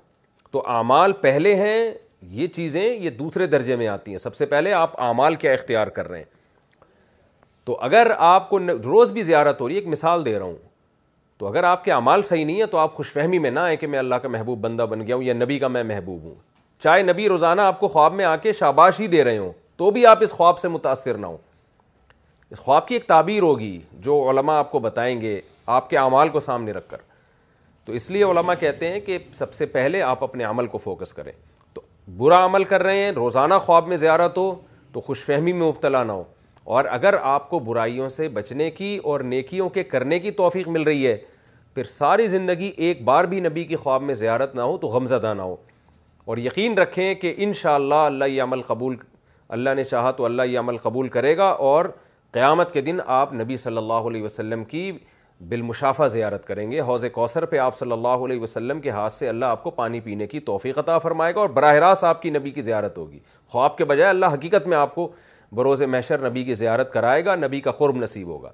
تو 0.52 0.62
اعمال 0.76 1.12
پہلے 1.24 1.54
ہیں 1.64 1.78
یہ 2.40 2.46
چیزیں 2.58 2.82
یہ 2.82 3.10
دوسرے 3.24 3.46
درجے 3.56 3.76
میں 3.76 3.88
آتی 3.96 4.10
ہیں 4.10 4.18
سب 4.28 4.34
سے 4.34 4.46
پہلے 4.52 4.72
آپ 4.72 5.00
اعمال 5.02 5.34
کیا 5.44 5.52
اختیار 5.52 5.86
کر 5.98 6.08
رہے 6.10 6.18
ہیں 6.18 6.26
تو 7.68 7.78
اگر 7.90 8.12
آپ 8.32 8.48
کو 8.50 8.58
روز 8.84 9.12
بھی 9.12 9.22
زیارت 9.32 9.60
ہو 9.60 9.68
رہی 9.68 9.74
ہے 9.74 9.80
ایک 9.80 9.88
مثال 9.88 10.24
دے 10.24 10.38
رہا 10.38 10.44
ہوں 10.46 10.56
تو 11.38 11.46
اگر 11.48 11.64
آپ 11.64 11.84
کے 11.84 11.90
اعمال 11.92 12.22
صحیح 12.22 12.44
نہیں 12.44 12.56
ہیں 12.60 12.66
تو 12.70 12.78
آپ 12.78 12.94
خوش 12.94 13.10
فہمی 13.12 13.38
میں 13.38 13.50
نہ 13.50 13.60
آئیں 13.60 13.76
کہ 13.78 13.86
میں 13.86 13.98
اللہ 13.98 14.14
کا 14.22 14.28
محبوب 14.28 14.58
بندہ 14.60 14.82
بن 14.90 15.06
گیا 15.06 15.16
ہوں 15.16 15.22
یا 15.22 15.34
نبی 15.34 15.58
کا 15.58 15.68
میں 15.68 15.82
محبوب 15.90 16.22
ہوں 16.22 16.34
چاہے 16.82 17.02
نبی 17.02 17.28
روزانہ 17.28 17.60
آپ 17.60 17.78
کو 17.80 17.88
خواب 17.88 18.14
میں 18.14 18.24
آ 18.24 18.34
کے 18.46 18.52
شاباش 18.60 18.98
ہی 19.00 19.06
دے 19.12 19.22
رہے 19.24 19.38
ہوں 19.38 19.52
تو 19.76 19.90
بھی 19.90 20.04
آپ 20.06 20.22
اس 20.22 20.32
خواب 20.32 20.58
سے 20.58 20.68
متاثر 20.68 21.14
نہ 21.18 21.26
ہوں 21.26 21.36
اس 22.50 22.60
خواب 22.60 22.88
کی 22.88 22.94
ایک 22.94 23.06
تعبیر 23.08 23.42
ہوگی 23.42 23.78
جو 24.08 24.18
علماء 24.30 24.56
آپ 24.58 24.70
کو 24.70 24.78
بتائیں 24.80 25.20
گے 25.20 25.40
آپ 25.76 25.88
کے 25.90 25.98
اعمال 25.98 26.28
کو 26.36 26.40
سامنے 26.40 26.72
رکھ 26.72 26.88
کر 26.90 26.96
تو 27.84 27.92
اس 27.98 28.10
لیے 28.10 28.24
علماء 28.24 28.54
کہتے 28.60 28.90
ہیں 28.92 29.00
کہ 29.00 29.18
سب 29.32 29.52
سے 29.54 29.66
پہلے 29.78 30.02
آپ 30.02 30.22
اپنے 30.24 30.44
عمل 30.44 30.66
کو 30.74 30.78
فوکس 30.78 31.12
کریں 31.14 31.32
تو 31.74 31.80
برا 32.16 32.44
عمل 32.46 32.64
کر 32.72 32.82
رہے 32.82 33.02
ہیں 33.04 33.12
روزانہ 33.16 33.54
خواب 33.66 33.88
میں 33.88 33.96
زیارت 34.04 34.36
ہو 34.38 34.54
تو 34.92 35.00
خوش 35.00 35.24
فہمی 35.24 35.52
میں 35.52 35.66
مبتلا 35.68 36.02
نہ 36.04 36.12
ہو 36.12 36.22
اور 36.76 36.84
اگر 36.90 37.14
آپ 37.24 37.48
کو 37.50 37.58
برائیوں 37.66 38.08
سے 38.14 38.26
بچنے 38.28 38.70
کی 38.70 38.88
اور 39.10 39.20
نیکیوں 39.26 39.68
کے 39.76 39.82
کرنے 39.90 40.18
کی 40.20 40.30
توفیق 40.40 40.66
مل 40.68 40.82
رہی 40.86 41.06
ہے 41.06 41.16
پھر 41.74 41.84
ساری 41.92 42.26
زندگی 42.28 42.70
ایک 42.86 43.02
بار 43.04 43.24
بھی 43.30 43.38
نبی 43.40 43.62
کی 43.64 43.76
خواب 43.76 44.02
میں 44.08 44.14
زیارت 44.14 44.54
نہ 44.54 44.60
ہو 44.70 44.76
تو 44.78 44.88
غمزدہ 44.96 45.32
نہ 45.36 45.42
ہو 45.42 45.54
اور 46.30 46.38
یقین 46.38 46.76
رکھیں 46.78 47.14
کہ 47.20 47.32
انشاءاللہ 47.44 48.00
اللہ 48.10 48.24
یہ 48.24 48.42
عمل 48.42 48.62
قبول 48.66 48.96
اللہ 49.56 49.74
نے 49.76 49.84
چاہا 49.84 50.10
تو 50.20 50.24
اللہ 50.24 50.42
یہ 50.48 50.58
عمل 50.58 50.76
قبول 50.82 51.08
کرے 51.16 51.36
گا 51.36 51.46
اور 51.70 51.84
قیامت 52.32 52.72
کے 52.72 52.80
دن 52.90 52.98
آپ 53.20 53.32
نبی 53.34 53.56
صلی 53.64 53.76
اللہ 53.76 54.08
علیہ 54.10 54.22
وسلم 54.22 54.64
کی 54.74 54.90
بالمشافہ 55.48 56.06
زیارت 56.10 56.46
کریں 56.46 56.70
گے 56.70 56.80
حوض 56.86 57.04
کوثر 57.12 57.44
پہ 57.50 57.58
آپ 57.66 57.74
صلی 57.76 57.92
اللہ 57.92 58.24
علیہ 58.26 58.40
وسلم 58.40 58.80
کے 58.86 58.90
ہاتھ 58.90 59.12
سے 59.12 59.28
اللہ 59.28 59.54
آپ 59.56 59.62
کو 59.62 59.70
پانی 59.80 60.00
پینے 60.06 60.26
کی 60.26 60.40
توفیق 60.52 60.78
عطا 60.78 60.98
فرمائے 61.04 61.34
گا 61.34 61.40
اور 61.40 61.48
براہ 61.58 61.74
راست 61.84 62.04
آپ 62.04 62.22
کی 62.22 62.30
نبی 62.30 62.50
کی 62.56 62.62
زیارت 62.62 62.98
ہوگی 62.98 63.18
خواب 63.52 63.76
کے 63.78 63.84
بجائے 63.92 64.08
اللہ 64.10 64.34
حقیقت 64.34 64.66
میں 64.68 64.76
آپ 64.76 64.94
کو 64.94 65.10
بروز 65.56 65.82
محشر 65.82 66.28
نبی 66.28 66.42
کی 66.44 66.54
زیارت 66.54 66.92
کرائے 66.92 67.24
گا 67.24 67.34
نبی 67.36 67.60
کا 67.60 67.70
قرب 67.72 67.96
نصیب 67.96 68.26
ہوگا 68.28 68.50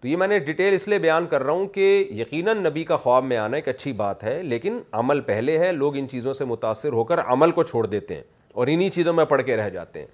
تو 0.00 0.08
یہ 0.08 0.16
میں 0.16 0.26
نے 0.28 0.38
ڈیٹیل 0.38 0.74
اس 0.74 0.86
لیے 0.88 0.98
بیان 0.98 1.26
کر 1.30 1.42
رہا 1.42 1.52
ہوں 1.52 1.66
کہ 1.74 2.06
یقیناً 2.18 2.58
نبی 2.66 2.84
کا 2.84 2.96
خواب 2.96 3.24
میں 3.24 3.36
آنا 3.36 3.56
ایک 3.56 3.68
اچھی 3.68 3.92
بات 3.92 4.22
ہے 4.24 4.42
لیکن 4.42 4.78
عمل 4.98 5.20
پہلے 5.20 5.58
ہے 5.58 5.70
لوگ 5.72 5.96
ان 5.96 6.08
چیزوں 6.08 6.32
سے 6.32 6.44
متاثر 6.44 6.92
ہو 6.92 7.04
کر 7.04 7.20
عمل 7.32 7.50
کو 7.52 7.62
چھوڑ 7.62 7.86
دیتے 7.86 8.14
ہیں 8.14 8.22
اور 8.52 8.66
انہی 8.70 8.88
چیزوں 8.90 9.12
میں 9.14 9.24
پڑھ 9.28 9.42
کے 9.46 9.56
رہ 9.56 9.68
جاتے 9.70 10.00
ہیں 10.00 10.06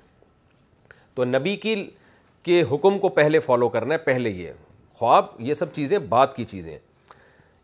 تو 1.14 1.24
نبی 1.24 1.54
کی 1.56 1.74
کے 2.44 2.62
حکم 2.70 2.98
کو 2.98 3.08
پہلے 3.08 3.40
فالو 3.40 3.68
کرنا 3.68 3.94
ہے 3.94 3.98
پہلے 3.98 4.30
یہ 4.30 4.52
خواب 4.98 5.26
یہ 5.38 5.54
سب 5.54 5.72
چیزیں 5.74 5.98
بات 6.08 6.34
کی 6.36 6.44
چیزیں 6.50 6.76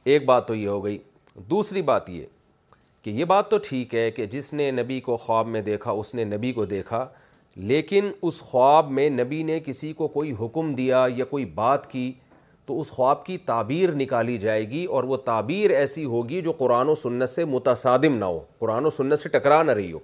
ایک 0.05 0.25
بات 0.27 0.47
تو 0.49 0.55
یہ 0.55 0.69
ہو 0.69 0.85
گئی 0.85 0.99
دوسری 1.51 1.83
بات 1.91 2.09
یہ 2.11 2.25
کہ 3.03 3.11
یہ 3.11 3.25
بات 3.25 3.51
تو 3.51 3.59
ٹھیک 3.69 3.95
ہے 3.95 4.11
کہ 4.11 4.27
جس 4.33 4.53
نے 4.55 4.71
نبی 4.71 5.01
کو 5.01 5.17
خواب 5.17 5.47
میں 5.49 5.61
دیکھا 5.63 5.91
اس 6.01 6.15
نے 6.15 6.25
نبی 6.25 6.53
کو 6.53 6.65
دیکھا 6.65 7.07
لیکن 7.57 8.11
اس 8.23 8.41
خواب 8.43 8.91
میں 8.91 9.09
نبی 9.11 9.43
نے 9.45 9.59
کسی 9.65 9.93
کو 9.97 10.07
کوئی 10.09 10.33
حکم 10.41 10.73
دیا 10.75 11.05
یا 11.17 11.25
کوئی 11.31 11.45
بات 11.55 11.91
کی 11.91 12.11
تو 12.67 12.79
اس 12.81 12.91
خواب 12.93 13.25
کی 13.27 13.37
تعبیر 13.47 13.91
نکالی 13.95 14.37
جائے 14.39 14.69
گی 14.71 14.85
اور 14.85 15.05
وہ 15.05 15.17
تعبیر 15.25 15.71
ایسی 15.77 16.05
ہوگی 16.05 16.41
جو 16.43 16.53
قرآن 16.59 16.89
و 16.89 16.95
سنت 16.95 17.29
سے 17.29 17.45
متصادم 17.45 18.17
نہ 18.19 18.25
ہو 18.25 18.41
قرآن 18.59 18.87
و 18.87 18.91
سنت 18.91 19.19
سے 19.19 19.29
ٹکرا 19.29 19.63
نہ 19.63 19.71
رہی 19.73 19.93
ہو 19.93 19.99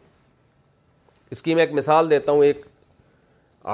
اس 1.31 1.43
کی 1.43 1.55
میں 1.55 1.63
ایک 1.63 1.73
مثال 1.75 2.11
دیتا 2.11 2.33
ہوں 2.33 2.45
ایک 2.45 2.65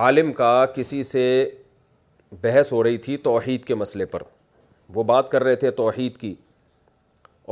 عالم 0.05 0.33
کا 0.33 0.65
کسی 0.75 1.03
سے 1.11 1.49
بحث 2.43 2.73
ہو 2.73 2.83
رہی 2.85 2.99
تھی 2.99 3.17
توحید 3.25 3.65
کے 3.65 3.75
مسئلے 3.75 4.05
پر 4.15 4.23
وہ 4.95 5.03
بات 5.03 5.31
کر 5.31 5.45
رہے 5.45 5.55
تھے 5.57 5.71
توحید 5.81 6.17
کی 6.19 6.35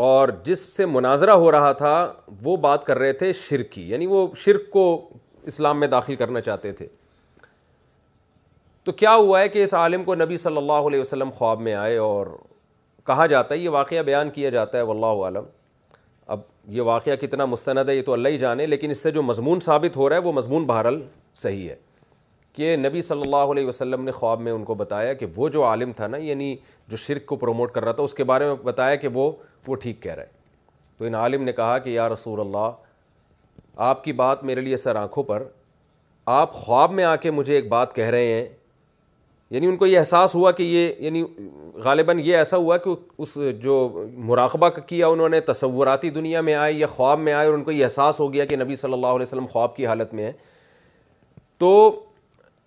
اور 0.06 0.28
جس 0.44 0.58
سے 0.76 0.86
مناظرہ 0.86 1.30
ہو 1.30 1.50
رہا 1.52 1.72
تھا 1.80 2.12
وہ 2.44 2.56
بات 2.56 2.84
کر 2.84 2.98
رہے 2.98 3.12
تھے 3.20 3.32
شرک 3.48 3.70
کی 3.72 3.88
یعنی 3.90 4.06
وہ 4.06 4.26
شرک 4.44 4.70
کو 4.72 4.84
اسلام 5.48 5.78
میں 5.80 5.86
داخل 5.88 6.14
کرنا 6.16 6.40
چاہتے 6.40 6.72
تھے 6.72 6.86
تو 8.84 8.92
کیا 8.92 9.14
ہوا 9.14 9.40
ہے 9.40 9.48
کہ 9.48 9.62
اس 9.62 9.74
عالم 9.74 10.04
کو 10.04 10.14
نبی 10.14 10.36
صلی 10.36 10.56
اللہ 10.56 10.88
علیہ 10.88 11.00
وسلم 11.00 11.30
خواب 11.34 11.60
میں 11.60 11.74
آئے 11.74 11.96
اور 11.98 12.26
کہا 13.06 13.26
جاتا 13.26 13.54
ہے 13.54 13.60
یہ 13.60 13.68
واقعہ 13.70 14.02
بیان 14.06 14.30
کیا 14.30 14.50
جاتا 14.50 14.78
ہے 14.78 14.82
واللہ 14.82 15.22
عالم 15.26 15.44
اب 16.34 16.38
یہ 16.76 16.82
واقعہ 16.82 17.14
کتنا 17.20 17.44
مستند 17.44 17.88
ہے 17.88 17.96
یہ 17.96 18.02
تو 18.06 18.12
اللہ 18.12 18.28
ہی 18.28 18.38
جانے 18.38 18.66
لیکن 18.66 18.90
اس 18.90 18.98
سے 19.02 19.10
جو 19.10 19.22
مضمون 19.22 19.60
ثابت 19.60 19.96
ہو 19.96 20.08
رہا 20.08 20.16
ہے 20.16 20.20
وہ 20.22 20.32
مضمون 20.32 20.64
بہرحال 20.66 21.00
صحیح 21.42 21.68
ہے 21.70 21.74
کہ 22.56 22.76
نبی 22.76 23.02
صلی 23.02 23.20
اللہ 23.24 23.50
علیہ 23.52 23.66
وسلم 23.66 24.04
نے 24.04 24.12
خواب 24.12 24.40
میں 24.40 24.52
ان 24.52 24.64
کو 24.64 24.74
بتایا 24.74 25.12
کہ 25.20 25.26
وہ 25.36 25.48
جو 25.48 25.64
عالم 25.64 25.92
تھا 25.96 26.06
نا 26.06 26.16
یعنی 26.20 26.54
جو 26.88 26.96
شرک 27.04 27.26
کو 27.26 27.36
پروموٹ 27.36 27.72
کر 27.74 27.84
رہا 27.84 27.92
تھا 27.92 28.02
اس 28.02 28.14
کے 28.14 28.24
بارے 28.32 28.46
میں 28.46 28.54
بتایا 28.64 28.94
کہ 29.04 29.08
وہ 29.14 29.30
وہ 29.66 29.74
ٹھیک 29.82 30.02
کہہ 30.02 30.14
رہا 30.14 30.22
ہے 30.22 30.40
تو 30.98 31.04
ان 31.04 31.14
عالم 31.14 31.42
نے 31.44 31.52
کہا 31.52 31.78
کہ 31.78 31.90
یا 31.90 32.08
رسول 32.08 32.40
اللہ 32.40 32.68
آپ 33.80 34.02
کی 34.04 34.12
بات 34.12 34.42
میرے 34.44 34.60
لیے 34.60 34.76
سر 34.76 34.96
آنکھوں 34.96 35.22
پر 35.24 35.42
آپ 36.32 36.52
خواب 36.54 36.92
میں 36.92 37.04
آ 37.04 37.14
کے 37.16 37.30
مجھے 37.30 37.54
ایک 37.54 37.68
بات 37.68 37.94
کہہ 37.94 38.08
رہے 38.10 38.32
ہیں 38.32 38.44
یعنی 39.50 39.66
ان 39.66 39.76
کو 39.76 39.86
یہ 39.86 39.98
احساس 39.98 40.34
ہوا 40.34 40.50
کہ 40.52 40.62
یہ 40.62 40.92
یعنی 41.04 41.22
غالباً 41.84 42.18
یہ 42.24 42.36
ایسا 42.36 42.56
ہوا 42.56 42.76
کہ 42.84 42.90
اس 43.22 43.36
جو 43.62 43.74
مراقبہ 44.14 44.68
کیا 44.86 45.06
انہوں 45.06 45.28
نے 45.28 45.40
تصوراتی 45.40 46.10
دنیا 46.10 46.40
میں 46.40 46.54
آئے 46.54 46.72
یا 46.72 46.86
خواب 46.90 47.18
میں 47.20 47.32
آئے 47.32 47.46
اور 47.46 47.54
ان 47.54 47.64
کو 47.64 47.70
یہ 47.72 47.84
احساس 47.84 48.20
ہو 48.20 48.32
گیا 48.32 48.44
کہ 48.52 48.56
نبی 48.56 48.76
صلی 48.76 48.92
اللہ 48.92 49.06
علیہ 49.06 49.22
وسلم 49.22 49.46
خواب 49.52 49.76
کی 49.76 49.86
حالت 49.86 50.14
میں 50.14 50.24
ہے 50.24 50.32
تو 51.58 52.00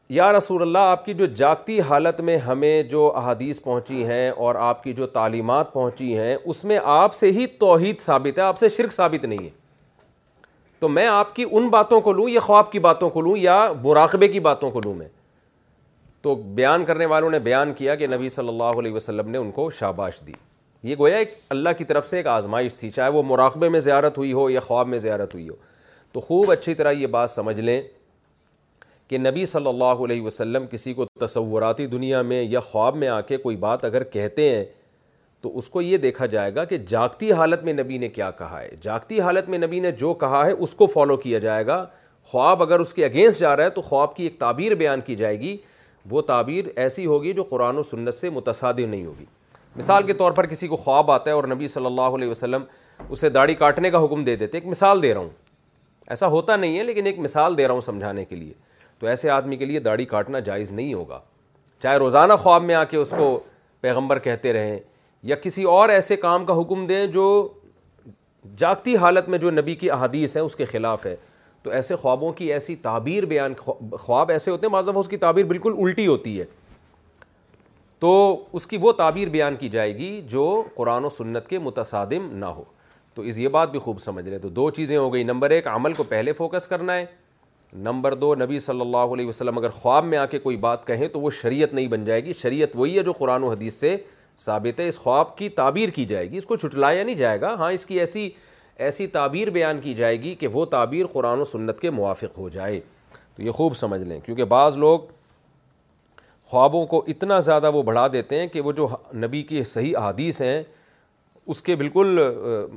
یا 0.09 0.31
رسول 0.33 0.61
اللہ 0.61 0.79
آپ 0.89 1.05
کی 1.05 1.13
جو 1.13 1.25
جاگتی 1.25 1.79
حالت 1.87 2.19
میں 2.21 2.37
ہمیں 2.37 2.81
جو 2.89 3.11
احادیث 3.17 3.61
پہنچی 3.63 4.03
ہیں 4.07 4.29
اور 4.29 4.55
آپ 4.55 4.83
کی 4.83 4.93
جو 4.93 5.07
تعلیمات 5.13 5.73
پہنچی 5.73 6.17
ہیں 6.17 6.35
اس 6.43 6.63
میں 6.65 6.79
آپ 6.83 7.13
سے 7.15 7.31
ہی 7.31 7.47
توحید 7.59 8.01
ثابت 8.01 8.37
ہے 8.37 8.43
آپ 8.43 8.57
سے 8.59 8.69
شرک 8.77 8.93
ثابت 8.93 9.25
نہیں 9.25 9.43
ہے 9.43 9.49
تو 10.79 10.87
میں 10.89 11.05
آپ 11.07 11.35
کی 11.35 11.45
ان 11.51 11.69
باتوں 11.69 11.99
کو 12.01 12.11
لوں 12.13 12.29
یا 12.29 12.39
خواب 12.41 12.71
کی 12.71 12.79
باتوں 12.79 13.09
کو 13.09 13.21
لوں 13.21 13.35
یا 13.37 13.59
مراقبے 13.83 14.27
کی 14.27 14.39
باتوں 14.47 14.71
کو 14.71 14.81
لوں 14.85 14.93
میں 14.95 15.07
تو 16.21 16.33
بیان 16.55 16.85
کرنے 16.85 17.05
والوں 17.05 17.29
نے 17.31 17.39
بیان 17.39 17.73
کیا 17.77 17.95
کہ 17.95 18.07
نبی 18.07 18.29
صلی 18.29 18.47
اللہ 18.47 18.79
علیہ 18.79 18.93
وسلم 18.93 19.29
نے 19.31 19.37
ان 19.37 19.51
کو 19.59 19.69
شاباش 19.79 20.21
دی 20.27 20.31
یہ 20.89 20.95
گویا 20.99 21.17
ایک 21.17 21.33
اللہ 21.49 21.69
کی 21.77 21.83
طرف 21.85 22.07
سے 22.09 22.17
ایک 22.17 22.27
آزمائش 22.27 22.75
تھی 22.75 22.89
چاہے 22.91 23.11
وہ 23.11 23.21
مراقبے 23.27 23.69
میں 23.75 23.79
زیارت 23.79 24.17
ہوئی 24.17 24.33
ہو 24.33 24.49
یا 24.49 24.59
خواب 24.59 24.87
میں 24.87 24.99
زیارت 24.99 25.33
ہوئی 25.33 25.47
ہو 25.49 25.55
تو 26.13 26.19
خوب 26.21 26.51
اچھی 26.51 26.73
طرح 26.73 26.91
یہ 26.91 27.07
بات 27.15 27.29
سمجھ 27.29 27.59
لیں 27.59 27.81
کہ 29.07 29.17
نبی 29.17 29.45
صلی 29.45 29.67
اللہ 29.69 30.03
علیہ 30.05 30.21
وسلم 30.21 30.65
کسی 30.71 30.93
کو 30.93 31.05
تصوراتی 31.21 31.85
دنیا 31.87 32.21
میں 32.31 32.41
یا 32.43 32.59
خواب 32.59 32.95
میں 32.97 33.07
آ 33.07 33.19
کے 33.21 33.37
کوئی 33.37 33.55
بات 33.65 33.85
اگر 33.85 34.03
کہتے 34.13 34.49
ہیں 34.55 34.63
تو 35.41 35.57
اس 35.57 35.69
کو 35.69 35.81
یہ 35.81 35.97
دیکھا 35.97 36.25
جائے 36.25 36.53
گا 36.55 36.63
کہ 36.65 36.77
جاگتی 36.87 37.31
حالت 37.31 37.63
میں 37.63 37.73
نبی 37.73 37.97
نے 37.97 38.07
کیا 38.09 38.29
کہا 38.37 38.61
ہے 38.61 38.69
جاگتی 38.81 39.19
حالت 39.21 39.49
میں 39.49 39.57
نبی 39.59 39.79
نے 39.79 39.91
جو 39.99 40.13
کہا 40.23 40.45
ہے 40.45 40.51
اس 40.51 40.73
کو 40.75 40.87
فالو 40.93 41.17
کیا 41.17 41.39
جائے 41.39 41.65
گا 41.67 41.85
خواب 42.31 42.61
اگر 42.63 42.79
اس 42.79 42.93
کے 42.93 43.05
اگینسٹ 43.05 43.39
جا 43.39 43.55
رہا 43.57 43.63
ہے 43.65 43.69
تو 43.69 43.81
خواب 43.81 44.15
کی 44.15 44.23
ایک 44.23 44.39
تعبیر 44.39 44.75
بیان 44.75 45.01
کی 45.05 45.15
جائے 45.15 45.39
گی 45.39 45.55
وہ 46.09 46.21
تعبیر 46.21 46.65
ایسی 46.83 47.05
ہوگی 47.05 47.33
جو 47.33 47.43
قرآن 47.49 47.77
و 47.77 47.83
سنت 47.83 48.13
سے 48.13 48.29
متصادر 48.29 48.87
نہیں 48.87 49.05
ہوگی 49.05 49.25
مثال 49.75 50.03
کے 50.07 50.13
طور 50.13 50.31
پر 50.31 50.45
کسی 50.47 50.67
کو 50.67 50.75
خواب 50.75 51.09
آتا 51.11 51.29
ہے 51.29 51.35
اور 51.35 51.43
نبی 51.53 51.67
صلی 51.67 51.85
اللہ 51.85 52.15
علیہ 52.17 52.29
وسلم 52.29 52.63
اسے 53.09 53.29
داڑھی 53.29 53.55
کاٹنے 53.55 53.89
کا 53.91 54.03
حکم 54.03 54.23
دے 54.23 54.35
دیتے 54.35 54.57
ایک 54.57 54.65
مثال 54.67 55.01
دے 55.03 55.13
رہا 55.13 55.19
ہوں 55.21 55.29
ایسا 56.13 56.27
ہوتا 56.27 56.55
نہیں 56.55 56.77
ہے 56.77 56.83
لیکن 56.83 57.05
ایک 57.05 57.19
مثال 57.19 57.57
دے 57.57 57.65
رہا 57.67 57.73
ہوں 57.73 57.81
سمجھانے 57.81 58.23
کے 58.25 58.35
لیے 58.35 58.53
تو 58.99 59.07
ایسے 59.07 59.29
آدمی 59.29 59.55
کے 59.57 59.65
لیے 59.65 59.79
داڑھی 59.87 60.05
کاٹنا 60.05 60.39
جائز 60.49 60.71
نہیں 60.71 60.93
ہوگا 60.93 61.19
چاہے 61.83 61.97
روزانہ 61.97 62.33
خواب 62.39 62.63
میں 62.63 62.75
آ 62.75 62.83
کے 62.91 62.97
اس 62.97 63.13
کو 63.17 63.39
پیغمبر 63.81 64.19
کہتے 64.19 64.53
رہیں 64.53 64.77
یا 65.25 65.35
کسی 65.41 65.63
اور 65.73 65.89
ایسے 65.89 66.15
کام 66.15 66.43
کا 66.45 66.59
حکم 66.59 66.85
دیں 66.87 67.05
جو 67.13 67.23
جاگتی 68.57 68.95
حالت 69.03 69.29
میں 69.29 69.37
جو 69.45 69.51
نبی 69.51 69.73
کی 69.75 69.89
احادیث 69.91 70.35
ہیں 70.37 70.43
اس 70.43 70.55
کے 70.55 70.65
خلاف 70.71 71.05
ہے 71.05 71.15
تو 71.63 71.69
ایسے 71.77 71.95
خوابوں 72.01 72.31
کی 72.33 72.51
ایسی 72.53 72.75
تعبیر 72.81 73.25
بیان 73.31 73.53
خواب 73.57 74.31
ایسے 74.31 74.51
ہوتے 74.51 74.67
ہیں 74.67 74.97
اس 74.99 75.07
کی 75.09 75.17
تعبیر 75.25 75.45
بالکل 75.53 75.73
الٹی 75.85 76.05
ہوتی 76.07 76.39
ہے 76.39 76.45
تو 77.99 78.11
اس 78.53 78.67
کی 78.67 78.77
وہ 78.81 78.91
تعبیر 79.01 79.29
بیان 79.37 79.55
کی 79.59 79.69
جائے 79.77 79.97
گی 79.97 80.09
جو 80.29 80.43
قرآن 80.75 81.05
و 81.05 81.09
سنت 81.17 81.47
کے 81.47 81.59
متصادم 81.69 82.29
نہ 82.43 82.53
ہو 82.57 82.63
تو 83.15 83.21
اس 83.31 83.37
یہ 83.37 83.47
بات 83.57 83.71
بھی 83.71 83.79
خوب 83.87 83.99
سمجھ 83.99 84.27
رہے 84.29 84.37
تو 84.39 84.49
دو 84.59 84.69
چیزیں 84.79 84.97
ہو 84.97 85.11
گئی 85.13 85.23
نمبر 85.33 85.49
ایک 85.57 85.67
عمل 85.67 85.93
کو 85.93 86.03
پہلے 86.09 86.33
فوکس 86.41 86.67
کرنا 86.67 86.95
ہے 86.97 87.05
نمبر 87.89 88.13
دو 88.25 88.33
نبی 88.45 88.59
صلی 88.69 88.81
اللہ 88.81 89.13
علیہ 89.17 89.27
وسلم 89.27 89.57
اگر 89.57 89.69
خواب 89.81 90.05
میں 90.05 90.17
آ 90.17 90.25
کے 90.35 90.39
کوئی 90.39 90.57
بات 90.67 90.85
کہیں 90.87 91.07
تو 91.13 91.21
وہ 91.21 91.29
شریعت 91.41 91.73
نہیں 91.73 91.87
بن 91.95 92.05
جائے 92.05 92.23
گی 92.25 92.33
شریعت 92.41 92.75
وہی 92.75 92.97
ہے 92.97 93.03
جو 93.03 93.11
قرآن 93.23 93.43
و 93.43 93.51
حدیث 93.51 93.79
سے 93.79 93.95
ثابت 94.39 94.79
ہے 94.79 94.87
اس 94.87 94.97
خواب 94.99 95.35
کی 95.37 95.49
تعبیر 95.59 95.89
کی 95.95 96.05
جائے 96.05 96.29
گی 96.31 96.37
اس 96.37 96.45
کو 96.45 96.55
چھٹلایا 96.55 97.03
نہیں 97.03 97.15
جائے 97.15 97.39
گا 97.41 97.53
ہاں 97.59 97.71
اس 97.71 97.85
کی 97.85 97.99
ایسی 97.99 98.29
ایسی 98.85 99.05
تعبیر 99.07 99.49
بیان 99.49 99.79
کی 99.81 99.93
جائے 99.95 100.21
گی 100.21 100.33
کہ 100.39 100.47
وہ 100.53 100.65
تعبیر 100.71 101.05
قرآن 101.13 101.39
و 101.41 101.45
سنت 101.45 101.79
کے 101.79 101.89
موافق 101.89 102.37
ہو 102.37 102.47
جائے 102.49 102.79
تو 103.35 103.41
یہ 103.43 103.51
خوب 103.51 103.73
سمجھ 103.75 104.01
لیں 104.01 104.19
کیونکہ 104.25 104.43
بعض 104.55 104.77
لوگ 104.77 104.99
خوابوں 106.49 106.85
کو 106.85 107.03
اتنا 107.09 107.39
زیادہ 107.39 107.71
وہ 107.73 107.83
بڑھا 107.83 108.07
دیتے 108.13 108.39
ہیں 108.39 108.47
کہ 108.47 108.61
وہ 108.61 108.71
جو 108.71 108.87
نبی 109.23 109.41
کی 109.43 109.63
صحیح 109.65 109.95
حدیث 110.03 110.41
ہیں 110.41 110.61
اس 111.45 111.61
کے 111.61 111.75
بالکل 111.75 112.19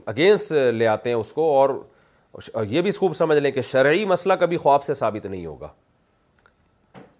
اگینسٹ 0.06 0.52
لے 0.74 0.86
آتے 0.86 1.10
ہیں 1.10 1.16
اس 1.16 1.32
کو 1.32 1.50
اور 1.58 2.64
یہ 2.68 2.80
بھی 2.82 2.90
خوب 2.90 3.12
سمجھ 3.16 3.38
لیں 3.38 3.50
کہ 3.50 3.62
شرعی 3.70 4.04
مسئلہ 4.06 4.32
کبھی 4.40 4.56
خواب 4.56 4.82
سے 4.84 4.94
ثابت 4.94 5.26
نہیں 5.26 5.44
ہوگا 5.46 5.68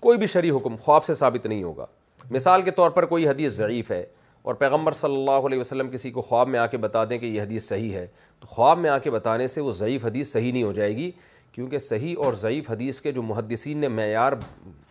کوئی 0.01 0.19
بھی 0.19 0.27
شرعی 0.33 0.51
حکم 0.51 0.77
خواب 0.85 1.05
سے 1.05 1.15
ثابت 1.15 1.47
نہیں 1.47 1.63
ہوگا 1.63 1.87
مثال 2.31 2.63
کے 2.63 2.71
طور 2.71 2.91
پر 2.91 3.07
کوئی 3.07 3.29
حدیث 3.29 3.53
ضعیف 3.53 3.91
ہے 3.93 4.05
اور 4.43 4.55
پیغمبر 4.55 4.93
صلی 4.93 5.15
اللہ 5.17 5.47
علیہ 5.47 5.59
وسلم 5.59 5.89
کسی 5.91 6.11
کو 6.11 6.21
خواب 6.23 6.49
میں 6.49 6.59
آ 6.61 6.67
کے 6.67 6.77
بتا 6.79 7.05
دیں 7.11 7.19
کہ 7.19 7.27
یہ 7.27 7.41
حدیث 7.43 7.69
صحیح 7.69 7.95
ہے 7.95 8.07
تو 8.41 8.47
خواب 8.47 8.79
میں 8.79 8.91
آ 8.91 8.99
کے 9.05 9.11
بتانے 9.11 9.47
سے 9.55 9.61
وہ 9.61 9.71
ضعیف 9.81 10.05
حدیث 10.05 10.33
صحیح 10.33 10.53
نہیں 10.53 10.63
ہو 10.63 10.73
جائے 10.73 10.97
گی 10.97 11.11
کیونکہ 11.53 11.79
صحیح 11.79 12.17
اور 12.25 12.33
ضعیف 12.41 12.71
حدیث 12.71 13.01
کے 13.01 13.13
جو 13.13 13.23
محدثین 13.23 13.79
نے 13.79 13.89
معیار 13.89 14.33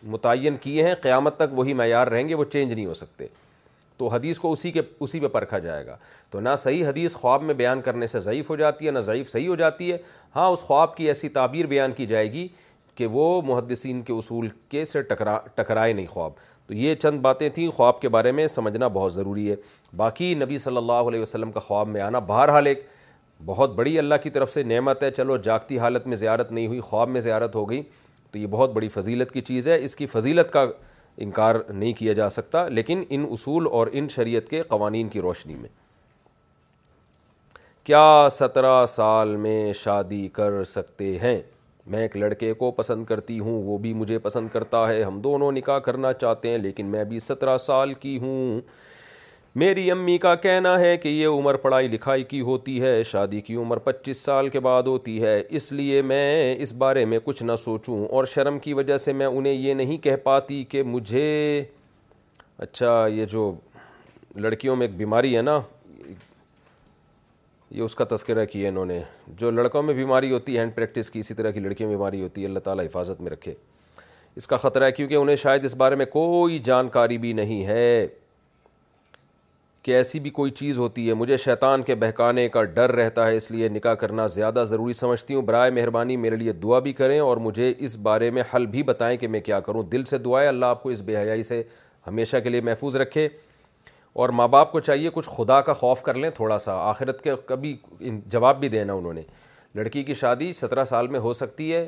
متعین 0.05 0.55
کیے 0.61 0.83
ہیں 0.87 0.93
قیامت 1.01 1.37
تک 1.37 1.57
وہی 1.57 1.73
معیار 1.83 2.07
رہیں 2.07 2.27
گے 2.29 2.33
وہ 2.35 2.43
چینج 2.53 2.73
نہیں 2.73 2.85
ہو 2.85 2.93
سکتے 2.93 3.27
تو 3.97 4.07
حدیث 4.07 4.39
کو 4.39 4.51
اسی 4.51 4.71
کے 4.71 4.81
اسی 5.01 5.19
پہ 5.19 5.27
پرکھا 5.35 5.59
جائے 5.59 5.85
گا 5.85 5.95
تو 6.31 6.39
نہ 6.39 6.49
صحیح 6.57 6.85
حدیث 6.87 7.15
خواب 7.15 7.43
میں 7.43 7.53
بیان 7.61 7.81
کرنے 7.81 8.07
سے 8.07 8.19
ضعیف 8.19 8.49
ہو 8.49 8.55
جاتی 8.55 8.85
ہے 8.85 8.91
نہ 8.91 8.99
ضعیف 9.09 9.29
صحیح 9.31 9.47
ہو 9.47 9.55
جاتی 9.61 9.91
ہے 9.91 9.97
ہاں 10.35 10.47
اس 10.51 10.59
خواب 10.63 10.95
کی 10.97 11.07
ایسی 11.07 11.29
تعبیر 11.37 11.65
بیان 11.67 11.91
کی 11.97 12.05
جائے 12.07 12.31
گی 12.33 12.47
کہ 12.95 13.05
وہ 13.11 13.23
محدثین 13.45 14.01
کے 14.01 14.13
اصول 14.13 14.47
کے 14.69 14.85
سے 14.85 15.01
ٹکرا 15.01 15.37
ٹکرائے 15.55 15.93
نہیں 15.93 16.07
خواب 16.09 16.31
تو 16.67 16.73
یہ 16.73 16.95
چند 17.01 17.19
باتیں 17.21 17.47
تھیں 17.55 17.69
خواب 17.75 17.99
کے 18.01 18.09
بارے 18.09 18.31
میں 18.37 18.47
سمجھنا 18.47 18.87
بہت 18.93 19.13
ضروری 19.13 19.49
ہے 19.51 19.55
باقی 19.97 20.33
نبی 20.39 20.57
صلی 20.57 20.77
اللہ 20.77 21.07
علیہ 21.11 21.21
وسلم 21.21 21.51
کا 21.51 21.59
خواب 21.59 21.87
میں 21.87 22.01
آنا 22.01 22.19
بہرحال 22.31 22.67
ایک 22.67 22.85
بہت 23.45 23.73
بڑی 23.75 23.97
اللہ 23.99 24.15
کی 24.23 24.29
طرف 24.37 24.51
سے 24.53 24.63
نعمت 24.63 25.03
ہے 25.03 25.11
چلو 25.11 25.37
جاگتی 25.47 25.79
حالت 25.79 26.07
میں 26.07 26.15
زیارت 26.17 26.51
نہیں 26.51 26.67
ہوئی 26.67 26.79
خواب 26.89 27.09
میں 27.09 27.21
زیارت 27.21 27.55
ہو 27.55 27.69
گئی 27.69 27.81
تو 28.31 28.37
یہ 28.37 28.47
بہت 28.51 28.71
بڑی 28.73 28.89
فضیلت 28.97 29.31
کی 29.31 29.41
چیز 29.51 29.67
ہے 29.67 29.77
اس 29.83 29.95
کی 29.95 30.05
فضیلت 30.15 30.51
کا 30.53 30.65
انکار 31.25 31.55
نہیں 31.73 31.93
کیا 31.97 32.13
جا 32.13 32.29
سکتا 32.29 32.67
لیکن 32.67 33.03
ان 33.09 33.25
اصول 33.31 33.67
اور 33.71 33.87
ان 33.91 34.07
شریعت 34.15 34.49
کے 34.49 34.61
قوانین 34.67 35.07
کی 35.09 35.21
روشنی 35.21 35.55
میں 35.55 35.69
کیا 37.85 38.27
سترہ 38.31 38.85
سال 38.87 39.35
میں 39.47 39.71
شادی 39.83 40.27
کر 40.33 40.63
سکتے 40.75 41.17
ہیں 41.19 41.39
میں 41.91 41.99
ایک 42.01 42.15
لڑکے 42.17 42.51
کو 42.53 42.69
پسند 42.77 43.03
کرتی 43.07 43.39
ہوں 43.39 43.61
وہ 43.63 43.77
بھی 43.83 43.93
مجھے 43.93 44.17
پسند 44.19 44.49
کرتا 44.53 44.87
ہے 44.87 45.03
ہم 45.03 45.19
دونوں 45.21 45.51
نکاح 45.51 45.77
کرنا 45.83 46.11
چاہتے 46.13 46.49
ہیں 46.49 46.57
لیکن 46.57 46.85
میں 46.91 47.03
بھی 47.11 47.19
سترہ 47.19 47.57
سال 47.67 47.93
کی 47.99 48.17
ہوں 48.21 48.59
میری 49.63 49.89
امی 49.91 50.17
کا 50.23 50.33
کہنا 50.43 50.77
ہے 50.79 50.95
کہ 51.03 51.09
یہ 51.09 51.27
عمر 51.27 51.55
پڑھائی 51.61 51.87
لکھائی 51.87 52.23
کی 52.33 52.41
ہوتی 52.49 52.81
ہے 52.81 53.01
شادی 53.11 53.39
کی 53.41 53.55
عمر 53.55 53.77
پچیس 53.85 54.17
سال 54.25 54.49
کے 54.55 54.59
بعد 54.67 54.83
ہوتی 54.87 55.21
ہے 55.23 55.41
اس 55.59 55.71
لیے 55.71 56.01
میں 56.11 56.55
اس 56.61 56.73
بارے 56.83 57.05
میں 57.13 57.19
کچھ 57.23 57.43
نہ 57.43 57.55
سوچوں 57.59 58.03
اور 58.11 58.25
شرم 58.33 58.59
کی 58.65 58.73
وجہ 58.79 58.97
سے 59.07 59.13
میں 59.21 59.25
انہیں 59.25 59.53
یہ 59.53 59.73
نہیں 59.73 59.97
کہہ 60.03 60.15
پاتی 60.23 60.63
کہ 60.73 60.83
مجھے 60.95 61.25
اچھا 62.67 63.05
یہ 63.13 63.25
جو 63.31 63.51
لڑکیوں 64.45 64.75
میں 64.75 64.87
ایک 64.87 64.95
بیماری 64.97 65.35
ہے 65.37 65.41
نا 65.41 65.59
یہ 67.71 67.81
اس 67.83 67.95
کا 67.95 68.05
تذکرہ 68.09 68.45
کیا 68.51 68.67
انہوں 68.69 68.85
نے 68.85 68.99
جو 69.37 69.49
لڑکوں 69.51 69.81
میں 69.83 69.93
بیماری 69.93 70.31
ہوتی 70.31 70.55
ہے 70.55 70.59
ہینڈ 70.59 70.75
پریکٹس 70.75 71.09
کی 71.11 71.19
اسی 71.19 71.33
طرح 71.33 71.51
کی 71.51 71.59
لڑکیوں 71.59 71.89
میں 71.89 71.95
بیماری 71.97 72.21
ہوتی 72.21 72.41
ہے 72.41 72.47
اللہ 72.47 72.59
تعالیٰ 72.65 72.85
حفاظت 72.85 73.21
میں 73.21 73.31
رکھے 73.31 73.53
اس 74.35 74.47
کا 74.47 74.57
خطرہ 74.57 74.83
ہے 74.87 74.91
کیونکہ 74.91 75.15
انہیں 75.15 75.35
شاید 75.41 75.65
اس 75.65 75.75
بارے 75.75 75.95
میں 75.95 76.05
کوئی 76.13 76.59
جانکاری 76.63 77.17
بھی 77.17 77.33
نہیں 77.33 77.65
ہے 77.65 78.07
کہ 79.83 79.91
ایسی 79.95 80.19
بھی 80.19 80.29
کوئی 80.37 80.51
چیز 80.51 80.77
ہوتی 80.77 81.07
ہے 81.07 81.13
مجھے 81.13 81.37
شیطان 81.37 81.83
کے 81.87 81.95
بہکانے 81.95 82.47
کا 82.55 82.63
ڈر 82.63 82.91
رہتا 82.95 83.27
ہے 83.27 83.35
اس 83.35 83.49
لیے 83.51 83.67
نکاح 83.69 83.93
کرنا 84.03 84.25
زیادہ 84.37 84.63
ضروری 84.69 84.93
سمجھتی 84.93 85.33
ہوں 85.33 85.41
برائے 85.45 85.71
مہربانی 85.71 86.17
میرے 86.23 86.35
لیے 86.35 86.51
دعا 86.63 86.79
بھی 86.87 86.93
کریں 86.93 87.19
اور 87.19 87.37
مجھے 87.47 87.73
اس 87.77 87.97
بارے 88.07 88.29
میں 88.37 88.43
حل 88.53 88.65
بھی 88.75 88.83
بتائیں 88.93 89.15
کہ 89.17 89.27
میں 89.35 89.39
کیا 89.49 89.59
کروں 89.67 89.83
دل 89.91 90.03
سے 90.13 90.17
دعائیں 90.25 90.47
اللہ 90.49 90.65
آپ 90.65 90.81
کو 90.83 90.89
اس 90.89 91.01
بے 91.05 91.17
حیائی 91.17 91.43
سے 91.51 91.61
ہمیشہ 92.07 92.37
کے 92.43 92.49
لیے 92.49 92.61
محفوظ 92.61 92.95
رکھے 92.95 93.27
اور 94.21 94.29
ماں 94.33 94.47
باپ 94.47 94.71
کو 94.71 94.79
چاہیے 94.79 95.09
کچھ 95.13 95.29
خدا 95.31 95.59
کا 95.61 95.73
خوف 95.79 96.01
کر 96.03 96.13
لیں 96.17 96.29
تھوڑا 96.35 96.57
سا 96.59 96.73
آخرت 96.89 97.21
کے 97.21 97.31
کبھی 97.45 97.75
جواب 98.31 98.59
بھی 98.59 98.69
دینا 98.75 98.93
انہوں 98.93 99.13
نے 99.13 99.21
لڑکی 99.75 100.01
کی 100.03 100.13
شادی 100.21 100.51
سترہ 100.59 100.83
سال 100.91 101.07
میں 101.15 101.19
ہو 101.25 101.33
سکتی 101.39 101.71
ہے 101.73 101.83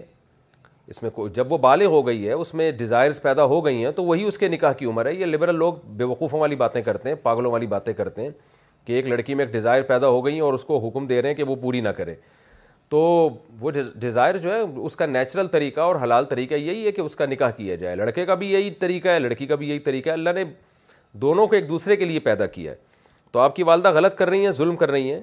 اس 0.94 1.02
میں 1.04 1.10
جب 1.36 1.52
وہ 1.54 1.58
بالغ 1.64 1.86
ہو 1.96 2.06
گئی 2.08 2.28
ہے 2.28 2.34
اس 2.34 2.54
میں 2.60 2.72
ڈیزائرز 2.82 3.22
پیدا 3.22 3.44
ہو 3.54 3.64
گئی 3.66 3.84
ہیں 3.84 3.92
تو 3.98 4.04
وہی 4.06 4.24
اس 4.28 4.38
کے 4.38 4.48
نکاح 4.48 4.74
کی 4.78 4.86
عمر 4.86 5.06
ہے 5.06 5.14
یہ 5.14 5.26
لبرل 5.26 5.56
لوگ 5.60 5.74
بے 5.98 6.04
وقوفوں 6.12 6.40
والی 6.40 6.56
باتیں 6.56 6.82
کرتے 6.82 7.10
ہیں 7.10 7.16
پاگلوں 7.24 7.52
والی 7.52 7.68
باتیں 7.74 7.92
کرتے 8.04 8.22
ہیں 8.26 8.30
کہ 8.86 8.94
ایک 8.94 9.06
لڑکی 9.08 9.36
میں 9.36 9.46
ایک 9.46 9.54
ڈیزائر 9.54 9.82
پیدا 9.88 10.08
ہو 10.08 10.26
گئی 10.26 10.34
ہیں 10.34 10.42
اور 10.42 10.54
اس 10.54 10.64
کو 10.66 10.78
حکم 10.88 11.08
دے 11.08 11.22
رہے 11.22 11.30
ہیں 11.30 11.36
کہ 11.36 11.44
وہ 11.50 11.56
پوری 11.62 11.82
نہ 11.88 11.96
کرے 11.98 12.16
تو 12.90 12.98
وہ 13.60 13.72
ڈیزائر 14.00 14.38
جو 14.46 14.54
ہے 14.54 14.60
اس 14.86 14.96
کا 14.96 15.06
نیچرل 15.06 15.48
طریقہ 15.58 15.82
اور 15.82 15.96
حلال 16.04 16.26
طریقہ 16.30 16.54
یہی 16.56 16.86
ہے 16.86 16.92
کہ 16.92 17.02
اس 17.02 17.16
کا 17.16 17.26
نکاح 17.30 17.50
کیا 17.58 17.76
جائے 17.84 17.96
لڑکے 17.96 18.26
کا 18.26 18.36
بھی 18.44 18.52
یہی 18.54 18.72
طریقہ 18.86 19.08
ہے 19.10 19.20
لڑکی 19.20 19.48
کا 19.48 19.56
بھی 19.64 19.70
یہی 19.70 19.80
طریقہ 19.90 20.10
ہے 20.10 20.14
اللہ 20.14 20.30
نے 20.36 20.44
دونوں 21.22 21.46
کو 21.48 21.56
ایک 21.56 21.68
دوسرے 21.70 21.96
کے 21.96 22.06
لیے 22.06 22.20
پیدا 22.20 22.46
کیا 22.46 22.72
ہے 22.72 22.78
تو 23.32 23.40
آپ 23.40 23.56
کی 23.56 23.64
والدہ 23.64 23.92
غلط 23.94 24.16
کر 24.18 24.30
رہی 24.30 24.44
ہیں 24.44 24.52
ظلم 24.52 24.76
کر 24.76 24.92
رہی 24.92 25.12
ہیں 25.14 25.20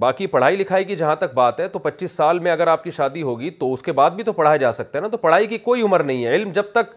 باقی 0.00 0.26
پڑھائی 0.26 0.56
لکھائی 0.56 0.84
کی 0.84 0.96
جہاں 0.96 1.14
تک 1.16 1.34
بات 1.34 1.60
ہے 1.60 1.68
تو 1.68 1.78
پچیس 1.78 2.10
سال 2.16 2.38
میں 2.38 2.52
اگر 2.52 2.66
آپ 2.66 2.82
کی 2.84 2.90
شادی 2.96 3.22
ہوگی 3.22 3.50
تو 3.60 3.72
اس 3.72 3.82
کے 3.82 3.92
بعد 3.92 4.10
بھی 4.10 4.24
تو 4.24 4.32
پڑھایا 4.32 4.56
جا 4.56 4.72
سکتا 4.72 4.98
ہے 4.98 5.02
نا 5.02 5.08
تو 5.08 5.16
پڑھائی 5.16 5.46
کی 5.46 5.58
کوئی 5.58 5.82
عمر 5.82 6.02
نہیں 6.02 6.24
ہے 6.24 6.34
علم 6.36 6.50
جب 6.54 6.70
تک 6.72 6.92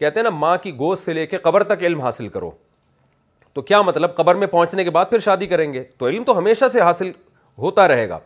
کہتے 0.00 0.20
ہیں 0.20 0.24
نا 0.24 0.30
ماں 0.38 0.56
کی 0.62 0.74
گوشت 0.78 1.02
سے 1.02 1.12
لے 1.12 1.26
کے 1.26 1.36
قبر 1.42 1.62
تک 1.74 1.82
علم 1.86 2.00
حاصل 2.00 2.28
کرو 2.36 2.50
تو 3.54 3.62
کیا 3.68 3.80
مطلب 3.82 4.14
قبر 4.16 4.34
میں 4.34 4.46
پہنچنے 4.46 4.84
کے 4.84 4.90
بعد 4.90 5.04
پھر 5.10 5.18
شادی 5.18 5.46
کریں 5.46 5.72
گے 5.72 5.82
تو 5.98 6.08
علم 6.08 6.24
تو 6.24 6.38
ہمیشہ 6.38 6.68
سے 6.72 6.80
حاصل 6.80 7.10
ہوتا 7.58 7.86
رہے 7.88 8.08
گا 8.08 8.18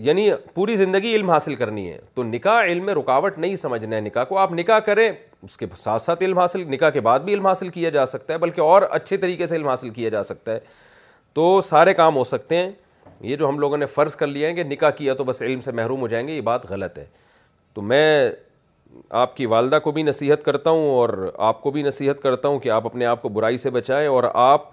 یعنی 0.00 0.28
پوری 0.54 0.76
زندگی 0.76 1.14
علم 1.14 1.30
حاصل 1.30 1.54
کرنی 1.54 1.88
ہے 1.90 1.98
تو 2.14 2.22
نکاح 2.24 2.62
علم 2.64 2.84
میں 2.86 2.94
رکاوٹ 2.94 3.38
نہیں 3.38 3.56
سمجھنا 3.56 3.96
ہے 3.96 4.00
نکاح 4.00 4.24
کو 4.24 4.38
آپ 4.38 4.52
نکاح 4.52 4.78
کریں 4.86 5.08
اس 5.42 5.56
کے 5.58 5.66
ساتھ 5.76 6.02
ساتھ 6.02 6.22
علم 6.24 6.38
حاصل 6.38 6.62
نکاح 6.72 6.90
کے 6.90 7.00
بعد 7.00 7.20
بھی 7.20 7.32
علم 7.34 7.46
حاصل 7.46 7.68
کیا 7.68 7.90
جا 7.90 8.04
سکتا 8.06 8.32
ہے 8.34 8.38
بلکہ 8.38 8.60
اور 8.60 8.82
اچھے 8.90 9.16
طریقے 9.16 9.46
سے 9.46 9.56
علم 9.56 9.68
حاصل 9.68 9.90
کیا 9.90 10.08
جا 10.10 10.22
سکتا 10.22 10.52
ہے 10.52 10.58
تو 11.34 11.60
سارے 11.64 11.94
کام 11.94 12.16
ہو 12.16 12.24
سکتے 12.24 12.56
ہیں 12.56 12.70
یہ 13.20 13.36
جو 13.36 13.48
ہم 13.48 13.58
لوگوں 13.58 13.76
نے 13.76 13.86
فرض 13.86 14.16
کر 14.16 14.26
لیا 14.26 14.48
ہے 14.48 14.52
کہ 14.54 14.64
نکاح 14.64 14.90
کیا 14.96 15.14
تو 15.14 15.24
بس 15.24 15.42
علم 15.42 15.60
سے 15.60 15.72
محروم 15.72 16.00
ہو 16.00 16.08
جائیں 16.08 16.26
گے 16.28 16.32
یہ 16.34 16.40
بات 16.52 16.70
غلط 16.70 16.98
ہے 16.98 17.04
تو 17.74 17.82
میں 17.82 18.30
آپ 19.20 19.36
کی 19.36 19.46
والدہ 19.46 19.78
کو 19.84 19.90
بھی 19.92 20.02
نصیحت 20.02 20.42
کرتا 20.44 20.70
ہوں 20.70 20.88
اور 20.94 21.30
آپ 21.48 21.60
کو 21.62 21.70
بھی 21.70 21.82
نصیحت 21.82 22.20
کرتا 22.22 22.48
ہوں 22.48 22.58
کہ 22.60 22.68
آپ 22.70 22.86
اپنے 22.86 23.06
آپ 23.06 23.22
کو 23.22 23.28
برائی 23.38 23.56
سے 23.56 23.70
بچائیں 23.70 24.06
اور 24.08 24.24
آپ 24.34 24.68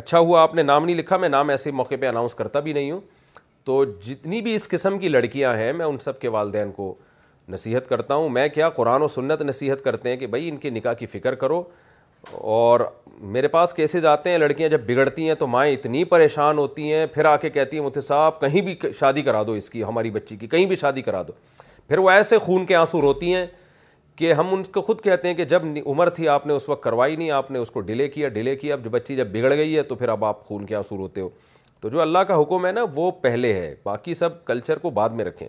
اچھا 0.00 0.18
ہوا 0.18 0.42
آپ 0.42 0.54
نے 0.54 0.62
نام 0.62 0.84
نہیں 0.84 0.96
لکھا 0.96 1.16
میں 1.16 1.28
نام 1.28 1.50
ایسے 1.50 1.70
موقع 1.70 1.94
پہ 2.00 2.08
اناؤنس 2.08 2.34
کرتا 2.34 2.60
بھی 2.66 2.72
نہیں 2.72 2.90
ہوں 2.90 3.00
تو 3.64 3.82
جتنی 4.06 4.40
بھی 4.42 4.54
اس 4.54 4.68
قسم 4.68 4.98
کی 4.98 5.08
لڑکیاں 5.08 5.54
ہیں 5.56 5.72
میں 5.72 5.86
ان 5.86 5.98
سب 5.98 6.18
کے 6.20 6.28
والدین 6.36 6.70
کو 6.76 6.94
نصیحت 7.48 7.88
کرتا 7.88 8.14
ہوں 8.14 8.28
میں 8.28 8.48
کیا 8.54 8.68
قرآن 8.70 9.02
و 9.02 9.08
سنت 9.08 9.42
نصیحت 9.42 9.82
کرتے 9.84 10.10
ہیں 10.10 10.16
کہ 10.16 10.26
بھائی 10.34 10.48
ان 10.48 10.56
کے 10.64 10.70
نکاح 10.70 10.92
کی 10.98 11.06
فکر 11.06 11.34
کرو 11.42 11.62
اور 12.54 12.80
میرے 13.36 13.48
پاس 13.48 13.72
کیسز 13.74 14.04
آتے 14.06 14.30
ہیں 14.30 14.38
لڑکیاں 14.38 14.68
جب 14.68 14.80
بگڑتی 14.86 15.26
ہیں 15.28 15.34
تو 15.38 15.46
مائیں 15.46 15.72
اتنی 15.72 16.02
پریشان 16.12 16.58
ہوتی 16.58 16.92
ہیں 16.92 17.06
پھر 17.14 17.24
آ 17.24 17.36
کے 17.44 17.50
کہتی 17.50 17.78
ہیں 17.78 17.84
مجھے 17.84 18.00
صاحب 18.00 18.40
کہیں 18.40 18.60
بھی 18.68 18.74
شادی 19.00 19.22
کرا 19.22 19.42
دو 19.46 19.52
اس 19.62 19.70
کی 19.70 19.82
ہماری 19.84 20.10
بچی 20.10 20.36
کی 20.36 20.46
کہیں 20.48 20.66
بھی 20.66 20.76
شادی 20.76 21.02
کرا 21.02 21.22
دو 21.28 21.32
پھر 21.88 21.98
وہ 21.98 22.10
ایسے 22.10 22.38
خون 22.44 22.64
کے 22.66 22.74
آنسو 22.76 23.00
روتی 23.00 23.34
ہیں 23.34 23.46
کہ 24.16 24.32
ہم 24.32 24.52
ان 24.54 24.62
کو 24.72 24.80
خود 24.82 25.00
کہتے 25.02 25.28
ہیں 25.28 25.34
کہ 25.34 25.44
جب 25.54 25.62
عمر 25.86 26.08
تھی 26.16 26.28
آپ 26.28 26.46
نے 26.46 26.54
اس 26.54 26.68
وقت 26.68 26.82
کروائی 26.82 27.16
نہیں 27.16 27.30
آپ 27.40 27.50
نے 27.50 27.58
اس 27.58 27.70
کو 27.70 27.80
ڈیلے 27.90 28.08
کیا 28.08 28.28
ڈیلے 28.38 28.56
کیا 28.56 28.74
اب 28.74 28.86
بچی 28.90 29.16
جب 29.16 29.28
بگڑ 29.32 29.50
گئی 29.56 29.76
ہے 29.76 29.82
تو 29.82 29.94
پھر 30.02 30.08
اب 30.08 30.24
آپ 30.24 30.44
خون 30.48 30.66
کے 30.66 30.74
آنسو 30.76 30.96
روتے 30.96 31.20
ہو 31.20 31.28
تو 31.82 31.88
جو 31.90 32.00
اللہ 32.00 32.18
کا 32.26 32.34
حکم 32.40 32.66
ہے 32.66 32.70
نا 32.72 32.84
وہ 32.94 33.10
پہلے 33.20 33.52
ہے 33.52 33.74
باقی 33.84 34.14
سب 34.14 34.44
کلچر 34.46 34.78
کو 34.78 34.90
بعد 34.98 35.14
میں 35.20 35.24
رکھیں 35.24 35.48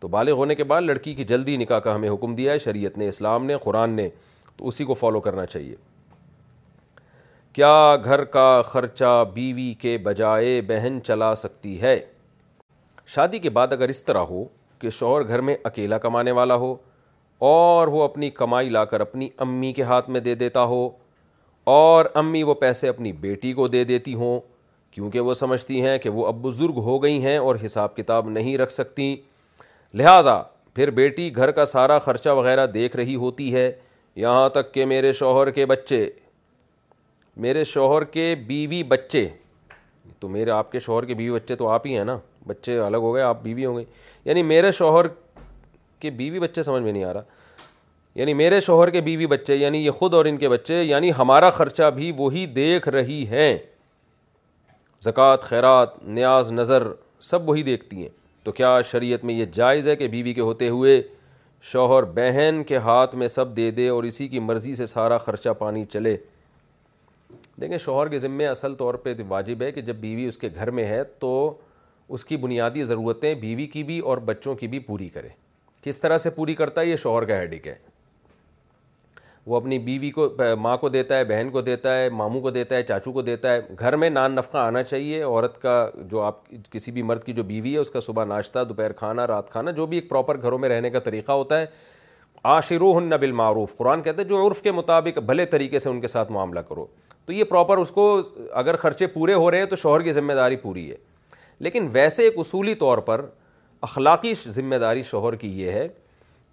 تو 0.00 0.08
بالغ 0.08 0.32
ہونے 0.40 0.54
کے 0.54 0.64
بعد 0.72 0.82
لڑکی 0.82 1.14
کی 1.14 1.24
جلدی 1.30 1.56
نکاح 1.56 1.78
کا 1.86 1.94
ہمیں 1.94 2.08
حکم 2.10 2.34
دیا 2.34 2.52
ہے 2.52 2.58
شریعت 2.64 2.98
نے 2.98 3.08
اسلام 3.08 3.44
نے 3.46 3.56
قرآن 3.62 3.90
نے 3.96 4.08
تو 4.56 4.68
اسی 4.68 4.84
کو 4.84 4.94
فالو 5.00 5.20
کرنا 5.20 5.46
چاہیے 5.46 5.74
کیا 7.52 7.72
گھر 8.04 8.22
کا 8.36 8.46
خرچہ 8.66 9.22
بیوی 9.34 9.72
کے 9.80 9.96
بجائے 10.04 10.60
بہن 10.68 10.98
چلا 11.04 11.34
سکتی 11.42 11.80
ہے 11.80 11.98
شادی 13.14 13.38
کے 13.38 13.50
بعد 13.58 13.72
اگر 13.72 13.88
اس 13.94 14.02
طرح 14.04 14.24
ہو 14.30 14.44
کہ 14.80 14.90
شوہر 14.98 15.26
گھر 15.28 15.40
میں 15.48 15.56
اکیلا 15.70 15.98
کمانے 16.06 16.32
والا 16.38 16.54
ہو 16.64 16.74
اور 17.52 17.88
وہ 17.96 18.02
اپنی 18.04 18.30
کمائی 18.38 18.68
لا 18.78 18.84
کر 18.94 19.00
اپنی 19.00 19.28
امی 19.46 19.72
کے 19.72 19.82
ہاتھ 19.90 20.10
میں 20.10 20.20
دے 20.30 20.34
دیتا 20.44 20.64
ہو 20.74 20.88
اور 21.74 22.04
امی 22.22 22.42
وہ 22.42 22.54
پیسے 22.64 22.88
اپنی 22.88 23.12
بیٹی 23.26 23.52
کو 23.52 23.68
دے 23.68 23.84
دیتی 23.84 24.14
ہوں 24.22 24.40
کیونکہ 24.94 25.20
وہ 25.26 25.34
سمجھتی 25.34 25.80
ہیں 25.82 25.96
کہ 25.98 26.10
وہ 26.10 26.26
اب 26.26 26.40
بزرگ 26.42 26.78
ہو 26.84 27.02
گئی 27.02 27.22
ہیں 27.22 27.36
اور 27.38 27.56
حساب 27.64 27.94
کتاب 27.96 28.28
نہیں 28.30 28.56
رکھ 28.58 28.72
سکتی 28.72 29.14
لہٰذا 30.00 30.42
پھر 30.74 30.90
بیٹی 30.98 31.34
گھر 31.36 31.50
کا 31.60 31.64
سارا 31.66 31.98
خرچہ 32.08 32.30
وغیرہ 32.40 32.66
دیکھ 32.74 32.96
رہی 32.96 33.14
ہوتی 33.22 33.52
ہے 33.54 33.70
یہاں 34.16 34.48
تک 34.54 34.72
کہ 34.74 34.84
میرے 34.86 35.12
شوہر 35.12 35.50
کے 35.58 35.66
بچے 35.66 36.08
میرے 37.46 37.64
شوہر 37.64 38.04
کے 38.16 38.34
بیوی 38.46 38.82
بچے 38.88 39.28
تو 40.20 40.28
میرے 40.28 40.50
آپ 40.50 40.72
کے 40.72 40.80
شوہر 40.80 41.04
کے 41.04 41.14
بیوی 41.14 41.34
بچے 41.38 41.56
تو 41.56 41.68
آپ 41.68 41.86
ہی 41.86 41.96
ہیں 41.98 42.04
نا 42.04 42.18
بچے 42.46 42.78
الگ 42.80 42.96
ہو 43.02 43.14
گئے 43.14 43.22
آپ 43.22 43.42
بیوی 43.42 43.64
ہو 43.66 43.76
گے 43.78 43.84
یعنی 44.24 44.42
میرے 44.52 44.70
شوہر 44.72 45.06
کے 46.00 46.10
بیوی 46.20 46.38
بچے 46.40 46.62
سمجھ 46.62 46.82
میں 46.82 46.92
نہیں 46.92 47.04
آ 47.04 47.12
رہا 47.12 47.22
یعنی 48.20 48.34
میرے 48.34 48.60
شوہر 48.60 48.90
کے 48.90 49.00
بیوی 49.00 49.26
بچے 49.26 49.56
یعنی 49.56 49.84
یہ 49.84 49.90
خود 50.00 50.14
اور 50.14 50.24
ان 50.26 50.36
کے 50.38 50.48
بچے 50.48 50.82
یعنی 50.82 51.10
ہمارا 51.18 51.50
خرچہ 51.58 51.90
بھی 51.94 52.12
وہی 52.18 52.44
دیکھ 52.56 52.88
رہی 52.88 53.24
ہیں 53.30 53.56
زکوٰۃ 55.04 55.40
خیرات 55.42 55.94
نیاز 56.04 56.50
نظر 56.52 56.82
سب 57.28 57.48
وہی 57.48 57.62
دیکھتی 57.62 58.02
ہیں 58.02 58.08
تو 58.44 58.52
کیا 58.52 58.78
شریعت 58.90 59.24
میں 59.24 59.34
یہ 59.34 59.44
جائز 59.54 59.88
ہے 59.88 59.94
کہ 59.96 60.08
بیوی 60.08 60.32
کے 60.34 60.40
ہوتے 60.40 60.68
ہوئے 60.68 61.00
شوہر 61.70 62.02
بہن 62.14 62.62
کے 62.66 62.76
ہاتھ 62.86 63.14
میں 63.16 63.28
سب 63.28 63.56
دے 63.56 63.70
دے 63.70 63.88
اور 63.88 64.04
اسی 64.04 64.26
کی 64.28 64.38
مرضی 64.40 64.74
سے 64.74 64.86
سارا 64.86 65.18
خرچہ 65.26 65.50
پانی 65.58 65.84
چلے 65.92 66.16
دیکھیں 67.60 67.76
شوہر 67.78 68.08
کے 68.08 68.18
ذمے 68.18 68.46
اصل 68.46 68.74
طور 68.74 68.94
پہ 69.04 69.14
واجب 69.28 69.62
ہے 69.62 69.70
کہ 69.72 69.80
جب 69.90 69.96
بیوی 70.00 70.24
اس 70.28 70.38
کے 70.38 70.48
گھر 70.54 70.70
میں 70.78 70.84
ہے 70.88 71.02
تو 71.20 71.32
اس 72.14 72.24
کی 72.24 72.36
بنیادی 72.36 72.84
ضرورتیں 72.84 73.32
بیوی 73.40 73.66
کی 73.74 73.82
بھی 73.90 73.98
اور 74.10 74.18
بچوں 74.30 74.54
کی 74.62 74.68
بھی 74.68 74.78
پوری 74.90 75.08
کرے 75.08 75.28
کس 75.82 76.00
طرح 76.00 76.18
سے 76.26 76.30
پوری 76.40 76.54
کرتا 76.54 76.80
ہے 76.80 76.86
یہ 76.86 76.96
شوہر 77.06 77.24
کا 77.24 77.38
ہیڈک 77.40 77.66
ہے 77.66 77.74
وہ 79.46 79.56
اپنی 79.56 79.78
بیوی 79.86 80.10
کو 80.16 80.28
ماں 80.60 80.76
کو 80.78 80.88
دیتا 80.88 81.16
ہے 81.18 81.24
بہن 81.24 81.48
کو 81.52 81.60
دیتا 81.60 81.96
ہے 81.98 82.08
ماموں 82.16 82.40
کو 82.40 82.50
دیتا 82.50 82.76
ہے 82.76 82.82
چاچو 82.88 83.12
کو 83.12 83.22
دیتا 83.22 83.52
ہے 83.52 83.60
گھر 83.78 83.96
میں 84.02 84.10
نان 84.10 84.34
نفقہ 84.34 84.58
آنا 84.58 84.82
چاہیے 84.82 85.22
عورت 85.22 85.60
کا 85.62 85.72
جو 86.10 86.20
آپ 86.22 86.40
کسی 86.72 86.92
بھی 86.92 87.02
مرد 87.02 87.24
کی 87.24 87.32
جو 87.32 87.42
بیوی 87.44 87.72
ہے 87.74 87.78
اس 87.78 87.90
کا 87.90 88.00
صبح 88.00 88.24
ناشتہ 88.24 88.64
دوپہر 88.68 88.92
کھانا 88.98 89.26
رات 89.26 89.50
کھانا 89.52 89.70
جو 89.80 89.86
بھی 89.86 89.96
ایک 89.98 90.08
پراپر 90.10 90.40
گھروں 90.42 90.58
میں 90.58 90.68
رہنے 90.68 90.90
کا 90.90 90.98
طریقہ 91.08 91.32
ہوتا 91.32 91.60
ہے 91.60 91.66
عاشرو 92.50 92.92
ان 92.96 93.08
نب 93.10 93.24
قرآن 93.76 94.02
کہتے 94.02 94.22
ہیں 94.22 94.28
جو 94.28 94.46
عرف 94.46 94.62
کے 94.62 94.72
مطابق 94.72 95.18
بھلے 95.26 95.44
طریقے 95.46 95.78
سے 95.78 95.88
ان 95.88 96.00
کے 96.00 96.06
ساتھ 96.08 96.30
معاملہ 96.32 96.60
کرو 96.68 96.86
تو 97.26 97.32
یہ 97.32 97.44
پراپر 97.44 97.78
اس 97.78 97.90
کو 97.98 98.06
اگر 98.62 98.76
خرچے 98.76 99.06
پورے 99.06 99.34
ہو 99.34 99.50
رہے 99.50 99.58
ہیں 99.58 99.66
تو 99.66 99.76
شوہر 99.76 100.00
کی 100.02 100.12
ذمہ 100.12 100.32
داری 100.36 100.56
پوری 100.62 100.90
ہے 100.90 100.96
لیکن 101.66 101.88
ویسے 101.92 102.22
ایک 102.24 102.38
اصولی 102.38 102.74
طور 102.74 102.98
پر 103.10 103.26
اخلاقی 103.88 104.32
ذمہ 104.46 104.76
داری 104.80 105.02
شوہر 105.10 105.34
کی 105.36 105.48
یہ 105.62 105.70
ہے 105.70 105.86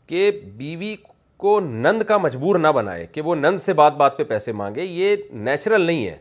کہ 0.07 0.29
بیوی 0.57 0.95
کو 1.39 1.59
نند 1.63 2.01
کا 2.07 2.17
مجبور 2.17 2.55
نہ 2.59 2.67
بنائے 2.75 3.05
کہ 3.11 3.21
وہ 3.25 3.33
نند 3.35 3.59
سے 3.61 3.73
بات 3.73 3.93
بات 3.97 4.17
پہ 4.17 4.23
پیسے 4.31 4.51
مانگے 4.61 4.83
یہ 4.83 5.15
نیچرل 5.45 5.81
نہیں 5.85 6.05
ہے 6.07 6.15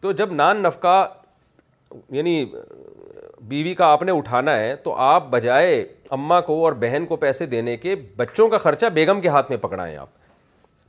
تو 0.00 0.12
جب 0.20 0.32
نان 0.34 0.62
نفقہ 0.62 0.96
یعنی 2.18 2.34
بیوی 3.48 3.74
کا 3.74 3.86
آپ 3.92 4.02
نے 4.02 4.12
اٹھانا 4.16 4.56
ہے 4.58 4.74
تو 4.84 4.94
آپ 5.08 5.26
بجائے 5.30 5.74
اماں 6.16 6.40
کو 6.46 6.54
اور 6.64 6.72
بہن 6.84 7.06
کو 7.08 7.16
پیسے 7.24 7.46
دینے 7.46 7.76
کے 7.82 7.94
بچوں 8.16 8.48
کا 8.48 8.58
خرچہ 8.64 8.86
بیگم 8.94 9.20
کے 9.20 9.28
ہاتھ 9.36 9.50
میں 9.50 9.58
پکڑائیں 9.62 9.96
آپ 9.96 10.08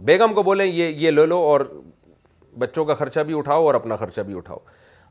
بیگم 0.07 0.33
کو 0.33 0.43
بولیں 0.43 0.65
یہ 0.65 0.87
یہ 1.05 1.11
لو 1.11 1.25
لو 1.31 1.39
اور 1.47 1.61
بچوں 2.59 2.85
کا 2.85 2.93
خرچہ 3.01 3.19
بھی 3.27 3.37
اٹھاؤ 3.37 3.65
اور 3.65 3.75
اپنا 3.75 3.95
خرچہ 4.05 4.21
بھی 4.29 4.37
اٹھاؤ 4.37 4.57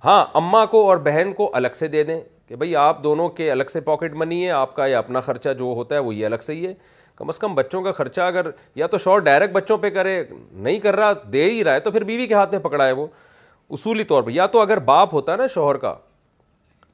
ہاں 0.05 0.25
اماں 0.41 0.65
کو 0.71 0.87
اور 0.89 0.97
بہن 1.09 1.33
کو 1.37 1.51
الگ 1.61 1.75
سے 1.79 1.89
دے 1.89 2.03
دیں 2.05 2.21
کہ 2.49 2.57
بھائی 2.57 2.75
آپ 2.85 3.03
دونوں 3.05 3.29
کے 3.41 3.51
الگ 3.53 3.71
سے 3.73 3.81
پاکٹ 3.91 4.15
منی 4.23 4.45
ہے 4.45 4.51
آپ 4.61 4.75
کا 4.77 4.87
یا 4.87 4.99
اپنا 4.99 5.21
خرچہ 5.31 5.53
جو 5.59 5.73
ہوتا 5.77 5.95
ہے 5.95 6.01
وہ 6.07 6.15
یہ 6.15 6.27
الگ 6.27 6.43
سے 6.43 6.55
ہی 6.55 6.67
ہے 6.67 6.73
کم 7.21 7.29
از 7.29 7.39
کم 7.41 7.55
بچوں 7.55 7.81
کا 7.83 7.93
خرچہ 7.93 8.21
اگر 8.21 8.47
یا 8.75 8.87
تو 8.93 8.99
شور 9.05 9.21
ڈائریکٹ 9.21 9.53
بچوں 9.55 9.77
پہ 9.79 9.89
کرے 9.95 10.23
نہیں 10.53 10.79
کر 10.81 10.97
رہا 10.97 11.13
دے 11.33 11.45
ہی 11.51 11.63
رہا 11.65 11.75
ہے 11.75 11.81
تو 11.81 11.91
پھر 11.93 12.05
بیوی 12.05 12.27
کے 12.27 12.35
ہاتھ 12.35 12.55
میں 12.55 12.61
پکڑا 12.65 12.87
ہے 12.87 12.93
وہ 12.93 13.07
اصولی 13.71 14.05
طور 14.13 14.23
پر 14.23 14.31
یا 14.31 14.45
تو 14.53 14.61
اگر 14.61 14.79
باپ 14.87 15.15
ہوتا 15.15 15.33
ہے 15.33 15.37
نا 15.37 15.47
شوہر 15.55 15.77
کا 15.79 15.95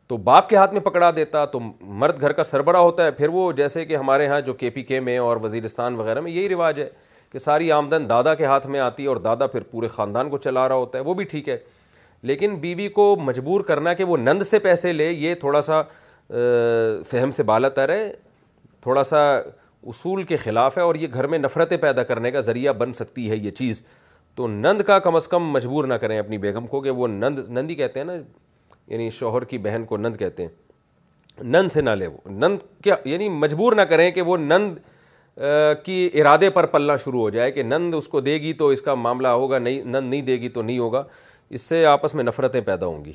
تو 0.08 0.16
باپ 0.26 0.48
کے 0.48 0.56
ہاتھ 0.56 0.72
میں 0.72 0.80
پکڑا 0.80 1.10
دیتا 1.16 1.44
تو 1.52 1.60
مرد 2.02 2.20
گھر 2.20 2.32
کا 2.32 2.44
سربراہ 2.44 2.80
ہوتا 2.82 3.04
ہے 3.06 3.10
پھر 3.12 3.28
وہ 3.32 3.50
جیسے 3.60 3.84
کہ 3.84 3.96
ہمارے 3.96 4.24
یہاں 4.24 4.40
جو 4.46 4.52
کے 4.54 4.70
پی 4.70 4.82
کے 4.90 5.00
میں 5.08 5.16
اور 5.18 5.36
وزیرستان 5.42 5.94
وغیرہ 6.00 6.20
میں 6.20 6.30
یہی 6.32 6.48
رواج 6.48 6.80
ہے 6.80 6.88
کہ 7.32 7.38
ساری 7.44 7.70
آمدن 7.72 8.08
دادا 8.10 8.34
کے 8.34 8.44
ہاتھ 8.44 8.66
میں 8.74 8.80
آتی 8.80 9.02
ہے 9.02 9.08
اور 9.08 9.16
دادا 9.26 9.46
پھر 9.52 9.62
پورے 9.70 9.88
خاندان 9.94 10.30
کو 10.30 10.38
چلا 10.46 10.66
رہا 10.68 10.74
ہوتا 10.76 10.98
ہے 10.98 11.04
وہ 11.04 11.14
بھی 11.14 11.24
ٹھیک 11.32 11.48
ہے 11.48 11.56
لیکن 12.30 12.54
بیوی 12.60 12.88
کو 12.98 13.04
مجبور 13.24 13.60
کرنا 13.70 13.92
کہ 13.94 14.04
وہ 14.04 14.16
نند 14.16 14.42
سے 14.50 14.58
پیسے 14.66 14.92
لے 14.92 15.10
یہ 15.10 15.34
تھوڑا 15.40 15.60
سا 15.68 15.80
فہم 17.10 17.30
سے 17.30 17.42
بالتر 17.50 17.88
ہے 17.94 18.10
تھوڑا 18.82 19.02
سا 19.04 19.20
اصول 19.88 20.22
کے 20.30 20.36
خلاف 20.36 20.76
ہے 20.78 20.82
اور 20.82 20.94
یہ 20.94 21.08
گھر 21.12 21.26
میں 21.32 21.38
نفرتیں 21.38 21.76
پیدا 21.80 22.02
کرنے 22.04 22.30
کا 22.30 22.40
ذریعہ 22.40 22.72
بن 22.82 22.92
سکتی 22.92 23.30
ہے 23.30 23.36
یہ 23.36 23.50
چیز 23.58 23.82
تو 24.36 24.46
نند 24.48 24.80
کا 24.86 24.98
کم 24.98 25.16
از 25.16 25.28
کم 25.28 25.48
مجبور 25.50 25.84
نہ 25.90 25.94
کریں 26.00 26.18
اپنی 26.18 26.38
بیگم 26.38 26.66
کو 26.66 26.80
کہ 26.80 26.90
وہ 27.00 27.08
نند 27.08 27.38
نندی 27.58 27.74
کہتے 27.74 28.00
ہیں 28.00 28.06
نا 28.06 28.12
یعنی 28.94 29.08
شوہر 29.18 29.44
کی 29.52 29.58
بہن 29.66 29.84
کو 29.88 29.96
نند 29.96 30.16
کہتے 30.16 30.42
ہیں 30.42 31.42
نند 31.44 31.72
سے 31.72 31.80
نہ 31.80 31.90
لے 31.98 32.06
وہ 32.06 32.28
نند 32.30 32.58
کیا 32.84 32.96
یعنی 33.04 33.28
مجبور 33.28 33.72
نہ 33.76 33.82
کریں 33.90 34.10
کہ 34.18 34.22
وہ 34.30 34.36
نند 34.36 34.76
کی 35.84 36.08
ارادے 36.20 36.50
پر 36.50 36.66
پلنا 36.74 36.96
شروع 37.04 37.20
ہو 37.20 37.30
جائے 37.30 37.50
کہ 37.52 37.62
نند 37.62 37.94
اس 37.94 38.08
کو 38.08 38.20
دے 38.28 38.36
گی 38.40 38.52
تو 38.60 38.68
اس 38.76 38.82
کا 38.82 38.94
معاملہ 39.06 39.28
ہوگا 39.40 39.58
نہیں 39.58 39.82
نند 39.84 40.10
نہیں 40.10 40.22
دے 40.28 40.36
گی 40.40 40.48
تو 40.48 40.62
نہیں 40.62 40.78
ہوگا 40.78 41.04
اس 41.56 41.62
سے 41.62 41.84
آپس 41.86 42.14
میں 42.14 42.24
نفرتیں 42.24 42.60
پیدا 42.60 42.86
ہوں 42.86 43.04
گی 43.04 43.12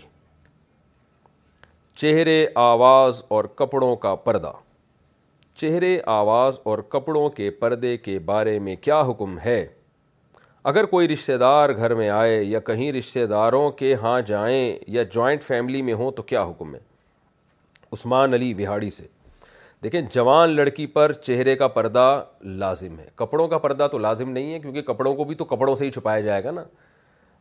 چہرے 2.02 2.46
آواز 2.66 3.24
اور 3.38 3.44
کپڑوں 3.56 3.96
کا 4.06 4.14
پردہ 4.28 4.52
چہرے 5.62 5.98
آواز 6.12 6.58
اور 6.70 6.80
کپڑوں 6.94 7.28
کے 7.38 7.50
پردے 7.62 7.96
کے 8.04 8.18
بارے 8.28 8.58
میں 8.68 8.76
کیا 8.82 9.00
حکم 9.10 9.38
ہے 9.40 9.58
اگر 10.72 10.84
کوئی 10.94 11.08
رشتہ 11.08 11.32
دار 11.42 11.70
گھر 11.78 11.94
میں 11.96 12.10
آئے 12.10 12.42
یا 12.44 12.60
کہیں 12.70 12.92
رشتہ 12.92 13.26
داروں 13.30 13.70
کے 13.82 13.94
ہاں 14.02 14.20
جائیں 14.28 14.78
یا 14.96 15.04
جوائنٹ 15.14 15.44
فیملی 15.44 15.82
میں 15.90 15.94
ہوں 16.00 16.10
تو 16.20 16.24
کیا 16.32 16.44
حکم 16.50 16.74
ہے 16.76 16.80
عثمان 17.98 18.34
علی 18.34 18.54
وہاڑی 18.60 18.90
سے 18.98 19.06
دیکھیں 19.84 20.02
جوان 20.12 20.56
لڑکی 20.56 20.86
پر 20.96 21.14
چہرے 21.28 21.56
کا 21.56 21.68
پردہ 21.78 22.08
لازم 22.64 22.98
ہے 23.00 23.06
کپڑوں 23.22 23.48
کا 23.54 23.58
پردہ 23.68 23.88
تو 23.92 23.98
لازم 23.98 24.30
نہیں 24.32 24.54
ہے 24.54 24.60
کیونکہ 24.60 24.82
کپڑوں 24.92 25.14
کو 25.16 25.24
بھی 25.32 25.36
تو 25.36 25.46
کپڑوں 25.54 25.76
سے 25.76 25.86
ہی 25.86 25.92
چھپایا 25.92 26.22
جائے 26.30 26.44
گا 26.44 26.52
نا 26.60 26.64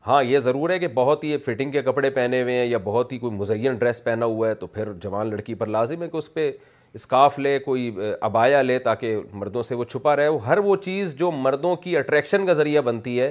ہاں 0.07 0.23
یہ 0.25 0.39
ضرور 0.49 0.71
ہے 0.71 0.79
کہ 0.79 0.89
بہت 0.95 1.25
ہی 1.25 1.37
فٹنگ 1.47 1.71
کے 1.71 1.83
کپڑے 1.91 2.11
پہنے 2.19 2.43
ہوئے 2.43 2.59
ہیں 2.59 2.67
یا 2.67 2.79
بہت 2.85 3.13
ہی 3.13 3.19
کوئی 3.25 3.37
مزین 3.37 3.75
ڈریس 3.79 4.03
پہنا 4.05 4.27
ہوا 4.27 4.49
ہے 4.49 4.55
تو 4.55 4.67
پھر 4.77 4.93
جوان 5.07 5.31
لڑکی 5.31 5.55
پر 5.63 5.67
لازم 5.79 6.03
ہے 6.03 6.09
کہ 6.09 6.17
اس 6.17 6.33
پہ 6.35 6.51
اسکارف 6.95 7.39
لے 7.39 7.59
کوئی 7.65 7.91
ابایا 8.21 8.63
لے 8.63 8.79
تاکہ 8.79 9.17
مردوں 9.33 9.63
سے 9.63 9.75
وہ 9.75 9.85
چھپا 9.85 10.15
رہے 10.17 10.29
وہ 10.29 10.45
ہر 10.47 10.59
وہ 10.65 10.77
چیز 10.85 11.15
جو 11.17 11.31
مردوں 11.33 11.75
کی 11.83 11.97
اٹریکشن 11.97 12.47
کا 12.47 12.53
ذریعہ 12.53 12.83
بنتی 12.83 13.19
ہے 13.21 13.31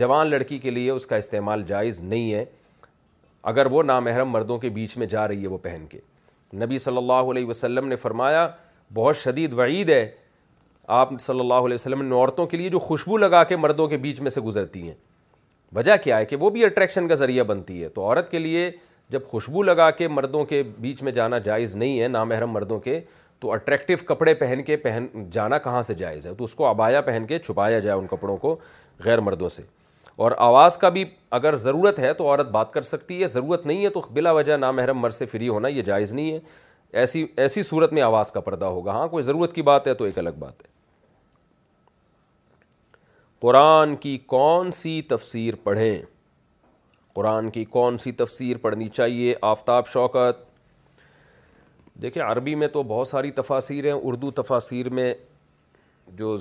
جوان 0.00 0.26
لڑکی 0.30 0.58
کے 0.58 0.70
لیے 0.70 0.90
اس 0.90 1.06
کا 1.06 1.16
استعمال 1.16 1.62
جائز 1.66 2.00
نہیں 2.00 2.32
ہے 2.32 2.44
اگر 3.52 3.66
وہ 3.70 3.82
نامحرم 3.82 4.30
مردوں 4.30 4.58
کے 4.58 4.68
بیچ 4.70 4.96
میں 4.98 5.06
جا 5.10 5.26
رہی 5.28 5.42
ہے 5.42 5.48
وہ 5.48 5.58
پہن 5.62 5.84
کے 5.90 5.98
نبی 6.64 6.78
صلی 6.78 6.96
اللہ 6.96 7.30
علیہ 7.32 7.46
وسلم 7.46 7.88
نے 7.88 7.96
فرمایا 7.96 8.46
بہت 8.94 9.16
شدید 9.16 9.52
وعید 9.58 9.90
ہے 9.90 10.06
آپ 10.98 11.08
صلی 11.20 11.40
اللہ 11.40 11.66
علیہ 11.68 11.74
وسلم 11.74 12.02
نے 12.02 12.14
عورتوں 12.14 12.46
کے 12.46 12.56
لیے 12.56 12.68
جو 12.70 12.78
خوشبو 12.78 13.16
لگا 13.16 13.42
کے 13.48 13.56
مردوں 13.56 13.86
کے 13.88 13.96
بیچ 14.04 14.20
میں 14.20 14.30
سے 14.30 14.40
گزرتی 14.40 14.82
ہیں 14.86 14.94
وجہ 15.76 15.96
کیا 16.04 16.18
ہے 16.18 16.24
کہ 16.26 16.36
وہ 16.40 16.50
بھی 16.50 16.64
اٹریکشن 16.64 17.08
کا 17.08 17.14
ذریعہ 17.14 17.44
بنتی 17.44 17.82
ہے 17.82 17.88
تو 17.88 18.02
عورت 18.04 18.30
کے 18.30 18.38
لیے 18.38 18.70
جب 19.12 19.24
خوشبو 19.28 19.62
لگا 19.62 19.90
کے 19.98 20.06
مردوں 20.08 20.44
کے 20.44 20.62
بیچ 20.78 21.02
میں 21.02 21.12
جانا 21.12 21.38
جائز 21.44 21.74
نہیں 21.76 22.00
ہے 22.00 22.08
نامحرم 22.08 22.50
مردوں 22.52 22.78
کے 22.80 23.00
تو 23.40 23.50
اٹریکٹیو 23.52 23.96
کپڑے 24.06 24.34
پہن 24.42 24.62
کے 24.66 24.76
پہن 24.84 25.06
جانا 25.32 25.58
کہاں 25.58 25.80
سے 25.82 25.94
جائز 26.02 26.26
ہے 26.26 26.34
تو 26.38 26.44
اس 26.44 26.54
کو 26.54 26.66
آبایا 26.66 27.00
پہن 27.06 27.24
کے 27.28 27.38
چھپایا 27.38 27.78
جائے 27.86 27.98
ان 27.98 28.06
کپڑوں 28.06 28.36
کو 28.44 28.54
غیر 29.04 29.20
مردوں 29.28 29.48
سے 29.56 29.62
اور 30.24 30.32
آواز 30.46 30.76
کا 30.78 30.88
بھی 30.94 31.04
اگر 31.40 31.56
ضرورت 31.64 31.98
ہے 31.98 32.12
تو 32.14 32.26
عورت 32.28 32.48
بات 32.50 32.72
کر 32.72 32.82
سکتی 32.92 33.20
ہے 33.22 33.26
ضرورت 33.34 33.66
نہیں 33.66 33.84
ہے 33.84 33.88
تو 33.90 34.02
بلا 34.12 34.32
وجہ 34.38 34.56
نامحرم 34.56 34.98
مرد 35.00 35.12
سے 35.18 35.26
فری 35.26 35.48
ہونا 35.48 35.68
یہ 35.68 35.82
جائز 35.82 36.12
نہیں 36.12 36.32
ہے 36.32 36.38
ایسی 37.00 37.24
ایسی 37.44 37.62
صورت 37.62 37.92
میں 37.92 38.02
آواز 38.02 38.32
کا 38.32 38.40
پردہ 38.50 38.64
ہوگا 38.76 38.92
ہاں 38.92 39.06
کوئی 39.08 39.22
ضرورت 39.24 39.52
کی 39.54 39.62
بات 39.70 39.86
ہے 39.86 39.94
تو 39.94 40.04
ایک 40.04 40.18
الگ 40.18 40.38
بات 40.38 40.62
ہے 40.64 40.68
قرآن 43.40 43.96
کی 43.96 44.16
کون 44.36 44.70
سی 44.82 45.00
تفسیر 45.08 45.54
پڑھیں 45.62 45.98
قرآن 47.14 47.48
کی 47.50 47.64
کون 47.70 47.98
سی 47.98 48.12
تفسیر 48.12 48.56
پڑھنی 48.62 48.88
چاہیے 48.88 49.34
آفتاب 49.48 49.86
شوکت 49.88 50.48
دیکھیں 52.02 52.22
عربی 52.22 52.54
میں 52.54 52.68
تو 52.72 52.82
بہت 52.88 53.08
ساری 53.08 53.30
ہیں 53.84 53.92
اردو 53.92 54.30
تفاصیر 54.42 54.88
میں 54.98 55.12
جو 56.18 56.36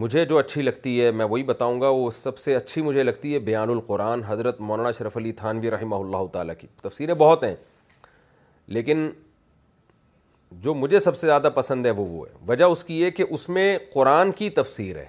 مجھے 0.00 0.24
جو 0.24 0.38
اچھی 0.38 0.62
لگتی 0.62 1.00
ہے 1.00 1.10
میں 1.12 1.24
وہی 1.30 1.42
بتاؤں 1.44 1.80
گا 1.80 1.88
وہ 1.88 2.10
سب 2.18 2.38
سے 2.38 2.54
اچھی 2.56 2.82
مجھے 2.82 3.02
لگتی 3.02 3.32
ہے 3.34 3.38
بیان 3.48 3.70
القرآن 3.70 4.22
حضرت 4.26 4.60
مولانا 4.68 4.90
شرف 4.98 5.16
علی 5.16 5.32
تھانوی 5.40 5.70
رحمہ 5.70 5.96
اللہ 5.96 6.26
تعالیٰ 6.32 6.54
کی 6.60 6.66
تفسیریں 6.82 7.14
بہت 7.18 7.44
ہیں 7.44 7.54
لیکن 8.76 9.08
جو 10.66 10.74
مجھے 10.74 10.98
سب 11.00 11.16
سے 11.16 11.26
زیادہ 11.26 11.48
پسند 11.54 11.86
ہے 11.86 11.90
وہ 11.96 12.06
وہ 12.08 12.26
ہے 12.26 12.32
وجہ 12.48 12.64
اس 12.74 12.84
کی 12.84 13.00
یہ 13.00 13.10
کہ 13.18 13.24
اس 13.30 13.48
میں 13.48 13.76
قرآن 13.92 14.32
کی 14.40 14.50
تفسیر 14.60 14.96
ہے 14.96 15.06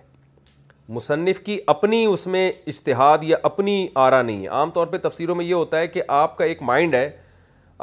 مصنف 0.93 1.39
کی 1.45 1.57
اپنی 1.67 2.05
اس 2.05 2.25
میں 2.27 2.49
اجتہاد 2.67 3.23
یا 3.23 3.37
اپنی 3.43 3.85
آرا 3.99 4.21
نہیں 4.21 4.41
ہے 4.43 4.47
عام 4.47 4.69
طور 4.71 4.87
پہ 4.87 4.97
تفسیروں 5.07 5.35
میں 5.35 5.45
یہ 5.45 5.53
ہوتا 5.53 5.79
ہے 5.79 5.87
کہ 5.87 6.01
آپ 6.17 6.37
کا 6.37 6.45
ایک 6.45 6.61
مائنڈ 6.63 6.95
ہے 6.95 7.09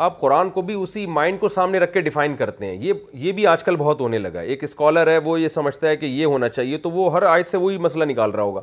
آپ 0.04 0.20
قرآن 0.20 0.50
کو 0.50 0.62
بھی 0.68 0.74
اسی 0.82 1.04
مائنڈ 1.06 1.40
کو 1.40 1.48
سامنے 1.54 1.78
رکھ 1.78 1.92
کے 1.92 2.00
ڈیفائن 2.00 2.36
کرتے 2.36 2.66
ہیں 2.66 2.76
یہ 2.80 2.92
یہ 3.22 3.32
بھی 3.38 3.46
آج 3.46 3.64
کل 3.64 3.76
بہت 3.76 4.00
ہونے 4.00 4.18
لگا 4.18 4.40
ہے 4.40 4.46
ایک 4.46 4.62
اسکالر 4.64 5.06
ہے 5.10 5.16
وہ 5.24 5.40
یہ 5.40 5.48
سمجھتا 5.48 5.88
ہے 5.88 5.96
کہ 5.96 6.06
یہ 6.06 6.24
ہونا 6.26 6.48
چاہیے 6.48 6.78
تو 6.84 6.90
وہ 6.90 7.12
ہر 7.14 7.22
آیت 7.30 7.48
سے 7.48 7.58
وہی 7.58 7.78
مسئلہ 7.88 8.04
نکال 8.04 8.30
رہا 8.30 8.42
ہوگا 8.42 8.60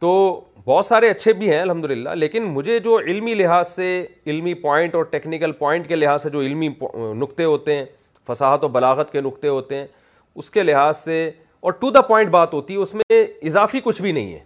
تو 0.00 0.40
بہت 0.66 0.86
سارے 0.86 1.08
اچھے 1.10 1.32
بھی 1.40 1.50
ہیں 1.50 1.58
الحمد 1.60 1.84
للہ 1.90 2.10
لیکن 2.16 2.42
مجھے 2.52 2.78
جو 2.84 2.98
علمی 2.98 3.34
لحاظ 3.34 3.68
سے 3.68 3.88
علمی 4.26 4.54
پوائنٹ 4.66 4.94
اور 4.94 5.04
ٹیکنیکل 5.10 5.52
پوائنٹ 5.58 5.88
کے 5.88 5.96
لحاظ 5.96 6.22
سے 6.22 6.30
جو 6.30 6.40
علمی 6.40 6.68
نقطے 7.16 7.44
ہوتے 7.44 7.74
ہیں 7.76 7.84
فصاحت 8.26 8.64
و 8.64 8.68
بلاغت 8.76 9.10
کے 9.12 9.20
نقطے 9.20 9.48
ہوتے 9.48 9.76
ہیں 9.78 9.86
اس 10.34 10.50
کے 10.50 10.62
لحاظ 10.62 10.96
سے 10.96 11.30
اور 11.64 11.72
ٹو 11.72 11.90
دا 11.90 12.00
پوائنٹ 12.08 12.30
بات 12.30 12.54
ہوتی 12.54 12.74
ہے 12.74 12.78
اس 12.78 12.92
میں 12.94 13.22
اضافی 13.48 13.80
کچھ 13.84 14.00
بھی 14.02 14.10
نہیں 14.12 14.32
ہے 14.32 14.38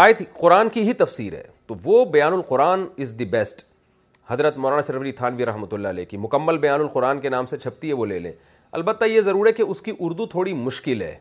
آیت 0.00 0.20
قرآن 0.38 0.68
کی 0.74 0.82
ہی 0.88 0.92
تفسیر 1.00 1.32
ہے 1.34 1.42
تو 1.66 1.74
وہ 1.84 2.04
بیان 2.12 2.32
القرآن 2.32 2.84
از 3.02 3.14
دی 3.18 3.24
بیسٹ 3.32 3.62
حضرت 4.30 4.58
مولانا 4.58 4.96
علی 4.98 5.12
تھانوی 5.22 5.46
رحمۃ 5.46 5.72
اللہ 5.74 5.88
علیہ 5.88 6.04
کی 6.10 6.16
مکمل 6.26 6.58
بیان 6.66 6.80
القرآن 6.80 7.20
کے 7.20 7.28
نام 7.34 7.46
سے 7.52 7.56
چھپتی 7.64 7.88
ہے 7.88 7.92
وہ 8.02 8.06
لے 8.06 8.18
لیں 8.18 8.32
البتہ 8.78 9.04
یہ 9.14 9.20
ضرور 9.20 9.46
ہے 9.46 9.52
کہ 9.52 9.62
اس 9.62 9.80
کی 9.88 9.92
اردو 9.98 10.26
تھوڑی 10.36 10.52
مشکل 10.60 11.02
ہے 11.02 11.14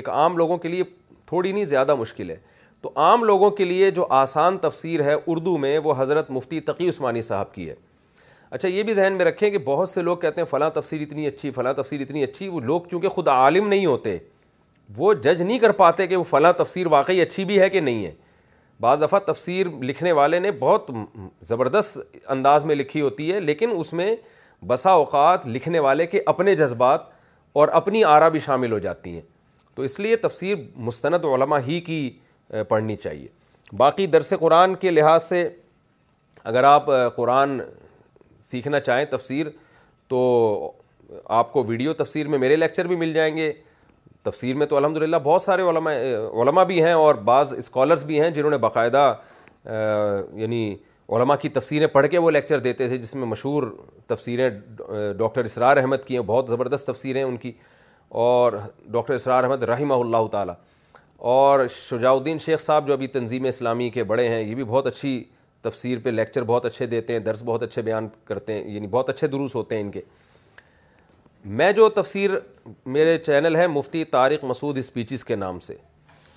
ایک 0.00 0.08
عام 0.18 0.36
لوگوں 0.36 0.58
کے 0.58 0.68
لیے 0.68 0.82
تھوڑی 1.26 1.52
نہیں 1.52 1.64
زیادہ 1.72 1.94
مشکل 2.04 2.30
ہے 2.30 2.36
تو 2.80 2.92
عام 3.06 3.24
لوگوں 3.30 3.50
کے 3.60 3.64
لیے 3.64 3.90
جو 3.90 4.06
آسان 4.22 4.58
تفسیر 4.68 5.04
ہے 5.04 5.14
اردو 5.26 5.56
میں 5.64 5.78
وہ 5.84 5.94
حضرت 5.98 6.30
مفتی 6.30 6.60
تقی 6.70 6.88
عثمانی 6.88 7.22
صاحب 7.32 7.54
کی 7.54 7.68
ہے 7.70 7.74
اچھا 8.50 8.68
یہ 8.68 8.82
بھی 8.82 8.94
ذہن 8.94 9.12
میں 9.16 9.24
رکھیں 9.24 9.48
کہ 9.50 9.58
بہت 9.64 9.88
سے 9.88 10.02
لوگ 10.02 10.16
کہتے 10.18 10.40
ہیں 10.40 10.46
فلاں 10.48 10.68
تفسیر 10.74 11.00
اتنی 11.00 11.26
اچھی 11.26 11.50
فلاں 11.52 11.72
تفسیر 11.76 12.00
اتنی 12.00 12.22
اچھی 12.24 12.48
وہ 12.48 12.60
لوگ 12.64 12.82
چونکہ 12.90 13.08
خود 13.08 13.28
عالم 13.28 13.68
نہیں 13.68 13.86
ہوتے 13.86 14.16
وہ 14.96 15.12
جج 15.14 15.42
نہیں 15.42 15.58
کر 15.58 15.72
پاتے 15.82 16.06
کہ 16.06 16.16
وہ 16.16 16.24
فلاں 16.24 16.52
تفسیر 16.58 16.86
واقعی 16.90 17.20
اچھی 17.20 17.44
بھی 17.44 17.60
ہے 17.60 17.68
کہ 17.70 17.80
نہیں 17.80 18.04
ہے 18.04 18.12
بعض 18.80 19.02
دفعہ 19.02 19.18
تفسیر 19.26 19.66
لکھنے 19.82 20.12
والے 20.12 20.38
نے 20.38 20.50
بہت 20.58 20.90
زبردست 21.48 21.98
انداز 22.30 22.64
میں 22.64 22.74
لکھی 22.74 23.00
ہوتی 23.00 23.32
ہے 23.32 23.40
لیکن 23.40 23.70
اس 23.76 23.92
میں 23.92 24.14
بسا 24.66 24.90
اوقات 24.90 25.46
لکھنے 25.46 25.78
والے 25.78 26.06
کے 26.06 26.20
اپنے 26.32 26.54
جذبات 26.56 27.00
اور 27.60 27.68
اپنی 27.80 28.02
آرا 28.04 28.28
بھی 28.28 28.40
شامل 28.40 28.72
ہو 28.72 28.78
جاتی 28.78 29.12
ہیں 29.14 29.20
تو 29.74 29.82
اس 29.82 29.98
لیے 30.00 30.16
تفسیر 30.16 30.54
مستند 30.86 31.24
علماء 31.34 31.58
ہی 31.66 31.80
کی 31.88 32.08
پڑھنی 32.68 32.96
چاہیے 32.96 33.28
باقی 33.76 34.06
درس 34.06 34.32
قرآن 34.40 34.74
کے 34.84 34.90
لحاظ 34.90 35.22
سے 35.24 35.48
اگر 36.44 36.64
آپ 36.64 36.86
قرآن 37.16 37.58
سیکھنا 38.50 38.78
چاہیں 38.80 39.04
تفسیر 39.10 39.46
تو 40.08 40.20
آپ 41.40 41.52
کو 41.52 41.62
ویڈیو 41.68 41.92
تفسیر 42.02 42.28
میں 42.28 42.38
میرے 42.38 42.56
لیکچر 42.56 42.84
بھی 42.86 42.96
مل 42.96 43.12
جائیں 43.14 43.34
گے 43.36 43.52
تفسیر 44.24 44.54
میں 44.56 44.66
تو 44.66 44.76
الحمد 44.76 44.96
للہ 45.02 45.16
بہت 45.24 45.42
سارے 45.42 45.62
علماء 45.70 45.92
علماء 46.42 46.64
بھی 46.72 46.82
ہیں 46.84 46.92
اور 47.02 47.14
بعض 47.30 47.52
اسکالرس 47.56 48.04
بھی 48.04 48.20
ہیں 48.20 48.30
جنہوں 48.38 48.50
نے 48.50 48.58
باقاعدہ 48.66 49.02
یعنی 50.42 50.60
علماء 51.16 51.36
کی 51.42 51.48
تفسیریں 51.48 51.86
پڑھ 51.92 52.06
کے 52.10 52.18
وہ 52.24 52.30
لیکچر 52.30 52.58
دیتے 52.68 52.88
تھے 52.88 52.96
جس 52.98 53.14
میں 53.14 53.26
مشہور 53.26 53.62
تفسیریں 54.06 54.48
ڈاکٹر 55.18 55.44
اسرار 55.50 55.76
احمد 55.82 56.04
کی 56.06 56.16
ہیں 56.16 56.22
بہت 56.32 56.48
زبردست 56.50 56.86
تفسیریں 56.86 57.22
ان 57.22 57.36
کی 57.44 57.52
اور 58.24 58.52
ڈاکٹر 58.92 59.14
اسرار 59.14 59.44
احمد 59.44 59.62
رحمہ 59.72 59.94
اللہ 60.04 60.26
تعالیٰ 60.32 60.54
اور 61.36 61.66
شجاع 61.80 62.12
الدین 62.14 62.38
شیخ 62.44 62.60
صاحب 62.60 62.86
جو 62.86 62.92
ابھی 62.92 63.06
تنظیم 63.20 63.44
اسلامی 63.52 63.88
کے 63.98 64.04
بڑے 64.12 64.28
ہیں 64.28 64.40
یہ 64.42 64.54
بھی 64.54 64.64
بہت 64.64 64.86
اچھی 64.86 65.16
تفسیر 65.62 65.98
پہ 66.02 66.08
لیکچر 66.10 66.42
بہت 66.46 66.66
اچھے 66.66 66.86
دیتے 66.86 67.12
ہیں 67.12 67.20
درس 67.20 67.42
بہت 67.44 67.62
اچھے 67.62 67.82
بیان 67.82 68.08
کرتے 68.24 68.52
ہیں 68.52 68.70
یعنی 68.74 68.86
بہت 68.90 69.08
اچھے 69.10 69.26
دروس 69.28 69.54
ہوتے 69.54 69.74
ہیں 69.74 69.82
ان 69.82 69.90
کے 69.90 70.00
میں 71.60 71.70
جو 71.72 71.88
تفسیر 71.94 72.30
میرے 72.92 73.16
چینل 73.18 73.56
ہے 73.56 73.66
مفتی 73.66 74.04
طارق 74.14 74.44
مسعود 74.44 74.78
اسپیچز 74.78 75.24
کے 75.24 75.36
نام 75.36 75.58
سے 75.66 75.74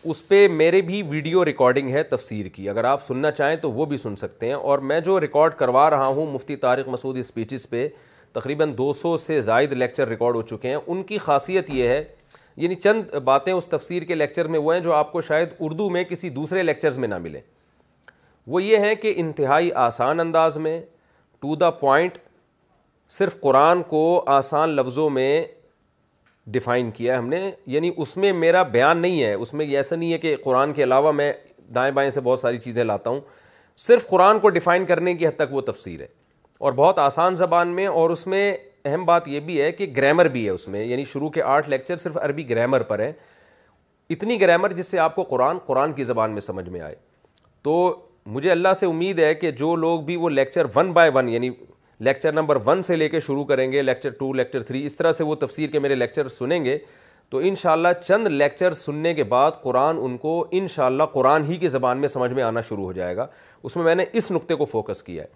اس 0.10 0.27
پہ 0.27 0.48
میرے 0.48 0.81
بھی 0.81 1.02
ویڈیو 1.10 1.43
ریکارڈنگ 1.45 1.89
ہے 1.93 2.03
تفسیر 2.03 2.45
کی 2.53 2.68
اگر 2.69 2.84
آپ 2.91 3.03
سننا 3.03 3.31
چاہیں 3.31 3.56
تو 3.61 3.72
وہ 3.72 3.85
بھی 3.85 3.98
سن 3.98 4.15
سکتے 4.15 4.48
ہیں 4.48 4.53
اور 4.53 4.80
میں 4.91 4.99
جو 5.06 5.19
ریکارڈ 5.22 5.53
کروا 5.57 5.89
رہا 5.89 6.07
ہوں 6.07 6.34
مفتی 6.34 6.56
طارق 6.65 6.88
مسعود 6.89 7.18
اسپیچز 7.19 7.69
پہ 7.69 7.88
تقریباً 8.34 8.73
دو 8.77 8.91
سو 8.93 9.15
سے 9.18 9.39
زائد 9.41 9.73
لیکچر 9.73 10.07
ریکارڈ 10.10 10.35
ہو 10.35 10.41
چکے 10.49 10.69
ہیں 10.69 10.76
ان 10.85 11.03
کی 11.03 11.18
خاصیت 11.18 11.69
یہ 11.69 11.88
ہے 11.88 12.03
یعنی 12.57 12.76
چند 12.76 13.14
باتیں 13.23 13.53
اس 13.53 13.68
تفسیر 13.68 14.03
کے 14.03 14.15
لیکچر 14.15 14.48
میں 14.56 14.60
وہ 14.60 14.73
ہیں 14.73 14.81
جو 14.81 14.93
آپ 14.93 15.11
کو 15.11 15.22
شاید 15.22 15.49
اردو 15.60 15.89
میں 15.89 16.03
کسی 16.10 16.30
دوسرے 16.30 16.64
لیکچرز 16.64 16.98
میں 16.98 17.07
نہ 17.07 17.18
ملیں 17.22 17.41
وہ 18.47 18.61
یہ 18.63 18.77
ہے 18.85 18.93
کہ 18.95 19.13
انتہائی 19.18 19.72
آسان 19.85 20.19
انداز 20.19 20.57
میں 20.57 20.80
ٹو 21.41 21.55
دا 21.55 21.69
پوائنٹ 21.69 22.18
صرف 23.11 23.39
قرآن 23.41 23.84
کو 23.89 24.23
آسان 24.31 24.69
لفظوں 24.76 25.09
میں 25.09 25.43
ڈیفائن 26.51 26.89
کیا 26.91 27.13
ہے 27.13 27.18
ہم 27.18 27.27
نے 27.30 27.49
یعنی 27.73 27.91
اس 27.97 28.15
میں 28.18 28.31
میرا 28.34 28.61
بیان 28.73 28.97
نہیں 29.01 29.22
ہے 29.23 29.34
اس 29.34 29.53
میں 29.53 29.65
ایسا 29.76 29.95
نہیں 29.95 30.13
ہے 30.13 30.18
کہ 30.18 30.35
قرآن 30.43 30.73
کے 30.73 30.84
علاوہ 30.84 31.11
میں 31.11 31.31
دائیں 31.76 31.91
بائیں 31.95 32.09
سے 32.11 32.22
بہت 32.22 32.39
ساری 32.39 32.57
چیزیں 32.57 32.84
لاتا 32.84 33.09
ہوں 33.09 33.19
صرف 33.80 34.07
قرآن 34.09 34.39
کو 34.39 34.49
ڈیفائن 34.49 34.85
کرنے 34.85 35.13
کی 35.15 35.27
حد 35.27 35.35
تک 35.35 35.53
وہ 35.53 35.61
تفسیر 35.68 35.99
ہے 36.01 36.07
اور 36.59 36.73
بہت 36.76 36.99
آسان 36.99 37.35
زبان 37.35 37.68
میں 37.76 37.85
اور 37.88 38.09
اس 38.09 38.26
میں 38.27 38.53
اہم 38.85 39.05
بات 39.05 39.27
یہ 39.27 39.39
بھی 39.39 39.61
ہے 39.61 39.72
کہ 39.72 39.85
گرامر 39.95 40.27
بھی 40.35 40.45
ہے 40.45 40.49
اس 40.51 40.68
میں 40.68 40.84
یعنی 40.84 41.05
شروع 41.05 41.30
کے 41.30 41.41
آٹھ 41.43 41.69
لیکچر 41.69 41.97
صرف 41.97 42.18
عربی 42.22 42.49
گرامر 42.49 42.84
پر 42.84 42.99
ہیں 42.99 43.11
اتنی 44.15 44.39
گرامر 44.41 44.73
جس 44.73 44.88
سے 44.91 44.99
آپ 44.99 45.15
کو 45.15 45.23
قرآن 45.30 45.57
قرآن 45.65 45.93
کی 45.93 46.03
زبان 46.03 46.31
میں 46.31 46.41
سمجھ 46.41 46.69
میں 46.69 46.81
آئے 46.81 46.95
تو 47.63 47.77
مجھے 48.26 48.49
اللہ 48.52 48.73
سے 48.80 48.85
امید 48.85 49.19
ہے 49.19 49.34
کہ 49.35 49.52
جو 49.57 49.76
لوگ 49.76 50.02
بھی 50.06 50.15
وہ 50.15 50.30
لیکچر 50.30 50.65
ون 50.76 50.91
بائی 50.93 51.11
ون 51.14 51.30
یعنی 51.30 51.49
لیکچر 52.03 52.31
نمبر 52.34 52.57
ون 52.65 52.81
سے 52.84 52.95
لے 52.95 53.07
کے 53.10 53.19
شروع 53.19 53.43
کریں 53.45 53.72
گے 53.72 53.81
لیکچر 53.81 54.10
ٹو 54.19 54.31
لیکچر 54.34 54.61
تھری 54.64 54.84
اس 54.85 54.95
طرح 54.98 55.11
سے 55.11 55.23
وہ 55.23 55.35
تفسیر 55.41 55.69
کے 55.72 55.80
میرے 55.80 55.95
لیکچر 55.95 56.27
سنیں 56.30 56.64
گے 56.65 56.77
تو 57.30 57.38
ان 57.38 57.56
شاء 57.56 57.72
اللہ 57.72 57.88
چند 58.06 58.27
لیکچر 58.27 58.73
سننے 58.73 59.14
کے 59.14 59.23
بعد 59.23 59.52
قرآن 59.64 59.98
ان 60.02 60.18
کو 60.18 60.34
ان 60.52 60.68
شاء 60.69 60.85
اللہ 60.85 61.03
قرآن 61.14 61.43
ہی 61.45 61.57
کی 61.57 61.68
زبان 61.69 61.98
میں 61.98 62.07
سمجھ 62.07 62.31
میں 62.34 62.43
آنا 62.43 62.61
شروع 62.69 62.85
ہو 62.85 62.91
جائے 62.93 63.15
گا 63.18 63.27
اس 63.64 63.76
میں 63.76 63.84
میں 63.85 63.95
نے 63.95 64.06
اس 64.14 64.31
نقطے 64.31 64.56
کو 64.56 64.65
فوکس 64.65 65.03
کیا 65.03 65.23
ہے 65.23 65.27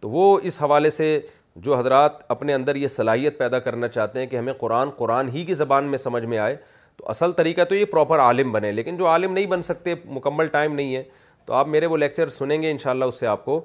تو 0.00 0.10
وہ 0.10 0.38
اس 0.50 0.60
حوالے 0.62 0.90
سے 0.90 1.18
جو 1.64 1.76
حضرات 1.76 2.12
اپنے 2.30 2.54
اندر 2.54 2.76
یہ 2.76 2.88
صلاحیت 2.88 3.38
پیدا 3.38 3.58
کرنا 3.64 3.88
چاہتے 3.88 4.20
ہیں 4.20 4.26
کہ 4.26 4.36
ہمیں 4.36 4.52
قرآن 4.58 4.90
قرآن 4.98 5.28
ہی 5.32 5.44
کی 5.44 5.54
زبان 5.54 5.84
میں 5.90 5.98
سمجھ 5.98 6.24
میں 6.24 6.38
آئے 6.38 6.56
تو 6.96 7.04
اصل 7.08 7.32
طریقہ 7.36 7.64
تو 7.68 7.74
یہ 7.74 7.84
پراپر 7.90 8.18
عالم 8.20 8.52
بنے 8.52 8.72
لیکن 8.72 8.96
جو 8.96 9.06
عالم 9.08 9.32
نہیں 9.32 9.46
بن 9.46 9.62
سکتے 9.62 9.94
مکمل 10.10 10.46
ٹائم 10.52 10.74
نہیں 10.74 10.94
ہے 10.96 11.02
تو 11.46 11.52
آپ 11.54 11.68
میرے 11.68 11.86
وہ 11.86 11.96
لیکچر 11.96 12.28
سنیں 12.28 12.60
گے 12.62 12.70
انشاءاللہ 12.70 13.04
اس 13.04 13.20
سے 13.20 13.26
آپ 13.26 13.44
کو 13.44 13.60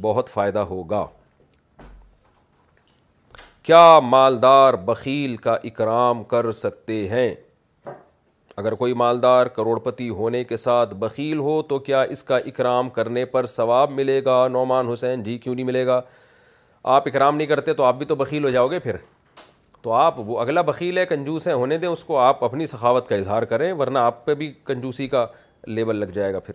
بہت 0.00 0.28
فائدہ 0.28 0.58
ہوگا 0.70 1.06
کیا 3.62 3.98
مالدار 4.02 4.74
بخیل 4.84 5.36
کا 5.46 5.52
اکرام 5.64 6.22
کر 6.32 6.50
سکتے 6.60 7.06
ہیں 7.08 7.32
اگر 8.56 8.74
کوئی 8.74 8.94
مالدار 9.02 9.46
کروڑپتی 9.56 10.08
ہونے 10.18 10.42
کے 10.44 10.56
ساتھ 10.56 10.94
بخیل 11.02 11.38
ہو 11.38 11.60
تو 11.68 11.78
کیا 11.88 12.00
اس 12.14 12.22
کا 12.24 12.36
اکرام 12.46 12.88
کرنے 12.98 13.24
پر 13.36 13.46
ثواب 13.46 13.90
ملے 13.90 14.20
گا 14.24 14.46
نعمان 14.52 14.88
حسین 14.92 15.22
جی 15.22 15.36
کیوں 15.38 15.54
نہیں 15.54 15.66
ملے 15.66 15.86
گا 15.86 16.00
آپ 16.96 17.06
اکرام 17.06 17.36
نہیں 17.36 17.46
کرتے 17.46 17.72
تو 17.74 17.84
آپ 17.84 17.96
بھی 17.98 18.06
تو 18.06 18.14
بخیل 18.16 18.44
ہو 18.44 18.50
جاؤ 18.50 18.68
گے 18.68 18.78
پھر 18.88 18.96
تو 19.82 19.92
آپ 19.92 20.18
وہ 20.30 20.38
اگلا 20.40 20.60
بخیل 20.62 20.98
ہے 20.98 21.04
کنجوس 21.06 21.46
ہیں 21.48 21.54
ہونے 21.54 21.78
دیں 21.78 21.88
اس 21.88 22.02
کو 22.04 22.18
آپ 22.18 22.42
اپنی 22.44 22.66
سخاوت 22.74 23.08
کا 23.08 23.16
اظہار 23.16 23.42
کریں 23.52 23.72
ورنہ 23.72 23.98
آپ 23.98 24.24
پہ 24.26 24.34
بھی 24.42 24.52
کنجوسی 24.66 25.08
کا 25.08 25.26
لیبل 25.66 25.96
لگ 25.96 26.10
جائے 26.14 26.32
گا 26.34 26.38
پھر 26.46 26.54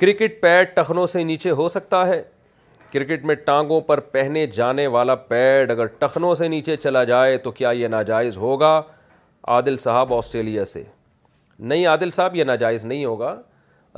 کرکٹ 0.00 0.40
پیڈ 0.40 0.68
ٹخنوں 0.74 1.06
سے 1.06 1.22
نیچے 1.24 1.50
ہو 1.58 1.68
سکتا 1.68 2.06
ہے 2.06 2.22
کرکٹ 2.92 3.24
میں 3.26 3.34
ٹانگوں 3.44 3.80
پر 3.80 4.00
پہنے 4.16 4.46
جانے 4.54 4.86
والا 4.96 5.14
پیڈ 5.30 5.70
اگر 5.70 5.86
ٹخنوں 5.98 6.34
سے 6.34 6.48
نیچے 6.48 6.76
چلا 6.76 7.02
جائے 7.04 7.36
تو 7.46 7.50
کیا 7.50 7.70
یہ 7.80 7.88
ناجائز 7.88 8.36
ہوگا 8.38 8.80
عادل 9.54 9.76
صاحب 9.78 10.12
آسٹریلیا 10.14 10.64
سے 10.72 10.82
نہیں 11.58 11.86
عادل 11.86 12.10
صاحب 12.14 12.36
یہ 12.36 12.44
ناجائز 12.44 12.84
نہیں 12.84 13.04
ہوگا 13.04 13.34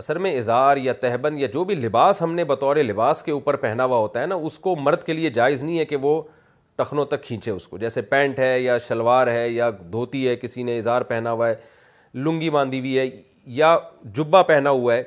اصل 0.00 0.18
میں 0.26 0.36
اظہار 0.38 0.76
یا 0.76 0.92
تہبند 1.00 1.38
یا 1.40 1.46
جو 1.54 1.64
بھی 1.70 1.74
لباس 1.74 2.22
ہم 2.22 2.34
نے 2.34 2.44
بطور 2.50 2.76
لباس 2.76 3.22
کے 3.24 3.32
اوپر 3.32 3.56
پہنا 3.66 3.84
ہوا 3.84 3.96
ہوتا 3.98 4.20
ہے 4.20 4.26
نا 4.26 4.34
اس 4.50 4.58
کو 4.66 4.74
مرد 4.80 5.02
کے 5.04 5.12
لیے 5.12 5.30
جائز 5.38 5.62
نہیں 5.62 5.78
ہے 5.78 5.84
کہ 5.84 5.96
وہ 6.02 6.20
ٹخنوں 6.76 7.04
تک 7.14 7.22
کھینچے 7.24 7.50
اس 7.50 7.66
کو 7.68 7.78
جیسے 7.78 8.02
پینٹ 8.14 8.38
ہے 8.38 8.58
یا 8.60 8.76
شلوار 8.88 9.26
ہے 9.34 9.48
یا 9.48 9.70
دھوتی 9.92 10.26
ہے 10.28 10.36
کسی 10.36 10.62
نے 10.62 10.76
اظہار 10.78 11.02
پہنا 11.12 11.30
ہوا 11.32 11.48
ہے 11.48 11.54
لنگی 12.24 12.50
باندھی 12.50 12.80
ہوئی 12.80 12.98
ہے 12.98 13.08
یا 13.60 13.76
جبہ 14.14 14.42
پہنا 14.48 14.70
ہوا 14.70 14.94
ہے 14.94 15.02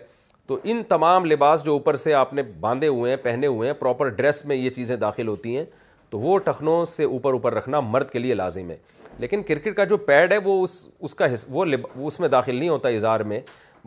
تو 0.51 0.57
ان 0.71 0.81
تمام 0.87 1.25
لباس 1.25 1.63
جو 1.65 1.73
اوپر 1.73 1.95
سے 1.95 2.13
آپ 2.13 2.33
نے 2.33 2.41
باندھے 2.59 2.87
ہوئے 2.87 3.11
ہیں 3.11 3.17
پہنے 3.23 3.47
ہوئے 3.47 3.67
ہیں 3.69 3.73
پراپر 3.79 4.07
ڈریس 4.15 4.43
میں 4.45 4.55
یہ 4.55 4.69
چیزیں 4.75 4.95
داخل 5.03 5.27
ہوتی 5.27 5.55
ہیں 5.57 5.63
تو 6.09 6.19
وہ 6.19 6.37
ٹخنوں 6.45 6.83
سے 6.93 7.03
اوپر 7.03 7.33
اوپر 7.33 7.53
رکھنا 7.55 7.79
مرد 7.81 8.09
کے 8.11 8.19
لیے 8.19 8.33
لازم 8.35 8.69
ہے 8.71 8.75
لیکن 9.19 9.43
کرکٹ 9.47 9.75
کا 9.75 9.83
جو 9.91 9.97
پیڈ 10.09 10.33
ہے 10.33 10.37
وہ 10.45 10.61
اس 10.63 10.71
اس 10.99 11.15
کا 11.15 11.31
حص 11.33 11.45
وہ 11.49 11.65
لب 11.65 11.85
اس 12.07 12.19
میں 12.19 12.27
داخل 12.29 12.55
نہیں 12.55 12.69
ہوتا 12.69 12.89
اظہار 12.89 13.19
میں 13.31 13.39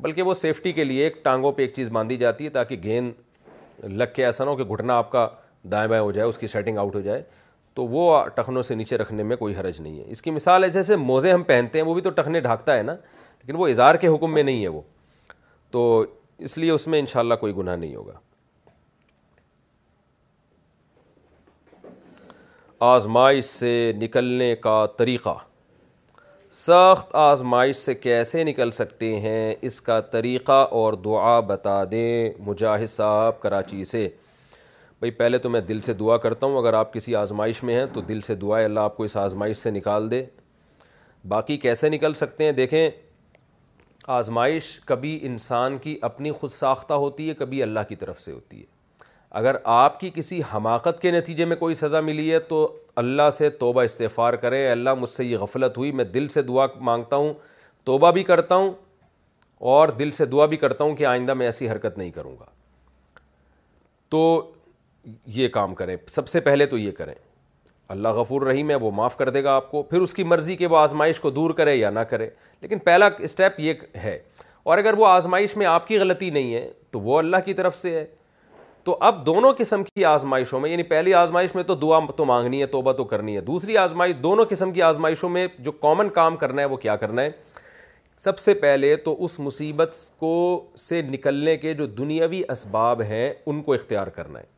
بلکہ 0.03 0.23
وہ 0.23 0.35
سیفٹی 0.35 0.73
کے 0.73 0.85
لیے 0.85 1.03
ایک 1.05 1.23
ٹانگوں 1.25 1.53
پہ 1.53 1.63
ایک 1.63 1.75
چیز 1.75 1.89
باندھی 1.97 2.17
جاتی 2.17 2.45
ہے 2.45 2.51
تاکہ 2.57 2.77
گیند 2.85 3.85
لگ 3.91 4.15
کے 4.15 4.25
ایسا 4.27 4.45
نہ 4.45 4.51
ہو 4.51 4.57
کہ 4.57 4.65
گھٹنا 4.75 4.97
آپ 4.99 5.11
کا 5.13 5.29
دائیں 5.73 5.87
بائیں 5.89 6.03
ہو 6.03 6.11
جائے 6.13 6.29
اس 6.29 6.39
کی 6.39 6.47
سیٹنگ 6.57 6.79
آؤٹ 6.79 6.95
ہو 6.95 7.01
جائے 7.01 7.23
تو 7.75 7.87
وہ 7.89 8.23
ٹخنوں 8.35 8.63
سے 8.63 8.75
نیچے 8.75 8.99
رکھنے 8.99 9.23
میں 9.23 9.37
کوئی 9.37 9.55
حرج 9.61 9.81
نہیں 9.81 9.99
ہے 9.99 10.05
اس 10.11 10.23
کی 10.23 10.31
مثال 10.41 10.65
ہے 10.65 10.69
جیسے 10.79 10.97
موزے 10.97 11.33
ہم 11.33 11.43
پہنتے 11.53 11.79
ہیں 11.79 11.87
وہ 11.87 11.95
بھی 11.95 12.03
تو 12.03 12.11
ٹخنے 12.23 12.41
ڈھاکتا 12.41 12.77
ہے 12.79 12.83
نا 12.83 12.93
لیکن 13.43 13.61
وہ 13.61 13.69
اظہار 13.69 13.95
کے 13.95 14.09
حکم 14.17 14.35
میں 14.35 14.43
نہیں 14.43 14.63
ہے 14.63 14.69
وہ 14.69 14.81
تو 15.71 15.83
اس 16.47 16.57
لیے 16.59 16.71
اس 16.71 16.87
میں 16.93 16.99
انشاءاللہ 17.01 17.35
کوئی 17.41 17.55
گناہ 17.57 17.77
نہیں 17.77 17.95
ہوگا 17.97 18.13
آزمائش 22.95 23.45
سے 23.45 23.71
نکلنے 24.01 24.55
کا 24.67 24.85
طریقہ 24.97 25.35
سخت 26.65 27.15
آزمائش 27.17 27.77
سے 27.77 27.95
کیسے 27.95 28.43
نکل 28.45 28.71
سکتے 28.81 29.09
ہیں 29.21 29.55
اس 29.69 29.81
کا 29.87 30.01
طریقہ 30.15 30.59
اور 30.81 30.93
دعا 31.09 31.39
بتا 31.53 31.79
دیں 31.91 32.29
مجاہد 32.49 32.89
صاحب 32.91 33.41
کراچی 33.43 33.85
سے 33.95 34.09
بھئی 35.01 35.11
پہلے 35.21 35.39
تو 35.39 35.51
میں 35.51 35.61
دل 35.71 35.81
سے 35.87 35.93
دعا 36.03 36.17
کرتا 36.27 36.47
ہوں 36.47 36.59
اگر 36.59 36.75
آپ 36.83 36.93
کسی 36.93 37.17
آزمائش 37.23 37.63
میں 37.65 37.75
ہیں 37.75 37.87
تو 37.95 38.01
دل 38.11 38.21
سے 38.29 38.35
ہے 38.55 38.65
اللہ 38.65 38.81
آپ 38.91 38.97
کو 38.97 39.05
اس 39.05 39.17
آزمائش 39.27 39.57
سے 39.57 39.71
نکال 39.81 40.11
دے 40.11 40.23
باقی 41.35 41.57
کیسے 41.59 41.89
نکل 41.89 42.15
سکتے 42.15 42.45
ہیں 42.45 42.53
دیکھیں 42.61 42.89
آزمائش 44.13 44.79
کبھی 44.87 45.19
انسان 45.27 45.77
کی 45.83 45.97
اپنی 46.09 46.31
خود 46.41 46.51
ساختہ 46.51 46.95
ہوتی 47.03 47.29
ہے 47.29 47.35
کبھی 47.35 47.63
اللہ 47.63 47.81
کی 47.89 47.97
طرف 47.97 48.21
سے 48.21 48.33
ہوتی 48.33 48.61
ہے 48.61 48.73
اگر 49.41 49.57
آپ 49.75 49.99
کی 50.01 50.11
کسی 50.15 50.41
حماقت 50.53 51.01
کے 51.03 51.11
نتیجے 51.11 51.45
میں 51.45 51.57
کوئی 51.57 51.75
سزا 51.75 52.01
ملی 52.01 52.31
ہے 52.33 52.39
تو 52.49 52.59
اللہ 53.03 53.31
سے 53.39 53.49
توبہ 53.63 53.83
استعفار 53.83 54.35
کریں 54.43 54.67
اللہ 54.71 54.95
مجھ 55.01 55.09
سے 55.11 55.25
یہ 55.25 55.39
غفلت 55.39 55.79
ہوئی 55.79 55.93
میں 56.01 56.05
دل 56.15 56.29
سے 56.35 56.43
دعا 56.51 56.67
مانگتا 56.91 57.17
ہوں 57.17 57.33
توبہ 57.87 58.11
بھی 58.19 58.23
کرتا 58.25 58.55
ہوں 58.55 58.73
اور 59.77 59.89
دل 59.99 60.11
سے 60.11 60.25
دعا 60.27 60.47
بھی 60.47 60.57
کرتا 60.57 60.85
ہوں 60.85 60.95
کہ 60.97 61.07
آئندہ 61.07 61.35
میں 61.35 61.47
ایسی 61.47 61.69
حرکت 61.71 61.99
نہیں 61.99 62.11
کروں 62.11 62.37
گا 62.41 62.45
تو 64.11 64.23
یہ 65.37 65.49
کام 65.55 65.75
کریں 65.75 65.97
سب 66.09 66.29
سے 66.29 66.41
پہلے 66.41 66.67
تو 66.67 66.79
یہ 66.79 66.91
کریں 66.99 67.15
اللہ 67.93 68.09
غفور 68.17 68.43
رحیم 68.47 68.71
ہے 68.71 68.75
وہ 68.83 68.91
معاف 68.97 69.17
کر 69.17 69.29
دے 69.31 69.43
گا 69.45 69.55
آپ 69.57 69.71
کو 69.71 69.83
پھر 69.83 70.01
اس 70.01 70.15
کی 70.15 70.25
مرضی 70.25 70.57
کہ 70.57 70.67
وہ 70.67 70.77
آزمائش 70.79 71.21
کو 71.21 71.31
دور 71.31 71.51
کرے 71.55 71.75
یا 71.77 71.91
نہ 71.91 72.01
کرے 72.11 72.29
لیکن 72.61 72.79
پہلا 72.85 73.09
اسٹیپ 73.19 73.59
یہ 73.61 73.99
ہے 74.03 74.19
اور 74.73 74.79
اگر 74.79 74.95
وہ 74.99 75.07
آزمائش 75.07 75.57
میں 75.57 75.67
آپ 75.67 75.87
کی 75.89 75.99
غلطی 75.99 76.31
نہیں 76.31 76.55
ہے 76.55 76.69
تو 76.91 77.01
وہ 77.01 77.19
اللہ 77.19 77.37
کی 77.45 77.55
طرف 77.55 77.77
سے 77.77 77.91
ہے 77.99 78.05
تو 78.85 78.97
اب 79.01 79.25
دونوں 79.27 79.53
قسم 79.59 79.83
کی 79.85 80.05
آزمائشوں 80.05 80.61
میں 80.61 80.71
یعنی 80.71 80.83
پہلی 80.95 81.15
آزمائش 81.15 81.55
میں 81.55 81.63
تو 81.65 81.75
دعا 81.85 81.99
تو 82.17 82.25
مانگنی 82.25 82.61
ہے 82.61 82.67
توبہ 82.77 82.93
تو 82.93 83.05
کرنی 83.13 83.35
ہے 83.37 83.41
دوسری 83.43 83.77
آزمائش 83.79 84.15
دونوں 84.23 84.45
قسم 84.51 84.73
کی 84.73 84.83
آزمائشوں 84.83 85.29
میں 85.37 85.47
جو 85.69 85.73
کامن 85.73 86.09
کام 86.21 86.37
کرنا 86.37 86.63
ہے 86.63 86.67
وہ 86.73 86.77
کیا 86.87 86.97
کرنا 87.05 87.23
ہے 87.23 87.31
سب 88.25 88.39
سے 88.39 88.55
پہلے 88.65 88.95
تو 89.05 89.17
اس 89.25 89.39
مصیبت 89.41 89.97
کو 90.19 90.35
سے 90.79 91.03
نکلنے 91.03 91.57
کے 91.59 91.75
جو 91.75 91.87
دنیاوی 91.87 92.43
اسباب 92.53 93.03
ہیں 93.09 93.31
ان 93.47 93.63
کو 93.63 93.73
اختیار 93.75 94.07
کرنا 94.19 94.39
ہے 94.39 94.53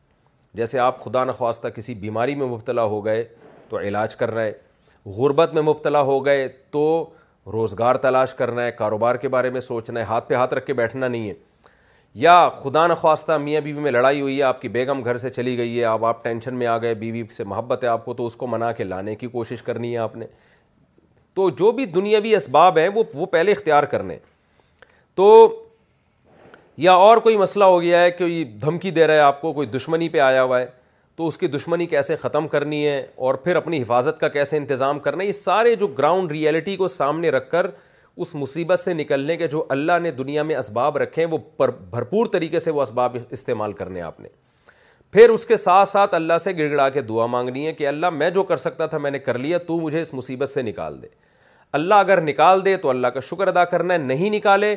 جیسے 0.57 0.79
آپ 0.79 1.03
خدا 1.03 1.23
نخواستہ 1.25 1.67
کسی 1.73 1.93
بیماری 2.03 2.35
میں 2.35 2.45
مبتلا 2.47 2.83
ہو 2.93 3.03
گئے 3.05 3.23
تو 3.69 3.79
علاج 3.79 4.15
کر 4.15 4.31
رہے 4.33 4.45
ہے 4.45 5.09
غربت 5.17 5.53
میں 5.53 5.61
مبتلا 5.61 6.01
ہو 6.09 6.15
گئے 6.25 6.47
تو 6.75 6.85
روزگار 7.53 7.95
تلاش 8.05 8.33
کر 8.35 8.57
ہے 8.59 8.71
کاروبار 8.77 9.15
کے 9.15 9.27
بارے 9.35 9.49
میں 9.49 9.61
سوچنا 9.61 9.99
ہے 9.99 10.05
ہاتھ 10.11 10.27
پہ 10.29 10.33
ہاتھ 10.35 10.53
رکھ 10.53 10.65
کے 10.67 10.73
بیٹھنا 10.79 11.07
نہیں 11.07 11.29
ہے 11.29 11.33
یا 12.23 12.33
خدا 12.63 12.85
نخواستہ 12.87 13.37
میاں 13.43 13.61
بیوی 13.61 13.81
میں 13.81 13.91
لڑائی 13.91 14.21
ہوئی 14.21 14.37
ہے 14.37 14.43
آپ 14.49 14.61
کی 14.61 14.69
بیگم 14.79 15.03
گھر 15.05 15.17
سے 15.23 15.29
چلی 15.37 15.55
گئی 15.57 15.79
ہے 15.79 15.85
اب 15.85 16.05
آپ 16.05 16.23
ٹینشن 16.23 16.55
میں 16.59 16.67
آ 16.67 16.77
گئے 16.85 16.93
بیوی 17.03 17.23
سے 17.37 17.43
محبت 17.53 17.83
ہے 17.83 17.89
آپ 17.89 18.05
کو 18.05 18.13
تو 18.13 18.25
اس 18.25 18.35
کو 18.35 18.47
منا 18.53 18.71
کے 18.79 18.83
لانے 18.93 19.15
کی 19.21 19.27
کوشش 19.37 19.61
کرنی 19.69 19.93
ہے 19.93 19.97
آپ 20.07 20.15
نے 20.15 20.25
تو 21.35 21.49
جو 21.61 21.71
بھی 21.79 21.85
دنیاوی 21.99 22.35
اسباب 22.35 22.77
ہیں 22.77 22.87
وہ 22.95 23.03
وہ 23.21 23.25
پہلے 23.37 23.51
اختیار 23.51 23.83
کرنے 23.93 24.17
تو 25.15 25.27
یا 26.77 26.91
اور 27.03 27.17
کوئی 27.17 27.37
مسئلہ 27.37 27.63
ہو 27.63 27.81
گیا 27.81 28.01
ہے 28.01 28.09
کہ 28.11 28.43
دھمکی 28.61 28.89
دے 28.91 29.05
رہا 29.07 29.13
ہے 29.13 29.19
آپ 29.19 29.39
کو 29.41 29.51
کوئی 29.53 29.67
دشمنی 29.67 30.09
پہ 30.09 30.19
آیا 30.19 30.43
ہوا 30.43 30.59
ہے 30.59 30.65
تو 31.15 31.27
اس 31.27 31.37
کی 31.37 31.47
دشمنی 31.47 31.85
کیسے 31.93 32.15
ختم 32.15 32.47
کرنی 32.47 32.85
ہے 32.85 32.97
اور 33.25 33.35
پھر 33.43 33.55
اپنی 33.55 33.81
حفاظت 33.81 34.19
کا 34.19 34.27
کیسے 34.35 34.57
انتظام 34.57 34.99
کرنا 35.07 35.23
ہے 35.23 35.27
یہ 35.27 35.31
سارے 35.33 35.73
جو 35.83 35.87
گراؤنڈ 35.97 36.31
ریئلٹی 36.31 36.75
کو 36.77 36.87
سامنے 36.97 37.29
رکھ 37.31 37.49
کر 37.51 37.67
اس 38.25 38.33
مصیبت 38.35 38.79
سے 38.79 38.93
نکلنے 38.93 39.37
کے 39.37 39.47
جو 39.47 39.63
اللہ 39.69 39.99
نے 40.01 40.11
دنیا 40.11 40.43
میں 40.49 40.55
اسباب 40.55 40.97
رکھے 40.97 41.23
ہیں 41.23 41.29
وہ 41.31 41.37
بھرپور 41.67 42.25
طریقے 42.33 42.59
سے 42.59 42.71
وہ 42.77 42.81
اسباب 42.81 43.17
استعمال 43.29 43.73
کرنے 43.81 44.01
آپ 44.01 44.19
نے 44.19 44.29
پھر 45.13 45.29
اس 45.29 45.45
کے 45.45 45.57
ساتھ 45.57 45.89
ساتھ 45.89 46.15
اللہ 46.15 46.37
سے 46.43 46.51
گڑ 46.57 46.69
گڑا 46.71 46.87
کے 46.97 47.01
دعا 47.01 47.25
مانگنی 47.35 47.65
ہے 47.67 47.73
کہ 47.73 47.87
اللہ 47.87 48.09
میں 48.21 48.29
جو 48.29 48.43
کر 48.43 48.57
سکتا 48.63 48.85
تھا 48.93 48.97
میں 49.03 49.11
نے 49.11 49.19
کر 49.19 49.37
لیا 49.39 49.57
تو 49.67 49.79
مجھے 49.79 50.01
اس 50.01 50.13
مصیبت 50.13 50.49
سے 50.49 50.61
نکال 50.61 51.01
دے 51.01 51.07
اللہ 51.77 51.95
اگر 52.07 52.21
نکال 52.21 52.63
دے 52.65 52.75
تو 52.83 52.89
اللہ 52.89 53.07
کا 53.13 53.19
شکر 53.29 53.47
ادا 53.47 53.63
کرنا 53.73 53.93
ہے 53.93 53.99
نہیں 53.99 54.29
نکالے 54.35 54.75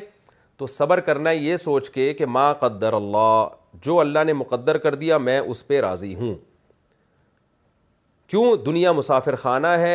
تو 0.60 0.66
صبر 0.66 1.00
کرنا 1.00 1.30
ہے 1.30 1.36
یہ 1.36 1.56
سوچ 1.56 1.88
کے 1.90 2.12
کہ 2.14 2.26
ما 2.26 2.52
قدر 2.60 2.92
اللہ 2.92 3.46
جو 3.84 3.98
اللہ 4.00 4.24
نے 4.26 4.32
مقدر 4.32 4.78
کر 4.78 4.94
دیا 5.02 5.18
میں 5.28 5.38
اس 5.40 5.66
پہ 5.66 5.80
راضی 5.80 6.14
ہوں 6.14 6.34
کیوں 8.30 8.42
دنیا 8.64 8.92
مسافر 8.98 9.34
خانہ 9.42 9.66
ہے 9.82 9.94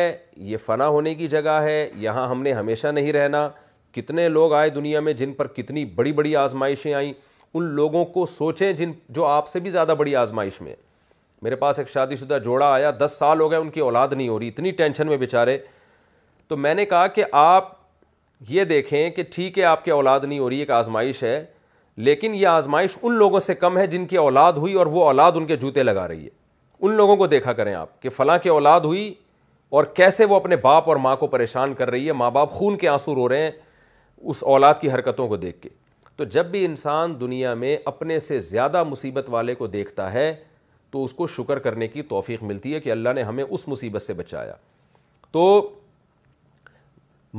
یہ 0.52 0.56
فنا 0.64 0.88
ہونے 0.94 1.14
کی 1.14 1.28
جگہ 1.34 1.58
ہے 1.64 1.76
یہاں 2.06 2.26
ہم 2.28 2.42
نے 2.42 2.52
ہمیشہ 2.52 2.88
نہیں 2.98 3.12
رہنا 3.12 3.48
کتنے 3.98 4.28
لوگ 4.28 4.54
آئے 4.54 4.70
دنیا 4.70 5.00
میں 5.00 5.12
جن 5.20 5.32
پر 5.34 5.46
کتنی 5.58 5.84
بڑی 6.00 6.12
بڑی 6.18 6.34
آزمائشیں 6.36 6.92
آئیں 6.94 7.12
ان 7.12 7.64
لوگوں 7.78 8.04
کو 8.16 8.26
سوچیں 8.34 8.72
جن 8.80 8.92
جو 9.18 9.26
آپ 9.26 9.48
سے 9.48 9.60
بھی 9.66 9.70
زیادہ 9.76 9.94
بڑی 9.98 10.16
آزمائش 10.24 10.60
میں 10.60 10.74
میرے 11.42 11.56
پاس 11.62 11.78
ایک 11.78 11.90
شادی 11.92 12.16
شدہ 12.16 12.38
جوڑا 12.44 12.72
آیا 12.72 12.90
دس 13.04 13.16
سال 13.18 13.40
ہو 13.40 13.50
گئے 13.50 13.58
ان 13.60 13.70
کی 13.70 13.80
اولاد 13.88 14.08
نہیں 14.16 14.28
ہو 14.28 14.38
رہی 14.38 14.48
اتنی 14.48 14.70
ٹینشن 14.82 15.06
میں 15.08 15.16
بیچارے 15.16 15.58
تو 16.48 16.56
میں 16.56 16.74
نے 16.74 16.86
کہا 16.86 17.06
کہ 17.18 17.24
آپ 17.46 17.74
یہ 18.48 18.64
دیکھیں 18.64 19.10
کہ 19.10 19.22
ٹھیک 19.34 19.58
ہے 19.58 19.64
آپ 19.64 19.84
کے 19.84 19.90
اولاد 19.90 20.20
نہیں 20.24 20.38
ہو 20.38 20.48
رہی 20.50 20.58
ایک 20.58 20.70
آزمائش 20.70 21.22
ہے 21.22 21.44
لیکن 22.06 22.34
یہ 22.34 22.46
آزمائش 22.46 22.96
ان 23.02 23.14
لوگوں 23.18 23.40
سے 23.40 23.54
کم 23.54 23.78
ہے 23.78 23.86
جن 23.86 24.06
کی 24.06 24.16
اولاد 24.16 24.52
ہوئی 24.62 24.74
اور 24.78 24.86
وہ 24.86 25.04
اولاد 25.04 25.32
ان 25.36 25.46
کے 25.46 25.56
جوتے 25.56 25.82
لگا 25.82 26.06
رہی 26.08 26.24
ہے 26.24 26.28
ان 26.86 26.92
لوگوں 26.96 27.16
کو 27.16 27.26
دیکھا 27.26 27.52
کریں 27.52 27.72
آپ 27.74 28.00
کہ 28.02 28.08
فلاں 28.16 28.36
کی 28.42 28.48
اولاد 28.48 28.80
ہوئی 28.84 29.12
اور 29.76 29.84
کیسے 29.94 30.24
وہ 30.24 30.36
اپنے 30.36 30.56
باپ 30.62 30.88
اور 30.88 30.96
ماں 31.04 31.14
کو 31.16 31.26
پریشان 31.26 31.72
کر 31.74 31.90
رہی 31.90 32.06
ہے 32.06 32.12
ماں 32.12 32.30
باپ 32.30 32.50
خون 32.52 32.76
کے 32.78 32.88
آنسو 32.88 33.14
رو 33.14 33.28
رہے 33.28 33.42
ہیں 33.42 33.50
اس 34.22 34.42
اولاد 34.46 34.74
کی 34.80 34.90
حرکتوں 34.92 35.28
کو 35.28 35.36
دیکھ 35.36 35.60
کے 35.62 35.68
تو 36.16 36.24
جب 36.34 36.46
بھی 36.50 36.64
انسان 36.64 37.18
دنیا 37.20 37.54
میں 37.54 37.76
اپنے 37.86 38.18
سے 38.18 38.38
زیادہ 38.40 38.82
مصیبت 38.90 39.26
والے 39.30 39.54
کو 39.54 39.66
دیکھتا 39.66 40.12
ہے 40.12 40.32
تو 40.90 41.04
اس 41.04 41.12
کو 41.12 41.26
شکر 41.26 41.58
کرنے 41.58 41.88
کی 41.88 42.02
توفیق 42.12 42.42
ملتی 42.42 42.74
ہے 42.74 42.80
کہ 42.80 42.90
اللہ 42.92 43.12
نے 43.14 43.22
ہمیں 43.22 43.44
اس 43.48 43.66
مصیبت 43.68 44.02
سے 44.02 44.12
بچایا 44.14 44.52
تو 45.32 45.44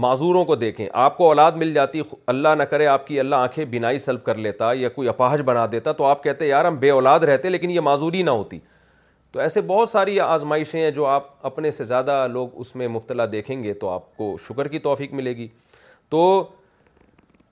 معذوروں 0.02 0.44
کو 0.46 0.56
دیکھیں 0.56 0.86
آپ 1.04 1.16
کو 1.18 1.28
اولاد 1.28 1.52
مل 1.58 1.74
جاتی 1.74 2.02
اللہ 2.32 2.50
نہ 2.58 2.64
کرے 2.70 2.86
آپ 2.88 3.06
کی 3.06 3.20
اللہ 3.20 3.36
آنکھیں 3.36 3.64
بینائی 3.70 4.00
سلب 4.00 4.24
کر 4.24 4.36
لیتا 4.46 4.72
یا 4.76 4.90
کوئی 4.98 5.08
اپاہج 5.10 5.42
بنا 5.46 5.66
دیتا 5.72 5.92
تو 5.92 6.04
آپ 6.06 6.22
کہتے 6.24 6.46
ہیں 6.46 6.50
یار 6.50 6.66
ہم 6.66 6.76
بے 6.80 6.90
اولاد 6.90 7.20
رہتے 7.30 7.50
لیکن 7.50 7.70
یہ 7.72 7.80
معذوری 7.88 8.22
نہ 8.24 8.30
ہوتی 8.30 8.60
تو 9.32 9.40
ایسے 9.46 9.62
بہت 9.72 9.90
ساری 9.90 10.20
آزمائشیں 10.20 10.80
ہیں 10.82 10.92
جو 11.00 11.06
آپ 11.06 11.28
اپنے 11.46 11.72
سے 11.78 11.84
زیادہ 11.84 12.26
لوگ 12.32 12.50
اس 12.60 12.76
میں 12.82 12.88
مبتلا 12.98 13.26
دیکھیں 13.32 13.64
گے 13.64 13.74
تو 13.82 13.90
آپ 13.90 14.16
کو 14.18 14.36
شکر 14.48 14.68
کی 14.76 14.80
توفیق 14.90 15.14
ملے 15.14 15.36
گی 15.38 15.48
تو 16.10 16.22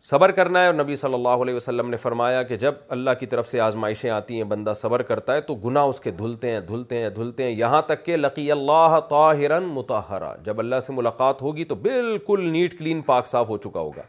صبر 0.08 0.32
کرنا 0.38 0.62
ہے 0.62 0.66
اور 0.68 0.74
نبی 0.74 0.96
صلی 0.96 1.14
اللہ 1.14 1.42
علیہ 1.44 1.54
وسلم 1.56 1.90
نے 1.90 1.98
فرمایا 1.98 2.42
کہ 2.50 2.56
جب 2.64 2.74
اللہ 2.96 3.12
کی 3.20 3.26
طرف 3.26 3.48
سے 3.50 3.60
آزمائشیں 3.68 4.10
آتی 4.10 4.36
ہیں 4.38 4.44
بندہ 4.50 4.74
صبر 4.78 5.02
کرتا 5.04 5.34
ہے 5.36 5.42
تو 5.48 5.56
گناہ 5.64 5.84
اس 5.90 6.00
کے 6.00 6.12
دھلتے 6.18 6.52
ہیں 6.52 6.60
دھلتے 6.68 7.00
ہیں 7.02 7.10
دھلتے 7.16 7.44
ہیں 7.44 7.52
یہاں 7.52 7.82
تک 7.88 8.04
کہ 8.06 8.18
لقی 8.18 8.50
اللہ 8.52 9.00
طاہرا 9.10 9.58
متحرہ 9.70 10.32
جب 10.46 10.60
اللہ 10.60 10.80
سے 10.88 10.94
ملاقات 10.94 11.42
ہوگی 11.42 11.64
تو 11.72 11.76
بالکل 11.88 12.48
نیٹ 12.50 12.78
کلین 12.80 13.02
پاک 13.10 13.28
صاف 13.28 13.50
ہو 13.50 13.58
چکا 13.66 13.80
ہوگا 13.80 14.02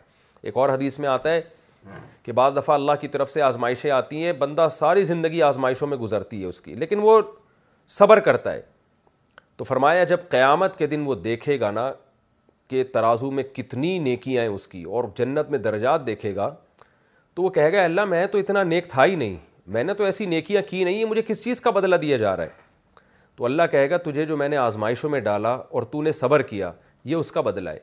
ایک 0.42 0.56
اور 0.64 0.68
حدیث 0.74 0.98
میں 1.04 1.08
آتا 1.08 1.32
ہے 1.34 1.40
کہ 2.22 2.32
بعض 2.42 2.56
دفعہ 2.56 2.74
اللہ 2.74 3.00
کی 3.00 3.08
طرف 3.16 3.30
سے 3.32 3.42
آزمائشیں 3.42 3.90
آتی 3.90 4.24
ہیں 4.24 4.32
بندہ 4.44 4.66
ساری 4.70 5.04
زندگی 5.12 5.42
آزمائشوں 5.42 5.88
میں 5.88 5.96
گزرتی 5.98 6.40
ہے 6.42 6.46
اس 6.48 6.60
کی 6.60 6.74
لیکن 6.84 6.98
وہ 7.02 7.20
صبر 7.98 8.20
کرتا 8.28 8.52
ہے 8.52 8.60
تو 9.56 9.64
فرمایا 9.64 10.04
جب 10.14 10.28
قیامت 10.30 10.76
کے 10.78 10.86
دن 10.86 11.02
وہ 11.06 11.14
دیکھے 11.30 11.58
گا 11.60 11.70
نا 11.70 11.90
کے 12.68 12.84
ترازو 12.94 13.30
میں 13.30 13.42
کتنی 13.54 13.98
نیکیاں 14.02 14.44
اس 14.48 14.66
کی 14.68 14.82
اور 14.84 15.04
جنت 15.18 15.50
میں 15.50 15.58
درجات 15.58 16.06
دیکھے 16.06 16.34
گا 16.36 16.54
تو 17.34 17.42
وہ 17.42 17.48
کہے 17.50 17.72
گا 17.72 17.84
اللہ 17.84 18.04
میں 18.14 18.26
تو 18.32 18.38
اتنا 18.38 18.62
نیک 18.64 18.88
تھا 18.90 19.04
ہی 19.04 19.14
نہیں 19.14 19.36
میں 19.74 19.84
نے 19.84 19.94
تو 19.94 20.04
ایسی 20.04 20.26
نیکیاں 20.26 20.62
کی 20.68 20.82
نہیں 20.84 20.96
ہیں 20.96 21.04
مجھے 21.10 21.22
کس 21.26 21.42
چیز 21.44 21.60
کا 21.60 21.70
بدلہ 21.70 21.96
دیا 22.02 22.16
جا 22.16 22.36
رہا 22.36 22.42
ہے 22.44 22.48
تو 23.36 23.44
اللہ 23.44 23.62
کہے 23.70 23.88
گا 23.90 23.96
تجھے 24.04 24.24
جو 24.26 24.36
میں 24.36 24.48
نے 24.48 24.56
آزمائشوں 24.56 25.10
میں 25.10 25.20
ڈالا 25.20 25.52
اور 25.70 25.82
تو 25.92 26.02
نے 26.02 26.12
صبر 26.12 26.42
کیا 26.52 26.70
یہ 27.04 27.14
اس 27.16 27.32
کا 27.32 27.40
بدلہ 27.40 27.70
ہے 27.70 27.78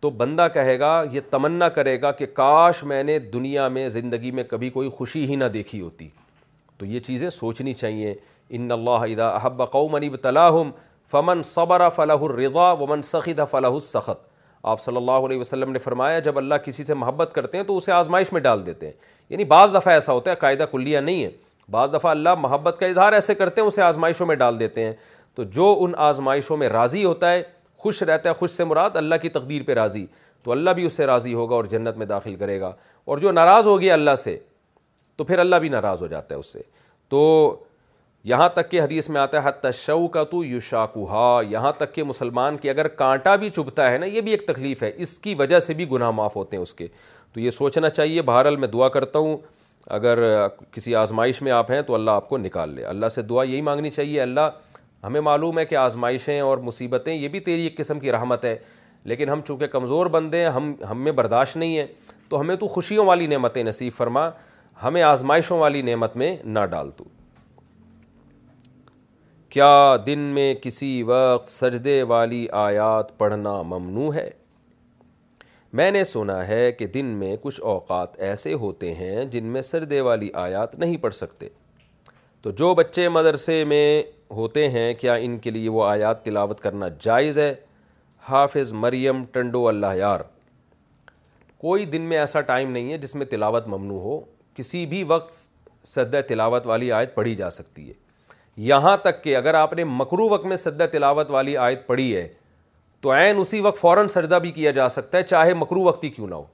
تو 0.00 0.10
بندہ 0.10 0.46
کہے 0.54 0.78
گا 0.78 1.02
یہ 1.12 1.20
تمنا 1.30 1.68
کرے 1.76 2.00
گا 2.02 2.10
کہ 2.12 2.26
کاش 2.34 2.82
میں 2.84 3.02
نے 3.04 3.18
دنیا 3.32 3.68
میں 3.76 3.88
زندگی 3.88 4.30
میں 4.38 4.44
کبھی 4.50 4.70
کوئی 4.70 4.88
خوشی 4.96 5.24
ہی 5.28 5.36
نہ 5.36 5.44
دیکھی 5.54 5.80
ہوتی 5.80 6.08
تو 6.78 6.86
یہ 6.86 7.00
چیزیں 7.00 7.28
سوچنی 7.30 7.74
چاہیے 7.74 8.14
ان 8.58 8.70
اللہ 8.72 9.06
احب 9.22 9.62
قوم 9.72 9.94
علی 9.94 10.08
فمن 11.12 11.42
صبر 11.48 11.88
فلاح 11.96 12.22
الرضا 12.28 12.70
ومن 12.80 13.02
سخید 13.02 13.40
فلاح 13.50 13.72
السخط 13.72 14.24
آپ 14.70 14.80
صلی 14.80 14.96
اللہ 14.96 15.26
علیہ 15.26 15.38
وسلم 15.40 15.72
نے 15.72 15.78
فرمایا 15.78 16.18
جب 16.28 16.38
اللہ 16.38 16.54
کسی 16.64 16.84
سے 16.84 16.94
محبت 17.02 17.30
کرتے 17.34 17.58
ہیں 17.58 17.64
تو 17.64 17.76
اسے 17.76 17.92
آزمائش 17.92 18.32
میں 18.32 18.40
ڈال 18.46 18.64
دیتے 18.66 18.86
ہیں 18.86 18.92
یعنی 19.28 19.44
بعض 19.52 19.74
دفعہ 19.74 19.92
ایسا 19.94 20.12
ہوتا 20.12 20.30
ہے 20.30 20.36
قاعدہ 20.36 20.64
کلیہ 20.72 20.98
نہیں 21.08 21.22
ہے 21.24 21.30
بعض 21.70 21.94
دفعہ 21.94 22.10
اللہ 22.10 22.34
محبت 22.38 22.76
کا 22.80 22.86
اظہار 22.86 23.12
ایسے 23.12 23.34
کرتے 23.34 23.60
ہیں 23.60 23.68
اسے 23.68 23.82
آزمائشوں 23.82 24.26
میں 24.26 24.34
ڈال 24.42 24.58
دیتے 24.60 24.84
ہیں 24.84 24.92
تو 25.34 25.42
جو 25.58 25.74
ان 25.80 25.92
آزمائشوں 26.08 26.56
میں 26.56 26.68
راضی 26.68 27.04
ہوتا 27.04 27.32
ہے 27.32 27.42
خوش 27.82 28.02
رہتا 28.02 28.28
ہے 28.30 28.34
خوش 28.38 28.50
سے 28.50 28.64
مراد 28.64 28.96
اللہ 28.96 29.14
کی 29.22 29.28
تقدیر 29.28 29.62
پہ 29.66 29.74
راضی 29.74 30.04
تو 30.42 30.52
اللہ 30.52 30.70
بھی 30.78 30.84
اس 30.86 30.92
سے 30.96 31.06
راضی 31.06 31.34
ہوگا 31.34 31.54
اور 31.54 31.64
جنت 31.74 31.96
میں 31.96 32.06
داخل 32.06 32.34
کرے 32.36 32.60
گا 32.60 32.72
اور 33.12 33.18
جو 33.18 33.32
ناراض 33.32 33.66
ہو 33.66 33.80
گیا 33.80 33.94
اللہ 33.94 34.14
سے 34.24 34.36
تو 35.16 35.24
پھر 35.24 35.38
اللہ 35.38 35.56
بھی 35.64 35.68
ناراض 35.68 36.02
ہو 36.02 36.06
جاتا 36.06 36.34
ہے 36.34 36.38
اس 36.40 36.52
سے 36.52 36.62
تو 37.08 37.22
یہاں 38.28 38.48
تک 38.54 38.70
کہ 38.70 38.80
حدیث 38.80 39.08
میں 39.14 39.20
آتا 39.20 39.42
ہے 39.42 39.50
تشو 39.62 40.06
کا 40.14 40.22
تو 40.30 40.42
یوشاکوہا 40.44 41.26
یہاں 41.48 41.70
تک 41.78 41.92
کہ 41.94 42.02
مسلمان 42.04 42.56
کی 42.62 42.70
اگر 42.70 42.88
کانٹا 43.02 43.34
بھی 43.42 43.50
چبھتا 43.56 43.90
ہے 43.92 43.98
نا 43.98 44.06
یہ 44.06 44.20
بھی 44.26 44.30
ایک 44.32 44.46
تکلیف 44.46 44.82
ہے 44.82 44.90
اس 45.04 45.18
کی 45.26 45.34
وجہ 45.38 45.58
سے 45.66 45.74
بھی 45.80 45.88
گناہ 45.90 46.10
معاف 46.20 46.36
ہوتے 46.36 46.56
ہیں 46.56 46.62
اس 46.62 46.72
کے 46.74 46.86
تو 47.32 47.40
یہ 47.40 47.50
سوچنا 47.60 47.88
چاہیے 47.90 48.22
بہرحال 48.30 48.56
میں 48.62 48.68
دعا 48.68 48.88
کرتا 48.96 49.18
ہوں 49.26 49.36
اگر 49.98 50.22
کسی 50.72 50.94
آزمائش 51.04 51.40
میں 51.42 51.52
آپ 51.52 51.70
ہیں 51.70 51.80
تو 51.90 51.94
اللہ 51.94 52.10
آپ 52.20 52.28
کو 52.28 52.38
نکال 52.38 52.74
لے 52.74 52.84
اللہ 52.94 53.08
سے 53.18 53.22
دعا 53.32 53.44
یہی 53.44 53.60
مانگنی 53.68 53.90
چاہیے 53.90 54.20
اللہ 54.22 54.48
ہمیں 55.04 55.20
معلوم 55.30 55.58
ہے 55.58 55.64
کہ 55.66 55.74
آزمائشیں 55.86 56.40
اور 56.40 56.58
مصیبتیں 56.70 57.14
یہ 57.14 57.28
بھی 57.36 57.40
تیری 57.50 57.62
ایک 57.62 57.76
قسم 57.78 58.00
کی 58.00 58.12
رحمت 58.12 58.44
ہے 58.44 58.56
لیکن 59.12 59.28
ہم 59.30 59.40
چونکہ 59.46 59.66
کمزور 59.78 60.06
بندے 60.16 60.40
ہیں 60.42 60.48
ہم 60.58 60.72
ہم 60.90 61.02
میں 61.04 61.12
برداشت 61.22 61.56
نہیں 61.56 61.76
ہیں 61.78 61.86
تو 62.28 62.40
ہمیں 62.40 62.56
تو 62.64 62.68
خوشیوں 62.68 63.06
والی 63.06 63.26
نعمتیں 63.34 63.62
نصیب 63.64 63.92
فرما 63.96 64.28
ہمیں 64.82 65.02
آزمائشوں 65.02 65.58
والی 65.58 65.82
نعمت 65.90 66.16
میں 66.22 66.36
نہ 66.58 66.64
ڈال 66.70 66.90
تو 66.96 67.04
کیا 69.56 69.96
دن 70.06 70.18
میں 70.34 70.52
کسی 70.62 70.88
وقت 71.06 71.48
سجدے 71.48 72.02
والی 72.08 72.44
آیات 72.62 73.16
پڑھنا 73.18 73.52
ممنوع 73.66 74.12
ہے 74.14 74.28
میں 75.78 75.90
نے 75.90 76.02
سنا 76.10 76.36
ہے 76.48 76.70
کہ 76.78 76.86
دن 76.96 77.04
میں 77.20 77.36
کچھ 77.42 77.60
اوقات 77.72 78.18
ایسے 78.26 78.52
ہوتے 78.64 78.92
ہیں 78.94 79.24
جن 79.32 79.44
میں 79.52 79.62
سردے 79.70 80.00
والی 80.08 80.28
آیات 80.44 80.74
نہیں 80.78 80.96
پڑھ 81.02 81.14
سکتے 81.16 81.48
تو 82.42 82.50
جو 82.62 82.74
بچے 82.80 83.08
مدرسے 83.16 83.62
میں 83.72 83.86
ہوتے 84.36 84.68
ہیں 84.78 84.92
کیا 85.00 85.14
ان 85.28 85.38
کے 85.46 85.50
لیے 85.50 85.68
وہ 85.78 85.84
آیات 85.86 86.24
تلاوت 86.24 86.60
کرنا 86.60 86.88
جائز 87.04 87.38
ہے 87.38 87.52
حافظ 88.28 88.72
مریم 88.84 89.24
ٹنڈو 89.32 89.66
اللہ 89.68 89.96
یار 89.98 90.28
کوئی 91.66 91.84
دن 91.96 92.02
میں 92.12 92.18
ایسا 92.18 92.40
ٹائم 92.52 92.70
نہیں 92.72 92.92
ہے 92.92 92.98
جس 93.06 93.14
میں 93.20 93.26
تلاوت 93.36 93.68
ممنوع 93.76 94.00
ہو 94.00 94.20
کسی 94.56 94.86
بھی 94.92 95.02
وقت 95.14 95.32
سجدہ 95.94 96.20
تلاوت 96.28 96.66
والی 96.66 96.92
آیت 97.00 97.14
پڑھی 97.14 97.34
جا 97.44 97.50
سکتی 97.60 97.88
ہے 97.88 98.04
یہاں 98.64 98.96
تک 99.04 99.22
کہ 99.24 99.36
اگر 99.36 99.54
آپ 99.54 99.72
نے 99.76 99.84
مکرو 99.84 100.28
وقت 100.28 100.46
میں 100.46 100.56
سجدہ 100.56 100.86
تلاوت 100.92 101.30
والی 101.30 101.56
آیت 101.56 101.86
پڑھی 101.86 102.14
ہے 102.16 102.26
تو 103.00 103.12
عین 103.12 103.38
اسی 103.40 103.60
وقت 103.60 103.78
فوراً 103.78 104.08
سجدہ 104.08 104.38
بھی 104.42 104.50
کیا 104.50 104.70
جا 104.78 104.88
سکتا 104.88 105.18
ہے 105.18 105.22
چاہے 105.22 105.54
مکرو 105.54 105.82
وقت 105.84 106.04
ہی 106.04 106.08
کیوں 106.10 106.26
نہ 106.28 106.34
ہو 106.34 106.44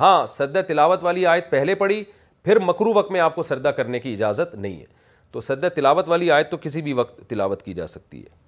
ہاں 0.00 0.26
سجدہ 0.34 0.60
تلاوت 0.68 1.02
والی 1.04 1.26
آیت 1.26 1.50
پہلے 1.50 1.74
پڑھی 1.80 2.02
پھر 2.44 2.58
مکرو 2.66 2.92
وقت 2.94 3.10
میں 3.12 3.20
آپ 3.20 3.34
کو 3.34 3.42
سجدہ 3.42 3.68
کرنے 3.78 3.98
کی 4.00 4.12
اجازت 4.14 4.54
نہیں 4.54 4.78
ہے 4.80 4.84
تو 5.32 5.40
سجدہ 5.40 5.68
تلاوت 5.74 6.08
والی 6.08 6.30
آیت 6.30 6.50
تو 6.50 6.56
کسی 6.60 6.82
بھی 6.82 6.92
وقت 7.00 7.18
تلاوت 7.30 7.62
کی 7.62 7.74
جا 7.74 7.86
سکتی 7.86 8.20
ہے 8.22 8.38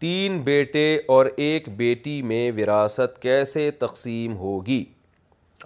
تین 0.00 0.38
بیٹے 0.42 0.94
اور 1.14 1.26
ایک 1.46 1.68
بیٹی 1.76 2.20
میں 2.28 2.50
وراثت 2.56 3.20
کیسے 3.22 3.70
تقسیم 3.80 4.36
ہوگی 4.36 4.84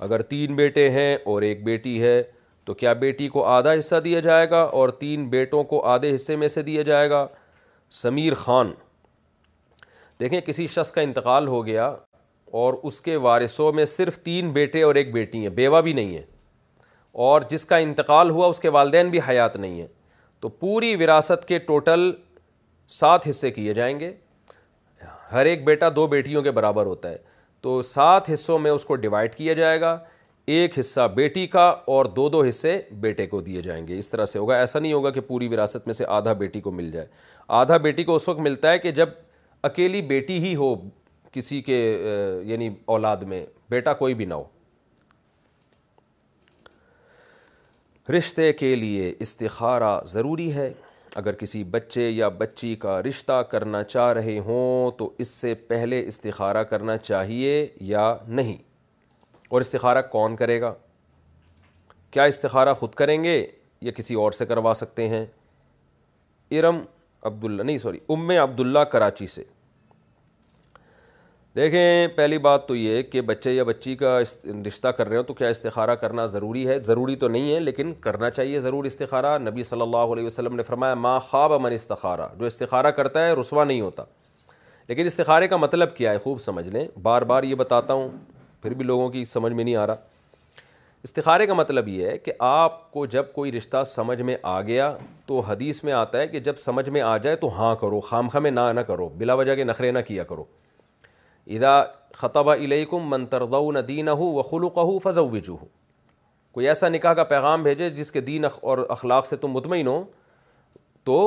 اگر 0.07 0.23
تین 0.33 0.55
بیٹے 0.57 0.89
ہیں 0.91 1.17
اور 1.33 1.43
ایک 1.49 1.65
بیٹی 1.65 2.01
ہے 2.03 2.21
تو 2.67 2.75
کیا 2.75 2.93
بیٹی 3.01 3.29
کو 3.29 3.45
آدھا 3.47 3.73
حصہ 3.79 3.97
دیا 4.05 4.21
جائے 4.21 4.49
گا 4.51 4.63
اور 4.81 4.89
تین 5.01 5.29
بیٹوں 5.31 5.63
کو 5.73 5.83
آدھے 5.95 6.15
حصے 6.15 6.37
میں 6.37 6.49
سے 6.49 6.63
دیا 6.63 6.83
جائے 6.83 7.09
گا 7.11 7.27
سمیر 8.03 8.35
خان 8.39 8.71
دیکھیں 10.21 10.41
کسی 10.47 10.67
شخص 10.73 10.93
کا 10.93 11.01
انتقال 11.01 11.49
ہو 11.49 11.65
گیا 11.67 11.87
اور 12.61 12.75
اس 12.91 13.01
کے 13.01 13.17
وارثوں 13.27 13.73
میں 13.73 13.85
صرف 13.85 14.19
تین 14.25 14.51
بیٹے 14.53 14.83
اور 14.83 14.95
ایک 15.01 15.13
بیٹی 15.13 15.43
ہیں 15.43 15.49
بیوہ 15.55 15.81
بھی 15.89 15.93
نہیں 15.93 16.17
ہے 16.17 16.23
اور 17.29 17.43
جس 17.51 17.65
کا 17.67 17.77
انتقال 17.87 18.31
ہوا 18.31 18.47
اس 18.49 18.61
کے 18.61 18.69
والدین 18.77 19.09
بھی 19.11 19.19
حیات 19.29 19.57
نہیں 19.57 19.81
ہیں 19.81 19.87
تو 20.41 20.49
پوری 20.65 20.95
وراثت 21.03 21.47
کے 21.49 21.59
ٹوٹل 21.69 22.11
سات 23.01 23.29
حصے 23.29 23.51
کیے 23.51 23.75
جائیں 23.75 23.99
گے 24.01 24.13
ہر 25.33 25.47
ایک 25.47 25.65
بیٹا 25.65 25.89
دو 25.97 26.07
بیٹیوں 26.07 26.43
کے 26.43 26.51
برابر 26.61 26.87
ہوتا 26.87 27.11
ہے 27.11 27.17
تو 27.63 27.81
سات 27.83 28.29
حصوں 28.33 28.59
میں 28.59 28.71
اس 28.71 28.85
کو 28.85 28.97
ڈیوائڈ 29.05 29.35
کیا 29.35 29.53
جائے 29.61 29.81
گا 29.81 29.97
ایک 30.53 30.79
حصہ 30.79 31.07
بیٹی 31.15 31.47
کا 31.47 31.65
اور 31.95 32.05
دو 32.17 32.29
دو 32.31 32.43
حصے 32.45 32.79
بیٹے 33.01 33.27
کو 33.27 33.41
دیے 33.43 33.61
جائیں 33.63 33.87
گے 33.89 33.99
اس 33.99 34.11
طرح 34.11 34.25
سے 34.25 34.39
ہوگا 34.39 34.57
ایسا 34.61 34.79
نہیں 34.79 34.93
ہوگا 34.93 35.11
کہ 35.11 35.21
پوری 35.27 35.47
وراثت 35.49 35.87
میں 35.87 35.95
سے 35.95 36.05
آدھا 36.17 36.33
بیٹی 36.43 36.61
کو 36.61 36.71
مل 36.71 36.91
جائے 36.91 37.07
آدھا 37.61 37.77
بیٹی 37.87 38.05
کو 38.05 38.15
اس 38.15 38.29
وقت 38.29 38.41
ملتا 38.41 38.73
ہے 38.73 38.79
کہ 38.79 38.91
جب 38.99 39.09
اکیلی 39.69 40.03
بیٹی 40.11 40.39
ہی 40.45 40.55
ہو 40.57 40.75
کسی 41.33 41.61
کے 41.63 41.79
یعنی 42.47 42.69
اولاد 42.87 43.23
میں 43.29 43.45
بیٹا 43.71 43.93
کوئی 44.03 44.15
بھی 44.15 44.25
نہ 44.25 44.35
ہو 44.35 44.43
رشتے 48.17 48.53
کے 48.53 48.75
لیے 48.77 49.13
استخارہ 49.21 49.99
ضروری 50.07 50.53
ہے 50.55 50.73
اگر 51.17 51.35
کسی 51.39 51.63
بچے 51.71 52.09
یا 52.09 52.29
بچی 52.39 52.75
کا 52.81 53.01
رشتہ 53.03 53.41
کرنا 53.51 53.83
چاہ 53.85 54.13
رہے 54.13 54.39
ہوں 54.47 54.91
تو 54.99 55.11
اس 55.19 55.29
سے 55.29 55.55
پہلے 55.69 56.05
استخارہ 56.07 56.63
کرنا 56.73 56.97
چاہیے 56.99 57.67
یا 57.81 58.15
نہیں 58.27 58.57
اور 59.51 59.61
استخارہ 59.61 60.03
کون 60.11 60.37
کرے 60.37 60.61
گا 60.61 60.73
کیا 62.11 62.25
استخارہ 62.33 62.75
خود 62.79 62.95
کریں 62.95 63.23
گے 63.25 63.43
یا 63.81 63.93
کسی 63.97 64.15
اور 64.15 64.33
سے 64.33 64.47
کروا 64.47 64.73
سکتے 64.77 65.09
ہیں 65.09 65.25
ارم 66.59 66.79
عبداللہ 67.27 67.63
نہیں 67.63 67.79
سوری 67.79 67.99
ام 68.11 68.31
عبداللہ 68.43 68.79
کراچی 68.93 69.27
سے 69.27 69.43
دیکھیں 71.57 72.17
پہلی 72.17 72.39
بات 72.47 72.67
تو 72.69 72.77
یہ 72.77 73.03
کہ 73.03 73.21
بچے 73.23 73.51
یا 73.53 73.65
بچی 73.65 73.95
کا 73.97 74.19
رشتہ 74.67 74.89
کر 74.97 75.09
رہے 75.09 75.17
ہو 75.17 75.23
تو 75.23 75.35
کیا 75.35 75.49
استخارہ 75.49 75.95
کرنا 76.01 76.25
ضروری 76.27 76.67
ہے 76.69 76.79
ضروری 76.85 77.15
تو 77.17 77.29
نہیں 77.29 77.55
ہے 77.55 77.59
لیکن 77.61 77.93
کرنا 78.07 78.31
چاہیے 78.31 78.61
ضرور 78.61 78.85
استخارہ 78.85 79.37
نبی 79.39 79.63
صلی 79.65 79.81
اللہ 79.81 80.13
علیہ 80.15 80.25
وسلم 80.27 80.57
نے 80.57 80.63
فرمایا 80.63 80.95
ما 81.03 81.19
خواب 81.29 81.53
من 81.63 81.73
استخارہ 81.73 82.27
جو 82.39 82.47
استخارہ 82.47 82.91
کرتا 83.01 83.27
ہے 83.27 83.33
رسوا 83.41 83.65
نہیں 83.65 83.81
ہوتا 83.81 84.05
لیکن 84.89 85.07
استخارے 85.07 85.49
کا 85.49 85.57
مطلب 85.57 85.95
کیا 85.97 86.13
ہے 86.13 86.19
خوب 86.25 86.41
سمجھ 86.41 86.69
لیں 86.69 86.87
بار 87.03 87.23
بار 87.33 87.43
یہ 87.43 87.55
بتاتا 87.65 87.95
ہوں 87.95 88.11
پھر 88.65 88.75
بھی 88.75 88.85
لوگوں 88.85 89.09
کی 89.11 89.25
سمجھ 89.31 89.53
میں 89.53 89.65
نہیں 89.65 89.75
آ 89.77 89.87
رہا 89.87 89.95
استخارے 91.05 91.47
کا 91.47 91.55
مطلب 91.55 91.89
یہ 91.89 92.07
ہے 92.09 92.17
کہ 92.19 92.33
آپ 92.51 92.91
کو 92.93 93.05
جب 93.15 93.25
کوئی 93.33 93.51
رشتہ 93.53 93.83
سمجھ 93.87 94.21
میں 94.29 94.37
آ 94.53 94.61
گیا 94.69 94.91
تو 95.27 95.41
حدیث 95.49 95.83
میں 95.85 95.93
آتا 95.93 96.19
ہے 96.19 96.29
کہ 96.29 96.41
جب 96.47 96.59
سمجھ 96.59 96.89
میں 96.91 97.01
آ 97.01 97.17
جائے 97.27 97.37
تو 97.43 97.49
ہاں 97.59 97.75
کرو 97.81 97.99
خام 98.07 98.29
میں 98.43 98.51
نہ 98.51 98.61
نہ 98.75 98.81
کرو 98.91 99.09
بلا 99.17 99.35
وجہ 99.41 99.55
کے 99.55 99.65
نخرے 99.71 99.91
نہ 99.93 99.99
کیا 100.07 100.25
کرو 100.31 100.45
ادا 101.57 101.75
خطبہ 102.21 102.55
علیکم 102.55 103.11
منترغ 103.11 103.71
نہ 103.75 103.79
دین 103.89 104.09
ہو 104.09 104.33
و 104.39 104.43
خلوق 104.51 104.79
ہو 104.79 104.83
ہوں 104.99 105.27
وجو 105.35 105.57
کوئی 106.55 106.69
ایسا 106.69 106.89
نکاح 106.89 107.13
کا 107.21 107.25
پیغام 107.37 107.63
بھیجے 107.63 107.91
جس 108.01 108.13
کے 108.13 108.21
دین 108.31 108.45
اور 108.61 108.79
اخلاق 108.97 109.27
سے 109.27 109.37
تم 109.45 109.51
مطمئن 109.59 109.87
ہو 109.87 110.03
تو 111.05 111.19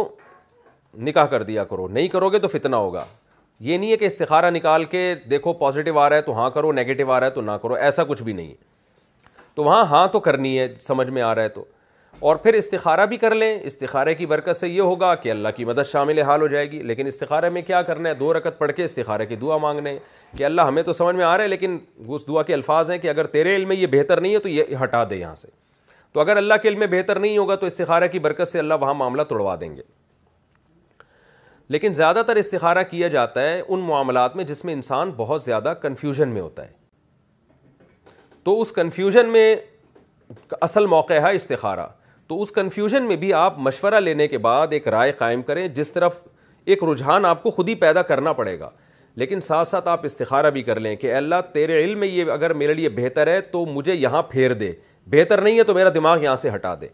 نکاح 1.09 1.25
کر 1.33 1.43
دیا 1.51 1.63
کرو 1.73 1.87
نہیں 1.99 2.07
کرو 2.17 2.29
گے 2.31 2.39
تو 2.39 2.47
فتنہ 2.57 2.75
ہوگا 2.85 3.05
یہ 3.61 3.77
نہیں 3.77 3.91
ہے 3.91 3.97
کہ 3.97 4.05
استخارہ 4.05 4.49
نکال 4.51 4.83
کے 4.85 5.13
دیکھو 5.29 5.51
پازیٹیو 5.61 5.99
آ 5.99 6.09
رہا 6.09 6.15
ہے 6.15 6.21
تو 6.21 6.33
ہاں 6.39 6.49
کرو 6.53 6.71
نگیٹو 6.71 7.11
آ 7.11 7.19
رہا 7.19 7.27
ہے 7.27 7.31
تو 7.33 7.41
نہ 7.41 7.51
کرو 7.61 7.73
ایسا 7.73 8.03
کچھ 8.07 8.21
بھی 8.23 8.33
نہیں 8.33 8.49
ہے 8.49 8.65
تو 9.55 9.63
وہاں 9.63 9.83
ہاں 9.89 10.07
تو 10.13 10.19
کرنی 10.27 10.57
ہے 10.59 10.67
سمجھ 10.79 11.07
میں 11.09 11.21
آ 11.21 11.33
رہا 11.35 11.43
ہے 11.43 11.49
تو 11.49 11.63
اور 12.27 12.35
پھر 12.43 12.53
استخارہ 12.53 13.05
بھی 13.05 13.17
کر 13.17 13.35
لیں 13.35 13.57
استخارے 13.69 14.13
کی 14.15 14.25
برکت 14.25 14.55
سے 14.55 14.67
یہ 14.67 14.81
ہوگا 14.81 15.13
کہ 15.23 15.31
اللہ 15.31 15.49
کی 15.55 15.65
مدد 15.65 15.85
شامل 15.91 16.19
حال 16.27 16.41
ہو 16.41 16.47
جائے 16.47 16.69
گی 16.71 16.79
لیکن 16.89 17.07
استخارے 17.07 17.49
میں 17.57 17.61
کیا 17.61 17.81
کرنا 17.89 18.09
ہے 18.09 18.13
دو 18.15 18.33
رکت 18.33 18.57
پڑھ 18.59 18.71
کے 18.75 18.83
استخارے 18.83 19.25
کی 19.25 19.35
دعا 19.41 19.57
مانگنے 19.65 19.97
کہ 20.37 20.43
اللہ 20.45 20.61
ہمیں 20.67 20.81
تو 20.83 20.93
سمجھ 20.93 21.15
میں 21.15 21.25
آ 21.25 21.35
رہا 21.37 21.43
ہے 21.43 21.47
لیکن 21.47 21.77
اس 22.07 22.27
دعا 22.27 22.43
کے 22.43 22.53
الفاظ 22.53 22.89
ہیں 22.91 22.97
کہ 22.97 23.09
اگر 23.09 23.25
تیرے 23.37 23.55
علم 23.55 23.67
میں 23.67 23.75
یہ 23.75 23.87
بہتر 23.91 24.21
نہیں 24.21 24.33
ہے 24.33 24.39
تو 24.39 24.49
یہ 24.49 24.75
ہٹا 24.83 25.03
دے 25.09 25.15
یہاں 25.17 25.35
سے 25.35 25.47
تو 26.13 26.19
اگر 26.19 26.37
اللہ 26.37 26.53
کے 26.61 26.67
علم 26.69 26.79
میں 26.79 26.87
بہتر 26.91 27.19
نہیں 27.19 27.37
ہوگا 27.37 27.55
تو 27.55 27.65
استخارہ 27.65 28.07
کی 28.11 28.19
برکت 28.19 28.47
سے 28.47 28.59
اللہ 28.59 28.73
وہاں 28.81 28.93
معاملہ 29.03 29.21
توڑوا 29.29 29.55
دیں 29.61 29.75
گے 29.75 29.81
لیکن 31.71 31.93
زیادہ 31.93 32.21
تر 32.27 32.35
استخارہ 32.35 32.81
کیا 32.89 33.07
جاتا 33.13 33.41
ہے 33.49 33.61
ان 33.67 33.79
معاملات 33.85 34.35
میں 34.35 34.43
جس 34.51 34.63
میں 34.65 34.73
انسان 34.73 35.09
بہت 35.15 35.41
زیادہ 35.41 35.73
کنفیوژن 35.81 36.29
میں 36.33 36.41
ہوتا 36.41 36.63
ہے 36.67 36.71
تو 38.43 38.59
اس 38.61 38.71
کنفیوژن 38.71 39.29
میں 39.31 39.55
اصل 40.61 40.85
موقع 40.85 41.13
ہے 41.23 41.33
استخارہ 41.35 41.85
تو 42.27 42.41
اس 42.41 42.51
کنفیوژن 42.51 43.03
میں 43.07 43.15
بھی 43.15 43.33
آپ 43.33 43.59
مشورہ 43.65 43.99
لینے 43.99 44.27
کے 44.27 44.37
بعد 44.47 44.73
ایک 44.73 44.87
رائے 44.87 45.11
قائم 45.17 45.41
کریں 45.41 45.67
جس 45.67 45.91
طرف 45.93 46.19
ایک 46.65 46.83
رجحان 46.91 47.25
آپ 47.25 47.43
کو 47.43 47.49
خود 47.51 47.69
ہی 47.69 47.75
پیدا 47.83 48.01
کرنا 48.11 48.33
پڑے 48.39 48.59
گا 48.59 48.69
لیکن 49.21 49.41
ساتھ 49.41 49.67
ساتھ 49.67 49.87
آپ 49.89 50.05
استخارہ 50.05 50.49
بھی 50.57 50.61
کر 50.63 50.79
لیں 50.79 50.95
کہ 50.95 51.13
اللہ 51.15 51.35
تیرے 51.53 51.83
علم 51.83 51.99
میں 51.99 52.07
یہ 52.07 52.31
اگر 52.31 52.53
میرے 52.63 52.73
لیے 52.73 52.89
بہتر 52.95 53.27
ہے 53.27 53.39
تو 53.51 53.65
مجھے 53.65 53.93
یہاں 53.93 54.21
پھیر 54.29 54.53
دے 54.63 54.71
بہتر 55.11 55.41
نہیں 55.41 55.57
ہے 55.57 55.63
تو 55.63 55.73
میرا 55.73 55.89
دماغ 55.95 56.23
یہاں 56.23 56.35
سے 56.35 56.49
ہٹا 56.55 56.73
دے 56.81 56.87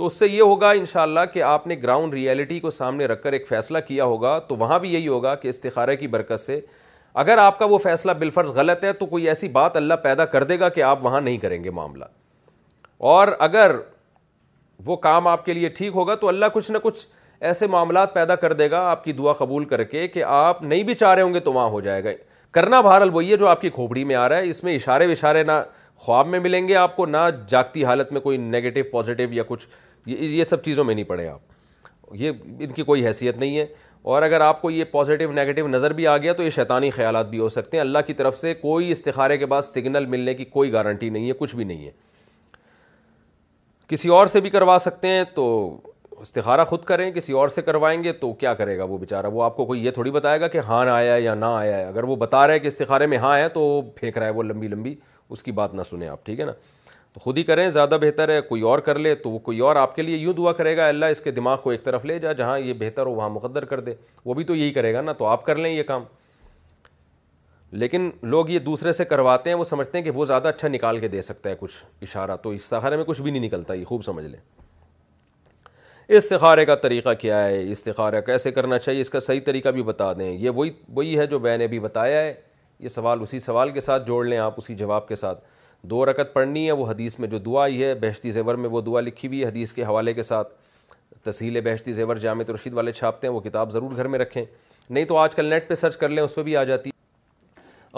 تو 0.00 0.06
اس 0.06 0.12
سے 0.18 0.26
یہ 0.26 0.42
ہوگا 0.42 0.68
انشاءاللہ 0.72 1.20
کہ 1.32 1.42
آپ 1.42 1.66
نے 1.66 1.76
گراؤنڈ 1.82 2.14
ریئلٹی 2.14 2.58
کو 2.60 2.70
سامنے 2.70 3.06
رکھ 3.06 3.22
کر 3.22 3.32
ایک 3.32 3.46
فیصلہ 3.48 3.78
کیا 3.86 4.04
ہوگا 4.04 4.38
تو 4.48 4.56
وہاں 4.56 4.78
بھی 4.80 4.92
یہی 4.92 5.08
ہوگا 5.08 5.34
کہ 5.40 5.48
استخارہ 5.48 5.94
کی 6.00 6.06
برکت 6.14 6.40
سے 6.40 6.58
اگر 7.22 7.38
آپ 7.38 7.58
کا 7.58 7.64
وہ 7.70 7.78
فیصلہ 7.82 8.12
بالفرض 8.18 8.50
غلط 8.58 8.84
ہے 8.84 8.92
تو 9.00 9.06
کوئی 9.06 9.28
ایسی 9.28 9.48
بات 9.56 9.76
اللہ 9.76 9.94
پیدا 10.02 10.24
کر 10.34 10.44
دے 10.52 10.58
گا 10.60 10.68
کہ 10.76 10.82
آپ 10.82 11.04
وہاں 11.04 11.20
نہیں 11.20 11.36
کریں 11.38 11.62
گے 11.64 11.70
معاملہ 11.80 12.04
اور 13.16 13.28
اگر 13.48 13.76
وہ 14.86 14.96
کام 15.08 15.26
آپ 15.28 15.44
کے 15.46 15.54
لیے 15.54 15.68
ٹھیک 15.78 15.94
ہوگا 15.96 16.14
تو 16.20 16.28
اللہ 16.28 16.46
کچھ 16.52 16.70
نہ 16.70 16.78
کچھ 16.82 17.06
ایسے 17.48 17.66
معاملات 17.76 18.14
پیدا 18.14 18.34
کر 18.44 18.52
دے 18.52 18.70
گا 18.70 18.80
آپ 18.90 19.04
کی 19.04 19.12
دعا 19.20 19.32
قبول 19.42 19.64
کر 19.74 19.84
کے 19.92 20.06
کہ 20.14 20.24
آپ 20.26 20.62
نہیں 20.62 20.82
بھی 20.90 20.94
چاہ 21.04 21.14
رہے 21.14 21.22
ہوں 21.22 21.34
گے 21.34 21.40
تو 21.40 21.52
وہاں 21.52 21.68
ہو 21.76 21.80
جائے 21.80 22.04
گا 22.04 22.10
کرنا 22.52 22.80
بہرحال 22.80 23.10
وہی 23.12 23.30
ہے 23.30 23.36
جو 23.38 23.48
آپ 23.48 23.60
کی 23.60 23.68
کھوپڑی 23.70 24.02
میں 24.04 24.14
آ 24.16 24.28
رہا 24.28 24.36
ہے 24.36 24.48
اس 24.50 24.64
میں 24.64 24.74
اشارے 24.74 25.06
وشارے 25.06 25.42
نہ 25.46 25.60
خواب 26.04 26.26
میں 26.28 26.38
ملیں 26.40 26.68
گے 26.68 26.74
آپ 26.76 26.94
کو 26.96 27.04
نہ 27.06 27.16
جاگتی 27.48 27.84
حالت 27.84 28.12
میں 28.12 28.20
کوئی 28.20 28.36
نگیٹو 28.38 28.80
پازیٹیو 28.90 29.32
یا 29.32 29.42
کچھ 29.48 29.66
یہ 30.06 30.44
سب 30.44 30.62
چیزوں 30.64 30.84
میں 30.84 30.94
نہیں 30.94 31.04
پڑے 31.04 31.26
آپ 31.28 32.14
یہ 32.20 32.30
ان 32.58 32.70
کی 32.76 32.82
کوئی 32.82 33.06
حیثیت 33.06 33.36
نہیں 33.38 33.58
ہے 33.58 33.66
اور 34.12 34.22
اگر 34.22 34.40
آپ 34.40 34.62
کو 34.62 34.70
یہ 34.70 34.84
پازیٹیو 34.92 35.32
نگیٹیو 35.32 35.66
نظر 35.68 35.92
بھی 35.98 36.06
آ 36.06 36.16
گیا 36.18 36.32
تو 36.32 36.42
یہ 36.42 36.50
شیطانی 36.50 36.90
خیالات 36.90 37.28
بھی 37.30 37.38
ہو 37.38 37.48
سکتے 37.56 37.76
ہیں 37.76 37.80
اللہ 37.82 38.06
کی 38.06 38.12
طرف 38.20 38.36
سے 38.38 38.54
کوئی 38.62 38.90
استخارے 38.92 39.36
کے 39.38 39.46
بعد 39.54 39.62
سگنل 39.62 40.06
ملنے 40.14 40.34
کی 40.34 40.44
کوئی 40.54 40.72
گارنٹی 40.72 41.10
نہیں 41.10 41.28
ہے 41.28 41.34
کچھ 41.38 41.54
بھی 41.56 41.64
نہیں 41.64 41.84
ہے 41.86 41.90
کسی 43.88 44.08
اور 44.20 44.26
سے 44.36 44.40
بھی 44.40 44.50
کروا 44.50 44.76
سکتے 44.80 45.08
ہیں 45.08 45.22
تو 45.34 45.46
استخارہ 46.20 46.64
خود 46.70 46.84
کریں 46.84 47.10
کسی 47.12 47.32
اور 47.42 47.48
سے 47.48 47.62
کروائیں 47.62 48.02
گے 48.04 48.12
تو 48.24 48.32
کیا 48.40 48.54
کرے 48.54 48.78
گا 48.78 48.84
وہ 48.88 48.98
بیچارہ 48.98 49.26
وہ 49.32 49.42
آپ 49.44 49.56
کو 49.56 49.66
کوئی 49.66 49.84
یہ 49.84 49.90
تھوڑی 49.90 50.10
بتائے 50.10 50.40
گا 50.40 50.48
کہ 50.48 50.58
ہاں 50.68 50.84
آیا 50.86 51.14
ہے 51.14 51.20
یا 51.22 51.34
نہ 51.34 51.44
آیا 51.58 51.76
ہے 51.78 51.84
اگر 51.84 52.04
وہ 52.12 52.16
بتا 52.24 52.46
رہا 52.46 52.54
ہے 52.54 52.58
کہ 52.60 52.66
استخارے 52.66 53.06
میں 53.12 53.18
ہاں 53.18 53.30
آیا 53.32 53.48
تو 53.54 53.60
وہ 53.66 53.80
پھینک 53.96 54.18
رہا 54.18 54.26
ہے 54.26 54.30
وہ 54.32 54.42
لمبی 54.42 54.68
لمبی 54.68 54.94
اس 55.32 55.42
کی 55.42 55.52
بات 55.52 55.74
نہ 55.74 55.82
سنیں 55.90 56.06
آپ 56.08 56.24
ٹھیک 56.26 56.40
ہے 56.40 56.44
نا 56.44 56.52
تو 57.12 57.20
خود 57.20 57.38
ہی 57.38 57.42
کریں 57.42 57.68
زیادہ 57.70 57.96
بہتر 58.00 58.28
ہے 58.28 58.40
کوئی 58.48 58.62
اور 58.70 58.78
کر 58.88 58.98
لے 58.98 59.14
تو 59.22 59.30
وہ 59.30 59.38
کوئی 59.48 59.58
اور 59.68 59.76
آپ 59.76 59.94
کے 59.96 60.02
لیے 60.02 60.16
یوں 60.16 60.32
دعا 60.34 60.52
کرے 60.60 60.76
گا 60.76 60.86
اللہ 60.88 61.04
اس 61.14 61.20
کے 61.20 61.30
دماغ 61.38 61.56
کو 61.62 61.70
ایک 61.70 61.84
طرف 61.84 62.04
لے 62.04 62.18
جا 62.18 62.32
جہاں 62.40 62.58
یہ 62.58 62.72
بہتر 62.78 63.06
ہو 63.06 63.12
وہاں 63.14 63.28
مقدر 63.30 63.64
کر 63.72 63.80
دے 63.88 63.94
وہ 64.24 64.34
بھی 64.34 64.44
تو 64.44 64.54
یہی 64.56 64.72
کرے 64.72 64.92
گا 64.94 65.00
نا 65.00 65.12
تو 65.22 65.26
آپ 65.26 65.44
کر 65.46 65.56
لیں 65.56 65.70
یہ 65.70 65.82
کام 65.86 66.04
لیکن 67.80 68.10
لوگ 68.30 68.48
یہ 68.50 68.58
دوسرے 68.58 68.92
سے 68.92 69.04
کرواتے 69.04 69.50
ہیں 69.50 69.56
وہ 69.56 69.64
سمجھتے 69.64 69.98
ہیں 69.98 70.04
کہ 70.04 70.10
وہ 70.14 70.24
زیادہ 70.26 70.48
اچھا 70.48 70.68
نکال 70.68 70.98
کے 71.00 71.08
دے 71.08 71.22
سکتا 71.22 71.50
ہے 71.50 71.54
کچھ 71.58 71.74
اشارہ 72.02 72.36
تو 72.42 72.50
استخارے 72.50 72.96
میں 72.96 73.04
کچھ 73.06 73.20
بھی 73.22 73.30
نہیں 73.30 73.42
نکلتا 73.44 73.74
یہ 73.74 73.84
خوب 73.84 74.02
سمجھ 74.04 74.24
لیں 74.24 74.40
استخارے 76.16 76.64
کا 76.66 76.74
طریقہ 76.84 77.12
کیا 77.18 77.44
ہے 77.46 77.62
استخارہ 77.72 78.20
کیسے 78.26 78.50
کرنا 78.52 78.78
چاہیے 78.78 79.00
اس 79.00 79.10
کا 79.10 79.20
صحیح 79.20 79.40
طریقہ 79.46 79.68
بھی 79.76 79.82
بتا 79.92 80.12
دیں 80.18 80.30
یہ 80.30 80.50
وہی 80.54 80.70
وہی 80.94 81.18
ہے 81.18 81.26
جو 81.34 81.40
میں 81.40 81.56
نے 81.58 81.64
ابھی 81.64 81.78
بتایا 81.80 82.20
ہے 82.20 82.32
یہ 82.82 82.88
سوال 82.88 83.20
اسی 83.22 83.38
سوال 83.38 83.70
کے 83.70 83.80
ساتھ 83.80 84.06
جوڑ 84.06 84.24
لیں 84.26 84.36
آپ 84.38 84.54
اسی 84.58 84.74
جواب 84.74 85.08
کے 85.08 85.14
ساتھ 85.22 85.44
دو 85.90 86.04
رکت 86.06 86.32
پڑھنی 86.34 86.66
ہے 86.66 86.72
وہ 86.80 86.86
حدیث 86.90 87.18
میں 87.20 87.28
جو 87.34 87.38
دعا 87.48 87.66
ہی 87.66 87.82
ہے 87.82 87.94
بہشتی 88.00 88.30
زیور 88.30 88.54
میں 88.62 88.68
وہ 88.70 88.80
دعا 88.86 89.00
لکھی 89.00 89.28
ہوئی 89.28 89.44
حدیث 89.44 89.72
کے 89.72 89.82
حوالے 89.84 90.14
کے 90.14 90.22
ساتھ 90.30 90.52
تہسیلے 91.24 91.60
بہشتی 91.60 91.92
زیور 91.92 92.16
جامع 92.24 92.42
رشید 92.54 92.74
والے 92.74 92.92
چھاپتے 92.92 93.26
ہیں 93.26 93.34
وہ 93.34 93.40
کتاب 93.40 93.70
ضرور 93.72 93.96
گھر 93.96 94.08
میں 94.14 94.18
رکھیں 94.18 94.44
نہیں 94.88 95.04
تو 95.12 95.16
آج 95.18 95.34
کل 95.36 95.44
نیٹ 95.50 95.68
پہ 95.68 95.74
سرچ 95.84 95.96
کر 95.96 96.08
لیں 96.08 96.22
اس 96.22 96.34
پہ 96.34 96.42
بھی 96.42 96.56
آ 96.56 96.64
جاتی 96.70 96.90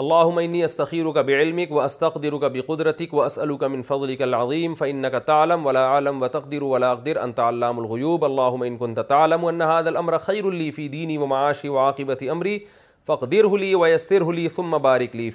اللہ 0.03 0.27
عمنی 0.27 0.63
استخیر 0.63 1.09
کا 1.15 1.21
بعلمک 1.21 1.71
و 1.71 1.79
استقدر 1.81 2.35
کا 2.41 2.47
بقدرتک 2.53 3.13
و 3.13 3.21
اس 3.23 3.37
کا 3.59 3.67
فغر 3.87 4.21
العظیم 4.23 4.73
فن 4.79 5.05
کا 5.11 5.19
تعلم 5.31 5.65
ولا 5.65 5.85
عالم 5.93 6.21
و 6.23 6.27
تقدر 6.37 6.61
ولا 6.75 6.91
اقدر 6.91 7.19
علام 7.49 7.79
الغیوب 7.79 8.25
اللہ 8.25 9.01
تعلم 9.09 9.43
و 9.43 9.47
ون 9.49 9.61
حد 9.61 9.87
الامر 9.87 10.17
فی 10.75 10.87
دینی 10.97 11.17
و 11.17 11.25
معاشی 11.35 11.67
و 11.67 11.77
عاقبت 11.79 12.23
امری 12.31 12.57
فقدر 13.07 13.27
در 13.27 13.45
ہلی 13.55 13.73
و 13.75 13.85
ثم 14.07 14.25
ہلی 14.29 14.47
فم 14.55 14.75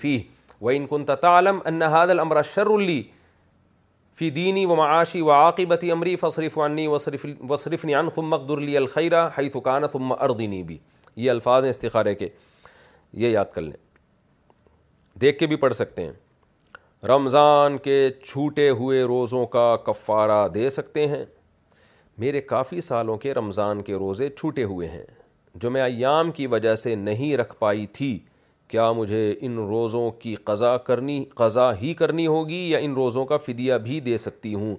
فی 0.00 0.18
و 0.60 0.68
ان 0.68 0.86
کن 0.90 1.04
تعلم 1.20 1.58
انّ 1.66 1.82
حاد 1.94 2.08
شر 2.54 2.78
لی 2.80 3.02
فی 4.18 4.30
دینی 4.36 4.64
و 4.66 4.74
معاشی 4.74 5.20
و 5.22 5.30
امری 5.32 5.90
عمری 5.90 6.14
عنی 6.64 6.86
وصرف 6.94 7.26
وصرفنیانف 7.50 8.18
مقداللی 8.28 8.76
الخیرہ 8.76 9.28
کان 9.64 9.86
فم 9.92 10.12
اردنی 10.12 10.62
بھی 10.70 10.78
یہ 11.24 11.30
الفاظ 11.30 11.62
ہیں 11.62 11.70
استخارے 11.70 12.14
کے 12.22 12.28
یہ 13.22 13.28
یاد 13.28 13.52
کر 13.54 13.62
لیں 13.62 13.86
دیکھ 15.20 15.38
کے 15.38 15.46
بھی 15.46 15.56
پڑھ 15.62 15.74
سکتے 15.74 16.04
ہیں 16.04 17.06
رمضان 17.06 17.78
کے 17.82 18.00
چھوٹے 18.24 18.68
ہوئے 18.80 19.02
روزوں 19.12 19.46
کا 19.56 19.74
کفارہ 19.86 20.46
دے 20.54 20.68
سکتے 20.70 21.06
ہیں 21.08 21.24
میرے 22.22 22.40
کافی 22.40 22.80
سالوں 22.80 23.16
کے 23.24 23.34
رمضان 23.34 23.82
کے 23.82 23.94
روزے 23.98 24.28
چھوٹے 24.38 24.64
ہوئے 24.72 24.88
ہیں 24.88 25.04
جو 25.62 25.70
میں 25.70 25.80
ایام 25.82 26.30
کی 26.30 26.46
وجہ 26.46 26.74
سے 26.76 26.94
نہیں 26.94 27.36
رکھ 27.36 27.54
پائی 27.58 27.86
تھی 27.92 28.18
کیا 28.68 28.90
مجھے 28.92 29.20
ان 29.46 29.56
روزوں 29.68 30.10
کی 30.20 30.34
قضا 30.44 30.76
کرنی 30.88 31.24
قضا 31.34 31.70
ہی 31.80 31.92
کرنی 32.00 32.26
ہوگی 32.26 32.60
یا 32.70 32.78
ان 32.86 32.92
روزوں 32.94 33.24
کا 33.26 33.36
فدیہ 33.46 33.74
بھی 33.84 33.98
دے 34.08 34.16
سکتی 34.24 34.52
ہوں 34.54 34.74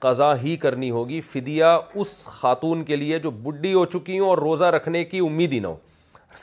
قضا 0.00 0.32
ہی 0.42 0.56
کرنی 0.62 0.90
ہوگی 0.90 1.20
فدیہ 1.30 1.64
اس 2.00 2.12
خاتون 2.28 2.84
کے 2.84 2.96
لیے 2.96 3.18
جو 3.26 3.30
بڈی 3.42 3.72
ہو 3.74 3.84
چکی 3.94 4.18
ہوں 4.18 4.28
اور 4.28 4.38
روزہ 4.38 4.64
رکھنے 4.76 5.04
کی 5.12 5.18
امید 5.26 5.52
ہی 5.52 5.58
نہ 5.60 5.66
ہو 5.66 5.76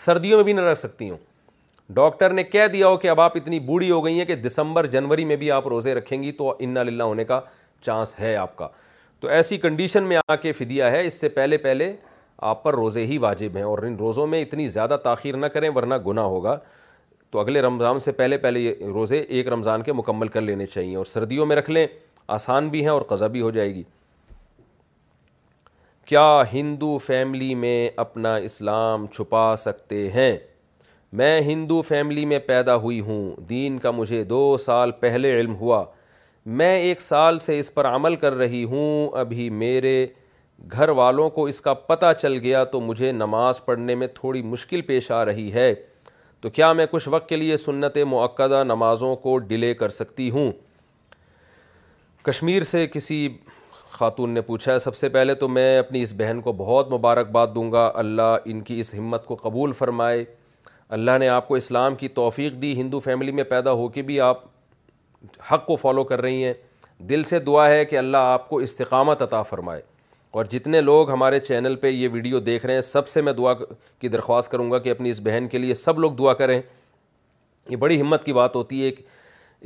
سردیوں 0.03 0.37
میں 0.37 0.43
بھی 0.45 0.53
نہ 0.53 0.61
رکھ 0.69 0.79
سکتی 0.79 1.09
ہوں 1.09 1.17
ڈاکٹر 1.99 2.33
نے 2.33 2.43
کہہ 2.43 2.67
دیا 2.73 2.87
ہو 2.87 2.97
کہ 2.97 3.09
اب 3.09 3.21
آپ 3.21 3.31
اتنی 3.37 3.59
بوڑھی 3.71 3.89
ہو 3.91 4.03
گئی 4.05 4.17
ہیں 4.17 4.25
کہ 4.25 4.35
دسمبر 4.45 4.85
جنوری 4.97 5.25
میں 5.31 5.35
بھی 5.41 5.51
آپ 5.51 5.67
روزے 5.67 5.93
رکھیں 5.95 6.21
گی 6.23 6.31
تو 6.41 6.53
ان 6.59 6.73
للہ 6.85 7.03
ہونے 7.03 7.23
کا 7.31 7.39
چانس 7.85 8.19
ہے 8.19 8.35
آپ 8.37 8.55
کا 8.57 8.67
تو 9.19 9.27
ایسی 9.37 9.57
کنڈیشن 9.65 10.03
میں 10.07 10.17
آ 10.27 10.35
کے 10.41 10.51
فدیہ 10.59 10.83
ہے 10.95 11.05
اس 11.07 11.19
سے 11.21 11.29
پہلے 11.39 11.57
پہلے 11.65 11.93
آپ 12.49 12.61
پر 12.63 12.73
روزے 12.75 13.05
ہی 13.05 13.17
واجب 13.23 13.55
ہیں 13.57 13.63
اور 13.63 13.77
ان 13.87 13.95
روزوں 13.95 14.25
میں 14.27 14.41
اتنی 14.41 14.67
زیادہ 14.75 14.97
تاخیر 15.03 15.35
نہ 15.37 15.45
کریں 15.53 15.69
ورنہ 15.75 15.95
گناہ 16.05 16.25
ہوگا 16.25 16.57
تو 17.31 17.39
اگلے 17.39 17.61
رمضان 17.61 17.99
سے 17.99 18.11
پہلے 18.11 18.37
پہلے 18.37 18.59
یہ 18.59 18.85
روزے 18.93 19.19
ایک 19.19 19.47
رمضان 19.49 19.81
کے 19.83 19.93
مکمل 19.93 20.27
کر 20.27 20.41
لینے 20.41 20.65
چاہیے 20.65 20.95
اور 20.95 21.05
سردیوں 21.05 21.45
میں 21.45 21.55
رکھ 21.55 21.69
لیں 21.69 21.85
آسان 22.37 22.69
بھی 22.69 22.81
ہیں 22.81 22.89
اور 22.89 23.01
قضا 23.07 23.27
بھی 23.35 23.41
ہو 23.41 23.51
جائے 23.57 23.73
گی 23.75 23.83
کیا 26.05 26.25
ہندو 26.53 26.97
فیملی 27.07 27.53
میں 27.55 27.77
اپنا 28.05 28.35
اسلام 28.49 29.05
چھپا 29.13 29.45
سکتے 29.57 30.09
ہیں 30.11 30.35
میں 31.19 31.39
ہندو 31.47 31.81
فیملی 31.87 32.23
میں 32.25 32.39
پیدا 32.47 32.75
ہوئی 32.85 32.99
ہوں 33.11 33.41
دین 33.49 33.77
کا 33.79 33.91
مجھے 33.91 34.23
دو 34.23 34.55
سال 34.65 34.91
پہلے 34.99 35.39
علم 35.39 35.55
ہوا 35.61 35.83
میں 36.59 36.75
ایک 36.79 37.01
سال 37.01 37.39
سے 37.47 37.59
اس 37.59 37.73
پر 37.73 37.85
عمل 37.87 38.15
کر 38.25 38.33
رہی 38.37 38.63
ہوں 38.71 39.09
ابھی 39.19 39.49
میرے 39.63 40.05
گھر 40.71 40.89
والوں 40.97 41.29
کو 41.29 41.45
اس 41.47 41.59
کا 41.61 41.73
پتہ 41.73 42.11
چل 42.21 42.37
گیا 42.43 42.63
تو 42.71 42.79
مجھے 42.81 43.11
نماز 43.11 43.63
پڑھنے 43.65 43.95
میں 43.95 44.07
تھوڑی 44.15 44.41
مشکل 44.41 44.81
پیش 44.87 45.09
آ 45.11 45.23
رہی 45.25 45.51
ہے 45.53 45.73
تو 46.41 46.49
کیا 46.49 46.71
میں 46.73 46.85
کچھ 46.91 47.07
وقت 47.11 47.29
کے 47.29 47.35
لیے 47.35 47.57
سنت 47.57 47.97
معقدہ 48.09 48.63
نمازوں 48.67 49.15
کو 49.23 49.37
ڈیلے 49.37 49.73
کر 49.75 49.89
سکتی 49.89 50.29
ہوں 50.31 50.51
کشمیر 52.25 52.63
سے 52.71 52.85
کسی 52.93 53.27
خاتون 53.91 54.29
نے 54.33 54.41
پوچھا 54.41 54.73
ہے 54.73 54.79
سب 54.79 54.95
سے 54.95 55.09
پہلے 55.09 55.33
تو 55.35 55.47
میں 55.49 55.77
اپنی 55.79 56.01
اس 56.03 56.13
بہن 56.17 56.39
کو 56.43 56.51
بہت 56.57 56.91
مبارکباد 56.93 57.47
دوں 57.55 57.71
گا 57.71 57.91
اللہ 57.95 58.35
ان 58.51 58.61
کی 58.69 58.79
اس 58.79 58.93
ہمت 58.97 59.25
کو 59.25 59.35
قبول 59.41 59.71
فرمائے 59.79 60.23
اللہ 60.97 61.17
نے 61.19 61.27
آپ 61.29 61.47
کو 61.47 61.55
اسلام 61.55 61.95
کی 61.95 62.07
توفیق 62.21 62.61
دی 62.61 62.73
ہندو 62.81 62.99
فیملی 62.99 63.31
میں 63.31 63.43
پیدا 63.49 63.71
ہو 63.81 63.87
کے 63.97 64.01
بھی 64.03 64.19
آپ 64.21 64.43
حق 65.51 65.65
کو 65.65 65.75
فالو 65.75 66.03
کر 66.03 66.21
رہی 66.21 66.43
ہیں 66.43 66.53
دل 67.09 67.23
سے 67.23 67.39
دعا 67.39 67.69
ہے 67.69 67.83
کہ 67.85 67.97
اللہ 67.97 68.17
آپ 68.33 68.49
کو 68.49 68.57
استقامت 68.59 69.21
عطا 69.21 69.41
فرمائے 69.43 69.81
اور 70.31 70.45
جتنے 70.51 70.81
لوگ 70.81 71.09
ہمارے 71.11 71.39
چینل 71.39 71.75
پہ 71.75 71.87
یہ 71.87 72.09
ویڈیو 72.11 72.39
دیکھ 72.39 72.65
رہے 72.65 72.73
ہیں 72.73 72.81
سب 72.81 73.07
سے 73.09 73.21
میں 73.21 73.33
دعا 73.33 73.53
کی 74.01 74.07
درخواست 74.09 74.51
کروں 74.51 74.69
گا 74.71 74.77
کہ 74.79 74.89
اپنی 74.89 75.09
اس 75.09 75.19
بہن 75.23 75.47
کے 75.51 75.57
لیے 75.57 75.73
سب 75.75 75.99
لوگ 75.99 76.11
دعا 76.19 76.33
کریں 76.41 76.59
یہ 77.69 77.75
بڑی 77.77 77.99
ہمت 78.01 78.23
کی 78.23 78.33
بات 78.33 78.55
ہوتی 78.55 78.85
ہے 78.85 78.91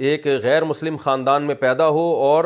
ایک 0.09 0.27
غیر 0.43 0.63
مسلم 0.65 0.95
خاندان 1.03 1.43
میں 1.47 1.55
پیدا 1.55 1.87
ہو 1.97 2.07
اور 2.29 2.43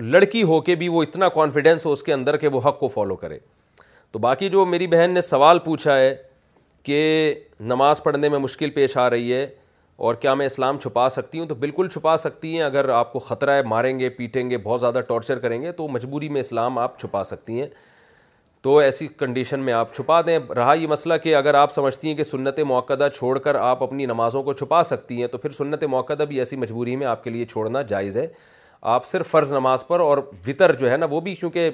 لڑکی 0.00 0.42
ہو 0.42 0.60
کے 0.60 0.74
بھی 0.76 0.88
وہ 0.88 1.02
اتنا 1.02 1.28
کانفیڈینس 1.38 1.86
ہو 1.86 1.92
اس 1.92 2.02
کے 2.02 2.12
اندر 2.12 2.36
کہ 2.36 2.48
وہ 2.52 2.60
حق 2.64 2.78
کو 2.80 2.88
فالو 2.88 3.16
کرے 3.16 3.38
تو 4.12 4.18
باقی 4.18 4.48
جو 4.48 4.64
میری 4.66 4.86
بہن 4.86 5.10
نے 5.14 5.20
سوال 5.20 5.58
پوچھا 5.58 5.96
ہے 5.98 6.14
کہ 6.86 6.98
نماز 7.72 8.02
پڑھنے 8.02 8.28
میں 8.28 8.38
مشکل 8.38 8.70
پیش 8.70 8.96
آ 8.96 9.08
رہی 9.10 9.32
ہے 9.32 9.46
اور 9.96 10.14
کیا 10.20 10.32
میں 10.34 10.46
اسلام 10.46 10.78
چھپا 10.78 11.08
سکتی 11.08 11.38
ہوں 11.38 11.46
تو 11.46 11.54
بالکل 11.54 11.88
چھپا 11.92 12.16
سکتی 12.16 12.54
ہیں 12.54 12.62
اگر 12.64 12.88
آپ 12.92 13.12
کو 13.12 13.18
خطرہ 13.18 13.50
ہے 13.56 13.62
ماریں 13.68 13.98
گے 13.98 14.08
پیٹیں 14.10 14.48
گے 14.50 14.58
بہت 14.62 14.80
زیادہ 14.80 15.00
ٹارچر 15.08 15.38
کریں 15.38 15.60
گے 15.62 15.72
تو 15.72 15.86
مجبوری 15.88 16.28
میں 16.28 16.40
اسلام 16.40 16.78
آپ 16.78 16.98
چھپا 17.00 17.22
سکتی 17.24 17.60
ہیں 17.60 17.66
تو 18.62 18.76
ایسی 18.78 19.06
کنڈیشن 19.18 19.60
میں 19.60 19.72
آپ 19.72 19.94
چھپا 19.94 20.20
دیں 20.26 20.38
رہا 20.56 20.74
یہ 20.74 20.86
مسئلہ 20.88 21.14
کہ 21.22 21.34
اگر 21.36 21.54
آپ 21.54 21.72
سمجھتی 21.72 22.08
ہیں 22.08 22.14
کہ 22.16 22.22
سنت 22.22 22.58
موقع 22.66 23.08
چھوڑ 23.16 23.38
کر 23.38 23.54
آپ 23.54 23.82
اپنی 23.82 24.06
نمازوں 24.06 24.42
کو 24.42 24.52
چھپا 24.52 24.82
سکتی 24.82 25.20
ہیں 25.20 25.26
تو 25.28 25.38
پھر 25.38 25.50
سنت 25.58 25.84
موقع 25.90 26.14
بھی 26.28 26.38
ایسی 26.38 26.56
مجبوری 26.56 26.96
میں 26.96 27.06
آپ 27.06 27.24
کے 27.24 27.30
لیے 27.30 27.46
چھوڑنا 27.46 27.82
جائز 27.88 28.16
ہے 28.16 28.26
آپ 28.94 29.06
صرف 29.06 29.30
فرض 29.30 29.52
نماز 29.52 29.86
پر 29.86 30.00
اور 30.00 30.18
وطر 30.46 30.72
جو 30.78 30.90
ہے 30.90 30.96
نا 30.96 31.06
وہ 31.10 31.20
بھی 31.28 31.34
کیونکہ 31.34 31.70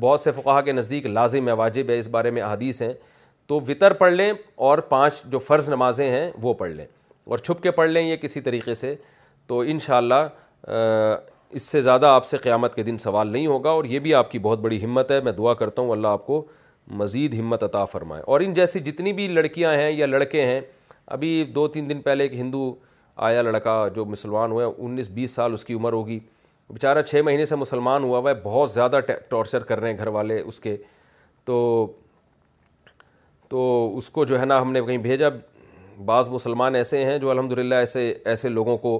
بہت 0.00 0.20
سے 0.20 0.32
فقاہ 0.32 0.60
کے 0.64 0.72
نزدیک 0.72 1.06
لازم 1.06 1.48
ہے 1.48 1.52
واجب 1.62 1.90
ہے 1.90 1.98
اس 1.98 2.08
بارے 2.10 2.30
میں 2.30 2.42
احادیث 2.42 2.82
ہیں 2.82 2.92
تو 3.48 3.60
وطر 3.68 3.92
پڑھ 4.02 4.12
لیں 4.12 4.32
اور 4.68 4.78
پانچ 4.92 5.22
جو 5.30 5.38
فرض 5.38 5.68
نمازیں 5.70 6.08
ہیں 6.10 6.30
وہ 6.42 6.54
پڑھ 6.54 6.70
لیں 6.70 6.86
اور 7.30 7.38
چھپ 7.38 7.62
کے 7.62 7.70
پڑھ 7.76 7.88
لیں 7.90 8.02
یہ 8.08 8.16
کسی 8.22 8.40
طریقے 8.40 8.74
سے 8.74 8.94
تو 9.46 9.58
ان 9.70 9.78
شاء 9.84 9.96
اللہ 9.96 10.68
اس 11.58 11.62
سے 11.62 11.80
زیادہ 11.82 12.06
آپ 12.06 12.26
سے 12.26 12.36
قیامت 12.42 12.74
کے 12.74 12.82
دن 12.82 12.98
سوال 12.98 13.28
نہیں 13.32 13.46
ہوگا 13.46 13.70
اور 13.70 13.84
یہ 13.94 13.98
بھی 14.06 14.14
آپ 14.14 14.30
کی 14.30 14.38
بہت 14.46 14.58
بڑی 14.60 14.82
ہمت 14.84 15.10
ہے 15.10 15.20
میں 15.24 15.32
دعا 15.32 15.54
کرتا 15.62 15.82
ہوں 15.82 15.90
اللہ 15.92 16.08
آپ 16.18 16.26
کو 16.26 16.44
مزید 17.02 17.34
ہمت 17.38 17.62
عطا 17.62 17.84
فرمائے 17.92 18.22
اور 18.26 18.40
ان 18.40 18.52
جیسی 18.54 18.80
جتنی 18.80 19.12
بھی 19.12 19.26
لڑکیاں 19.28 19.72
ہیں 19.76 19.90
یا 19.90 20.06
لڑکے 20.06 20.44
ہیں 20.46 20.60
ابھی 21.16 21.32
دو 21.54 21.66
تین 21.76 21.88
دن 21.90 22.00
پہلے 22.02 22.24
ایک 22.24 22.34
ہندو 22.34 22.74
آیا 23.28 23.42
لڑکا 23.42 23.86
جو 23.94 24.04
مسلمان 24.04 24.50
ہوا 24.52 24.70
انیس 24.76 25.08
بیس 25.14 25.30
سال 25.34 25.52
اس 25.54 25.64
کی 25.64 25.74
عمر 25.74 25.92
ہوگی 25.92 26.18
بیچارہ 26.70 27.02
چھ 27.02 27.20
مہینے 27.24 27.44
سے 27.44 27.56
مسلمان 27.56 28.04
ہوا 28.04 28.18
ہوا 28.18 28.30
ہے 28.30 28.34
بہت 28.42 28.70
زیادہ 28.70 29.00
ٹارچر 29.28 29.62
کر 29.64 29.80
رہے 29.80 29.90
ہیں 29.90 29.98
گھر 29.98 30.06
والے 30.16 30.40
اس 30.40 30.60
کے 30.60 30.76
تو 31.44 31.56
تو 33.48 33.92
اس 33.96 34.08
کو 34.10 34.24
جو 34.24 34.40
ہے 34.40 34.44
نا 34.44 34.60
ہم 34.62 34.72
نے 34.72 34.80
کہیں 34.86 34.98
بھیجا 34.98 35.28
بعض 36.04 36.28
مسلمان 36.30 36.74
ایسے 36.74 37.04
ہیں 37.04 37.18
جو 37.18 37.30
الحمد 37.30 37.52
للہ 37.58 37.74
ایسے 37.74 38.12
ایسے 38.28 38.48
لوگوں 38.48 38.76
کو 38.78 38.98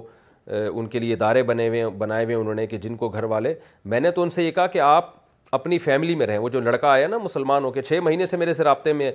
ان 0.75 0.85
کے 0.87 0.99
لیے 0.99 1.13
ادارے 1.13 1.43
بنے 1.43 1.67
ہوئے 1.67 1.87
بنائے 1.97 2.23
ہوئے 2.25 2.35
انہوں 2.35 2.55
نے 2.55 2.65
کہ 2.67 2.77
جن 2.81 2.95
کو 2.95 3.09
گھر 3.09 3.23
والے 3.33 3.53
میں 3.85 3.99
نے 3.99 4.11
تو 4.11 4.21
ان 4.23 4.29
سے 4.29 4.43
یہ 4.43 4.51
کہا 4.51 4.67
کہ 4.67 4.79
آپ 4.81 5.13
اپنی 5.53 5.77
فیملی 5.79 6.15
میں 6.15 6.27
رہیں 6.27 6.37
وہ 6.37 6.49
جو 6.49 6.59
لڑکا 6.61 6.91
آیا 6.91 7.07
نا 7.07 7.17
مسلمان 7.23 7.63
ہو 7.63 7.71
کے 7.71 7.81
چھ 7.81 7.99
مہینے 8.03 8.25
سے 8.25 8.37
میرے 8.37 8.53
سے 8.53 8.63
رابطے 8.63 8.93
میں 8.93 9.11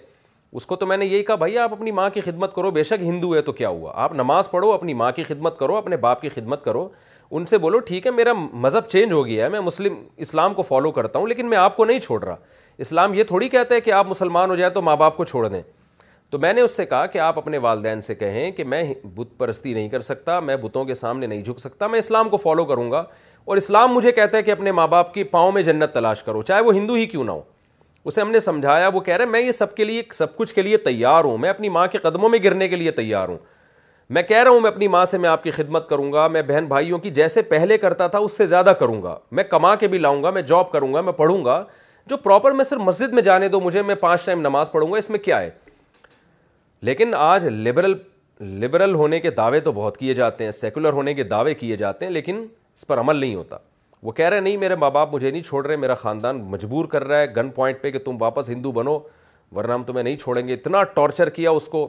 اس 0.53 0.67
کو 0.67 0.77
تو 0.77 0.87
میں 0.87 0.97
نے 0.97 1.07
یہی 1.07 1.23
کہا 1.25 1.35
بھائی 1.43 1.59
آپ 1.59 1.73
اپنی 1.73 1.91
ماں 1.91 2.09
کی 2.15 2.21
خدمت 2.21 2.55
کرو 2.55 2.71
بے 2.71 2.83
شک 2.83 3.03
ہندو 3.03 3.35
ہے 3.35 3.41
تو 3.43 3.53
کیا 3.53 3.69
ہوا 3.69 3.93
آپ 4.05 4.13
نماز 4.15 4.51
پڑھو 4.51 4.73
اپنی 4.73 4.95
ماں 4.95 5.11
کی 5.17 5.23
خدمت 5.25 5.59
کرو 5.59 5.77
اپنے 5.77 5.97
باپ 5.97 6.21
کی 6.21 6.29
خدمت 6.29 6.65
کرو 6.65 6.89
ان 7.35 7.45
سے 7.47 7.59
بولو 7.59 7.79
ٹھیک 7.89 8.07
ہے 8.07 8.11
میرا 8.13 8.33
مذہب 8.53 8.89
چینج 8.91 9.13
ہو 9.13 9.25
گیا 9.27 9.45
ہے 9.45 9.49
میں 9.51 9.61
مسلم 9.61 9.95
اسلام 10.27 10.55
کو 10.55 10.63
فالو 10.63 10.91
کرتا 10.93 11.19
ہوں 11.19 11.27
لیکن 11.27 11.49
میں 11.51 11.59
آپ 11.59 11.77
کو 11.77 11.85
نہیں 11.85 12.01
چھوڑ 12.01 12.23
رہا 12.25 12.37
اسلام 12.87 13.15
یہ 13.15 13.25
تھوڑی 13.27 13.49
کہتا 13.49 13.75
ہے 13.75 13.81
کہ 13.81 13.91
آپ 13.93 14.07
مسلمان 14.09 14.51
ہو 14.51 14.57
جائیں 14.57 14.73
تو 14.75 14.83
ماں 14.83 14.97
باپ 14.97 15.17
کو 15.17 15.25
چھوڑ 15.25 15.47
دیں 15.49 15.63
تو 16.33 16.39
میں 16.41 16.53
نے 16.55 16.61
اس 16.61 16.77
سے 16.77 16.85
کہا 16.87 17.07
کہ 17.07 17.19
آپ 17.19 17.39
اپنے 17.39 17.59
والدین 17.65 18.01
سے 18.03 18.15
کہیں 18.15 18.51
کہ 18.57 18.65
میں 18.65 18.83
بت 19.15 19.29
پرستی 19.39 19.73
نہیں 19.75 19.89
کر 19.89 20.01
سکتا 20.01 20.39
میں 20.41 20.55
بتوں 20.63 20.85
کے 20.85 20.95
سامنے 20.95 21.27
نہیں 21.27 21.41
جھک 21.43 21.59
سکتا 21.61 21.87
میں 21.87 21.99
اسلام 21.99 22.29
کو 22.31 22.37
فالو 22.45 22.65
کروں 22.67 22.91
گا 22.91 23.03
اور 23.45 23.57
اسلام 23.57 23.93
مجھے 23.95 24.13
کہتا 24.13 24.39
ہے 24.39 24.43
کہ 24.43 24.51
اپنے 24.51 24.73
ماں 24.73 24.87
باپ 24.89 25.13
کی 25.15 25.25
پاؤں 25.35 25.51
میں 25.53 25.63
جنت 25.63 25.93
تلاش 25.95 26.23
کرو 26.23 26.41
چاہے 26.51 26.61
وہ 26.63 26.73
ہندو 26.75 26.95
ہی 26.95 27.05
کیوں 27.07 27.25
نہ 27.25 27.31
ہو 27.31 27.41
اسے 28.05 28.21
ہم 28.21 28.31
نے 28.31 28.41
سمجھایا 28.41 28.89
وہ 28.95 29.01
کہہ 29.01 29.17
رہے 29.17 29.27
میں 29.35 29.41
یہ 29.41 29.53
سب 29.53 29.75
کے 29.77 29.85
لیے 29.85 30.03
سب 30.13 30.35
کچھ 30.37 30.55
کے 30.55 30.63
لیے 30.63 30.77
تیار 30.87 31.25
ہوں 31.25 31.39
میں 31.39 31.51
اپنی 31.51 31.69
ماں 31.77 31.87
کے 31.93 31.99
قدموں 32.03 32.29
میں 32.29 32.39
گرنے 32.45 32.69
کے 32.69 32.77
لیے 32.77 32.91
تیار 32.91 33.29
ہوں 33.29 33.39
میں 34.17 34.23
کہہ 34.29 34.43
رہا 34.43 34.51
ہوں 34.51 34.61
میں 34.61 34.71
اپنی 34.71 34.89
ماں 34.95 35.05
سے 35.11 35.19
میں 35.19 35.29
آپ 35.31 35.43
کی 35.45 35.51
خدمت 35.51 35.89
کروں 35.89 36.13
گا 36.13 36.27
میں 36.29 36.43
بہن 36.49 36.67
بھائیوں 36.69 36.99
کی 36.99 37.11
جیسے 37.21 37.43
پہلے 37.53 37.79
کرتا 37.83 38.07
تھا 38.15 38.19
اس 38.19 38.37
سے 38.39 38.47
زیادہ 38.55 38.73
کروں 38.81 39.03
گا 39.03 39.17
میں 39.31 39.45
کما 39.51 39.75
کے 39.85 39.89
بھی 39.89 39.99
لاؤں 39.99 40.23
گا 40.23 40.31
میں 40.39 40.43
جاب 40.55 40.71
کروں 40.73 40.93
گا 40.95 41.01
میں 41.01 41.13
پڑھوں 41.21 41.45
گا 41.45 41.63
جو 42.11 42.17
پراپر 42.17 42.53
میں 42.61 42.65
صرف 42.65 42.81
مسجد 42.87 43.13
میں 43.15 43.23
جانے 43.23 43.49
دو 43.49 43.61
مجھے 43.61 43.83
میں 43.83 43.95
پانچ 44.07 44.25
ٹائم 44.27 44.41
نماز 44.41 44.71
پڑھوں 44.73 44.91
گا 44.93 44.99
اس 44.99 45.11
میں 45.11 45.19
کیا 45.19 45.41
ہے 45.43 45.51
لیکن 46.87 47.15
آج 47.15 47.47
لبرل 47.47 47.93
لبرل 48.63 48.95
ہونے 48.95 49.19
کے 49.21 49.31
دعوے 49.31 49.59
تو 49.67 49.73
بہت 49.73 49.97
کیے 49.97 50.15
جاتے 50.15 50.45
ہیں 50.45 50.51
سیکولر 50.51 50.93
ہونے 50.93 51.13
کے 51.15 51.23
دعوے 51.33 51.55
کیے 51.55 51.77
جاتے 51.77 52.05
ہیں 52.07 52.13
لیکن 52.13 52.45
اس 52.75 52.87
پر 52.87 53.01
عمل 53.01 53.17
نہیں 53.17 53.35
ہوتا 53.35 53.57
وہ 54.03 54.13
کہہ 54.13 54.29
رہے 54.29 54.41
نہیں 54.41 54.57
میرے 54.57 54.77
ماں 54.77 54.91
باپ 54.91 55.15
مجھے 55.15 55.31
نہیں 55.31 55.43
چھوڑ 55.43 55.67
رہے 55.67 55.77
میرا 55.77 55.95
خاندان 55.95 56.41
مجبور 56.51 56.85
کر 56.95 57.05
رہا 57.07 57.19
ہے 57.19 57.27
گن 57.37 57.51
پوائنٹ 57.59 57.81
پہ 57.83 57.91
کہ 57.91 57.99
تم 58.05 58.17
واپس 58.21 58.49
ہندو 58.51 58.73
بنو 58.79 58.99
ورنہ 59.57 59.73
ہم 59.73 59.83
تمہیں 59.87 60.03
نہیں 60.03 60.17
چھوڑیں 60.17 60.47
گے 60.49 60.55
اتنا 60.55 60.83
ٹارچر 60.95 61.29
کیا 61.39 61.51
اس 61.59 61.69
کو 61.69 61.87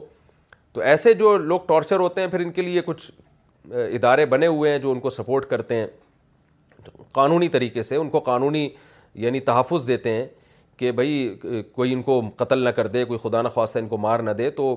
تو 0.72 0.80
ایسے 0.92 1.14
جو 1.14 1.36
لوگ 1.38 1.60
ٹارچر 1.66 2.00
ہوتے 2.00 2.20
ہیں 2.20 2.28
پھر 2.28 2.40
ان 2.40 2.50
کے 2.52 2.62
لیے 2.62 2.80
کچھ 2.84 3.10
ادارے 3.94 4.26
بنے 4.36 4.46
ہوئے 4.46 4.70
ہیں 4.72 4.78
جو 4.78 4.90
ان 4.92 5.00
کو 5.00 5.10
سپورٹ 5.10 5.46
کرتے 5.50 5.76
ہیں 5.80 5.86
قانونی 7.12 7.48
طریقے 7.48 7.82
سے 7.90 7.96
ان 7.96 8.08
کو 8.10 8.20
قانونی 8.30 8.68
یعنی 9.24 9.40
تحفظ 9.50 9.88
دیتے 9.88 10.12
ہیں 10.14 10.26
کہ 10.76 10.92
بھائی 10.92 11.34
کوئی 11.72 11.92
ان 11.92 12.02
کو 12.02 12.20
قتل 12.36 12.64
نہ 12.64 12.68
کر 12.76 12.86
دے 12.96 13.04
کوئی 13.04 13.18
خدا 13.22 13.42
نہ 13.42 13.48
خواستہ 13.54 13.78
ان 13.78 13.88
کو 13.88 13.96
مار 13.98 14.20
نہ 14.20 14.30
دے 14.38 14.48
تو 14.60 14.74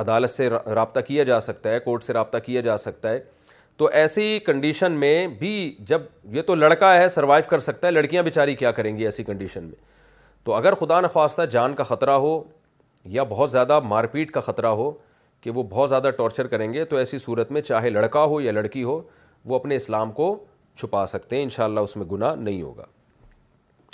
عدالت 0.00 0.30
سے 0.30 0.48
رابطہ 0.50 1.00
کیا 1.06 1.24
جا 1.24 1.40
سکتا 1.40 1.70
ہے 1.70 1.80
کورٹ 1.80 2.04
سے 2.04 2.12
رابطہ 2.12 2.38
کیا 2.44 2.60
جا 2.68 2.76
سکتا 2.76 3.10
ہے 3.10 3.18
تو 3.76 3.86
ایسی 4.00 4.38
کنڈیشن 4.44 4.92
میں 5.00 5.26
بھی 5.38 5.52
جب 5.88 6.02
یہ 6.34 6.42
تو 6.46 6.54
لڑکا 6.54 6.94
ہے 6.98 7.08
سروائیو 7.08 7.48
کر 7.50 7.60
سکتا 7.60 7.86
ہے 7.86 7.92
لڑکیاں 7.92 8.22
بیچاری 8.22 8.54
کیا 8.62 8.70
کریں 8.78 8.96
گی 8.98 9.04
ایسی 9.04 9.24
کنڈیشن 9.24 9.64
میں 9.64 9.84
تو 10.44 10.54
اگر 10.54 10.74
خدا 10.80 11.00
خواستہ 11.12 11.42
جان 11.50 11.74
کا 11.74 11.82
خطرہ 11.84 12.10
ہو 12.26 12.40
یا 13.18 13.22
بہت 13.28 13.50
زیادہ 13.50 13.78
مار 13.88 14.04
پیٹ 14.12 14.30
کا 14.30 14.40
خطرہ 14.40 14.66
ہو 14.82 14.90
کہ 15.40 15.50
وہ 15.54 15.62
بہت 15.70 15.88
زیادہ 15.88 16.10
ٹارچر 16.18 16.46
کریں 16.52 16.72
گے 16.72 16.84
تو 16.92 16.96
ایسی 16.96 17.18
صورت 17.18 17.52
میں 17.52 17.60
چاہے 17.62 17.90
لڑکا 17.90 18.24
ہو 18.32 18.40
یا 18.40 18.52
لڑکی 18.52 18.82
ہو 18.84 19.00
وہ 19.48 19.54
اپنے 19.56 19.76
اسلام 19.76 20.10
کو 20.20 20.34
چھپا 20.80 21.04
سکتے 21.06 21.36
ہیں 21.36 21.42
انشاءاللہ 21.42 21.80
اس 21.80 21.96
میں 21.96 22.06
گناہ 22.12 22.34
نہیں 22.34 22.62
ہوگا 22.62 22.84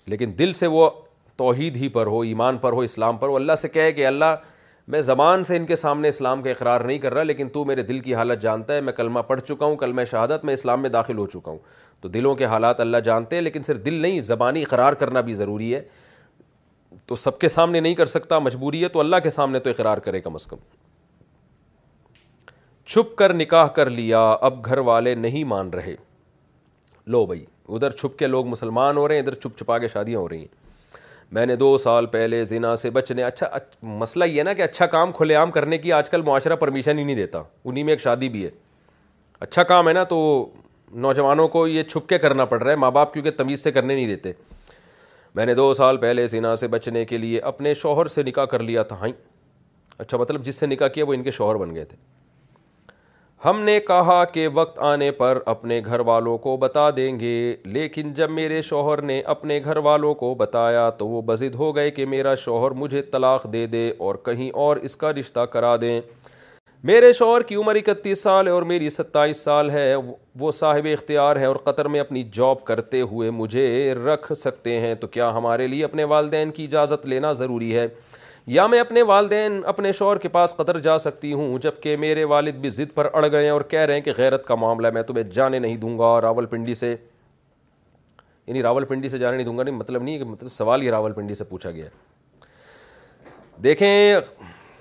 لیکن 0.08 0.30
دل 0.38 0.52
سے 0.52 0.66
وہ 0.66 0.88
توحید 1.36 1.76
ہی 1.76 1.88
پر 1.88 2.06
ہو 2.06 2.20
ایمان 2.22 2.56
پر 2.58 2.72
ہو 2.72 2.80
اسلام 2.82 3.16
پر 3.16 3.28
ہو 3.28 3.36
اللہ 3.36 3.56
سے 3.60 3.68
کہے 3.68 3.92
کہ 3.92 4.06
اللہ 4.06 4.34
میں 4.92 5.00
زبان 5.02 5.44
سے 5.44 5.56
ان 5.56 5.64
کے 5.66 5.76
سامنے 5.76 6.08
اسلام 6.08 6.42
کا 6.42 6.50
اقرار 6.50 6.80
نہیں 6.80 6.98
کر 6.98 7.14
رہا 7.14 7.22
لیکن 7.22 7.48
تو 7.48 7.64
میرے 7.64 7.82
دل 7.90 7.98
کی 8.00 8.14
حالت 8.14 8.40
جانتا 8.42 8.74
ہے 8.74 8.80
میں 8.80 8.92
کلمہ 8.92 9.20
پڑھ 9.26 9.40
چکا 9.40 9.66
ہوں 9.66 9.76
کلمہ 9.76 10.02
شہادت 10.10 10.44
میں 10.44 10.54
اسلام 10.54 10.82
میں 10.82 10.90
داخل 10.90 11.18
ہو 11.18 11.26
چکا 11.34 11.50
ہوں 11.50 11.58
تو 12.00 12.08
دلوں 12.14 12.34
کے 12.34 12.44
حالات 12.46 12.80
اللہ 12.80 12.96
جانتے 13.04 13.36
ہیں 13.36 13.42
لیکن 13.42 13.62
صرف 13.62 13.84
دل 13.84 13.94
نہیں 14.02 14.20
زبانی 14.32 14.62
اقرار 14.62 14.92
کرنا 15.02 15.20
بھی 15.28 15.34
ضروری 15.34 15.74
ہے 15.74 15.82
تو 17.06 17.14
سب 17.16 17.38
کے 17.38 17.48
سامنے 17.48 17.80
نہیں 17.80 17.94
کر 17.94 18.06
سکتا 18.06 18.38
مجبوری 18.38 18.82
ہے 18.82 18.88
تو 18.96 19.00
اللہ 19.00 19.16
کے 19.22 19.30
سامنے 19.30 19.58
تو 19.60 19.70
اقرار 19.70 19.98
کرے 20.08 20.20
کم 20.20 20.34
از 20.34 20.46
کم 20.46 20.56
چھپ 22.86 23.16
کر 23.16 23.34
نکاح 23.34 23.66
کر 23.76 23.90
لیا 23.90 24.30
اب 24.50 24.64
گھر 24.66 24.78
والے 24.90 25.14
نہیں 25.14 25.44
مان 25.54 25.70
رہے 25.74 25.94
لو 27.14 27.24
بھائی 27.26 27.44
ادھر 27.68 27.90
چھپ 27.90 28.18
کے 28.18 28.26
لوگ 28.26 28.46
مسلمان 28.46 28.96
ہو 28.96 29.06
رہے 29.08 29.14
ہیں 29.16 29.22
ادھر 29.22 29.34
چھپ 29.34 29.58
چھپا 29.58 29.78
کے 29.78 29.88
شادیاں 29.92 30.20
ہو 30.20 30.28
رہی 30.28 30.38
ہیں 30.38 30.60
میں 31.32 31.44
نے 31.46 31.56
دو 31.56 31.76
سال 31.78 32.06
پہلے 32.06 32.42
زنا 32.44 32.74
سے 32.76 32.90
بچنے 32.90 33.22
اچھا 33.24 33.46
مسئلہ 33.82 34.24
یہ 34.24 34.42
نا 34.42 34.52
کہ 34.54 34.62
اچھا 34.62 34.86
کام 34.86 35.12
کھلے 35.12 35.34
عام 35.34 35.50
کرنے 35.50 35.78
کی 35.78 35.92
آج 35.92 36.10
کل 36.10 36.22
معاشرہ 36.22 36.56
پرمیشن 36.56 36.98
ہی 36.98 37.04
نہیں 37.04 37.16
دیتا 37.16 37.42
انہیں 37.64 37.84
میں 37.84 37.92
ایک 37.92 38.00
شادی 38.00 38.28
بھی 38.28 38.44
ہے 38.44 38.50
اچھا 39.40 39.62
کام 39.70 39.88
ہے 39.88 39.92
نا 39.92 40.02
تو 40.08 40.18
نوجوانوں 41.06 41.46
کو 41.48 41.66
یہ 41.68 41.82
چھپ 41.82 42.08
کے 42.08 42.18
کرنا 42.18 42.44
پڑ 42.44 42.62
رہا 42.62 42.70
ہے 42.70 42.76
ماں 42.76 42.90
باپ 42.90 43.12
کیونکہ 43.12 43.30
تمیز 43.36 43.62
سے 43.64 43.72
کرنے 43.72 43.94
نہیں 43.94 44.06
دیتے 44.06 44.32
میں 45.34 45.46
نے 45.46 45.54
دو 45.54 45.72
سال 45.74 45.96
پہلے 45.96 46.26
زنا 46.26 46.54
سے 46.56 46.68
بچنے 46.68 47.04
کے 47.04 47.18
لیے 47.18 47.38
اپنے 47.50 47.74
شوہر 47.74 48.06
سے 48.14 48.22
نکاح 48.22 48.44
کر 48.50 48.62
لیا 48.62 48.82
تھا 48.88 48.96
ہائیں 49.00 49.12
اچھا 49.98 50.18
مطلب 50.18 50.44
جس 50.44 50.54
سے 50.60 50.66
نکاح 50.66 50.88
کیا 50.94 51.04
وہ 51.08 51.14
ان 51.14 51.22
کے 51.22 51.30
شوہر 51.30 51.56
بن 51.56 51.74
گئے 51.74 51.84
تھے 51.84 51.96
ہم 53.44 53.60
نے 53.64 53.78
کہا 53.86 54.24
کہ 54.32 54.46
وقت 54.54 54.78
آنے 54.88 55.10
پر 55.12 55.38
اپنے 55.52 55.80
گھر 55.86 56.00
والوں 56.06 56.36
کو 56.38 56.56
بتا 56.56 56.88
دیں 56.96 57.18
گے 57.20 57.32
لیکن 57.76 58.10
جب 58.16 58.30
میرے 58.30 58.60
شوہر 58.62 59.00
نے 59.02 59.18
اپنے 59.34 59.58
گھر 59.64 59.76
والوں 59.86 60.14
کو 60.20 60.34
بتایا 60.38 60.88
تو 60.98 61.08
وہ 61.08 61.22
بزد 61.30 61.54
ہو 61.58 61.74
گئے 61.76 61.90
کہ 61.96 62.06
میرا 62.08 62.34
شوہر 62.44 62.70
مجھے 62.82 63.02
طلاق 63.12 63.52
دے 63.52 63.66
دے 63.72 63.90
اور 64.08 64.14
کہیں 64.24 64.50
اور 64.66 64.76
اس 64.88 64.96
کا 64.96 65.12
رشتہ 65.12 65.40
کرا 65.52 65.74
دیں 65.80 66.00
میرے 66.90 67.12
شوہر 67.12 67.42
کی 67.48 67.54
عمر 67.56 67.74
اکتیس 67.76 68.22
سال 68.22 68.46
ہے 68.46 68.52
اور 68.52 68.62
میری 68.72 68.90
ستائیس 68.90 69.40
سال 69.44 69.70
ہے 69.70 69.94
وہ 70.40 70.50
صاحب 70.60 70.86
اختیار 70.92 71.36
ہے 71.40 71.44
اور 71.44 71.56
قطر 71.64 71.84
میں 71.94 72.00
اپنی 72.00 72.22
جاب 72.32 72.64
کرتے 72.64 73.00
ہوئے 73.12 73.30
مجھے 73.40 73.66
رکھ 74.04 74.32
سکتے 74.38 74.78
ہیں 74.80 74.94
تو 75.00 75.06
کیا 75.16 75.30
ہمارے 75.36 75.66
لیے 75.66 75.84
اپنے 75.84 76.04
والدین 76.14 76.50
کی 76.60 76.64
اجازت 76.64 77.06
لینا 77.14 77.32
ضروری 77.42 77.76
ہے 77.76 77.86
یا 78.54 78.66
میں 78.66 78.78
اپنے 78.80 79.02
والدین 79.06 79.60
اپنے 79.68 79.90
شوہر 79.92 80.18
کے 80.18 80.28
پاس 80.28 80.54
قطر 80.56 80.78
جا 80.82 80.96
سکتی 80.98 81.32
ہوں 81.32 81.58
جب 81.62 81.74
کہ 81.80 81.96
میرے 81.96 82.22
والد 82.32 82.54
بھی 82.60 82.68
ضد 82.70 82.94
پر 82.94 83.08
اڑ 83.12 83.24
گئے 83.32 83.42
ہیں 83.44 83.50
اور 83.50 83.60
کہہ 83.70 83.80
رہے 83.80 83.94
ہیں 83.94 84.00
کہ 84.02 84.12
غیرت 84.18 84.46
کا 84.46 84.54
معاملہ 84.58 84.86
ہے 84.86 84.92
میں 84.92 85.02
تمہیں 85.02 85.24
جانے 85.34 85.58
نہیں 85.58 85.76
دوں 85.76 85.98
گا 85.98 86.20
راول 86.22 86.46
پنڈی 86.46 86.74
سے 86.74 86.94
یعنی 88.46 88.62
راول 88.62 88.84
پنڈی 88.84 89.08
سے 89.08 89.18
جانے 89.18 89.36
نہیں 89.36 89.46
دوں 89.46 89.56
گا 89.58 89.62
نہیں 89.62 89.74
مطلب 89.74 90.02
نہیں 90.02 90.24
مطلب 90.30 90.50
سوال 90.52 90.82
یہ 90.84 90.90
راول 90.90 91.12
پنڈی 91.12 91.34
سے 91.34 91.44
پوچھا 91.48 91.70
گیا 91.70 91.84
ہے 91.84 92.44
دیکھیں 93.64 94.20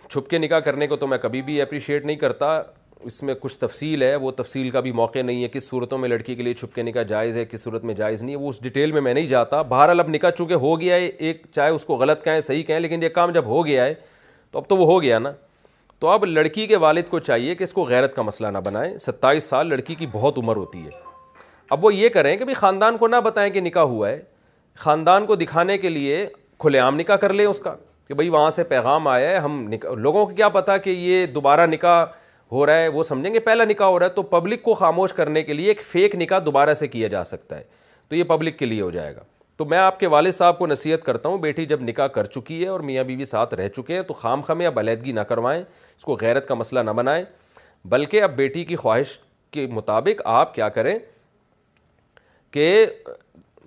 چھپ 0.09 0.29
کے 0.29 0.37
نکاح 0.37 0.59
کرنے 0.59 0.87
کو 0.87 0.95
تو 1.03 1.07
میں 1.07 1.17
کبھی 1.21 1.41
بھی 1.41 1.61
اپریشیٹ 1.61 2.05
نہیں 2.05 2.17
کرتا 2.17 2.61
اس 3.07 3.21
میں 3.23 3.33
کچھ 3.41 3.57
تفصیل 3.59 4.01
ہے 4.03 4.15
وہ 4.15 4.31
تفصیل 4.37 4.69
کا 4.69 4.79
بھی 4.81 4.91
موقع 4.95 5.21
نہیں 5.21 5.43
ہے 5.43 5.47
کس 5.53 5.67
صورتوں 5.69 5.97
میں 5.97 6.09
لڑکی 6.09 6.35
کے 6.35 6.43
لیے 6.43 6.53
چھپ 6.53 6.75
کے 6.75 6.81
نکاح 6.83 7.03
جائز 7.07 7.37
ہے 7.37 7.45
کس 7.51 7.63
صورت 7.63 7.83
میں 7.83 7.93
جائز 7.95 8.23
نہیں 8.23 8.35
ہے 8.35 8.39
وہ 8.41 8.49
اس 8.49 8.61
ڈیٹیل 8.63 8.91
میں 8.91 9.01
میں 9.01 9.13
نہیں 9.13 9.27
جاتا 9.27 9.61
بہرحال 9.69 9.99
اب 9.99 10.09
نکاح 10.09 10.29
چونکہ 10.37 10.53
ہو 10.65 10.79
گیا 10.81 10.95
ہے 10.95 11.05
ایک 11.05 11.45
چاہے 11.55 11.69
اس 11.69 11.85
کو 11.85 11.95
غلط 11.97 12.23
کہیں 12.23 12.39
صحیح 12.41 12.63
کہیں 12.63 12.79
لیکن 12.79 13.03
یہ 13.03 13.09
کام 13.19 13.31
جب 13.33 13.45
ہو 13.45 13.65
گیا 13.65 13.85
ہے 13.85 13.93
تو 14.51 14.59
اب 14.59 14.67
تو 14.69 14.77
وہ 14.77 14.85
ہو 14.93 15.01
گیا 15.01 15.19
نا 15.19 15.31
تو 15.99 16.09
اب 16.09 16.25
لڑکی 16.25 16.65
کے 16.67 16.77
والد 16.85 17.09
کو 17.09 17.19
چاہیے 17.19 17.55
کہ 17.55 17.63
اس 17.63 17.73
کو 17.73 17.83
غیرت 17.89 18.15
کا 18.15 18.21
مسئلہ 18.21 18.47
نہ 18.51 18.57
بنائیں 18.65 18.97
ستائیس 18.99 19.43
سال 19.49 19.67
لڑکی 19.69 19.95
کی 19.95 20.07
بہت 20.11 20.37
عمر 20.37 20.55
ہوتی 20.55 20.83
ہے 20.85 20.89
اب 21.73 21.85
وہ 21.85 21.93
یہ 21.93 22.09
کریں 22.13 22.35
کہ 22.37 22.43
بھائی 22.45 22.55
خاندان 22.55 22.97
کو 22.97 23.07
نہ 23.07 23.15
بتائیں 23.23 23.51
کہ 23.53 23.61
نکاح 23.61 23.83
ہوا 23.91 24.09
ہے 24.09 24.19
خاندان 24.85 25.25
کو 25.25 25.35
دکھانے 25.35 25.77
کے 25.77 25.89
لیے 25.89 26.25
کھلے 26.59 26.79
عام 26.79 26.95
نکاح 26.99 27.15
کر 27.21 27.33
لیں 27.33 27.45
اس 27.45 27.59
کا 27.59 27.75
کہ 28.07 28.13
بھائی 28.13 28.29
وہاں 28.29 28.49
سے 28.49 28.63
پیغام 28.63 29.07
آیا 29.07 29.29
ہے 29.29 29.37
ہم 29.39 29.65
لوگوں 29.97 30.25
کو 30.25 30.33
کیا 30.35 30.49
پتا 30.49 30.77
کہ 30.77 30.89
یہ 30.89 31.25
دوبارہ 31.35 31.65
نکاح 31.67 32.05
ہو 32.51 32.65
رہا 32.65 32.77
ہے 32.81 32.87
وہ 32.93 33.03
سمجھیں 33.03 33.33
گے 33.33 33.39
پہلا 33.39 33.63
نکاح 33.65 33.87
ہو 33.89 33.99
رہا 33.99 34.05
ہے 34.07 34.11
تو 34.11 34.21
پبلک 34.31 34.63
کو 34.63 34.73
خاموش 34.75 35.13
کرنے 35.13 35.43
کے 35.43 35.53
لیے 35.53 35.67
ایک 35.67 35.81
فیک 35.87 36.15
نکاح 36.15 36.39
دوبارہ 36.45 36.73
سے 36.73 36.87
کیا 36.87 37.07
جا 37.07 37.23
سکتا 37.25 37.57
ہے 37.57 37.63
تو 38.09 38.15
یہ 38.15 38.23
پبلک 38.27 38.57
کے 38.59 38.65
لیے 38.65 38.81
ہو 38.81 38.89
جائے 38.91 39.15
گا 39.15 39.23
تو 39.57 39.65
میں 39.69 39.77
آپ 39.77 39.99
کے 39.99 40.07
والد 40.07 40.31
صاحب 40.33 40.57
کو 40.59 40.67
نصیحت 40.67 41.03
کرتا 41.05 41.29
ہوں 41.29 41.37
بیٹی 41.37 41.65
جب 41.65 41.81
نکاح 41.89 42.07
کر 42.17 42.25
چکی 42.35 42.61
ہے 42.63 42.67
اور 42.69 42.79
میاں 42.89 43.03
بیوی 43.03 43.25
ساتھ 43.25 43.53
رہ 43.53 43.67
چکے 43.75 43.95
ہیں 43.95 44.01
تو 44.07 44.13
خام 44.13 44.41
خاں 44.47 44.55
اب 44.67 44.79
علیحدگی 44.79 45.11
نہ 45.11 45.19
کروائیں 45.29 45.61
اس 45.63 46.03
کو 46.05 46.17
غیرت 46.21 46.47
کا 46.47 46.53
مسئلہ 46.53 46.79
نہ 46.85 46.91
بنائیں 47.01 47.23
بلکہ 47.93 48.23
اب 48.23 48.35
بیٹی 48.35 48.63
کی 48.65 48.75
خواہش 48.75 49.17
کے 49.51 49.67
مطابق 49.71 50.21
آپ 50.33 50.53
کیا 50.55 50.69
کریں 50.77 50.97
کہ 52.51 52.85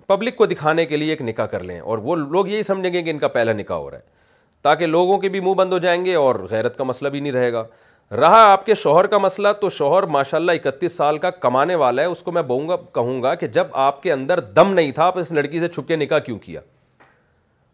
پبلک 0.07 0.35
کو 0.35 0.45
دکھانے 0.45 0.85
کے 0.85 0.97
لیے 0.97 1.09
ایک 1.11 1.21
نکاح 1.21 1.45
کر 1.51 1.63
لیں 1.63 1.79
اور 1.79 1.97
وہ 2.03 2.15
لوگ 2.15 2.47
یہی 2.47 2.63
سمجھیں 2.63 2.91
گے 2.93 3.01
کہ 3.03 3.09
ان 3.09 3.19
کا 3.19 3.27
پہلا 3.37 3.53
نکاح 3.53 3.77
ہو 3.77 3.89
رہا 3.91 3.97
ہے 3.97 4.13
تاکہ 4.63 4.85
لوگوں 4.85 5.17
کے 5.19 5.29
بھی 5.29 5.39
منہ 5.39 5.53
بند 5.53 5.73
ہو 5.73 5.77
جائیں 5.77 6.03
گے 6.05 6.15
اور 6.15 6.35
غیرت 6.49 6.77
کا 6.77 6.83
مسئلہ 6.83 7.09
بھی 7.09 7.19
نہیں 7.19 7.33
رہے 7.33 7.51
گا 7.53 7.63
رہا 8.11 8.41
آپ 8.51 8.65
کے 8.65 8.75
شوہر 8.75 9.07
کا 9.07 9.17
مسئلہ 9.17 9.47
تو 9.61 9.69
شوہر 9.69 10.03
ماشاء 10.15 10.37
اللہ 10.37 10.51
اکتیس 10.63 10.97
سال 10.97 11.17
کا 11.17 11.29
کمانے 11.45 11.75
والا 11.75 12.01
ہے 12.01 12.07
اس 12.07 12.21
کو 12.23 12.31
میں 12.31 12.41
گا 12.67 12.75
کہوں 12.93 13.21
گا 13.23 13.33
کہ 13.35 13.47
جب 13.47 13.67
آپ 13.83 14.01
کے 14.03 14.11
اندر 14.13 14.39
دم 14.55 14.73
نہیں 14.73 14.91
تھا 14.95 15.03
آپ 15.05 15.17
اس 15.19 15.31
لڑکی 15.33 15.59
سے 15.59 15.67
چھپ 15.67 15.87
کے 15.87 15.95
نکاح 15.95 16.19
کیوں 16.25 16.37
کیا 16.39 16.59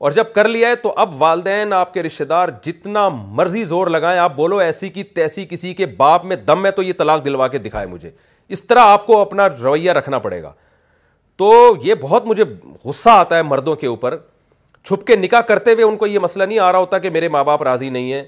اور 0.05 0.11
جب 0.11 0.31
کر 0.35 0.47
لیا 0.49 0.69
ہے 0.69 0.75
تو 0.83 0.93
اب 0.97 1.21
والدین 1.21 1.73
آپ 1.73 1.93
کے 1.93 2.03
رشتے 2.03 2.25
دار 2.25 2.49
جتنا 2.63 3.07
مرضی 3.39 3.63
زور 3.65 3.87
لگائیں 3.87 4.17
آپ 4.19 4.35
بولو 4.35 4.57
ایسی 4.59 4.89
کی 4.89 5.03
تیسی 5.03 5.45
کسی 5.49 5.73
کے 5.73 5.85
باپ 5.97 6.25
میں 6.25 6.35
دم 6.47 6.65
ہے 6.65 6.71
تو 6.79 6.83
یہ 6.83 6.93
طلاق 6.97 7.23
دلوا 7.25 7.47
کے 7.47 7.57
دکھائے 7.67 7.87
مجھے 7.87 8.11
اس 8.55 8.63
طرح 8.67 8.85
آپ 8.91 9.05
کو 9.07 9.19
اپنا 9.21 9.47
رویہ 9.61 9.91
رکھنا 9.93 10.19
پڑے 10.19 10.41
گا 10.43 10.51
تو 11.37 11.53
یہ 11.83 11.93
بہت 12.01 12.25
مجھے 12.27 12.43
غصہ 12.85 13.09
آتا 13.09 13.37
ہے 13.37 13.43
مردوں 13.43 13.75
کے 13.83 13.87
اوپر 13.87 14.17
چھپ 14.83 15.05
کے 15.07 15.15
نکاح 15.15 15.41
کرتے 15.47 15.73
ہوئے 15.73 15.83
ان 15.83 15.95
کو 15.97 16.07
یہ 16.07 16.19
مسئلہ 16.19 16.43
نہیں 16.43 16.59
آ 16.59 16.71
رہا 16.71 16.79
ہوتا 16.79 16.97
کہ 16.99 17.09
میرے 17.09 17.27
ماں 17.29 17.43
باپ 17.43 17.63
راضی 17.63 17.89
نہیں 17.89 18.11
ہیں 18.13 18.23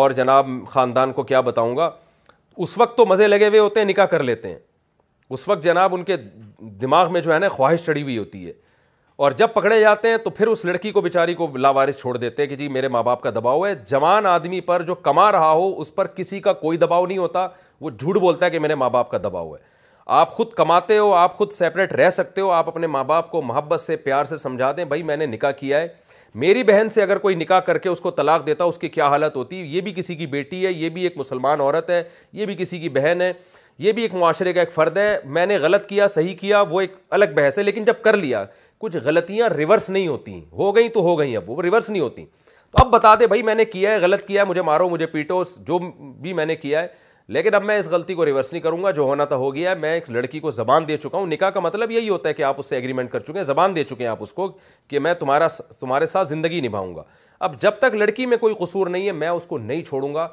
اور 0.00 0.10
جناب 0.16 0.46
خاندان 0.72 1.10
کو 1.12 1.22
کیا 1.30 1.40
بتاؤں 1.46 1.76
گا 1.76 1.88
اس 2.64 2.76
وقت 2.78 2.96
تو 2.96 3.04
مزے 3.06 3.26
لگے 3.26 3.48
ہوئے 3.48 3.58
ہوتے 3.58 3.80
ہیں 3.80 3.86
نکاح 3.86 4.06
کر 4.12 4.22
لیتے 4.22 4.48
ہیں 4.48 4.56
اس 5.36 5.46
وقت 5.48 5.64
جناب 5.64 5.94
ان 5.94 6.02
کے 6.10 6.16
دماغ 6.80 7.12
میں 7.12 7.20
جو 7.20 7.32
ہے 7.32 7.38
نا 7.38 7.48
خواہش 7.56 7.84
چڑھی 7.86 8.02
ہوئی 8.02 8.16
ہوتی 8.18 8.46
ہے 8.46 8.52
اور 9.24 9.32
جب 9.40 9.48
پکڑے 9.54 9.80
جاتے 9.80 10.08
ہیں 10.10 10.16
تو 10.24 10.30
پھر 10.38 10.46
اس 10.46 10.64
لڑکی 10.64 10.90
کو 10.92 11.00
بیچاری 11.00 11.34
کو 11.40 11.48
لاوارث 11.56 11.96
چھوڑ 12.00 12.16
دیتے 12.16 12.42
ہیں 12.42 12.48
کہ 12.48 12.56
جی 12.56 12.68
میرے 12.76 12.88
ماں 12.96 13.02
باپ 13.08 13.20
کا 13.22 13.30
دباؤ 13.34 13.64
ہے 13.66 13.74
جوان 13.90 14.26
آدمی 14.26 14.60
پر 14.70 14.82
جو 14.86 14.94
کما 15.08 15.30
رہا 15.32 15.50
ہو 15.50 15.70
اس 15.80 15.94
پر 15.94 16.06
کسی 16.16 16.40
کا 16.48 16.52
کوئی 16.66 16.78
دباؤ 16.78 17.06
نہیں 17.06 17.18
ہوتا 17.18 17.46
وہ 17.80 17.90
جھوٹ 17.90 18.16
بولتا 18.20 18.46
ہے 18.46 18.50
کہ 18.50 18.58
میرے 18.58 18.74
ماں 18.82 18.90
باپ 18.98 19.10
کا 19.10 19.18
دباؤ 19.24 19.54
ہے 19.54 19.60
آپ 20.22 20.32
خود 20.36 20.52
کماتے 20.62 20.98
ہو 20.98 21.12
آپ 21.14 21.34
خود 21.36 21.52
سیپریٹ 21.52 21.92
رہ 22.00 22.10
سکتے 22.10 22.40
ہو 22.40 22.50
آپ 22.50 22.68
اپنے 22.68 22.86
ماں 22.96 23.04
باپ 23.12 23.30
کو 23.30 23.42
محبت 23.52 23.80
سے 23.80 23.96
پیار 24.08 24.24
سے 24.24 24.36
سمجھا 24.36 24.72
دیں 24.76 24.84
بھائی 24.94 25.02
میں 25.10 25.16
نے 25.16 25.26
نکاح 25.26 25.50
کیا 25.60 25.80
ہے 25.80 25.88
میری 26.40 26.62
بہن 26.64 26.88
سے 26.90 27.02
اگر 27.02 27.18
کوئی 27.18 27.34
نکاح 27.36 27.60
کر 27.66 27.78
کے 27.78 27.88
اس 27.88 28.00
کو 28.00 28.10
طلاق 28.10 28.46
دیتا 28.46 28.64
اس 28.64 28.78
کی 28.78 28.88
کیا 28.88 29.08
حالت 29.08 29.36
ہوتی 29.36 29.56
یہ 29.76 29.80
بھی 29.80 29.92
کسی 29.96 30.14
کی 30.16 30.26
بیٹی 30.26 30.64
ہے 30.66 30.72
یہ 30.72 30.88
بھی 30.90 31.02
ایک 31.04 31.16
مسلمان 31.16 31.60
عورت 31.60 31.90
ہے 31.90 32.02
یہ 32.32 32.46
بھی 32.46 32.54
کسی 32.58 32.78
کی 32.80 32.88
بہن 32.88 33.20
ہے 33.22 33.32
یہ 33.78 33.92
بھی 33.92 34.02
ایک 34.02 34.14
معاشرے 34.14 34.52
کا 34.52 34.60
ایک 34.60 34.72
فرد 34.72 34.96
ہے 34.96 35.16
میں 35.36 35.44
نے 35.46 35.56
غلط 35.60 35.86
کیا 35.88 36.06
صحیح 36.08 36.34
کیا 36.40 36.60
وہ 36.70 36.80
ایک 36.80 36.92
الگ 37.10 37.24
بحث 37.36 37.58
ہے 37.58 37.62
لیکن 37.62 37.84
جب 37.84 38.02
کر 38.04 38.16
لیا 38.16 38.44
کچھ 38.80 38.96
غلطیاں 39.04 39.48
ریورس 39.56 39.88
نہیں 39.90 40.06
ہوتی 40.08 40.38
ہو 40.58 40.74
گئیں 40.76 40.88
تو 40.94 41.00
ہو 41.02 41.18
گئیں 41.18 41.36
اب 41.36 41.50
وہ 41.50 41.62
ریورس 41.62 41.90
نہیں 41.90 42.02
ہوتی 42.02 42.24
تو 42.76 42.84
اب 42.84 42.90
بتا 42.92 43.14
دے 43.20 43.26
بھائی 43.26 43.42
میں 43.42 43.54
نے 43.54 43.64
کیا 43.64 43.90
ہے 43.92 43.98
غلط 44.02 44.24
کیا 44.28 44.42
ہے 44.42 44.46
مجھے 44.48 44.62
مارو 44.62 44.88
مجھے 44.90 45.06
پیٹو 45.06 45.42
جو 45.66 45.78
بھی 46.20 46.32
میں 46.32 46.46
نے 46.46 46.56
کیا 46.56 46.82
ہے 46.82 46.86
لیکن 47.34 47.54
اب 47.54 47.62
میں 47.64 47.78
اس 47.78 47.88
غلطی 47.88 48.14
کو 48.14 48.24
ریورس 48.26 48.52
نہیں 48.52 48.62
کروں 48.62 48.82
گا 48.82 48.90
جو 48.90 49.02
ہونا 49.02 49.24
تو 49.24 49.36
ہو 49.38 49.54
گیا 49.54 49.74
میں 49.80 49.92
ایک 49.94 50.08
لڑکی 50.10 50.40
کو 50.40 50.50
زبان 50.50 50.86
دے 50.88 50.96
چکا 50.96 51.18
ہوں 51.18 51.26
نکاح 51.26 51.50
کا 51.54 51.60
مطلب 51.60 51.90
یہی 51.90 52.08
ہوتا 52.08 52.28
ہے 52.28 52.34
کہ 52.34 52.42
آپ 52.42 52.58
اس 52.58 52.66
سے 52.68 52.76
ایگریمنٹ 52.76 53.10
کر 53.10 53.20
چکے 53.20 53.38
ہیں 53.38 53.44
زبان 53.44 53.76
دے 53.76 53.84
چکے 53.84 54.02
ہیں 54.02 54.10
آپ 54.10 54.22
اس 54.22 54.32
کو 54.32 54.50
کہ 54.88 54.98
میں 54.98 55.12
تمہارا 55.20 55.46
تمہارے 55.80 56.06
ساتھ 56.06 56.28
زندگی 56.28 56.60
نبھاؤں 56.66 56.94
گا 56.96 57.02
اب 57.46 57.60
جب 57.60 57.76
تک 57.80 57.94
لڑکی 57.94 58.26
میں 58.26 58.36
کوئی 58.36 58.54
قصور 58.60 58.86
نہیں 58.86 59.06
ہے 59.06 59.12
میں 59.12 59.28
اس 59.28 59.46
کو 59.46 59.58
نہیں 59.58 59.82
چھوڑوں 59.84 60.14
گا 60.14 60.26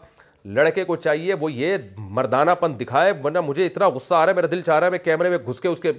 لڑکے 0.54 0.84
کو 0.86 0.96
چاہیے 0.96 1.34
وہ 1.40 1.52
یہ 1.52 1.78
مردانہ 1.98 2.52
پن 2.60 2.80
دکھائے 2.80 3.12
ورنہ 3.24 3.42
مجھے 3.46 3.66
اتنا 3.66 3.88
غصہ 3.96 4.14
آ 4.16 4.26
رہا 4.26 4.32
ہے 4.32 4.36
میرا 4.36 4.48
دل 4.52 4.62
چاہ 4.66 4.80
رہا 4.80 4.86
ہے 4.86 4.92
میں 4.92 5.00
کیمرے 5.04 5.30
میں 5.30 5.38
گھس 5.48 5.60
کے 5.62 5.68
اس 5.68 5.80
کے 5.80 5.92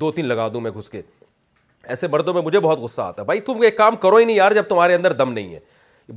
دو 0.00 0.10
تین 0.12 0.26
لگا 0.26 0.48
دوں 0.52 0.60
میں 0.60 0.70
گھس 0.78 0.88
کے 0.90 1.02
ایسے 1.92 2.08
مردوں 2.08 2.34
میں 2.34 2.42
مجھے 2.42 2.60
بہت 2.60 2.78
غصہ 2.78 3.00
آتا 3.02 3.22
ہے 3.22 3.26
بھائی 3.26 3.40
تم 3.46 3.60
ایک 3.62 3.76
کام 3.78 3.96
کرو 4.02 4.16
ہی 4.16 4.24
نہیں 4.24 4.36
یار 4.36 4.52
جب 4.52 4.62
تمہارے 4.68 4.94
اندر 4.94 5.12
دم 5.12 5.32
نہیں 5.32 5.54
ہے 5.54 5.58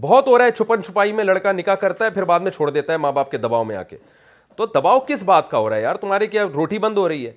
بہت 0.01 0.27
ہو 0.27 0.37
رہا 0.37 0.45
ہے 0.45 0.51
چھپن 0.51 0.83
چھپائی 0.83 1.11
میں 1.13 1.23
لڑکا 1.23 1.51
نکاح 1.51 1.75
کرتا 1.81 2.05
ہے 2.05 2.09
پھر 2.11 2.23
بعد 2.25 2.39
میں 2.39 2.51
چھوڑ 2.51 2.69
دیتا 2.71 2.93
ہے 2.93 2.97
ماں 2.97 3.11
باپ 3.11 3.29
کے 3.31 3.37
دباؤ 3.37 3.63
میں 3.63 3.75
آ 3.75 3.83
کے 3.83 3.97
تو 4.55 4.65
دباؤ 4.73 4.99
کس 5.07 5.23
بات 5.23 5.49
کا 5.51 5.57
ہو 5.57 5.69
رہا 5.69 5.75
ہے 5.75 5.81
یار 5.81 5.95
تمہاری 6.01 6.27
کیا 6.27 6.45
روٹی 6.55 6.79
بند 6.79 6.97
ہو 6.97 7.07
رہی 7.09 7.25
ہے 7.27 7.31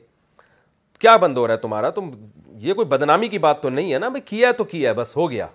کیا 1.01 1.17
بند 1.17 1.39
ہو 1.39 1.47
رہا 1.47 1.55
ہے 1.55 1.59
تمہارا 1.59 1.91
تم 1.91 2.11
یہ 2.63 2.75
کوئی 2.75 2.87
بدنامی 2.87 3.29
کی 3.29 3.39
بات 3.39 3.63
تو 3.63 3.69
نہیں 3.71 3.93
ہے 3.93 3.99
نا 3.99 4.09
بھائی 4.09 4.23
کیا 4.27 4.49
ہے 4.49 4.53
تو 4.53 4.65
کیا 4.65 4.89
ہے 4.91 4.95
بس 4.95 5.17
ہو 5.17 5.31
گیا 5.31 5.47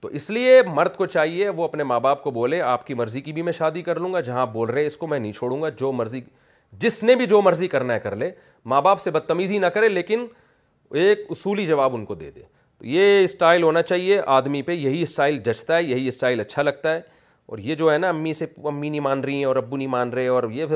تو 0.00 0.08
اس 0.18 0.28
لیے 0.30 0.60
مرد 0.74 0.96
کو 0.96 1.06
چاہیے 1.06 1.48
وہ 1.56 1.64
اپنے 1.64 1.84
ماں 1.84 1.98
باپ 2.00 2.22
کو 2.22 2.30
بولے 2.30 2.60
آپ 2.62 2.86
کی 2.86 2.94
مرضی 2.94 3.20
کی 3.20 3.32
بھی 3.32 3.42
میں 3.42 3.52
شادی 3.52 3.82
کر 3.82 3.98
لوں 4.00 4.12
گا 4.12 4.20
جہاں 4.28 4.46
بول 4.52 4.70
رہے 4.70 4.86
اس 4.86 4.96
کو 4.96 5.06
میں 5.06 5.18
نہیں 5.18 5.32
چھوڑوں 5.32 5.60
گا 5.62 5.68
جو 5.80 5.90
مرضی 5.92 6.20
جس 6.80 7.02
نے 7.04 7.14
بھی 7.16 7.26
جو 7.26 7.40
مرضی 7.42 7.68
کرنا 7.68 7.94
ہے 7.94 8.00
کر 8.00 8.16
لے 8.16 8.30
ماں 8.72 8.80
باپ 8.82 9.00
سے 9.00 9.10
بدتمیزی 9.10 9.58
نہ 9.58 9.66
کرے 9.74 9.88
لیکن 9.88 10.26
ایک 11.00 11.26
اصولی 11.30 11.66
جواب 11.66 11.94
ان 11.94 12.04
کو 12.04 12.14
دے 12.14 12.30
دے 12.30 12.42
یہ 12.88 13.22
اسٹائل 13.24 13.62
ہونا 13.62 13.82
چاہیے 13.82 14.20
آدمی 14.36 14.60
پہ 14.62 14.72
یہی 14.72 15.02
اسٹائل 15.02 15.38
جچتا 15.44 15.76
ہے 15.76 15.82
یہی 15.82 16.08
اسٹائل 16.08 16.40
اچھا 16.40 16.62
لگتا 16.62 16.94
ہے 16.94 17.00
اور 17.50 17.58
یہ 17.58 17.74
جو 17.74 17.90
ہے 17.92 17.96
نا 17.98 18.08
امی 18.08 18.32
سے 18.34 18.46
امی 18.68 18.88
نہیں 18.88 19.00
مان 19.00 19.20
رہی 19.24 19.36
ہیں 19.36 19.44
اور 19.44 19.56
ابو 19.56 19.76
نہیں 19.76 19.88
مان 19.88 20.10
رہے 20.12 20.26
اور 20.28 20.44
یہ 20.52 20.66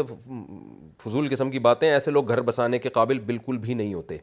فضول 1.05 1.28
قسم 1.31 1.50
کی 1.50 1.58
باتیں 1.68 1.91
ایسے 1.91 2.10
لوگ 2.10 2.28
گھر 2.28 2.41
بسانے 2.42 2.78
کے 2.78 2.89
قابل 2.99 3.18
بالکل 3.26 3.58
بھی 3.62 3.74
نہیں 3.74 3.94
ہوتے 3.94 4.16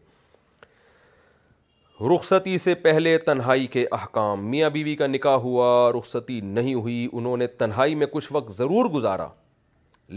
رخصتی 2.16 2.58
سے 2.58 2.74
پہلے 2.84 3.18
تنہائی 3.26 3.66
کے 3.74 3.86
احکام 3.92 4.50
میاں 4.52 4.70
بیوی 4.74 4.96
کا 4.96 5.08
نکاح 5.08 5.36
ہوا 5.48 5.70
رخصتی 5.98 6.40
نہیں 6.44 6.74
ہوئی 6.74 7.08
انہوں 7.14 7.38
نے 7.38 7.48
تنہائی 7.58 7.96
میں 7.96 8.08
کچھ 8.12 8.32
وقت 8.32 8.52
ضرور 8.56 8.90
گزارا 8.94 9.28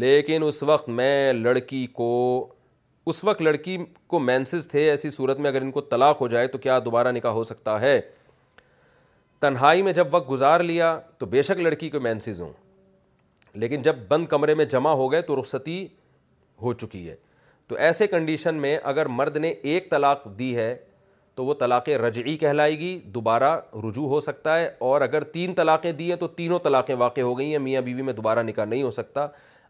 لیکن 0.02 0.42
اس 0.42 0.62
وقت 0.62 0.88
میں 0.88 1.32
لڑکی 1.32 1.86
کو 1.96 2.10
اس 3.10 3.22
وقت 3.24 3.42
لڑکی 3.42 3.76
کو 4.08 4.18
مینسز 4.18 4.68
تھے 4.68 4.88
ایسی 4.90 5.10
صورت 5.10 5.38
میں 5.40 5.50
اگر 5.50 5.62
ان 5.62 5.70
کو 5.70 5.80
طلاق 5.90 6.20
ہو 6.20 6.28
جائے 6.28 6.46
تو 6.48 6.58
کیا 6.58 6.78
دوبارہ 6.84 7.10
نکاح 7.12 7.32
ہو 7.32 7.42
سکتا 7.44 7.80
ہے 7.80 8.00
تنہائی 9.40 9.82
میں 9.82 9.92
جب 9.92 10.14
وقت 10.14 10.30
گزار 10.30 10.60
لیا 10.60 10.98
تو 11.18 11.26
بے 11.34 11.42
شک 11.42 11.58
لڑکی 11.66 11.90
کو 11.90 12.00
مینسز 12.00 12.40
ہوں 12.40 12.52
لیکن 13.62 13.82
جب 13.82 13.96
بند 14.08 14.26
کمرے 14.26 14.54
میں 14.54 14.64
جمع 14.76 14.92
ہو 15.02 15.10
گئے 15.12 15.22
تو 15.22 15.40
رخصتی 15.40 15.86
ہو 16.62 16.72
چکی 16.72 17.08
ہے 17.08 17.14
تو 17.68 17.76
ایسے 17.88 18.06
کنڈیشن 18.06 18.54
میں 18.60 18.76
اگر 18.92 19.06
مرد 19.18 19.36
نے 19.36 19.48
ایک 19.62 19.90
طلاق 19.90 20.24
دی 20.38 20.54
ہے 20.56 20.74
تو 21.34 21.44
وہ 21.44 21.54
طلاق 21.60 21.88
رجعی 22.06 22.36
کہلائے 22.38 22.78
گی 22.78 22.98
دوبارہ 23.14 23.54
رجوع 23.88 24.06
ہو 24.08 24.18
سکتا 24.20 24.58
ہے 24.58 24.68
اور 24.88 25.00
اگر 25.00 25.24
تین 25.34 25.54
طلاقیں 25.54 25.90
دی 25.92 26.08
ہیں 26.10 26.16
تو 26.18 26.26
تینوں 26.40 26.58
طلاقیں 26.64 26.94
واقع 26.98 27.20
ہو 27.20 27.38
گئی 27.38 27.50
ہیں 27.50 27.58
میاں 27.62 27.82
بیوی 27.82 28.02
میں 28.02 28.12
دوبارہ 28.12 28.42
نکاح 28.42 28.64
نہیں 28.64 28.82
ہو 28.82 28.90
سکتا 29.00 29.26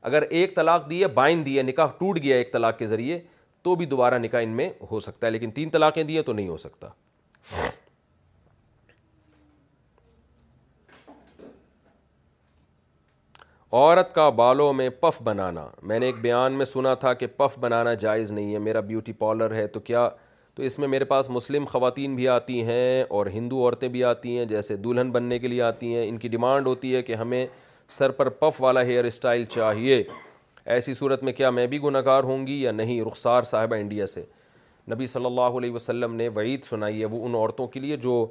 اگر 0.09 0.23
ایک 0.39 0.55
طلاق 0.57 0.89
دی 0.89 1.01
ہے 1.03 1.07
بائن 1.19 1.45
دی 1.45 1.57
ہے 1.59 1.63
نکاح 1.63 1.91
ٹوٹ 1.99 2.19
گیا 2.23 2.37
ایک 2.37 2.53
طلاق 2.53 2.79
کے 2.79 2.87
ذریعے 2.87 3.19
تو 3.65 3.75
بھی 3.81 3.87
دوبارہ 3.93 4.19
نکاح 4.23 4.41
ان 4.43 4.49
میں 4.57 4.69
ہو 4.91 4.99
سکتا 5.01 5.27
ہے 5.27 5.31
لیکن 5.33 5.51
تین 5.59 5.69
طلاقیں 5.77 6.03
ہیں 6.03 6.23
تو 6.23 6.33
نہیں 6.33 6.49
ہو 6.49 6.57
سکتا 6.65 6.89
عورت 13.77 14.15
کا 14.15 14.29
بالوں 14.43 14.73
میں 14.81 14.89
پف 15.01 15.23
بنانا 15.25 15.67
میں 15.91 15.99
نے 15.99 16.07
ایک 16.07 16.21
بیان 16.23 16.53
میں 16.59 16.65
سنا 16.75 16.93
تھا 17.05 17.13
کہ 17.23 17.27
پف 17.37 17.59
بنانا 17.61 17.95
جائز 18.05 18.33
نہیں 18.33 18.53
ہے 18.55 18.59
میرا 18.69 18.81
بیوٹی 18.93 19.13
پارلر 19.25 19.55
ہے 19.55 19.67
تو 19.77 19.81
کیا 19.89 20.09
تو 20.55 20.63
اس 20.63 20.79
میں 20.79 20.89
میرے 20.89 21.05
پاس 21.13 21.31
مسلم 21.31 21.65
خواتین 21.71 22.15
بھی 22.17 22.29
آتی 22.29 22.63
ہیں 22.65 23.03
اور 23.11 23.27
ہندو 23.39 23.63
عورتیں 23.65 23.89
بھی 23.97 24.05
آتی 24.15 24.39
ہیں 24.39 24.45
جیسے 24.55 24.77
دلہن 24.85 25.11
بننے 25.13 25.39
کے 25.39 25.49
لیے 25.49 25.63
آتی 25.63 25.95
ہیں 25.95 26.09
ان 26.09 26.19
کی 26.25 26.29
ڈیمانڈ 26.37 26.67
ہوتی 26.67 26.95
ہے 26.97 27.03
کہ 27.03 27.15
ہمیں 27.23 27.45
سر 27.89 28.11
پر 28.11 28.29
پف 28.41 28.61
والا 28.63 28.83
ہیئر 28.85 29.05
اسٹائل 29.05 29.45
چاہیے 29.49 30.03
ایسی 30.75 30.95
صورت 30.95 31.23
میں 31.23 31.33
کیا 31.33 31.51
میں 31.51 31.67
بھی 31.67 31.83
گناہ 31.83 32.01
گار 32.05 32.25
ہوں 32.25 32.47
گی 32.47 32.61
یا 32.63 32.73
نہیں 32.73 33.01
رخسار 33.07 33.43
صاحبہ 33.51 33.77
انڈیا 33.77 34.07
سے 34.07 34.23
نبی 34.93 35.07
صلی 35.07 35.27
اللہ 35.27 35.59
علیہ 35.59 35.73
وسلم 35.73 36.15
نے 36.15 36.29
وعید 36.37 36.65
سنائی 36.69 37.01
ہے 37.01 37.05
وہ 37.11 37.25
ان 37.27 37.35
عورتوں 37.35 37.67
کے 37.69 37.81
لیے 37.81 37.97
جو 37.97 38.25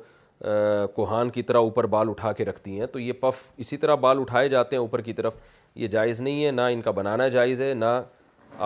کوہان 0.96 1.30
کی 1.34 1.42
طرح 1.44 1.58
اوپر 1.60 1.86
بال 1.88 2.10
اٹھا 2.10 2.32
کے 2.34 2.46
رکھتی 2.46 2.80
ہیں 2.80 2.88
تو 2.94 3.00
یہ 3.00 3.14
پف 3.20 3.42
اسی 3.64 3.78
طرح 3.78 3.96
بال 4.06 4.20
اٹھائے 4.20 4.50
جاتے 4.50 4.76
ہیں 4.76 4.82
اوپر 4.82 5.02
کی 5.02 5.14
طرف 5.14 5.36
یہ 5.76 5.88
جائز 5.88 6.22
نہیں 6.22 6.44
ہے 6.46 6.52
نہ 6.52 6.62
ان 6.72 6.82
کا 6.82 6.92
بنانا 7.02 7.28
جائز 7.38 7.62
ہے 7.62 7.74
نہ 7.74 8.02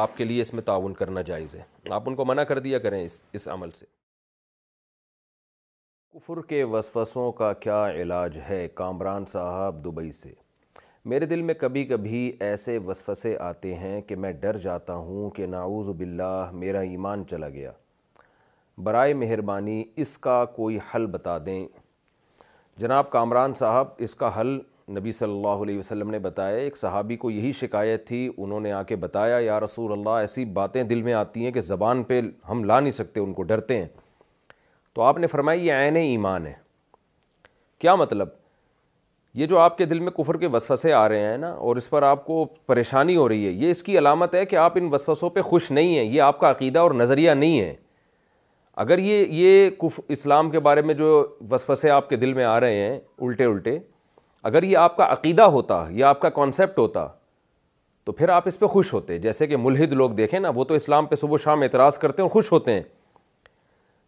آپ 0.03 0.17
کے 0.17 0.25
لیے 0.25 0.41
اس 0.41 0.53
میں 0.53 0.61
تعاون 0.65 0.93
کرنا 0.93 1.21
جائز 1.29 1.55
ہے 1.55 1.61
آپ 1.95 2.09
ان 2.09 2.15
کو 2.15 2.25
منع 2.25 2.43
کر 2.47 2.59
دیا 2.59 2.79
کریں 2.79 3.03
اس 3.03 3.21
اس 3.33 3.47
عمل 3.49 3.71
سے 3.73 3.85
کفر 6.13 6.41
کے 6.47 6.63
وسوسوں 6.63 7.31
کا 7.39 7.51
کیا 7.63 7.85
علاج 8.01 8.39
ہے 8.49 8.67
کامران 8.75 9.25
صاحب 9.33 9.83
دبئی 9.85 10.11
سے 10.21 10.33
میرے 11.09 11.25
دل 11.25 11.41
میں 11.41 11.53
کبھی 11.57 11.83
کبھی 11.87 12.19
ایسے 12.45 12.77
وسفسے 12.85 13.35
آتے 13.39 13.73
ہیں 13.77 13.99
کہ 14.07 14.15
میں 14.23 14.31
ڈر 14.39 14.57
جاتا 14.63 14.93
ہوں 14.95 15.29
کہ 15.35 15.45
نعوذ 15.47 15.89
باللہ 15.97 16.49
میرا 16.53 16.79
ایمان 16.87 17.23
چلا 17.27 17.47
گیا 17.49 17.71
برائے 18.83 19.13
مہربانی 19.19 19.83
اس 20.05 20.17
کا 20.25 20.43
کوئی 20.55 20.79
حل 20.93 21.05
بتا 21.11 21.37
دیں 21.45 21.63
جناب 22.81 23.09
کامران 23.11 23.53
صاحب 23.59 23.87
اس 24.07 24.15
کا 24.23 24.29
حل 24.39 24.47
نبی 24.97 25.11
صلی 25.17 25.33
اللہ 25.35 25.63
علیہ 25.63 25.79
وسلم 25.79 26.09
نے 26.11 26.19
بتایا 26.25 26.55
ایک 26.65 26.77
صحابی 26.77 27.17
کو 27.23 27.31
یہی 27.31 27.51
شکایت 27.59 28.05
تھی 28.07 28.29
انہوں 28.37 28.59
نے 28.67 28.71
آ 28.71 28.81
کے 28.91 28.95
بتایا 29.07 29.37
یا 29.45 29.59
رسول 29.63 29.91
اللہ 29.91 30.17
ایسی 30.25 30.45
باتیں 30.59 30.83
دل 30.89 31.01
میں 31.03 31.13
آتی 31.21 31.45
ہیں 31.45 31.51
کہ 31.51 31.61
زبان 31.71 32.03
پہ 32.11 32.21
ہم 32.49 32.63
لا 32.63 32.79
نہیں 32.79 32.97
سکتے 33.01 33.19
ان 33.19 33.33
کو 33.39 33.43
ڈرتے 33.53 33.77
ہیں 33.79 33.87
تو 34.95 35.01
آپ 35.13 35.17
نے 35.17 35.27
فرمایا 35.37 35.63
یہ 35.65 35.85
عین 35.85 35.95
ایمان 36.03 36.47
ہے 36.47 36.53
کیا 37.79 37.95
مطلب 38.03 38.29
یہ 39.37 39.45
جو 39.45 39.57
آپ 39.59 39.77
کے 39.77 39.85
دل 39.85 39.99
میں 39.99 40.11
کفر 40.11 40.37
کے 40.39 40.47
وسوسے 40.53 40.91
آ 40.93 41.07
رہے 41.09 41.25
ہیں 41.29 41.37
نا 41.37 41.49
اور 41.65 41.75
اس 41.75 41.89
پر 41.89 42.03
آپ 42.03 42.25
کو 42.25 42.45
پریشانی 42.67 43.15
ہو 43.15 43.27
رہی 43.29 43.45
ہے 43.45 43.51
یہ 43.51 43.71
اس 43.71 43.83
کی 43.83 43.97
علامت 43.97 44.33
ہے 44.35 44.45
کہ 44.45 44.55
آپ 44.61 44.77
ان 44.77 44.87
وسوسوں 44.93 45.29
پہ 45.35 45.41
خوش 45.49 45.69
نہیں 45.71 45.95
ہیں 45.97 46.03
یہ 46.03 46.21
آپ 46.27 46.39
کا 46.39 46.49
عقیدہ 46.51 46.79
اور 46.79 46.91
نظریہ 47.01 47.31
نہیں 47.31 47.59
ہے 47.61 47.73
اگر 48.85 48.97
یہ 49.07 49.25
یہ 49.41 49.69
کف 49.81 49.99
اسلام 50.15 50.49
کے 50.49 50.59
بارے 50.69 50.81
میں 50.89 50.93
جو 50.93 51.07
وسوسے 51.51 51.89
آپ 51.89 52.09
کے 52.09 52.15
دل 52.25 52.33
میں 52.33 52.43
آ 52.45 52.59
رہے 52.59 52.79
ہیں 52.81 52.97
الٹے 53.27 53.45
الٹے 53.45 53.77
اگر 54.51 54.63
یہ 54.63 54.77
آپ 54.87 54.97
کا 54.97 55.11
عقیدہ 55.13 55.41
ہوتا 55.57 55.83
یا 56.01 56.09
آپ 56.09 56.19
کا 56.21 56.29
کانسیپٹ 56.39 56.79
ہوتا 56.79 57.07
تو 58.05 58.11
پھر 58.11 58.29
آپ 58.39 58.47
اس 58.47 58.59
پہ 58.59 58.65
خوش 58.75 58.93
ہوتے 58.93 59.17
جیسے 59.19 59.47
کہ 59.47 59.57
ملحد 59.57 59.93
لوگ 60.01 60.09
دیکھیں 60.23 60.39
نا 60.39 60.51
وہ 60.55 60.63
تو 60.65 60.73
اسلام 60.73 61.05
پہ 61.05 61.15
صبح 61.23 61.37
شام 61.43 61.61
اعتراض 61.61 61.97
کرتے 61.97 62.21
ہیں 62.21 62.27
اور 62.29 62.33
خوش 62.33 62.51
ہوتے 62.51 62.73
ہیں 62.73 62.81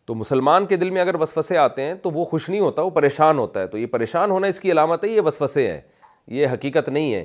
تو 0.10 0.14
مسلمان 0.16 0.66
کے 0.66 0.76
دل 0.78 0.90
میں 0.90 1.02
اگر 1.02 1.16
وسفسے 1.22 1.58
آتے 1.58 1.82
ہیں 1.86 1.94
تو 2.04 2.12
وہ 2.12 2.24
خوش 2.26 2.48
نہیں 2.50 2.60
ہوتا 2.60 2.82
وہ 2.82 2.90
پریشان 2.92 3.38
ہوتا 3.40 3.60
ہے 3.62 3.68
تو 3.74 3.78
یہ 3.78 3.86
پریشان 3.88 4.32
ہونا 4.32 4.48
اس 4.48 4.60
کی 4.60 4.72
علامت 4.72 5.04
ہے 5.04 5.10
یہ 5.10 5.22
وسفسے 5.26 5.68
ہیں 5.70 5.80
یہ 6.38 6.48
حقیقت 6.54 6.88
نہیں 6.90 7.14
ہے 7.14 7.24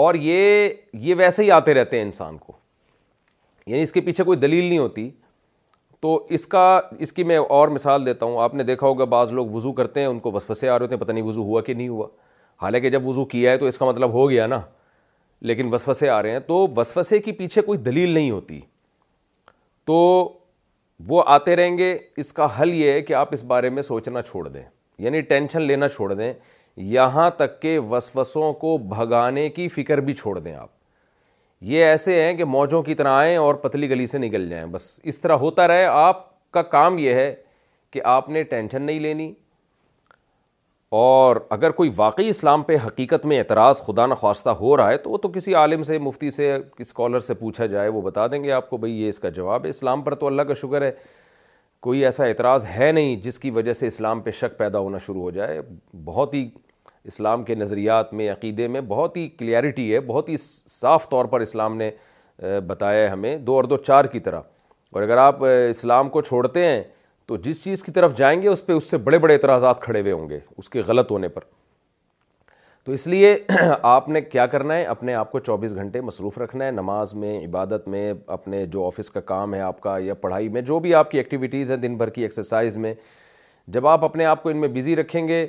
اور 0.00 0.14
یہ 0.20 0.68
یہ 1.00 1.14
ویسے 1.18 1.42
ہی 1.44 1.50
آتے 1.56 1.74
رہتے 1.74 1.96
ہیں 1.98 2.04
انسان 2.04 2.38
کو 2.38 2.52
یعنی 3.66 3.82
اس 3.82 3.92
کے 3.92 4.00
پیچھے 4.00 4.24
کوئی 4.24 4.38
دلیل 4.38 4.64
نہیں 4.64 4.78
ہوتی 4.78 5.08
تو 6.02 6.16
اس 6.38 6.46
کا 6.46 6.64
اس 6.98 7.12
کی 7.12 7.24
میں 7.30 7.36
اور 7.48 7.68
مثال 7.78 8.06
دیتا 8.06 8.26
ہوں 8.26 8.40
آپ 8.42 8.54
نے 8.54 8.62
دیکھا 8.72 8.86
ہوگا 8.86 9.04
بعض 9.14 9.32
لوگ 9.32 9.46
وضو 9.54 9.72
کرتے 9.80 10.00
ہیں 10.00 10.06
ان 10.06 10.18
کو 10.26 10.32
وسفسے 10.32 10.68
آ 10.68 10.78
رہے 10.78 10.84
ہوتے 10.84 10.94
ہیں 10.96 11.02
پتہ 11.02 11.12
نہیں 11.12 11.24
وضو 11.26 11.42
ہوا 11.42 11.60
کہ 11.62 11.74
نہیں 11.74 11.88
ہوا 11.88 12.06
حالانکہ 12.62 12.90
جب 12.90 13.06
وضو 13.06 13.24
کیا 13.36 13.52
ہے 13.52 13.58
تو 13.58 13.66
اس 13.66 13.78
کا 13.78 13.86
مطلب 13.90 14.12
ہو 14.12 14.28
گیا 14.30 14.46
نا 14.46 14.60
لیکن 15.50 15.72
وسفسے 15.74 16.08
آ 16.10 16.20
رہے 16.22 16.30
ہیں 16.30 16.40
تو 16.46 16.66
وسفسے 16.76 17.18
کے 17.28 17.32
پیچھے 17.32 17.62
کوئی 17.70 17.78
دلیل 17.78 18.10
نہیں 18.10 18.30
ہوتی 18.30 18.60
تو 19.86 19.98
وہ 21.08 21.22
آتے 21.26 21.54
رہیں 21.56 21.76
گے 21.78 21.96
اس 22.20 22.32
کا 22.32 22.46
حل 22.60 22.74
یہ 22.74 22.90
ہے 22.92 23.00
کہ 23.02 23.14
آپ 23.14 23.28
اس 23.32 23.44
بارے 23.52 23.68
میں 23.70 23.82
سوچنا 23.82 24.22
چھوڑ 24.22 24.46
دیں 24.48 24.62
یعنی 25.04 25.20
ٹینشن 25.30 25.62
لینا 25.62 25.88
چھوڑ 25.88 26.12
دیں 26.14 26.32
یہاں 26.96 27.28
تک 27.36 27.60
کہ 27.62 27.78
وسوسوں 27.90 28.52
کو 28.60 28.76
بھگانے 28.88 29.48
کی 29.50 29.68
فکر 29.68 30.00
بھی 30.08 30.14
چھوڑ 30.14 30.38
دیں 30.38 30.54
آپ 30.54 30.68
یہ 31.70 31.84
ایسے 31.84 32.20
ہیں 32.22 32.34
کہ 32.34 32.44
موجوں 32.44 32.82
کی 32.82 32.94
طرح 32.94 33.12
آئیں 33.18 33.36
اور 33.36 33.54
پتلی 33.62 33.90
گلی 33.90 34.06
سے 34.06 34.18
نکل 34.18 34.48
جائیں 34.50 34.64
بس 34.72 34.98
اس 35.02 35.20
طرح 35.20 35.36
ہوتا 35.46 35.68
رہے 35.68 35.84
آپ 35.84 36.28
کا 36.52 36.62
کام 36.76 36.98
یہ 36.98 37.14
ہے 37.14 37.32
کہ 37.92 38.00
آپ 38.04 38.28
نے 38.30 38.42
ٹینشن 38.42 38.82
نہیں 38.82 39.00
لینی 39.00 39.32
اور 40.98 41.36
اگر 41.50 41.70
کوئی 41.70 41.90
واقعی 41.96 42.28
اسلام 42.28 42.62
پہ 42.68 42.76
حقیقت 42.86 43.26
میں 43.26 43.38
اعتراض 43.38 43.80
خدا 43.86 44.06
نخواستہ 44.06 44.48
ہو 44.60 44.76
رہا 44.76 44.88
ہے 44.90 44.96
تو 44.98 45.10
وہ 45.10 45.18
تو 45.22 45.28
کسی 45.34 45.54
عالم 45.54 45.82
سے 45.82 45.98
مفتی 45.98 46.30
سے 46.30 46.52
اسکالر 46.78 47.20
سے 47.20 47.34
پوچھا 47.34 47.66
جائے 47.74 47.88
وہ 47.88 48.00
بتا 48.02 48.26
دیں 48.32 48.42
گے 48.44 48.50
آپ 48.52 48.68
کو 48.70 48.76
بھئی 48.76 49.00
یہ 49.02 49.08
اس 49.08 49.18
کا 49.20 49.28
جواب 49.38 49.64
ہے 49.64 49.70
اسلام 49.70 50.02
پر 50.04 50.14
تو 50.22 50.26
اللہ 50.26 50.42
کا 50.48 50.54
شکر 50.62 50.82
ہے 50.82 50.90
کوئی 51.82 52.04
ایسا 52.04 52.24
اعتراض 52.24 52.66
ہے 52.76 52.90
نہیں 52.92 53.14
جس 53.22 53.38
کی 53.38 53.50
وجہ 53.50 53.72
سے 53.72 53.86
اسلام 53.86 54.20
پہ 54.20 54.30
شک 54.40 54.58
پیدا 54.58 54.78
ہونا 54.78 54.98
شروع 55.06 55.22
ہو 55.22 55.30
جائے 55.30 55.60
بہت 56.04 56.34
ہی 56.34 56.48
اسلام 57.04 57.42
کے 57.42 57.54
نظریات 57.54 58.12
میں 58.14 58.30
عقیدے 58.30 58.68
میں 58.68 58.80
بہت 58.88 59.16
ہی 59.16 59.28
کلیئرٹی 59.38 59.92
ہے 59.92 60.00
بہت 60.06 60.28
ہی 60.28 60.36
صاف 60.38 61.08
طور 61.10 61.24
پر 61.34 61.40
اسلام 61.40 61.76
نے 61.76 61.90
بتایا 62.66 63.02
ہے 63.02 63.08
ہمیں 63.08 63.36
دو 63.36 63.54
اور 63.56 63.64
دو 63.64 63.76
چار 63.76 64.04
کی 64.16 64.20
طرح 64.20 64.40
اور 64.92 65.02
اگر 65.02 65.16
آپ 65.16 65.44
اسلام 65.68 66.08
کو 66.10 66.20
چھوڑتے 66.22 66.66
ہیں 66.66 66.82
تو 67.30 67.36
جس 67.42 67.62
چیز 67.64 67.82
کی 67.84 67.92
طرف 67.92 68.16
جائیں 68.18 68.40
گے 68.42 68.48
اس 68.48 68.64
پہ 68.66 68.72
اس 68.72 68.84
سے 68.90 68.98
بڑے 68.98 69.18
بڑے 69.18 69.34
اعتراضات 69.34 69.80
کھڑے 69.80 70.00
ہوئے 70.00 70.12
ہوں 70.12 70.28
گے 70.28 70.38
اس 70.58 70.68
کے 70.70 70.82
غلط 70.86 71.10
ہونے 71.12 71.28
پر 71.28 71.40
تو 72.84 72.92
اس 72.92 73.06
لیے 73.06 73.28
آپ 73.90 74.08
نے 74.08 74.20
کیا 74.20 74.46
کرنا 74.54 74.76
ہے 74.76 74.84
اپنے 74.94 75.14
آپ 75.14 75.30
کو 75.32 75.38
چوبیس 75.48 75.74
گھنٹے 75.74 76.00
مصروف 76.00 76.38
رکھنا 76.38 76.64
ہے 76.66 76.70
نماز 76.80 77.14
میں 77.24 77.38
عبادت 77.44 77.86
میں 77.88 78.12
اپنے 78.38 78.64
جو 78.72 78.86
آفس 78.86 79.10
کا 79.10 79.20
کام 79.30 79.54
ہے 79.54 79.60
آپ 79.68 79.80
کا 79.80 79.96
یا 80.06 80.14
پڑھائی 80.20 80.48
میں 80.56 80.62
جو 80.72 80.78
بھی 80.86 80.94
آپ 81.02 81.10
کی 81.10 81.18
ایکٹیویٹیز 81.18 81.70
ہیں 81.70 81.78
دن 81.78 81.96
بھر 81.98 82.10
کی 82.18 82.22
ایکسرسائز 82.22 82.76
میں 82.86 82.94
جب 83.76 83.86
آپ 83.86 84.04
اپنے 84.04 84.24
آپ 84.32 84.42
کو 84.42 84.48
ان 84.48 84.56
میں 84.60 84.68
بزی 84.74 84.96
رکھیں 84.96 85.26
گے 85.28 85.46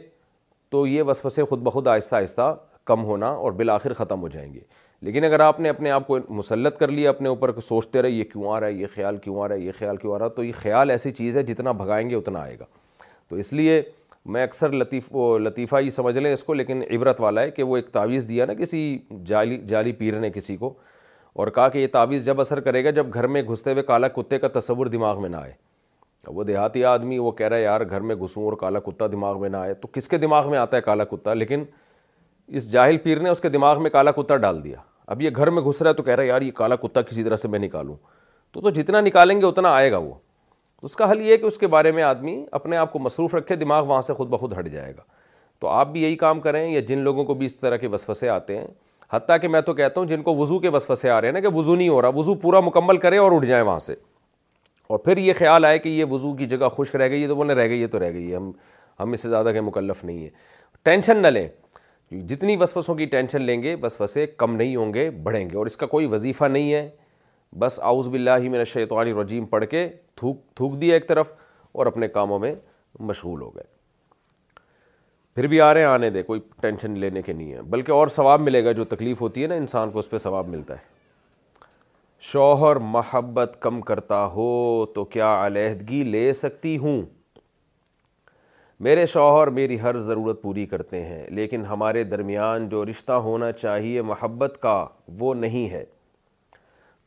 تو 0.71 0.85
یہ 0.87 1.03
وسوسے 1.07 1.43
خود 1.49 1.61
بخود 1.63 1.87
آہستہ 1.95 2.15
آہستہ 2.15 2.53
کم 2.85 3.03
ہونا 3.05 3.29
اور 3.29 3.51
بالآخر 3.63 3.93
ختم 3.93 4.21
ہو 4.21 4.27
جائیں 4.37 4.53
گے 4.53 4.59
لیکن 5.05 5.23
اگر 5.25 5.39
آپ 5.39 5.59
نے 5.59 5.69
اپنے 5.69 5.91
آپ 5.91 6.05
کو 6.07 6.17
مسلط 6.29 6.77
کر 6.77 6.87
لیا 6.91 7.09
اپنے 7.09 7.29
اوپر 7.29 7.51
سوچتے 7.67 8.01
رہے 8.01 8.09
یہ 8.09 8.23
کیوں 8.31 8.51
آ 8.53 8.59
رہا 8.59 8.67
ہے 8.67 8.73
یہ 8.73 8.87
خیال 8.95 9.17
کیوں 9.17 9.39
آ 9.43 9.47
رہا 9.47 9.55
ہے 9.55 9.59
یہ 9.59 9.71
خیال 9.77 9.97
کیوں 9.97 10.13
آ 10.13 10.17
رہا 10.17 10.25
ہے 10.25 10.29
تو 10.35 10.43
یہ 10.43 10.51
خیال 10.55 10.89
ایسی 10.91 11.11
چیز 11.11 11.37
ہے 11.37 11.43
جتنا 11.43 11.71
بھگائیں 11.79 12.09
گے 12.09 12.15
اتنا 12.15 12.39
آئے 12.41 12.57
گا 12.59 12.65
تو 13.29 13.35
اس 13.35 13.51
لیے 13.53 13.81
میں 14.33 14.43
اکثر 14.43 14.71
لطیف 14.71 15.07
لطیفہ 15.43 15.75
ہی 15.81 15.89
سمجھ 15.89 16.15
لیں 16.17 16.33
اس 16.33 16.43
کو 16.43 16.53
لیکن 16.53 16.81
عبرت 16.95 17.21
والا 17.21 17.41
ہے 17.41 17.51
کہ 17.51 17.63
وہ 17.63 17.77
ایک 17.77 17.87
تعویذ 17.91 18.27
دیا 18.29 18.45
نا 18.45 18.53
کسی 18.59 18.81
جعلی 19.25 19.57
جعلی 19.67 19.91
پیر 20.01 20.19
نے 20.19 20.29
کسی 20.33 20.55
کو 20.57 20.73
اور 21.35 21.47
کہا 21.55 21.67
کہ 21.69 21.77
یہ 21.77 21.87
تعویذ 21.93 22.25
جب 22.25 22.41
اثر 22.41 22.59
کرے 22.61 22.83
گا 22.85 22.89
جب 22.99 23.13
گھر 23.13 23.27
میں 23.35 23.41
گھستے 23.49 23.71
ہوئے 23.71 23.83
کالا 23.83 24.07
کتے 24.17 24.39
کا 24.39 24.47
تصور 24.59 24.85
دماغ 24.97 25.21
میں 25.21 25.29
نہ 25.29 25.37
آئے 25.37 25.53
وہ 26.27 26.43
دیہاتی 26.43 26.83
آدمی 26.85 27.17
وہ 27.19 27.31
کہہ 27.31 27.47
رہا 27.47 27.57
ہے 27.57 27.61
یار 27.61 27.81
گھر 27.89 28.01
میں 28.09 28.15
گھسوں 28.15 28.43
اور 28.43 28.53
کالا 28.59 28.79
کتا 28.85 29.07
دماغ 29.11 29.41
میں 29.41 29.49
نہ 29.49 29.57
آئے 29.57 29.73
تو 29.81 29.87
کس 29.91 30.07
کے 30.09 30.17
دماغ 30.17 30.49
میں 30.51 30.57
آتا 30.59 30.77
ہے 30.77 30.81
کالا 30.81 31.03
کتا 31.15 31.33
لیکن 31.33 31.63
اس 32.59 32.71
جاہل 32.71 32.97
پیر 33.03 33.19
نے 33.19 33.29
اس 33.29 33.41
کے 33.41 33.49
دماغ 33.49 33.81
میں 33.83 33.89
کالا 33.91 34.11
کتا 34.11 34.37
ڈال 34.37 34.63
دیا 34.63 34.77
اب 35.09 35.21
یہ 35.21 35.29
گھر 35.35 35.49
میں 35.51 35.61
گھس 35.61 35.81
رہا 35.81 35.89
ہے 35.89 35.95
تو 35.95 36.03
کہہ 36.03 36.13
رہا 36.15 36.23
ہے 36.23 36.27
یار 36.27 36.41
یہ 36.41 36.51
کالا 36.55 36.75
کتا 36.81 37.01
کسی 37.01 37.23
طرح 37.23 37.37
سے 37.37 37.47
میں 37.47 37.59
نکالوں 37.59 37.95
تو 38.53 38.61
تو 38.61 38.69
جتنا 38.69 39.01
نکالیں 39.01 39.39
گے 39.41 39.45
اتنا 39.45 39.69
آئے 39.75 39.91
گا 39.91 39.97
وہ 39.97 40.13
تو 40.79 40.85
اس 40.85 40.95
کا 40.95 41.09
حل 41.11 41.21
یہ 41.21 41.31
ہے 41.31 41.37
کہ 41.37 41.45
اس 41.45 41.57
کے 41.57 41.67
بارے 41.67 41.91
میں 41.91 42.03
آدمی 42.03 42.43
اپنے 42.59 42.77
آپ 42.77 42.91
کو 42.93 42.99
مصروف 42.99 43.35
رکھے 43.35 43.55
دماغ 43.55 43.87
وہاں 43.87 44.01
سے 44.01 44.13
خود 44.13 44.29
بخود 44.29 44.57
ہٹ 44.59 44.67
جائے 44.71 44.93
گا 44.97 45.01
تو 45.59 45.67
آپ 45.67 45.87
بھی 45.91 46.01
یہی 46.03 46.15
کام 46.17 46.39
کریں 46.41 46.67
یا 46.73 46.79
جن 46.87 46.99
لوگوں 47.03 47.23
کو 47.25 47.33
بھی 47.41 47.45
اس 47.45 47.59
طرح 47.59 47.77
کے 47.77 47.87
وسوسے 47.93 48.29
آتے 48.29 48.57
ہیں 48.57 48.67
حتیٰ 49.13 49.37
کہ 49.41 49.47
میں 49.47 49.61
تو 49.61 49.73
کہتا 49.73 49.99
ہوں 49.99 50.07
جن 50.07 50.21
کو 50.23 50.35
وضو 50.35 50.59
کے 50.59 50.69
وسوسے 50.75 51.09
آ 51.09 51.19
رہے 51.21 51.27
ہیں 51.27 51.33
نا 51.33 51.39
کہ 51.39 51.47
وضو 51.55 51.75
نہیں 51.75 51.89
ہو 51.89 52.01
رہا 52.01 52.09
وضو 52.15 52.35
پورا 52.43 52.59
مکمل 52.65 52.97
کرے 53.05 53.17
اور 53.17 53.31
اٹھ 53.35 53.45
جائیں 53.45 53.63
وہاں 53.63 53.79
سے 53.87 53.95
اور 54.89 54.99
پھر 54.99 55.17
یہ 55.17 55.33
خیال 55.37 55.65
آئے 55.65 55.79
کہ 55.79 55.89
یہ 55.89 56.05
وضو 56.11 56.33
کی 56.35 56.45
جگہ 56.53 56.69
خوش 56.75 56.93
رہ 56.95 57.09
گئی 57.09 57.21
ہے 57.23 57.27
تو 57.27 57.35
وہ 57.37 57.43
نہ 57.45 57.53
رہ 57.53 57.67
گئی 57.69 57.81
ہے 57.81 57.87
تو 57.87 57.99
رہ 57.99 58.11
گئی 58.13 58.29
ہے 58.31 58.35
ہم 58.35 58.51
ہم 58.99 59.11
اس 59.11 59.21
سے 59.21 59.29
زیادہ 59.29 59.51
کہ 59.53 59.61
مکلف 59.61 60.03
نہیں 60.03 60.23
ہے 60.23 60.29
ٹینشن 60.85 61.21
نہ 61.21 61.27
لیں 61.27 61.47
جتنی 62.29 62.55
وسوسوں 62.61 62.93
کی 62.95 63.05
ٹینشن 63.05 63.41
لیں 63.41 63.61
گے 63.63 63.75
وسوسے 63.81 64.25
کم 64.37 64.55
نہیں 64.55 64.75
ہوں 64.75 64.93
گے 64.93 65.09
بڑھیں 65.23 65.49
گے 65.49 65.57
اور 65.57 65.65
اس 65.65 65.77
کا 65.77 65.85
کوئی 65.87 66.05
وظیفہ 66.11 66.45
نہیں 66.45 66.71
ہے 66.73 66.89
بس 67.59 67.79
آؤز 67.83 68.07
باللہ 68.07 68.39
من 68.49 68.55
الشیطان 68.57 69.07
الرجیم 69.07 69.45
پڑھ 69.45 69.65
کے 69.71 69.87
تھوک 70.17 70.41
تھوک 70.55 70.79
دیا 70.81 70.93
ایک 70.93 71.07
طرف 71.07 71.31
اور 71.77 71.85
اپنے 71.85 72.07
کاموں 72.07 72.39
میں 72.39 72.53
مشغول 72.99 73.41
ہو 73.41 73.49
گئے 73.55 73.63
پھر 75.35 75.47
بھی 75.47 75.61
آ 75.61 75.73
رہے 75.73 75.81
ہیں 75.81 75.87
آنے 75.87 76.09
دے 76.09 76.23
کوئی 76.23 76.39
ٹینشن 76.61 76.99
لینے 76.99 77.21
کے 77.21 77.33
نہیں 77.33 77.53
ہے 77.53 77.61
بلکہ 77.75 77.91
اور 77.91 78.07
ثواب 78.15 78.41
ملے 78.41 78.63
گا 78.65 78.71
جو 78.79 78.85
تکلیف 78.95 79.21
ہوتی 79.21 79.43
ہے 79.43 79.47
نا 79.47 79.55
انسان 79.55 79.91
کو 79.91 79.99
اس 79.99 80.09
پہ 80.09 80.17
ثواب 80.23 80.47
ملتا 80.49 80.73
ہے 80.77 80.89
شوہر 82.31 82.75
محبت 82.95 83.55
کم 83.61 83.81
کرتا 83.81 84.25
ہو 84.33 84.85
تو 84.95 85.05
کیا 85.15 85.35
علیحدگی 85.45 86.03
لے 86.03 86.31
سکتی 86.41 86.77
ہوں 86.77 87.01
میرے 88.85 89.05
شوہر 89.05 89.47
میری 89.55 89.79
ہر 89.81 89.97
ضرورت 90.01 90.41
پوری 90.41 90.65
کرتے 90.67 91.01
ہیں 91.05 91.25
لیکن 91.35 91.65
ہمارے 91.69 92.03
درمیان 92.03 92.67
جو 92.69 92.83
رشتہ 92.85 93.11
ہونا 93.25 93.51
چاہیے 93.51 94.01
محبت 94.11 94.57
کا 94.61 94.73
وہ 95.19 95.33
نہیں 95.41 95.69
ہے 95.69 95.83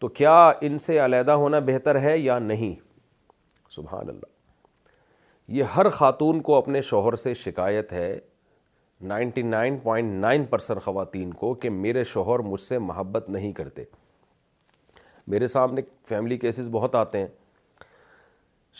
تو 0.00 0.08
کیا 0.20 0.34
ان 0.68 0.78
سے 0.84 0.98
علیحدہ 1.04 1.32
ہونا 1.42 1.58
بہتر 1.72 2.00
ہے 2.00 2.16
یا 2.18 2.38
نہیں 2.38 2.74
سبحان 3.76 4.08
اللہ 4.08 5.50
یہ 5.56 5.74
ہر 5.76 5.88
خاتون 5.98 6.40
کو 6.50 6.54
اپنے 6.56 6.82
شوہر 6.92 7.16
سے 7.22 7.34
شکایت 7.44 7.92
ہے 7.92 8.06
ninety 9.14 9.42
nine 9.42 9.76
point 9.82 10.12
nine 10.20 10.44
percent 10.50 10.82
خواتین 10.84 11.32
کو 11.42 11.52
کہ 11.64 11.70
میرے 11.80 12.04
شوہر 12.14 12.42
مجھ 12.52 12.60
سے 12.60 12.78
محبت 12.92 13.28
نہیں 13.38 13.52
کرتے 13.62 13.84
میرے 15.34 15.46
سامنے 15.58 15.82
فیملی 16.08 16.38
کیسز 16.46 16.68
بہت 16.80 16.94
آتے 17.04 17.18
ہیں 17.18 17.28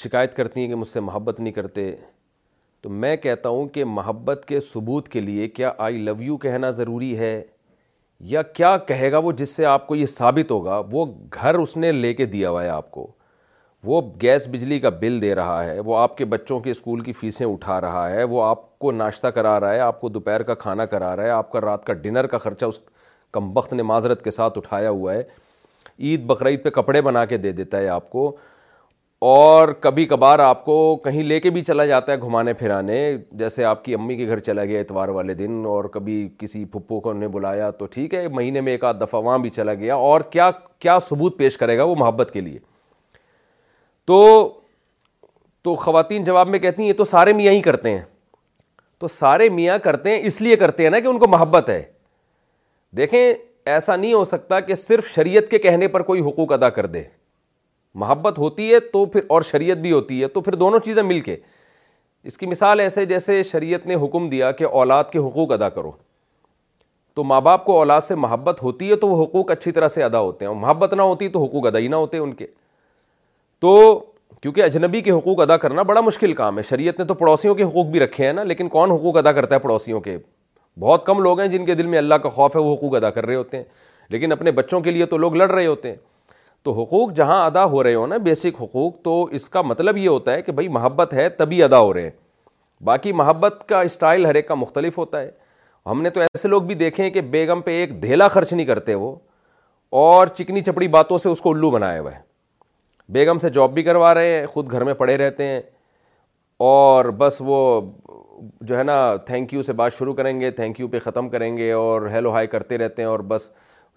شکایت 0.04 0.36
کرتی 0.36 0.60
ہیں 0.60 0.68
کہ 0.68 0.74
مجھ 0.74 0.88
سے 0.88 1.00
محبت 1.10 1.40
نہیں 1.40 1.52
کرتے 1.52 1.94
تو 2.84 2.90
میں 3.02 3.16
کہتا 3.16 3.48
ہوں 3.48 3.68
کہ 3.74 3.84
محبت 3.98 4.42
کے 4.48 4.58
ثبوت 4.60 5.08
کے 5.08 5.20
لیے 5.20 5.46
کیا 5.48 5.70
آئی 5.84 5.98
لو 6.04 6.14
یو 6.22 6.36
کہنا 6.38 6.70
ضروری 6.78 7.16
ہے 7.18 7.30
یا 8.32 8.42
کیا 8.58 8.76
کہے 8.88 9.10
گا 9.12 9.18
وہ 9.24 9.32
جس 9.40 9.54
سے 9.56 9.64
آپ 9.66 9.86
کو 9.86 9.96
یہ 9.96 10.06
ثابت 10.06 10.50
ہوگا 10.50 10.80
وہ 10.92 11.04
گھر 11.34 11.54
اس 11.58 11.76
نے 11.76 11.92
لے 11.92 12.12
کے 12.14 12.26
دیا 12.34 12.50
ہوا 12.50 12.64
ہے 12.64 12.68
آپ 12.70 12.90
کو 12.90 13.06
وہ 13.84 14.00
گیس 14.22 14.48
بجلی 14.48 14.78
کا 14.80 14.90
بل 15.00 15.20
دے 15.22 15.34
رہا 15.34 15.64
ہے 15.64 15.80
وہ 15.86 15.96
آپ 15.96 16.16
کے 16.18 16.24
بچوں 16.34 16.60
کے 16.66 16.70
اسکول 16.70 17.00
کی 17.04 17.12
فیسیں 17.22 17.46
اٹھا 17.46 17.80
رہا 17.80 18.08
ہے 18.10 18.22
وہ 18.34 18.42
آپ 18.44 18.78
کو 18.78 18.92
ناشتہ 18.92 19.28
کرا 19.38 19.58
رہا 19.60 19.74
ہے 19.74 19.80
آپ 19.88 20.00
کو 20.00 20.08
دوپہر 20.08 20.42
کا 20.50 20.54
کھانا 20.66 20.86
کرا 20.92 21.14
رہا 21.16 21.24
ہے 21.24 21.30
آپ 21.30 21.50
کا 21.52 21.60
رات 21.60 21.84
کا 21.84 21.92
ڈنر 22.04 22.26
کا 22.34 22.38
خرچہ 22.44 22.66
اس 22.66 22.78
کم 23.32 23.56
وقت 23.56 23.72
نے 23.72 23.82
معذرت 23.82 24.24
کے 24.24 24.30
ساتھ 24.40 24.58
اٹھایا 24.58 24.90
ہوا 24.90 25.14
ہے 25.14 25.22
عید 25.98 26.24
بقرعید 26.26 26.62
پہ 26.64 26.70
کپڑے 26.80 27.00
بنا 27.08 27.24
کے 27.32 27.36
دے 27.46 27.52
دیتا 27.62 27.78
ہے 27.78 27.88
آپ 27.98 28.10
کو 28.10 28.34
اور 29.26 29.68
کبھی 29.80 30.04
کبھار 30.06 30.38
آپ 30.38 30.64
کو 30.64 30.72
کہیں 31.04 31.22
لے 31.22 31.38
کے 31.40 31.50
بھی 31.50 31.60
چلا 31.64 31.84
جاتا 31.86 32.12
ہے 32.12 32.16
گھمانے 32.22 32.52
پھرانے 32.54 32.96
جیسے 33.38 33.64
آپ 33.64 33.82
کی 33.84 33.94
امی 33.94 34.16
کے 34.16 34.26
گھر 34.28 34.38
چلا 34.48 34.64
گیا 34.64 34.80
اتوار 34.80 35.08
والے 35.18 35.34
دن 35.34 35.62
اور 35.74 35.84
کبھی 35.92 36.14
کسی 36.38 36.64
پھپھو 36.72 36.98
کو 37.00 37.10
انہیں 37.10 37.20
نے 37.20 37.28
بلایا 37.36 37.70
تو 37.78 37.86
ٹھیک 37.94 38.14
ہے 38.14 38.26
مہینے 38.34 38.60
میں 38.60 38.72
ایک 38.72 38.84
آدھ 38.84 39.00
دفعہ 39.00 39.22
وہاں 39.24 39.38
بھی 39.46 39.50
چلا 39.50 39.74
گیا 39.74 39.94
اور 40.10 40.20
کیا 40.30 40.50
کیا 40.78 40.98
ثبوت 41.06 41.38
پیش 41.38 41.56
کرے 41.58 41.78
گا 41.78 41.84
وہ 41.84 41.94
محبت 41.98 42.30
کے 42.32 42.40
لیے 42.40 42.58
تو 44.06 44.20
تو 45.64 45.74
خواتین 45.86 46.24
جواب 46.24 46.48
میں 46.48 46.58
کہتی 46.58 46.82
ہیں 46.82 46.88
یہ 46.88 46.96
تو 46.98 47.04
سارے 47.14 47.32
میاں 47.40 47.52
ہی 47.54 47.62
کرتے 47.68 47.90
ہیں 47.96 48.02
تو 48.98 49.08
سارے 49.16 49.48
میاں 49.60 49.78
کرتے 49.84 50.10
ہیں 50.14 50.20
اس 50.26 50.40
لیے 50.42 50.56
کرتے 50.66 50.82
ہیں 50.82 50.90
نا 50.90 51.00
کہ 51.00 51.06
ان 51.08 51.18
کو 51.18 51.28
محبت 51.38 51.68
ہے 51.70 51.82
دیکھیں 52.96 53.28
ایسا 53.74 53.96
نہیں 53.96 54.12
ہو 54.12 54.22
سکتا 54.36 54.60
کہ 54.68 54.74
صرف 54.84 55.08
شریعت 55.14 55.48
کے 55.50 55.58
کہنے 55.58 55.88
پر 55.96 56.02
کوئی 56.12 56.20
حقوق 56.28 56.52
ادا 56.52 56.68
کر 56.78 56.86
دے 56.96 57.02
محبت 58.02 58.38
ہوتی 58.38 58.72
ہے 58.72 58.78
تو 58.92 59.04
پھر 59.06 59.20
اور 59.28 59.42
شریعت 59.50 59.76
بھی 59.78 59.92
ہوتی 59.92 60.20
ہے 60.22 60.28
تو 60.28 60.40
پھر 60.40 60.54
دونوں 60.62 60.78
چیزیں 60.84 61.02
مل 61.02 61.20
کے 61.28 61.36
اس 62.30 62.38
کی 62.38 62.46
مثال 62.46 62.80
ایسے 62.80 63.04
جیسے 63.06 63.42
شریعت 63.42 63.86
نے 63.86 63.94
حکم 64.04 64.28
دیا 64.30 64.50
کہ 64.60 64.64
اولاد 64.64 65.04
کے 65.12 65.18
حقوق 65.18 65.52
ادا 65.52 65.68
کرو 65.68 65.90
تو 67.16 67.24
ماں 67.24 67.40
باپ 67.40 67.64
کو 67.64 67.76
اولاد 67.78 68.00
سے 68.00 68.14
محبت 68.14 68.62
ہوتی 68.62 68.90
ہے 68.90 68.96
تو 69.02 69.08
وہ 69.08 69.22
حقوق 69.24 69.50
اچھی 69.50 69.72
طرح 69.72 69.88
سے 69.88 70.02
ادا 70.04 70.18
ہوتے 70.20 70.44
ہیں 70.44 70.48
اور 70.52 70.60
محبت 70.60 70.94
نہ 70.94 71.02
ہوتی 71.02 71.28
تو 71.36 71.42
حقوق 71.44 71.66
ادا 71.66 71.78
ہی 71.78 71.88
نہ 71.88 71.96
ہوتے 71.96 72.18
ان 72.18 72.32
کے 72.34 72.46
تو 73.60 73.76
کیونکہ 74.42 74.62
اجنبی 74.62 75.00
کے 75.00 75.10
حقوق 75.10 75.40
ادا 75.40 75.56
کرنا 75.56 75.82
بڑا 75.90 76.00
مشکل 76.00 76.32
کام 76.40 76.58
ہے 76.58 76.62
شریعت 76.70 76.98
نے 76.98 77.04
تو 77.06 77.14
پڑوسیوں 77.20 77.54
کے 77.54 77.62
حقوق 77.64 77.86
بھی 77.90 78.00
رکھے 78.00 78.26
ہیں 78.26 78.32
نا 78.32 78.42
لیکن 78.44 78.68
کون 78.68 78.90
حقوق 78.90 79.16
ادا 79.16 79.32
کرتا 79.32 79.54
ہے 79.54 79.60
پڑوسیوں 79.60 80.00
کے 80.00 80.16
بہت 80.80 81.06
کم 81.06 81.20
لوگ 81.22 81.40
ہیں 81.40 81.46
جن 81.48 81.64
کے 81.66 81.74
دل 81.74 81.86
میں 81.86 81.98
اللہ 81.98 82.14
کا 82.22 82.28
خوف 82.28 82.56
ہے 82.56 82.60
وہ 82.60 82.74
حقوق 82.74 82.94
ادا 82.96 83.10
کر 83.10 83.26
رہے 83.26 83.34
ہوتے 83.36 83.56
ہیں 83.56 83.64
لیکن 84.10 84.32
اپنے 84.32 84.50
بچوں 84.58 84.80
کے 84.80 84.90
لیے 84.90 85.06
تو 85.06 85.16
لوگ 85.18 85.34
لڑ 85.36 85.50
رہے 85.50 85.66
ہوتے 85.66 85.88
ہیں 85.90 85.96
تو 86.64 86.72
حقوق 86.72 87.12
جہاں 87.16 87.44
ادا 87.46 87.64
ہو 87.70 87.82
رہے 87.82 87.94
ہوں 87.94 88.06
نا 88.06 88.16
بیسک 88.26 88.60
حقوق 88.60 88.92
تو 89.04 89.22
اس 89.38 89.48
کا 89.50 89.62
مطلب 89.62 89.96
یہ 89.96 90.08
ہوتا 90.08 90.32
ہے 90.32 90.42
کہ 90.42 90.52
بھائی 90.52 90.68
محبت 90.76 91.12
ہے 91.14 91.28
تبھی 91.40 91.62
ادا 91.62 91.78
ہو 91.78 91.92
رہے 91.94 92.02
ہیں 92.02 92.10
باقی 92.84 93.10
محبت 93.20 93.64
کا 93.68 93.80
اسٹائل 93.88 94.26
ہر 94.26 94.34
ایک 94.34 94.46
کا 94.48 94.54
مختلف 94.54 94.96
ہوتا 94.98 95.20
ہے 95.20 95.30
ہم 95.90 96.00
نے 96.02 96.10
تو 96.10 96.20
ایسے 96.20 96.48
لوگ 96.48 96.62
بھی 96.70 96.74
دیکھے 96.84 97.02
ہیں 97.04 97.10
کہ 97.10 97.20
بیگم 97.34 97.60
پہ 97.64 97.70
ایک 97.80 98.02
دھیلا 98.02 98.28
خرچ 98.36 98.52
نہیں 98.52 98.66
کرتے 98.66 98.94
وہ 98.94 99.14
اور 100.04 100.26
چکنی 100.38 100.60
چپڑی 100.70 100.88
باتوں 100.94 101.18
سے 101.24 101.28
اس 101.28 101.40
کو 101.40 101.50
الو 101.54 101.70
بنائے 101.70 101.98
ہوئے 101.98 102.12
بیگم 103.12 103.38
سے 103.38 103.50
جاب 103.58 103.72
بھی 103.74 103.82
کروا 103.82 104.14
رہے 104.14 104.30
ہیں 104.36 104.46
خود 104.52 104.70
گھر 104.70 104.84
میں 104.84 104.94
پڑے 105.02 105.16
رہتے 105.16 105.46
ہیں 105.46 105.60
اور 106.68 107.04
بس 107.18 107.40
وہ 107.44 107.58
جو 108.60 108.78
ہے 108.78 108.82
نا 108.82 108.96
تھینک 109.26 109.52
یو 109.54 109.62
سے 109.62 109.72
بات 109.82 109.92
شروع 109.98 110.14
کریں 110.14 110.38
گے 110.40 110.50
تھینک 110.60 110.80
یو 110.80 110.88
پہ 110.88 110.98
ختم 111.04 111.28
کریں 111.28 111.56
گے 111.56 111.70
اور 111.72 112.06
ہیلو 112.12 112.32
ہائی 112.32 112.46
کرتے 112.54 112.78
رہتے 112.78 113.02
ہیں 113.02 113.08
اور 113.08 113.20
بس 113.34 113.50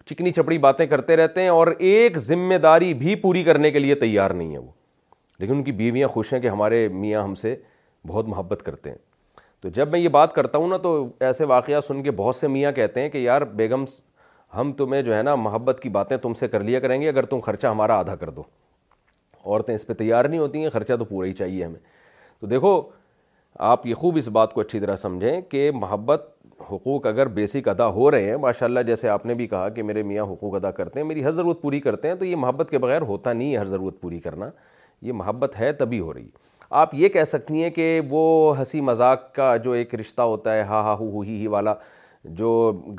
چکنی 0.08 0.30
چپڑی 0.32 0.56
باتیں 0.58 0.84
کرتے 0.86 1.16
رہتے 1.16 1.40
ہیں 1.42 1.48
اور 1.48 1.66
ایک 1.88 2.16
ذمہ 2.18 2.54
داری 2.62 2.92
بھی 3.00 3.14
پوری 3.24 3.42
کرنے 3.44 3.70
کے 3.70 3.78
لیے 3.78 3.94
تیار 4.04 4.30
نہیں 4.30 4.52
ہے 4.52 4.58
وہ 4.58 4.70
لیکن 5.38 5.52
ان 5.54 5.62
کی 5.64 5.72
بیویاں 5.80 6.08
خوش 6.08 6.32
ہیں 6.32 6.40
کہ 6.40 6.48
ہمارے 6.48 6.86
میاں 6.92 7.22
ہم 7.22 7.34
سے 7.40 7.54
بہت 8.06 8.28
محبت 8.28 8.62
کرتے 8.66 8.90
ہیں 8.90 8.96
تو 9.62 9.68
جب 9.76 9.88
میں 9.90 10.00
یہ 10.00 10.08
بات 10.16 10.32
کرتا 10.34 10.58
ہوں 10.58 10.68
نا 10.68 10.76
تو 10.86 10.92
ایسے 11.28 11.44
واقعہ 11.52 11.80
سن 11.86 12.02
کے 12.02 12.10
بہت 12.22 12.36
سے 12.36 12.48
میاں 12.48 12.72
کہتے 12.72 13.00
ہیں 13.00 13.08
کہ 13.10 13.18
یار 13.18 13.42
بیگم 13.60 13.84
ہم 14.56 14.72
تمہیں 14.76 15.02
جو 15.02 15.14
ہے 15.16 15.22
نا 15.22 15.34
محبت 15.34 15.80
کی 15.82 15.88
باتیں 15.98 16.16
تم 16.22 16.32
سے 16.40 16.48
کر 16.48 16.60
لیا 16.64 16.80
کریں 16.80 17.00
گے 17.00 17.08
اگر 17.08 17.24
تم 17.32 17.40
خرچہ 17.46 17.66
ہمارا 17.66 17.98
آدھا 17.98 18.14
کر 18.16 18.30
دو 18.36 18.42
عورتیں 19.44 19.74
اس 19.74 19.86
پہ 19.86 19.92
تیار 20.02 20.24
نہیں 20.24 20.40
ہوتی 20.40 20.62
ہیں 20.62 20.70
خرچہ 20.70 20.92
تو 20.98 21.04
پورا 21.04 21.26
ہی 21.28 21.32
چاہیے 21.32 21.64
ہمیں 21.64 21.80
تو 22.40 22.46
دیکھو 22.46 22.80
آپ 23.74 23.86
یہ 23.86 23.94
خوب 24.02 24.16
اس 24.16 24.28
بات 24.38 24.52
کو 24.54 24.60
اچھی 24.60 24.80
طرح 24.80 24.96
سمجھیں 24.96 25.40
کہ 25.50 25.70
محبت 25.74 26.24
حقوق 26.70 27.06
اگر 27.06 27.26
بیسک 27.34 27.68
ادا 27.68 27.86
ہو 27.92 28.10
رہے 28.10 28.30
ہیں 28.30 28.36
ماشاء 28.36 28.66
اللہ 28.66 28.80
جیسے 28.86 29.08
آپ 29.08 29.26
نے 29.26 29.34
بھی 29.34 29.46
کہا 29.46 29.68
کہ 29.74 29.82
میرے 29.82 30.02
میاں 30.02 30.24
حقوق 30.32 30.54
ادا 30.54 30.70
کرتے 30.70 31.00
ہیں 31.00 31.06
میری 31.06 31.24
ہر 31.24 31.30
ضرورت 31.32 31.60
پوری 31.62 31.80
کرتے 31.80 32.08
ہیں 32.08 32.14
تو 32.16 32.24
یہ 32.24 32.36
محبت 32.36 32.70
کے 32.70 32.78
بغیر 32.78 33.02
ہوتا 33.10 33.32
نہیں 33.32 33.52
ہے 33.52 33.58
ہر 33.58 33.66
ضرورت 33.66 34.00
پوری 34.00 34.18
کرنا 34.20 34.48
یہ 35.02 35.12
محبت 35.12 35.58
ہے 35.60 35.70
تبھی 35.72 36.00
ہو 36.00 36.12
رہی 36.14 36.24
ہے 36.24 36.46
آپ 36.80 36.94
یہ 36.94 37.08
کہہ 37.08 37.24
سکتی 37.24 37.62
ہیں 37.62 37.70
کہ 37.70 38.00
وہ 38.08 38.58
ہنسی 38.58 38.80
مذاق 38.88 39.32
کا 39.34 39.56
جو 39.64 39.72
ایک 39.72 39.94
رشتہ 40.00 40.22
ہوتا 40.22 40.54
ہے 40.54 40.62
ہا 40.68 40.80
ہا 40.84 40.94
ہو 40.98 41.08
ہو 41.10 41.20
ہی 41.20 41.36
ہی 41.40 41.46
والا 41.54 41.74
جو 42.40 42.48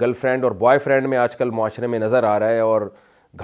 گرل 0.02 0.14
فرینڈ 0.22 0.44
اور 0.44 0.52
بوائے 0.60 0.80
فرینڈ 0.80 1.08
میں 1.08 1.18
آج 1.18 1.36
کل 1.38 1.50
معاشرے 1.60 1.88
میں 1.88 2.00
نظر 2.00 2.24
آ 2.24 2.38
رہا 2.40 2.48
ہے 2.50 2.60
اور 2.60 2.82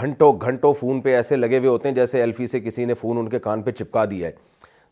گھنٹوں 0.01 0.31
گھنٹوں 0.41 0.71
فون 0.73 1.01
پہ 1.01 1.15
ایسے 1.15 1.35
لگے 1.35 1.57
ہوئے 1.57 1.69
ہوتے 1.69 1.87
ہیں 1.87 1.95
جیسے 1.95 2.19
ایلفی 2.21 2.47
سے 2.47 2.59
کسی 2.59 2.85
نے 2.85 2.93
فون 3.01 3.17
ان 3.17 3.27
کے 3.29 3.39
کان 3.39 3.61
پہ 3.63 3.71
چپکا 3.71 4.05
دیا 4.11 4.27
ہے 4.27 4.31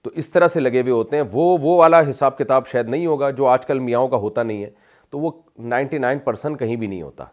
تو 0.04 0.10
اس 0.22 0.30
طرح 0.30 0.48
سے 0.48 0.60
لگے 0.60 0.82
ہوئے 0.82 0.92
ہوتے 0.92 1.18
ہیں 1.18 1.24
وہ 1.32 1.58
وہ 1.62 1.78
والا 1.78 2.02
حساب 2.10 2.38
کتاب 2.38 2.68
شاید 2.68 2.90
نہیں 2.90 3.06
ہوگا 3.06 3.30
جو 3.42 3.48
آج 3.48 3.66
کل 3.66 3.80
میاں 3.80 4.08
کا 4.12 4.18
ہوتا 4.26 4.44
نہیں 4.44 4.64
ہے 4.64 4.70
تو 5.14 5.20
وہ 5.20 5.30
نائنٹی 5.72 5.98
نائن 5.98 6.20
پرسن 6.28 6.56
کہیں 6.58 6.76
بھی 6.76 6.88
نہیں 6.88 7.02
ہوتا 7.02 7.26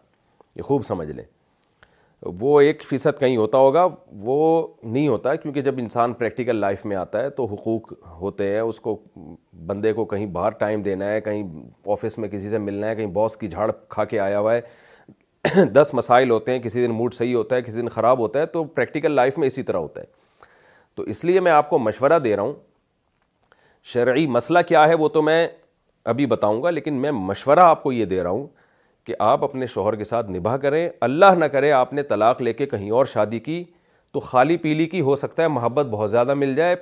یہ 0.55 0.61
خوب 0.69 0.81
سمجھ 0.85 1.09
لیں 1.11 1.23
وہ 2.39 2.59
ایک 2.61 2.83
فیصد 2.85 3.19
کہیں 3.19 3.35
ہوتا 3.37 3.57
ہوگا 3.57 3.85
وہ 4.25 4.35
نہیں 4.83 5.07
ہوتا 5.07 5.33
کیونکہ 5.35 5.61
جب 5.67 5.77
انسان 5.79 6.13
پریکٹیکل 6.19 6.55
لائف 6.59 6.85
میں 6.91 6.95
آتا 6.95 7.21
ہے 7.23 7.29
تو 7.37 7.45
حقوق 7.53 7.91
ہوتے 8.19 8.51
ہیں 8.53 8.59
اس 8.59 8.79
کو 8.87 8.95
بندے 9.71 9.93
کو 9.99 10.05
کہیں 10.11 10.25
باہر 10.35 10.51
ٹائم 10.59 10.81
دینا 10.89 11.05
ہے 11.09 11.21
کہیں 11.29 11.43
آفس 11.93 12.17
میں 12.17 12.29
کسی 12.29 12.49
سے 12.49 12.57
ملنا 12.67 12.87
ہے 12.89 12.95
کہیں 12.95 13.07
باس 13.15 13.37
کی 13.37 13.47
جھاڑ 13.47 13.69
کھا 13.95 14.05
کے 14.13 14.19
آیا 14.27 14.39
ہوا 14.39 14.53
ہے 14.55 15.65
دس 15.75 15.89
مسائل 15.93 16.31
ہوتے 16.31 16.51
ہیں 16.51 16.59
کسی 16.63 16.85
دن 16.85 16.93
موڈ 16.97 17.13
صحیح 17.13 17.35
ہوتا 17.35 17.55
ہے 17.55 17.61
کسی 17.61 17.81
دن 17.81 17.89
خراب 17.95 18.19
ہوتا 18.19 18.39
ہے 18.41 18.45
تو 18.57 18.63
پریکٹیکل 18.77 19.11
لائف 19.11 19.37
میں 19.37 19.47
اسی 19.47 19.63
طرح 19.69 19.77
ہوتا 19.87 20.01
ہے 20.01 20.05
تو 20.95 21.03
اس 21.15 21.23
لیے 21.25 21.39
میں 21.47 21.51
آپ 21.51 21.69
کو 21.69 21.79
مشورہ 21.79 22.19
دے 22.29 22.35
رہا 22.35 22.43
ہوں 22.43 22.53
شرعی 23.93 24.27
مسئلہ 24.37 24.59
کیا 24.67 24.87
ہے 24.87 24.93
وہ 25.03 25.07
تو 25.17 25.21
میں 25.31 25.47
ابھی 26.09 26.25
بتاؤں 26.25 26.61
گا 26.63 26.69
لیکن 26.69 26.93
میں 27.01 27.11
مشورہ 27.11 27.59
آپ 27.59 27.83
کو 27.83 27.91
یہ 27.91 28.05
دے 28.05 28.21
رہا 28.23 28.29
ہوں 28.29 28.47
کہ 29.05 29.15
آپ 29.25 29.43
اپنے 29.43 29.65
شوہر 29.67 29.95
کے 29.95 30.03
ساتھ 30.03 30.29
نبھا 30.31 30.55
کریں 30.63 30.87
اللہ 31.07 31.35
نہ 31.39 31.45
کرے 31.51 31.71
آپ 31.71 31.93
نے 31.93 32.03
طلاق 32.03 32.41
لے 32.41 32.53
کے 32.53 32.65
کہیں 32.65 32.89
اور 32.99 33.05
شادی 33.13 33.39
کی 33.39 33.63
تو 34.13 34.19
خالی 34.19 34.57
پیلی 34.63 34.85
کی 34.85 35.01
ہو 35.01 35.15
سکتا 35.15 35.43
ہے 35.43 35.47
محبت 35.47 35.85
بہت 35.91 36.11
زیادہ 36.11 36.33
مل 36.33 36.55
جائے 36.55 36.75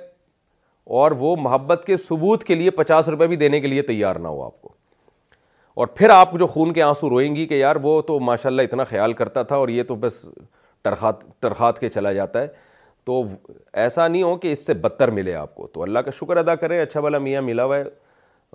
اور 1.00 1.10
وہ 1.18 1.34
محبت 1.40 1.82
کے 1.86 1.96
ثبوت 2.04 2.44
کے 2.44 2.54
لیے 2.54 2.70
پچاس 2.78 3.08
روپے 3.08 3.26
بھی 3.26 3.36
دینے 3.36 3.60
کے 3.60 3.66
لیے 3.68 3.82
تیار 3.92 4.16
نہ 4.16 4.28
ہو 4.28 4.42
آپ 4.44 4.60
کو 4.62 4.72
اور 5.80 5.86
پھر 5.96 6.10
آپ 6.10 6.32
جو 6.38 6.46
خون 6.46 6.72
کے 6.72 6.82
آنسو 6.82 7.10
روئیں 7.10 7.34
گی 7.34 7.46
کہ 7.46 7.54
یار 7.54 7.76
وہ 7.82 8.00
تو 8.06 8.18
ماشاء 8.20 8.48
اللہ 8.50 8.62
اتنا 8.62 8.84
خیال 8.84 9.12
کرتا 9.20 9.42
تھا 9.52 9.56
اور 9.56 9.68
یہ 9.68 9.82
تو 9.88 9.94
بس 10.00 10.24
ٹرخات 10.84 11.20
ٹرخات 11.42 11.78
کے 11.80 11.88
چلا 11.90 12.12
جاتا 12.12 12.40
ہے 12.42 12.46
تو 13.04 13.22
ایسا 13.82 14.08
نہیں 14.08 14.22
ہو 14.22 14.36
کہ 14.36 14.52
اس 14.52 14.66
سے 14.66 14.74
بدتر 14.86 15.10
ملے 15.10 15.34
آپ 15.34 15.54
کو 15.54 15.66
تو 15.72 15.82
اللہ 15.82 15.98
کا 16.04 16.10
شکر 16.20 16.36
ادا 16.36 16.54
کریں 16.62 16.80
اچھا 16.80 17.00
بھلا 17.00 17.18
میاں 17.28 17.42
ملا 17.42 17.64
ہوا 17.64 17.76
ہے 17.76 17.84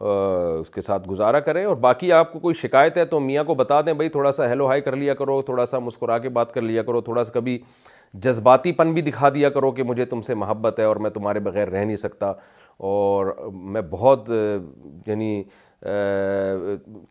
اس 0.01 0.69
کے 0.69 0.81
ساتھ 0.81 1.07
گزارا 1.09 1.39
کریں 1.39 1.63
اور 1.65 1.75
باقی 1.81 2.11
آپ 2.13 2.31
کو 2.31 2.39
کوئی 2.39 2.53
شکایت 2.61 2.97
ہے 2.97 3.03
تو 3.05 3.19
میاں 3.19 3.43
کو 3.43 3.55
بتا 3.55 3.79
دیں 3.85 3.93
بھائی 3.93 4.09
تھوڑا 4.09 4.31
سا 4.31 4.49
ہیلو 4.49 4.67
ہائی 4.67 4.81
کر 4.81 4.95
لیا 4.95 5.13
کرو 5.15 5.41
تھوڑا 5.41 5.65
سا 5.65 5.79
مسکرا 5.79 6.17
کے 6.19 6.29
بات 6.37 6.51
کر 6.53 6.61
لیا 6.61 6.83
کرو 6.83 7.01
تھوڑا 7.01 7.23
سا 7.23 7.33
کبھی 7.33 7.57
جذباتی 8.23 8.71
پن 8.73 8.91
بھی 8.93 9.01
دکھا 9.01 9.29
دیا 9.35 9.49
کرو 9.49 9.71
کہ 9.77 9.83
مجھے 9.83 10.05
تم 10.05 10.21
سے 10.21 10.35
محبت 10.35 10.79
ہے 10.79 10.83
اور 10.85 10.95
میں 11.05 11.09
تمہارے 11.09 11.39
بغیر 11.47 11.67
رہ 11.67 11.85
نہیں 11.85 11.95
سکتا 11.97 12.31
اور 12.87 13.25
میں 13.53 13.81
بہت 13.89 14.29
یعنی 15.07 15.43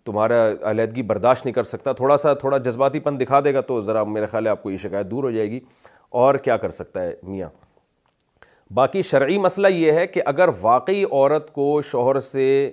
تمہارا 0.04 0.46
علیحدگی 0.70 1.02
برداشت 1.02 1.44
نہیں 1.46 1.54
کر 1.54 1.64
سکتا 1.64 1.92
تھوڑا 1.92 2.16
سا 2.16 2.32
تھوڑا 2.34 2.58
جذباتی 2.58 3.00
پن 3.00 3.20
دکھا 3.20 3.40
دے 3.44 3.54
گا 3.54 3.60
تو 3.68 3.80
ذرا 3.80 4.04
میرے 4.04 4.26
خیال 4.30 4.46
ہے 4.46 4.50
آپ 4.50 4.62
کو 4.62 4.70
یہ 4.70 4.76
شکایت 4.82 5.10
دور 5.10 5.24
ہو 5.24 5.30
جائے 5.30 5.50
گی 5.50 5.60
اور 6.22 6.34
کیا 6.44 6.56
کر 6.56 6.70
سکتا 6.70 7.02
ہے 7.02 7.14
میاں 7.22 7.48
باقی 8.74 9.02
شرعی 9.02 9.36
مسئلہ 9.38 9.68
یہ 9.70 9.92
ہے 9.92 10.06
کہ 10.06 10.22
اگر 10.26 10.48
واقعی 10.60 11.02
عورت 11.10 11.52
کو 11.52 11.80
شوہر 11.90 12.18
سے 12.20 12.70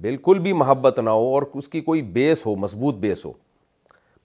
بالکل 0.00 0.38
بھی 0.38 0.52
محبت 0.52 0.98
نہ 0.98 1.10
ہو 1.10 1.34
اور 1.34 1.42
اس 1.54 1.68
کی 1.68 1.80
کوئی 1.80 2.02
بیس 2.12 2.44
ہو 2.46 2.54
مضبوط 2.56 2.94
بیس 3.00 3.24
ہو 3.26 3.32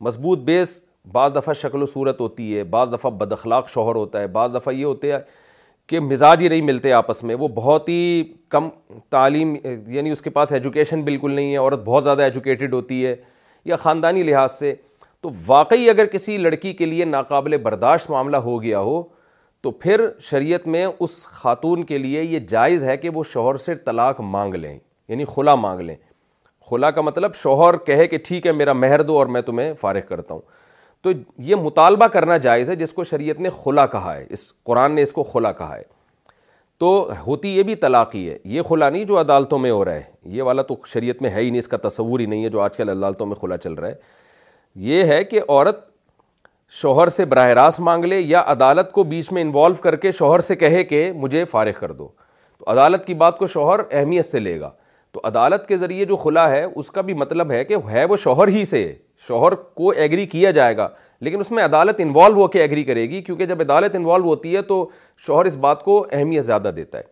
مضبوط 0.05 0.39
بیس 0.45 0.79
بعض 1.13 1.35
دفعہ 1.35 1.53
شکل 1.53 1.81
و 1.81 1.85
صورت 1.85 2.19
ہوتی 2.19 2.57
ہے 2.57 2.63
بعض 2.69 2.93
دفعہ 2.93 3.09
بد 3.17 3.31
اخلاق 3.31 3.69
شوہر 3.69 3.95
ہوتا 3.95 4.21
ہے 4.21 4.27
بعض 4.37 4.55
دفعہ 4.55 4.73
یہ 4.73 4.85
ہوتے 4.85 5.11
کہ 5.87 5.99
مزاج 5.99 6.41
ہی 6.41 6.47
نہیں 6.49 6.61
ملتے 6.65 6.91
آپس 6.93 7.23
میں 7.23 7.35
وہ 7.39 7.47
بہت 7.55 7.89
ہی 7.89 8.23
کم 8.49 8.69
تعلیم 9.11 9.53
یعنی 9.93 10.11
اس 10.11 10.21
کے 10.21 10.29
پاس 10.37 10.51
ایجوکیشن 10.51 11.01
بالکل 11.05 11.31
نہیں 11.31 11.51
ہے 11.51 11.57
عورت 11.57 11.79
بہت 11.85 12.03
زیادہ 12.03 12.21
ایجوکیٹڈ 12.21 12.73
ہوتی 12.73 13.05
ہے 13.05 13.15
یا 13.65 13.75
خاندانی 13.83 14.23
لحاظ 14.23 14.51
سے 14.57 14.73
تو 15.21 15.29
واقعی 15.47 15.89
اگر 15.89 16.05
کسی 16.11 16.37
لڑکی 16.37 16.73
کے 16.81 16.85
لیے 16.85 17.05
ناقابل 17.05 17.57
برداشت 17.63 18.09
معاملہ 18.09 18.37
ہو 18.49 18.61
گیا 18.63 18.79
ہو 18.87 19.01
تو 19.65 19.71
پھر 19.81 20.01
شریعت 20.21 20.65
میں 20.67 20.85
اس 20.85 21.15
خاتون 21.27 21.83
کے 21.91 21.97
لیے 21.97 22.21
یہ 22.23 22.39
جائز 22.47 22.83
ہے 22.83 22.95
کہ 22.97 23.09
وہ 23.13 23.21
شوہر 23.29 23.55
سے 23.63 23.73
طلاق 23.85 24.19
مانگ 24.33 24.53
لیں 24.55 24.77
یعنی 25.07 25.25
خلا 25.35 25.55
مانگ 25.61 25.79
لیں 25.85 25.95
خلا 26.69 26.91
کا 26.97 27.01
مطلب 27.01 27.35
شوہر 27.35 27.77
کہے 27.85 28.05
کہ 28.07 28.17
ٹھیک 28.25 28.45
ہے 28.47 28.51
میرا 28.51 28.73
مہر 28.73 29.01
دو 29.03 29.17
اور 29.17 29.27
میں 29.35 29.41
تمہیں 29.47 29.73
فارغ 29.81 30.05
کرتا 30.09 30.33
ہوں 30.33 30.41
تو 31.03 31.11
یہ 31.47 31.55
مطالبہ 31.63 32.07
کرنا 32.13 32.37
جائز 32.45 32.69
ہے 32.69 32.75
جس 32.75 32.93
کو 32.93 33.03
شریعت 33.03 33.39
نے 33.39 33.49
خلا 33.63 33.85
کہا 33.95 34.15
ہے 34.15 34.25
اس 34.37 34.47
قرآن 34.65 34.91
نے 34.95 35.01
اس 35.01 35.13
کو 35.13 35.23
خلا 35.31 35.51
کہا 35.61 35.77
ہے 35.77 35.83
تو 36.79 36.91
ہوتی 37.25 37.55
یہ 37.57 37.63
بھی 37.63 37.75
طلاقی 37.87 38.29
ہے 38.29 38.37
یہ 38.57 38.61
خلا 38.69 38.89
نہیں 38.89 39.05
جو 39.13 39.19
عدالتوں 39.21 39.59
میں 39.65 39.71
ہو 39.71 39.83
رہا 39.85 39.93
ہے 39.93 40.03
یہ 40.37 40.41
والا 40.43 40.61
تو 40.71 40.75
شریعت 40.93 41.21
میں 41.21 41.29
ہے 41.29 41.41
ہی 41.41 41.49
نہیں 41.49 41.59
اس 41.59 41.67
کا 41.67 41.77
تصور 41.87 42.19
ہی 42.19 42.25
نہیں 42.25 42.43
ہے 42.43 42.49
جو 42.57 42.61
آج 42.61 42.77
کل 42.77 42.89
عدالتوں 42.97 43.27
میں 43.27 43.35
خلا 43.41 43.57
چل 43.67 43.73
رہا 43.73 43.87
ہے 43.87 43.95
یہ 44.91 45.03
ہے 45.13 45.23
کہ 45.23 45.41
عورت 45.47 45.85
شوہر 46.81 47.09
سے 47.09 47.25
براہ 47.25 47.49
راست 47.53 47.79
مانگ 47.79 48.03
لے 48.05 48.19
یا 48.19 48.43
عدالت 48.47 48.91
کو 48.91 49.03
بیچ 49.09 49.31
میں 49.31 49.41
انوالو 49.41 49.73
کر 49.81 49.95
کے 49.95 50.11
شوہر 50.11 50.39
سے 50.41 50.55
کہے 50.55 50.83
کہ 50.83 51.11
مجھے 51.15 51.43
فارغ 51.51 51.71
کر 51.79 51.91
دو 51.91 52.07
تو 52.59 52.71
عدالت 52.71 53.05
کی 53.05 53.13
بات 53.13 53.37
کو 53.37 53.47
شوہر 53.47 53.79
اہمیت 53.89 54.25
سے 54.25 54.39
لے 54.39 54.59
گا 54.59 54.69
تو 55.13 55.19
عدالت 55.27 55.65
کے 55.67 55.77
ذریعے 55.77 56.05
جو 56.05 56.15
خلا 56.17 56.49
ہے 56.51 56.63
اس 56.75 56.89
کا 56.91 57.01
بھی 57.01 57.13
مطلب 57.13 57.51
ہے 57.51 57.63
کہ 57.65 57.75
ہے 57.91 58.03
وہ 58.05 58.17
شوہر 58.17 58.47
ہی 58.47 58.63
سے 58.65 58.91
شوہر 59.27 59.53
کو 59.55 59.89
ایگری 59.89 60.25
کیا 60.27 60.51
جائے 60.51 60.77
گا 60.77 60.87
لیکن 61.21 61.39
اس 61.39 61.51
میں 61.51 61.63
عدالت 61.65 61.99
انوالو 62.03 62.41
ہو 62.41 62.47
کے 62.47 62.61
ایگری 62.61 62.83
کرے 62.83 63.03
گی 63.09 63.21
کیونکہ 63.21 63.45
جب 63.45 63.61
عدالت 63.61 63.95
انوالو 63.95 64.25
ہوتی 64.25 64.55
ہے 64.55 64.61
تو 64.71 64.87
شوہر 65.25 65.45
اس 65.45 65.55
بات 65.57 65.83
کو 65.83 66.05
اہمیت 66.11 66.45
زیادہ 66.45 66.71
دیتا 66.75 66.97
ہے 66.97 67.03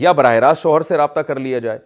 یا 0.00 0.12
براہ 0.12 0.34
راست 0.44 0.62
شوہر 0.62 0.80
سے 0.88 0.96
رابطہ 0.96 1.20
کر 1.26 1.38
لیا 1.40 1.58
جائے 1.58 1.78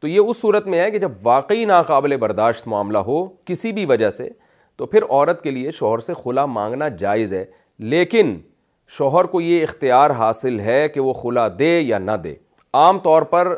تو 0.00 0.08
یہ 0.08 0.20
اس 0.28 0.40
صورت 0.40 0.66
میں 0.66 0.80
ہے 0.80 0.90
کہ 0.90 0.98
جب 0.98 1.12
واقعی 1.22 1.64
ناقابل 1.64 2.16
برداشت 2.16 2.68
معاملہ 2.68 2.98
ہو 3.06 3.24
کسی 3.46 3.72
بھی 3.72 3.84
وجہ 3.88 4.10
سے 4.10 4.28
تو 4.78 4.86
پھر 4.86 5.02
عورت 5.10 5.40
کے 5.42 5.50
لیے 5.50 5.70
شوہر 5.78 5.98
سے 5.98 6.14
خلا 6.22 6.44
مانگنا 6.46 6.88
جائز 6.98 7.32
ہے 7.34 7.44
لیکن 7.94 8.36
شوہر 8.98 9.24
کو 9.32 9.40
یہ 9.40 9.62
اختیار 9.62 10.10
حاصل 10.18 10.60
ہے 10.60 10.86
کہ 10.94 11.00
وہ 11.00 11.12
خلا 11.22 11.46
دے 11.58 11.78
یا 11.80 11.98
نہ 11.98 12.10
دے 12.24 12.34
عام 12.82 12.98
طور 13.04 13.22
پر 13.32 13.48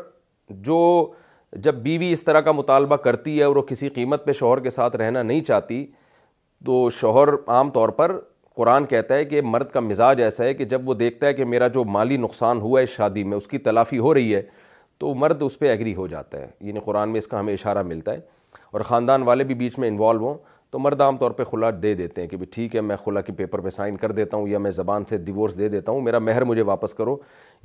جو 0.69 0.77
جب 1.67 1.75
بیوی 1.83 2.11
اس 2.11 2.23
طرح 2.23 2.39
کا 2.41 2.51
مطالبہ 2.51 2.95
کرتی 3.05 3.37
ہے 3.37 3.43
اور 3.43 3.55
وہ 3.55 3.61
کسی 3.67 3.89
قیمت 3.99 4.25
پہ 4.25 4.33
شوہر 4.33 4.59
کے 4.63 4.69
ساتھ 4.69 4.95
رہنا 4.97 5.21
نہیں 5.23 5.41
چاہتی 5.43 5.85
تو 6.65 6.89
شوہر 6.99 7.29
عام 7.53 7.69
طور 7.77 7.89
پر 8.01 8.17
قرآن 8.55 8.85
کہتا 8.85 9.15
ہے 9.15 9.25
کہ 9.25 9.41
مرد 9.41 9.69
کا 9.71 9.79
مزاج 9.79 10.21
ایسا 10.21 10.43
ہے 10.43 10.53
کہ 10.53 10.65
جب 10.73 10.89
وہ 10.89 10.93
دیکھتا 10.93 11.27
ہے 11.27 11.33
کہ 11.33 11.45
میرا 11.45 11.67
جو 11.77 11.83
مالی 11.85 12.17
نقصان 12.17 12.59
ہوا 12.61 12.79
ہے 12.81 12.85
شادی 12.95 13.23
میں 13.23 13.37
اس 13.37 13.47
کی 13.47 13.57
تلافی 13.67 13.99
ہو 13.99 14.13
رہی 14.13 14.33
ہے 14.35 14.41
تو 14.99 15.13
مرد 15.21 15.41
اس 15.43 15.57
پہ 15.59 15.69
ایگری 15.69 15.93
ہو 15.95 16.07
جاتا 16.07 16.39
ہے 16.41 16.47
یعنی 16.59 16.79
قرآن 16.85 17.09
میں 17.09 17.17
اس 17.17 17.27
کا 17.27 17.39
ہمیں 17.39 17.53
اشارہ 17.53 17.83
ملتا 17.83 18.13
ہے 18.13 18.19
اور 18.71 18.81
خاندان 18.89 19.23
والے 19.23 19.43
بھی 19.43 19.55
بیچ 19.61 19.77
میں 19.79 19.87
انوالو 19.89 20.25
ہوں 20.27 20.37
تو 20.71 20.79
مرد 20.79 21.01
عام 21.01 21.17
طور 21.17 21.31
پہ 21.37 21.43
خلا 21.43 21.69
دے 21.83 21.93
دیتے 21.93 22.21
ہیں 22.21 22.27
کہ 22.29 22.37
ٹھیک 22.51 22.75
ہے 22.75 22.81
میں 22.81 22.95
خلا 23.05 23.21
کی 23.21 23.31
پیپر 23.37 23.59
پہ 23.61 23.69
سائن 23.69 23.95
کر 23.97 24.11
دیتا 24.19 24.37
ہوں 24.37 24.47
یا 24.47 24.57
میں 24.65 24.71
زبان 24.71 25.03
سے 25.09 25.17
ڈیورس 25.23 25.57
دے 25.59 25.67
دیتا 25.69 25.91
ہوں 25.91 26.01
میرا 26.01 26.19
مہر 26.19 26.43
مجھے 26.47 26.61
واپس 26.69 26.93
کرو 26.93 27.15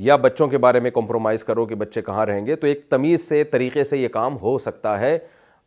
یا 0.06 0.16
بچوں 0.24 0.48
کے 0.54 0.58
بارے 0.64 0.80
میں 0.80 0.90
کمپرومائز 0.94 1.44
کرو 1.44 1.64
کہ 1.66 1.74
بچے 1.82 2.02
کہاں 2.02 2.24
رہیں 2.26 2.44
گے 2.46 2.56
تو 2.56 2.66
ایک 2.66 2.88
تمیز 2.90 3.28
سے 3.28 3.42
طریقے 3.52 3.84
سے 3.84 3.98
یہ 3.98 4.08
کام 4.12 4.38
ہو 4.40 4.56
سکتا 4.66 4.98
ہے 5.00 5.16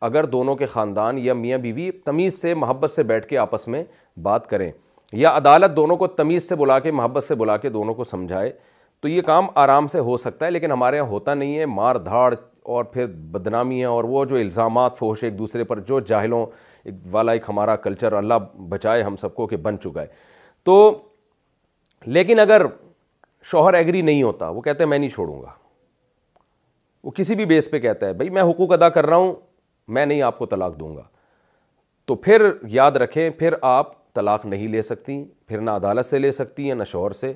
اگر 0.08 0.24
دونوں 0.34 0.54
کے 0.56 0.66
خاندان 0.66 1.18
یا 1.18 1.34
میاں 1.34 1.58
بیوی 1.58 1.90
تمیز 2.04 2.40
سے 2.42 2.54
محبت 2.54 2.90
سے 2.90 3.02
بیٹھ 3.12 3.26
کے 3.28 3.38
آپس 3.38 3.66
میں 3.68 3.82
بات 4.22 4.46
کریں 4.50 4.70
یا 5.12 5.36
عدالت 5.36 5.76
دونوں 5.76 5.96
کو 5.96 6.06
تمیز 6.16 6.48
سے 6.48 6.56
بلا 6.56 6.78
کے 6.78 6.90
محبت 6.90 7.22
سے 7.24 7.34
بلا 7.34 7.56
کے 7.56 7.68
دونوں 7.70 7.94
کو 7.94 8.04
سمجھائے 8.04 8.52
تو 9.02 9.08
یہ 9.08 9.22
کام 9.26 9.46
آرام 9.60 9.86
سے 9.86 9.98
ہو 10.08 10.16
سکتا 10.24 10.46
ہے 10.46 10.50
لیکن 10.50 10.72
ہمارے 10.72 10.96
یہاں 10.96 11.06
ہوتا 11.08 11.34
نہیں 11.34 11.58
ہے 11.58 11.66
مار 11.66 11.96
دھاڑ 12.04 12.34
اور 12.72 12.84
پھر 12.84 13.06
بدنامی 13.32 13.84
اور 13.84 14.04
وہ 14.04 14.24
جو 14.24 14.36
الزامات 14.36 14.98
فوش 14.98 15.22
ایک 15.24 15.38
دوسرے 15.38 15.64
پر 15.64 15.80
جو 15.86 16.00
جاہلوں 16.08 16.44
والا 17.12 17.32
ایک 17.32 17.44
ہمارا 17.48 17.76
کلچر 17.76 18.12
اللہ 18.12 18.38
بچائے 18.68 19.02
ہم 19.02 19.16
سب 19.16 19.34
کو 19.34 19.46
کہ 19.46 19.56
بن 19.66 19.78
چکا 19.80 20.00
ہے 20.02 20.06
تو 20.64 20.76
لیکن 22.06 22.38
اگر 22.40 22.62
شوہر 23.50 23.74
ایگری 23.74 24.02
نہیں 24.02 24.22
ہوتا 24.22 24.48
وہ 24.48 24.60
کہتے 24.62 24.84
میں 24.86 24.98
نہیں 24.98 25.10
چھوڑوں 25.10 25.40
گا 25.42 25.48
وہ 27.04 27.10
کسی 27.14 27.34
بھی 27.34 27.44
بیس 27.46 27.70
پہ 27.70 27.78
کہتا 27.80 28.06
ہے 28.06 28.12
بھائی 28.14 28.30
میں 28.30 28.42
حقوق 28.50 28.72
ادا 28.72 28.88
کر 28.96 29.06
رہا 29.06 29.16
ہوں 29.16 29.32
میں 29.96 30.04
نہیں 30.06 30.22
آپ 30.22 30.38
کو 30.38 30.46
طلاق 30.46 30.78
دوں 30.80 30.96
گا 30.96 31.02
تو 32.06 32.14
پھر 32.26 32.42
یاد 32.70 32.96
رکھیں 33.02 33.28
پھر 33.38 33.54
آپ 33.70 33.98
طلاق 34.14 34.44
نہیں 34.46 34.68
لے 34.68 34.82
سکتی 34.82 35.22
پھر 35.48 35.60
نہ 35.60 35.70
عدالت 35.70 36.04
سے 36.04 36.18
لے 36.18 36.30
سکتی 36.32 36.68
ہیں 36.68 36.74
نہ 36.74 36.84
شوہر 36.92 37.10
سے 37.18 37.32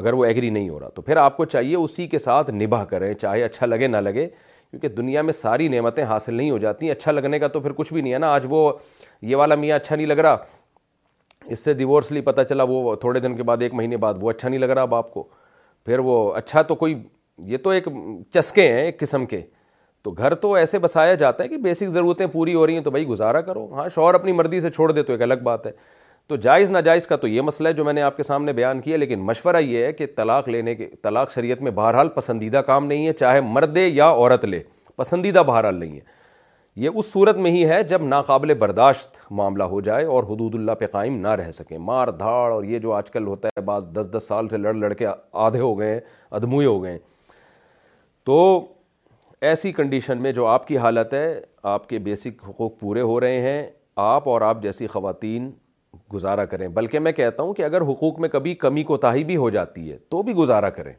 اگر 0.00 0.12
وہ 0.12 0.24
ایگری 0.24 0.50
نہیں 0.50 0.68
ہو 0.68 0.78
رہا 0.80 0.88
تو 0.94 1.02
پھر 1.02 1.16
آپ 1.16 1.36
کو 1.36 1.44
چاہیے 1.44 1.76
اسی 1.76 2.06
کے 2.08 2.18
ساتھ 2.18 2.50
نباہ 2.54 2.84
کریں 2.90 3.12
چاہے 3.14 3.42
اچھا 3.44 3.66
لگے 3.66 3.86
نہ 3.86 3.96
لگے 3.96 4.28
کیونکہ 4.70 4.88
دنیا 4.96 5.22
میں 5.22 5.32
ساری 5.32 5.68
نعمتیں 5.68 6.02
حاصل 6.04 6.34
نہیں 6.34 6.50
ہو 6.50 6.58
جاتی 6.58 6.86
ہیں 6.86 6.92
اچھا 6.92 7.12
لگنے 7.12 7.38
کا 7.38 7.46
تو 7.52 7.60
پھر 7.60 7.72
کچھ 7.76 7.92
بھی 7.92 8.02
نہیں 8.02 8.12
ہے 8.12 8.18
نا 8.18 8.32
آج 8.34 8.46
وہ 8.48 8.72
یہ 9.30 9.36
والا 9.36 9.54
میاں 9.54 9.76
اچھا 9.76 9.96
نہیں 9.96 10.06
لگ 10.06 10.18
رہا 10.24 10.36
اس 11.50 11.64
سے 11.64 11.72
ڈیورس 11.74 12.10
لی 12.12 12.20
پتہ 12.20 12.40
چلا 12.48 12.62
وہ 12.68 12.94
تھوڑے 13.00 13.20
دن 13.20 13.36
کے 13.36 13.42
بعد 13.42 13.62
ایک 13.62 13.74
مہینے 13.74 13.96
بعد 13.96 14.14
وہ 14.20 14.30
اچھا 14.30 14.48
نہیں 14.48 14.60
لگ 14.60 14.70
رہا 14.72 14.82
اب 14.82 14.94
آپ 14.94 15.12
کو 15.14 15.22
پھر 15.86 15.98
وہ 16.08 16.32
اچھا 16.36 16.62
تو 16.62 16.74
کوئی 16.74 17.02
یہ 17.52 17.56
تو 17.64 17.70
ایک 17.70 17.88
چسکے 18.34 18.68
ہیں 18.72 18.82
ایک 18.82 18.98
قسم 19.00 19.26
کے 19.26 19.40
تو 20.02 20.10
گھر 20.10 20.34
تو 20.44 20.52
ایسے 20.54 20.78
بسایا 20.78 21.14
جاتا 21.22 21.44
ہے 21.44 21.48
کہ 21.48 21.56
بیسک 21.64 21.86
ضرورتیں 21.90 22.26
پوری 22.32 22.54
ہو 22.54 22.66
رہی 22.66 22.74
ہیں 22.74 22.82
تو 22.84 22.90
بھائی 22.90 23.06
گزارا 23.06 23.40
کرو 23.48 23.66
ہاں 23.74 23.88
شوہر 23.94 24.14
اپنی 24.14 24.32
مرضی 24.32 24.60
سے 24.60 24.70
چھوڑ 24.70 24.90
دے 24.92 25.02
تو 25.02 25.12
ایک 25.12 25.22
الگ 25.22 25.42
بات 25.44 25.66
ہے 25.66 25.70
تو 26.30 26.36
جائز 26.42 26.70
ناجائز 26.70 27.06
کا 27.06 27.16
تو 27.20 27.28
یہ 27.28 27.42
مسئلہ 27.42 27.68
ہے 27.68 27.72
جو 27.74 27.84
میں 27.84 27.92
نے 27.92 28.02
آپ 28.02 28.16
کے 28.16 28.22
سامنے 28.22 28.52
بیان 28.52 28.80
کیا 28.80 28.96
لیکن 28.96 29.20
مشورہ 29.26 29.60
یہ 29.60 29.84
ہے 29.84 29.92
کہ 29.92 30.06
طلاق 30.16 30.48
لینے 30.48 30.74
کے 30.74 30.86
طلاق 31.02 31.30
شریعت 31.32 31.62
میں 31.62 31.70
بہرحال 31.78 32.08
پسندیدہ 32.14 32.58
کام 32.66 32.84
نہیں 32.86 33.06
ہے 33.06 33.12
چاہے 33.12 33.40
مردے 33.54 33.86
یا 33.86 34.06
عورت 34.10 34.44
لے 34.44 34.60
پسندیدہ 34.96 35.42
بہرحال 35.46 35.74
نہیں 35.78 35.94
ہے 35.96 36.00
یہ 36.84 36.90
اس 36.98 37.06
صورت 37.12 37.36
میں 37.46 37.50
ہی 37.50 37.64
ہے 37.68 37.82
جب 37.92 38.02
ناقابل 38.06 38.54
برداشت 38.58 39.16
معاملہ 39.40 39.62
ہو 39.72 39.80
جائے 39.88 40.04
اور 40.16 40.24
حدود 40.28 40.54
اللہ 40.54 40.72
پہ 40.80 40.86
قائم 40.92 41.16
نہ 41.20 41.32
رہ 41.42 41.50
سکیں 41.58 41.76
مار 41.88 42.08
دھاڑ 42.22 42.50
اور 42.52 42.64
یہ 42.64 42.78
جو 42.86 42.92
آج 42.94 43.10
کل 43.10 43.26
ہوتا 43.26 43.48
ہے 43.56 43.60
بعض 43.72 43.86
دس 43.98 44.10
دس 44.16 44.28
سال 44.28 44.48
سے 44.48 44.56
لڑ 44.58 44.74
لڑ 44.74 44.92
کے 45.02 45.06
آدھے 45.46 45.60
ہو 45.60 45.78
گئے 45.78 46.00
ادموئے 46.40 46.66
ہو 46.66 46.82
گئے 46.82 46.98
تو 48.26 48.38
ایسی 49.50 49.72
کنڈیشن 49.72 50.22
میں 50.22 50.32
جو 50.32 50.46
آپ 50.46 50.68
کی 50.68 50.78
حالت 50.78 51.14
ہے 51.14 51.40
آپ 51.76 51.88
کے 51.88 51.98
بیسک 52.08 52.48
حقوق 52.48 52.78
پورے 52.80 53.00
ہو 53.12 53.20
رہے 53.20 53.40
ہیں 53.50 53.66
آپ 54.02 54.28
اور 54.28 54.40
آپ 54.40 54.62
جیسی 54.62 54.86
خواتین 54.86 55.50
گزارا 56.14 56.44
کریں 56.46 56.66
بلکہ 56.74 56.98
میں 57.00 57.12
کہتا 57.12 57.42
ہوں 57.42 57.54
کہ 57.54 57.62
اگر 57.62 57.80
حقوق 57.90 58.18
میں 58.20 58.28
کبھی 58.28 58.54
کمی 58.54 58.82
کوتاہی 58.84 59.24
بھی 59.24 59.36
ہو 59.36 59.48
جاتی 59.50 59.90
ہے 59.90 59.96
تو 60.10 60.22
بھی 60.22 60.32
گزارا 60.34 60.70
کریں 60.70 60.92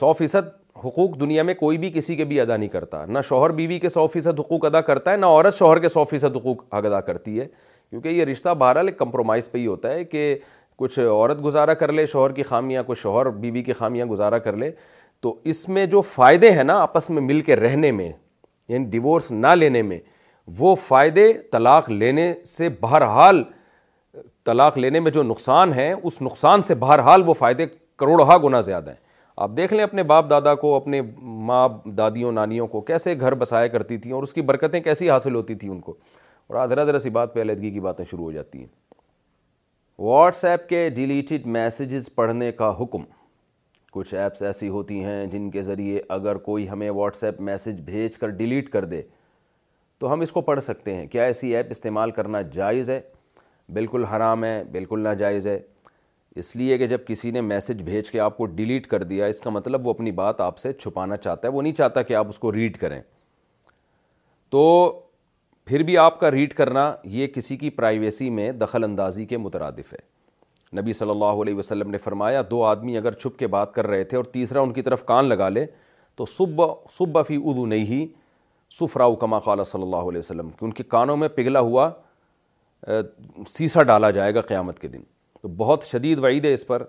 سو 0.00 0.12
فیصد 0.12 0.46
حقوق 0.84 1.18
دنیا 1.20 1.42
میں 1.42 1.54
کوئی 1.54 1.78
بھی 1.78 1.90
کسی 1.94 2.16
کے 2.16 2.24
بھی 2.30 2.40
ادا 2.40 2.56
نہیں 2.56 2.68
کرتا 2.68 3.04
نہ 3.06 3.18
شوہر 3.28 3.50
بیوی 3.52 3.78
کے 3.80 3.88
سو 3.88 4.06
فیصد 4.06 4.40
حقوق 4.40 4.64
ادا 4.64 4.80
کرتا 4.90 5.12
ہے 5.12 5.16
نہ 5.16 5.26
عورت 5.26 5.54
شوہر 5.58 5.78
کے 5.80 5.88
سو 5.88 6.04
فیصد 6.10 6.36
حقوق 6.36 6.64
ادا 6.74 7.00
کرتی 7.08 7.38
ہے 7.40 7.46
کیونکہ 7.90 8.08
یہ 8.08 8.24
رشتہ 8.24 8.54
بہرحال 8.58 8.88
ایک 8.88 8.98
کمپرومائز 8.98 9.50
پہ 9.50 9.58
ہی 9.58 9.66
ہوتا 9.66 9.90
ہے 9.94 10.04
کہ 10.04 10.34
کچھ 10.78 10.98
عورت 11.00 11.42
گزارا 11.44 11.74
کر 11.74 11.92
لے 11.92 12.06
شوہر 12.06 12.32
کی 12.32 12.42
خامیاں 12.50 12.82
کچھ 12.86 12.98
شوہر 13.00 13.30
بیوی 13.44 13.62
کی 13.62 13.72
خامیاں 13.72 14.06
گزارا 14.06 14.38
کر 14.38 14.56
لے 14.56 14.70
تو 15.20 15.34
اس 15.52 15.68
میں 15.68 15.86
جو 15.94 16.00
فائدے 16.14 16.50
ہیں 16.52 16.64
نا 16.64 16.78
آپس 16.80 17.10
میں 17.10 17.22
مل 17.22 17.40
کے 17.48 17.56
رہنے 17.56 17.90
میں 17.92 18.10
یعنی 18.68 18.84
ڈیورس 18.90 19.30
نہ 19.30 19.46
لینے 19.58 19.82
میں 19.82 19.98
وہ 20.58 20.74
فائدے 20.86 21.32
طلاق 21.52 21.88
لینے 21.90 22.32
سے 22.46 22.68
بہرحال 22.80 23.42
طلاق 24.48 24.76
لینے 24.78 25.00
میں 25.00 25.10
جو 25.12 25.22
نقصان 25.22 25.72
ہے 25.74 25.90
اس 25.92 26.20
نقصان 26.22 26.62
سے 26.68 26.74
بہرحال 26.82 27.22
وہ 27.26 27.32
فائدے 27.38 27.64
کروڑہا 28.02 28.36
گنا 28.44 28.60
زیادہ 28.68 28.90
ہیں 28.90 28.96
آپ 29.46 29.50
دیکھ 29.56 29.72
لیں 29.72 29.82
اپنے 29.84 30.02
باپ 30.12 30.30
دادا 30.30 30.54
کو 30.62 30.74
اپنے 30.76 31.00
ماں 31.50 31.68
دادیوں 31.98 32.30
نانیوں 32.32 32.66
کو 32.74 32.80
کیسے 32.90 33.14
گھر 33.20 33.34
بسایا 33.42 33.66
کرتی 33.74 33.98
تھیں 34.04 34.12
اور 34.18 34.22
اس 34.22 34.32
کی 34.34 34.42
برکتیں 34.50 34.80
کیسی 34.86 35.10
حاصل 35.10 35.34
ہوتی 35.34 35.54
تھیں 35.62 35.70
ان 35.70 35.80
کو 35.88 35.94
اور 36.46 36.68
ذرا 36.68 36.98
سی 36.98 37.10
بات 37.18 37.34
پہ 37.34 37.40
علیحدگی 37.42 37.70
کی 37.70 37.80
باتیں 37.88 38.04
شروع 38.10 38.24
ہو 38.24 38.30
جاتی 38.32 38.58
ہیں 38.58 38.66
واٹس 40.06 40.44
ایپ 40.44 40.68
کے 40.68 40.88
ڈیلیٹڈ 41.00 41.46
میسیجز 41.58 42.08
پڑھنے 42.14 42.50
کا 42.62 42.70
حکم 42.80 43.02
کچھ 43.92 44.14
ایپس 44.14 44.42
ایسی 44.48 44.68
ہوتی 44.78 45.02
ہیں 45.04 45.24
جن 45.34 45.50
کے 45.50 45.62
ذریعے 45.68 46.00
اگر 46.16 46.36
کوئی 46.48 46.68
ہمیں 46.70 46.88
واٹس 47.00 47.22
ایپ 47.24 47.40
میسیج 47.50 47.80
بھیج 47.90 48.18
کر 48.18 48.28
ڈیلیٹ 48.40 48.68
کر 48.72 48.84
دے 48.94 49.02
تو 50.00 50.12
ہم 50.12 50.20
اس 50.26 50.32
کو 50.32 50.40
پڑھ 50.50 50.62
سکتے 50.70 50.94
ہیں 50.96 51.06
کیا 51.14 51.22
ایسی 51.30 51.54
ایپ 51.56 51.66
استعمال 51.76 52.10
کرنا 52.20 52.40
جائز 52.58 52.90
ہے 52.90 53.00
بالکل 53.74 54.04
حرام 54.10 54.44
ہے 54.44 54.62
بالکل 54.72 55.00
ناجائز 55.00 55.46
ہے 55.46 55.58
اس 56.40 56.54
لیے 56.56 56.76
کہ 56.78 56.86
جب 56.86 57.00
کسی 57.06 57.30
نے 57.30 57.40
میسج 57.40 57.82
بھیج 57.82 58.10
کے 58.10 58.20
آپ 58.20 58.36
کو 58.36 58.46
ڈیلیٹ 58.46 58.86
کر 58.86 59.02
دیا 59.02 59.26
اس 59.26 59.40
کا 59.40 59.50
مطلب 59.50 59.86
وہ 59.88 59.92
اپنی 59.94 60.10
بات 60.20 60.40
آپ 60.40 60.58
سے 60.58 60.72
چھپانا 60.72 61.16
چاہتا 61.16 61.48
ہے 61.48 61.52
وہ 61.52 61.62
نہیں 61.62 61.72
چاہتا 61.74 62.02
کہ 62.10 62.14
آپ 62.16 62.28
اس 62.28 62.38
کو 62.38 62.52
ریڈ 62.52 62.76
کریں 62.78 63.00
تو 64.50 64.62
پھر 65.66 65.82
بھی 65.84 65.96
آپ 65.98 66.18
کا 66.20 66.30
ریڈ 66.30 66.54
کرنا 66.56 66.92
یہ 67.16 67.26
کسی 67.34 67.56
کی 67.56 67.70
پرائیویسی 67.70 68.28
میں 68.40 68.50
دخل 68.60 68.84
اندازی 68.84 69.24
کے 69.32 69.38
مترادف 69.38 69.92
ہے 69.92 70.78
نبی 70.80 70.92
صلی 70.92 71.10
اللہ 71.10 71.40
علیہ 71.42 71.54
وسلم 71.54 71.90
نے 71.90 71.98
فرمایا 71.98 72.42
دو 72.50 72.62
آدمی 72.64 72.96
اگر 72.96 73.12
چھپ 73.12 73.38
کے 73.38 73.46
بات 73.56 73.72
کر 73.74 73.86
رہے 73.86 74.04
تھے 74.04 74.16
اور 74.16 74.24
تیسرا 74.32 74.60
ان 74.60 74.72
کی 74.72 74.82
طرف 74.82 75.04
کان 75.06 75.24
لگا 75.28 75.48
لے 75.48 75.64
تو 76.16 76.24
صبح 76.26 76.74
صبح 76.90 77.22
فی 77.26 77.36
ادو 77.36 77.66
نہیں 77.66 77.84
ہی 77.86 78.06
سفراؤ 78.78 79.14
کما 79.16 79.38
قال 79.48 79.64
صلی 79.64 79.82
اللہ 79.82 80.08
علیہ 80.10 80.18
وسلم 80.18 80.50
کہ 80.58 80.64
ان 80.64 80.72
کے 80.72 80.82
کانوں 80.96 81.16
میں 81.16 81.28
پگھلا 81.36 81.60
ہوا 81.68 81.90
سیسا 83.48 83.82
ڈالا 83.82 84.10
جائے 84.10 84.34
گا 84.34 84.40
قیامت 84.48 84.78
کے 84.78 84.88
دن 84.88 85.00
تو 85.42 85.48
بہت 85.56 85.84
شدید 85.84 86.18
وعید 86.24 86.44
ہے 86.44 86.52
اس 86.54 86.66
پر 86.66 86.82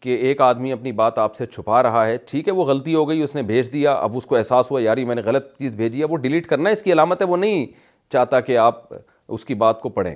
کہ 0.00 0.14
ایک 0.26 0.40
آدمی 0.40 0.72
اپنی 0.72 0.92
بات 1.00 1.18
آپ 1.18 1.34
سے 1.34 1.46
چھپا 1.46 1.82
رہا 1.82 2.06
ہے 2.06 2.16
ٹھیک 2.26 2.48
ہے 2.48 2.52
وہ 2.52 2.64
غلطی 2.66 2.94
ہو 2.94 3.08
گئی 3.08 3.22
اس 3.22 3.34
نے 3.34 3.42
بھیج 3.50 3.72
دیا 3.72 3.92
اب 3.92 4.16
اس 4.16 4.26
کو 4.26 4.36
احساس 4.36 4.70
ہوا 4.70 4.80
یاری 4.82 5.04
میں 5.04 5.14
نے 5.14 5.22
غلط 5.24 5.46
چیز 5.58 5.76
بھیجی 5.76 6.00
ہے 6.00 6.04
وہ 6.10 6.16
ڈیلیٹ 6.24 6.46
کرنا 6.46 6.68
ہے 6.68 6.72
اس 6.72 6.82
کی 6.82 6.92
علامت 6.92 7.20
ہے 7.22 7.26
وہ 7.26 7.36
نہیں 7.36 7.66
چاہتا 8.12 8.40
کہ 8.40 8.56
آپ 8.58 8.82
اس 8.94 9.44
کی 9.44 9.54
بات 9.54 9.80
کو 9.80 9.88
پڑھیں 9.88 10.14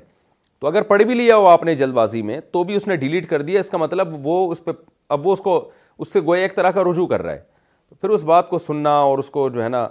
تو 0.61 0.67
اگر 0.67 0.83
پڑھ 0.83 1.03
بھی 1.07 1.15
لیا 1.15 1.37
وہ 1.37 1.49
آپ 1.51 1.65
نے 1.65 1.75
جلد 1.77 1.93
بازی 1.95 2.23
میں 2.23 2.41
تو 2.53 2.65
بھی 2.65 2.75
اس 2.77 2.87
نے 2.89 2.97
ڈیلیٹ 2.97 3.29
کر 3.29 3.43
دیا 3.43 3.61
اس 3.61 3.71
کا 3.71 3.79
مطلب 3.79 4.27
وہ 4.27 4.51
اس 4.53 4.65
پہ 4.65 4.71
اب 5.17 5.27
وہ 5.27 5.33
اس 5.33 5.41
کو 5.41 5.59
اس 5.99 6.13
سے 6.13 6.21
گویا 6.27 6.43
ایک 6.43 6.55
طرح 6.57 6.71
کا 6.71 6.83
رجوع 6.91 7.07
کر 7.07 7.23
رہا 7.23 7.33
ہے 7.33 7.95
پھر 8.01 8.09
اس 8.11 8.25
بات 8.25 8.49
کو 8.51 8.59
سننا 8.59 8.91
اور 8.99 9.19
اس 9.19 9.31
کو 9.31 9.49
جو 9.51 9.63
ہے 9.65 9.69
نا 9.69 9.87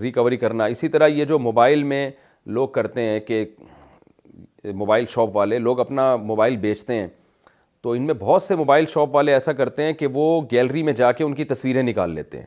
ریکوری 0.00 0.36
کرنا 0.36 0.64
اسی 0.74 0.88
طرح 0.88 1.06
یہ 1.06 1.24
جو 1.24 1.38
موبائل 1.38 1.82
میں 1.82 2.10
لوگ 2.46 2.68
کرتے 2.68 3.02
ہیں 3.02 3.20
کہ 3.20 3.44
موبائل 4.74 5.04
شاپ 5.08 5.36
والے 5.36 5.58
لوگ 5.58 5.80
اپنا 5.80 6.14
موبائل 6.16 6.56
بیچتے 6.60 6.94
ہیں 6.94 7.06
تو 7.82 7.92
ان 7.92 8.02
میں 8.06 8.14
بہت 8.18 8.42
سے 8.42 8.54
موبائل 8.56 8.86
شاپ 8.92 9.14
والے 9.14 9.32
ایسا 9.32 9.52
کرتے 9.52 9.82
ہیں 9.82 9.92
کہ 9.92 10.06
وہ 10.14 10.40
گیلری 10.52 10.82
میں 10.82 10.92
جا 10.96 11.10
کے 11.12 11.24
ان 11.24 11.34
کی 11.34 11.44
تصویریں 11.44 11.82
نکال 11.82 12.10
لیتے 12.14 12.38
ہیں 12.40 12.46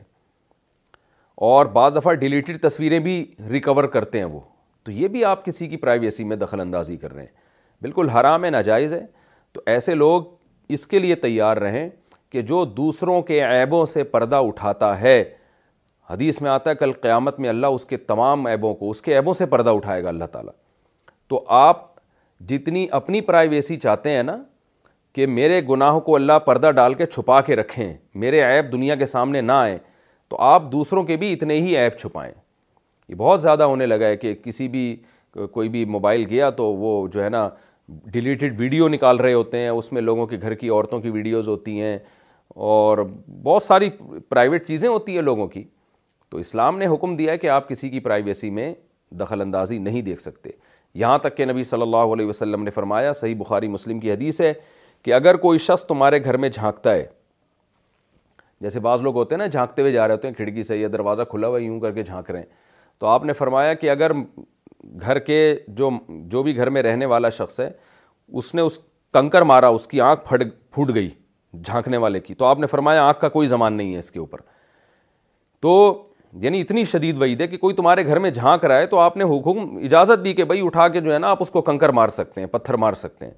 اور 1.48 1.66
بعض 1.74 1.96
دفعہ 1.96 2.12
ڈیلیٹڈ 2.22 2.60
تصویریں 2.62 2.98
بھی 3.00 3.24
ریکور 3.50 3.84
کرتے 3.94 4.18
ہیں 4.18 4.24
وہ 4.24 4.40
تو 4.84 4.92
یہ 4.92 5.08
بھی 5.08 5.24
آپ 5.24 5.44
کسی 5.44 5.66
کی 5.68 5.76
پرائیویسی 5.76 6.24
میں 6.24 6.36
دخل 6.36 6.60
اندازی 6.60 6.96
کر 6.96 7.12
رہے 7.14 7.22
ہیں 7.22 7.34
بالکل 7.82 8.08
حرام 8.08 8.44
ہے 8.44 8.50
ناجائز 8.50 8.92
ہے 8.92 9.04
تو 9.52 9.60
ایسے 9.66 9.94
لوگ 9.94 10.22
اس 10.76 10.86
کے 10.86 10.98
لیے 10.98 11.14
تیار 11.26 11.56
رہیں 11.56 11.88
کہ 12.30 12.42
جو 12.52 12.64
دوسروں 12.76 13.20
کے 13.30 13.40
عیبوں 13.44 13.84
سے 13.86 14.02
پردہ 14.16 14.36
اٹھاتا 14.48 15.00
ہے 15.00 15.22
حدیث 16.12 16.40
میں 16.42 16.50
آتا 16.50 16.70
ہے 16.70 16.74
کل 16.74 16.92
قیامت 17.02 17.38
میں 17.40 17.48
اللہ 17.48 17.66
اس 17.74 17.84
کے 17.86 17.96
تمام 17.96 18.46
عیبوں 18.46 18.74
کو 18.74 18.88
اس 18.90 19.02
کے 19.02 19.14
عیبوں 19.16 19.32
سے 19.32 19.46
پردہ 19.52 19.70
اٹھائے 19.70 20.02
گا 20.04 20.08
اللہ 20.08 20.24
تعالیٰ 20.32 20.52
تو 21.28 21.42
آپ 21.56 21.88
جتنی 22.48 22.86
اپنی 22.98 23.20
پرائیویسی 23.20 23.76
چاہتے 23.80 24.10
ہیں 24.14 24.22
نا 24.22 24.36
کہ 25.14 25.26
میرے 25.26 25.60
گناہ 25.68 25.98
کو 26.06 26.14
اللہ 26.16 26.38
پردہ 26.46 26.70
ڈال 26.76 26.94
کے 26.94 27.06
چھپا 27.06 27.40
کے 27.50 27.56
رکھیں 27.56 27.92
میرے 28.24 28.40
عیب 28.42 28.72
دنیا 28.72 28.94
کے 28.96 29.06
سامنے 29.06 29.40
نہ 29.40 29.52
آئیں 29.52 29.76
تو 30.28 30.40
آپ 30.44 30.70
دوسروں 30.72 31.02
کے 31.04 31.16
بھی 31.16 31.32
اتنے 31.32 31.60
ہی 31.60 31.76
عیب 31.78 31.98
چھپائیں 31.98 32.32
یہ 33.08 33.14
بہت 33.18 33.42
زیادہ 33.42 33.62
ہونے 33.72 33.86
لگا 33.86 34.06
ہے 34.06 34.16
کہ 34.16 34.34
کسی 34.44 34.68
بھی 34.74 34.84
کوئی 35.52 35.68
بھی 35.68 35.84
موبائل 35.94 36.24
گیا 36.30 36.50
تو 36.60 36.64
وہ 36.74 36.92
جو 37.12 37.22
ہے 37.24 37.28
نا 37.30 37.48
ڈیلیٹڈ 38.12 38.60
ویڈیو 38.60 38.88
نکال 38.88 39.16
رہے 39.20 39.32
ہوتے 39.32 39.58
ہیں 39.58 39.68
اس 39.68 39.92
میں 39.92 40.02
لوگوں 40.02 40.26
کے 40.26 40.36
گھر 40.42 40.54
کی 40.62 40.68
عورتوں 40.68 41.00
کی 41.00 41.10
ویڈیوز 41.10 41.48
ہوتی 41.48 41.80
ہیں 41.80 41.98
اور 42.72 42.98
بہت 43.42 43.62
ساری 43.62 43.90
پرائیویٹ 44.28 44.66
چیزیں 44.66 44.88
ہوتی 44.88 45.14
ہیں 45.14 45.22
لوگوں 45.22 45.46
کی 45.48 45.64
تو 46.30 46.38
اسلام 46.38 46.76
نے 46.78 46.86
حکم 46.94 47.14
دیا 47.16 47.32
ہے 47.32 47.38
کہ 47.38 47.48
آپ 47.50 47.68
کسی 47.68 47.88
کی 47.90 48.00
پرائیویسی 48.00 48.50
میں 48.58 48.72
دخل 49.20 49.40
اندازی 49.40 49.78
نہیں 49.78 50.02
دیکھ 50.08 50.20
سکتے 50.22 50.50
یہاں 50.94 51.16
تک 51.18 51.36
کہ 51.36 51.44
نبی 51.46 51.64
صلی 51.64 51.82
اللہ 51.82 52.12
علیہ 52.14 52.26
وسلم 52.26 52.62
نے 52.64 52.70
فرمایا 52.70 53.12
صحیح 53.12 53.34
بخاری 53.38 53.68
مسلم 53.68 54.00
کی 54.00 54.10
حدیث 54.12 54.40
ہے 54.40 54.52
کہ 55.04 55.12
اگر 55.14 55.36
کوئی 55.44 55.58
شخص 55.66 55.84
تمہارے 55.86 56.22
گھر 56.24 56.36
میں 56.44 56.48
جھانکتا 56.48 56.92
ہے 56.94 57.04
جیسے 58.60 58.80
بعض 58.80 59.02
لوگ 59.02 59.14
ہوتے 59.16 59.34
ہیں 59.34 59.40
نا 59.42 59.46
جھانکتے 59.46 59.82
ہوئے 59.82 59.92
جا 59.92 60.06
رہے 60.08 60.14
ہوتے 60.14 60.28
ہیں 60.28 60.34
کھڑکی 60.34 60.62
سے 60.62 60.76
یا 60.76 60.88
دروازہ 60.92 61.22
کھلا 61.30 61.46
ہوا 61.48 61.58
یوں 61.62 61.78
کر 61.80 61.92
کے 61.92 62.02
جھانک 62.04 62.30
رہے 62.30 62.38
ہیں 62.38 62.46
تو 62.98 63.06
آپ 63.06 63.24
نے 63.24 63.32
فرمایا 63.32 63.72
کہ 63.74 63.90
اگر 63.90 64.12
گھر 65.00 65.18
کے 65.18 65.36
جو 65.78 65.90
جو 66.30 66.42
بھی 66.42 66.56
گھر 66.56 66.70
میں 66.70 66.82
رہنے 66.82 67.06
والا 67.12 67.28
شخص 67.38 67.58
ہے 67.60 67.70
اس 68.38 68.54
نے 68.54 68.62
اس 68.62 68.78
کنکر 69.12 69.42
مارا 69.50 69.68
اس 69.78 69.86
کی 69.86 70.00
آنکھ 70.00 70.24
پھٹ 70.28 70.44
پھوٹ 70.74 70.94
گئی 70.94 71.08
جھانکنے 71.64 71.96
والے 72.04 72.20
کی 72.20 72.34
تو 72.34 72.44
آپ 72.44 72.58
نے 72.60 72.66
فرمایا 72.66 73.04
آنکھ 73.06 73.20
کا 73.20 73.28
کوئی 73.28 73.46
زمان 73.48 73.72
نہیں 73.76 73.92
ہے 73.94 73.98
اس 73.98 74.10
کے 74.10 74.18
اوپر 74.18 74.40
تو 75.62 75.74
یعنی 76.42 76.60
اتنی 76.60 76.84
شدید 76.86 77.20
وعید 77.20 77.40
ہے 77.40 77.46
کہ 77.48 77.56
کوئی 77.58 77.74
تمہارے 77.74 78.06
گھر 78.06 78.18
میں 78.18 78.30
جھانک 78.30 78.64
رہا 78.64 78.78
ہے 78.78 78.86
تو 78.86 78.98
آپ 78.98 79.16
نے 79.16 79.24
حکم 79.36 79.76
اجازت 79.84 80.24
دی 80.24 80.32
کہ 80.34 80.44
بھائی 80.44 80.64
اٹھا 80.64 80.86
کے 80.88 81.00
جو 81.00 81.12
ہے 81.12 81.18
نا 81.18 81.30
آپ 81.30 81.38
اس 81.42 81.50
کو 81.50 81.60
کنکر 81.62 81.88
مار 81.98 82.08
سکتے 82.08 82.40
ہیں 82.40 82.48
پتھر 82.48 82.74
مار 82.84 82.92
سکتے 82.96 83.26
ہیں 83.26 83.32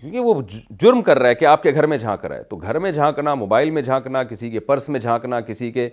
کیونکہ 0.00 0.20
وہ 0.20 0.40
جرم 0.80 1.02
کر 1.02 1.18
رہا 1.18 1.28
ہے 1.28 1.34
کہ 1.34 1.44
آپ 1.44 1.62
کے 1.62 1.72
گھر 1.74 1.86
میں 1.86 1.98
جھانک 1.98 2.24
رہا 2.24 2.36
ہے 2.36 2.42
تو 2.50 2.56
گھر 2.56 2.78
میں 2.78 2.92
جھانکنا 2.92 3.34
موبائل 3.34 3.70
میں 3.70 3.82
جھانکنا 3.82 4.22
کسی 4.24 4.50
کے 4.50 4.60
پرس 4.60 4.88
میں 4.88 5.00
جھانکنا 5.00 5.40
کسی 5.48 5.70
کے 5.72 5.88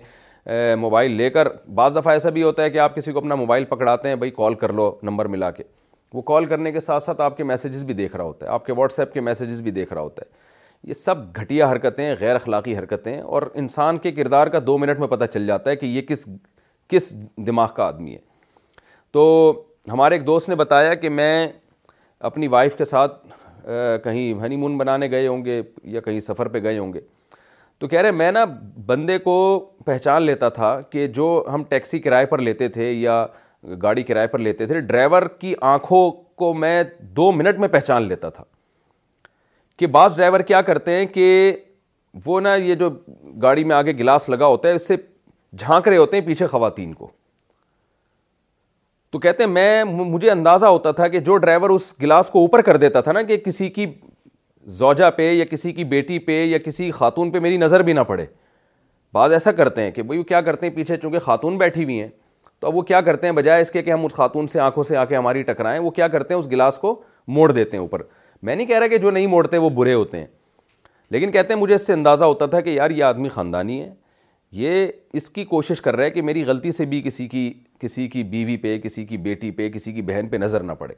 موبائل 0.78 1.12
لے 1.16 1.30
کر 1.30 1.48
بعض 1.74 1.96
دفعہ 1.96 2.12
ایسا 2.12 2.30
بھی 2.30 2.42
ہوتا 2.42 2.62
ہے 2.62 2.70
کہ 2.70 2.78
آپ 2.78 2.94
کسی 2.96 3.12
کو 3.12 3.18
اپنا 3.18 3.34
موبائل 3.34 3.64
پکڑاتے 3.68 4.08
ہیں 4.08 4.16
بھائی 4.16 4.30
کال 4.36 4.54
کر 4.54 4.72
لو 4.72 4.90
نمبر 5.02 5.26
ملا 5.28 5.50
کے 5.50 5.62
وہ 6.14 6.22
کال 6.22 6.44
کرنے 6.44 6.72
کے 6.72 6.80
ساتھ 6.80 7.02
ساتھ 7.02 7.20
آپ 7.20 7.36
کے 7.36 7.44
میسیجز 7.44 7.82
بھی 7.84 7.94
دیکھ 7.94 8.16
رہا 8.16 8.24
ہوتا 8.24 8.46
ہے 8.46 8.50
آپ 8.52 8.66
کے 8.66 8.72
واٹس 8.76 8.98
ایپ 9.00 9.12
کے 9.14 9.20
میسیجز 9.20 9.60
بھی 9.62 9.70
دیکھ 9.78 9.92
رہا 9.92 10.00
ہوتا 10.02 10.22
ہے 10.26 10.45
یہ 10.84 10.92
سب 10.94 11.18
گھٹیا 11.40 11.70
حرکتیں 11.70 12.14
غیر 12.20 12.34
اخلاقی 12.34 12.76
حرکتیں 12.78 13.20
اور 13.20 13.42
انسان 13.54 13.96
کے 13.98 14.12
کردار 14.12 14.46
کا 14.46 14.58
دو 14.66 14.76
منٹ 14.78 14.98
میں 15.00 15.08
پتہ 15.08 15.24
چل 15.32 15.46
جاتا 15.46 15.70
ہے 15.70 15.76
کہ 15.76 15.86
یہ 15.86 16.02
کس 16.08 16.26
کس 16.88 17.12
دماغ 17.46 17.68
کا 17.76 17.84
آدمی 17.84 18.12
ہے 18.12 18.18
تو 19.12 19.22
ہمارے 19.92 20.14
ایک 20.14 20.26
دوست 20.26 20.48
نے 20.48 20.54
بتایا 20.56 20.94
کہ 20.94 21.08
میں 21.08 21.46
اپنی 22.30 22.46
وائف 22.48 22.76
کے 22.76 22.84
ساتھ 22.84 23.24
کہیں 24.04 24.32
ہنی 24.42 24.56
مون 24.56 24.76
بنانے 24.78 25.10
گئے 25.10 25.26
ہوں 25.26 25.44
گے 25.44 25.60
یا 25.94 26.00
کہیں 26.00 26.20
سفر 26.20 26.48
پہ 26.48 26.62
گئے 26.62 26.78
ہوں 26.78 26.92
گے 26.92 27.00
تو 27.78 27.88
کہہ 27.88 28.00
رہے 28.00 28.10
میں 28.10 28.30
نا 28.32 28.44
بندے 28.86 29.16
کو 29.18 29.34
پہچان 29.86 30.22
لیتا 30.22 30.48
تھا 30.58 30.78
کہ 30.90 31.06
جو 31.18 31.26
ہم 31.52 31.64
ٹیکسی 31.68 31.98
کرائے 32.00 32.26
پر 32.26 32.38
لیتے 32.38 32.68
تھے 32.76 32.90
یا 32.92 33.24
گاڑی 33.82 34.02
کرائے 34.02 34.26
پر 34.32 34.38
لیتے 34.38 34.66
تھے 34.66 34.80
ڈرائیور 34.80 35.22
کی 35.40 35.54
آنکھوں 35.72 36.10
کو 36.38 36.52
میں 36.54 36.82
دو 37.16 37.30
منٹ 37.32 37.58
میں 37.58 37.68
پہچان 37.68 38.02
لیتا 38.08 38.28
تھا 38.30 38.44
کہ 39.78 39.86
بعض 39.94 40.16
ڈرائیور 40.16 40.40
کیا 40.48 40.60
کرتے 40.62 40.92
ہیں 40.94 41.06
کہ 41.06 41.26
وہ 42.24 42.40
نا 42.40 42.54
یہ 42.54 42.74
جو 42.74 42.88
گاڑی 43.42 43.64
میں 43.64 43.74
آگے 43.76 43.92
گلاس 43.98 44.28
لگا 44.28 44.46
ہوتا 44.46 44.68
ہے 44.68 44.74
اس 44.74 44.86
سے 44.88 44.96
جھانک 45.58 45.88
رہے 45.88 45.96
ہوتے 45.96 46.16
ہیں 46.16 46.26
پیچھے 46.26 46.46
خواتین 46.46 46.92
کو 46.94 47.08
تو 49.12 49.18
کہتے 49.18 49.44
ہیں 49.44 49.50
میں 49.50 49.84
مجھے 49.84 50.30
اندازہ 50.30 50.66
ہوتا 50.66 50.90
تھا 50.92 51.08
کہ 51.08 51.18
جو 51.28 51.36
ڈرائیور 51.36 51.70
اس 51.70 51.92
گلاس 52.02 52.30
کو 52.30 52.38
اوپر 52.38 52.62
کر 52.62 52.76
دیتا 52.76 53.00
تھا 53.00 53.12
نا 53.12 53.22
کہ 53.22 53.36
کسی 53.44 53.68
کی 53.78 53.86
زوجہ 54.78 55.10
پہ 55.16 55.30
یا 55.32 55.44
کسی 55.50 55.72
کی 55.72 55.84
بیٹی 55.92 56.18
پہ 56.18 56.42
یا 56.44 56.58
کسی 56.64 56.90
خاتون 56.90 57.30
پہ 57.30 57.38
میری 57.40 57.56
نظر 57.56 57.82
بھی 57.82 57.92
نہ 57.92 58.00
پڑے 58.06 58.24
بعض 59.14 59.32
ایسا 59.32 59.52
کرتے 59.60 59.82
ہیں 59.82 59.90
کہ 59.90 60.02
بھائی 60.02 60.22
کیا 60.28 60.40
کرتے 60.48 60.66
ہیں 60.66 60.74
پیچھے 60.76 60.96
چونکہ 61.02 61.18
خاتون 61.26 61.58
بیٹھی 61.58 61.84
ہوئی 61.84 62.00
ہیں 62.00 62.08
تو 62.60 62.66
اب 62.66 62.76
وہ 62.76 62.82
کیا 62.90 63.00
کرتے 63.00 63.26
ہیں 63.26 63.34
بجائے 63.34 63.60
اس 63.62 63.70
کے 63.70 63.82
کہ 63.82 63.90
ہم 63.90 64.04
اس 64.04 64.14
خاتون 64.14 64.46
سے 64.48 64.60
آنکھوں 64.60 64.82
سے 64.82 64.96
آ 64.96 65.04
کے 65.04 65.16
ہماری 65.16 65.42
ٹکرائیں 65.52 65.78
وہ 65.80 65.90
کیا 66.00 66.08
کرتے 66.08 66.34
ہیں 66.34 66.38
اس 66.38 66.50
گلاس 66.50 66.78
کو 66.78 67.00
موڑ 67.38 67.50
دیتے 67.52 67.76
ہیں 67.76 67.82
اوپر 67.82 68.02
میں 68.42 68.54
نہیں 68.56 68.66
کہہ 68.66 68.78
رہا 68.78 68.86
کہ 68.86 68.98
جو 68.98 69.10
نہیں 69.10 69.26
موڑتے 69.26 69.58
وہ 69.58 69.70
برے 69.74 69.94
ہوتے 69.94 70.18
ہیں 70.18 70.26
لیکن 71.10 71.32
کہتے 71.32 71.54
ہیں 71.54 71.60
مجھے 71.60 71.74
اس 71.74 71.86
سے 71.86 71.92
اندازہ 71.92 72.24
ہوتا 72.24 72.46
تھا 72.52 72.60
کہ 72.60 72.70
یار 72.70 72.90
یہ 72.90 73.04
آدمی 73.04 73.28
خاندانی 73.28 73.80
ہے 73.80 73.92
یہ 74.52 74.86
اس 75.16 75.28
کی 75.30 75.44
کوشش 75.44 75.80
کر 75.82 75.96
رہا 75.96 76.04
ہے 76.04 76.10
کہ 76.10 76.22
میری 76.22 76.44
غلطی 76.46 76.72
سے 76.72 76.84
بھی 76.86 77.00
کسی 77.02 77.26
کی 77.28 77.52
کسی 77.80 78.06
کی 78.08 78.22
بیوی 78.24 78.56
پہ 78.56 78.78
کسی 78.84 79.04
کی 79.06 79.16
بیٹی 79.18 79.50
پہ 79.50 79.68
کسی 79.70 79.92
کی 79.92 80.02
بہن 80.02 80.28
پہ 80.30 80.36
نظر 80.36 80.62
نہ 80.62 80.72
پڑے 80.78 80.94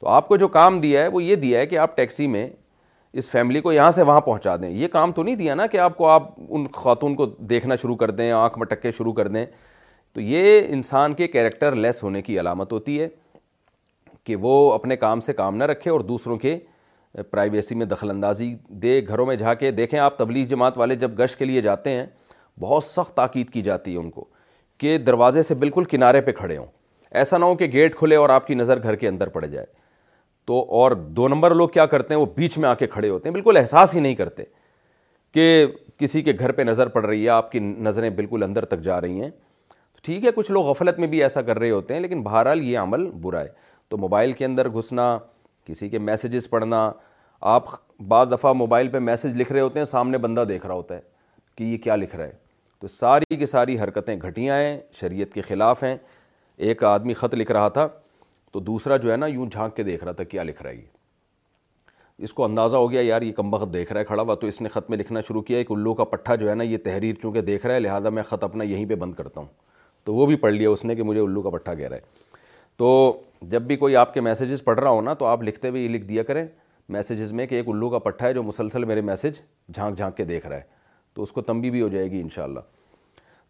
تو 0.00 0.08
آپ 0.08 0.28
کو 0.28 0.36
جو 0.36 0.48
کام 0.48 0.80
دیا 0.80 1.02
ہے 1.02 1.08
وہ 1.12 1.22
یہ 1.22 1.36
دیا 1.36 1.60
ہے 1.60 1.66
کہ 1.66 1.78
آپ 1.78 1.96
ٹیکسی 1.96 2.26
میں 2.26 2.48
اس 3.18 3.30
فیملی 3.30 3.60
کو 3.60 3.72
یہاں 3.72 3.90
سے 3.90 4.02
وہاں 4.02 4.20
پہنچا 4.20 4.54
دیں 4.62 4.70
یہ 4.70 4.88
کام 4.88 5.12
تو 5.12 5.22
نہیں 5.22 5.34
دیا 5.34 5.54
نا 5.54 5.66
کہ 5.66 5.78
آپ 5.80 5.96
کو 5.96 6.08
آپ 6.08 6.28
ان 6.48 6.66
خاتون 6.74 7.14
کو 7.16 7.26
دیکھنا 7.50 7.76
شروع 7.82 7.96
کر 7.96 8.10
دیں 8.10 8.30
آنکھ 8.32 8.58
مٹکے 8.58 8.90
شروع 8.96 9.12
کر 9.12 9.28
دیں 9.28 9.44
تو 10.14 10.20
یہ 10.20 10.60
انسان 10.72 11.14
کے 11.14 11.26
کیریکٹر 11.28 11.74
لیس 11.76 12.02
ہونے 12.02 12.22
کی 12.22 12.38
علامت 12.40 12.72
ہوتی 12.72 13.00
ہے 13.00 13.08
کہ 14.28 14.36
وہ 14.40 14.54
اپنے 14.72 14.96
کام 15.02 15.20
سے 15.20 15.32
کام 15.32 15.56
نہ 15.56 15.64
رکھے 15.64 15.90
اور 15.90 16.00
دوسروں 16.08 16.36
کے 16.38 16.56
پرائیویسی 17.30 17.74
میں 17.74 17.86
دخل 17.86 18.10
اندازی 18.10 18.52
دے 18.82 19.00
گھروں 19.08 19.24
میں 19.26 19.34
جا 19.42 19.52
کے 19.60 19.70
دیکھیں 19.78 19.98
آپ 20.00 20.16
تبلیغ 20.18 20.46
جماعت 20.48 20.78
والے 20.78 20.94
جب 21.04 21.10
گشت 21.18 21.38
کے 21.38 21.44
لیے 21.44 21.60
جاتے 21.62 21.90
ہیں 21.90 22.04
بہت 22.60 22.84
سخت 22.84 23.14
تاکید 23.16 23.50
کی 23.50 23.62
جاتی 23.68 23.92
ہے 23.92 23.98
ان 23.98 24.10
کو 24.16 24.24
کہ 24.78 24.96
دروازے 25.06 25.42
سے 25.48 25.54
بالکل 25.62 25.84
کنارے 25.92 26.20
پہ 26.26 26.32
کھڑے 26.40 26.56
ہوں 26.56 26.66
ایسا 27.22 27.38
نہ 27.38 27.44
ہو 27.44 27.54
کہ 27.62 27.66
گیٹ 27.72 27.96
کھلے 27.96 28.16
اور 28.16 28.28
آپ 28.30 28.46
کی 28.46 28.54
نظر 28.62 28.82
گھر 28.82 28.94
کے 29.04 29.08
اندر 29.08 29.28
پڑ 29.38 29.44
جائے 29.46 29.66
تو 30.46 30.60
اور 30.80 30.92
دو 31.18 31.28
نمبر 31.28 31.54
لوگ 31.60 31.68
کیا 31.78 31.86
کرتے 31.94 32.14
ہیں 32.14 32.20
وہ 32.20 32.26
بیچ 32.36 32.58
میں 32.58 32.68
آ 32.68 32.74
کے 32.82 32.86
کھڑے 32.96 33.08
ہوتے 33.08 33.28
ہیں 33.28 33.32
بالکل 33.34 33.56
احساس 33.60 33.94
ہی 33.96 34.00
نہیں 34.00 34.14
کرتے 34.14 34.42
کہ 35.34 35.64
کسی 35.98 36.22
کے 36.22 36.32
گھر 36.38 36.52
پہ 36.58 36.62
نظر 36.70 36.88
پڑ 36.98 37.04
رہی 37.06 37.24
ہے 37.24 37.28
آپ 37.38 37.50
کی 37.52 37.58
نظریں 37.88 38.10
بالکل 38.20 38.42
اندر 38.48 38.64
تک 38.74 38.80
جا 38.90 39.00
رہی 39.00 39.20
ہیں 39.24 39.30
ٹھیک 40.04 40.24
ہے 40.24 40.30
کچھ 40.34 40.50
لوگ 40.52 40.64
غفلت 40.66 40.98
میں 40.98 41.06
بھی 41.08 41.22
ایسا 41.22 41.40
کر 41.42 41.58
رہے 41.58 41.70
ہوتے 41.70 41.94
ہیں 41.94 42.00
لیکن 42.00 42.22
بہرحال 42.22 42.60
یہ 42.62 42.78
عمل 42.78 43.10
برا 43.22 43.40
ہے 43.40 43.66
تو 43.90 43.96
موبائل 43.98 44.32
کے 44.38 44.44
اندر 44.44 44.68
گھسنا 44.74 45.16
کسی 45.66 45.88
کے 45.88 45.98
میسیجز 45.98 46.48
پڑھنا 46.50 46.90
آپ 47.54 47.64
بعض 48.08 48.32
دفعہ 48.32 48.52
موبائل 48.52 48.88
پہ 48.88 48.98
میسیج 48.98 49.40
لکھ 49.40 49.52
رہے 49.52 49.60
ہوتے 49.60 49.78
ہیں 49.80 49.84
سامنے 49.86 50.18
بندہ 50.18 50.40
دیکھ 50.48 50.66
رہا 50.66 50.74
ہوتا 50.74 50.94
ہے 50.94 51.00
کہ 51.56 51.64
یہ 51.64 51.78
کیا 51.82 51.96
لکھ 51.96 52.16
رہا 52.16 52.24
ہے 52.26 52.32
تو 52.80 52.86
ساری 52.88 53.36
کے 53.36 53.46
ساری 53.46 53.78
حرکتیں 53.80 54.14
گھٹیاں 54.26 54.56
ہیں 54.58 54.78
شریعت 55.00 55.32
کے 55.32 55.40
خلاف 55.42 55.82
ہیں 55.82 55.96
ایک 56.66 56.84
آدمی 56.84 57.14
خط 57.14 57.34
لکھ 57.34 57.52
رہا 57.52 57.68
تھا 57.78 57.86
تو 58.52 58.60
دوسرا 58.60 58.96
جو 58.96 59.10
ہے 59.12 59.16
نا 59.16 59.26
یوں 59.26 59.46
جھانک 59.52 59.76
کے 59.76 59.82
دیکھ 59.82 60.04
رہا 60.04 60.12
تھا 60.20 60.24
کیا 60.24 60.42
لکھ 60.42 60.62
رہا 60.62 60.70
ہے 60.70 60.76
یہ 60.76 62.24
اس 62.24 62.32
کو 62.34 62.44
اندازہ 62.44 62.76
ہو 62.76 62.90
گیا 62.90 63.00
یار 63.00 63.22
یہ 63.22 63.32
کمبخت 63.32 63.72
دیکھ 63.72 63.92
رہا 63.92 64.00
ہے 64.00 64.04
کھڑا 64.04 64.22
ہوا 64.22 64.34
تو 64.34 64.46
اس 64.46 64.60
نے 64.60 64.68
خط 64.68 64.90
میں 64.90 64.98
لکھنا 64.98 65.20
شروع 65.28 65.42
کیا 65.50 65.58
ایک 65.58 65.70
الو 65.72 65.94
کا 65.94 66.04
پٹھا 66.14 66.34
جو 66.36 66.48
ہے 66.50 66.54
نا 66.54 66.64
یہ 66.64 66.78
تحریر 66.84 67.14
چونکہ 67.22 67.40
دیکھ 67.50 67.66
رہا 67.66 67.74
ہے 67.74 67.80
لہٰذا 67.80 68.08
میں 68.10 68.22
خط 68.28 68.44
اپنا 68.44 68.64
یہیں 68.64 68.86
پہ 68.88 68.94
بند 69.04 69.14
کرتا 69.14 69.40
ہوں 69.40 69.46
تو 70.04 70.14
وہ 70.14 70.26
بھی 70.26 70.36
پڑھ 70.42 70.52
لیا 70.52 70.70
اس 70.70 70.84
نے 70.84 70.94
کہ 70.96 71.02
مجھے 71.02 71.20
الو 71.20 71.42
کا 71.42 71.50
پٹھا 71.50 71.74
کہہ 71.74 71.88
رہا 71.88 71.96
ہے 71.96 72.27
تو 72.78 72.90
جب 73.50 73.62
بھی 73.66 73.76
کوئی 73.76 73.96
آپ 73.96 74.12
کے 74.14 74.20
میسیجز 74.20 74.62
پڑھ 74.64 74.78
رہا 74.80 74.90
ہو 74.90 75.00
نا 75.02 75.12
تو 75.18 75.26
آپ 75.26 75.42
لکھتے 75.42 75.68
ہوئے 75.68 75.86
لکھ 75.88 76.04
دیا 76.06 76.22
کریں 76.22 76.44
میسیجز 76.96 77.32
میں 77.38 77.46
کہ 77.46 77.54
ایک 77.54 77.68
الو 77.68 77.88
کا 77.90 77.98
پٹھا 77.98 78.26
ہے 78.26 78.32
جو 78.34 78.42
مسلسل 78.42 78.84
میرے 78.84 79.00
میسیج 79.00 79.40
جھانک 79.74 79.96
جھانک 79.98 80.16
کے 80.16 80.24
دیکھ 80.24 80.46
رہا 80.46 80.56
ہے 80.56 80.62
تو 81.14 81.22
اس 81.22 81.32
کو 81.32 81.42
تمبی 81.42 81.70
بھی 81.70 81.80
ہو 81.82 81.88
جائے 81.88 82.10
گی 82.10 82.20
انشاءاللہ 82.20 82.60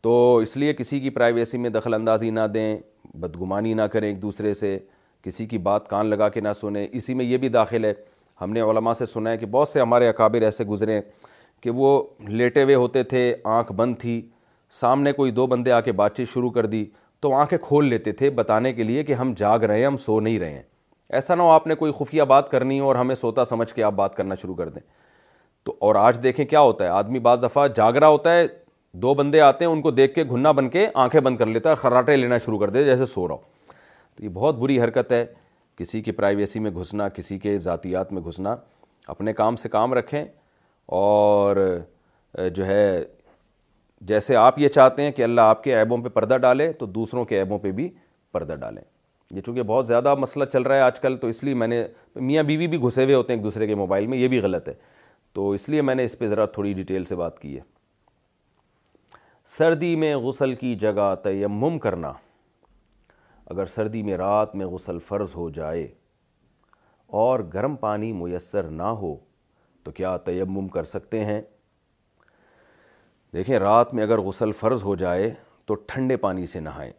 تو 0.03 0.15
اس 0.43 0.57
لیے 0.57 0.73
کسی 0.75 1.01
کی 1.01 1.11
پرائیویسی 1.11 1.59
میں 1.59 1.71
دخل 1.71 1.95
اندازی 1.95 2.31
نہ 2.31 2.47
دیں 2.55 2.77
بدگمانی 3.21 3.75
نہ 3.75 3.83
کریں 3.93 4.09
ایک 4.09 4.21
دوسرے 4.23 4.53
سے 4.55 4.77
کسی 5.23 5.47
کی 5.47 5.59
بات 5.67 5.89
کان 5.89 6.07
لگا 6.07 6.29
کے 6.29 6.41
نہ 6.41 6.53
سنیں 6.61 6.87
اسی 6.91 7.15
میں 7.15 7.25
یہ 7.25 7.37
بھی 7.39 7.49
داخل 7.49 7.85
ہے 7.85 7.93
ہم 8.41 8.53
نے 8.53 8.61
علماء 8.71 8.93
سے 8.99 9.07
سنا 9.07 9.31
ہے 9.31 9.37
کہ 9.39 9.47
بہت 9.51 9.69
سے 9.69 9.81
ہمارے 9.81 10.09
اکابر 10.09 10.43
ایسے 10.43 10.65
گزرے 10.65 11.01
کہ 11.61 11.71
وہ 11.75 12.03
لیٹے 12.29 12.63
ہوئے 12.63 12.75
ہوتے 12.75 13.03
تھے 13.13 13.35
آنکھ 13.57 13.73
بند 13.77 13.95
تھی 14.01 14.21
سامنے 14.81 15.13
کوئی 15.13 15.31
دو 15.31 15.47
بندے 15.47 15.73
آ 15.73 15.81
کے 15.81 15.93
بات 16.01 16.17
چیت 16.17 16.29
شروع 16.31 16.51
کر 16.51 16.67
دی 16.67 16.85
تو 17.23 17.33
آنکھیں 17.35 17.59
کھول 17.63 17.89
لیتے 17.89 18.13
تھے 18.19 18.31
بتانے 18.31 18.73
کے 18.73 18.83
لیے 18.85 19.03
کہ 19.05 19.13
ہم 19.15 19.33
جاگ 19.37 19.59
رہے 19.61 19.79
ہیں 19.79 19.87
ہم 19.87 19.97
سو 19.97 20.19
نہیں 20.21 20.39
رہے 20.39 20.51
ہیں 20.53 20.63
ایسا 21.19 21.35
نہ 21.35 21.43
ہو 21.43 21.51
آپ 21.51 21.67
نے 21.67 21.75
کوئی 21.75 21.93
خفیہ 21.99 22.23
بات 22.33 22.51
کرنی 22.51 22.79
ہو 22.81 22.87
اور 22.87 22.97
ہمیں 22.97 23.15
سوتا 23.15 23.45
سمجھ 23.45 23.73
کے 23.75 23.83
آپ 23.83 23.93
بات 23.95 24.15
کرنا 24.15 24.35
شروع 24.43 24.55
کر 24.55 24.69
دیں 24.69 24.81
تو 25.65 25.75
اور 25.87 25.95
آج 26.01 26.19
دیکھیں 26.23 26.45
کیا 26.47 26.61
ہوتا 26.61 26.85
ہے 26.85 26.91
آدمی 26.91 27.19
بعض 27.21 27.43
دفعہ 27.43 27.67
جاگ 27.77 27.93
رہا 27.93 28.09
ہوتا 28.09 28.35
ہے 28.35 28.47
دو 29.03 29.15
بندے 29.15 29.41
آتے 29.41 29.65
ہیں 29.65 29.73
ان 29.73 29.81
کو 29.83 29.91
دیکھ 29.91 30.15
کے 30.15 30.25
گھننا 30.31 30.53
بن 30.59 30.69
کے 30.71 30.87
آنکھیں 31.05 31.21
بند 31.21 31.37
کر 31.39 31.47
لیتا 31.47 31.69
ہے 31.69 31.75
اور 31.75 31.83
خراٹے 31.83 32.17
لینا 32.17 32.39
شروع 32.45 32.59
کر 32.59 32.71
دیتے 32.71 32.85
جیسے 32.85 33.07
سو 33.13 33.27
رہا 33.29 33.35
ہو 33.35 33.41
تو 34.17 34.25
یہ 34.25 34.29
بہت 34.35 34.59
بری 34.59 34.81
حرکت 34.83 35.13
ہے 35.13 35.25
کسی 35.79 36.01
کی 36.03 36.13
پرائیویسی 36.13 36.61
میں 36.61 36.71
گھسنا 36.81 37.09
کسی 37.19 37.39
کے 37.39 37.57
ذاتیات 37.67 38.13
میں 38.13 38.23
گھسنا 38.29 38.57
اپنے 39.09 39.33
کام 39.33 39.57
سے 39.57 39.69
کام 39.69 39.95
رکھیں 39.95 40.25
اور 41.01 41.57
جو 42.55 42.67
ہے 42.67 43.01
جیسے 44.07 44.37
آپ 44.37 44.59
یہ 44.59 44.69
چاہتے 44.69 45.03
ہیں 45.03 45.11
کہ 45.13 45.23
اللہ 45.23 45.41
آپ 45.41 45.63
کے 45.65 45.75
عیبوں 45.79 45.97
پہ 46.03 46.09
پردہ 46.09 46.37
ڈالے 46.43 46.71
تو 46.79 46.87
دوسروں 46.87 47.25
کے 47.25 47.39
عیبوں 47.39 47.59
پہ 47.59 47.71
بھی 47.73 47.89
پردہ 48.33 48.53
ڈالیں 48.61 48.83
یہ 49.35 49.41
چونکہ 49.41 49.63
بہت 49.63 49.87
زیادہ 49.87 50.15
مسئلہ 50.19 50.45
چل 50.53 50.63
رہا 50.63 50.75
ہے 50.77 50.81
آج 50.81 51.01
کل 51.01 51.17
تو 51.21 51.27
اس 51.29 51.43
لیے 51.45 51.55
میں 51.55 51.67
نے 51.69 51.83
میاں 52.15 52.43
بیوی 52.51 52.67
بھی 52.75 52.81
گھسے 52.83 53.05
ہوئے 53.05 53.15
ہوتے 53.15 53.33
ہیں 53.33 53.39
ایک 53.39 53.45
دوسرے 53.45 53.67
کے 53.67 53.75
موبائل 53.75 54.07
میں 54.07 54.19
یہ 54.19 54.29
بھی 54.29 54.41
غلط 54.43 54.69
ہے 54.69 54.75
تو 55.33 55.51
اس 55.51 55.69
لیے 55.69 55.83
میں 55.83 55.95
نے 55.95 56.05
اس 56.05 56.19
پہ 56.19 56.29
ذرا 56.29 56.47
تھوڑی 56.53 56.73
ڈیٹیل 56.73 57.05
سے 57.05 57.15
بات 57.17 57.39
کی 57.39 57.55
ہے 57.57 57.61
سردی 59.57 59.95
میں 59.97 60.15
غسل 60.25 60.55
کی 60.55 60.75
جگہ 60.81 61.15
تیمم 61.25 61.79
کرنا 61.83 62.13
اگر 63.51 63.67
سردی 63.75 64.03
میں 64.03 64.17
رات 64.19 64.55
میں 64.55 64.67
غسل 64.67 64.99
فرض 65.07 65.35
ہو 65.37 65.49
جائے 65.59 65.87
اور 67.23 67.41
گرم 67.55 67.77
پانی 67.77 68.13
میسر 68.13 68.63
نہ 68.71 68.89
ہو 69.03 69.15
تو 69.85 69.91
کیا 69.91 70.17
تیمم 70.25 70.67
کر 70.69 70.85
سکتے 70.85 71.25
ہیں 71.25 71.41
دیکھیں 73.35 73.59
رات 73.59 73.93
میں 73.95 74.03
اگر 74.03 74.19
غسل 74.25 74.53
فرض 74.59 74.83
ہو 74.83 74.95
جائے 74.97 75.31
تو 75.67 75.75
ٹھنڈے 75.87 76.17
پانی 76.17 76.47
سے 76.47 76.61
نہائیں 76.61 76.93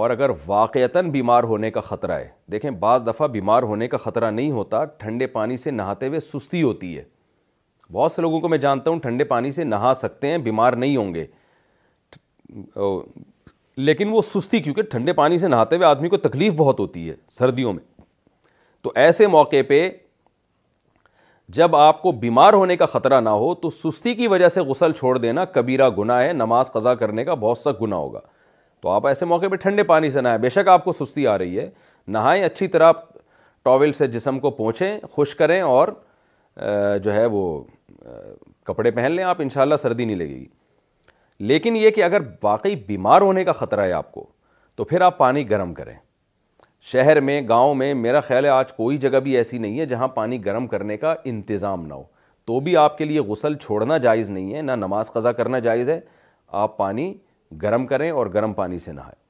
اور 0.00 0.10
اگر 0.10 0.30
واقعتاً 0.46 1.10
بیمار 1.10 1.44
ہونے 1.44 1.70
کا 1.70 1.80
خطرہ 1.88 2.12
ہے 2.18 2.28
دیکھیں 2.52 2.70
بعض 2.80 3.06
دفعہ 3.06 3.26
بیمار 3.28 3.62
ہونے 3.70 3.88
کا 3.88 3.96
خطرہ 4.04 4.30
نہیں 4.30 4.50
ہوتا 4.50 4.84
ٹھنڈے 4.98 5.26
پانی 5.34 5.56
سے 5.64 5.70
نہاتے 5.70 6.06
ہوئے 6.08 6.20
سستی 6.20 6.62
ہوتی 6.62 6.96
ہے 6.96 7.02
بہت 7.92 8.12
سے 8.12 8.22
لوگوں 8.22 8.40
کو 8.40 8.48
میں 8.48 8.58
جانتا 8.58 8.90
ہوں 8.90 8.98
ٹھنڈے 9.00 9.24
پانی 9.32 9.50
سے 9.52 9.64
نہا 9.64 9.92
سکتے 9.96 10.30
ہیں 10.30 10.38
بیمار 10.46 10.72
نہیں 10.84 10.96
ہوں 10.96 11.14
گے 11.14 11.26
لیکن 13.76 14.08
وہ 14.12 14.22
سستی 14.22 14.60
کیونکہ 14.62 14.82
ٹھنڈے 14.92 15.12
پانی 15.12 15.38
سے 15.38 15.48
نہاتے 15.48 15.76
ہوئے 15.76 15.86
آدمی 15.86 16.08
کو 16.08 16.16
تکلیف 16.18 16.52
بہت 16.56 16.80
ہوتی 16.80 17.08
ہے 17.08 17.14
سردیوں 17.38 17.72
میں 17.72 17.84
تو 18.82 18.92
ایسے 19.04 19.26
موقع 19.26 19.60
پہ 19.68 19.88
جب 21.54 21.74
آپ 21.76 22.00
کو 22.02 22.10
بیمار 22.20 22.52
ہونے 22.52 22.76
کا 22.76 22.86
خطرہ 22.86 23.20
نہ 23.20 23.28
ہو 23.40 23.54
تو 23.62 23.70
سستی 23.70 24.12
کی 24.14 24.26
وجہ 24.32 24.48
سے 24.48 24.60
غسل 24.68 24.92
چھوڑ 24.98 25.16
دینا 25.18 25.44
کبیرہ 25.54 25.88
گناہ 25.98 26.22
ہے 26.22 26.32
نماز 26.32 26.70
قضا 26.72 26.94
کرنے 27.00 27.24
کا 27.24 27.34
بہت 27.42 27.58
سا 27.58 27.70
گناہ 27.80 27.98
ہوگا 27.98 28.20
تو 28.82 28.88
آپ 28.90 29.06
ایسے 29.06 29.24
موقع 29.32 29.46
پہ 29.50 29.56
ٹھنڈے 29.64 29.82
پانی 29.90 30.10
سے 30.10 30.20
نہائیں 30.20 30.38
بے 30.42 30.48
شک 30.50 30.68
آپ 30.74 30.84
کو 30.84 30.92
سستی 30.92 31.26
آ 31.26 31.36
رہی 31.38 31.58
ہے 31.58 31.68
نہائیں 32.16 32.42
اچھی 32.44 32.66
طرح 32.74 32.86
آپ 32.92 33.02
ٹاول 33.64 33.92
سے 33.98 34.06
جسم 34.14 34.38
کو 34.40 34.50
پہنچیں 34.60 34.98
خشک 35.16 35.38
کریں 35.38 35.60
اور 35.72 35.88
جو 37.04 37.14
ہے 37.14 37.26
وہ 37.34 37.42
کپڑے 38.66 38.90
پہن 38.90 39.12
لیں 39.12 39.24
آپ 39.32 39.40
انشاءاللہ 39.40 39.76
سردی 39.82 40.04
نہیں 40.04 40.16
لگے 40.16 40.34
گی 40.38 40.46
لیکن 41.50 41.76
یہ 41.76 41.90
کہ 41.98 42.04
اگر 42.04 42.22
واقعی 42.42 42.76
بیمار 42.86 43.20
ہونے 43.28 43.44
کا 43.44 43.52
خطرہ 43.60 43.84
ہے 43.86 43.92
آپ 43.92 44.10
کو 44.12 44.26
تو 44.76 44.84
پھر 44.92 45.00
آپ 45.10 45.18
پانی 45.18 45.48
گرم 45.50 45.74
کریں 45.74 45.94
شہر 46.90 47.20
میں 47.20 47.40
گاؤں 47.48 47.74
میں 47.74 47.92
میرا 47.94 48.20
خیال 48.20 48.44
ہے 48.44 48.50
آج 48.50 48.72
کوئی 48.74 48.96
جگہ 48.98 49.18
بھی 49.24 49.36
ایسی 49.36 49.58
نہیں 49.58 49.78
ہے 49.80 49.84
جہاں 49.86 50.08
پانی 50.14 50.44
گرم 50.44 50.66
کرنے 50.66 50.96
کا 50.98 51.14
انتظام 51.32 51.84
نہ 51.86 51.94
ہو 51.94 52.02
تو 52.46 52.58
بھی 52.60 52.76
آپ 52.76 52.96
کے 52.98 53.04
لیے 53.04 53.20
غسل 53.28 53.54
چھوڑنا 53.64 53.96
جائز 54.06 54.30
نہیں 54.30 54.54
ہے 54.54 54.62
نہ 54.62 54.72
نماز 54.78 55.10
قضا 55.12 55.32
کرنا 55.32 55.58
جائز 55.66 55.90
ہے 55.90 55.98
آپ 56.62 56.76
پانی 56.78 57.12
گرم 57.62 57.86
کریں 57.86 58.10
اور 58.10 58.26
گرم 58.34 58.52
پانی 58.52 58.78
سے 58.78 58.92
نہائیں 58.92 59.20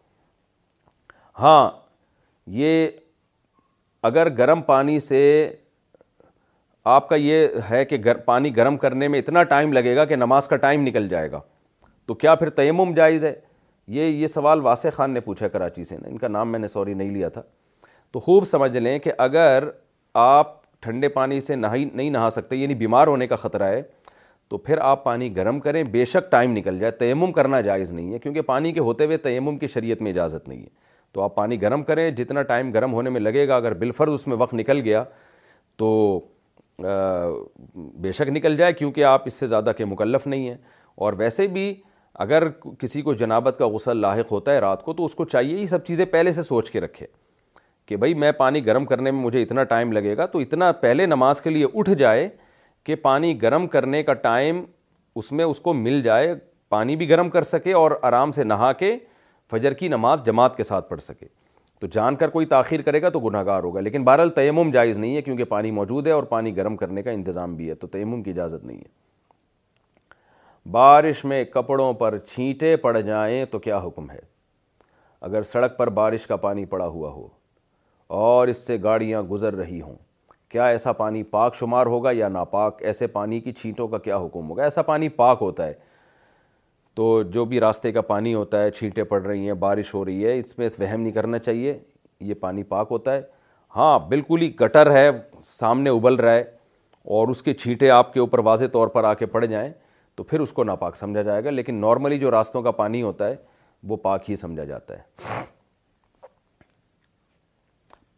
ہاں 1.41 1.71
یہ 2.59 2.87
اگر 4.11 4.29
گرم 4.39 4.63
پانی 4.63 4.99
سے 5.01 5.19
آپ 6.93 7.09
کا 7.09 7.17
یہ 7.17 7.47
ہے 7.71 7.85
کہ 7.85 7.97
گر 8.05 8.17
پانی 8.29 8.57
گرم 8.57 8.77
کرنے 8.85 9.09
میں 9.09 9.19
اتنا 9.19 9.43
ٹائم 9.53 9.73
لگے 9.73 9.95
گا 9.97 10.05
کہ 10.05 10.17
نماز 10.17 10.49
کا 10.49 10.57
ٹائم 10.65 10.83
نکل 10.87 11.09
جائے 11.09 11.31
گا 11.33 11.41
تو 12.07 12.15
کیا 12.25 12.35
پھر 12.35 12.51
تیمم 12.51 12.95
جائز 12.95 13.25
ہے 13.25 13.35
یہ 13.89 14.05
یہ 14.05 14.27
سوال 14.27 14.61
واسع 14.65 14.89
خان 14.95 15.11
نے 15.11 15.21
پوچھا 15.21 15.49
کراچی 15.49 15.85
سے 15.85 15.97
نا 16.01 16.09
ان 16.09 16.19
کا 16.19 16.29
نام 16.29 16.51
میں 16.53 16.59
نے 16.59 16.69
سوری 16.69 16.95
نہیں 16.95 17.11
لیا 17.11 17.29
تھا 17.29 17.43
تو 18.13 18.21
خوب 18.21 18.45
سمجھ 18.45 18.77
لیں 18.77 18.99
کہ 18.99 19.13
اگر 19.19 19.65
آپ 20.25 20.61
ٹھنڈے 20.83 21.09
پانی 21.09 21.41
سے 21.41 21.55
نہائی 21.57 21.85
نہیں 21.95 22.11
نہا 22.11 22.29
سکتے 22.33 22.57
یعنی 22.57 22.75
بیمار 22.75 23.07
ہونے 23.07 23.27
کا 23.27 23.37
خطرہ 23.37 23.69
ہے 23.71 23.83
تو 24.49 24.59
پھر 24.59 24.79
آپ 24.83 25.05
پانی 25.05 25.35
گرم 25.37 25.61
کریں 25.61 25.83
بے 25.91 26.05
شک 26.05 26.31
ٹائم 26.31 26.53
نکل 26.57 26.79
جائے 26.79 26.91
تیمم 26.93 27.33
کرنا 27.33 27.61
جائز 27.61 27.91
نہیں 27.91 28.13
ہے 28.13 28.19
کیونکہ 28.19 28.41
پانی 28.43 28.73
کے 28.73 28.81
ہوتے 28.81 29.05
ہوئے 29.05 29.17
تیمم 29.27 29.59
کی 29.59 29.67
شریعت 29.75 30.03
میں 30.03 30.11
اجازت 30.13 30.49
نہیں 30.49 30.61
ہے 30.63 30.69
تو 31.13 31.23
آپ 31.23 31.35
پانی 31.35 31.61
گرم 31.63 31.83
کریں 31.83 32.11
جتنا 32.17 32.43
ٹائم 32.51 32.71
گرم 32.75 32.93
ہونے 32.95 33.11
میں 33.11 33.21
لگے 33.21 33.47
گا 33.49 33.57
اگر 33.57 33.75
بالفرض 33.79 34.13
اس 34.13 34.27
میں 34.29 34.37
وقت 34.41 34.55
نکل 34.55 34.81
گیا 34.85 35.03
تو 35.77 35.89
بے 38.01 38.13
شک 38.13 38.29
نکل 38.35 38.57
جائے 38.57 38.73
کیونکہ 38.73 39.05
آپ 39.05 39.23
اس 39.27 39.35
سے 39.41 39.47
زیادہ 39.47 39.73
کے 39.77 39.85
مکلف 39.85 40.27
نہیں 40.27 40.49
ہیں 40.49 40.57
اور 40.97 41.13
ویسے 41.19 41.47
بھی 41.47 41.75
اگر 42.21 42.49
کسی 42.79 43.03
کو 43.03 43.13
جنابت 43.15 43.59
کا 43.59 43.67
غسل 43.75 43.97
لاحق 43.97 44.33
ہوتا 44.33 44.53
ہے 44.55 44.59
رات 44.61 44.83
کو 44.85 44.93
تو 44.95 45.05
اس 45.05 45.15
کو 45.15 45.25
چاہیے 45.25 45.59
یہ 45.59 45.67
سب 45.67 45.85
چیزیں 45.87 46.05
پہلے 46.11 46.33
سے 46.33 46.43
سوچ 46.43 46.71
کے 46.71 46.81
رکھے 46.81 47.07
کہ 47.87 47.97
بھائی 47.97 48.15
میں 48.15 48.33
پانی 48.33 48.65
گرم 48.67 48.85
کرنے 48.87 49.11
میں 49.11 49.21
مجھے 49.21 49.43
اتنا 49.43 49.63
ٹائم 49.73 49.93
لگے 49.93 50.17
گا 50.17 50.27
تو 50.35 50.39
اتنا 50.39 50.71
پہلے 50.81 51.07
نماز 51.07 51.41
کے 51.41 51.51
لیے 51.51 51.67
اٹھ 51.75 51.91
جائے 51.99 52.29
کہ 52.85 52.95
پانی 53.03 53.41
گرم 53.43 53.67
کرنے 53.77 54.03
کا 54.03 54.15
ٹائم 54.27 54.63
اس 55.21 55.31
میں 55.33 55.45
اس 55.45 55.61
کو 55.61 55.73
مل 55.75 56.01
جائے 56.03 56.35
پانی 56.69 56.97
بھی 56.97 57.09
گرم 57.09 57.31
کر 57.31 57.43
سکے 57.43 57.73
اور 57.75 57.91
آرام 58.11 58.33
سے 58.33 58.45
نہا 58.45 58.73
کے 58.79 58.97
فجر 59.51 59.73
کی 59.81 59.89
نماز 59.89 60.25
جماعت 60.27 60.57
کے 60.57 60.65
ساتھ 60.65 60.89
پڑھ 60.91 61.01
سکے 61.03 61.27
تو 61.81 61.87
جان 61.93 62.17
کر 62.17 62.29
کوئی 62.31 62.47
تاخیر 62.47 62.83
کرے 62.83 63.01
گا 63.03 63.09
تو 63.11 63.21
گناہ 63.21 63.45
گار 63.47 63.63
ہوگا 63.63 63.81
لیکن 63.81 64.05
بہرحال 64.05 64.31
تیمم 64.35 64.71
جائز 64.73 64.99
نہیں 64.99 65.17
ہے 65.17 65.23
کیونکہ 65.23 65.45
پانی 65.55 65.71
موجود 65.79 66.07
ہے 66.07 66.13
اور 66.13 66.23
پانی 66.35 66.57
گرم 66.57 66.77
کرنے 66.77 67.03
کا 67.03 67.11
انتظام 67.11 67.55
بھی 67.55 67.69
ہے 67.69 67.75
تو 67.75 67.87
تیمم 67.97 68.23
کی 68.23 68.31
اجازت 68.31 68.65
نہیں 68.65 68.79
ہے 68.79 69.01
بارش 70.71 71.25
میں 71.25 71.45
کپڑوں 71.55 71.93
پر 71.99 72.17
چھینٹے 72.29 72.77
پڑ 72.83 72.99
جائیں 73.01 73.45
تو 73.51 73.59
کیا 73.59 73.79
حکم 73.87 74.11
ہے 74.11 74.19
اگر 75.21 75.43
سڑک 75.43 75.77
پر 75.79 75.89
بارش 75.95 76.27
کا 76.27 76.37
پانی 76.37 76.65
پڑا 76.65 76.87
ہوا 76.87 77.11
ہو 77.13 77.27
اور 78.17 78.49
اس 78.49 78.57
سے 78.67 78.77
گاڑیاں 78.83 79.23
گزر 79.31 79.55
رہی 79.57 79.81
ہوں 79.81 79.95
کیا 80.51 80.65
ایسا 80.67 80.93
پانی 80.93 81.23
پاک 81.23 81.55
شمار 81.57 81.87
ہوگا 81.87 82.11
یا 82.13 82.29
ناپاک 82.29 82.83
ایسے 82.87 83.07
پانی 83.13 83.41
کی 83.41 83.53
چھینٹوں 83.53 83.87
کا 83.89 83.99
کیا 83.99 84.17
حکم 84.25 84.49
ہوگا 84.51 84.65
ایسا 84.65 84.83
پانی 84.83 85.09
پاک 85.19 85.39
ہوتا 85.43 85.67
ہے 85.67 85.75
تو 86.97 87.23
جو 87.33 87.45
بھی 87.45 87.61
راستے 87.61 87.93
کا 87.93 88.01
پانی 88.13 88.35
ہوتا 88.35 88.63
ہے 88.63 88.71
چھینٹیں 88.71 89.05
پڑ 89.05 89.21
رہی 89.27 89.47
ہیں 89.47 89.53
بارش 89.61 89.95
ہو 89.95 90.05
رہی 90.05 90.25
ہے 90.27 90.39
اس 90.39 90.59
میں 90.59 90.69
وہم 90.79 91.01
نہیں 91.01 91.13
کرنا 91.13 91.39
چاہیے 91.39 91.79
یہ 92.21 92.35
پانی 92.41 92.63
پاک 92.63 92.89
ہوتا 92.91 93.15
ہے 93.15 93.23
ہاں 93.77 93.99
بالکل 94.09 94.43
ہی 94.43 94.53
گٹر 94.61 94.91
ہے 94.95 95.09
سامنے 95.45 95.91
ابل 95.91 96.15
رہا 96.21 96.33
ہے 96.35 96.43
اور 97.05 97.29
اس 97.29 97.43
کی 97.43 97.55
چھینٹیں 97.55 97.89
آپ 97.91 98.13
کے 98.15 98.21
اوپر 98.21 98.39
واضح 98.45 98.65
طور 98.73 98.89
پر 98.89 99.05
آ 99.05 99.15
کے 99.15 99.27
پڑ 99.27 99.45
جائیں 99.45 99.71
تو 100.17 100.25
پھر 100.25 100.41
اس 100.41 100.53
کو 100.53 100.65
ناپاک 100.65 100.97
سمجھا 100.97 101.23
جائے 101.23 101.45
گا 101.45 101.51
لیکن 101.51 101.75
نارملی 101.81 102.19
جو 102.19 102.31
راستوں 102.31 102.63
کا 102.63 102.71
پانی 102.81 103.03
ہوتا 103.03 103.29
ہے 103.29 103.37
وہ 103.89 103.97
پاک 103.97 104.31
ہی 104.31 104.37
سمجھا 104.37 104.65
جاتا 104.65 104.99
ہے 104.99 105.43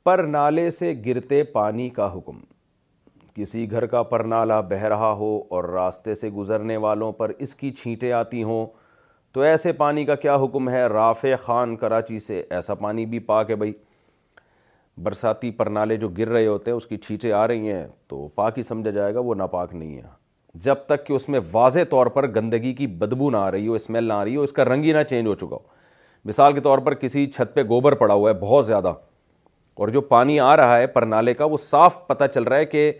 پر 0.05 0.23
نالے 0.29 0.69
سے 0.71 0.93
گرتے 1.07 1.43
پانی 1.53 1.89
کا 1.99 2.13
حکم 2.17 2.41
کسی 3.35 3.71
گھر 3.71 3.87
کا 3.93 4.03
پر 4.11 4.25
نالا 4.33 4.61
بہہ 4.73 4.85
رہا 4.93 5.13
ہو 5.19 5.37
اور 5.55 5.65
راستے 5.69 6.15
سے 6.15 6.29
گزرنے 6.31 6.77
والوں 6.85 7.13
پر 7.13 7.33
اس 7.47 7.55
کی 7.63 7.71
چھینٹیں 7.81 8.11
آتی 8.13 8.43
ہوں 8.43 8.67
تو 9.35 9.41
ایسے 9.43 9.73
پانی 9.79 10.05
کا 10.05 10.15
کیا 10.25 10.35
حکم 10.43 10.69
ہے 10.71 10.85
رافع 10.89 11.35
خان 11.45 11.77
کراچی 11.77 12.19
سے 12.27 12.43
ایسا 12.59 12.75
پانی 12.83 13.07
بھی 13.15 13.19
پاک 13.31 13.51
ہے 13.51 13.57
بھائی 13.63 13.73
برساتی 15.03 15.51
پرنالے 15.51 15.97
جو 16.05 16.09
گر 16.19 16.29
رہے 16.29 16.47
ہوتے 16.47 16.71
ہیں 16.71 16.77
اس 16.77 16.87
کی 16.87 16.97
چھینٹیں 16.97 17.33
آ 17.33 17.47
رہی 17.49 17.73
ہیں 17.73 17.87
تو 18.09 18.27
پاک 18.35 18.59
ہی 18.59 18.63
سمجھا 18.63 18.91
جائے 18.91 19.15
گا 19.15 19.21
وہ 19.31 19.35
ناپاک 19.35 19.75
نہیں 19.75 19.97
ہے 19.97 20.03
جب 20.63 20.75
تک 20.89 21.07
کہ 21.07 21.13
اس 21.13 21.29
میں 21.29 21.41
واضح 21.53 21.85
طور 21.91 22.07
پر 22.17 22.27
گندگی 22.35 22.73
کی 22.75 22.87
بدبو 22.87 23.31
نہ 23.31 23.37
آ 23.37 23.51
رہی 23.51 23.67
ہو 23.69 23.75
اسمیل 23.75 24.05
نہ 24.09 24.13
آ 24.13 24.25
رہی 24.25 24.37
ہو 24.37 24.43
اس 24.43 24.53
کا 24.53 24.65
رنگ 24.65 24.85
ہی 24.85 24.93
نہ 24.93 25.03
چینج 25.11 25.27
ہو 25.27 25.35
چکا 25.35 25.55
ہو 25.57 25.73
مثال 26.29 26.53
کے 26.53 26.61
طور 26.61 26.79
پر 26.89 26.95
کسی 26.95 27.27
چھت 27.31 27.55
پہ 27.55 27.63
گوبر 27.69 27.95
پڑا 28.03 28.15
ہوا 28.15 28.29
ہے 28.31 28.35
بہت 28.41 28.67
زیادہ 28.67 28.93
اور 29.83 29.89
جو 29.89 30.01
پانی 30.01 30.39
آ 30.41 30.57
رہا 30.57 30.77
ہے 30.79 30.87
پرنالے 30.87 31.33
کا 31.35 31.45
وہ 31.45 31.57
صاف 31.61 32.07
پتہ 32.07 32.25
چل 32.35 32.43
رہا 32.45 32.57
ہے 32.57 32.65
کہ 32.67 32.91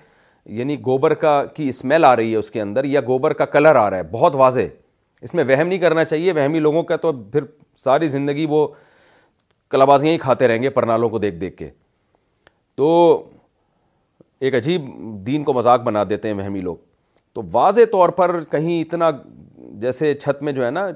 یعنی 0.57 0.79
گوبر 0.87 1.15
کا 1.25 1.43
کی 1.55 1.69
اسمیل 1.69 2.05
آ 2.05 2.15
رہی 2.17 2.31
ہے 2.33 2.37
اس 2.37 2.51
کے 2.51 2.61
اندر 2.63 2.85
یا 2.85 3.01
گوبر 3.07 3.33
کا 3.33 3.45
کلر 3.53 3.77
آ 3.83 3.89
رہا 3.91 3.97
ہے 3.97 4.03
بہت 4.11 4.35
واضح 4.37 4.61
اس 5.23 5.35
میں 5.35 5.45
وہم 5.49 5.67
نہیں 5.69 5.79
کرنا 5.79 6.05
چاہیے 6.05 6.33
وہمی 6.37 6.61
لوگوں 6.61 6.83
کا 6.83 6.97
تو 7.05 7.13
پھر 7.33 7.45
ساری 7.85 8.09
زندگی 8.09 8.47
وہ 8.49 8.67
کلابازیاں 9.71 10.13
ہی 10.13 10.19
کھاتے 10.19 10.49
رہیں 10.49 10.63
گے 10.63 10.71
پرنالوں 10.71 11.09
کو 11.11 11.19
دیکھ 11.19 11.37
دیکھ 11.37 11.57
کے 11.57 11.69
تو 12.77 12.91
ایک 14.41 14.55
عجیب 14.55 14.87
دین 15.27 15.45
کو 15.45 15.53
مذاق 15.55 15.81
بنا 15.83 16.03
دیتے 16.11 16.29
ہیں 16.29 16.35
وہمی 16.39 16.61
لوگ 16.61 16.77
تو 17.35 17.43
واضح 17.53 17.85
طور 17.93 18.09
پر 18.19 18.41
کہیں 18.51 18.81
اتنا 18.81 19.11
جیسے 19.81 20.13
چھت 20.15 20.43
میں 20.43 20.53
جو 20.53 20.65
ہے 20.65 20.71
نا 20.71 20.87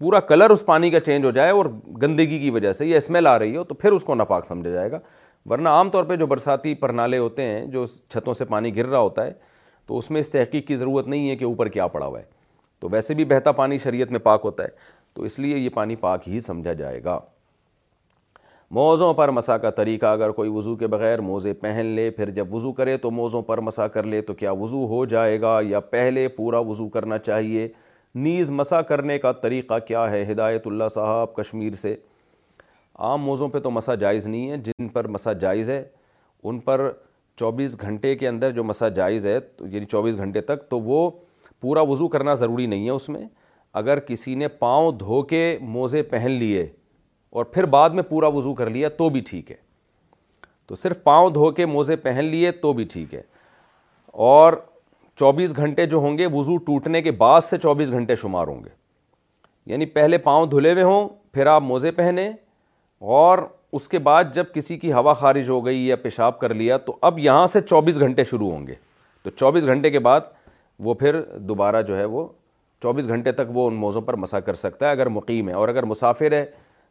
پورا 0.00 0.20
کلر 0.28 0.50
اس 0.50 0.64
پانی 0.66 0.90
کا 0.90 1.00
چینج 1.06 1.24
ہو 1.24 1.30
جائے 1.38 1.50
اور 1.50 1.66
گندگی 2.02 2.38
کی 2.38 2.50
وجہ 2.50 2.72
سے 2.72 2.86
یہ 2.86 2.96
اسمیل 2.96 3.26
آ 3.26 3.38
رہی 3.38 3.56
ہو 3.56 3.64
تو 3.64 3.74
پھر 3.74 3.92
اس 3.92 4.04
کو 4.04 4.14
ناپاک 4.14 4.46
سمجھا 4.46 4.70
جائے 4.70 4.90
گا 4.90 4.98
ورنہ 5.50 5.68
عام 5.68 5.90
طور 5.90 6.04
پہ 6.04 6.16
جو 6.16 6.26
برساتی 6.26 6.74
پرنالے 6.84 7.18
ہوتے 7.18 7.42
ہیں 7.46 7.66
جو 7.70 7.84
چھتوں 8.12 8.34
سے 8.34 8.44
پانی 8.44 8.74
گر 8.76 8.86
رہا 8.86 8.98
ہوتا 8.98 9.24
ہے 9.26 9.32
تو 9.86 9.98
اس 9.98 10.10
میں 10.10 10.20
اس 10.20 10.30
تحقیق 10.30 10.66
کی 10.66 10.76
ضرورت 10.76 11.08
نہیں 11.08 11.28
ہے 11.30 11.36
کہ 11.36 11.44
اوپر 11.44 11.68
کیا 11.76 11.86
پڑا 11.96 12.06
ہوا 12.06 12.18
ہے 12.18 12.24
تو 12.80 12.88
ویسے 12.92 13.14
بھی 13.14 13.24
بہتا 13.34 13.52
پانی 13.52 13.78
شریعت 13.78 14.10
میں 14.10 14.20
پاک 14.30 14.40
ہوتا 14.44 14.64
ہے 14.64 14.68
تو 15.14 15.22
اس 15.24 15.38
لیے 15.38 15.58
یہ 15.58 15.68
پانی 15.74 15.96
پاک 16.06 16.28
ہی 16.28 16.40
سمجھا 16.40 16.72
جائے 16.72 17.02
گا 17.04 17.18
موزوں 18.74 19.12
پر 19.14 19.28
مسا 19.30 19.56
کا 19.58 19.70
طریقہ 19.76 20.06
اگر 20.06 20.30
کوئی 20.32 20.50
وضو 20.54 20.74
کے 20.78 20.86
بغیر 20.86 21.20
موزے 21.28 21.52
پہن 21.62 21.86
لے 21.94 22.10
پھر 22.16 22.30
جب 22.34 22.52
وضو 22.54 22.70
کرے 22.72 22.96
تو 23.02 23.10
موزوں 23.10 23.40
پر 23.42 23.60
مسا 23.68 23.86
کر 23.94 24.04
لے 24.06 24.20
تو 24.22 24.34
کیا 24.34 24.50
وضو 24.60 24.84
ہو 24.88 25.04
جائے 25.12 25.40
گا 25.40 25.58
یا 25.68 25.80
پہلے 25.94 26.26
پورا 26.36 26.58
وضو 26.68 26.88
کرنا 26.88 27.18
چاہیے 27.18 27.66
نیز 28.14 28.50
مسا 28.50 28.80
کرنے 28.90 29.18
کا 29.18 29.32
طریقہ 29.42 29.78
کیا 29.88 30.08
ہے 30.10 30.24
ہدایت 30.30 30.66
اللہ 30.66 30.88
صاحب 30.94 31.34
کشمیر 31.36 31.72
سے 31.82 31.94
عام 33.08 33.22
موزوں 33.22 33.48
پہ 33.48 33.58
تو 33.60 33.70
مسا 33.70 33.94
جائز 34.04 34.26
نہیں 34.26 34.50
ہے 34.50 34.56
جن 34.64 34.88
پر 34.92 35.06
مسا 35.16 35.32
جائز 35.32 35.70
ہے 35.70 35.82
ان 36.42 36.58
پر 36.68 36.88
چوبیس 37.38 37.80
گھنٹے 37.80 38.14
کے 38.16 38.28
اندر 38.28 38.50
جو 38.60 38.64
مسا 38.64 38.88
جائز 39.00 39.26
ہے 39.26 39.36
یعنی 39.68 39.84
چوبیس 39.84 40.16
گھنٹے 40.16 40.40
تک 40.52 40.68
تو 40.68 40.80
وہ 40.80 41.08
پورا 41.62 41.80
وضو 41.90 42.08
کرنا 42.08 42.34
ضروری 42.44 42.66
نہیں 42.66 42.84
ہے 42.86 42.90
اس 42.90 43.08
میں 43.08 43.26
اگر 43.82 44.00
کسی 44.06 44.34
نے 44.34 44.48
پاؤں 44.64 44.92
دھو 44.98 45.22
کے 45.34 45.56
موزے 45.60 46.02
پہن 46.14 46.30
لیے 46.30 46.66
اور 47.36 47.44
پھر 47.52 47.64
بعد 47.72 47.90
میں 47.94 48.02
پورا 48.08 48.26
وضو 48.36 48.54
کر 48.54 48.70
لیا 48.70 48.88
تو 48.96 49.08
بھی 49.10 49.20
ٹھیک 49.26 49.50
ہے 49.50 49.56
تو 50.66 50.74
صرف 50.74 51.02
پاؤں 51.02 51.30
دھو 51.30 51.50
کے 51.52 51.66
موزے 51.66 51.96
پہن 52.06 52.24
لیے 52.24 52.50
تو 52.62 52.72
بھی 52.72 52.84
ٹھیک 52.92 53.14
ہے 53.14 53.22
اور 54.32 54.52
چوبیس 55.18 55.56
گھنٹے 55.56 55.86
جو 55.86 55.98
ہوں 55.98 56.18
گے 56.18 56.26
وضو 56.32 56.56
ٹوٹنے 56.66 57.02
کے 57.02 57.10
بعد 57.22 57.40
سے 57.44 57.58
چوبیس 57.62 57.90
گھنٹے 57.92 58.14
شمار 58.16 58.46
ہوں 58.48 58.62
گے 58.64 58.68
یعنی 59.72 59.86
پہلے 59.86 60.18
پاؤں 60.18 60.46
دھلے 60.50 60.72
ہوئے 60.72 60.82
ہوں 60.84 61.08
پھر 61.32 61.46
آپ 61.46 61.62
موزے 61.62 61.90
پہنیں 61.92 62.28
اور 63.22 63.38
اس 63.78 63.88
کے 63.88 63.98
بعد 64.06 64.24
جب 64.34 64.44
کسی 64.54 64.76
کی 64.78 64.92
ہوا 64.92 65.12
خارج 65.14 65.50
ہو 65.50 65.64
گئی 65.66 65.86
یا 65.86 65.96
پیشاب 66.02 66.38
کر 66.38 66.54
لیا 66.54 66.76
تو 66.86 66.96
اب 67.10 67.18
یہاں 67.18 67.46
سے 67.46 67.60
چوبیس 67.62 67.98
گھنٹے 68.00 68.24
شروع 68.30 68.50
ہوں 68.50 68.66
گے 68.66 68.74
تو 69.22 69.30
چوبیس 69.30 69.64
گھنٹے 69.66 69.90
کے 69.90 69.98
بعد 70.08 70.20
وہ 70.84 70.94
پھر 71.02 71.20
دوبارہ 71.48 71.82
جو 71.88 71.98
ہے 71.98 72.04
وہ 72.04 72.26
چوبیس 72.82 73.06
گھنٹے 73.08 73.32
تک 73.32 73.50
وہ 73.54 73.66
ان 73.68 73.74
موزوں 73.74 74.02
پر 74.02 74.16
مسا 74.16 74.40
کر 74.40 74.54
سکتا 74.54 74.86
ہے 74.86 74.90
اگر 74.90 75.06
مقیم 75.16 75.48
ہے 75.48 75.54
اور 75.54 75.68
اگر 75.68 75.82
مسافر 75.86 76.32
ہے 76.32 76.44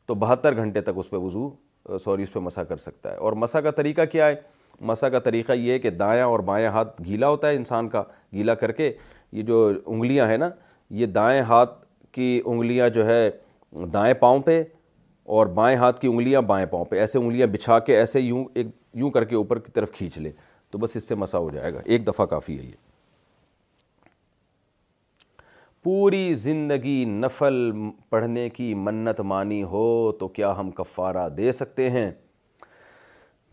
تو 0.09 0.15
بہتر 0.21 0.55
گھنٹے 0.57 0.81
تک 0.81 0.97
اس 0.97 1.09
پہ 1.09 1.17
وضو 1.23 1.97
سوری 2.03 2.23
اس 2.23 2.31
پہ 2.33 2.39
مسا 2.39 2.63
کر 2.69 2.77
سکتا 2.77 3.11
ہے 3.11 3.15
اور 3.25 3.33
مسا 3.41 3.59
کا 3.61 3.71
طریقہ 3.79 4.05
کیا 4.11 4.27
ہے 4.27 4.35
مسا 4.91 5.09
کا 5.15 5.19
طریقہ 5.27 5.53
یہ 5.53 5.71
ہے 5.71 5.79
کہ 5.79 5.89
دائیں 5.97 6.21
اور 6.21 6.39
بائیں 6.47 6.67
ہاتھ 6.75 7.01
گیلا 7.07 7.27
ہوتا 7.29 7.49
ہے 7.49 7.55
انسان 7.55 7.89
کا 7.89 8.03
گیلا 8.33 8.53
کر 8.63 8.71
کے 8.79 8.91
یہ 9.39 9.43
جو 9.51 9.59
انگلیاں 9.85 10.27
ہیں 10.27 10.37
نا 10.37 10.49
یہ 11.01 11.05
دائیں 11.19 11.41
ہاتھ 11.49 11.75
کی 12.13 12.31
انگلیاں 12.45 12.89
جو 12.97 13.05
ہے 13.07 13.29
دائیں 13.93 14.13
پاؤں 14.19 14.39
پہ 14.45 14.61
اور 15.37 15.47
بائیں 15.61 15.75
ہاتھ 15.77 15.99
کی 16.01 16.07
انگلیاں 16.07 16.41
بائیں 16.53 16.65
پاؤں 16.71 16.85
پہ 16.91 16.99
ایسے 16.99 17.19
انگلیاں 17.19 17.47
بچھا 17.53 17.79
کے 17.91 17.97
ایسے 17.97 18.19
یوں 18.21 18.43
ایک 18.53 18.67
یوں 19.03 19.11
کر 19.17 19.23
کے 19.25 19.35
اوپر 19.35 19.59
کی 19.65 19.71
طرف 19.75 19.91
کھینچ 19.97 20.17
لیں 20.17 20.31
تو 20.71 20.77
بس 20.77 20.95
اس 20.95 21.07
سے 21.07 21.15
مسا 21.25 21.37
ہو 21.37 21.49
جائے 21.53 21.73
گا 21.73 21.81
ایک 21.85 22.07
دفعہ 22.07 22.25
کافی 22.35 22.57
ہے 22.57 22.63
یہ 22.63 22.71
پوری 25.83 26.33
زندگی 26.35 27.03
نفل 27.07 27.71
پڑھنے 28.09 28.47
کی 28.53 28.73
منت 28.75 29.19
مانی 29.25 29.61
ہو 29.63 29.83
تو 30.19 30.27
کیا 30.33 30.51
ہم 30.57 30.71
کفارہ 30.77 31.27
دے 31.37 31.51
سکتے 31.51 31.89
ہیں 31.89 32.09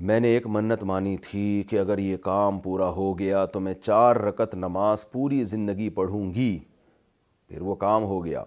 میں 0.09 0.19
نے 0.21 0.29
ایک 0.35 0.47
منت 0.57 0.83
مانی 0.85 1.17
تھی 1.29 1.63
کہ 1.71 1.79
اگر 1.79 1.99
یہ 1.99 2.17
کام 2.25 2.59
پورا 2.61 2.89
ہو 2.97 3.19
گیا 3.19 3.45
تو 3.53 3.61
میں 3.67 3.75
چار 3.83 4.17
رکت 4.17 4.55
نماز 4.55 5.11
پوری 5.11 5.43
زندگی 5.53 5.89
پڑھوں 5.99 6.25
گی 6.35 6.59
پھر 7.49 7.61
وہ 7.63 7.75
کام 7.85 8.05
ہو 8.05 8.25
گیا 8.25 8.43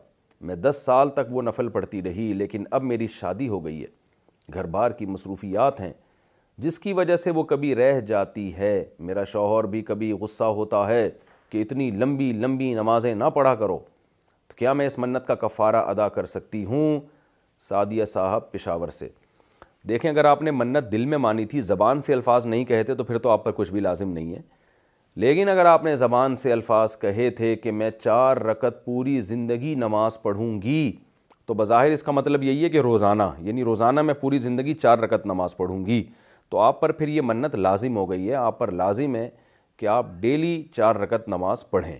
میں 0.47 0.55
دس 0.55 0.81
سال 0.85 1.09
تک 1.15 1.33
وہ 1.33 1.41
نفل 1.41 1.69
پڑھتی 1.77 2.03
رہی 2.03 2.31
لیکن 2.37 2.63
اب 2.71 2.83
میری 2.83 3.07
شادی 3.19 3.47
ہو 3.49 3.63
گئی 3.65 3.81
ہے 3.81 4.53
گھر 4.53 4.65
بار 4.75 4.91
کی 4.99 5.05
مصروفیات 5.05 5.79
ہیں 5.79 5.91
جس 6.63 6.79
کی 6.79 6.93
وجہ 6.93 7.15
سے 7.23 7.31
وہ 7.31 7.43
کبھی 7.53 7.73
رہ 7.75 7.99
جاتی 8.07 8.53
ہے 8.57 8.83
میرا 9.09 9.23
شوہر 9.33 9.65
بھی 9.75 9.81
کبھی 9.91 10.11
غصہ 10.21 10.43
ہوتا 10.59 10.87
ہے 10.87 11.09
کہ 11.49 11.61
اتنی 11.61 11.89
لمبی 12.01 12.31
لمبی 12.41 12.73
نمازیں 12.73 13.13
نہ 13.15 13.29
پڑھا 13.33 13.53
کرو 13.55 13.77
تو 14.47 14.53
کیا 14.57 14.73
میں 14.73 14.85
اس 14.85 14.97
منت 14.99 15.25
کا 15.27 15.35
کفارہ 15.45 15.81
ادا 15.89 16.07
کر 16.17 16.25
سکتی 16.35 16.63
ہوں 16.65 16.99
سعدیہ 17.69 18.05
صاحب 18.13 18.51
پشاور 18.51 18.87
سے 18.97 19.07
دیکھیں 19.89 20.09
اگر 20.11 20.25
آپ 20.25 20.41
نے 20.41 20.51
منت 20.51 20.91
دل 20.91 21.05
میں 21.13 21.17
مانی 21.17 21.45
تھی 21.53 21.61
زبان 21.61 22.01
سے 22.01 22.13
الفاظ 22.13 22.45
نہیں 22.45 22.65
کہتے 22.65 22.95
تو 22.95 23.03
پھر 23.03 23.17
تو 23.19 23.29
آپ 23.29 23.43
پر 23.43 23.51
کچھ 23.55 23.71
بھی 23.71 23.79
لازم 23.79 24.11
نہیں 24.13 24.33
ہے 24.35 24.41
لیکن 25.21 25.49
اگر 25.49 25.65
آپ 25.65 25.83
نے 25.83 25.95
زبان 25.95 26.35
سے 26.37 26.51
الفاظ 26.53 26.95
کہے 26.99 27.29
تھے 27.37 27.55
کہ 27.55 27.71
میں 27.71 27.89
چار 28.03 28.37
رکت 28.37 28.83
پوری 28.85 29.19
زندگی 29.31 29.73
نماز 29.75 30.21
پڑھوں 30.21 30.61
گی 30.61 30.91
تو 31.45 31.53
بظاہر 31.61 31.91
اس 31.91 32.03
کا 32.03 32.11
مطلب 32.11 32.43
یہی 32.43 32.63
ہے 32.63 32.69
کہ 32.69 32.81
روزانہ 32.81 33.23
یعنی 33.43 33.63
روزانہ 33.63 34.01
میں 34.01 34.13
پوری 34.21 34.37
زندگی 34.37 34.73
چار 34.81 34.97
رکت 34.99 35.25
نماز 35.27 35.55
پڑھوں 35.57 35.85
گی 35.85 36.03
تو 36.49 36.57
آپ 36.59 36.79
پر 36.81 36.91
پھر 36.99 37.07
یہ 37.07 37.21
منت 37.21 37.55
لازم 37.55 37.95
ہو 37.97 38.09
گئی 38.11 38.29
ہے 38.29 38.35
آپ 38.35 38.57
پر 38.59 38.71
لازم 38.71 39.15
ہے 39.15 39.29
کہ 39.79 39.85
آپ 39.87 40.05
ڈیلی 40.19 40.49
چار 40.75 40.95
رکت 40.95 41.27
نماز 41.29 41.69
پڑھیں 41.69 41.97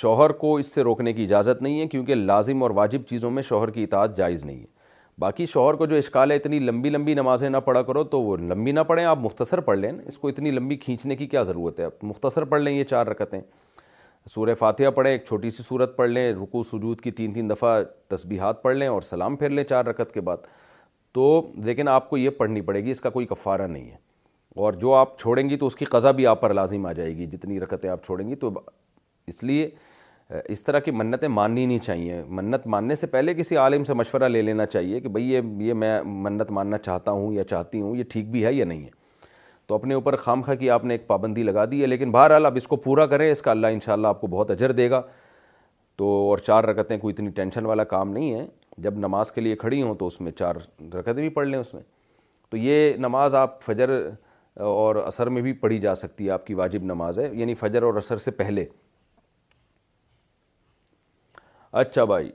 شوہر 0.00 0.30
کو 0.40 0.56
اس 0.58 0.72
سے 0.74 0.82
روکنے 0.82 1.12
کی 1.12 1.22
اجازت 1.24 1.62
نہیں 1.62 1.80
ہے 1.80 1.86
کیونکہ 1.88 2.14
لازم 2.14 2.62
اور 2.62 2.70
واجب 2.74 3.02
چیزوں 3.08 3.30
میں 3.30 3.42
شوہر 3.42 3.70
کی 3.76 3.82
اطاعت 3.84 4.16
جائز 4.16 4.44
نہیں 4.44 4.58
ہے 4.60 4.76
باقی 5.20 5.46
شوہر 5.52 5.74
کو 5.74 5.86
جو 5.92 5.96
اشکال 5.96 6.30
ہے 6.30 6.36
اتنی 6.36 6.58
لمبی 6.58 6.90
لمبی 6.90 7.14
نمازیں 7.14 7.48
نہ 7.50 7.56
پڑھا 7.64 7.82
کرو 7.82 8.02
تو 8.14 8.20
وہ 8.22 8.36
لمبی 8.40 8.72
نہ 8.72 8.80
پڑھیں 8.88 9.04
آپ 9.04 9.18
مختصر 9.20 9.60
پڑھ 9.70 9.78
لیں 9.78 9.90
اس 10.08 10.18
کو 10.18 10.28
اتنی 10.28 10.50
لمبی 10.50 10.76
کھینچنے 10.84 11.16
کی 11.16 11.26
کیا 11.26 11.42
ضرورت 11.42 11.80
ہے 11.80 11.86
مختصر 12.02 12.44
پڑھ 12.52 12.60
لیں 12.62 12.72
یہ 12.76 12.84
چار 12.90 13.06
رکتیں 13.06 13.40
سورہ 14.34 14.54
فاتحہ 14.58 14.90
پڑھیں 14.94 15.10
ایک 15.12 15.24
چھوٹی 15.26 15.50
سی 15.50 15.62
صورت 15.68 15.96
پڑھ 15.96 16.10
لیں 16.10 16.30
رکو 16.42 16.62
سجود 16.72 17.00
کی 17.00 17.10
تین 17.20 17.32
تین 17.34 17.50
دفعہ 17.50 17.76
تسبیحات 18.14 18.62
پڑھ 18.62 18.76
لیں 18.76 18.88
اور 18.88 19.02
سلام 19.02 19.36
پھیر 19.36 19.50
لیں 19.50 19.64
چار 19.64 19.84
رکت 19.84 20.12
کے 20.14 20.20
بعد 20.30 20.46
تو 21.14 21.30
لیکن 21.64 21.88
آپ 21.88 22.10
کو 22.10 22.16
یہ 22.18 22.30
پڑھنی 22.38 22.60
پڑے 22.70 22.84
گی 22.84 22.90
اس 22.90 23.00
کا 23.00 23.10
کوئی 23.18 23.26
کفارہ 23.26 23.66
نہیں 23.66 23.90
ہے 23.90 24.06
اور 24.56 24.72
جو 24.80 24.92
آپ 24.94 25.18
چھوڑیں 25.18 25.48
گی 25.48 25.56
تو 25.56 25.66
اس 25.66 25.76
کی 25.76 25.84
قضا 25.84 26.10
بھی 26.10 26.26
آپ 26.26 26.40
پر 26.40 26.52
لازم 26.54 26.86
آ 26.86 26.92
جائے 26.92 27.16
گی 27.16 27.26
جتنی 27.30 27.58
رکتیں 27.60 27.88
آپ 27.90 28.04
چھوڑیں 28.04 28.28
گی 28.28 28.34
تو 28.36 28.50
اس 29.26 29.42
لیے 29.44 29.68
اس 30.48 30.62
طرح 30.64 30.78
کی 30.84 30.90
منتیں 30.90 31.28
ماننی 31.28 31.64
نہیں 31.66 31.78
چاہیے 31.78 32.22
منت 32.36 32.66
ماننے 32.66 32.94
سے 32.94 33.06
پہلے 33.06 33.34
کسی 33.34 33.56
عالم 33.56 33.84
سے 33.84 33.94
مشورہ 33.94 34.28
لے 34.28 34.42
لینا 34.42 34.66
چاہیے 34.66 35.00
کہ 35.00 35.08
بھئی 35.12 35.30
یہ 35.32 35.40
یہ 35.66 35.74
میں 35.74 36.00
منت 36.06 36.50
ماننا 36.52 36.78
چاہتا 36.78 37.10
ہوں 37.10 37.32
یا 37.32 37.44
چاہتی 37.44 37.80
ہوں 37.80 37.96
یہ 37.96 38.04
ٹھیک 38.10 38.30
بھی 38.30 38.44
ہے 38.46 38.52
یا 38.54 38.64
نہیں 38.64 38.84
ہے 38.84 38.90
تو 39.66 39.74
اپنے 39.74 39.94
اوپر 39.94 40.16
خامخہ 40.16 40.52
کی 40.60 40.70
آپ 40.70 40.84
نے 40.84 40.94
ایک 40.94 41.06
پابندی 41.06 41.42
لگا 41.42 41.64
دی 41.70 41.80
ہے 41.82 41.86
لیکن 41.86 42.10
بہرحال 42.12 42.46
آپ 42.46 42.52
اس 42.56 42.66
کو 42.68 42.76
پورا 42.84 43.06
کریں 43.06 43.30
اس 43.30 43.42
کا 43.42 43.50
اللہ 43.50 43.66
انشاءاللہ 43.72 44.06
آپ 44.08 44.20
کو 44.20 44.26
بہت 44.26 44.50
اجر 44.50 44.72
دے 44.72 44.90
گا 44.90 45.00
تو 45.96 46.08
اور 46.28 46.38
چار 46.46 46.64
رکتیں 46.64 46.96
کوئی 46.98 47.12
اتنی 47.14 47.30
ٹینشن 47.36 47.66
والا 47.66 47.84
کام 47.92 48.10
نہیں 48.12 48.32
ہے 48.34 48.46
جب 48.82 48.98
نماز 48.98 49.32
کے 49.32 49.40
لیے 49.40 49.56
کھڑی 49.56 49.82
ہوں 49.82 49.94
تو 49.98 50.06
اس 50.06 50.20
میں 50.20 50.32
چار 50.38 50.54
رکتیں 50.94 51.12
بھی 51.12 51.28
پڑھ 51.28 51.48
لیں 51.48 51.58
اس 51.58 51.72
میں 51.74 51.82
تو 52.50 52.56
یہ 52.56 52.96
نماز 52.98 53.34
آپ 53.34 53.60
فجر 53.62 53.90
اور 54.66 54.96
اثر 55.06 55.26
میں 55.30 55.42
بھی 55.42 55.52
پڑھی 55.52 55.78
جا 55.78 55.94
سکتی 55.94 56.26
ہے 56.26 56.30
آپ 56.30 56.46
کی 56.46 56.54
واجب 56.54 56.84
نماز 56.84 57.18
ہے 57.18 57.28
یعنی 57.32 57.54
فجر 57.54 57.82
اور 57.82 57.94
اثر 57.96 58.16
سے 58.24 58.30
پہلے 58.38 58.64
اچھا 61.82 62.04
بھائی 62.04 62.30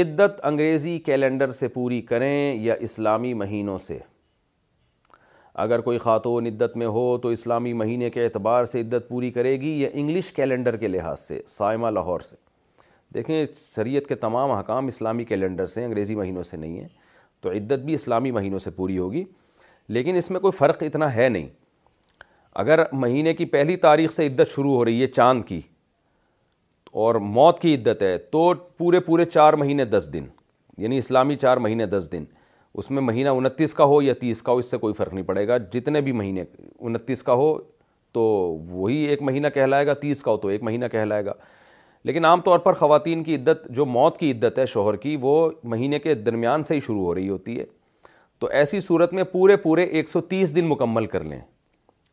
عدت 0.00 0.40
انگریزی 0.46 0.98
کیلنڈر 1.04 1.52
سے 1.52 1.68
پوری 1.68 2.00
کریں 2.10 2.54
یا 2.62 2.74
اسلامی 2.88 3.32
مہینوں 3.34 3.78
سے 3.86 3.98
اگر 5.64 5.80
کوئی 5.86 5.98
خاتون 5.98 6.46
عدت 6.46 6.76
میں 6.76 6.86
ہو 6.86 7.06
تو 7.22 7.28
اسلامی 7.28 7.72
مہینے 7.82 8.10
کے 8.10 8.24
اعتبار 8.24 8.64
سے 8.74 8.80
عدت 8.80 9.08
پوری 9.08 9.30
کرے 9.30 9.56
گی 9.60 9.80
یا 9.80 9.88
انگلش 9.92 10.30
کیلنڈر 10.32 10.76
کے 10.84 10.88
لحاظ 10.88 11.20
سے 11.20 11.40
سائمہ 11.48 11.88
لاہور 11.90 12.20
سے 12.28 12.36
دیکھیں 13.14 13.44
سریعت 13.52 14.06
کے 14.08 14.14
تمام 14.14 14.50
حکام 14.50 14.86
اسلامی 14.86 15.24
کیلنڈر 15.24 15.66
سے 15.74 15.84
انگریزی 15.84 16.14
مہینوں 16.16 16.42
سے 16.50 16.56
نہیں 16.56 16.80
ہیں 16.80 16.88
تو 17.42 17.50
عدت 17.50 17.84
بھی 17.84 17.94
اسلامی 17.94 18.30
مہینوں 18.30 18.58
سے 18.58 18.70
پوری 18.70 18.98
ہوگی 18.98 19.24
لیکن 19.88 20.16
اس 20.16 20.30
میں 20.30 20.40
کوئی 20.40 20.52
فرق 20.58 20.82
اتنا 20.82 21.14
ہے 21.14 21.28
نہیں 21.28 21.48
اگر 22.64 22.80
مہینے 22.92 23.34
کی 23.34 23.44
پہلی 23.46 23.76
تاریخ 23.86 24.12
سے 24.12 24.26
عدت 24.26 24.50
شروع 24.54 24.74
ہو 24.74 24.84
رہی 24.84 25.02
ہے 25.02 25.06
چاند 25.06 25.44
کی 25.48 25.60
اور 27.00 27.14
موت 27.34 27.60
کی 27.60 27.74
عدت 27.74 28.02
ہے 28.02 28.16
تو 28.30 28.52
پورے 28.78 29.00
پورے 29.00 29.24
چار 29.24 29.52
مہینے 29.62 29.84
دس 29.84 30.08
دن 30.12 30.26
یعنی 30.82 30.98
اسلامی 30.98 31.36
چار 31.36 31.56
مہینے 31.56 31.86
دس 31.86 32.08
دن 32.12 32.24
اس 32.78 32.90
میں 32.90 33.02
مہینہ 33.02 33.28
انتیس 33.28 33.74
کا 33.74 33.84
ہو 33.84 34.00
یا 34.02 34.14
تیس 34.20 34.42
کا 34.42 34.52
ہو 34.52 34.56
اس 34.58 34.70
سے 34.70 34.76
کوئی 34.78 34.94
فرق 34.94 35.12
نہیں 35.14 35.24
پڑے 35.26 35.46
گا 35.48 35.56
جتنے 35.72 36.00
بھی 36.08 36.12
مہینے 36.12 36.44
انتیس 36.80 37.22
کا 37.22 37.34
ہو 37.34 37.56
تو 38.12 38.20
وہی 38.70 38.96
ایک 39.08 39.22
مہینہ 39.22 39.48
کہلائے 39.54 39.86
گا 39.86 39.94
تیس 40.00 40.22
کا 40.22 40.30
ہو 40.30 40.36
تو 40.36 40.48
ایک 40.48 40.62
مہینہ 40.62 40.84
کہلائے 40.92 41.24
گا 41.24 41.32
لیکن 42.04 42.24
عام 42.24 42.40
طور 42.40 42.58
پر 42.58 42.72
خواتین 42.74 43.22
کی 43.24 43.34
عدت 43.36 43.68
جو 43.76 43.84
موت 43.86 44.16
کی 44.18 44.30
عدت 44.32 44.58
ہے 44.58 44.66
شوہر 44.66 44.96
کی 44.96 45.16
وہ 45.20 45.34
مہینے 45.64 45.98
کے 45.98 46.14
درمیان 46.14 46.64
سے 46.68 46.74
ہی 46.74 46.80
شروع 46.86 47.04
ہو 47.04 47.14
رہی 47.14 47.28
ہوتی 47.28 47.58
ہے 47.58 47.64
تو 48.40 48.46
ایسی 48.58 48.78
صورت 48.80 49.12
میں 49.14 49.24
پورے 49.32 49.56
پورے 49.62 49.82
ایک 49.98 50.08
سو 50.08 50.20
تیس 50.28 50.54
دن 50.56 50.66
مکمل 50.66 51.06
کر 51.14 51.24
لیں 51.24 51.38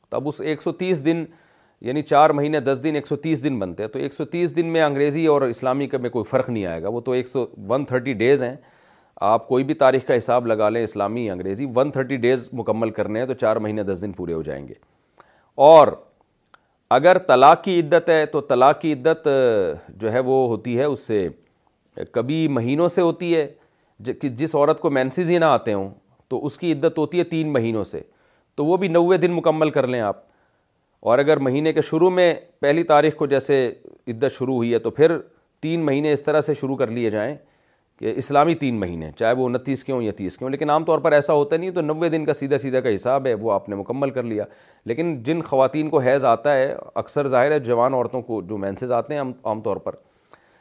تب 0.10 0.28
اس 0.28 0.40
ایک 0.42 0.62
سو 0.62 0.72
تیس 0.80 1.04
دن 1.06 1.24
یعنی 1.86 2.02
چار 2.04 2.30
مہینے 2.40 2.60
دس 2.60 2.82
دن 2.84 2.96
ایک 2.96 3.08
سو 3.08 3.16
تیس 3.26 3.44
دن 3.44 3.60
بنتے 3.60 3.84
ہیں 3.84 3.90
تو 3.90 4.00
ایک 4.00 4.14
سو 4.14 4.26
تیس 4.26 4.56
دن 4.56 4.66
میں 4.74 4.82
انگریزی 4.84 5.26
اور 5.34 5.42
اسلامی 5.42 5.86
کا 5.88 5.98
میں 6.06 6.10
کوئی 6.10 6.24
فرق 6.30 6.50
نہیں 6.50 6.66
آئے 6.66 6.82
گا 6.84 6.90
وہ 6.96 7.00
تو 7.02 7.12
ایک 7.12 7.28
سو 7.28 7.46
ون 7.70 7.84
تھرٹی 7.92 8.14
ڈیز 8.24 8.44
ہیں 8.44 8.56
آپ 9.30 9.48
کوئی 9.48 9.64
بھی 9.64 9.74
تاریخ 9.74 10.06
کا 10.08 10.18
حساب 10.18 10.48
لگا 10.48 10.70
لیں 10.70 10.84
اسلامی 10.84 11.30
انگریزی 11.32 11.66
ون 11.76 11.92
تھرٹی 11.92 12.16
ڈیز 12.26 12.48
مکمل 12.54 12.90
کرنے 12.98 13.20
ہیں 13.20 13.28
تو 13.28 13.34
چار 13.34 13.56
مہینے 13.66 13.84
دس 13.84 14.02
دن 14.02 14.12
پورے 14.18 14.34
ہو 14.34 14.42
جائیں 14.50 14.68
گے 14.68 14.74
اور 15.70 15.88
اگر 16.98 17.18
طلاق 17.28 17.64
کی 17.64 17.80
عدت 17.80 18.10
ہے 18.10 18.26
تو 18.32 18.42
طلاق 18.52 18.82
کی 18.82 18.94
عدت 18.94 19.28
جو 20.02 20.12
ہے 20.14 20.20
وہ 20.26 20.46
ہوتی 20.48 20.78
ہے 20.80 20.84
اس 20.84 21.08
سے 21.08 21.28
کبھی 22.12 22.48
مہینوں 22.58 22.88
سے 22.98 23.02
ہوتی 23.02 23.34
ہے 23.36 23.48
جس 24.40 24.56
عورت 24.56 24.80
کو 24.82 24.90
ہی 25.28 25.38
نہ 25.38 25.46
آتے 25.46 25.74
ہوں 25.74 25.90
تو 26.30 26.46
اس 26.46 26.58
کی 26.58 26.72
عدت 26.74 26.98
ہوتی 26.98 27.20
ہے 27.20 27.24
تین 27.24 27.52
مہینوں 27.54 27.84
سے 27.84 28.02
تو 28.58 28.66
وہ 28.66 28.78
بھی 28.78 28.88
نوے 28.88 29.18
دن 29.18 29.32
مکمل 29.34 29.70
کر 29.72 29.88
لیں 29.88 30.00
آپ 30.02 30.22
اور 31.10 31.20
اگر 31.20 31.38
مہینے 31.48 31.74
کے 31.74 31.82
شروع 31.90 32.10
میں 32.10 32.34
پہلی 32.60 32.84
تاریخ 32.84 33.16
کو 33.16 33.26
جیسے 33.34 33.56
عدت 34.08 34.32
شروع 34.38 34.56
ہوئی 34.56 34.74
ہے 34.74 34.80
تو 34.88 34.92
پھر 34.92 35.18
تین 35.62 35.86
مہینے 35.86 36.12
اس 36.14 36.24
طرح 36.24 36.42
سے 36.42 36.54
شروع 36.62 36.76
کر 36.78 36.88
لیے 36.92 37.10
جائیں 37.10 37.36
کہ 38.00 38.14
اسلامی 38.18 38.54
تین 38.56 38.80
مہینے 38.80 39.10
چاہے 39.20 39.34
وہ 39.36 39.46
انتیس 39.48 39.84
کے 39.84 39.92
ہوں 39.94 40.02
یا 40.04 40.12
تیس 40.18 40.38
کے 40.38 40.46
ہوں 40.46 40.52
لیکن 40.52 40.70
عام 40.70 40.84
طور 40.86 41.00
پر 41.06 41.12
ایسا 41.12 41.34
ہوتا 41.34 41.58
نہیں 41.58 41.72
تو 41.76 41.82
نوے 41.82 42.10
دن 42.10 42.26
کا 42.26 42.34
سیدھا 42.34 42.58
سیدھا 42.58 42.80
کا 42.82 42.94
حساب 42.96 43.26
ہے 43.28 43.34
وہ 43.42 43.52
آپ 43.52 43.70
نے 43.70 43.76
مکمل 43.76 44.10
کر 44.18 44.24
لیا 44.24 44.44
لیکن 44.86 45.16
جن 45.26 45.42
خواتین 45.46 45.90
کو 45.90 46.00
حیض 46.06 46.26
آتا 46.32 46.56
ہے 46.58 46.76
اکثر 47.04 47.28
ظاہر 47.28 47.52
ہے 47.52 47.60
جوان 47.60 47.94
عورتوں 47.94 48.22
کو 48.22 48.42
جو 48.50 48.58
مینسز 48.58 48.92
آتے 49.00 49.16
ہیں 49.16 49.22
عام 49.46 49.62
طور 49.62 49.78
پر 49.88 49.96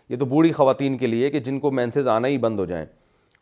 یہ 0.09 0.17
تو 0.19 0.25
بوڑھی 0.25 0.53
خواتین 0.53 0.97
کے 0.99 1.07
لیے 1.07 1.31
کہ 1.31 1.41
جن 1.49 1.59
کو 1.61 1.71
مینسز 1.81 2.09
آنا 2.09 2.29
ہی 2.29 2.39
بند 2.39 2.59
ہو 2.61 2.65
جائیں 2.65 2.85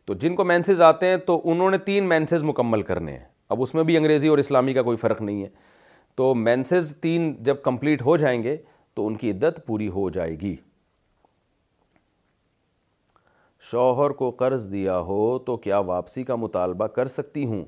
تو 0.06 0.14
جن 0.22 0.34
کو 0.36 0.44
مینسز 0.44 0.80
آتے 0.82 1.06
ہیں 1.06 1.16
تو 1.26 1.40
انہوں 1.50 1.70
نے 1.70 1.78
تین 1.84 2.08
مینسز 2.08 2.42
مکمل 2.44 2.82
کرنے 2.88 3.12
ہیں 3.12 3.24
اب 3.52 3.62
اس 3.62 3.74
میں 3.74 3.82
بھی 3.90 3.96
انگریزی 3.96 4.28
اور 4.28 4.38
اسلامی 4.38 4.74
کا 4.74 4.82
کوئی 4.82 4.96
فرق 4.96 5.20
نہیں 5.22 5.42
ہے 5.42 5.48
تو 6.16 6.34
مینسز 6.34 6.94
تین 7.02 7.32
جب 7.44 7.62
کمپلیٹ 7.64 8.02
ہو 8.02 8.16
جائیں 8.24 8.42
گے 8.42 8.56
تو 8.94 9.06
ان 9.06 9.14
کی 9.22 9.30
عدت 9.30 9.64
پوری 9.66 9.88
ہو 9.88 10.08
جائے 10.16 10.38
گی 10.40 10.54
شوہر 13.70 14.10
کو 14.20 14.30
قرض 14.38 14.70
دیا 14.72 14.98
ہو 15.10 15.38
تو 15.46 15.56
کیا 15.66 15.78
واپسی 15.90 16.24
کا 16.24 16.36
مطالبہ 16.36 16.86
کر 16.96 17.06
سکتی 17.14 17.44
ہوں 17.52 17.64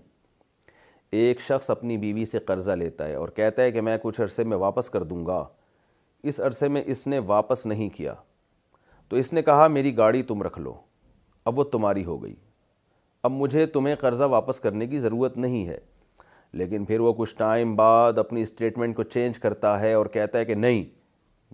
ایک 1.20 1.40
شخص 1.40 1.70
اپنی 1.70 1.96
بیوی 1.98 2.24
سے 2.24 2.38
قرضہ 2.46 2.70
لیتا 2.78 3.06
ہے 3.08 3.14
اور 3.14 3.28
کہتا 3.36 3.62
ہے 3.62 3.70
کہ 3.72 3.80
میں 3.88 3.96
کچھ 4.02 4.20
عرصے 4.20 4.44
میں 4.52 4.56
واپس 4.66 4.90
کر 4.90 5.02
دوں 5.12 5.24
گا 5.26 5.44
اس 6.32 6.40
عرصے 6.46 6.68
میں 6.68 6.82
اس 6.94 7.06
نے 7.06 7.18
واپس 7.26 7.64
نہیں 7.66 7.88
کیا 7.96 8.14
تو 9.08 9.16
اس 9.16 9.32
نے 9.32 9.42
کہا 9.42 9.66
میری 9.78 9.96
گاڑی 9.96 10.22
تم 10.32 10.42
رکھ 10.42 10.58
لو 10.58 10.74
اب 11.48 11.58
وہ 11.58 11.64
تمہاری 11.72 12.04
ہو 12.04 12.22
گئی 12.22 12.34
اب 13.22 13.32
مجھے 13.32 13.64
تمہیں 13.74 13.94
قرضہ 13.96 14.24
واپس 14.30 14.58
کرنے 14.60 14.86
کی 14.86 14.98
ضرورت 14.98 15.36
نہیں 15.38 15.66
ہے 15.68 15.78
لیکن 16.60 16.84
پھر 16.84 17.00
وہ 17.00 17.12
کچھ 17.18 17.34
ٹائم 17.36 17.74
بعد 17.76 18.18
اپنی 18.18 18.42
اسٹیٹمنٹ 18.42 18.96
کو 18.96 19.02
چینج 19.02 19.38
کرتا 19.38 19.78
ہے 19.80 19.92
اور 19.94 20.06
کہتا 20.16 20.38
ہے 20.38 20.44
کہ 20.44 20.54
نہیں 20.54 20.82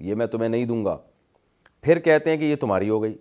یہ 0.08 0.14
میں 0.14 0.26
تمہیں 0.32 0.48
نہیں 0.48 0.64
دوں 0.66 0.84
گا 0.84 0.96
پھر 1.82 1.98
کہتے 1.98 2.30
ہیں 2.30 2.36
کہ 2.38 2.44
یہ 2.44 2.56
تمہاری 2.60 2.88
ہو 2.88 3.02
گئی 3.02 3.14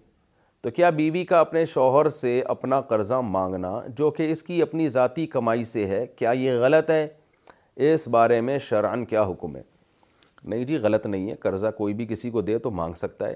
تو 0.62 0.70
کیا 0.72 0.90
بیوی 1.00 1.24
کا 1.26 1.40
اپنے 1.40 1.66
شوہر 1.66 2.10
سے 2.22 2.42
اپنا 2.56 2.80
قرضہ 2.90 3.20
مانگنا 3.36 3.80
جو 3.98 4.10
کہ 4.18 4.32
اس 4.32 4.44
کی 4.44 4.62
اپنی 4.62 4.88
ذاتی 4.90 5.26
کمائی 5.36 5.64
سے 5.74 5.86
ہے 5.88 6.06
کیا 6.18 6.32
یہ 6.42 6.60
غلط 6.62 6.90
ہے 6.92 7.08
اس 7.94 8.08
بارے 8.18 8.40
میں 8.50 8.58
شرعن 8.70 9.06
کیا 9.06 9.24
حکم 9.30 9.56
ہے 9.56 9.62
نہیں 10.44 10.64
جی 10.66 10.78
غلط 10.84 11.06
نہیں 11.08 11.30
ہے 11.32 11.36
قرضہ 11.46 11.68
کوئی 11.78 11.94
بھی 11.94 12.06
کسی 12.10 12.30
کو 12.32 12.42
دے 12.42 12.58
تو 12.60 12.72
مانگ 12.82 12.94
سکتا 13.04 13.28
ہے 13.28 13.36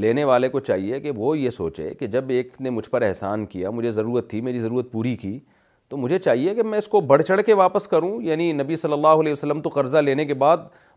لینے 0.00 0.22
والے 0.24 0.48
کو 0.48 0.60
چاہیے 0.60 0.98
کہ 1.00 1.10
وہ 1.16 1.36
یہ 1.38 1.50
سوچے 1.50 1.92
کہ 1.98 2.06
جب 2.12 2.28
ایک 2.30 2.52
نے 2.60 2.70
مجھ 2.70 2.88
پر 2.90 3.02
احسان 3.02 3.44
کیا 3.46 3.70
مجھے 3.70 3.90
ضرورت 3.90 4.28
تھی 4.30 4.40
میری 4.42 4.58
ضرورت 4.60 4.90
پوری 4.92 5.14
کی 5.16 5.38
تو 5.88 5.96
مجھے 5.96 6.18
چاہیے 6.18 6.54
کہ 6.54 6.62
میں 6.62 6.78
اس 6.78 6.88
کو 6.88 7.00
بڑھ 7.10 7.22
چڑھ 7.22 7.42
کے 7.46 7.54
واپس 7.54 7.86
کروں 7.88 8.20
یعنی 8.22 8.50
نبی 8.52 8.76
صلی 8.82 8.92
اللہ 8.92 9.20
علیہ 9.22 9.32
وسلم 9.32 9.60
تو 9.62 9.70
قرضہ 9.70 9.98
لینے 9.98 10.24
کے 10.24 10.34
بعد 10.44 10.56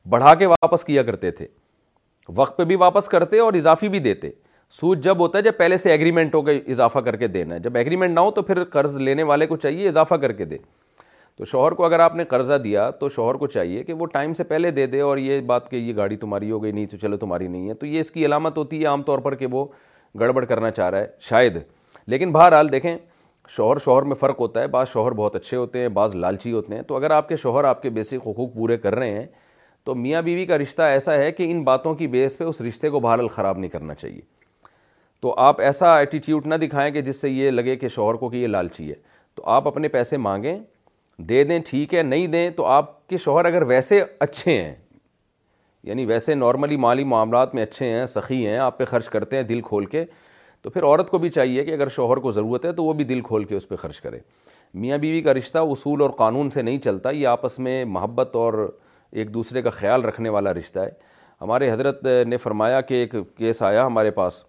بڑھا 0.10 0.34
کے 0.36 0.46
واپس 0.46 0.86
کیا 0.86 1.04
کرتے 1.04 1.32
تھے 1.40 1.48
وقت 2.38 2.58
پہ 2.58 2.64
بھی 2.66 2.76
واپس 2.86 3.08
کرتے 3.10 3.40
اور 3.40 3.54
اضافی 3.54 3.88
بھی 3.90 4.00
دیتے 4.08 4.30
سود 4.80 5.02
جب 5.04 5.18
ہوتا 5.20 5.38
ہے 5.38 5.44
جب 5.44 5.58
پہلے 5.58 5.78
سے 5.78 5.92
ایگریمنٹ 5.92 6.36
ہو 6.36 6.42
کے 6.42 6.58
اضافہ 6.72 7.00
کر 7.08 7.16
کے 7.16 7.28
دینا 7.36 7.56
ہے 7.56 7.60
جب 7.60 7.76
ایگریمنٹ 7.78 8.14
نہ 8.16 8.20
ہو 8.20 8.32
تو 8.36 8.42
پھر 8.44 8.64
قرض 8.78 8.98
لینے 9.08 9.24
والے 9.34 9.48
کو 9.48 9.58
چاہیے 9.66 9.88
اضافہ 9.88 10.16
کر 10.24 10.32
کے 10.42 10.46
دے 10.46 10.58
تو 11.38 11.46
شوہر 11.46 11.72
کو 11.76 11.86
اگر 11.86 12.00
آپ 12.00 12.16
نے 12.16 12.24
قرضہ 12.26 12.54
دیا 12.64 12.90
تو 13.00 13.08
شوہر 13.10 13.36
کو 13.38 13.48
چاہیے 13.48 13.84
کہ 13.84 13.94
وہ 13.94 14.06
ٹائم 14.12 14.34
سے 14.34 14.44
پہلے 14.44 14.70
دے 14.72 14.86
دے 14.88 15.00
اور 15.02 15.18
یہ 15.18 15.40
بات 15.46 15.70
کہ 15.72 15.76
یہ 15.76 15.96
گاڑی 15.96 16.18
تمہاری 16.18 16.52
ہو 16.52 16.62
گئی 16.64 16.72
نہیں 16.72 16.86
تو 16.92 16.98
چلو 16.98 17.18
تمہاری 17.18 17.48
نہیں 17.48 17.68
ہے 17.70 17.74
تو 17.80 17.86
یہ 17.86 18.00
اس 18.00 18.12
کی 18.12 18.26
علامت 18.26 18.58
ہوتی 18.58 18.80
ہے 18.82 18.86
عام 18.88 19.02
طور 19.04 19.20
پر 19.22 19.36
کہ 19.36 19.48
وہ 19.52 19.66
گڑبڑ 20.20 20.44
کرنا 20.46 20.70
چاہ 20.72 20.90
رہا 20.90 21.00
ہے 21.00 21.08
شاید 21.30 21.58
لیکن 22.10 22.32
بہرحال 22.32 22.72
دیکھیں 22.72 22.96
شوہر 23.56 23.78
شوہر 23.86 24.04
میں 24.04 24.16
فرق 24.20 24.40
ہوتا 24.42 24.62
ہے 24.62 24.68
بعض 24.74 24.88
شوہر 24.92 25.12
بہت 25.16 25.36
اچھے 25.36 25.58
ہوتے 25.58 25.80
ہیں 25.80 25.88
بعض 25.98 26.16
لالچی 26.16 26.52
ہوتے 26.52 26.76
ہیں 26.76 26.82
تو 26.88 26.96
اگر 26.96 27.12
آپ 27.12 27.28
کے 27.30 27.36
شوہر 27.38 27.64
آپ 27.74 27.82
کے 27.82 27.90
بیسک 27.98 28.28
حقوق 28.28 28.54
پورے 28.54 28.78
کر 28.84 28.96
رہے 28.96 29.12
ہیں 29.20 29.26
تو 29.86 29.96
میاں 29.96 30.22
بیوی 30.22 30.46
کا 30.46 30.58
رشتہ 30.58 30.82
ایسا 30.92 31.14
ہے 31.18 31.32
کہ 31.32 31.52
ان 31.52 31.64
باتوں 31.64 31.94
کی 31.96 32.08
بیس 32.16 32.38
پہ 32.38 32.44
اس 32.44 32.62
رشتے 32.68 32.90
کو 32.90 33.00
بہرحال 33.00 33.28
خراب 33.36 33.58
نہیں 33.58 33.72
کرنا 33.72 33.96
چاہیے 33.96 34.22
تو 35.22 35.34
آپ 35.40 35.60
ایسا 35.62 35.96
ایٹیٹیوڈ 35.98 36.46
نہ 36.48 36.56
دکھائیں 36.66 36.92
کہ 36.94 37.02
جس 37.02 37.22
سے 37.22 37.30
یہ 37.30 37.52
لگے 37.52 37.76
کہ 37.82 37.88
شوہر 37.98 38.16
کو 38.24 38.30
کہ 38.30 38.38
یہ 38.38 38.48
لالچی 38.48 38.90
ہے 38.90 38.96
تو 39.36 39.44
آپ 39.50 39.68
اپنے 39.68 39.88
پیسے 39.90 40.18
مانگیں 40.28 40.56
دے 41.30 41.44
دیں 41.44 41.60
ٹھیک 41.66 41.94
ہے 41.96 42.02
نہیں 42.04 42.28
دیں 42.28 42.50
تو 42.56 42.66
آپ 42.66 42.94
کے 43.10 43.18
شوہر 43.18 43.46
اگر 43.46 43.62
ویسے 43.68 44.04
اچھے 44.20 44.62
ہیں 44.62 44.74
یعنی 45.84 46.06
ویسے 46.06 46.36
نارملی 46.36 46.78
مالی 46.78 47.04
معاملات 47.04 47.54
میں 47.56 47.64
اچھے 47.64 47.90
ہیں 47.90 48.06
سخی 48.06 48.46
ہیں 48.48 48.58
آپ 48.58 48.78
پہ 48.78 48.86
خرچ 48.86 49.10
کرتے 49.10 49.36
ہیں 49.38 49.44
دل 49.44 49.62
کھول 49.66 49.86
کے 49.86 50.04
تو 50.62 50.70
پھر 50.70 50.84
عورت 50.84 51.10
کو 51.10 51.18
بھی 51.18 51.30
چاہیے 51.30 51.64
کہ 51.66 51.72
اگر 51.72 51.88
شوہر 51.96 52.18
کو 52.20 52.32
ضرورت 52.32 52.66
ہے 52.66 52.72
تو 52.74 52.84
وہ 52.84 52.94
بھی 52.94 53.04
دل 53.06 53.22
کھول 53.26 53.44
کے 53.46 53.56
اس 53.56 53.68
پہ 53.70 53.76
خرچ 53.76 54.00
کرے 54.02 54.20
میاں 54.74 54.98
بیوی 54.98 55.22
کا 55.22 55.34
رشتہ 55.34 55.58
اصول 55.72 56.02
اور 56.02 56.10
قانون 56.18 56.50
سے 56.50 56.62
نہیں 56.62 56.80
چلتا 56.82 57.10
یہ 57.12 57.28
آپس 57.28 57.58
میں 57.60 57.84
محبت 57.86 58.36
اور 58.36 58.68
ایک 59.12 59.34
دوسرے 59.34 59.62
کا 59.62 59.70
خیال 59.70 60.06
رکھنے 60.06 60.30
والا 60.30 60.54
رشتہ 60.54 60.80
ہے 60.80 60.90
ہمارے 61.42 61.72
حضرت 61.72 62.06
نے 62.28 62.38
فرمایا 62.38 62.82
کہ 62.82 62.94
ایک 62.94 63.14
کیس 63.38 63.62
آیا 63.64 63.86
ہمارے 63.86 64.12
پاس 64.12 64.44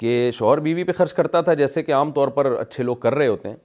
کہ 0.00 0.30
شوہر 0.34 0.60
بیوی 0.60 0.84
پہ 0.84 0.92
خرچ 0.92 1.12
کرتا 1.14 1.40
تھا 1.42 1.54
جیسے 1.54 1.82
کہ 1.82 1.94
عام 1.94 2.12
طور 2.12 2.28
پر 2.38 2.52
اچھے 2.60 2.84
لوگ 2.84 2.96
کر 2.96 3.14
رہے 3.14 3.26
ہوتے 3.26 3.48
ہیں 3.48 3.56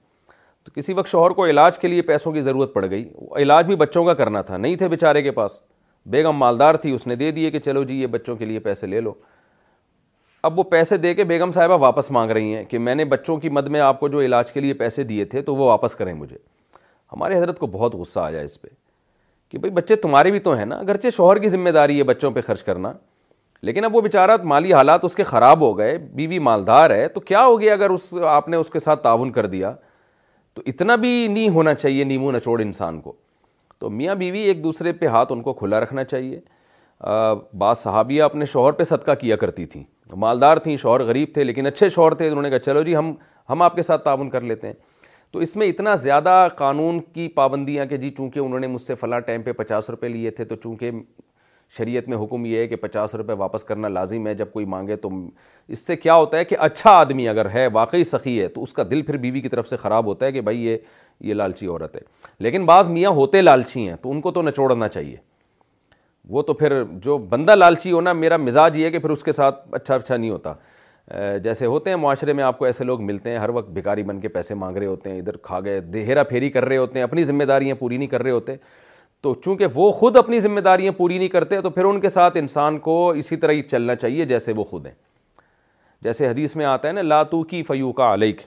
تو 0.66 0.72
کسی 0.76 0.94
وقت 0.94 1.08
شوہر 1.08 1.32
کو 1.32 1.46
علاج 1.48 1.78
کے 1.80 1.88
لیے 1.88 2.02
پیسوں 2.08 2.32
کی 2.32 2.42
ضرورت 2.42 2.74
پڑ 2.74 2.86
گئی 2.90 3.08
علاج 3.42 3.66
بھی 3.66 3.76
بچوں 3.82 4.04
کا 4.06 4.14
کرنا 4.22 4.42
تھا 4.50 4.58
نہیں 4.58 4.76
تھے 4.76 4.88
بیچارے 4.90 5.22
کے 5.22 5.32
پاس 5.42 5.60
بیگم 6.16 6.36
مالدار 6.38 6.76
تھی 6.86 6.92
اس 6.96 7.08
نے 7.08 7.16
دے 7.16 7.32
دیے 7.32 7.52
کہ 7.52 7.60
چلو 7.60 7.84
جی 7.84 8.02
یہ 8.02 8.08
بچوں 8.18 8.36
کے 8.36 8.46
لیے 8.46 8.60
پیسے 8.60 8.88
لے 8.88 9.00
لو 9.02 9.14
اب 10.48 10.60
وہ 10.60 10.64
پیسے 10.64 10.98
دے 10.98 11.14
کے 11.14 11.24
بیگم 11.30 11.52
صاحبہ 11.52 11.78
واپس 11.84 12.10
مانگ 12.12 12.32
رہی 12.32 12.56
ہیں 12.56 12.64
کہ 12.66 12.78
میں 12.80 12.96
نے 12.96 13.06
بچوں 13.06 13.38
کی 13.38 13.50
مد 13.50 13.68
میں 13.76 13.80
آپ 13.80 14.00
کو 14.00 14.08
جو 14.08 14.22
علاج 14.22 14.52
کے 14.52 14.60
لیے 14.60 14.74
پیسے 14.82 15.04
دیے 15.10 15.26
تھے 15.34 15.42
تو 15.50 15.56
وہ 15.56 15.66
واپس 15.70 15.96
کریں 15.96 16.14
مجھے 16.14 16.38
ہمارے 17.14 17.38
حضرت 17.38 17.60
کو 17.60 17.68
بہت 17.72 17.96
غصہ 17.96 18.20
آ 18.20 18.30
جائے 18.32 18.46
اس 18.46 18.62
پہ 18.62 18.68
کہ 19.50 19.58
بھائی 19.60 19.72
بچے 19.74 19.96
تمہارے 19.96 20.32
بھی 20.32 20.40
تو 20.40 20.54
ہیں 20.58 20.66
نا 20.66 20.76
اگرچہ 20.76 21.10
شوہر 21.16 21.38
کی 21.42 21.50
ذمہ 21.50 21.70
داری 21.74 21.98
ہے 22.00 22.04
بچوں 22.14 22.32
پہ 22.32 22.42
خرچ 22.48 22.64
کرنا 22.64 22.92
لیکن 23.68 23.86
اب 23.86 23.96
وہ 23.96 24.02
بیچارہ 24.02 24.36
مالی 24.54 24.74
حالات 24.74 25.06
اس 25.06 25.16
کے 25.16 25.24
خراب 25.32 25.62
ہو 25.62 25.78
گئے 25.78 25.98
بیوی 26.20 26.40
مالدار 26.50 26.92
ہے 26.96 27.08
تو 27.16 27.20
کیا 27.20 27.44
ہو 27.46 27.60
گیا 27.62 27.74
اگر 27.74 27.90
اس 27.90 28.14
آپ 28.30 28.48
نے 28.50 28.58
اس 28.58 28.70
کے 28.70 28.80
ساتھ 28.80 29.04
تعاون 29.04 29.32
کر 29.32 29.46
دیا 29.56 29.74
تو 30.60 30.64
اتنا 30.70 30.96
بھی 31.02 31.10
نہیں 31.32 31.50
ہونا 31.56 31.74
چاہیے 31.74 32.04
نیمو 32.04 32.32
نچوڑ 32.32 32.60
انسان 32.62 33.00
کو 33.02 33.12
تو 33.80 33.90
میاں 33.90 34.16
بیوی 34.16 34.40
ایک 34.46 34.64
دوسرے 34.64 34.92
پہ 34.94 35.08
ہاتھ 35.08 35.32
ان 35.32 35.42
کو 35.42 35.54
کھلا 35.60 35.80
رکھنا 35.80 36.04
چاہیے 36.04 36.40
بعض 37.58 37.78
صحابیہ 37.80 38.24
اپنے 38.24 38.46
شوہر 38.54 38.72
پہ 38.80 38.84
صدقہ 38.84 39.12
کیا 39.22 39.36
کرتی 39.44 39.66
تھیں 39.76 39.84
مالدار 40.24 40.58
تھیں 40.66 40.76
شوہر 40.78 41.04
غریب 41.08 41.30
تھے 41.34 41.44
لیکن 41.44 41.68
اچھے 41.68 41.90
شوہر 41.90 42.14
تھے 42.16 42.28
انہوں 42.30 42.42
نے 42.42 42.50
کہا 42.50 42.60
چلو 42.60 42.82
جی 42.84 42.96
ہم 42.96 43.14
ہم 43.50 43.62
آپ 43.62 43.76
کے 43.76 43.82
ساتھ 43.82 44.04
تعاون 44.06 44.30
کر 44.30 44.42
لیتے 44.52 44.68
ہیں 44.68 44.74
تو 45.32 45.40
اس 45.40 45.56
میں 45.56 45.68
اتنا 45.68 45.96
زیادہ 46.04 46.48
قانون 46.58 47.00
کی 47.14 47.28
پابندیاں 47.36 47.86
کہ 47.86 47.98
جی 47.98 48.10
چونکہ 48.18 48.40
انہوں 48.40 48.60
نے 48.60 48.68
مجھ 48.68 48.82
سے 48.82 48.96
فلاں 48.96 49.20
ٹائم 49.28 49.42
پہ 49.44 49.52
پچاس 49.62 49.90
روپے 49.90 50.08
لیے 50.10 50.32
تھے 50.40 50.46
تو 50.46 50.56
چونکہ 50.64 50.92
شریعت 51.78 52.08
میں 52.10 52.18
حکم 52.18 52.46
یہ 52.46 52.58
ہے 52.58 52.68
کہ 52.68 52.76
پچاس 52.76 53.14
روپے 53.16 53.34
واپس 53.38 53.64
کرنا 53.64 53.88
لازم 53.88 54.28
ہے 54.28 54.34
جب 54.36 54.52
کوئی 54.52 54.66
مانگے 54.66 54.96
تو 55.02 55.10
اس 55.68 55.80
سے 55.88 55.96
کیا 55.96 56.14
ہوتا 56.16 56.38
ہے 56.38 56.46
کہ 56.46 56.56
اچھا 56.68 56.92
آدمی 57.00 57.28
اگر 57.30 57.50
ہے 57.54 57.66
واقعی 57.74 58.04
سخی 58.12 58.40
ہے 58.42 58.48
تو 58.56 58.64
اس 58.64 58.74
کا 58.74 58.84
دل 58.92 59.02
پھر 59.02 59.18
بیوی 59.26 59.42
کی 59.42 59.50
طرف 59.50 59.68
سے 59.70 59.78
خراب 59.78 60.06
ہوتا 60.06 60.26
ہے 60.26 60.32
کہ 60.32 60.42
بھائی 60.42 60.66
یہ 60.66 60.78
یہ 61.28 61.34
لالچی 61.34 61.68
عورت 61.68 61.96
ہے 61.96 62.02
لیکن 62.44 62.66
بعض 62.66 62.88
میاں 62.88 63.10
ہوتے 63.12 63.42
لالچی 63.42 63.88
ہیں 63.88 63.96
تو 64.02 64.12
ان 64.12 64.22
کو 64.22 64.32
تو 64.32 64.42
نچوڑنا 64.42 64.88
چاہیے 64.88 65.16
وہ 66.30 66.42
تو 66.44 66.54
پھر 66.54 66.82
جو 67.04 67.18
بندہ 67.30 67.56
لالچی 67.56 67.92
ہونا 67.92 68.14
میرا 68.14 68.38
مزاج 68.38 68.78
یہ 68.80 68.86
ہے 68.86 68.92
کہ 68.92 69.00
پھر 69.00 69.10
اس 69.10 69.24
کے 69.24 69.32
ساتھ 69.32 69.60
اچھا 69.76 69.96
اچھا 69.96 70.18
نہیں 70.18 70.30
ہوتا 70.30 70.54
جیسے 71.44 71.66
ہوتے 71.66 71.90
ہیں 71.90 71.98
معاشرے 71.98 72.34
میں 72.34 72.44
آپ 72.44 72.58
کو 72.60 72.66
ایسے 72.66 72.84
لوگ 72.84 73.02
ملتے 73.04 73.32
ہیں 73.32 73.38
ہر 73.38 73.50
وقت 73.54 73.70
بھکاری 73.74 74.04
بن 74.04 74.20
کے 74.22 74.28
پیسے 74.30 74.56
مانگ 74.64 74.78
رہے 74.78 74.86
ہوتے 74.86 75.12
ہیں 75.12 75.20
ادھر 75.20 75.38
کھا 75.44 75.60
گئے 75.66 75.80
دہرا 75.94 76.24
پھیری 76.34 76.50
کر 76.50 76.66
رہے 76.66 76.78
ہوتے 76.78 77.00
ہیں 77.00 77.04
اپنی 77.04 77.24
ذمہ 77.24 77.44
داریاں 77.44 77.76
پوری 77.80 77.98
نہیں 77.98 78.08
کر 78.10 78.24
رہے 78.24 78.32
ہوتے 78.32 78.56
تو 79.22 79.34
چونکہ 79.44 79.66
وہ 79.76 79.92
خود 79.92 80.18
اپنی 80.18 80.40
ذمہ 80.40 80.60
داریاں 80.66 80.92
پوری 80.98 81.18
نہیں 81.18 81.30
کرتے 81.30 81.60
تو 81.62 81.70
پھر 81.70 81.86
ان 81.86 82.00
کے 82.02 82.10
ساتھ 82.10 82.38
انسان 82.38 82.78
کو 82.80 83.00
اسی 83.22 83.36
طرح 83.38 83.52
ہی 83.54 83.62
چلنا 83.62 83.96
چاہیے 83.96 84.26
جیسے 84.26 84.54
وہ 84.56 84.64
خود 84.64 84.86
ہیں 84.86 84.94
جیسے 86.04 86.28
حدیث 86.28 86.56
میں 86.56 86.66
آتا 86.66 86.88
ہے 86.88 86.94
نا 86.94 87.02
لاتو 87.02 87.44
کی 87.48 87.62
فیو 87.68 87.92
کا 87.94 88.14
علیک 88.14 88.42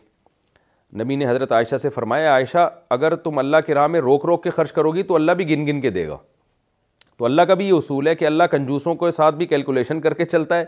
نبی 1.01 1.17
نے 1.17 1.29
حضرت 1.29 1.53
عائشہ 1.53 1.77
سے 1.83 1.91
فرمایا 1.91 2.33
عائشہ 2.33 2.69
اگر 2.97 3.15
تم 3.17 3.39
اللہ 3.39 3.57
کی 3.67 3.75
راہ 3.75 3.87
میں 3.87 4.01
روک 4.01 4.25
روک 4.27 4.43
کے 4.45 4.51
خرچ 4.51 4.73
کرو 4.73 4.93
گی 4.95 5.03
تو 5.11 5.15
اللہ 5.15 5.33
بھی 5.37 5.49
گن 5.51 5.67
گن 5.67 5.81
کے 5.81 5.91
دے 5.91 6.07
گا 6.09 6.17
تو 7.19 7.25
اللہ 7.25 7.43
کا 7.49 7.55
بھی 7.55 7.67
یہ 7.69 7.73
اصول 7.75 8.09
ہے 8.09 8.15
کہ 8.15 8.25
اللہ 8.25 8.45
کنجوسوں 8.51 8.95
کے 9.03 9.11
ساتھ 9.17 9.35
بھی 9.35 9.47
کیلکولیشن 9.47 10.01
کر 10.01 10.15
کے 10.15 10.25
چلتا 10.25 10.59
ہے 10.59 10.65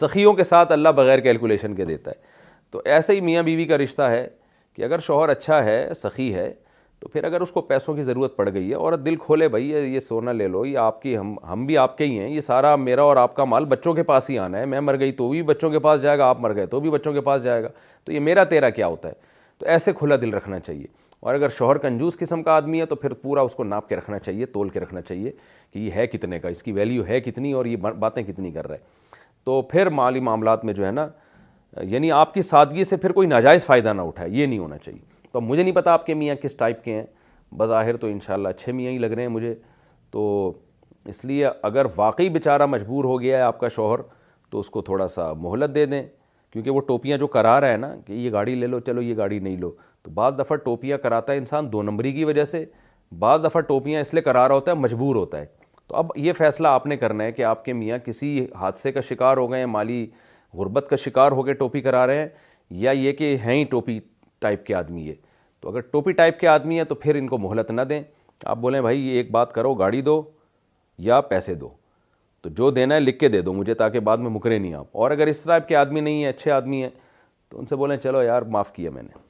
سخیوں 0.00 0.32
کے 0.34 0.44
ساتھ 0.44 0.72
اللہ 0.72 0.88
بغیر 0.96 1.18
کیلکولیشن 1.20 1.74
کے 1.74 1.84
دیتا 1.84 2.10
ہے 2.10 2.16
تو 2.70 2.80
ایسے 2.94 3.14
ہی 3.14 3.20
میاں 3.20 3.42
بیوی 3.42 3.64
کا 3.64 3.78
رشتہ 3.78 4.02
ہے 4.10 4.26
کہ 4.76 4.82
اگر 4.82 4.98
شوہر 5.08 5.28
اچھا 5.28 5.64
ہے 5.64 5.76
سخی 5.96 6.32
ہے 6.34 6.52
تو 7.04 7.08
پھر 7.12 7.24
اگر 7.24 7.40
اس 7.40 7.50
کو 7.52 7.60
پیسوں 7.60 7.94
کی 7.94 8.02
ضرورت 8.02 8.36
پڑ 8.36 8.48
گئی 8.52 8.68
ہے 8.68 8.74
اور 8.74 8.92
دل 8.96 9.16
کھولے 9.20 9.48
بھائی 9.48 9.68
یہ 9.70 9.98
سونا 10.00 10.32
لے 10.32 10.46
لو 10.48 10.64
یہ 10.66 10.78
آپ 10.78 11.00
کی 11.02 11.16
ہم 11.16 11.34
ہم 11.50 11.64
بھی 11.66 11.76
آپ 11.78 11.96
کے 11.98 12.04
ہی 12.04 12.18
ہیں 12.18 12.28
یہ 12.34 12.40
سارا 12.40 12.74
میرا 12.76 13.02
اور 13.02 13.16
آپ 13.22 13.34
کا 13.36 13.44
مال 13.44 13.64
بچوں 13.68 13.92
کے 13.94 14.02
پاس 14.02 14.28
ہی 14.30 14.38
آنا 14.44 14.58
ہے 14.58 14.66
میں 14.66 14.80
مر 14.80 14.98
گئی 14.98 15.12
تو 15.16 15.28
بھی 15.30 15.42
بچوں 15.50 15.70
کے 15.70 15.78
پاس 15.88 16.00
جائے 16.02 16.18
گا 16.18 16.26
آپ 16.28 16.40
مر 16.40 16.54
گئے 16.56 16.66
تو 16.66 16.80
بھی 16.80 16.90
بچوں 16.90 17.12
کے 17.12 17.20
پاس 17.20 17.42
جائے 17.42 17.62
گا 17.62 17.68
تو 18.04 18.12
یہ 18.12 18.20
میرا 18.20 18.44
تیرا 18.52 18.70
کیا 18.78 18.86
ہوتا 18.86 19.08
ہے 19.08 19.14
تو 19.58 19.66
ایسے 19.70 19.92
کھلا 19.98 20.16
دل 20.20 20.34
رکھنا 20.34 20.60
چاہیے 20.60 20.86
اور 21.20 21.34
اگر 21.34 21.48
شوہر 21.58 21.78
کنجوس 21.78 22.18
قسم 22.18 22.42
کا 22.42 22.56
آدمی 22.56 22.80
ہے 22.80 22.86
تو 22.86 22.96
پھر 22.96 23.12
پورا 23.22 23.40
اس 23.40 23.54
کو 23.54 23.64
ناپ 23.64 23.88
کے 23.88 23.96
رکھنا 23.96 24.18
چاہیے 24.18 24.46
تول 24.46 24.68
کے 24.68 24.80
رکھنا 24.80 25.00
چاہیے 25.02 25.32
کہ 25.72 25.78
یہ 25.78 25.90
ہے 25.96 26.06
کتنے 26.06 26.38
کا 26.38 26.48
اس 26.48 26.62
کی 26.62 26.72
ویلیو 26.72 27.06
ہے 27.08 27.20
کتنی 27.20 27.52
اور 27.60 27.66
یہ 27.66 27.76
باتیں 27.98 28.22
کتنی 28.22 28.50
کر 28.52 28.66
رہا 28.68 28.74
ہے 28.74 28.80
تو 29.44 29.60
پھر 29.70 29.90
مالی 30.02 30.20
معاملات 30.30 30.64
میں 30.64 30.74
جو 30.74 30.86
ہے 30.86 30.90
نا 30.92 31.06
یعنی 31.82 32.12
آپ 32.12 32.34
کی 32.34 32.42
سادگی 32.50 32.84
سے 32.84 32.96
پھر 32.96 33.12
کوئی 33.12 33.28
ناجائز 33.28 33.66
فائدہ 33.66 33.92
نہ 33.92 34.02
اٹھائے 34.08 34.30
یہ 34.30 34.46
نہیں 34.46 34.58
ہونا 34.58 34.78
چاہیے 34.78 35.12
تو 35.34 35.38
اب 35.38 35.44
مجھے 35.44 35.62
نہیں 35.62 35.74
پتا 35.74 35.92
آپ 35.92 36.04
کے 36.06 36.14
میاں 36.14 36.34
کس 36.42 36.54
ٹائپ 36.56 36.82
کے 36.84 36.92
ہیں 36.94 37.04
بظاہر 37.58 37.96
تو 38.00 38.06
انشاءاللہ 38.06 38.48
اچھے 38.48 38.72
میاں 38.72 38.90
ہی 38.92 38.98
لگ 38.98 39.10
رہے 39.12 39.22
ہیں 39.22 39.28
مجھے 39.28 39.54
تو 40.10 40.26
اس 41.12 41.24
لیے 41.24 41.46
اگر 41.68 41.86
واقعی 41.96 42.28
بیچارہ 42.36 42.66
مجبور 42.66 43.04
ہو 43.04 43.20
گیا 43.20 43.36
ہے 43.36 43.42
آپ 43.42 43.58
کا 43.60 43.68
شوہر 43.76 44.00
تو 44.50 44.60
اس 44.60 44.70
کو 44.70 44.82
تھوڑا 44.88 45.06
سا 45.16 45.32
مہلت 45.38 45.74
دے 45.74 45.84
دیں 45.86 46.02
کیونکہ 46.52 46.70
وہ 46.70 46.80
ٹوپیاں 46.88 47.18
جو 47.18 47.26
کرا 47.34 47.60
رہا 47.60 47.72
ہے 47.72 47.76
نا 47.76 47.94
کہ 48.06 48.12
یہ 48.12 48.32
گاڑی 48.32 48.54
لے 48.54 48.66
لو 48.66 48.78
چلو 48.86 49.02
یہ 49.02 49.16
گاڑی 49.16 49.38
نہیں 49.38 49.56
لو 49.60 49.70
تو 50.02 50.10
بعض 50.20 50.38
دفعہ 50.38 50.56
ٹوپیاں 50.64 50.98
کراتا 51.08 51.32
ہے 51.32 51.38
انسان 51.38 51.72
دو 51.72 51.82
نمبری 51.82 52.12
کی 52.12 52.24
وجہ 52.24 52.44
سے 52.52 52.64
بعض 53.18 53.44
دفعہ 53.44 53.60
ٹوپیاں 53.68 54.00
اس 54.00 54.14
لیے 54.14 54.22
کرا 54.22 54.46
رہا 54.48 54.54
ہوتا 54.54 54.72
ہے 54.72 54.76
مجبور 54.86 55.16
ہوتا 55.16 55.40
ہے 55.40 55.46
تو 55.86 55.96
اب 55.96 56.10
یہ 56.16 56.32
فیصلہ 56.38 56.68
آپ 56.68 56.86
نے 56.86 56.96
کرنا 56.96 57.24
ہے 57.24 57.32
کہ 57.32 57.44
آپ 57.52 57.64
کے 57.64 57.72
میاں 57.82 57.98
کسی 58.06 58.46
حادثے 58.60 58.92
کا 58.92 59.00
شکار 59.10 59.36
ہو 59.36 59.50
گئے 59.52 59.58
ہیں 59.58 59.66
مالی 59.76 60.06
غربت 60.58 60.86
کا 60.90 60.96
شکار 61.10 61.32
ہو 61.32 61.42
کے 61.42 61.52
ٹوپی 61.64 61.80
کرا 61.88 62.06
رہے 62.06 62.20
ہیں 62.20 62.28
یا 62.84 62.90
یہ 62.90 63.12
کہ 63.12 63.36
ہیں 63.44 63.54
ہی 63.56 63.64
ٹوپی 63.70 63.98
ٹائپ 64.44 64.64
کے 64.66 64.74
آدمی 64.80 65.08
ہے 65.08 65.14
تو 65.60 65.68
اگر 65.70 65.80
ٹوپی 65.94 66.12
ٹائپ 66.20 66.38
کے 66.40 66.48
آدمی 66.56 66.78
ہے 66.78 66.84
تو 66.90 66.94
پھر 67.04 67.14
ان 67.20 67.28
کو 67.28 67.38
مہلت 67.46 67.70
نہ 67.78 67.88
دیں 67.90 68.02
آپ 68.52 68.56
بولیں 68.64 68.80
بھائی 68.86 69.06
یہ 69.06 69.16
ایک 69.18 69.30
بات 69.40 69.52
کرو 69.58 69.74
گاڑی 69.82 70.00
دو 70.08 70.20
یا 71.08 71.20
پیسے 71.32 71.54
دو 71.62 71.68
تو 72.42 72.50
جو 72.58 72.70
دینا 72.78 72.94
ہے 72.94 73.00
لکھ 73.00 73.18
کے 73.18 73.28
دے 73.34 73.40
دو 73.44 73.52
مجھے 73.60 73.74
تاکہ 73.82 74.00
بعد 74.08 74.24
میں 74.24 74.30
مکرے 74.30 74.58
نہیں 74.64 74.74
آپ 74.80 74.96
اور 75.02 75.10
اگر 75.10 75.26
اس 75.32 75.42
ٹائپ 75.50 75.68
کے 75.68 75.76
آدمی 75.82 76.00
نہیں 76.08 76.22
ہیں 76.22 76.30
اچھے 76.30 76.50
آدمی 76.58 76.82
ہیں 76.82 76.90
تو 77.50 77.58
ان 77.60 77.66
سے 77.70 77.76
بولیں 77.82 77.96
چلو 78.06 78.22
یار 78.22 78.42
معاف 78.56 78.72
کیا 78.72 78.90
میں 78.96 79.02
نے 79.02 79.22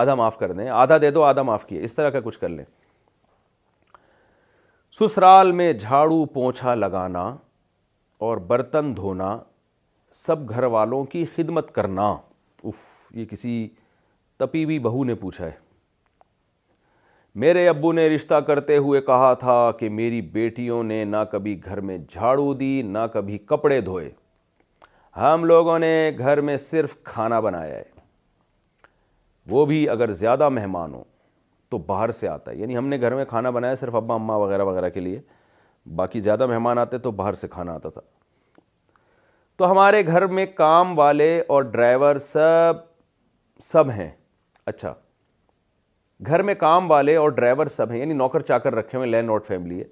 آدھا 0.00 0.14
معاف 0.22 0.38
کر 0.38 0.52
دیں 0.58 0.68
آدھا 0.82 0.96
دے 1.02 1.10
دو 1.18 1.22
آدھا 1.30 1.42
معاف 1.50 1.66
کیا 1.66 1.82
اس 1.88 1.94
طرح 1.94 2.10
کا 2.16 2.20
کچھ 2.24 2.38
کر 2.38 2.48
لیں 2.56 2.64
سسرال 5.00 5.52
میں 5.60 5.72
جھاڑو 5.72 6.24
پونچھا 6.34 6.74
لگانا 6.74 7.24
اور 8.26 8.36
برتن 8.52 8.94
دھونا 8.96 9.36
سب 10.26 10.48
گھر 10.50 10.62
والوں 10.78 11.04
کی 11.14 11.24
خدمت 11.36 11.70
کرنا 11.74 12.08
اف 12.64 12.74
یہ 13.16 13.24
کسی 13.30 13.56
تپی 14.38 14.64
بھی 14.66 14.78
بہو 14.78 15.04
نے 15.04 15.14
پوچھا 15.14 15.44
ہے 15.44 15.50
میرے 17.42 17.66
ابو 17.68 17.92
نے 17.92 18.08
رشتہ 18.14 18.34
کرتے 18.46 18.76
ہوئے 18.76 19.00
کہا 19.02 19.32
تھا 19.40 19.60
کہ 19.78 19.88
میری 19.90 20.20
بیٹیوں 20.32 20.82
نے 20.84 21.04
نہ 21.04 21.16
کبھی 21.32 21.58
گھر 21.64 21.80
میں 21.88 21.96
جھاڑو 22.10 22.52
دی 22.60 22.80
نہ 22.86 22.98
کبھی 23.12 23.38
کپڑے 23.48 23.80
دھوئے 23.88 24.08
ہم 25.16 25.44
لوگوں 25.44 25.78
نے 25.78 26.10
گھر 26.18 26.40
میں 26.48 26.56
صرف 26.68 26.96
کھانا 27.04 27.40
بنایا 27.40 27.76
ہے 27.76 27.84
وہ 29.50 29.64
بھی 29.66 29.88
اگر 29.88 30.12
زیادہ 30.22 30.48
مہمان 30.48 30.94
ہو 30.94 31.02
تو 31.70 31.78
باہر 31.86 32.10
سے 32.12 32.28
آتا 32.28 32.50
ہے 32.50 32.56
یعنی 32.56 32.76
ہم 32.78 32.88
نے 32.88 33.00
گھر 33.00 33.14
میں 33.14 33.24
کھانا 33.28 33.50
بنایا 33.50 33.74
صرف 33.74 33.94
ابا 33.94 34.14
اماں 34.14 34.38
وغیرہ 34.38 34.64
وغیرہ 34.64 34.88
کے 34.94 35.00
لیے 35.00 35.20
باقی 35.96 36.20
زیادہ 36.20 36.46
مہمان 36.46 36.78
آتے 36.78 36.98
تو 36.98 37.10
باہر 37.20 37.34
سے 37.44 37.48
کھانا 37.48 37.74
آتا 37.74 37.88
تھا 37.88 38.00
تو 39.58 39.70
ہمارے 39.70 40.04
گھر 40.06 40.26
میں 40.38 40.46
کام 40.56 40.98
والے 40.98 41.38
اور 41.48 41.62
ڈرائیور 41.62 42.18
سب 42.20 42.84
سب 43.70 43.90
ہیں 43.90 44.10
اچھا 44.68 44.92
گھر 46.26 46.42
میں 46.42 46.54
کام 46.60 46.90
والے 46.90 47.14
اور 47.16 47.30
ڈرائیور 47.30 47.66
سب 47.70 47.90
ہیں 47.92 47.98
یعنی 47.98 48.14
نوکر 48.14 48.40
چاکر 48.50 48.74
رکھے 48.74 48.96
ہوئے 48.98 49.08
لینڈ 49.08 49.30
آٹ 49.30 49.46
فیملی 49.46 49.78
ہے 49.80 49.84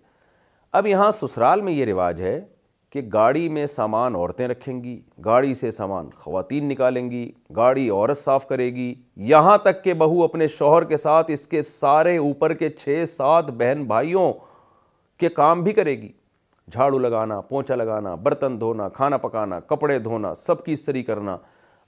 اب 0.79 0.87
یہاں 0.87 1.11
سسرال 1.21 1.61
میں 1.63 1.73
یہ 1.73 1.85
رواج 1.91 2.23
ہے 2.23 2.39
کہ 2.93 3.01
گاڑی 3.13 3.49
میں 3.49 3.67
سامان 3.67 4.15
عورتیں 4.15 4.47
رکھیں 4.49 4.83
گی 4.85 4.99
گاڑی 5.25 5.53
سے 5.55 5.71
سامان 5.71 6.09
خواتین 6.25 6.69
نکالیں 6.69 7.11
گی 7.11 7.31
گاڑی 7.57 7.89
عورت 7.91 8.19
صاف 8.19 8.47
کرے 8.49 8.67
گی 8.75 8.93
یہاں 9.31 9.57
تک 9.65 9.83
کہ 9.85 9.95
بہو 10.03 10.23
اپنے 10.25 10.49
شوہر 10.59 10.85
کے 10.89 10.97
ساتھ 10.97 11.31
اس 11.31 11.47
کے 11.47 11.63
سارے 11.71 12.17
اوپر 12.17 12.55
کے 12.63 12.71
چھ 12.71 13.05
سات 13.09 13.51
بہن 13.59 13.85
بھائیوں 13.87 14.33
کے 15.19 15.29
کام 15.41 15.63
بھی 15.65 15.73
کرے 15.73 16.01
گی 16.03 16.09
جھاڑو 16.73 16.99
لگانا 16.99 17.41
پونچھا 17.49 17.75
لگانا 17.75 18.15
برتن 18.23 18.61
دھونا 18.61 18.89
کھانا 18.95 19.17
پکانا 19.27 19.61
کپڑے 19.69 19.99
دھونا 19.99 20.35
سب 20.35 20.65
کی 20.65 20.73
استری 20.73 21.03
کرنا 21.05 21.37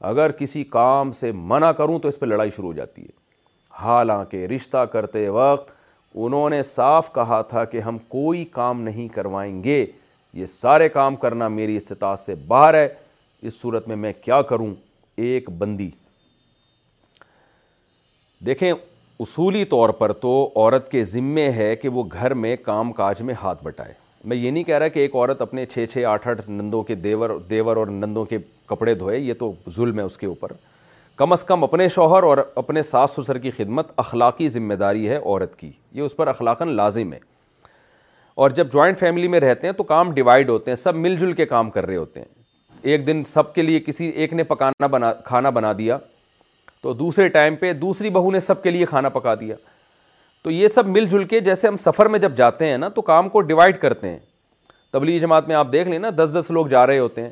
اگر 0.00 0.33
کسی 0.39 0.62
کام 0.65 1.10
سے 1.20 1.31
منع 1.33 1.70
کروں 1.76 1.99
تو 1.99 2.08
اس 2.08 2.18
پہ 2.20 2.26
لڑائی 2.26 2.50
شروع 2.57 2.68
ہو 2.68 2.73
جاتی 2.76 3.02
ہے 3.02 3.25
حالانکہ 3.81 4.47
رشتہ 4.55 4.84
کرتے 4.92 5.28
وقت 5.28 5.70
انہوں 6.18 6.50
نے 6.50 6.62
صاف 6.62 7.12
کہا 7.15 7.41
تھا 7.49 7.65
کہ 7.65 7.81
ہم 7.81 7.99
کوئی 8.08 8.44
کام 8.52 8.81
نہیں 8.83 9.08
کروائیں 9.15 9.62
گے 9.65 9.84
یہ 10.34 10.47
سارے 10.47 10.89
کام 10.89 11.16
کرنا 11.16 11.49
میری 11.49 11.76
استطاعت 11.76 12.18
سے 12.18 12.34
باہر 12.47 12.75
ہے 12.75 12.86
اس 13.42 13.60
صورت 13.60 13.89
میں 13.89 13.97
میں 13.97 14.12
کیا 14.25 14.41
کروں 14.50 14.66
ایک 15.26 15.50
بندی 15.58 15.91
دیکھیں 18.47 18.73
اصولی 18.73 19.65
طور 19.65 19.91
پر 19.99 20.12
تو 20.23 20.33
عورت 20.55 20.91
کے 20.91 21.05
ذمے 21.12 21.50
ہے 21.52 21.75
کہ 21.76 21.89
وہ 21.89 22.02
گھر 22.12 22.34
میں 22.44 22.57
کام 22.65 22.92
کاج 22.92 23.23
میں 23.23 23.34
ہاتھ 23.42 23.62
بٹائے 23.65 23.92
میں 24.29 24.37
یہ 24.37 24.51
نہیں 24.51 24.65
کہہ 24.65 24.79
رہا 24.79 24.89
کہ 24.89 24.99
ایک 25.01 25.15
عورت 25.15 25.43
اپنے 25.43 25.65
چھ 25.67 25.85
چھ 25.91 26.05
آٹھ 26.09 26.27
آٹھ 26.29 26.41
نندوں 26.51 26.83
کے 26.85 26.95
دیور 27.03 27.31
دیور 27.51 27.77
اور 27.77 27.87
نندوں 27.87 28.25
کے 28.31 28.39
کپڑے 28.69 28.95
دھوئے 29.03 29.19
یہ 29.19 29.35
تو 29.39 29.53
ظلم 29.77 29.99
ہے 29.99 30.05
اس 30.05 30.17
کے 30.19 30.27
اوپر 30.27 30.53
کم 31.17 31.33
از 31.33 31.45
کم 31.45 31.65
اپنے 31.65 31.89
شوہر 31.95 32.23
اور 32.25 32.39
اپنے 32.63 32.83
ساس 32.83 33.11
سسر 33.19 33.39
کی 33.45 33.51
خدمت 33.57 33.93
اخلاقی 34.05 34.49
ذمہ 34.57 34.75
داری 34.83 35.09
ہے 35.09 35.17
عورت 35.17 35.55
کی 35.59 35.71
یہ 35.99 36.03
اس 36.03 36.17
پر 36.17 36.27
اخلاقاً 36.29 36.73
لازم 36.77 37.13
ہے 37.13 37.19
اور 38.45 38.51
جب 38.59 38.73
جوائنٹ 38.73 38.99
فیملی 38.99 39.29
میں 39.35 39.41
رہتے 39.41 39.67
ہیں 39.67 39.75
تو 39.75 39.83
کام 39.93 40.11
ڈیوائڈ 40.15 40.51
ہوتے 40.51 40.71
ہیں 40.71 40.77
سب 40.77 40.97
مل 41.07 41.15
جل 41.21 41.33
کے 41.43 41.47
کام 41.53 41.71
کر 41.77 41.87
رہے 41.87 41.97
ہوتے 41.97 42.21
ہیں 42.21 42.83
ایک 42.91 43.07
دن 43.07 43.23
سب 43.27 43.55
کے 43.55 43.63
لیے 43.63 43.81
کسی 43.87 44.09
ایک 44.25 44.33
نے 44.41 44.45
پکانا 44.55 44.87
بنا 44.97 45.13
کھانا 45.31 45.51
بنا 45.61 45.73
دیا 45.79 45.99
تو 46.83 46.93
دوسرے 46.95 47.29
ٹائم 47.39 47.57
پہ 47.61 47.73
دوسری 47.89 48.11
بہو 48.21 48.31
نے 48.31 48.41
سب 48.51 48.63
کے 48.63 48.71
لیے 48.71 48.87
کھانا 48.87 49.09
پکا 49.19 49.35
دیا 49.41 49.55
تو 50.47 50.50
یہ 50.52 50.68
سب 50.68 50.86
مل 50.89 51.05
جل 51.10 51.23
کے 51.31 51.39
جیسے 51.47 51.66
ہم 51.68 51.76
سفر 51.84 52.07
میں 52.08 52.18
جب 52.20 52.34
جاتے 52.36 52.66
ہیں 52.66 52.76
نا 52.78 52.89
تو 52.94 53.02
کام 53.02 53.28
کو 53.28 53.41
ڈیوائڈ 53.47 53.76
کرتے 53.83 54.08
ہیں 54.08 54.18
تبلیغی 54.92 55.20
جماعت 55.20 55.49
میں 55.49 55.55
آپ 55.57 55.73
دیکھ 55.73 55.89
لیں 55.89 55.99
نا 55.99 56.10
دس 56.16 56.34
دس 56.39 56.50
لوگ 56.55 56.66
جا 56.75 56.86
رہے 56.86 56.99
ہوتے 56.99 57.23
ہیں 57.23 57.31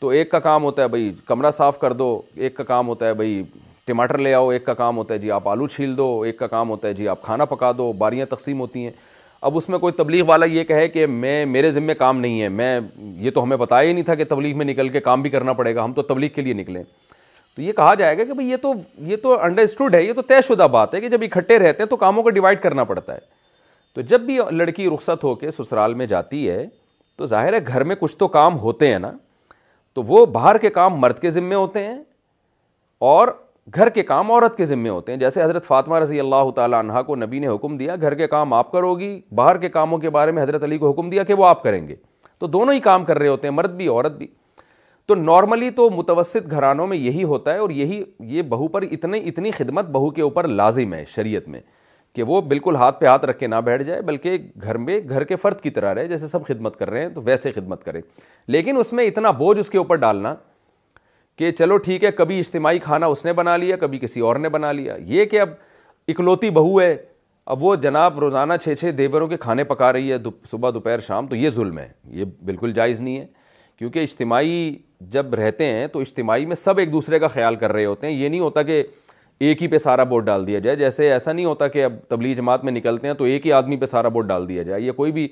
تو 0.00 0.08
ایک 0.18 0.30
کا 0.30 0.38
کام 0.46 0.64
ہوتا 0.64 0.82
ہے 0.82 0.88
بھائی 0.94 1.10
کمرہ 1.26 1.50
صاف 1.58 1.78
کر 1.80 1.92
دو 2.02 2.06
ایک 2.36 2.56
کا 2.56 2.64
کام 2.70 2.88
ہوتا 2.88 3.06
ہے 3.06 3.14
بھائی 3.14 3.42
ٹماٹر 3.86 4.18
لے 4.18 4.32
آؤ 4.34 4.48
ایک 4.50 4.64
کا 4.66 4.74
کام 4.74 4.96
ہوتا 4.96 5.14
ہے 5.14 5.18
جی 5.18 5.30
آپ 5.30 5.48
آلو 5.48 5.66
چھیل 5.74 5.96
دو 5.96 6.08
ایک 6.26 6.38
کا 6.38 6.46
کام 6.54 6.70
ہوتا 6.70 6.88
ہے 6.88 6.92
جی 7.02 7.08
آپ 7.08 7.22
کھانا 7.22 7.44
پکا 7.52 7.72
دو 7.78 7.92
باریاں 7.98 8.26
تقسیم 8.30 8.60
ہوتی 8.60 8.84
ہیں 8.84 8.90
اب 9.48 9.56
اس 9.56 9.68
میں 9.68 9.78
کوئی 9.78 9.92
تبلیغ 9.96 10.24
والا 10.28 10.46
یہ 10.52 10.64
کہے 10.64 10.88
کہ 10.88 11.06
میں 11.06 11.44
میرے 11.46 11.70
ذمے 11.70 11.94
کام 11.94 12.20
نہیں 12.20 12.40
ہے 12.42 12.48
میں 12.48 12.78
یہ 13.24 13.30
تو 13.34 13.42
ہمیں 13.44 13.56
بتایا 13.56 13.88
ہی 13.88 13.92
نہیں 13.92 14.04
تھا 14.04 14.14
کہ 14.14 14.24
تبلیغ 14.30 14.56
میں 14.58 14.64
نکل 14.64 14.88
کے 14.96 15.00
کام 15.10 15.22
بھی 15.22 15.30
کرنا 15.30 15.52
پڑے 15.60 15.74
گا 15.74 15.84
ہم 15.84 15.92
تو 15.92 16.02
تبلیغ 16.14 16.30
کے 16.34 16.42
لیے 16.42 16.52
نکلیں 16.62 16.82
تو 17.54 17.62
یہ 17.62 17.72
کہا 17.72 17.94
جائے 17.94 18.16
گا 18.18 18.24
کہ 18.24 18.32
بھائی 18.34 18.48
یہ 18.50 18.56
تو 18.62 18.72
یہ 19.08 19.16
تو 19.22 19.38
انڈرسٹوڈ 19.42 19.94
ہے 19.94 20.02
یہ 20.04 20.12
تو 20.12 20.22
طے 20.28 20.40
شدہ 20.48 20.66
بات 20.70 20.94
ہے 20.94 21.00
کہ 21.00 21.08
جب 21.08 21.22
اکٹھے 21.22 21.58
رہتے 21.58 21.82
ہیں 21.82 21.88
تو 21.90 21.96
کاموں 21.96 22.22
کو 22.22 22.30
ڈیوائڈ 22.30 22.60
کرنا 22.62 22.84
پڑتا 22.84 23.14
ہے 23.14 23.18
تو 23.94 24.00
جب 24.12 24.20
بھی 24.30 24.38
لڑکی 24.50 24.88
رخصت 24.94 25.24
ہو 25.24 25.34
کے 25.42 25.50
سسرال 25.50 25.94
میں 25.94 26.06
جاتی 26.06 26.48
ہے 26.50 26.64
تو 27.16 27.26
ظاہر 27.26 27.52
ہے 27.52 27.58
گھر 27.68 27.84
میں 27.90 27.96
کچھ 28.00 28.16
تو 28.18 28.28
کام 28.28 28.58
ہوتے 28.60 28.90
ہیں 28.92 28.98
نا 28.98 29.12
تو 29.94 30.02
وہ 30.02 30.24
باہر 30.26 30.58
کے 30.58 30.70
کام 30.80 30.94
مرد 31.00 31.18
کے 31.20 31.30
ذمے 31.30 31.54
ہوتے 31.54 31.84
ہیں 31.84 31.98
اور 33.10 33.28
گھر 33.76 33.88
کے 33.88 34.02
کام 34.02 34.30
عورت 34.32 34.56
کے 34.56 34.64
ذمے 34.64 34.88
ہوتے 34.88 35.12
ہیں 35.12 35.18
جیسے 35.18 35.42
حضرت 35.42 35.64
فاطمہ 35.66 35.98
رضی 35.98 36.20
اللہ 36.20 36.50
تعالیٰ 36.56 36.78
عنہ 36.78 37.02
کو 37.06 37.16
نبی 37.16 37.38
نے 37.38 37.48
حکم 37.48 37.76
دیا 37.76 37.96
گھر 38.00 38.14
کے 38.14 38.26
کام 38.28 38.52
آپ 38.52 38.72
کرو 38.72 38.94
گی 38.98 39.20
باہر 39.34 39.58
کے 39.58 39.68
کاموں 39.76 39.98
کے 39.98 40.10
بارے 40.16 40.32
میں 40.32 40.42
حضرت 40.42 40.62
علی 40.62 40.78
کو 40.78 40.90
حکم 40.90 41.10
دیا 41.10 41.24
کہ 41.30 41.34
وہ 41.34 41.46
آپ 41.46 41.62
کریں 41.62 41.86
گے 41.88 41.94
تو 42.38 42.46
دونوں 42.56 42.74
ہی 42.74 42.80
کام 42.88 43.04
کر 43.04 43.18
رہے 43.18 43.28
ہوتے 43.28 43.48
ہیں 43.48 43.54
مرد 43.54 43.74
بھی 43.76 43.88
عورت 43.88 44.12
بھی 44.18 44.26
تو 45.06 45.14
نارملی 45.14 45.70
تو 45.76 45.88
متوسط 45.90 46.50
گھرانوں 46.50 46.86
میں 46.86 46.96
یہی 46.96 47.24
ہوتا 47.32 47.54
ہے 47.54 47.58
اور 47.58 47.70
یہی 47.70 48.02
یہ 48.28 48.42
بہو 48.52 48.68
پر 48.76 48.82
اتنی 48.90 49.18
اتنی 49.28 49.50
خدمت 49.50 49.88
بہو 49.96 50.10
کے 50.18 50.22
اوپر 50.22 50.48
لازم 50.48 50.94
ہے 50.94 51.04
شریعت 51.08 51.48
میں 51.48 51.60
کہ 52.14 52.22
وہ 52.26 52.40
بالکل 52.52 52.76
ہاتھ 52.76 53.00
پہ 53.00 53.06
ہاتھ 53.06 53.24
رکھ 53.26 53.38
کے 53.38 53.46
نہ 53.46 53.54
بیٹھ 53.64 53.82
جائے 53.82 54.00
بلکہ 54.10 54.36
گھر 54.62 54.76
میں 54.78 54.98
گھر 55.08 55.24
کے 55.24 55.36
فرد 55.42 55.60
کی 55.60 55.70
طرح 55.76 55.94
رہے 55.94 56.06
جیسے 56.08 56.26
سب 56.28 56.46
خدمت 56.46 56.76
کر 56.78 56.90
رہے 56.90 57.02
ہیں 57.02 57.08
تو 57.14 57.22
ویسے 57.24 57.52
خدمت 57.52 57.84
کرے 57.84 58.00
لیکن 58.56 58.76
اس 58.80 58.92
میں 58.92 59.04
اتنا 59.06 59.30
بوجھ 59.42 59.58
اس 59.58 59.70
کے 59.70 59.78
اوپر 59.78 59.96
ڈالنا 60.06 60.34
کہ 61.38 61.50
چلو 61.52 61.76
ٹھیک 61.86 62.04
ہے 62.04 62.10
کبھی 62.16 62.38
اجتماعی 62.38 62.78
کھانا 62.78 63.06
اس 63.14 63.24
نے 63.24 63.32
بنا 63.42 63.56
لیا 63.56 63.76
کبھی 63.76 63.98
کسی 63.98 64.20
اور 64.28 64.36
نے 64.36 64.48
بنا 64.48 64.72
لیا 64.72 64.96
یہ 65.06 65.24
کہ 65.30 65.40
اب 65.40 65.50
اکلوتی 66.08 66.50
بہو 66.60 66.80
ہے 66.80 66.96
اب 67.54 67.62
وہ 67.62 67.74
جناب 67.76 68.18
روزانہ 68.20 68.54
چھ 68.62 68.74
چھ 68.80 68.90
دیوروں 68.98 69.26
کے 69.28 69.36
کھانے 69.38 69.64
پکا 69.72 69.92
رہی 69.92 70.12
ہے 70.12 70.16
صبح 70.50 70.70
دوپہر 70.74 71.00
شام 71.06 71.26
تو 71.28 71.36
یہ 71.36 71.50
ظلم 71.60 71.78
ہے 71.78 71.88
یہ 72.20 72.24
بالکل 72.44 72.72
جائز 72.74 73.00
نہیں 73.00 73.18
ہے 73.18 73.26
کیونکہ 73.78 73.98
اجتماعی 73.98 74.70
جب 75.10 75.34
رہتے 75.34 75.64
ہیں 75.72 75.86
تو 75.92 76.00
اجتماعی 76.00 76.46
میں 76.46 76.56
سب 76.56 76.78
ایک 76.78 76.92
دوسرے 76.92 77.18
کا 77.18 77.28
خیال 77.28 77.54
کر 77.64 77.72
رہے 77.72 77.84
ہوتے 77.84 78.06
ہیں 78.06 78.14
یہ 78.14 78.28
نہیں 78.28 78.40
ہوتا 78.40 78.62
کہ 78.62 78.82
ایک 79.46 79.62
ہی 79.62 79.68
پہ 79.68 79.78
سارا 79.78 80.02
بوٹ 80.10 80.24
ڈال 80.24 80.46
دیا 80.46 80.58
جائے 80.66 80.76
جیسے 80.76 81.10
ایسا 81.12 81.32
نہیں 81.32 81.44
ہوتا 81.46 81.68
کہ 81.68 81.84
اب 81.84 81.92
تبلیغ 82.08 82.34
جماعت 82.36 82.64
میں 82.64 82.72
نکلتے 82.72 83.06
ہیں 83.06 83.14
تو 83.14 83.24
ایک 83.24 83.46
ہی 83.46 83.52
آدمی 83.52 83.76
پہ 83.76 83.86
سارا 83.86 84.08
بوٹ 84.16 84.24
ڈال 84.26 84.48
دیا 84.48 84.62
جائے 84.62 84.80
یا 84.80 84.92
کوئی 84.92 85.12
بھی 85.12 85.26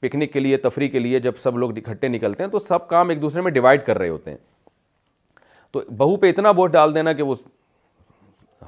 پکنک 0.00 0.32
کے 0.32 0.40
لیے 0.40 0.56
تفریح 0.64 0.88
کے 0.90 0.98
لیے 0.98 1.20
جب 1.20 1.36
سب 1.38 1.58
لوگ 1.58 1.76
اکٹھے 1.76 2.08
نکلتے 2.08 2.44
ہیں 2.44 2.50
تو 2.50 2.58
سب 2.58 2.88
کام 2.88 3.08
ایک 3.10 3.22
دوسرے 3.22 3.42
میں 3.42 3.50
ڈیوائڈ 3.52 3.82
کر 3.86 3.98
رہے 3.98 4.08
ہوتے 4.08 4.30
ہیں 4.30 4.38
تو 5.72 5.82
بہو 5.98 6.16
پہ 6.24 6.30
اتنا 6.30 6.52
بوٹ 6.52 6.72
ڈال 6.72 6.94
دینا 6.94 7.12
کہ 7.12 7.22
وہ 7.22 7.34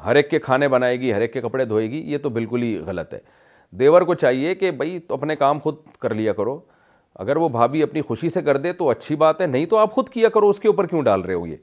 ہر 0.04 0.16
ایک 0.16 0.30
کے 0.30 0.38
کھانے 0.38 0.68
بنائے 0.68 1.00
گی 1.00 1.12
ہر 1.12 1.20
ایک 1.20 1.32
کے 1.32 1.40
کپڑے 1.40 1.64
دھوئے 1.64 1.90
گی 1.90 2.00
یہ 2.12 2.18
تو 2.22 2.28
بالکل 2.30 2.62
ہی 2.62 2.76
غلط 2.86 3.14
ہے 3.14 3.18
دیور 3.78 4.02
کو 4.10 4.14
چاہیے 4.14 4.54
کہ 4.54 4.70
بھائی 4.70 4.98
تو 5.08 5.14
اپنے 5.14 5.36
کام 5.36 5.58
خود 5.58 5.76
کر 6.00 6.14
لیا 6.14 6.32
کرو 6.32 6.58
اگر 7.18 7.36
وہ 7.36 7.48
بھابھی 7.48 7.82
اپنی 7.82 8.00
خوشی 8.06 8.28
سے 8.28 8.42
کر 8.42 8.56
دے 8.56 8.72
تو 8.78 8.88
اچھی 8.90 9.16
بات 9.16 9.40
ہے 9.40 9.46
نہیں 9.46 9.66
تو 9.66 9.76
آپ 9.78 9.92
خود 9.92 10.08
کیا 10.08 10.28
کرو 10.34 10.48
اس 10.48 10.60
کے 10.60 10.68
اوپر 10.68 10.86
کیوں 10.86 11.02
ڈال 11.02 11.20
رہے 11.20 11.34
ہو 11.34 11.46
یہ 11.46 11.56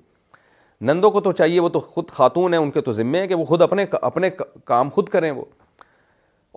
نندوں 0.86 1.12
کو 1.12 1.22
تو 1.22 1.32
چاہیے 1.32 1.60
وہ 1.60 1.70
تو 1.70 1.80
خود 1.80 2.08
خاتون 2.12 2.54
ہیں 2.54 2.60
ان 2.62 2.72
کے 2.72 2.82
تو 2.82 2.92
ذمے 2.92 3.20
ہیں 3.20 3.28
کہ 3.28 3.36
وہ 3.36 3.44
خود 3.46 3.62
اپنے 3.62 3.86
اپنے 4.02 4.30
کام 4.66 4.90
خود 4.94 5.10
کریں 5.10 5.30
وہ 5.32 5.44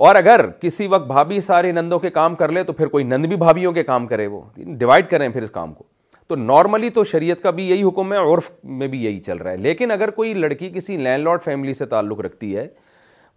اور 0.07 0.15
اگر 0.16 0.49
کسی 0.60 0.86
وقت 0.94 1.07
بھابھی 1.07 1.41
سارے 1.41 1.70
نندوں 1.73 1.99
کے 1.99 2.10
کام 2.10 2.34
کر 2.41 2.52
لے 2.52 2.62
تو 2.65 2.73
پھر 2.73 2.86
کوئی 2.94 3.05
نند 3.05 3.26
بھی 3.26 3.36
بھابھیوں 3.36 3.73
کے 3.73 3.83
کام 3.84 4.07
کرے 4.07 4.26
وہ 4.26 4.41
ڈیوائڈ 4.57 5.07
کریں 5.10 5.28
پھر 5.28 5.42
اس 5.42 5.50
کام 5.50 5.73
کو 5.75 5.84
تو 6.28 6.36
نارملی 6.36 6.91
تو 6.91 7.05
شریعت 7.12 7.42
کا 7.42 7.50
بھی 7.58 7.68
یہی 7.68 7.83
حکم 7.83 8.12
ہے 8.12 8.18
عرف 8.33 8.50
میں 8.81 8.89
بھی 8.94 9.05
یہی 9.05 9.18
چل 9.26 9.39
رہا 9.39 9.50
ہے 9.50 9.57
لیکن 9.57 9.91
اگر 9.91 10.10
کوئی 10.18 10.34
لڑکی 10.34 10.70
کسی 10.75 10.97
لینڈ 10.97 11.25
لارڈ 11.25 11.42
فیملی 11.42 11.75
سے 11.75 11.86
تعلق 11.86 12.20
رکھتی 12.25 12.57
ہے 12.57 12.66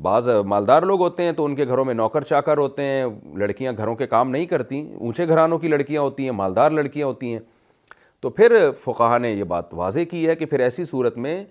بعض 0.04 0.28
مالدار 0.48 0.84
لوگ 0.86 1.00
ہوتے 1.02 1.24
ہیں 1.24 1.32
تو 1.38 1.46
ان 1.46 1.56
کے 1.56 1.66
گھروں 1.68 1.84
میں 1.86 1.94
نوکر 1.94 2.24
چاکر 2.24 2.58
ہوتے 2.58 2.84
ہیں 2.84 3.06
لڑکیاں 3.38 3.72
گھروں 3.78 3.96
کے 3.96 4.08
کام 4.08 4.30
نہیں 4.32 4.46
کرتی 4.46 4.80
اونچے 5.00 5.28
گھرانوں 5.28 5.58
کی 5.60 5.68
لڑکیاں 5.68 6.02
ہوتی 6.02 6.24
ہیں 6.26 6.32
مالدار 6.36 6.72
لڑکیاں 6.72 7.08
ہوتی 7.08 7.32
ہیں 7.34 7.40
تو 8.22 8.30
پھر 8.38 8.54
فقہ 8.84 9.18
نے 9.22 9.32
یہ 9.32 9.44
بات 9.54 9.74
واضح 9.74 10.00
کی 10.12 10.28
ہے 10.28 10.36
کہ 10.36 10.46
پھر 10.46 10.60
ایسی 10.60 10.84
صورت 10.86 11.18
میں 11.26 11.44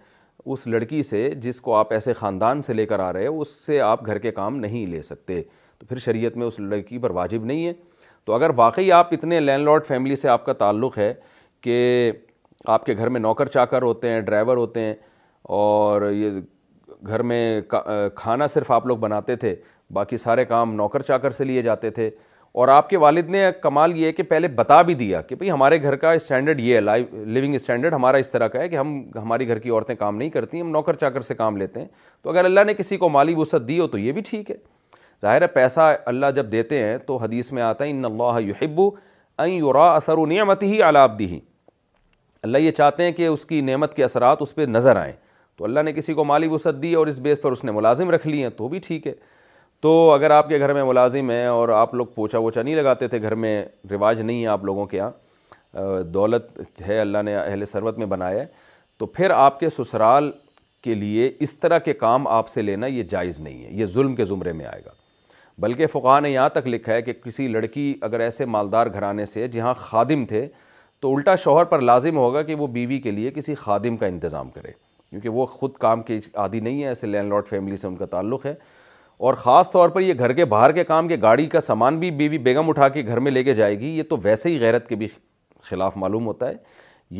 اس 0.46 0.66
لڑکی 0.66 1.02
سے 1.02 1.28
جس 1.44 1.60
کو 1.60 1.74
آپ 1.76 1.92
ایسے 1.92 2.12
خاندان 2.14 2.62
سے 2.62 2.72
لے 2.72 2.86
کر 2.86 3.00
آ 3.00 3.12
رہے 3.12 3.26
اس 3.26 3.48
سے 3.66 3.80
آپ 3.80 4.06
گھر 4.06 4.18
کے 4.18 4.30
کام 4.32 4.56
نہیں 4.60 4.86
لے 4.90 5.02
سکتے 5.02 5.40
تو 5.78 5.86
پھر 5.88 5.98
شریعت 6.04 6.36
میں 6.36 6.46
اس 6.46 6.58
لڑکی 6.60 6.98
پر 6.98 7.10
واجب 7.20 7.44
نہیں 7.44 7.66
ہے 7.66 7.72
تو 8.24 8.32
اگر 8.34 8.50
واقعی 8.56 8.92
آپ 8.92 9.12
اتنے 9.14 9.40
لینڈ 9.40 9.64
لارڈ 9.64 9.86
فیملی 9.86 10.16
سے 10.16 10.28
آپ 10.28 10.44
کا 10.46 10.52
تعلق 10.64 10.98
ہے 10.98 11.12
کہ 11.62 12.12
آپ 12.74 12.86
کے 12.86 12.96
گھر 12.96 13.08
میں 13.08 13.20
نوکر 13.20 13.46
چاکر 13.58 13.82
ہوتے 13.82 14.08
ہیں 14.10 14.20
ڈرائیور 14.20 14.56
ہوتے 14.56 14.80
ہیں 14.80 14.94
اور 15.62 16.10
یہ 16.12 16.40
گھر 17.06 17.22
میں 17.22 17.60
کھانا 18.14 18.46
صرف 18.46 18.70
آپ 18.72 18.86
لوگ 18.86 18.98
بناتے 18.98 19.36
تھے 19.36 19.54
باقی 19.94 20.16
سارے 20.16 20.44
کام 20.44 20.74
نوکر 20.74 21.02
چاکر 21.02 21.30
سے 21.30 21.44
لیے 21.44 21.62
جاتے 21.62 21.90
تھے 21.90 22.08
اور 22.60 22.68
آپ 22.68 22.88
کے 22.90 22.96
والد 22.96 23.28
نے 23.30 23.44
کمال 23.62 23.96
یہ 23.98 24.06
ہے 24.06 24.12
کہ 24.12 24.22
پہلے 24.28 24.48
بتا 24.56 24.80
بھی 24.82 24.94
دیا 24.94 25.20
کہ 25.22 25.34
بھئی 25.36 25.50
ہمارے 25.50 25.80
گھر 25.82 25.96
کا 25.96 26.12
اسٹینڈرڈ 26.12 26.60
یہ 26.60 26.74
ہے 26.74 26.80
لائف 26.80 27.12
لیونگ 27.12 27.54
اسٹینڈرڈ 27.54 27.94
ہمارا 27.94 28.16
اس 28.16 28.30
طرح 28.30 28.48
کا 28.48 28.58
ہے 28.60 28.68
کہ 28.68 28.76
ہم 28.76 28.98
ہماری 29.16 29.48
گھر 29.48 29.58
کی 29.58 29.70
عورتیں 29.70 29.94
کام 29.94 30.16
نہیں 30.16 30.30
کرتی 30.30 30.60
ہم 30.60 30.70
نوکر 30.70 30.96
چاکر 31.00 31.20
سے 31.22 31.34
کام 31.34 31.56
لیتے 31.56 31.80
ہیں 31.80 31.86
تو 32.22 32.30
اگر 32.30 32.44
اللہ 32.44 32.64
نے 32.66 32.74
کسی 32.74 32.96
کو 32.96 33.08
مالی 33.08 33.34
وسعت 33.36 33.68
دی 33.68 33.78
ہو 33.80 33.86
تو 33.88 33.98
یہ 33.98 34.12
بھی 34.12 34.22
ٹھیک 34.28 34.50
ہے 34.50 34.56
ظاہر 35.22 35.42
ہے 35.42 35.46
پیسہ 35.54 35.94
اللہ 36.06 36.30
جب 36.34 36.50
دیتے 36.52 36.78
ہیں 36.84 36.96
تو 37.06 37.16
حدیث 37.16 37.52
میں 37.52 37.62
آتا 37.62 37.84
ہے 37.84 37.90
ان 37.90 38.04
اللہ 38.04 38.40
یحبو 38.48 38.90
این 39.40 39.52
یورا 39.54 39.86
اثر 39.94 40.18
و 40.18 40.26
نعمت 40.34 40.62
ہی 40.62 40.82
آلہپ 40.82 41.22
اللہ 42.42 42.58
یہ 42.58 42.72
چاہتے 42.72 43.02
ہیں 43.02 43.12
کہ 43.12 43.26
اس 43.26 43.44
کی 43.46 43.60
نعمت 43.70 43.94
کے 43.94 44.04
اثرات 44.04 44.42
اس 44.42 44.54
پہ 44.54 44.62
نظر 44.68 44.96
آئیں 44.96 45.12
تو 45.58 45.64
اللہ 45.64 45.80
نے 45.84 45.92
کسی 45.92 46.14
کو 46.14 46.24
مالی 46.24 46.48
وسعت 46.48 46.74
دی 46.82 46.92
اور 46.94 47.06
اس 47.06 47.18
بیس 47.20 47.40
پر 47.42 47.52
اس 47.52 47.62
نے 47.64 47.72
ملازم 47.72 48.10
رکھ 48.10 48.26
لی 48.26 48.42
ہیں 48.42 48.48
تو 48.56 48.66
بھی 48.68 48.78
ٹھیک 48.82 49.06
ہے 49.06 49.12
تو 49.82 49.90
اگر 50.12 50.30
آپ 50.30 50.48
کے 50.48 50.58
گھر 50.58 50.72
میں 50.72 50.84
ملازم 50.84 51.30
ہیں 51.30 51.46
اور 51.46 51.68
آپ 51.78 51.94
لوگ 51.94 52.06
پوچھا 52.14 52.38
ووچا 52.38 52.62
نہیں 52.62 52.74
لگاتے 52.74 53.08
تھے 53.08 53.20
گھر 53.22 53.34
میں 53.44 53.64
رواج 53.90 54.20
نہیں 54.20 54.42
ہے 54.42 54.46
آپ 54.48 54.64
لوگوں 54.64 54.86
کے 54.86 54.96
یہاں 54.96 55.80
دولت 56.14 56.80
ہے 56.86 57.00
اللہ 57.00 57.22
نے 57.24 57.36
اہل 57.36 57.64
سروت 57.72 57.98
میں 57.98 58.06
بنایا 58.06 58.40
ہے 58.40 58.46
تو 58.98 59.06
پھر 59.06 59.30
آپ 59.30 59.58
کے 59.60 59.68
سسرال 59.68 60.30
کے 60.84 60.94
لیے 60.94 61.30
اس 61.46 61.56
طرح 61.60 61.78
کے 61.88 61.92
کام 62.04 62.28
آپ 62.38 62.48
سے 62.48 62.62
لینا 62.62 62.86
یہ 62.86 63.02
جائز 63.10 63.40
نہیں 63.40 63.62
ہے 63.64 63.70
یہ 63.80 63.86
ظلم 63.96 64.14
کے 64.14 64.24
زمرے 64.24 64.52
میں 64.60 64.66
آئے 64.66 64.82
گا 64.86 64.90
بلکہ 65.62 65.86
فقہ 65.92 66.18
نے 66.22 66.30
یہاں 66.30 66.48
تک 66.54 66.66
لکھا 66.66 66.92
ہے 66.92 67.02
کہ 67.02 67.12
کسی 67.24 67.48
لڑکی 67.48 67.92
اگر 68.08 68.20
ایسے 68.28 68.44
مالدار 68.56 68.86
گھرانے 68.92 69.24
سے 69.36 69.46
جہاں 69.58 69.74
خادم 69.78 70.24
تھے 70.32 70.46
تو 71.00 71.14
الٹا 71.14 71.34
شوہر 71.44 71.64
پر 71.72 71.80
لازم 71.80 72.16
ہوگا 72.16 72.42
کہ 72.42 72.54
وہ 72.58 72.66
بیوی 72.78 72.98
کے 73.00 73.10
لیے 73.10 73.30
کسی 73.34 73.54
خادم 73.64 73.96
کا 73.96 74.06
انتظام 74.06 74.50
کرے 74.50 74.70
کیونکہ 75.10 75.28
وہ 75.28 75.46
خود 75.46 75.72
کام 75.80 76.02
کے 76.02 76.18
عادی 76.42 76.60
نہیں 76.60 76.82
ہے 76.82 76.88
ایسے 76.88 77.06
لینڈ 77.06 77.30
لارڈ 77.32 77.46
فیملی 77.48 77.76
سے 77.76 77.86
ان 77.86 77.96
کا 77.96 78.06
تعلق 78.06 78.44
ہے 78.46 78.54
اور 79.26 79.34
خاص 79.34 79.70
طور 79.70 79.88
پر 79.90 80.00
یہ 80.00 80.14
گھر 80.18 80.32
کے 80.32 80.44
باہر 80.44 80.72
کے 80.72 80.84
کام 80.84 81.08
کے 81.08 81.16
گاڑی 81.22 81.46
کا 81.54 81.60
سامان 81.60 81.98
بھی 82.00 82.10
بیوی 82.18 82.38
بیگم 82.38 82.68
اٹھا 82.68 82.88
کے 82.96 83.02
گھر 83.06 83.20
میں 83.20 83.30
لے 83.32 83.42
کے 83.44 83.54
جائے 83.54 83.78
گی 83.78 83.96
یہ 83.96 84.02
تو 84.10 84.16
ویسے 84.22 84.50
ہی 84.50 84.60
غیرت 84.60 84.88
کے 84.88 84.96
بھی 84.96 85.08
خلاف 85.68 85.96
معلوم 85.96 86.26
ہوتا 86.26 86.48
ہے 86.48 86.54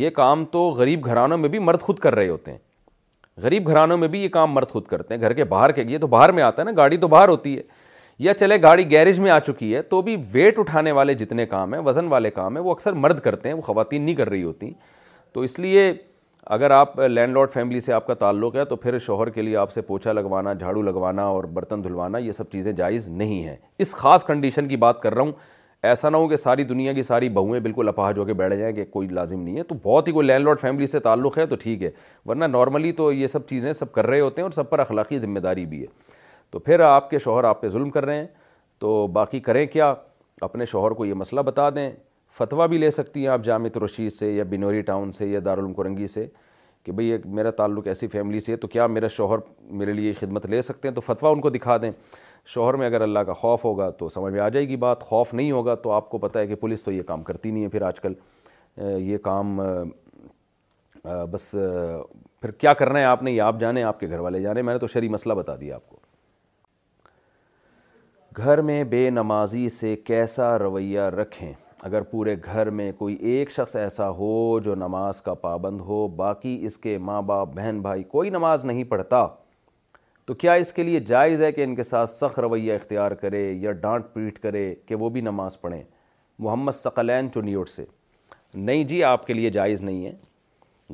یہ 0.02 0.10
کام 0.20 0.44
تو 0.50 0.62
غریب 0.76 1.05
گھرانوں 1.07 1.39
میں 1.39 1.49
بھی 1.49 1.58
مرد 1.58 1.81
خود 1.83 1.99
کر 1.99 2.15
رہے 2.15 2.28
ہوتے 2.28 2.50
ہیں 2.50 2.58
غریب 3.42 3.67
گھرانوں 3.68 3.97
میں 3.99 4.08
بھی 4.08 4.23
یہ 4.23 4.28
کام 4.28 4.52
مرد 4.52 4.68
خود 4.70 4.86
کرتے 4.86 5.15
ہیں 5.15 5.20
گھر 5.20 5.33
کے 5.33 5.44
باہر 5.55 5.73
کے 5.73 5.84
یہ 5.89 5.99
تو 5.99 6.07
باہر 6.15 6.33
میں 6.39 6.42
آتا 6.42 6.62
ہے 6.62 6.65
نا 6.67 6.73
گاڑی 6.76 6.97
تو 7.05 7.08
باہر 7.08 7.28
ہوتی 7.28 7.57
ہے 7.57 7.62
یا 8.18 8.34
چلے 8.34 8.60
گاڑی 8.62 8.91
گیریج 8.91 9.18
میں 9.20 9.31
آ 9.31 9.39
چکی 9.47 9.75
ہے 9.75 9.83
تو 9.83 10.00
بھی 10.02 10.17
ویٹ 10.33 10.58
اٹھانے 10.58 10.92
والے 10.92 11.15
جتنے 11.15 11.47
کام 11.47 11.75
ہیں 11.75 11.81
وزن 11.86 12.07
والے 12.12 12.31
کام 12.31 12.57
ہیں 12.57 12.62
وہ 12.65 12.70
اکثر 12.70 12.92
مرد 13.05 13.20
کرتے 13.25 13.49
ہیں 13.49 13.57
وہ 13.57 13.60
خواتین 13.62 14.02
نہیں 14.02 14.15
کر 14.17 14.28
رہی 14.31 14.42
ہوتیں 14.42 14.70
تو 15.33 15.41
اس 15.41 15.58
لیے 15.58 15.92
اگر 16.55 16.70
آپ 16.70 16.99
لینڈ 16.99 17.35
لارڈ 17.35 17.51
فیملی 17.52 17.81
سے 17.81 17.93
آپ 17.93 18.07
کا 18.07 18.15
تعلق 18.20 18.55
ہے 18.57 18.65
تو 18.65 18.77
پھر 18.77 18.99
شوہر 19.07 19.31
کے 19.31 19.43
لیے 19.43 19.57
آپ 19.62 19.73
سے 19.73 19.81
پوچھا 19.86 20.12
لگوانا 20.12 20.52
جھاڑو 20.52 20.83
لگوانا 20.83 21.23
اور 21.28 21.44
برتن 21.55 21.83
دھلوانا 21.85 22.18
یہ 22.18 22.33
سب 22.33 22.51
چیزیں 22.52 22.70
جائز 22.77 23.09
نہیں 23.09 23.43
ہیں 23.47 23.57
اس 23.85 23.94
خاص 23.94 24.25
کنڈیشن 24.27 24.68
کی 24.68 24.77
بات 24.86 25.01
کر 25.01 25.15
رہا 25.15 25.23
ہوں 25.23 25.33
ایسا 25.91 26.10
نہ 26.10 26.17
ہو 26.17 26.28
کہ 26.28 26.36
ساری 26.36 26.65
دنیا 26.65 26.93
کی 26.93 27.02
ساری 27.02 27.28
بہویں 27.28 27.59
بالکل 27.60 27.89
اپاہ 27.89 28.10
جو 28.12 28.25
کے 28.25 28.35
بیٹھ 28.35 28.55
جائیں 28.59 28.75
کہ 28.77 28.85
کوئی 28.91 29.09
لازم 29.09 29.41
نہیں 29.43 29.59
ہے 29.59 29.62
تو 29.62 29.75
بہت 29.83 30.09
ہی 30.09 30.12
کوئی 30.12 30.27
لینڈ 30.27 30.44
لارڈ 30.44 30.60
فیملی 30.60 30.86
سے 30.86 30.99
تعلق 31.01 31.39
ہے 31.39 31.47
تو 31.47 31.57
ٹھیک 31.60 31.83
ہے 31.83 31.91
ورنہ 32.27 32.44
نارملی 32.55 32.93
تو 33.02 33.12
یہ 33.12 33.27
سب 33.27 33.47
چیزیں 33.49 33.73
سب 33.73 33.93
کر 33.93 34.07
رہے 34.07 34.20
ہوتے 34.20 34.41
ہیں 34.41 34.44
اور 34.44 34.52
سب 34.52 34.70
پر 34.70 34.78
اخلاقی 34.78 35.18
ذمہ 35.18 35.39
داری 35.41 35.67
بھی 35.67 35.81
ہے 35.83 35.86
تو 36.51 36.59
پھر 36.59 36.81
آپ 36.81 37.10
کے 37.10 37.18
شوہر 37.18 37.44
آپ 37.44 37.60
پہ 37.60 37.68
ظلم 37.68 37.91
کر 37.91 38.05
رہے 38.05 38.17
ہیں 38.17 38.27
تو 38.81 39.07
باقی 39.12 39.41
کریں 39.51 39.65
کیا 39.73 39.94
اپنے 40.41 40.65
شوہر 40.73 40.91
کو 40.94 41.05
یہ 41.05 41.15
مسئلہ 41.25 41.41
بتا 41.47 41.68
دیں 41.77 41.91
فتویٰ 42.36 42.66
بھی 42.68 42.78
لے 42.78 42.90
سکتی 42.90 43.20
ہیں 43.23 43.28
آپ 43.32 43.44
جامع 43.44 43.68
ترشید 43.74 44.12
سے 44.12 44.31
یا 44.32 44.44
بنوری 44.50 44.81
ٹاؤن 44.90 45.12
سے 45.12 45.26
یا 45.28 45.40
کرنگی 45.76 46.07
سے 46.07 46.26
کہ 46.84 46.92
بھئی 46.92 47.16
میرا 47.34 47.50
تعلق 47.50 47.86
ایسی 47.89 48.07
فیملی 48.08 48.40
سے 48.40 48.52
ہے 48.52 48.57
تو 48.57 48.68
کیا 48.68 48.86
میرا 48.86 49.07
شوہر 49.16 49.39
میرے 49.78 49.92
لیے 49.92 50.12
خدمت 50.20 50.47
لے 50.47 50.60
سکتے 50.62 50.89
ہیں 50.89 50.94
تو 50.94 51.00
فتویٰ 51.00 51.32
ان 51.34 51.40
کو 51.40 51.50
دکھا 51.50 51.76
دیں 51.82 51.90
شوہر 52.55 52.74
میں 52.76 52.86
اگر 52.86 53.00
اللہ 53.02 53.18
کا 53.26 53.32
خوف 53.40 53.65
ہوگا 53.65 53.89
تو 53.98 54.08
سمجھ 54.08 54.32
میں 54.34 54.40
آ 54.40 54.48
جائے 54.48 54.68
گی 54.68 54.76
بات 54.84 55.02
خوف 55.05 55.32
نہیں 55.34 55.50
ہوگا 55.52 55.74
تو 55.86 55.90
آپ 55.92 56.08
کو 56.10 56.18
پتہ 56.18 56.39
ہے 56.39 56.47
کہ 56.47 56.55
پولیس 56.60 56.82
تو 56.84 56.92
یہ 56.92 57.02
کام 57.07 57.23
کرتی 57.23 57.50
نہیں 57.50 57.65
ہے 57.65 57.68
پھر 57.68 57.82
آج 57.86 58.00
کل 58.00 58.12
یہ 58.86 59.18
کام 59.23 59.60
بس 61.32 61.50
پھر 62.40 62.50
کیا 62.50 62.73
کرنا 62.74 62.98
ہے 62.98 63.05
آپ 63.05 63.23
نے 63.23 63.32
یہ 63.32 63.42
آپ 63.42 63.60
جانیں 63.60 63.82
آپ 63.82 64.00
کے 64.00 64.08
گھر 64.08 64.18
والے 64.18 64.40
جانے 64.40 64.62
میں 64.62 64.73
نے 64.74 64.78
تو 64.81 64.86
شرعی 64.86 65.08
مسئلہ 65.08 65.34
بتا 65.34 65.57
دیا 65.60 65.74
آپ 65.74 65.89
کو 65.89 65.97
گھر 68.42 68.60
میں 68.62 68.82
بے 68.90 69.08
نمازی 69.10 69.68
سے 69.78 69.94
کیسا 70.07 70.58
رویہ 70.58 71.00
رکھیں 71.20 71.52
اگر 71.86 72.02
پورے 72.10 72.34
گھر 72.44 72.68
میں 72.78 72.90
کوئی 72.98 73.15
ایک 73.15 73.50
شخص 73.52 73.74
ایسا 73.76 74.08
ہو 74.10 74.58
جو 74.65 74.74
نماز 74.74 75.20
کا 75.23 75.34
پابند 75.40 75.81
ہو 75.86 76.07
باقی 76.16 76.57
اس 76.66 76.76
کے 76.78 76.97
ماں 77.08 77.20
باپ 77.23 77.48
بہن 77.55 77.81
بھائی 77.82 78.02
کوئی 78.15 78.31
نماز 78.31 78.65
نہیں 78.65 78.84
پڑھتا 78.84 79.26
تو 80.26 80.34
کیا 80.34 80.52
اس 80.62 80.73
کے 80.73 80.82
لیے 80.82 81.00
جائز 81.08 81.42
ہے 81.42 81.50
کہ 81.52 81.62
ان 81.65 81.74
کے 81.74 81.82
ساتھ 81.82 82.10
سخ 82.10 82.39
رویہ 82.39 82.73
اختیار 82.74 83.10
کرے 83.20 83.42
یا 83.60 83.73
ڈانٹ 83.84 84.07
پیٹ 84.15 84.39
کرے 84.39 84.74
کہ 84.86 84.94
وہ 84.94 85.10
بھی 85.10 85.20
نماز 85.20 85.60
پڑھیں 85.60 85.82
محمد 86.39 86.73
ثقلین 86.74 87.31
چنیوٹ 87.34 87.68
سے 87.68 87.84
نہیں 88.55 88.84
جی 88.89 89.02
آپ 89.05 89.26
کے 89.26 89.32
لیے 89.34 89.50
جائز 89.50 89.81
نہیں 89.82 90.05
ہے 90.07 90.12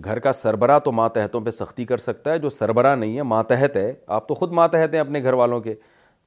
گھر 0.05 0.19
کا 0.19 0.33
سربراہ 0.33 0.79
تو 0.85 0.93
ماتحتوں 0.93 1.41
پہ 1.41 1.51
سختی 1.51 1.85
کر 1.87 1.97
سکتا 1.99 2.33
ہے 2.33 2.39
جو 2.39 2.49
سربراہ 2.51 2.95
نہیں 2.97 3.17
ہے 3.17 3.23
ماتحت 3.33 3.77
ہے 3.77 3.93
آپ 4.17 4.29
تو 4.29 4.35
خود 4.35 4.53
ماتحت 4.53 4.95
ہیں 4.95 5.01
اپنے 5.01 5.23
گھر 5.23 5.33
والوں 5.43 5.61
کے 5.61 5.75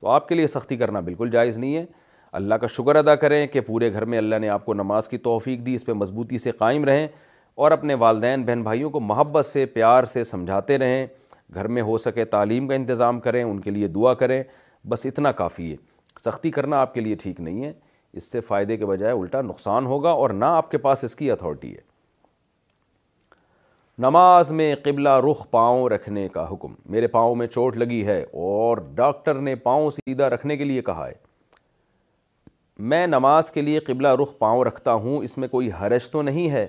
تو 0.01 0.07
آپ 0.09 0.27
کے 0.27 0.35
لیے 0.35 0.47
سختی 0.47 0.77
کرنا 0.77 0.99
بالکل 1.09 1.29
جائز 1.31 1.57
نہیں 1.57 1.75
ہے 1.75 1.85
اللہ 2.31 2.56
کا 2.61 2.67
شکر 2.67 2.95
ادا 2.95 3.15
کریں 3.15 3.45
کہ 3.47 3.61
پورے 3.67 3.91
گھر 3.93 4.06
میں 4.06 4.17
اللہ 4.17 4.39
نے 4.41 4.49
آپ 4.49 4.65
کو 4.65 4.73
نماز 4.73 5.07
کی 5.09 5.17
توفیق 5.17 5.65
دی 5.65 5.75
اس 5.75 5.85
پہ 5.85 5.91
مضبوطی 5.93 6.38
سے 6.38 6.51
قائم 6.57 6.85
رہیں 6.85 7.07
اور 7.65 7.72
اپنے 7.72 7.93
والدین 7.99 8.43
بہن 8.45 8.64
بھائیوں 8.64 8.89
کو 8.89 8.99
محبت 8.99 9.45
سے 9.45 9.65
پیار 9.65 10.03
سے 10.14 10.23
سمجھاتے 10.23 10.77
رہیں 10.77 11.06
گھر 11.53 11.67
میں 11.75 11.81
ہو 11.81 11.97
سکے 11.97 12.25
تعلیم 12.33 12.67
کا 12.67 12.75
انتظام 12.75 13.19
کریں 13.19 13.43
ان 13.43 13.59
کے 13.59 13.72
لیے 13.72 13.88
دعا 13.88 14.14
کریں 14.23 14.41
بس 14.89 15.06
اتنا 15.06 15.31
کافی 15.31 15.72
ہے 15.72 15.75
سختی 16.25 16.51
کرنا 16.51 16.80
آپ 16.81 16.93
کے 16.93 17.01
لیے 17.01 17.15
ٹھیک 17.22 17.39
نہیں 17.41 17.64
ہے 17.64 17.72
اس 18.19 18.31
سے 18.31 18.39
فائدے 18.41 18.77
کے 18.77 18.85
بجائے 18.85 19.14
الٹا 19.19 19.41
نقصان 19.41 19.85
ہوگا 19.85 20.09
اور 20.22 20.30
نہ 20.30 20.45
آپ 20.45 20.72
کے 20.72 20.77
پاس 20.88 21.03
اس 21.03 21.15
کی 21.15 21.31
اتھارٹی 21.31 21.73
ہے 21.73 21.81
نماز 24.06 24.51
میں 24.51 24.73
قبلہ 24.83 25.09
رخ 25.30 25.45
پاؤں 25.51 25.88
رکھنے 25.89 26.27
کا 26.33 26.45
حکم 26.51 26.73
میرے 26.91 27.07
پاؤں 27.15 27.35
میں 27.35 27.47
چوٹ 27.47 27.77
لگی 27.77 28.06
ہے 28.06 28.22
اور 28.33 28.77
ڈاکٹر 28.95 29.35
نے 29.43 29.56
پاؤں 29.64 29.89
سیدھا 29.89 30.30
رکھنے 30.30 30.57
کے 30.57 30.64
لیے 30.64 30.81
کہا 30.89 31.07
ہے 31.07 31.14
میں 32.80 33.06
نماز 33.07 33.49
کے 33.51 33.61
لیے 33.61 33.80
قبلہ 33.85 34.07
رخ 34.22 34.38
پاؤں 34.39 34.64
رکھتا 34.64 34.93
ہوں 34.93 35.23
اس 35.23 35.38
میں 35.38 35.47
کوئی 35.47 35.69
حرج 35.81 36.09
تو 36.11 36.22
نہیں 36.22 36.49
ہے 36.51 36.65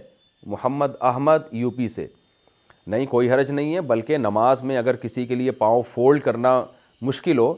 محمد 0.47 0.91
احمد 1.11 1.53
یو 1.53 1.70
پی 1.70 1.89
سے 1.89 2.07
نہیں 2.91 3.07
کوئی 3.07 3.31
حرج 3.31 3.51
نہیں 3.53 3.75
ہے 3.75 3.81
بلکہ 3.91 4.19
نماز 4.19 4.62
میں 4.62 4.77
اگر 4.78 4.97
کسی 4.97 5.25
کے 5.27 5.35
لیے 5.35 5.51
پاؤں 5.53 5.83
فولڈ 5.89 6.23
کرنا 6.23 6.62
مشکل 7.03 7.39
ہو 7.39 7.53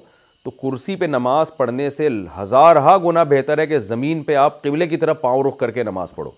تو 0.45 0.51
کرسی 0.62 0.97
پہ 0.97 1.05
نماز 1.05 1.51
پڑھنے 1.57 1.89
سے 1.91 2.09
ہزارہ 2.41 2.97
گنا 3.07 3.23
بہتر 3.31 3.59
ہے 3.59 3.67
کہ 3.67 3.79
زمین 3.79 4.23
پہ 4.25 4.35
آپ 4.37 4.62
قبلے 4.62 4.87
کی 4.89 4.97
طرف 4.97 5.20
پاؤں 5.20 5.43
رخ 5.49 5.57
کر 5.59 5.70
کے 5.70 5.83
نماز 5.83 6.15
پڑھو 6.15 6.31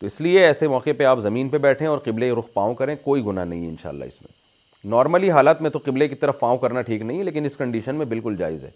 تو 0.00 0.06
اس 0.06 0.20
لیے 0.20 0.44
ایسے 0.46 0.68
موقع 0.68 0.90
پہ 0.98 1.04
آپ 1.04 1.20
زمین 1.20 1.48
پہ 1.48 1.58
بیٹھیں 1.58 1.86
اور 1.88 1.98
قبلے 2.04 2.30
رخ 2.38 2.52
پاؤں 2.52 2.74
کریں 2.74 2.94
کوئی 3.04 3.24
گناہ 3.24 3.44
نہیں 3.44 3.64
ہے 3.64 3.68
انشاءاللہ 3.68 4.04
اس 4.04 4.20
میں 4.22 4.88
نارملی 4.90 5.30
حالات 5.30 5.60
میں 5.62 5.70
تو 5.70 5.78
قبلے 5.84 6.08
کی 6.08 6.14
طرف 6.14 6.38
پاؤں 6.40 6.58
کرنا 6.58 6.80
ٹھیک 6.82 7.02
نہیں 7.02 7.18
ہے 7.18 7.22
لیکن 7.24 7.44
اس 7.44 7.56
کنڈیشن 7.56 7.94
میں 7.96 8.06
بالکل 8.06 8.36
جائز 8.36 8.64
ہے 8.64 8.70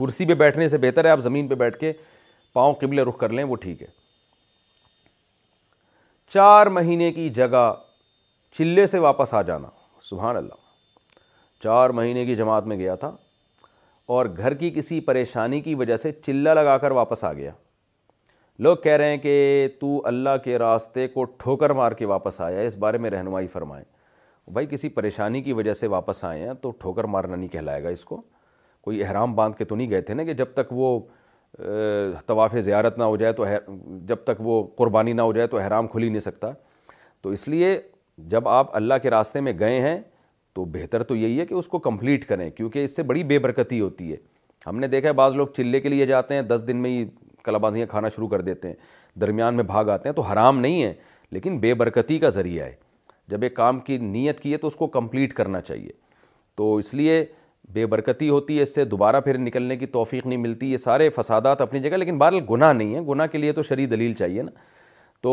کرسی 0.00 0.24
پہ 0.26 0.34
بیٹھنے 0.44 0.68
سے 0.68 0.78
بہتر 0.80 1.04
ہے 1.04 1.10
آپ 1.10 1.20
زمین 1.20 1.48
پہ 1.48 1.54
بیٹھ 1.64 1.76
کے 1.78 1.92
پاؤں 2.52 2.74
قبل 2.80 2.98
رخ 3.08 3.16
کر 3.18 3.28
لیں 3.38 3.44
وہ 3.44 3.56
ٹھیک 3.64 3.82
ہے 3.82 3.86
چار 6.34 6.66
مہینے 6.78 7.10
کی 7.12 7.28
جگہ 7.40 7.72
چلے 8.58 8.86
سے 8.86 8.98
واپس 8.98 9.34
آ 9.34 9.42
جانا 9.50 9.68
سبحان 10.08 10.36
اللہ 10.36 10.58
چار 11.64 11.90
مہینے 12.00 12.24
کی 12.26 12.34
جماعت 12.36 12.66
میں 12.66 12.76
گیا 12.78 12.94
تھا 13.04 13.10
اور 14.14 14.26
گھر 14.38 14.54
کی 14.60 14.70
کسی 14.76 15.00
پریشانی 15.08 15.60
کی 15.60 15.74
وجہ 15.80 15.96
سے 16.04 16.12
چلہ 16.26 16.50
لگا 16.56 16.76
کر 16.84 16.90
واپس 17.00 17.24
آ 17.24 17.32
گیا 17.32 17.50
لوگ 18.64 18.76
کہہ 18.84 18.92
رہے 18.96 19.10
ہیں 19.10 19.18
کہ 19.18 19.68
تو 19.80 20.00
اللہ 20.06 20.36
کے 20.44 20.56
راستے 20.58 21.06
کو 21.08 21.24
ٹھوکر 21.44 21.70
مار 21.80 21.92
کے 22.00 22.04
واپس 22.06 22.40
آیا 22.46 22.60
اس 22.60 22.76
بارے 22.78 22.98
میں 23.04 23.10
رہنمائی 23.10 23.46
فرمائیں 23.52 23.84
بھائی 24.52 24.66
کسی 24.70 24.88
پریشانی 24.98 25.42
کی 25.42 25.52
وجہ 25.52 25.72
سے 25.80 25.86
واپس 25.94 26.24
آئے 26.24 26.42
ہیں 26.46 26.54
تو 26.62 26.70
ٹھوکر 26.80 27.04
مارنا 27.14 27.36
نہیں 27.36 27.48
کہلائے 27.48 27.82
گا 27.82 27.88
اس 27.88 28.04
کو 28.04 28.20
کوئی 28.84 29.02
احرام 29.04 29.34
باندھ 29.34 29.56
کے 29.56 29.64
تو 29.64 29.76
نہیں 29.76 29.90
گئے 29.90 30.00
تھے 30.00 30.14
نا 30.14 30.24
کہ 30.24 30.32
جب 30.34 30.52
تک 30.54 30.72
وہ 30.72 30.98
طواف 32.26 32.54
زیارت 32.64 32.98
نہ 32.98 33.04
ہو 33.04 33.16
جائے 33.16 33.32
تو 33.32 33.44
جب 34.06 34.22
تک 34.24 34.40
وہ 34.44 34.62
قربانی 34.76 35.12
نہ 35.12 35.20
ہو 35.22 35.32
جائے 35.32 35.46
تو 35.48 35.56
احرام 35.58 35.86
کھل 35.88 36.02
ہی 36.02 36.08
نہیں 36.08 36.20
سکتا 36.20 36.50
تو 37.22 37.30
اس 37.30 37.46
لیے 37.48 37.78
جب 38.34 38.48
آپ 38.48 38.76
اللہ 38.76 38.94
کے 39.02 39.10
راستے 39.10 39.40
میں 39.40 39.52
گئے 39.58 39.80
ہیں 39.80 39.98
تو 40.54 40.64
بہتر 40.74 41.02
تو 41.10 41.16
یہی 41.16 41.38
ہے 41.40 41.46
کہ 41.46 41.54
اس 41.54 41.68
کو 41.68 41.78
کمپلیٹ 41.78 42.24
کریں 42.28 42.48
کیونکہ 42.50 42.84
اس 42.84 42.94
سے 42.96 43.02
بڑی 43.10 43.22
بے 43.24 43.38
برکتی 43.38 43.80
ہوتی 43.80 44.10
ہے 44.12 44.16
ہم 44.66 44.78
نے 44.80 44.86
دیکھا 44.88 45.08
ہے 45.08 45.12
بعض 45.20 45.36
لوگ 45.36 45.48
چلے 45.56 45.80
کے 45.80 45.88
لیے 45.88 46.06
جاتے 46.06 46.34
ہیں 46.34 46.42
دس 46.42 46.64
دن 46.68 46.76
میں 46.82 46.90
ہی 46.90 47.04
کلابازیاں 47.04 47.58
بازیاں 47.60 47.86
کھانا 47.90 48.08
شروع 48.14 48.28
کر 48.28 48.40
دیتے 48.48 48.68
ہیں 48.68 48.74
درمیان 49.20 49.54
میں 49.54 49.64
بھاگ 49.64 49.88
آتے 49.88 50.08
ہیں 50.08 50.14
تو 50.16 50.22
حرام 50.22 50.58
نہیں 50.60 50.82
ہے 50.82 50.92
لیکن 51.32 51.58
بے 51.60 51.72
برکتی 51.82 52.18
کا 52.18 52.28
ذریعہ 52.28 52.66
ہے 52.66 52.74
جب 53.28 53.42
ایک 53.42 53.54
کام 53.56 53.78
کی 53.80 53.96
نیت 53.98 54.40
کی 54.40 54.52
ہے 54.52 54.56
تو 54.58 54.66
اس 54.66 54.76
کو 54.76 54.86
کمپلیٹ 54.98 55.32
کرنا 55.34 55.60
چاہیے 55.60 55.90
تو 56.56 56.74
اس 56.76 56.92
لیے 56.94 57.24
بے 57.72 57.84
برکتی 57.86 58.28
ہوتی 58.28 58.56
ہے 58.56 58.62
اس 58.62 58.74
سے 58.74 58.84
دوبارہ 58.84 59.20
پھر 59.20 59.38
نکلنے 59.38 59.76
کی 59.76 59.86
توفیق 59.86 60.26
نہیں 60.26 60.38
ملتی 60.38 60.70
یہ 60.72 60.76
سارے 60.76 61.08
فسادات 61.16 61.60
اپنی 61.60 61.80
جگہ 61.80 61.96
لیکن 61.96 62.18
بہرحال 62.18 62.40
گناہ 62.50 62.72
نہیں 62.72 62.94
ہے 62.94 63.00
گناہ 63.08 63.26
کے 63.32 63.38
لیے 63.38 63.52
تو 63.52 63.62
شرعی 63.62 63.86
دلیل 63.86 64.12
چاہیے 64.18 64.42
نا 64.42 64.50
تو 65.22 65.32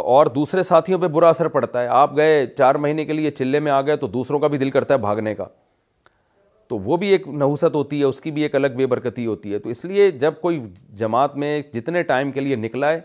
اور 0.00 0.26
دوسرے 0.34 0.62
ساتھیوں 0.62 0.98
پہ 1.00 1.06
برا 1.14 1.28
اثر 1.28 1.48
پڑتا 1.48 1.82
ہے 1.82 1.86
آپ 1.96 2.16
گئے 2.16 2.46
چار 2.58 2.74
مہینے 2.84 3.04
کے 3.04 3.12
لیے 3.12 3.30
چلے 3.30 3.60
میں 3.60 3.72
آ 3.72 3.80
گئے 3.86 3.96
تو 3.96 4.06
دوسروں 4.16 4.38
کا 4.40 4.46
بھی 4.54 4.58
دل 4.58 4.70
کرتا 4.70 4.94
ہے 4.94 4.98
بھاگنے 4.98 5.34
کا 5.34 5.44
تو 6.68 6.78
وہ 6.84 6.96
بھی 6.96 7.08
ایک 7.12 7.26
نحوست 7.28 7.74
ہوتی 7.74 7.98
ہے 8.00 8.04
اس 8.04 8.20
کی 8.20 8.30
بھی 8.30 8.42
ایک 8.42 8.54
الگ 8.54 8.66
بے 8.76 8.86
برکتی 8.86 9.26
ہوتی 9.26 9.52
ہے 9.52 9.58
تو 9.58 9.68
اس 9.70 9.84
لیے 9.84 10.10
جب 10.10 10.40
کوئی 10.40 10.58
جماعت 10.98 11.36
میں 11.42 11.60
جتنے 11.74 12.02
ٹائم 12.02 12.30
کے 12.32 12.40
لیے 12.40 12.56
نکلا 12.56 12.90
ہے 12.92 13.00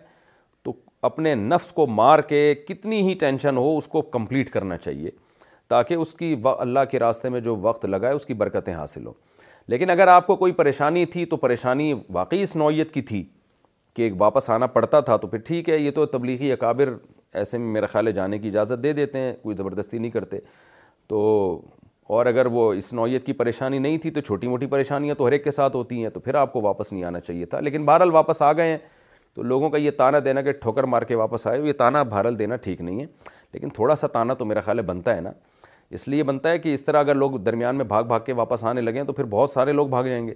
تو 0.63 0.73
اپنے 1.09 1.35
نفس 1.35 1.71
کو 1.73 1.88
مار 1.88 2.19
کے 2.30 2.53
کتنی 2.67 3.01
ہی 3.09 3.13
ٹینشن 3.19 3.57
ہو 3.57 3.75
اس 3.77 3.88
کو 3.88 4.01
کمپلیٹ 4.17 4.49
کرنا 4.53 4.77
چاہیے 4.77 5.11
تاکہ 5.72 5.93
اس 6.03 6.14
کی 6.19 6.35
اللہ 6.56 6.80
کے 6.91 7.00
راستے 7.00 7.30
میں 7.33 7.40
جو 7.48 7.56
وقت 7.61 7.83
لگا 7.85 8.08
ہے 8.08 8.14
اس 8.14 8.25
کی 8.25 8.33
برکتیں 8.43 8.74
حاصل 8.74 9.06
ہوں 9.06 9.14
لیکن 9.72 9.90
اگر 9.90 10.08
آپ 10.16 10.25
کو 10.27 10.35
کوئی 10.35 10.51
پریشانی 10.61 11.06
تھی 11.14 11.24
تو 11.33 11.38
پریشانی 11.43 11.93
واقعی 12.17 12.41
اس 12.43 12.56
نوعیت 12.61 12.91
کی 12.93 13.01
تھی 13.11 13.24
کہ 13.95 14.09
واپس 14.19 14.50
آنا 14.56 14.67
پڑتا 14.77 15.00
تھا 15.09 15.16
تو 15.24 15.27
پھر 15.27 15.40
ٹھیک 15.51 15.69
ہے 15.69 15.77
یہ 15.80 15.91
تو 16.00 16.06
تبلیغی 16.16 16.51
اکابر 16.51 16.93
ایسے 17.41 17.58
میں 17.58 17.72
میرا 17.74 17.85
خیال 17.91 18.11
جانے 18.19 18.40
کی 18.40 18.48
اجازت 18.48 18.83
دے 18.83 18.91
دیتے 18.93 19.19
ہیں 19.19 19.33
کوئی 19.43 19.56
زبردستی 19.58 19.98
نہیں 19.98 20.11
کرتے 20.11 20.40
تو 21.09 21.19
اور 22.16 22.25
اگر 22.25 22.45
وہ 22.58 22.72
اس 22.80 22.91
نوعیت 23.00 23.25
کی 23.25 23.33
پریشانی 23.43 23.80
نہیں 23.85 23.98
تھی 24.06 24.11
تو 24.17 24.22
چھوٹی 24.30 24.48
موٹی 24.48 24.66
پریشانیاں 24.75 25.16
تو 25.17 25.27
ہر 25.27 25.32
ایک 25.38 25.43
کے 25.43 25.51
ساتھ 25.59 25.75
ہوتی 25.75 26.01
ہیں 26.01 26.09
تو 26.14 26.19
پھر 26.27 26.35
آپ 26.43 26.53
کو 26.53 26.61
واپس 26.61 26.91
نہیں 26.93 27.03
آنا 27.11 27.19
چاہیے 27.19 27.45
تھا 27.53 27.59
لیکن 27.67 27.85
بہرحال 27.85 28.11
واپس 28.16 28.41
آ 28.41 28.51
گئے 28.61 28.69
ہیں 28.69 28.77
تو 29.35 29.43
لوگوں 29.53 29.69
کا 29.69 29.77
یہ 29.77 29.91
تانہ 29.98 30.17
دینا 30.25 30.41
کہ 30.48 30.51
ٹھوکر 30.61 30.83
مار 30.93 31.01
کے 31.11 31.16
واپس 31.16 31.48
آئے 31.48 31.61
یہ 31.67 31.74
تانہ 31.83 31.98
بہرحال 32.09 32.40
دینا 32.40 32.56
ٹھیک 32.67 32.82
نہیں 32.82 33.00
ہے 33.01 33.06
لیکن 33.53 33.69
تھوڑا 33.75 33.95
سا 33.95 34.08
تانہ 34.17 34.33
تو 34.40 34.45
میرا 34.45 34.61
خیال 34.61 34.77
ہے 34.80 34.83
بنتا 34.83 35.16
ہے 35.16 35.22
نا 35.22 35.32
اس 35.93 36.07
لیے 36.07 36.23
بنتا 36.23 36.49
ہے 36.49 36.57
کہ 36.59 36.73
اس 36.73 36.83
طرح 36.85 36.99
اگر 36.99 37.15
لوگ 37.15 37.31
درمیان 37.45 37.75
میں 37.75 37.85
بھاگ 37.85 38.03
بھاگ 38.07 38.19
کے 38.25 38.33
واپس 38.33 38.63
آنے 38.65 38.81
لگیں 38.81 39.03
تو 39.03 39.13
پھر 39.13 39.23
بہت 39.29 39.49
سارے 39.49 39.73
لوگ 39.73 39.87
بھاگ 39.87 40.03
جائیں 40.05 40.27
گے 40.27 40.33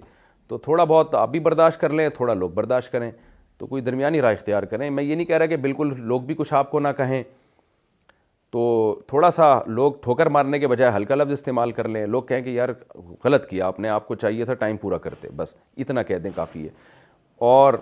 تو 0.48 0.58
تھوڑا 0.66 0.84
بہت 0.84 1.14
آپ 1.14 1.30
بھی 1.30 1.40
برداشت 1.40 1.80
کر 1.80 1.90
لیں 1.92 2.08
تھوڑا 2.16 2.34
لوگ 2.34 2.50
برداشت 2.54 2.92
کریں 2.92 3.10
تو 3.58 3.66
کوئی 3.66 3.82
درمیانی 3.82 4.20
رائے 4.20 4.34
اختیار 4.36 4.62
کریں 4.72 4.88
میں 4.90 5.02
یہ 5.04 5.14
نہیں 5.14 5.24
کہہ 5.26 5.36
رہا 5.38 5.46
کہ 5.46 5.56
بالکل 5.56 5.92
لوگ 6.08 6.20
بھی 6.30 6.34
کچھ 6.38 6.52
آپ 6.54 6.70
کو 6.70 6.80
نہ 6.80 6.88
کہیں 6.96 7.22
تو 8.52 8.98
تھوڑا 9.08 9.30
سا 9.30 9.52
لوگ 9.66 9.92
ٹھوکر 10.02 10.26
مارنے 10.36 10.58
کے 10.58 10.68
بجائے 10.68 10.92
ہلکا 10.96 11.14
لفظ 11.14 11.32
استعمال 11.32 11.72
کر 11.72 11.88
لیں 11.88 12.06
لوگ 12.06 12.22
کہیں 12.28 12.42
کہ 12.42 12.50
یار 12.50 12.68
غلط 13.24 13.46
کیا 13.48 13.66
آپ 13.66 13.80
نے 13.80 13.88
آپ 13.88 14.06
کو 14.08 14.14
چاہیے 14.14 14.44
تھا 14.44 14.54
ٹائم 14.60 14.76
پورا 14.84 14.98
کرتے 15.06 15.28
بس 15.36 15.54
اتنا 15.76 16.02
کہہ 16.02 16.18
دیں 16.24 16.30
کافی 16.36 16.64
ہے 16.64 16.68
اور 17.52 17.74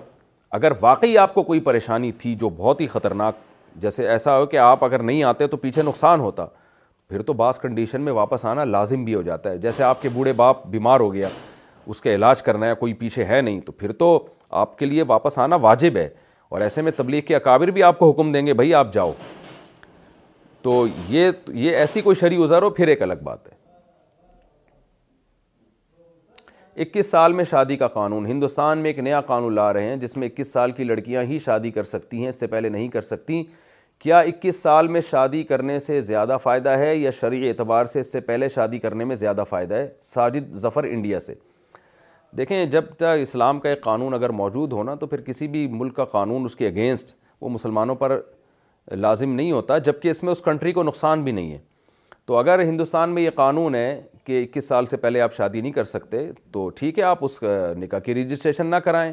اگر 0.61 0.73
واقعی 0.81 1.17
آپ 1.19 1.35
کو 1.35 1.43
کوئی 1.43 1.61
پریشانی 1.61 2.13
تھی 2.19 2.35
جو 2.41 2.49
بہت 2.57 2.81
ہی 2.81 2.87
خطرناک 2.87 3.37
جیسے 3.83 4.09
ایسا 4.09 4.37
ہو 4.39 4.47
کہ 4.47 4.57
آپ 4.59 4.85
اگر 4.85 5.03
نہیں 5.03 5.23
آتے 5.25 5.47
تو 5.47 5.57
پیچھے 5.57 5.83
نقصان 5.83 6.21
ہوتا 6.21 6.47
پھر 7.11 7.23
تو 7.23 7.33
بعض 7.33 7.59
کنڈیشن 7.59 8.01
میں 8.03 8.13
واپس 8.13 8.45
آنا 8.47 8.65
لازم 8.65 9.05
بھی 9.05 9.15
ہو 9.15 9.23
جاتا 9.23 9.51
ہے 9.51 9.59
جیسے 9.59 9.83
آپ 9.85 10.01
کے 10.03 10.09
بوڑھے 10.13 10.33
باپ 10.33 10.67
بیمار 10.67 11.01
ہو 11.01 11.13
گیا 11.15 11.29
اس 11.93 12.01
کا 12.01 12.15
علاج 12.15 12.43
کرنا 12.43 12.69
ہے 12.69 12.75
کوئی 12.81 12.95
پیچھے 13.01 13.25
ہے 13.25 13.41
نہیں 13.41 13.61
تو 13.61 13.73
پھر 13.73 13.93
تو 13.93 14.19
آپ 14.61 14.79
کے 14.79 14.87
لیے 14.87 15.03
واپس 15.07 15.39
آنا 15.39 15.57
واجب 15.63 15.97
ہے 15.97 16.09
اور 16.51 16.61
ایسے 16.61 16.83
میں 16.83 16.93
تبلیغ 16.97 17.21
کے 17.29 17.35
اکابر 17.37 17.69
بھی 17.79 17.83
آپ 17.83 17.99
کو 17.99 18.11
حکم 18.11 18.31
دیں 18.33 18.47
گے 18.47 18.55
بھائی 18.55 18.73
آپ 18.75 18.93
جاؤ 18.93 19.13
تو 20.63 20.85
یہ 21.09 21.31
یہ 21.55 21.77
ایسی 21.77 22.01
کوئی 22.01 22.17
شری 22.21 22.37
ہو 22.37 22.71
پھر 22.77 22.89
ایک 22.89 23.03
الگ 23.03 23.23
بات 23.23 23.49
ہے 23.53 23.63
اکیس 26.83 27.11
سال 27.11 27.33
میں 27.33 27.45
شادی 27.51 27.77
کا 27.77 27.89
قانون 27.89 28.25
ہندوستان 28.27 28.79
میں 28.83 28.91
ایک 28.91 28.99
نیا 28.99 29.21
قانون 29.27 29.53
لا 29.55 29.73
رہے 29.73 29.89
ہیں 29.89 29.97
جس 29.97 30.17
میں 30.17 30.29
اکیس 30.29 30.51
سال 30.53 30.71
کی 30.79 30.85
لڑکیاں 30.85 31.23
ہی 31.25 31.39
شادی 31.45 31.71
کر 31.71 31.85
سکتی 31.91 32.21
ہیں 32.21 32.29
اس 32.29 32.41
سے 32.41 32.47
پہلے 32.55 32.69
نہیں 32.69 32.89
کر 32.97 33.03
سکتی 33.11 33.43
کیا 34.05 34.19
اکیس 34.21 34.59
سال 34.63 34.89
میں 34.93 35.01
شادی 35.11 35.43
کرنے 35.49 35.79
سے 35.81 36.01
زیادہ 36.01 36.37
فائدہ 36.43 36.71
ہے 36.79 36.95
یا 36.97 37.11
شرعی 37.21 37.49
اعتبار 37.49 37.85
سے 37.93 38.01
اس 38.01 38.11
سے 38.13 38.21
پہلے 38.21 38.49
شادی 38.55 38.79
کرنے 38.79 39.05
میں 39.05 39.17
زیادہ 39.17 39.45
فائدہ 39.49 39.75
ہے 39.75 39.87
ساجد 40.13 40.53
ظفر 40.63 40.85
انڈیا 40.89 41.21
سے 41.21 41.35
دیکھیں 42.39 42.65
جب 42.73 42.93
تک 42.97 43.21
اسلام 43.21 43.61
کا 43.61 43.69
ایک 43.71 43.81
قانون 43.83 44.15
اگر 44.15 44.31
موجود 44.41 44.73
ہونا 44.73 44.95
تو 44.95 45.07
پھر 45.07 45.21
کسی 45.29 45.49
بھی 45.49 45.67
ملک 45.73 45.95
کا 45.97 46.05
قانون 46.17 46.45
اس 46.45 46.57
کے 46.57 46.67
اگینسٹ 46.69 47.15
وہ 47.41 47.49
مسلمانوں 47.51 47.95
پر 48.03 48.19
لازم 48.97 49.35
نہیں 49.35 49.53
ہوتا 49.53 49.79
جب 49.89 50.01
کہ 50.03 50.09
اس 50.09 50.23
میں 50.23 50.33
اس 50.33 50.43
کنٹری 50.51 50.73
کو 50.73 50.83
نقصان 50.83 51.23
بھی 51.25 51.33
نہیں 51.33 51.53
ہے 51.53 51.59
تو 52.27 52.37
اگر 52.39 52.63
ہندوستان 52.63 53.15
میں 53.15 53.23
یہ 53.23 53.31
قانون 53.35 53.75
ہے 53.75 54.01
کہ 54.25 54.43
اکیس 54.43 54.69
سال 54.69 54.87
سے 54.87 54.97
پہلے 55.07 55.21
آپ 55.21 55.35
شادی 55.37 55.61
نہیں 55.61 55.73
کر 55.73 55.85
سکتے 55.97 56.27
تو 56.53 56.69
ٹھیک 56.77 56.99
ہے 56.99 57.05
آپ 57.05 57.25
اس 57.25 57.43
نکاح 57.77 57.99
کی 58.05 58.15
رجسٹریشن 58.23 58.67
نہ 58.71 58.77
کرائیں 58.89 59.13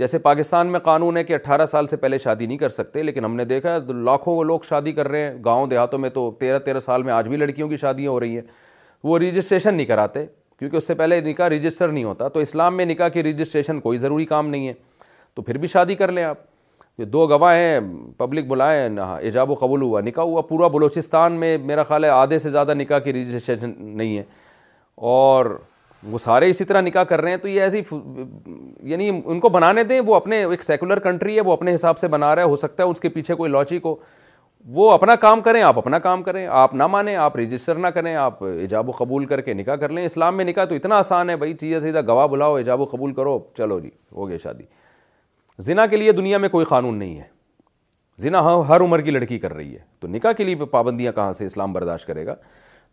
جیسے 0.00 0.18
پاکستان 0.24 0.66
میں 0.72 0.78
قانون 0.80 1.16
ہے 1.16 1.22
کہ 1.24 1.32
اٹھارہ 1.34 1.64
سال 1.66 1.86
سے 1.86 1.96
پہلے 2.02 2.18
شادی 2.18 2.46
نہیں 2.46 2.58
کر 2.58 2.68
سکتے 2.68 3.02
لیکن 3.02 3.24
ہم 3.24 3.34
نے 3.36 3.44
دیکھا 3.44 3.76
لاکھوں 4.04 4.42
لوگ 4.50 4.60
شادی 4.68 4.92
کر 4.92 5.08
رہے 5.08 5.20
ہیں 5.26 5.32
گاؤں 5.44 5.66
دیہاتوں 5.68 5.98
میں 5.98 6.10
تو 6.10 6.30
تیرہ 6.40 6.58
تیرہ 6.68 6.80
سال 6.80 7.02
میں 7.02 7.12
آج 7.12 7.28
بھی 7.28 7.36
لڑکیوں 7.36 7.68
کی 7.68 7.76
شادیاں 7.82 8.10
ہو 8.10 8.20
رہی 8.20 8.34
ہیں 8.36 8.42
وہ 9.04 9.18
رجسٹریشن 9.18 9.74
نہیں 9.74 9.86
کراتے 9.86 10.24
کیونکہ 10.58 10.76
اس 10.76 10.86
سے 10.86 10.94
پہلے 11.00 11.20
نکاح 11.28 11.48
رجسٹر 11.48 11.88
نہیں 11.88 12.04
ہوتا 12.04 12.28
تو 12.28 12.40
اسلام 12.40 12.76
میں 12.76 12.86
نکاح 12.86 13.08
کی 13.08 13.22
رجسٹریشن 13.22 13.80
کوئی 13.80 13.98
ضروری 13.98 14.26
کام 14.26 14.48
نہیں 14.50 14.68
ہے 14.68 14.72
تو 15.34 15.42
پھر 15.42 15.58
بھی 15.58 15.68
شادی 15.74 15.94
کر 15.94 16.12
لیں 16.12 16.24
آپ 16.24 16.38
یہ 16.98 17.04
دو 17.04 17.26
گواہ 17.36 17.54
ہیں 17.56 17.78
پبلک 18.18 18.46
بلائیں 18.48 18.88
نہ 18.88 19.00
ہاں، 19.10 19.20
ایجاب 19.20 19.50
و 19.50 19.54
قبول 19.60 19.82
ہوا 19.82 20.00
نکاح 20.06 20.24
ہوا 20.24 20.42
پورا 20.50 20.68
بلوچستان 20.78 21.32
میں 21.40 21.56
میرا 21.72 21.82
خیال 21.90 22.04
ہے 22.04 22.08
آدھے 22.22 22.38
سے 22.38 22.50
زیادہ 22.50 22.74
نکاح 22.76 22.98
کی 23.04 23.12
رجسٹریشن 23.22 23.72
نہیں 23.78 24.16
ہے 24.16 24.22
اور 25.14 25.58
وہ 26.08 26.18
سارے 26.18 26.48
اسی 26.50 26.64
طرح 26.64 26.80
نکاح 26.80 27.04
کر 27.08 27.20
رہے 27.20 27.30
ہیں 27.30 27.36
تو 27.38 27.48
یہ 27.48 27.62
ایسی 27.62 27.78
یعنی 28.90 29.08
ان 29.24 29.40
کو 29.40 29.48
بنانے 29.48 29.82
دیں 29.84 30.00
وہ 30.06 30.14
اپنے 30.14 30.44
ایک 30.44 30.62
سیکولر 30.64 30.98
کنٹری 31.00 31.36
ہے 31.36 31.40
وہ 31.46 31.52
اپنے 31.52 31.74
حساب 31.74 31.98
سے 31.98 32.08
بنا 32.08 32.34
رہا 32.36 32.42
ہے 32.42 32.48
ہو 32.48 32.56
سکتا 32.56 32.82
ہے 32.82 32.88
اس 32.88 33.00
کے 33.00 33.08
پیچھے 33.08 33.34
کوئی 33.34 33.50
لاجک 33.50 33.86
ہو 33.86 33.94
وہ 34.74 34.90
اپنا 34.92 35.14
کام 35.16 35.40
کریں 35.40 35.60
آپ 35.62 35.78
اپنا 35.78 35.98
کام 35.98 36.22
کریں 36.22 36.46
آپ 36.52 36.74
نہ 36.74 36.86
مانیں 36.86 37.14
آپ 37.16 37.36
رجسٹر 37.36 37.74
نہ 37.78 37.86
کریں 37.94 38.14
آپ 38.14 38.42
ایجاب 38.44 38.88
و 38.88 38.92
قبول 38.98 39.24
کر 39.26 39.40
کے 39.40 39.54
نکاح 39.54 39.76
کر 39.82 39.90
لیں 39.92 40.04
اسلام 40.04 40.36
میں 40.36 40.44
نکاح 40.44 40.64
تو 40.68 40.74
اتنا 40.74 40.98
آسان 40.98 41.30
ہے 41.30 41.36
بھائی 41.36 41.54
چیزیں 41.60 41.78
سیدھا 41.80 42.00
گواہ 42.06 42.26
بلاؤ 42.28 42.56
ایجاب 42.56 42.80
و 42.80 42.84
قبول 42.90 43.14
کرو 43.14 43.38
چلو 43.58 43.78
جی 43.80 43.90
ہو 44.16 44.28
گئے 44.28 44.38
شادی 44.38 44.64
زنا 45.66 45.86
کے 45.86 45.96
لیے 45.96 46.12
دنیا 46.12 46.38
میں 46.38 46.48
کوئی 46.48 46.64
قانون 46.68 46.98
نہیں 46.98 47.16
ہے 47.18 47.28
زنا 48.22 48.42
ہر 48.68 48.80
عمر 48.80 49.00
کی 49.00 49.10
لڑکی 49.10 49.38
کر 49.38 49.52
رہی 49.54 49.72
ہے 49.74 49.78
تو 50.00 50.08
نکاح 50.08 50.32
کے 50.36 50.44
لیے 50.44 50.54
پابندیاں 50.70 51.12
کہاں 51.12 51.32
سے 51.32 51.44
اسلام 51.44 51.72
برداشت 51.72 52.06
کرے 52.06 52.26
گا 52.26 52.34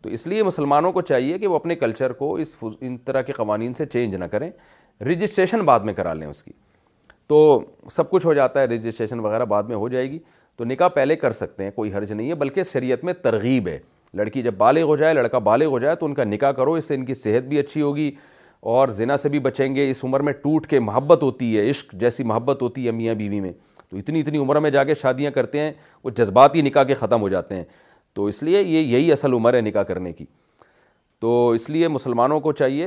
تو 0.02 0.08
اس 0.12 0.26
لیے 0.26 0.42
مسلمانوں 0.42 0.92
کو 0.92 1.00
چاہیے 1.02 1.38
کہ 1.38 1.46
وہ 1.46 1.54
اپنے 1.56 1.74
کلچر 1.76 2.12
کو 2.18 2.34
اس 2.38 2.56
ان 2.80 2.96
طرح 3.04 3.22
کے 3.22 3.32
قوانین 3.36 3.72
سے 3.74 3.86
چینج 3.86 4.16
نہ 4.16 4.24
کریں 4.32 4.50
رجسٹریشن 5.10 5.62
بعد 5.64 5.80
میں 5.88 5.92
کرا 5.94 6.12
لیں 6.14 6.26
اس 6.26 6.42
کی 6.42 6.52
تو 7.28 7.40
سب 7.92 8.10
کچھ 8.10 8.26
ہو 8.26 8.34
جاتا 8.34 8.60
ہے 8.60 8.66
رجسٹریشن 8.66 9.20
وغیرہ 9.20 9.44
بعد 9.54 9.62
میں 9.68 9.76
ہو 9.76 9.88
جائے 9.88 10.10
گی 10.10 10.18
تو 10.56 10.64
نکاح 10.64 10.88
پہلے 10.88 11.16
کر 11.16 11.32
سکتے 11.32 11.64
ہیں 11.64 11.70
کوئی 11.74 11.92
حرج 11.94 12.12
نہیں 12.12 12.28
ہے 12.28 12.34
بلکہ 12.34 12.62
شریعت 12.72 13.04
میں 13.04 13.12
ترغیب 13.22 13.68
ہے 13.68 13.78
لڑکی 14.16 14.42
جب 14.42 14.54
بالغ 14.58 14.82
ہو 14.88 14.96
جائے 14.96 15.14
لڑکا 15.14 15.38
بالغ 15.48 15.66
ہو 15.70 15.78
جائے 15.78 15.96
تو 15.96 16.06
ان 16.06 16.14
کا 16.14 16.24
نکاح 16.24 16.52
کرو 16.52 16.72
اس 16.74 16.84
سے 16.88 16.94
ان 16.94 17.04
کی 17.04 17.14
صحت 17.14 17.48
بھی 17.48 17.58
اچھی 17.58 17.82
ہوگی 17.82 18.10
اور 18.74 18.88
زنا 18.98 19.16
سے 19.16 19.28
بھی 19.28 19.38
بچیں 19.38 19.74
گے 19.74 19.88
اس 19.90 20.04
عمر 20.04 20.20
میں 20.28 20.32
ٹوٹ 20.42 20.66
کے 20.66 20.80
محبت 20.80 21.22
ہوتی 21.22 21.56
ہے 21.56 21.68
عشق 21.70 21.92
جیسی 22.00 22.22
محبت 22.24 22.62
ہوتی 22.62 22.86
ہے 22.86 22.90
میاں 22.92 23.14
بیوی 23.14 23.40
میں 23.40 23.52
تو 23.88 23.96
اتنی 23.96 24.20
اتنی 24.20 24.38
عمر 24.38 24.56
میں 24.60 24.70
جا 24.70 24.84
کے 24.84 24.94
شادیاں 25.02 25.30
کرتے 25.30 25.60
ہیں 25.60 25.72
وہ 26.04 26.10
جذباتی 26.16 26.62
نکاح 26.62 26.84
کے 26.84 26.94
ختم 26.94 27.20
ہو 27.22 27.28
جاتے 27.28 27.54
ہیں 27.56 27.64
تو 28.14 28.24
اس 28.26 28.42
لیے 28.42 28.60
یہ 28.62 28.78
یہی 28.96 29.12
اصل 29.12 29.32
عمر 29.32 29.54
ہے 29.54 29.60
نکاح 29.60 29.82
کرنے 29.88 30.12
کی 30.12 30.24
تو 31.20 31.48
اس 31.54 31.68
لیے 31.70 31.88
مسلمانوں 31.88 32.40
کو 32.40 32.52
چاہیے 32.52 32.86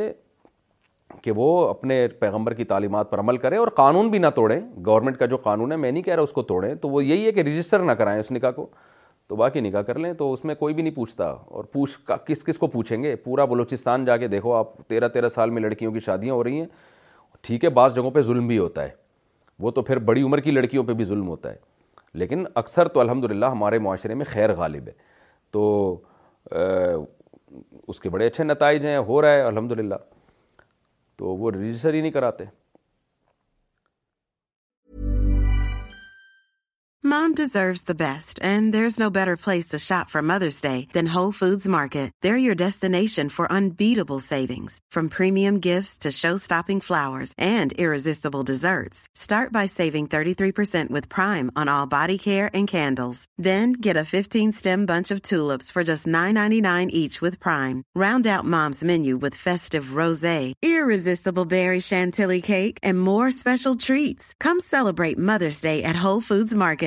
کہ 1.22 1.32
وہ 1.36 1.48
اپنے 1.70 2.08
پیغمبر 2.20 2.54
کی 2.54 2.64
تعلیمات 2.66 3.10
پر 3.12 3.20
عمل 3.20 3.38
کریں 3.38 3.58
اور 3.58 3.68
قانون 3.80 4.10
بھی 4.10 4.20
نہ 4.20 4.28
توڑیں 4.36 4.60
گورنمنٹ 4.86 5.18
کا 5.18 5.26
جو 5.34 5.38
قانون 5.38 5.72
ہے 5.72 5.78
میں 5.78 5.92
نہیں 5.92 6.04
کہہ 6.04 6.16
رہا 6.16 6.24
اس 6.24 6.32
کو 6.34 6.42
توڑیں 6.52 6.74
تو 6.82 6.90
وہ 6.90 7.04
یہی 7.06 7.26
ہے 7.26 7.32
کہ 7.32 7.42
رجسٹر 7.48 7.80
نہ 7.84 7.92
کرائیں 8.00 8.20
اس 8.20 8.32
نکاح 8.32 8.52
کو 8.52 8.66
تو 9.28 9.36
باقی 9.36 9.60
نکاح 9.62 9.82
کر 9.88 10.00
لیں 10.00 10.14
تو 10.14 10.32
اس 10.34 10.44
میں 10.46 10.56
کوئی 10.56 10.74
بھی 10.74 10.84
نہیں 10.84 10.94
پوچھتا 10.96 11.26
اور 11.26 11.64
پوچھ 11.74 12.12
کس 12.28 12.44
کس 12.46 12.58
کو 12.60 12.68
پوچھیں 12.68 13.02
گے 13.04 13.16
پورا 13.26 13.46
بلوچستان 13.52 14.06
جا 14.06 14.18
کے 14.18 14.28
دیکھو 14.28 14.54
آپ 14.54 14.76
تیرہ 14.88 15.08
تیرہ 15.10 15.28
سال 15.30 15.50
میں 15.50 15.62
لڑکیوں 15.62 15.92
کی 15.94 16.00
شادیاں 16.06 16.34
ہو 16.34 16.44
رہی 16.44 16.60
ہیں 16.60 16.66
ٹھیک 17.48 17.64
ہے 17.66 17.70
بعض 17.80 17.96
جگہوں 17.96 18.12
پہ 18.12 18.22
ظلم 18.22 18.48
بھی 18.48 18.58
ہوتا 18.58 18.84
ہے 18.84 18.90
وہ 19.62 19.72
تو 19.72 19.82
پھر 19.82 20.00
بڑی 20.10 20.22
عمر 20.24 20.40
کی 20.40 20.52
لڑکیوں 20.52 20.84
پہ 20.84 20.94
بھی 20.94 21.04
ظلم 21.06 21.28
ہوتا 21.28 21.52
ہے 21.52 21.58
لیکن 22.22 22.44
اکثر 22.64 22.88
تو 22.96 23.00
الحمد 23.00 23.26
للہ 23.32 23.46
ہمارے 23.52 23.80
معاشرے 23.80 24.14
میں 24.16 24.26
خیر 24.30 24.54
غالب 24.56 24.88
ہے 24.88 24.92
تو 25.52 25.64
اس 27.90 28.00
کے 28.00 28.10
بڑے 28.10 28.28
اچھے 28.28 28.44
نتائج 28.44 28.86
ہیں 28.86 28.98
ہو 29.08 29.22
رہا 29.22 29.32
ہے 29.34 29.42
الحمد 29.42 29.72
للہ 29.80 29.96
تو 31.18 31.36
وہ 31.42 31.52
رجسٹر 31.52 31.94
ہی 31.94 32.02
نہیں 32.02 32.12
کراتے 32.12 32.46
mom 37.10 37.34
deserves 37.38 37.82
the 37.88 37.94
best 38.00 38.40
and 38.46 38.72
there 38.74 38.84
is 38.86 38.98
no 39.00 39.10
better 39.12 39.36
place 39.44 39.68
to 39.68 39.78
shop 39.82 40.10
for 40.10 40.22
mother's 40.32 40.62
day 40.62 40.70
than 40.94 41.08
foods 41.38 41.66
market 41.76 42.12
there 42.24 42.32
are 42.32 42.38
your 42.38 42.54
destination 42.58 43.28
for 43.36 43.48
flowers 46.88 47.34
and 47.46 47.74
gifting 47.80 48.44
desserts 48.48 48.98
start 49.22 49.52
by 49.54 49.68
saving 49.76 50.98
prime 51.16 51.50
on 51.62 51.70
our 51.70 52.10
candles 52.72 53.26
then 53.46 53.74
tulips 53.82 55.74
for 55.74 55.84
just 55.84 56.08
nine 56.18 56.38
each 56.94 57.20
round 62.20 63.00
more 63.00 63.28
special 63.28 63.76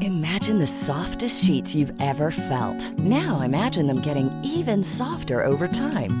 Imagine 0.00 0.60
the 0.60 0.66
softest 0.66 1.44
sheets 1.44 1.74
you've 1.74 1.92
ever 2.00 2.30
felt. 2.30 2.80
Now 3.00 3.40
imagine 3.40 3.88
them 3.88 4.00
getting 4.00 4.30
even 4.44 4.84
softer 4.84 5.44
over 5.44 5.66
time. 5.66 6.20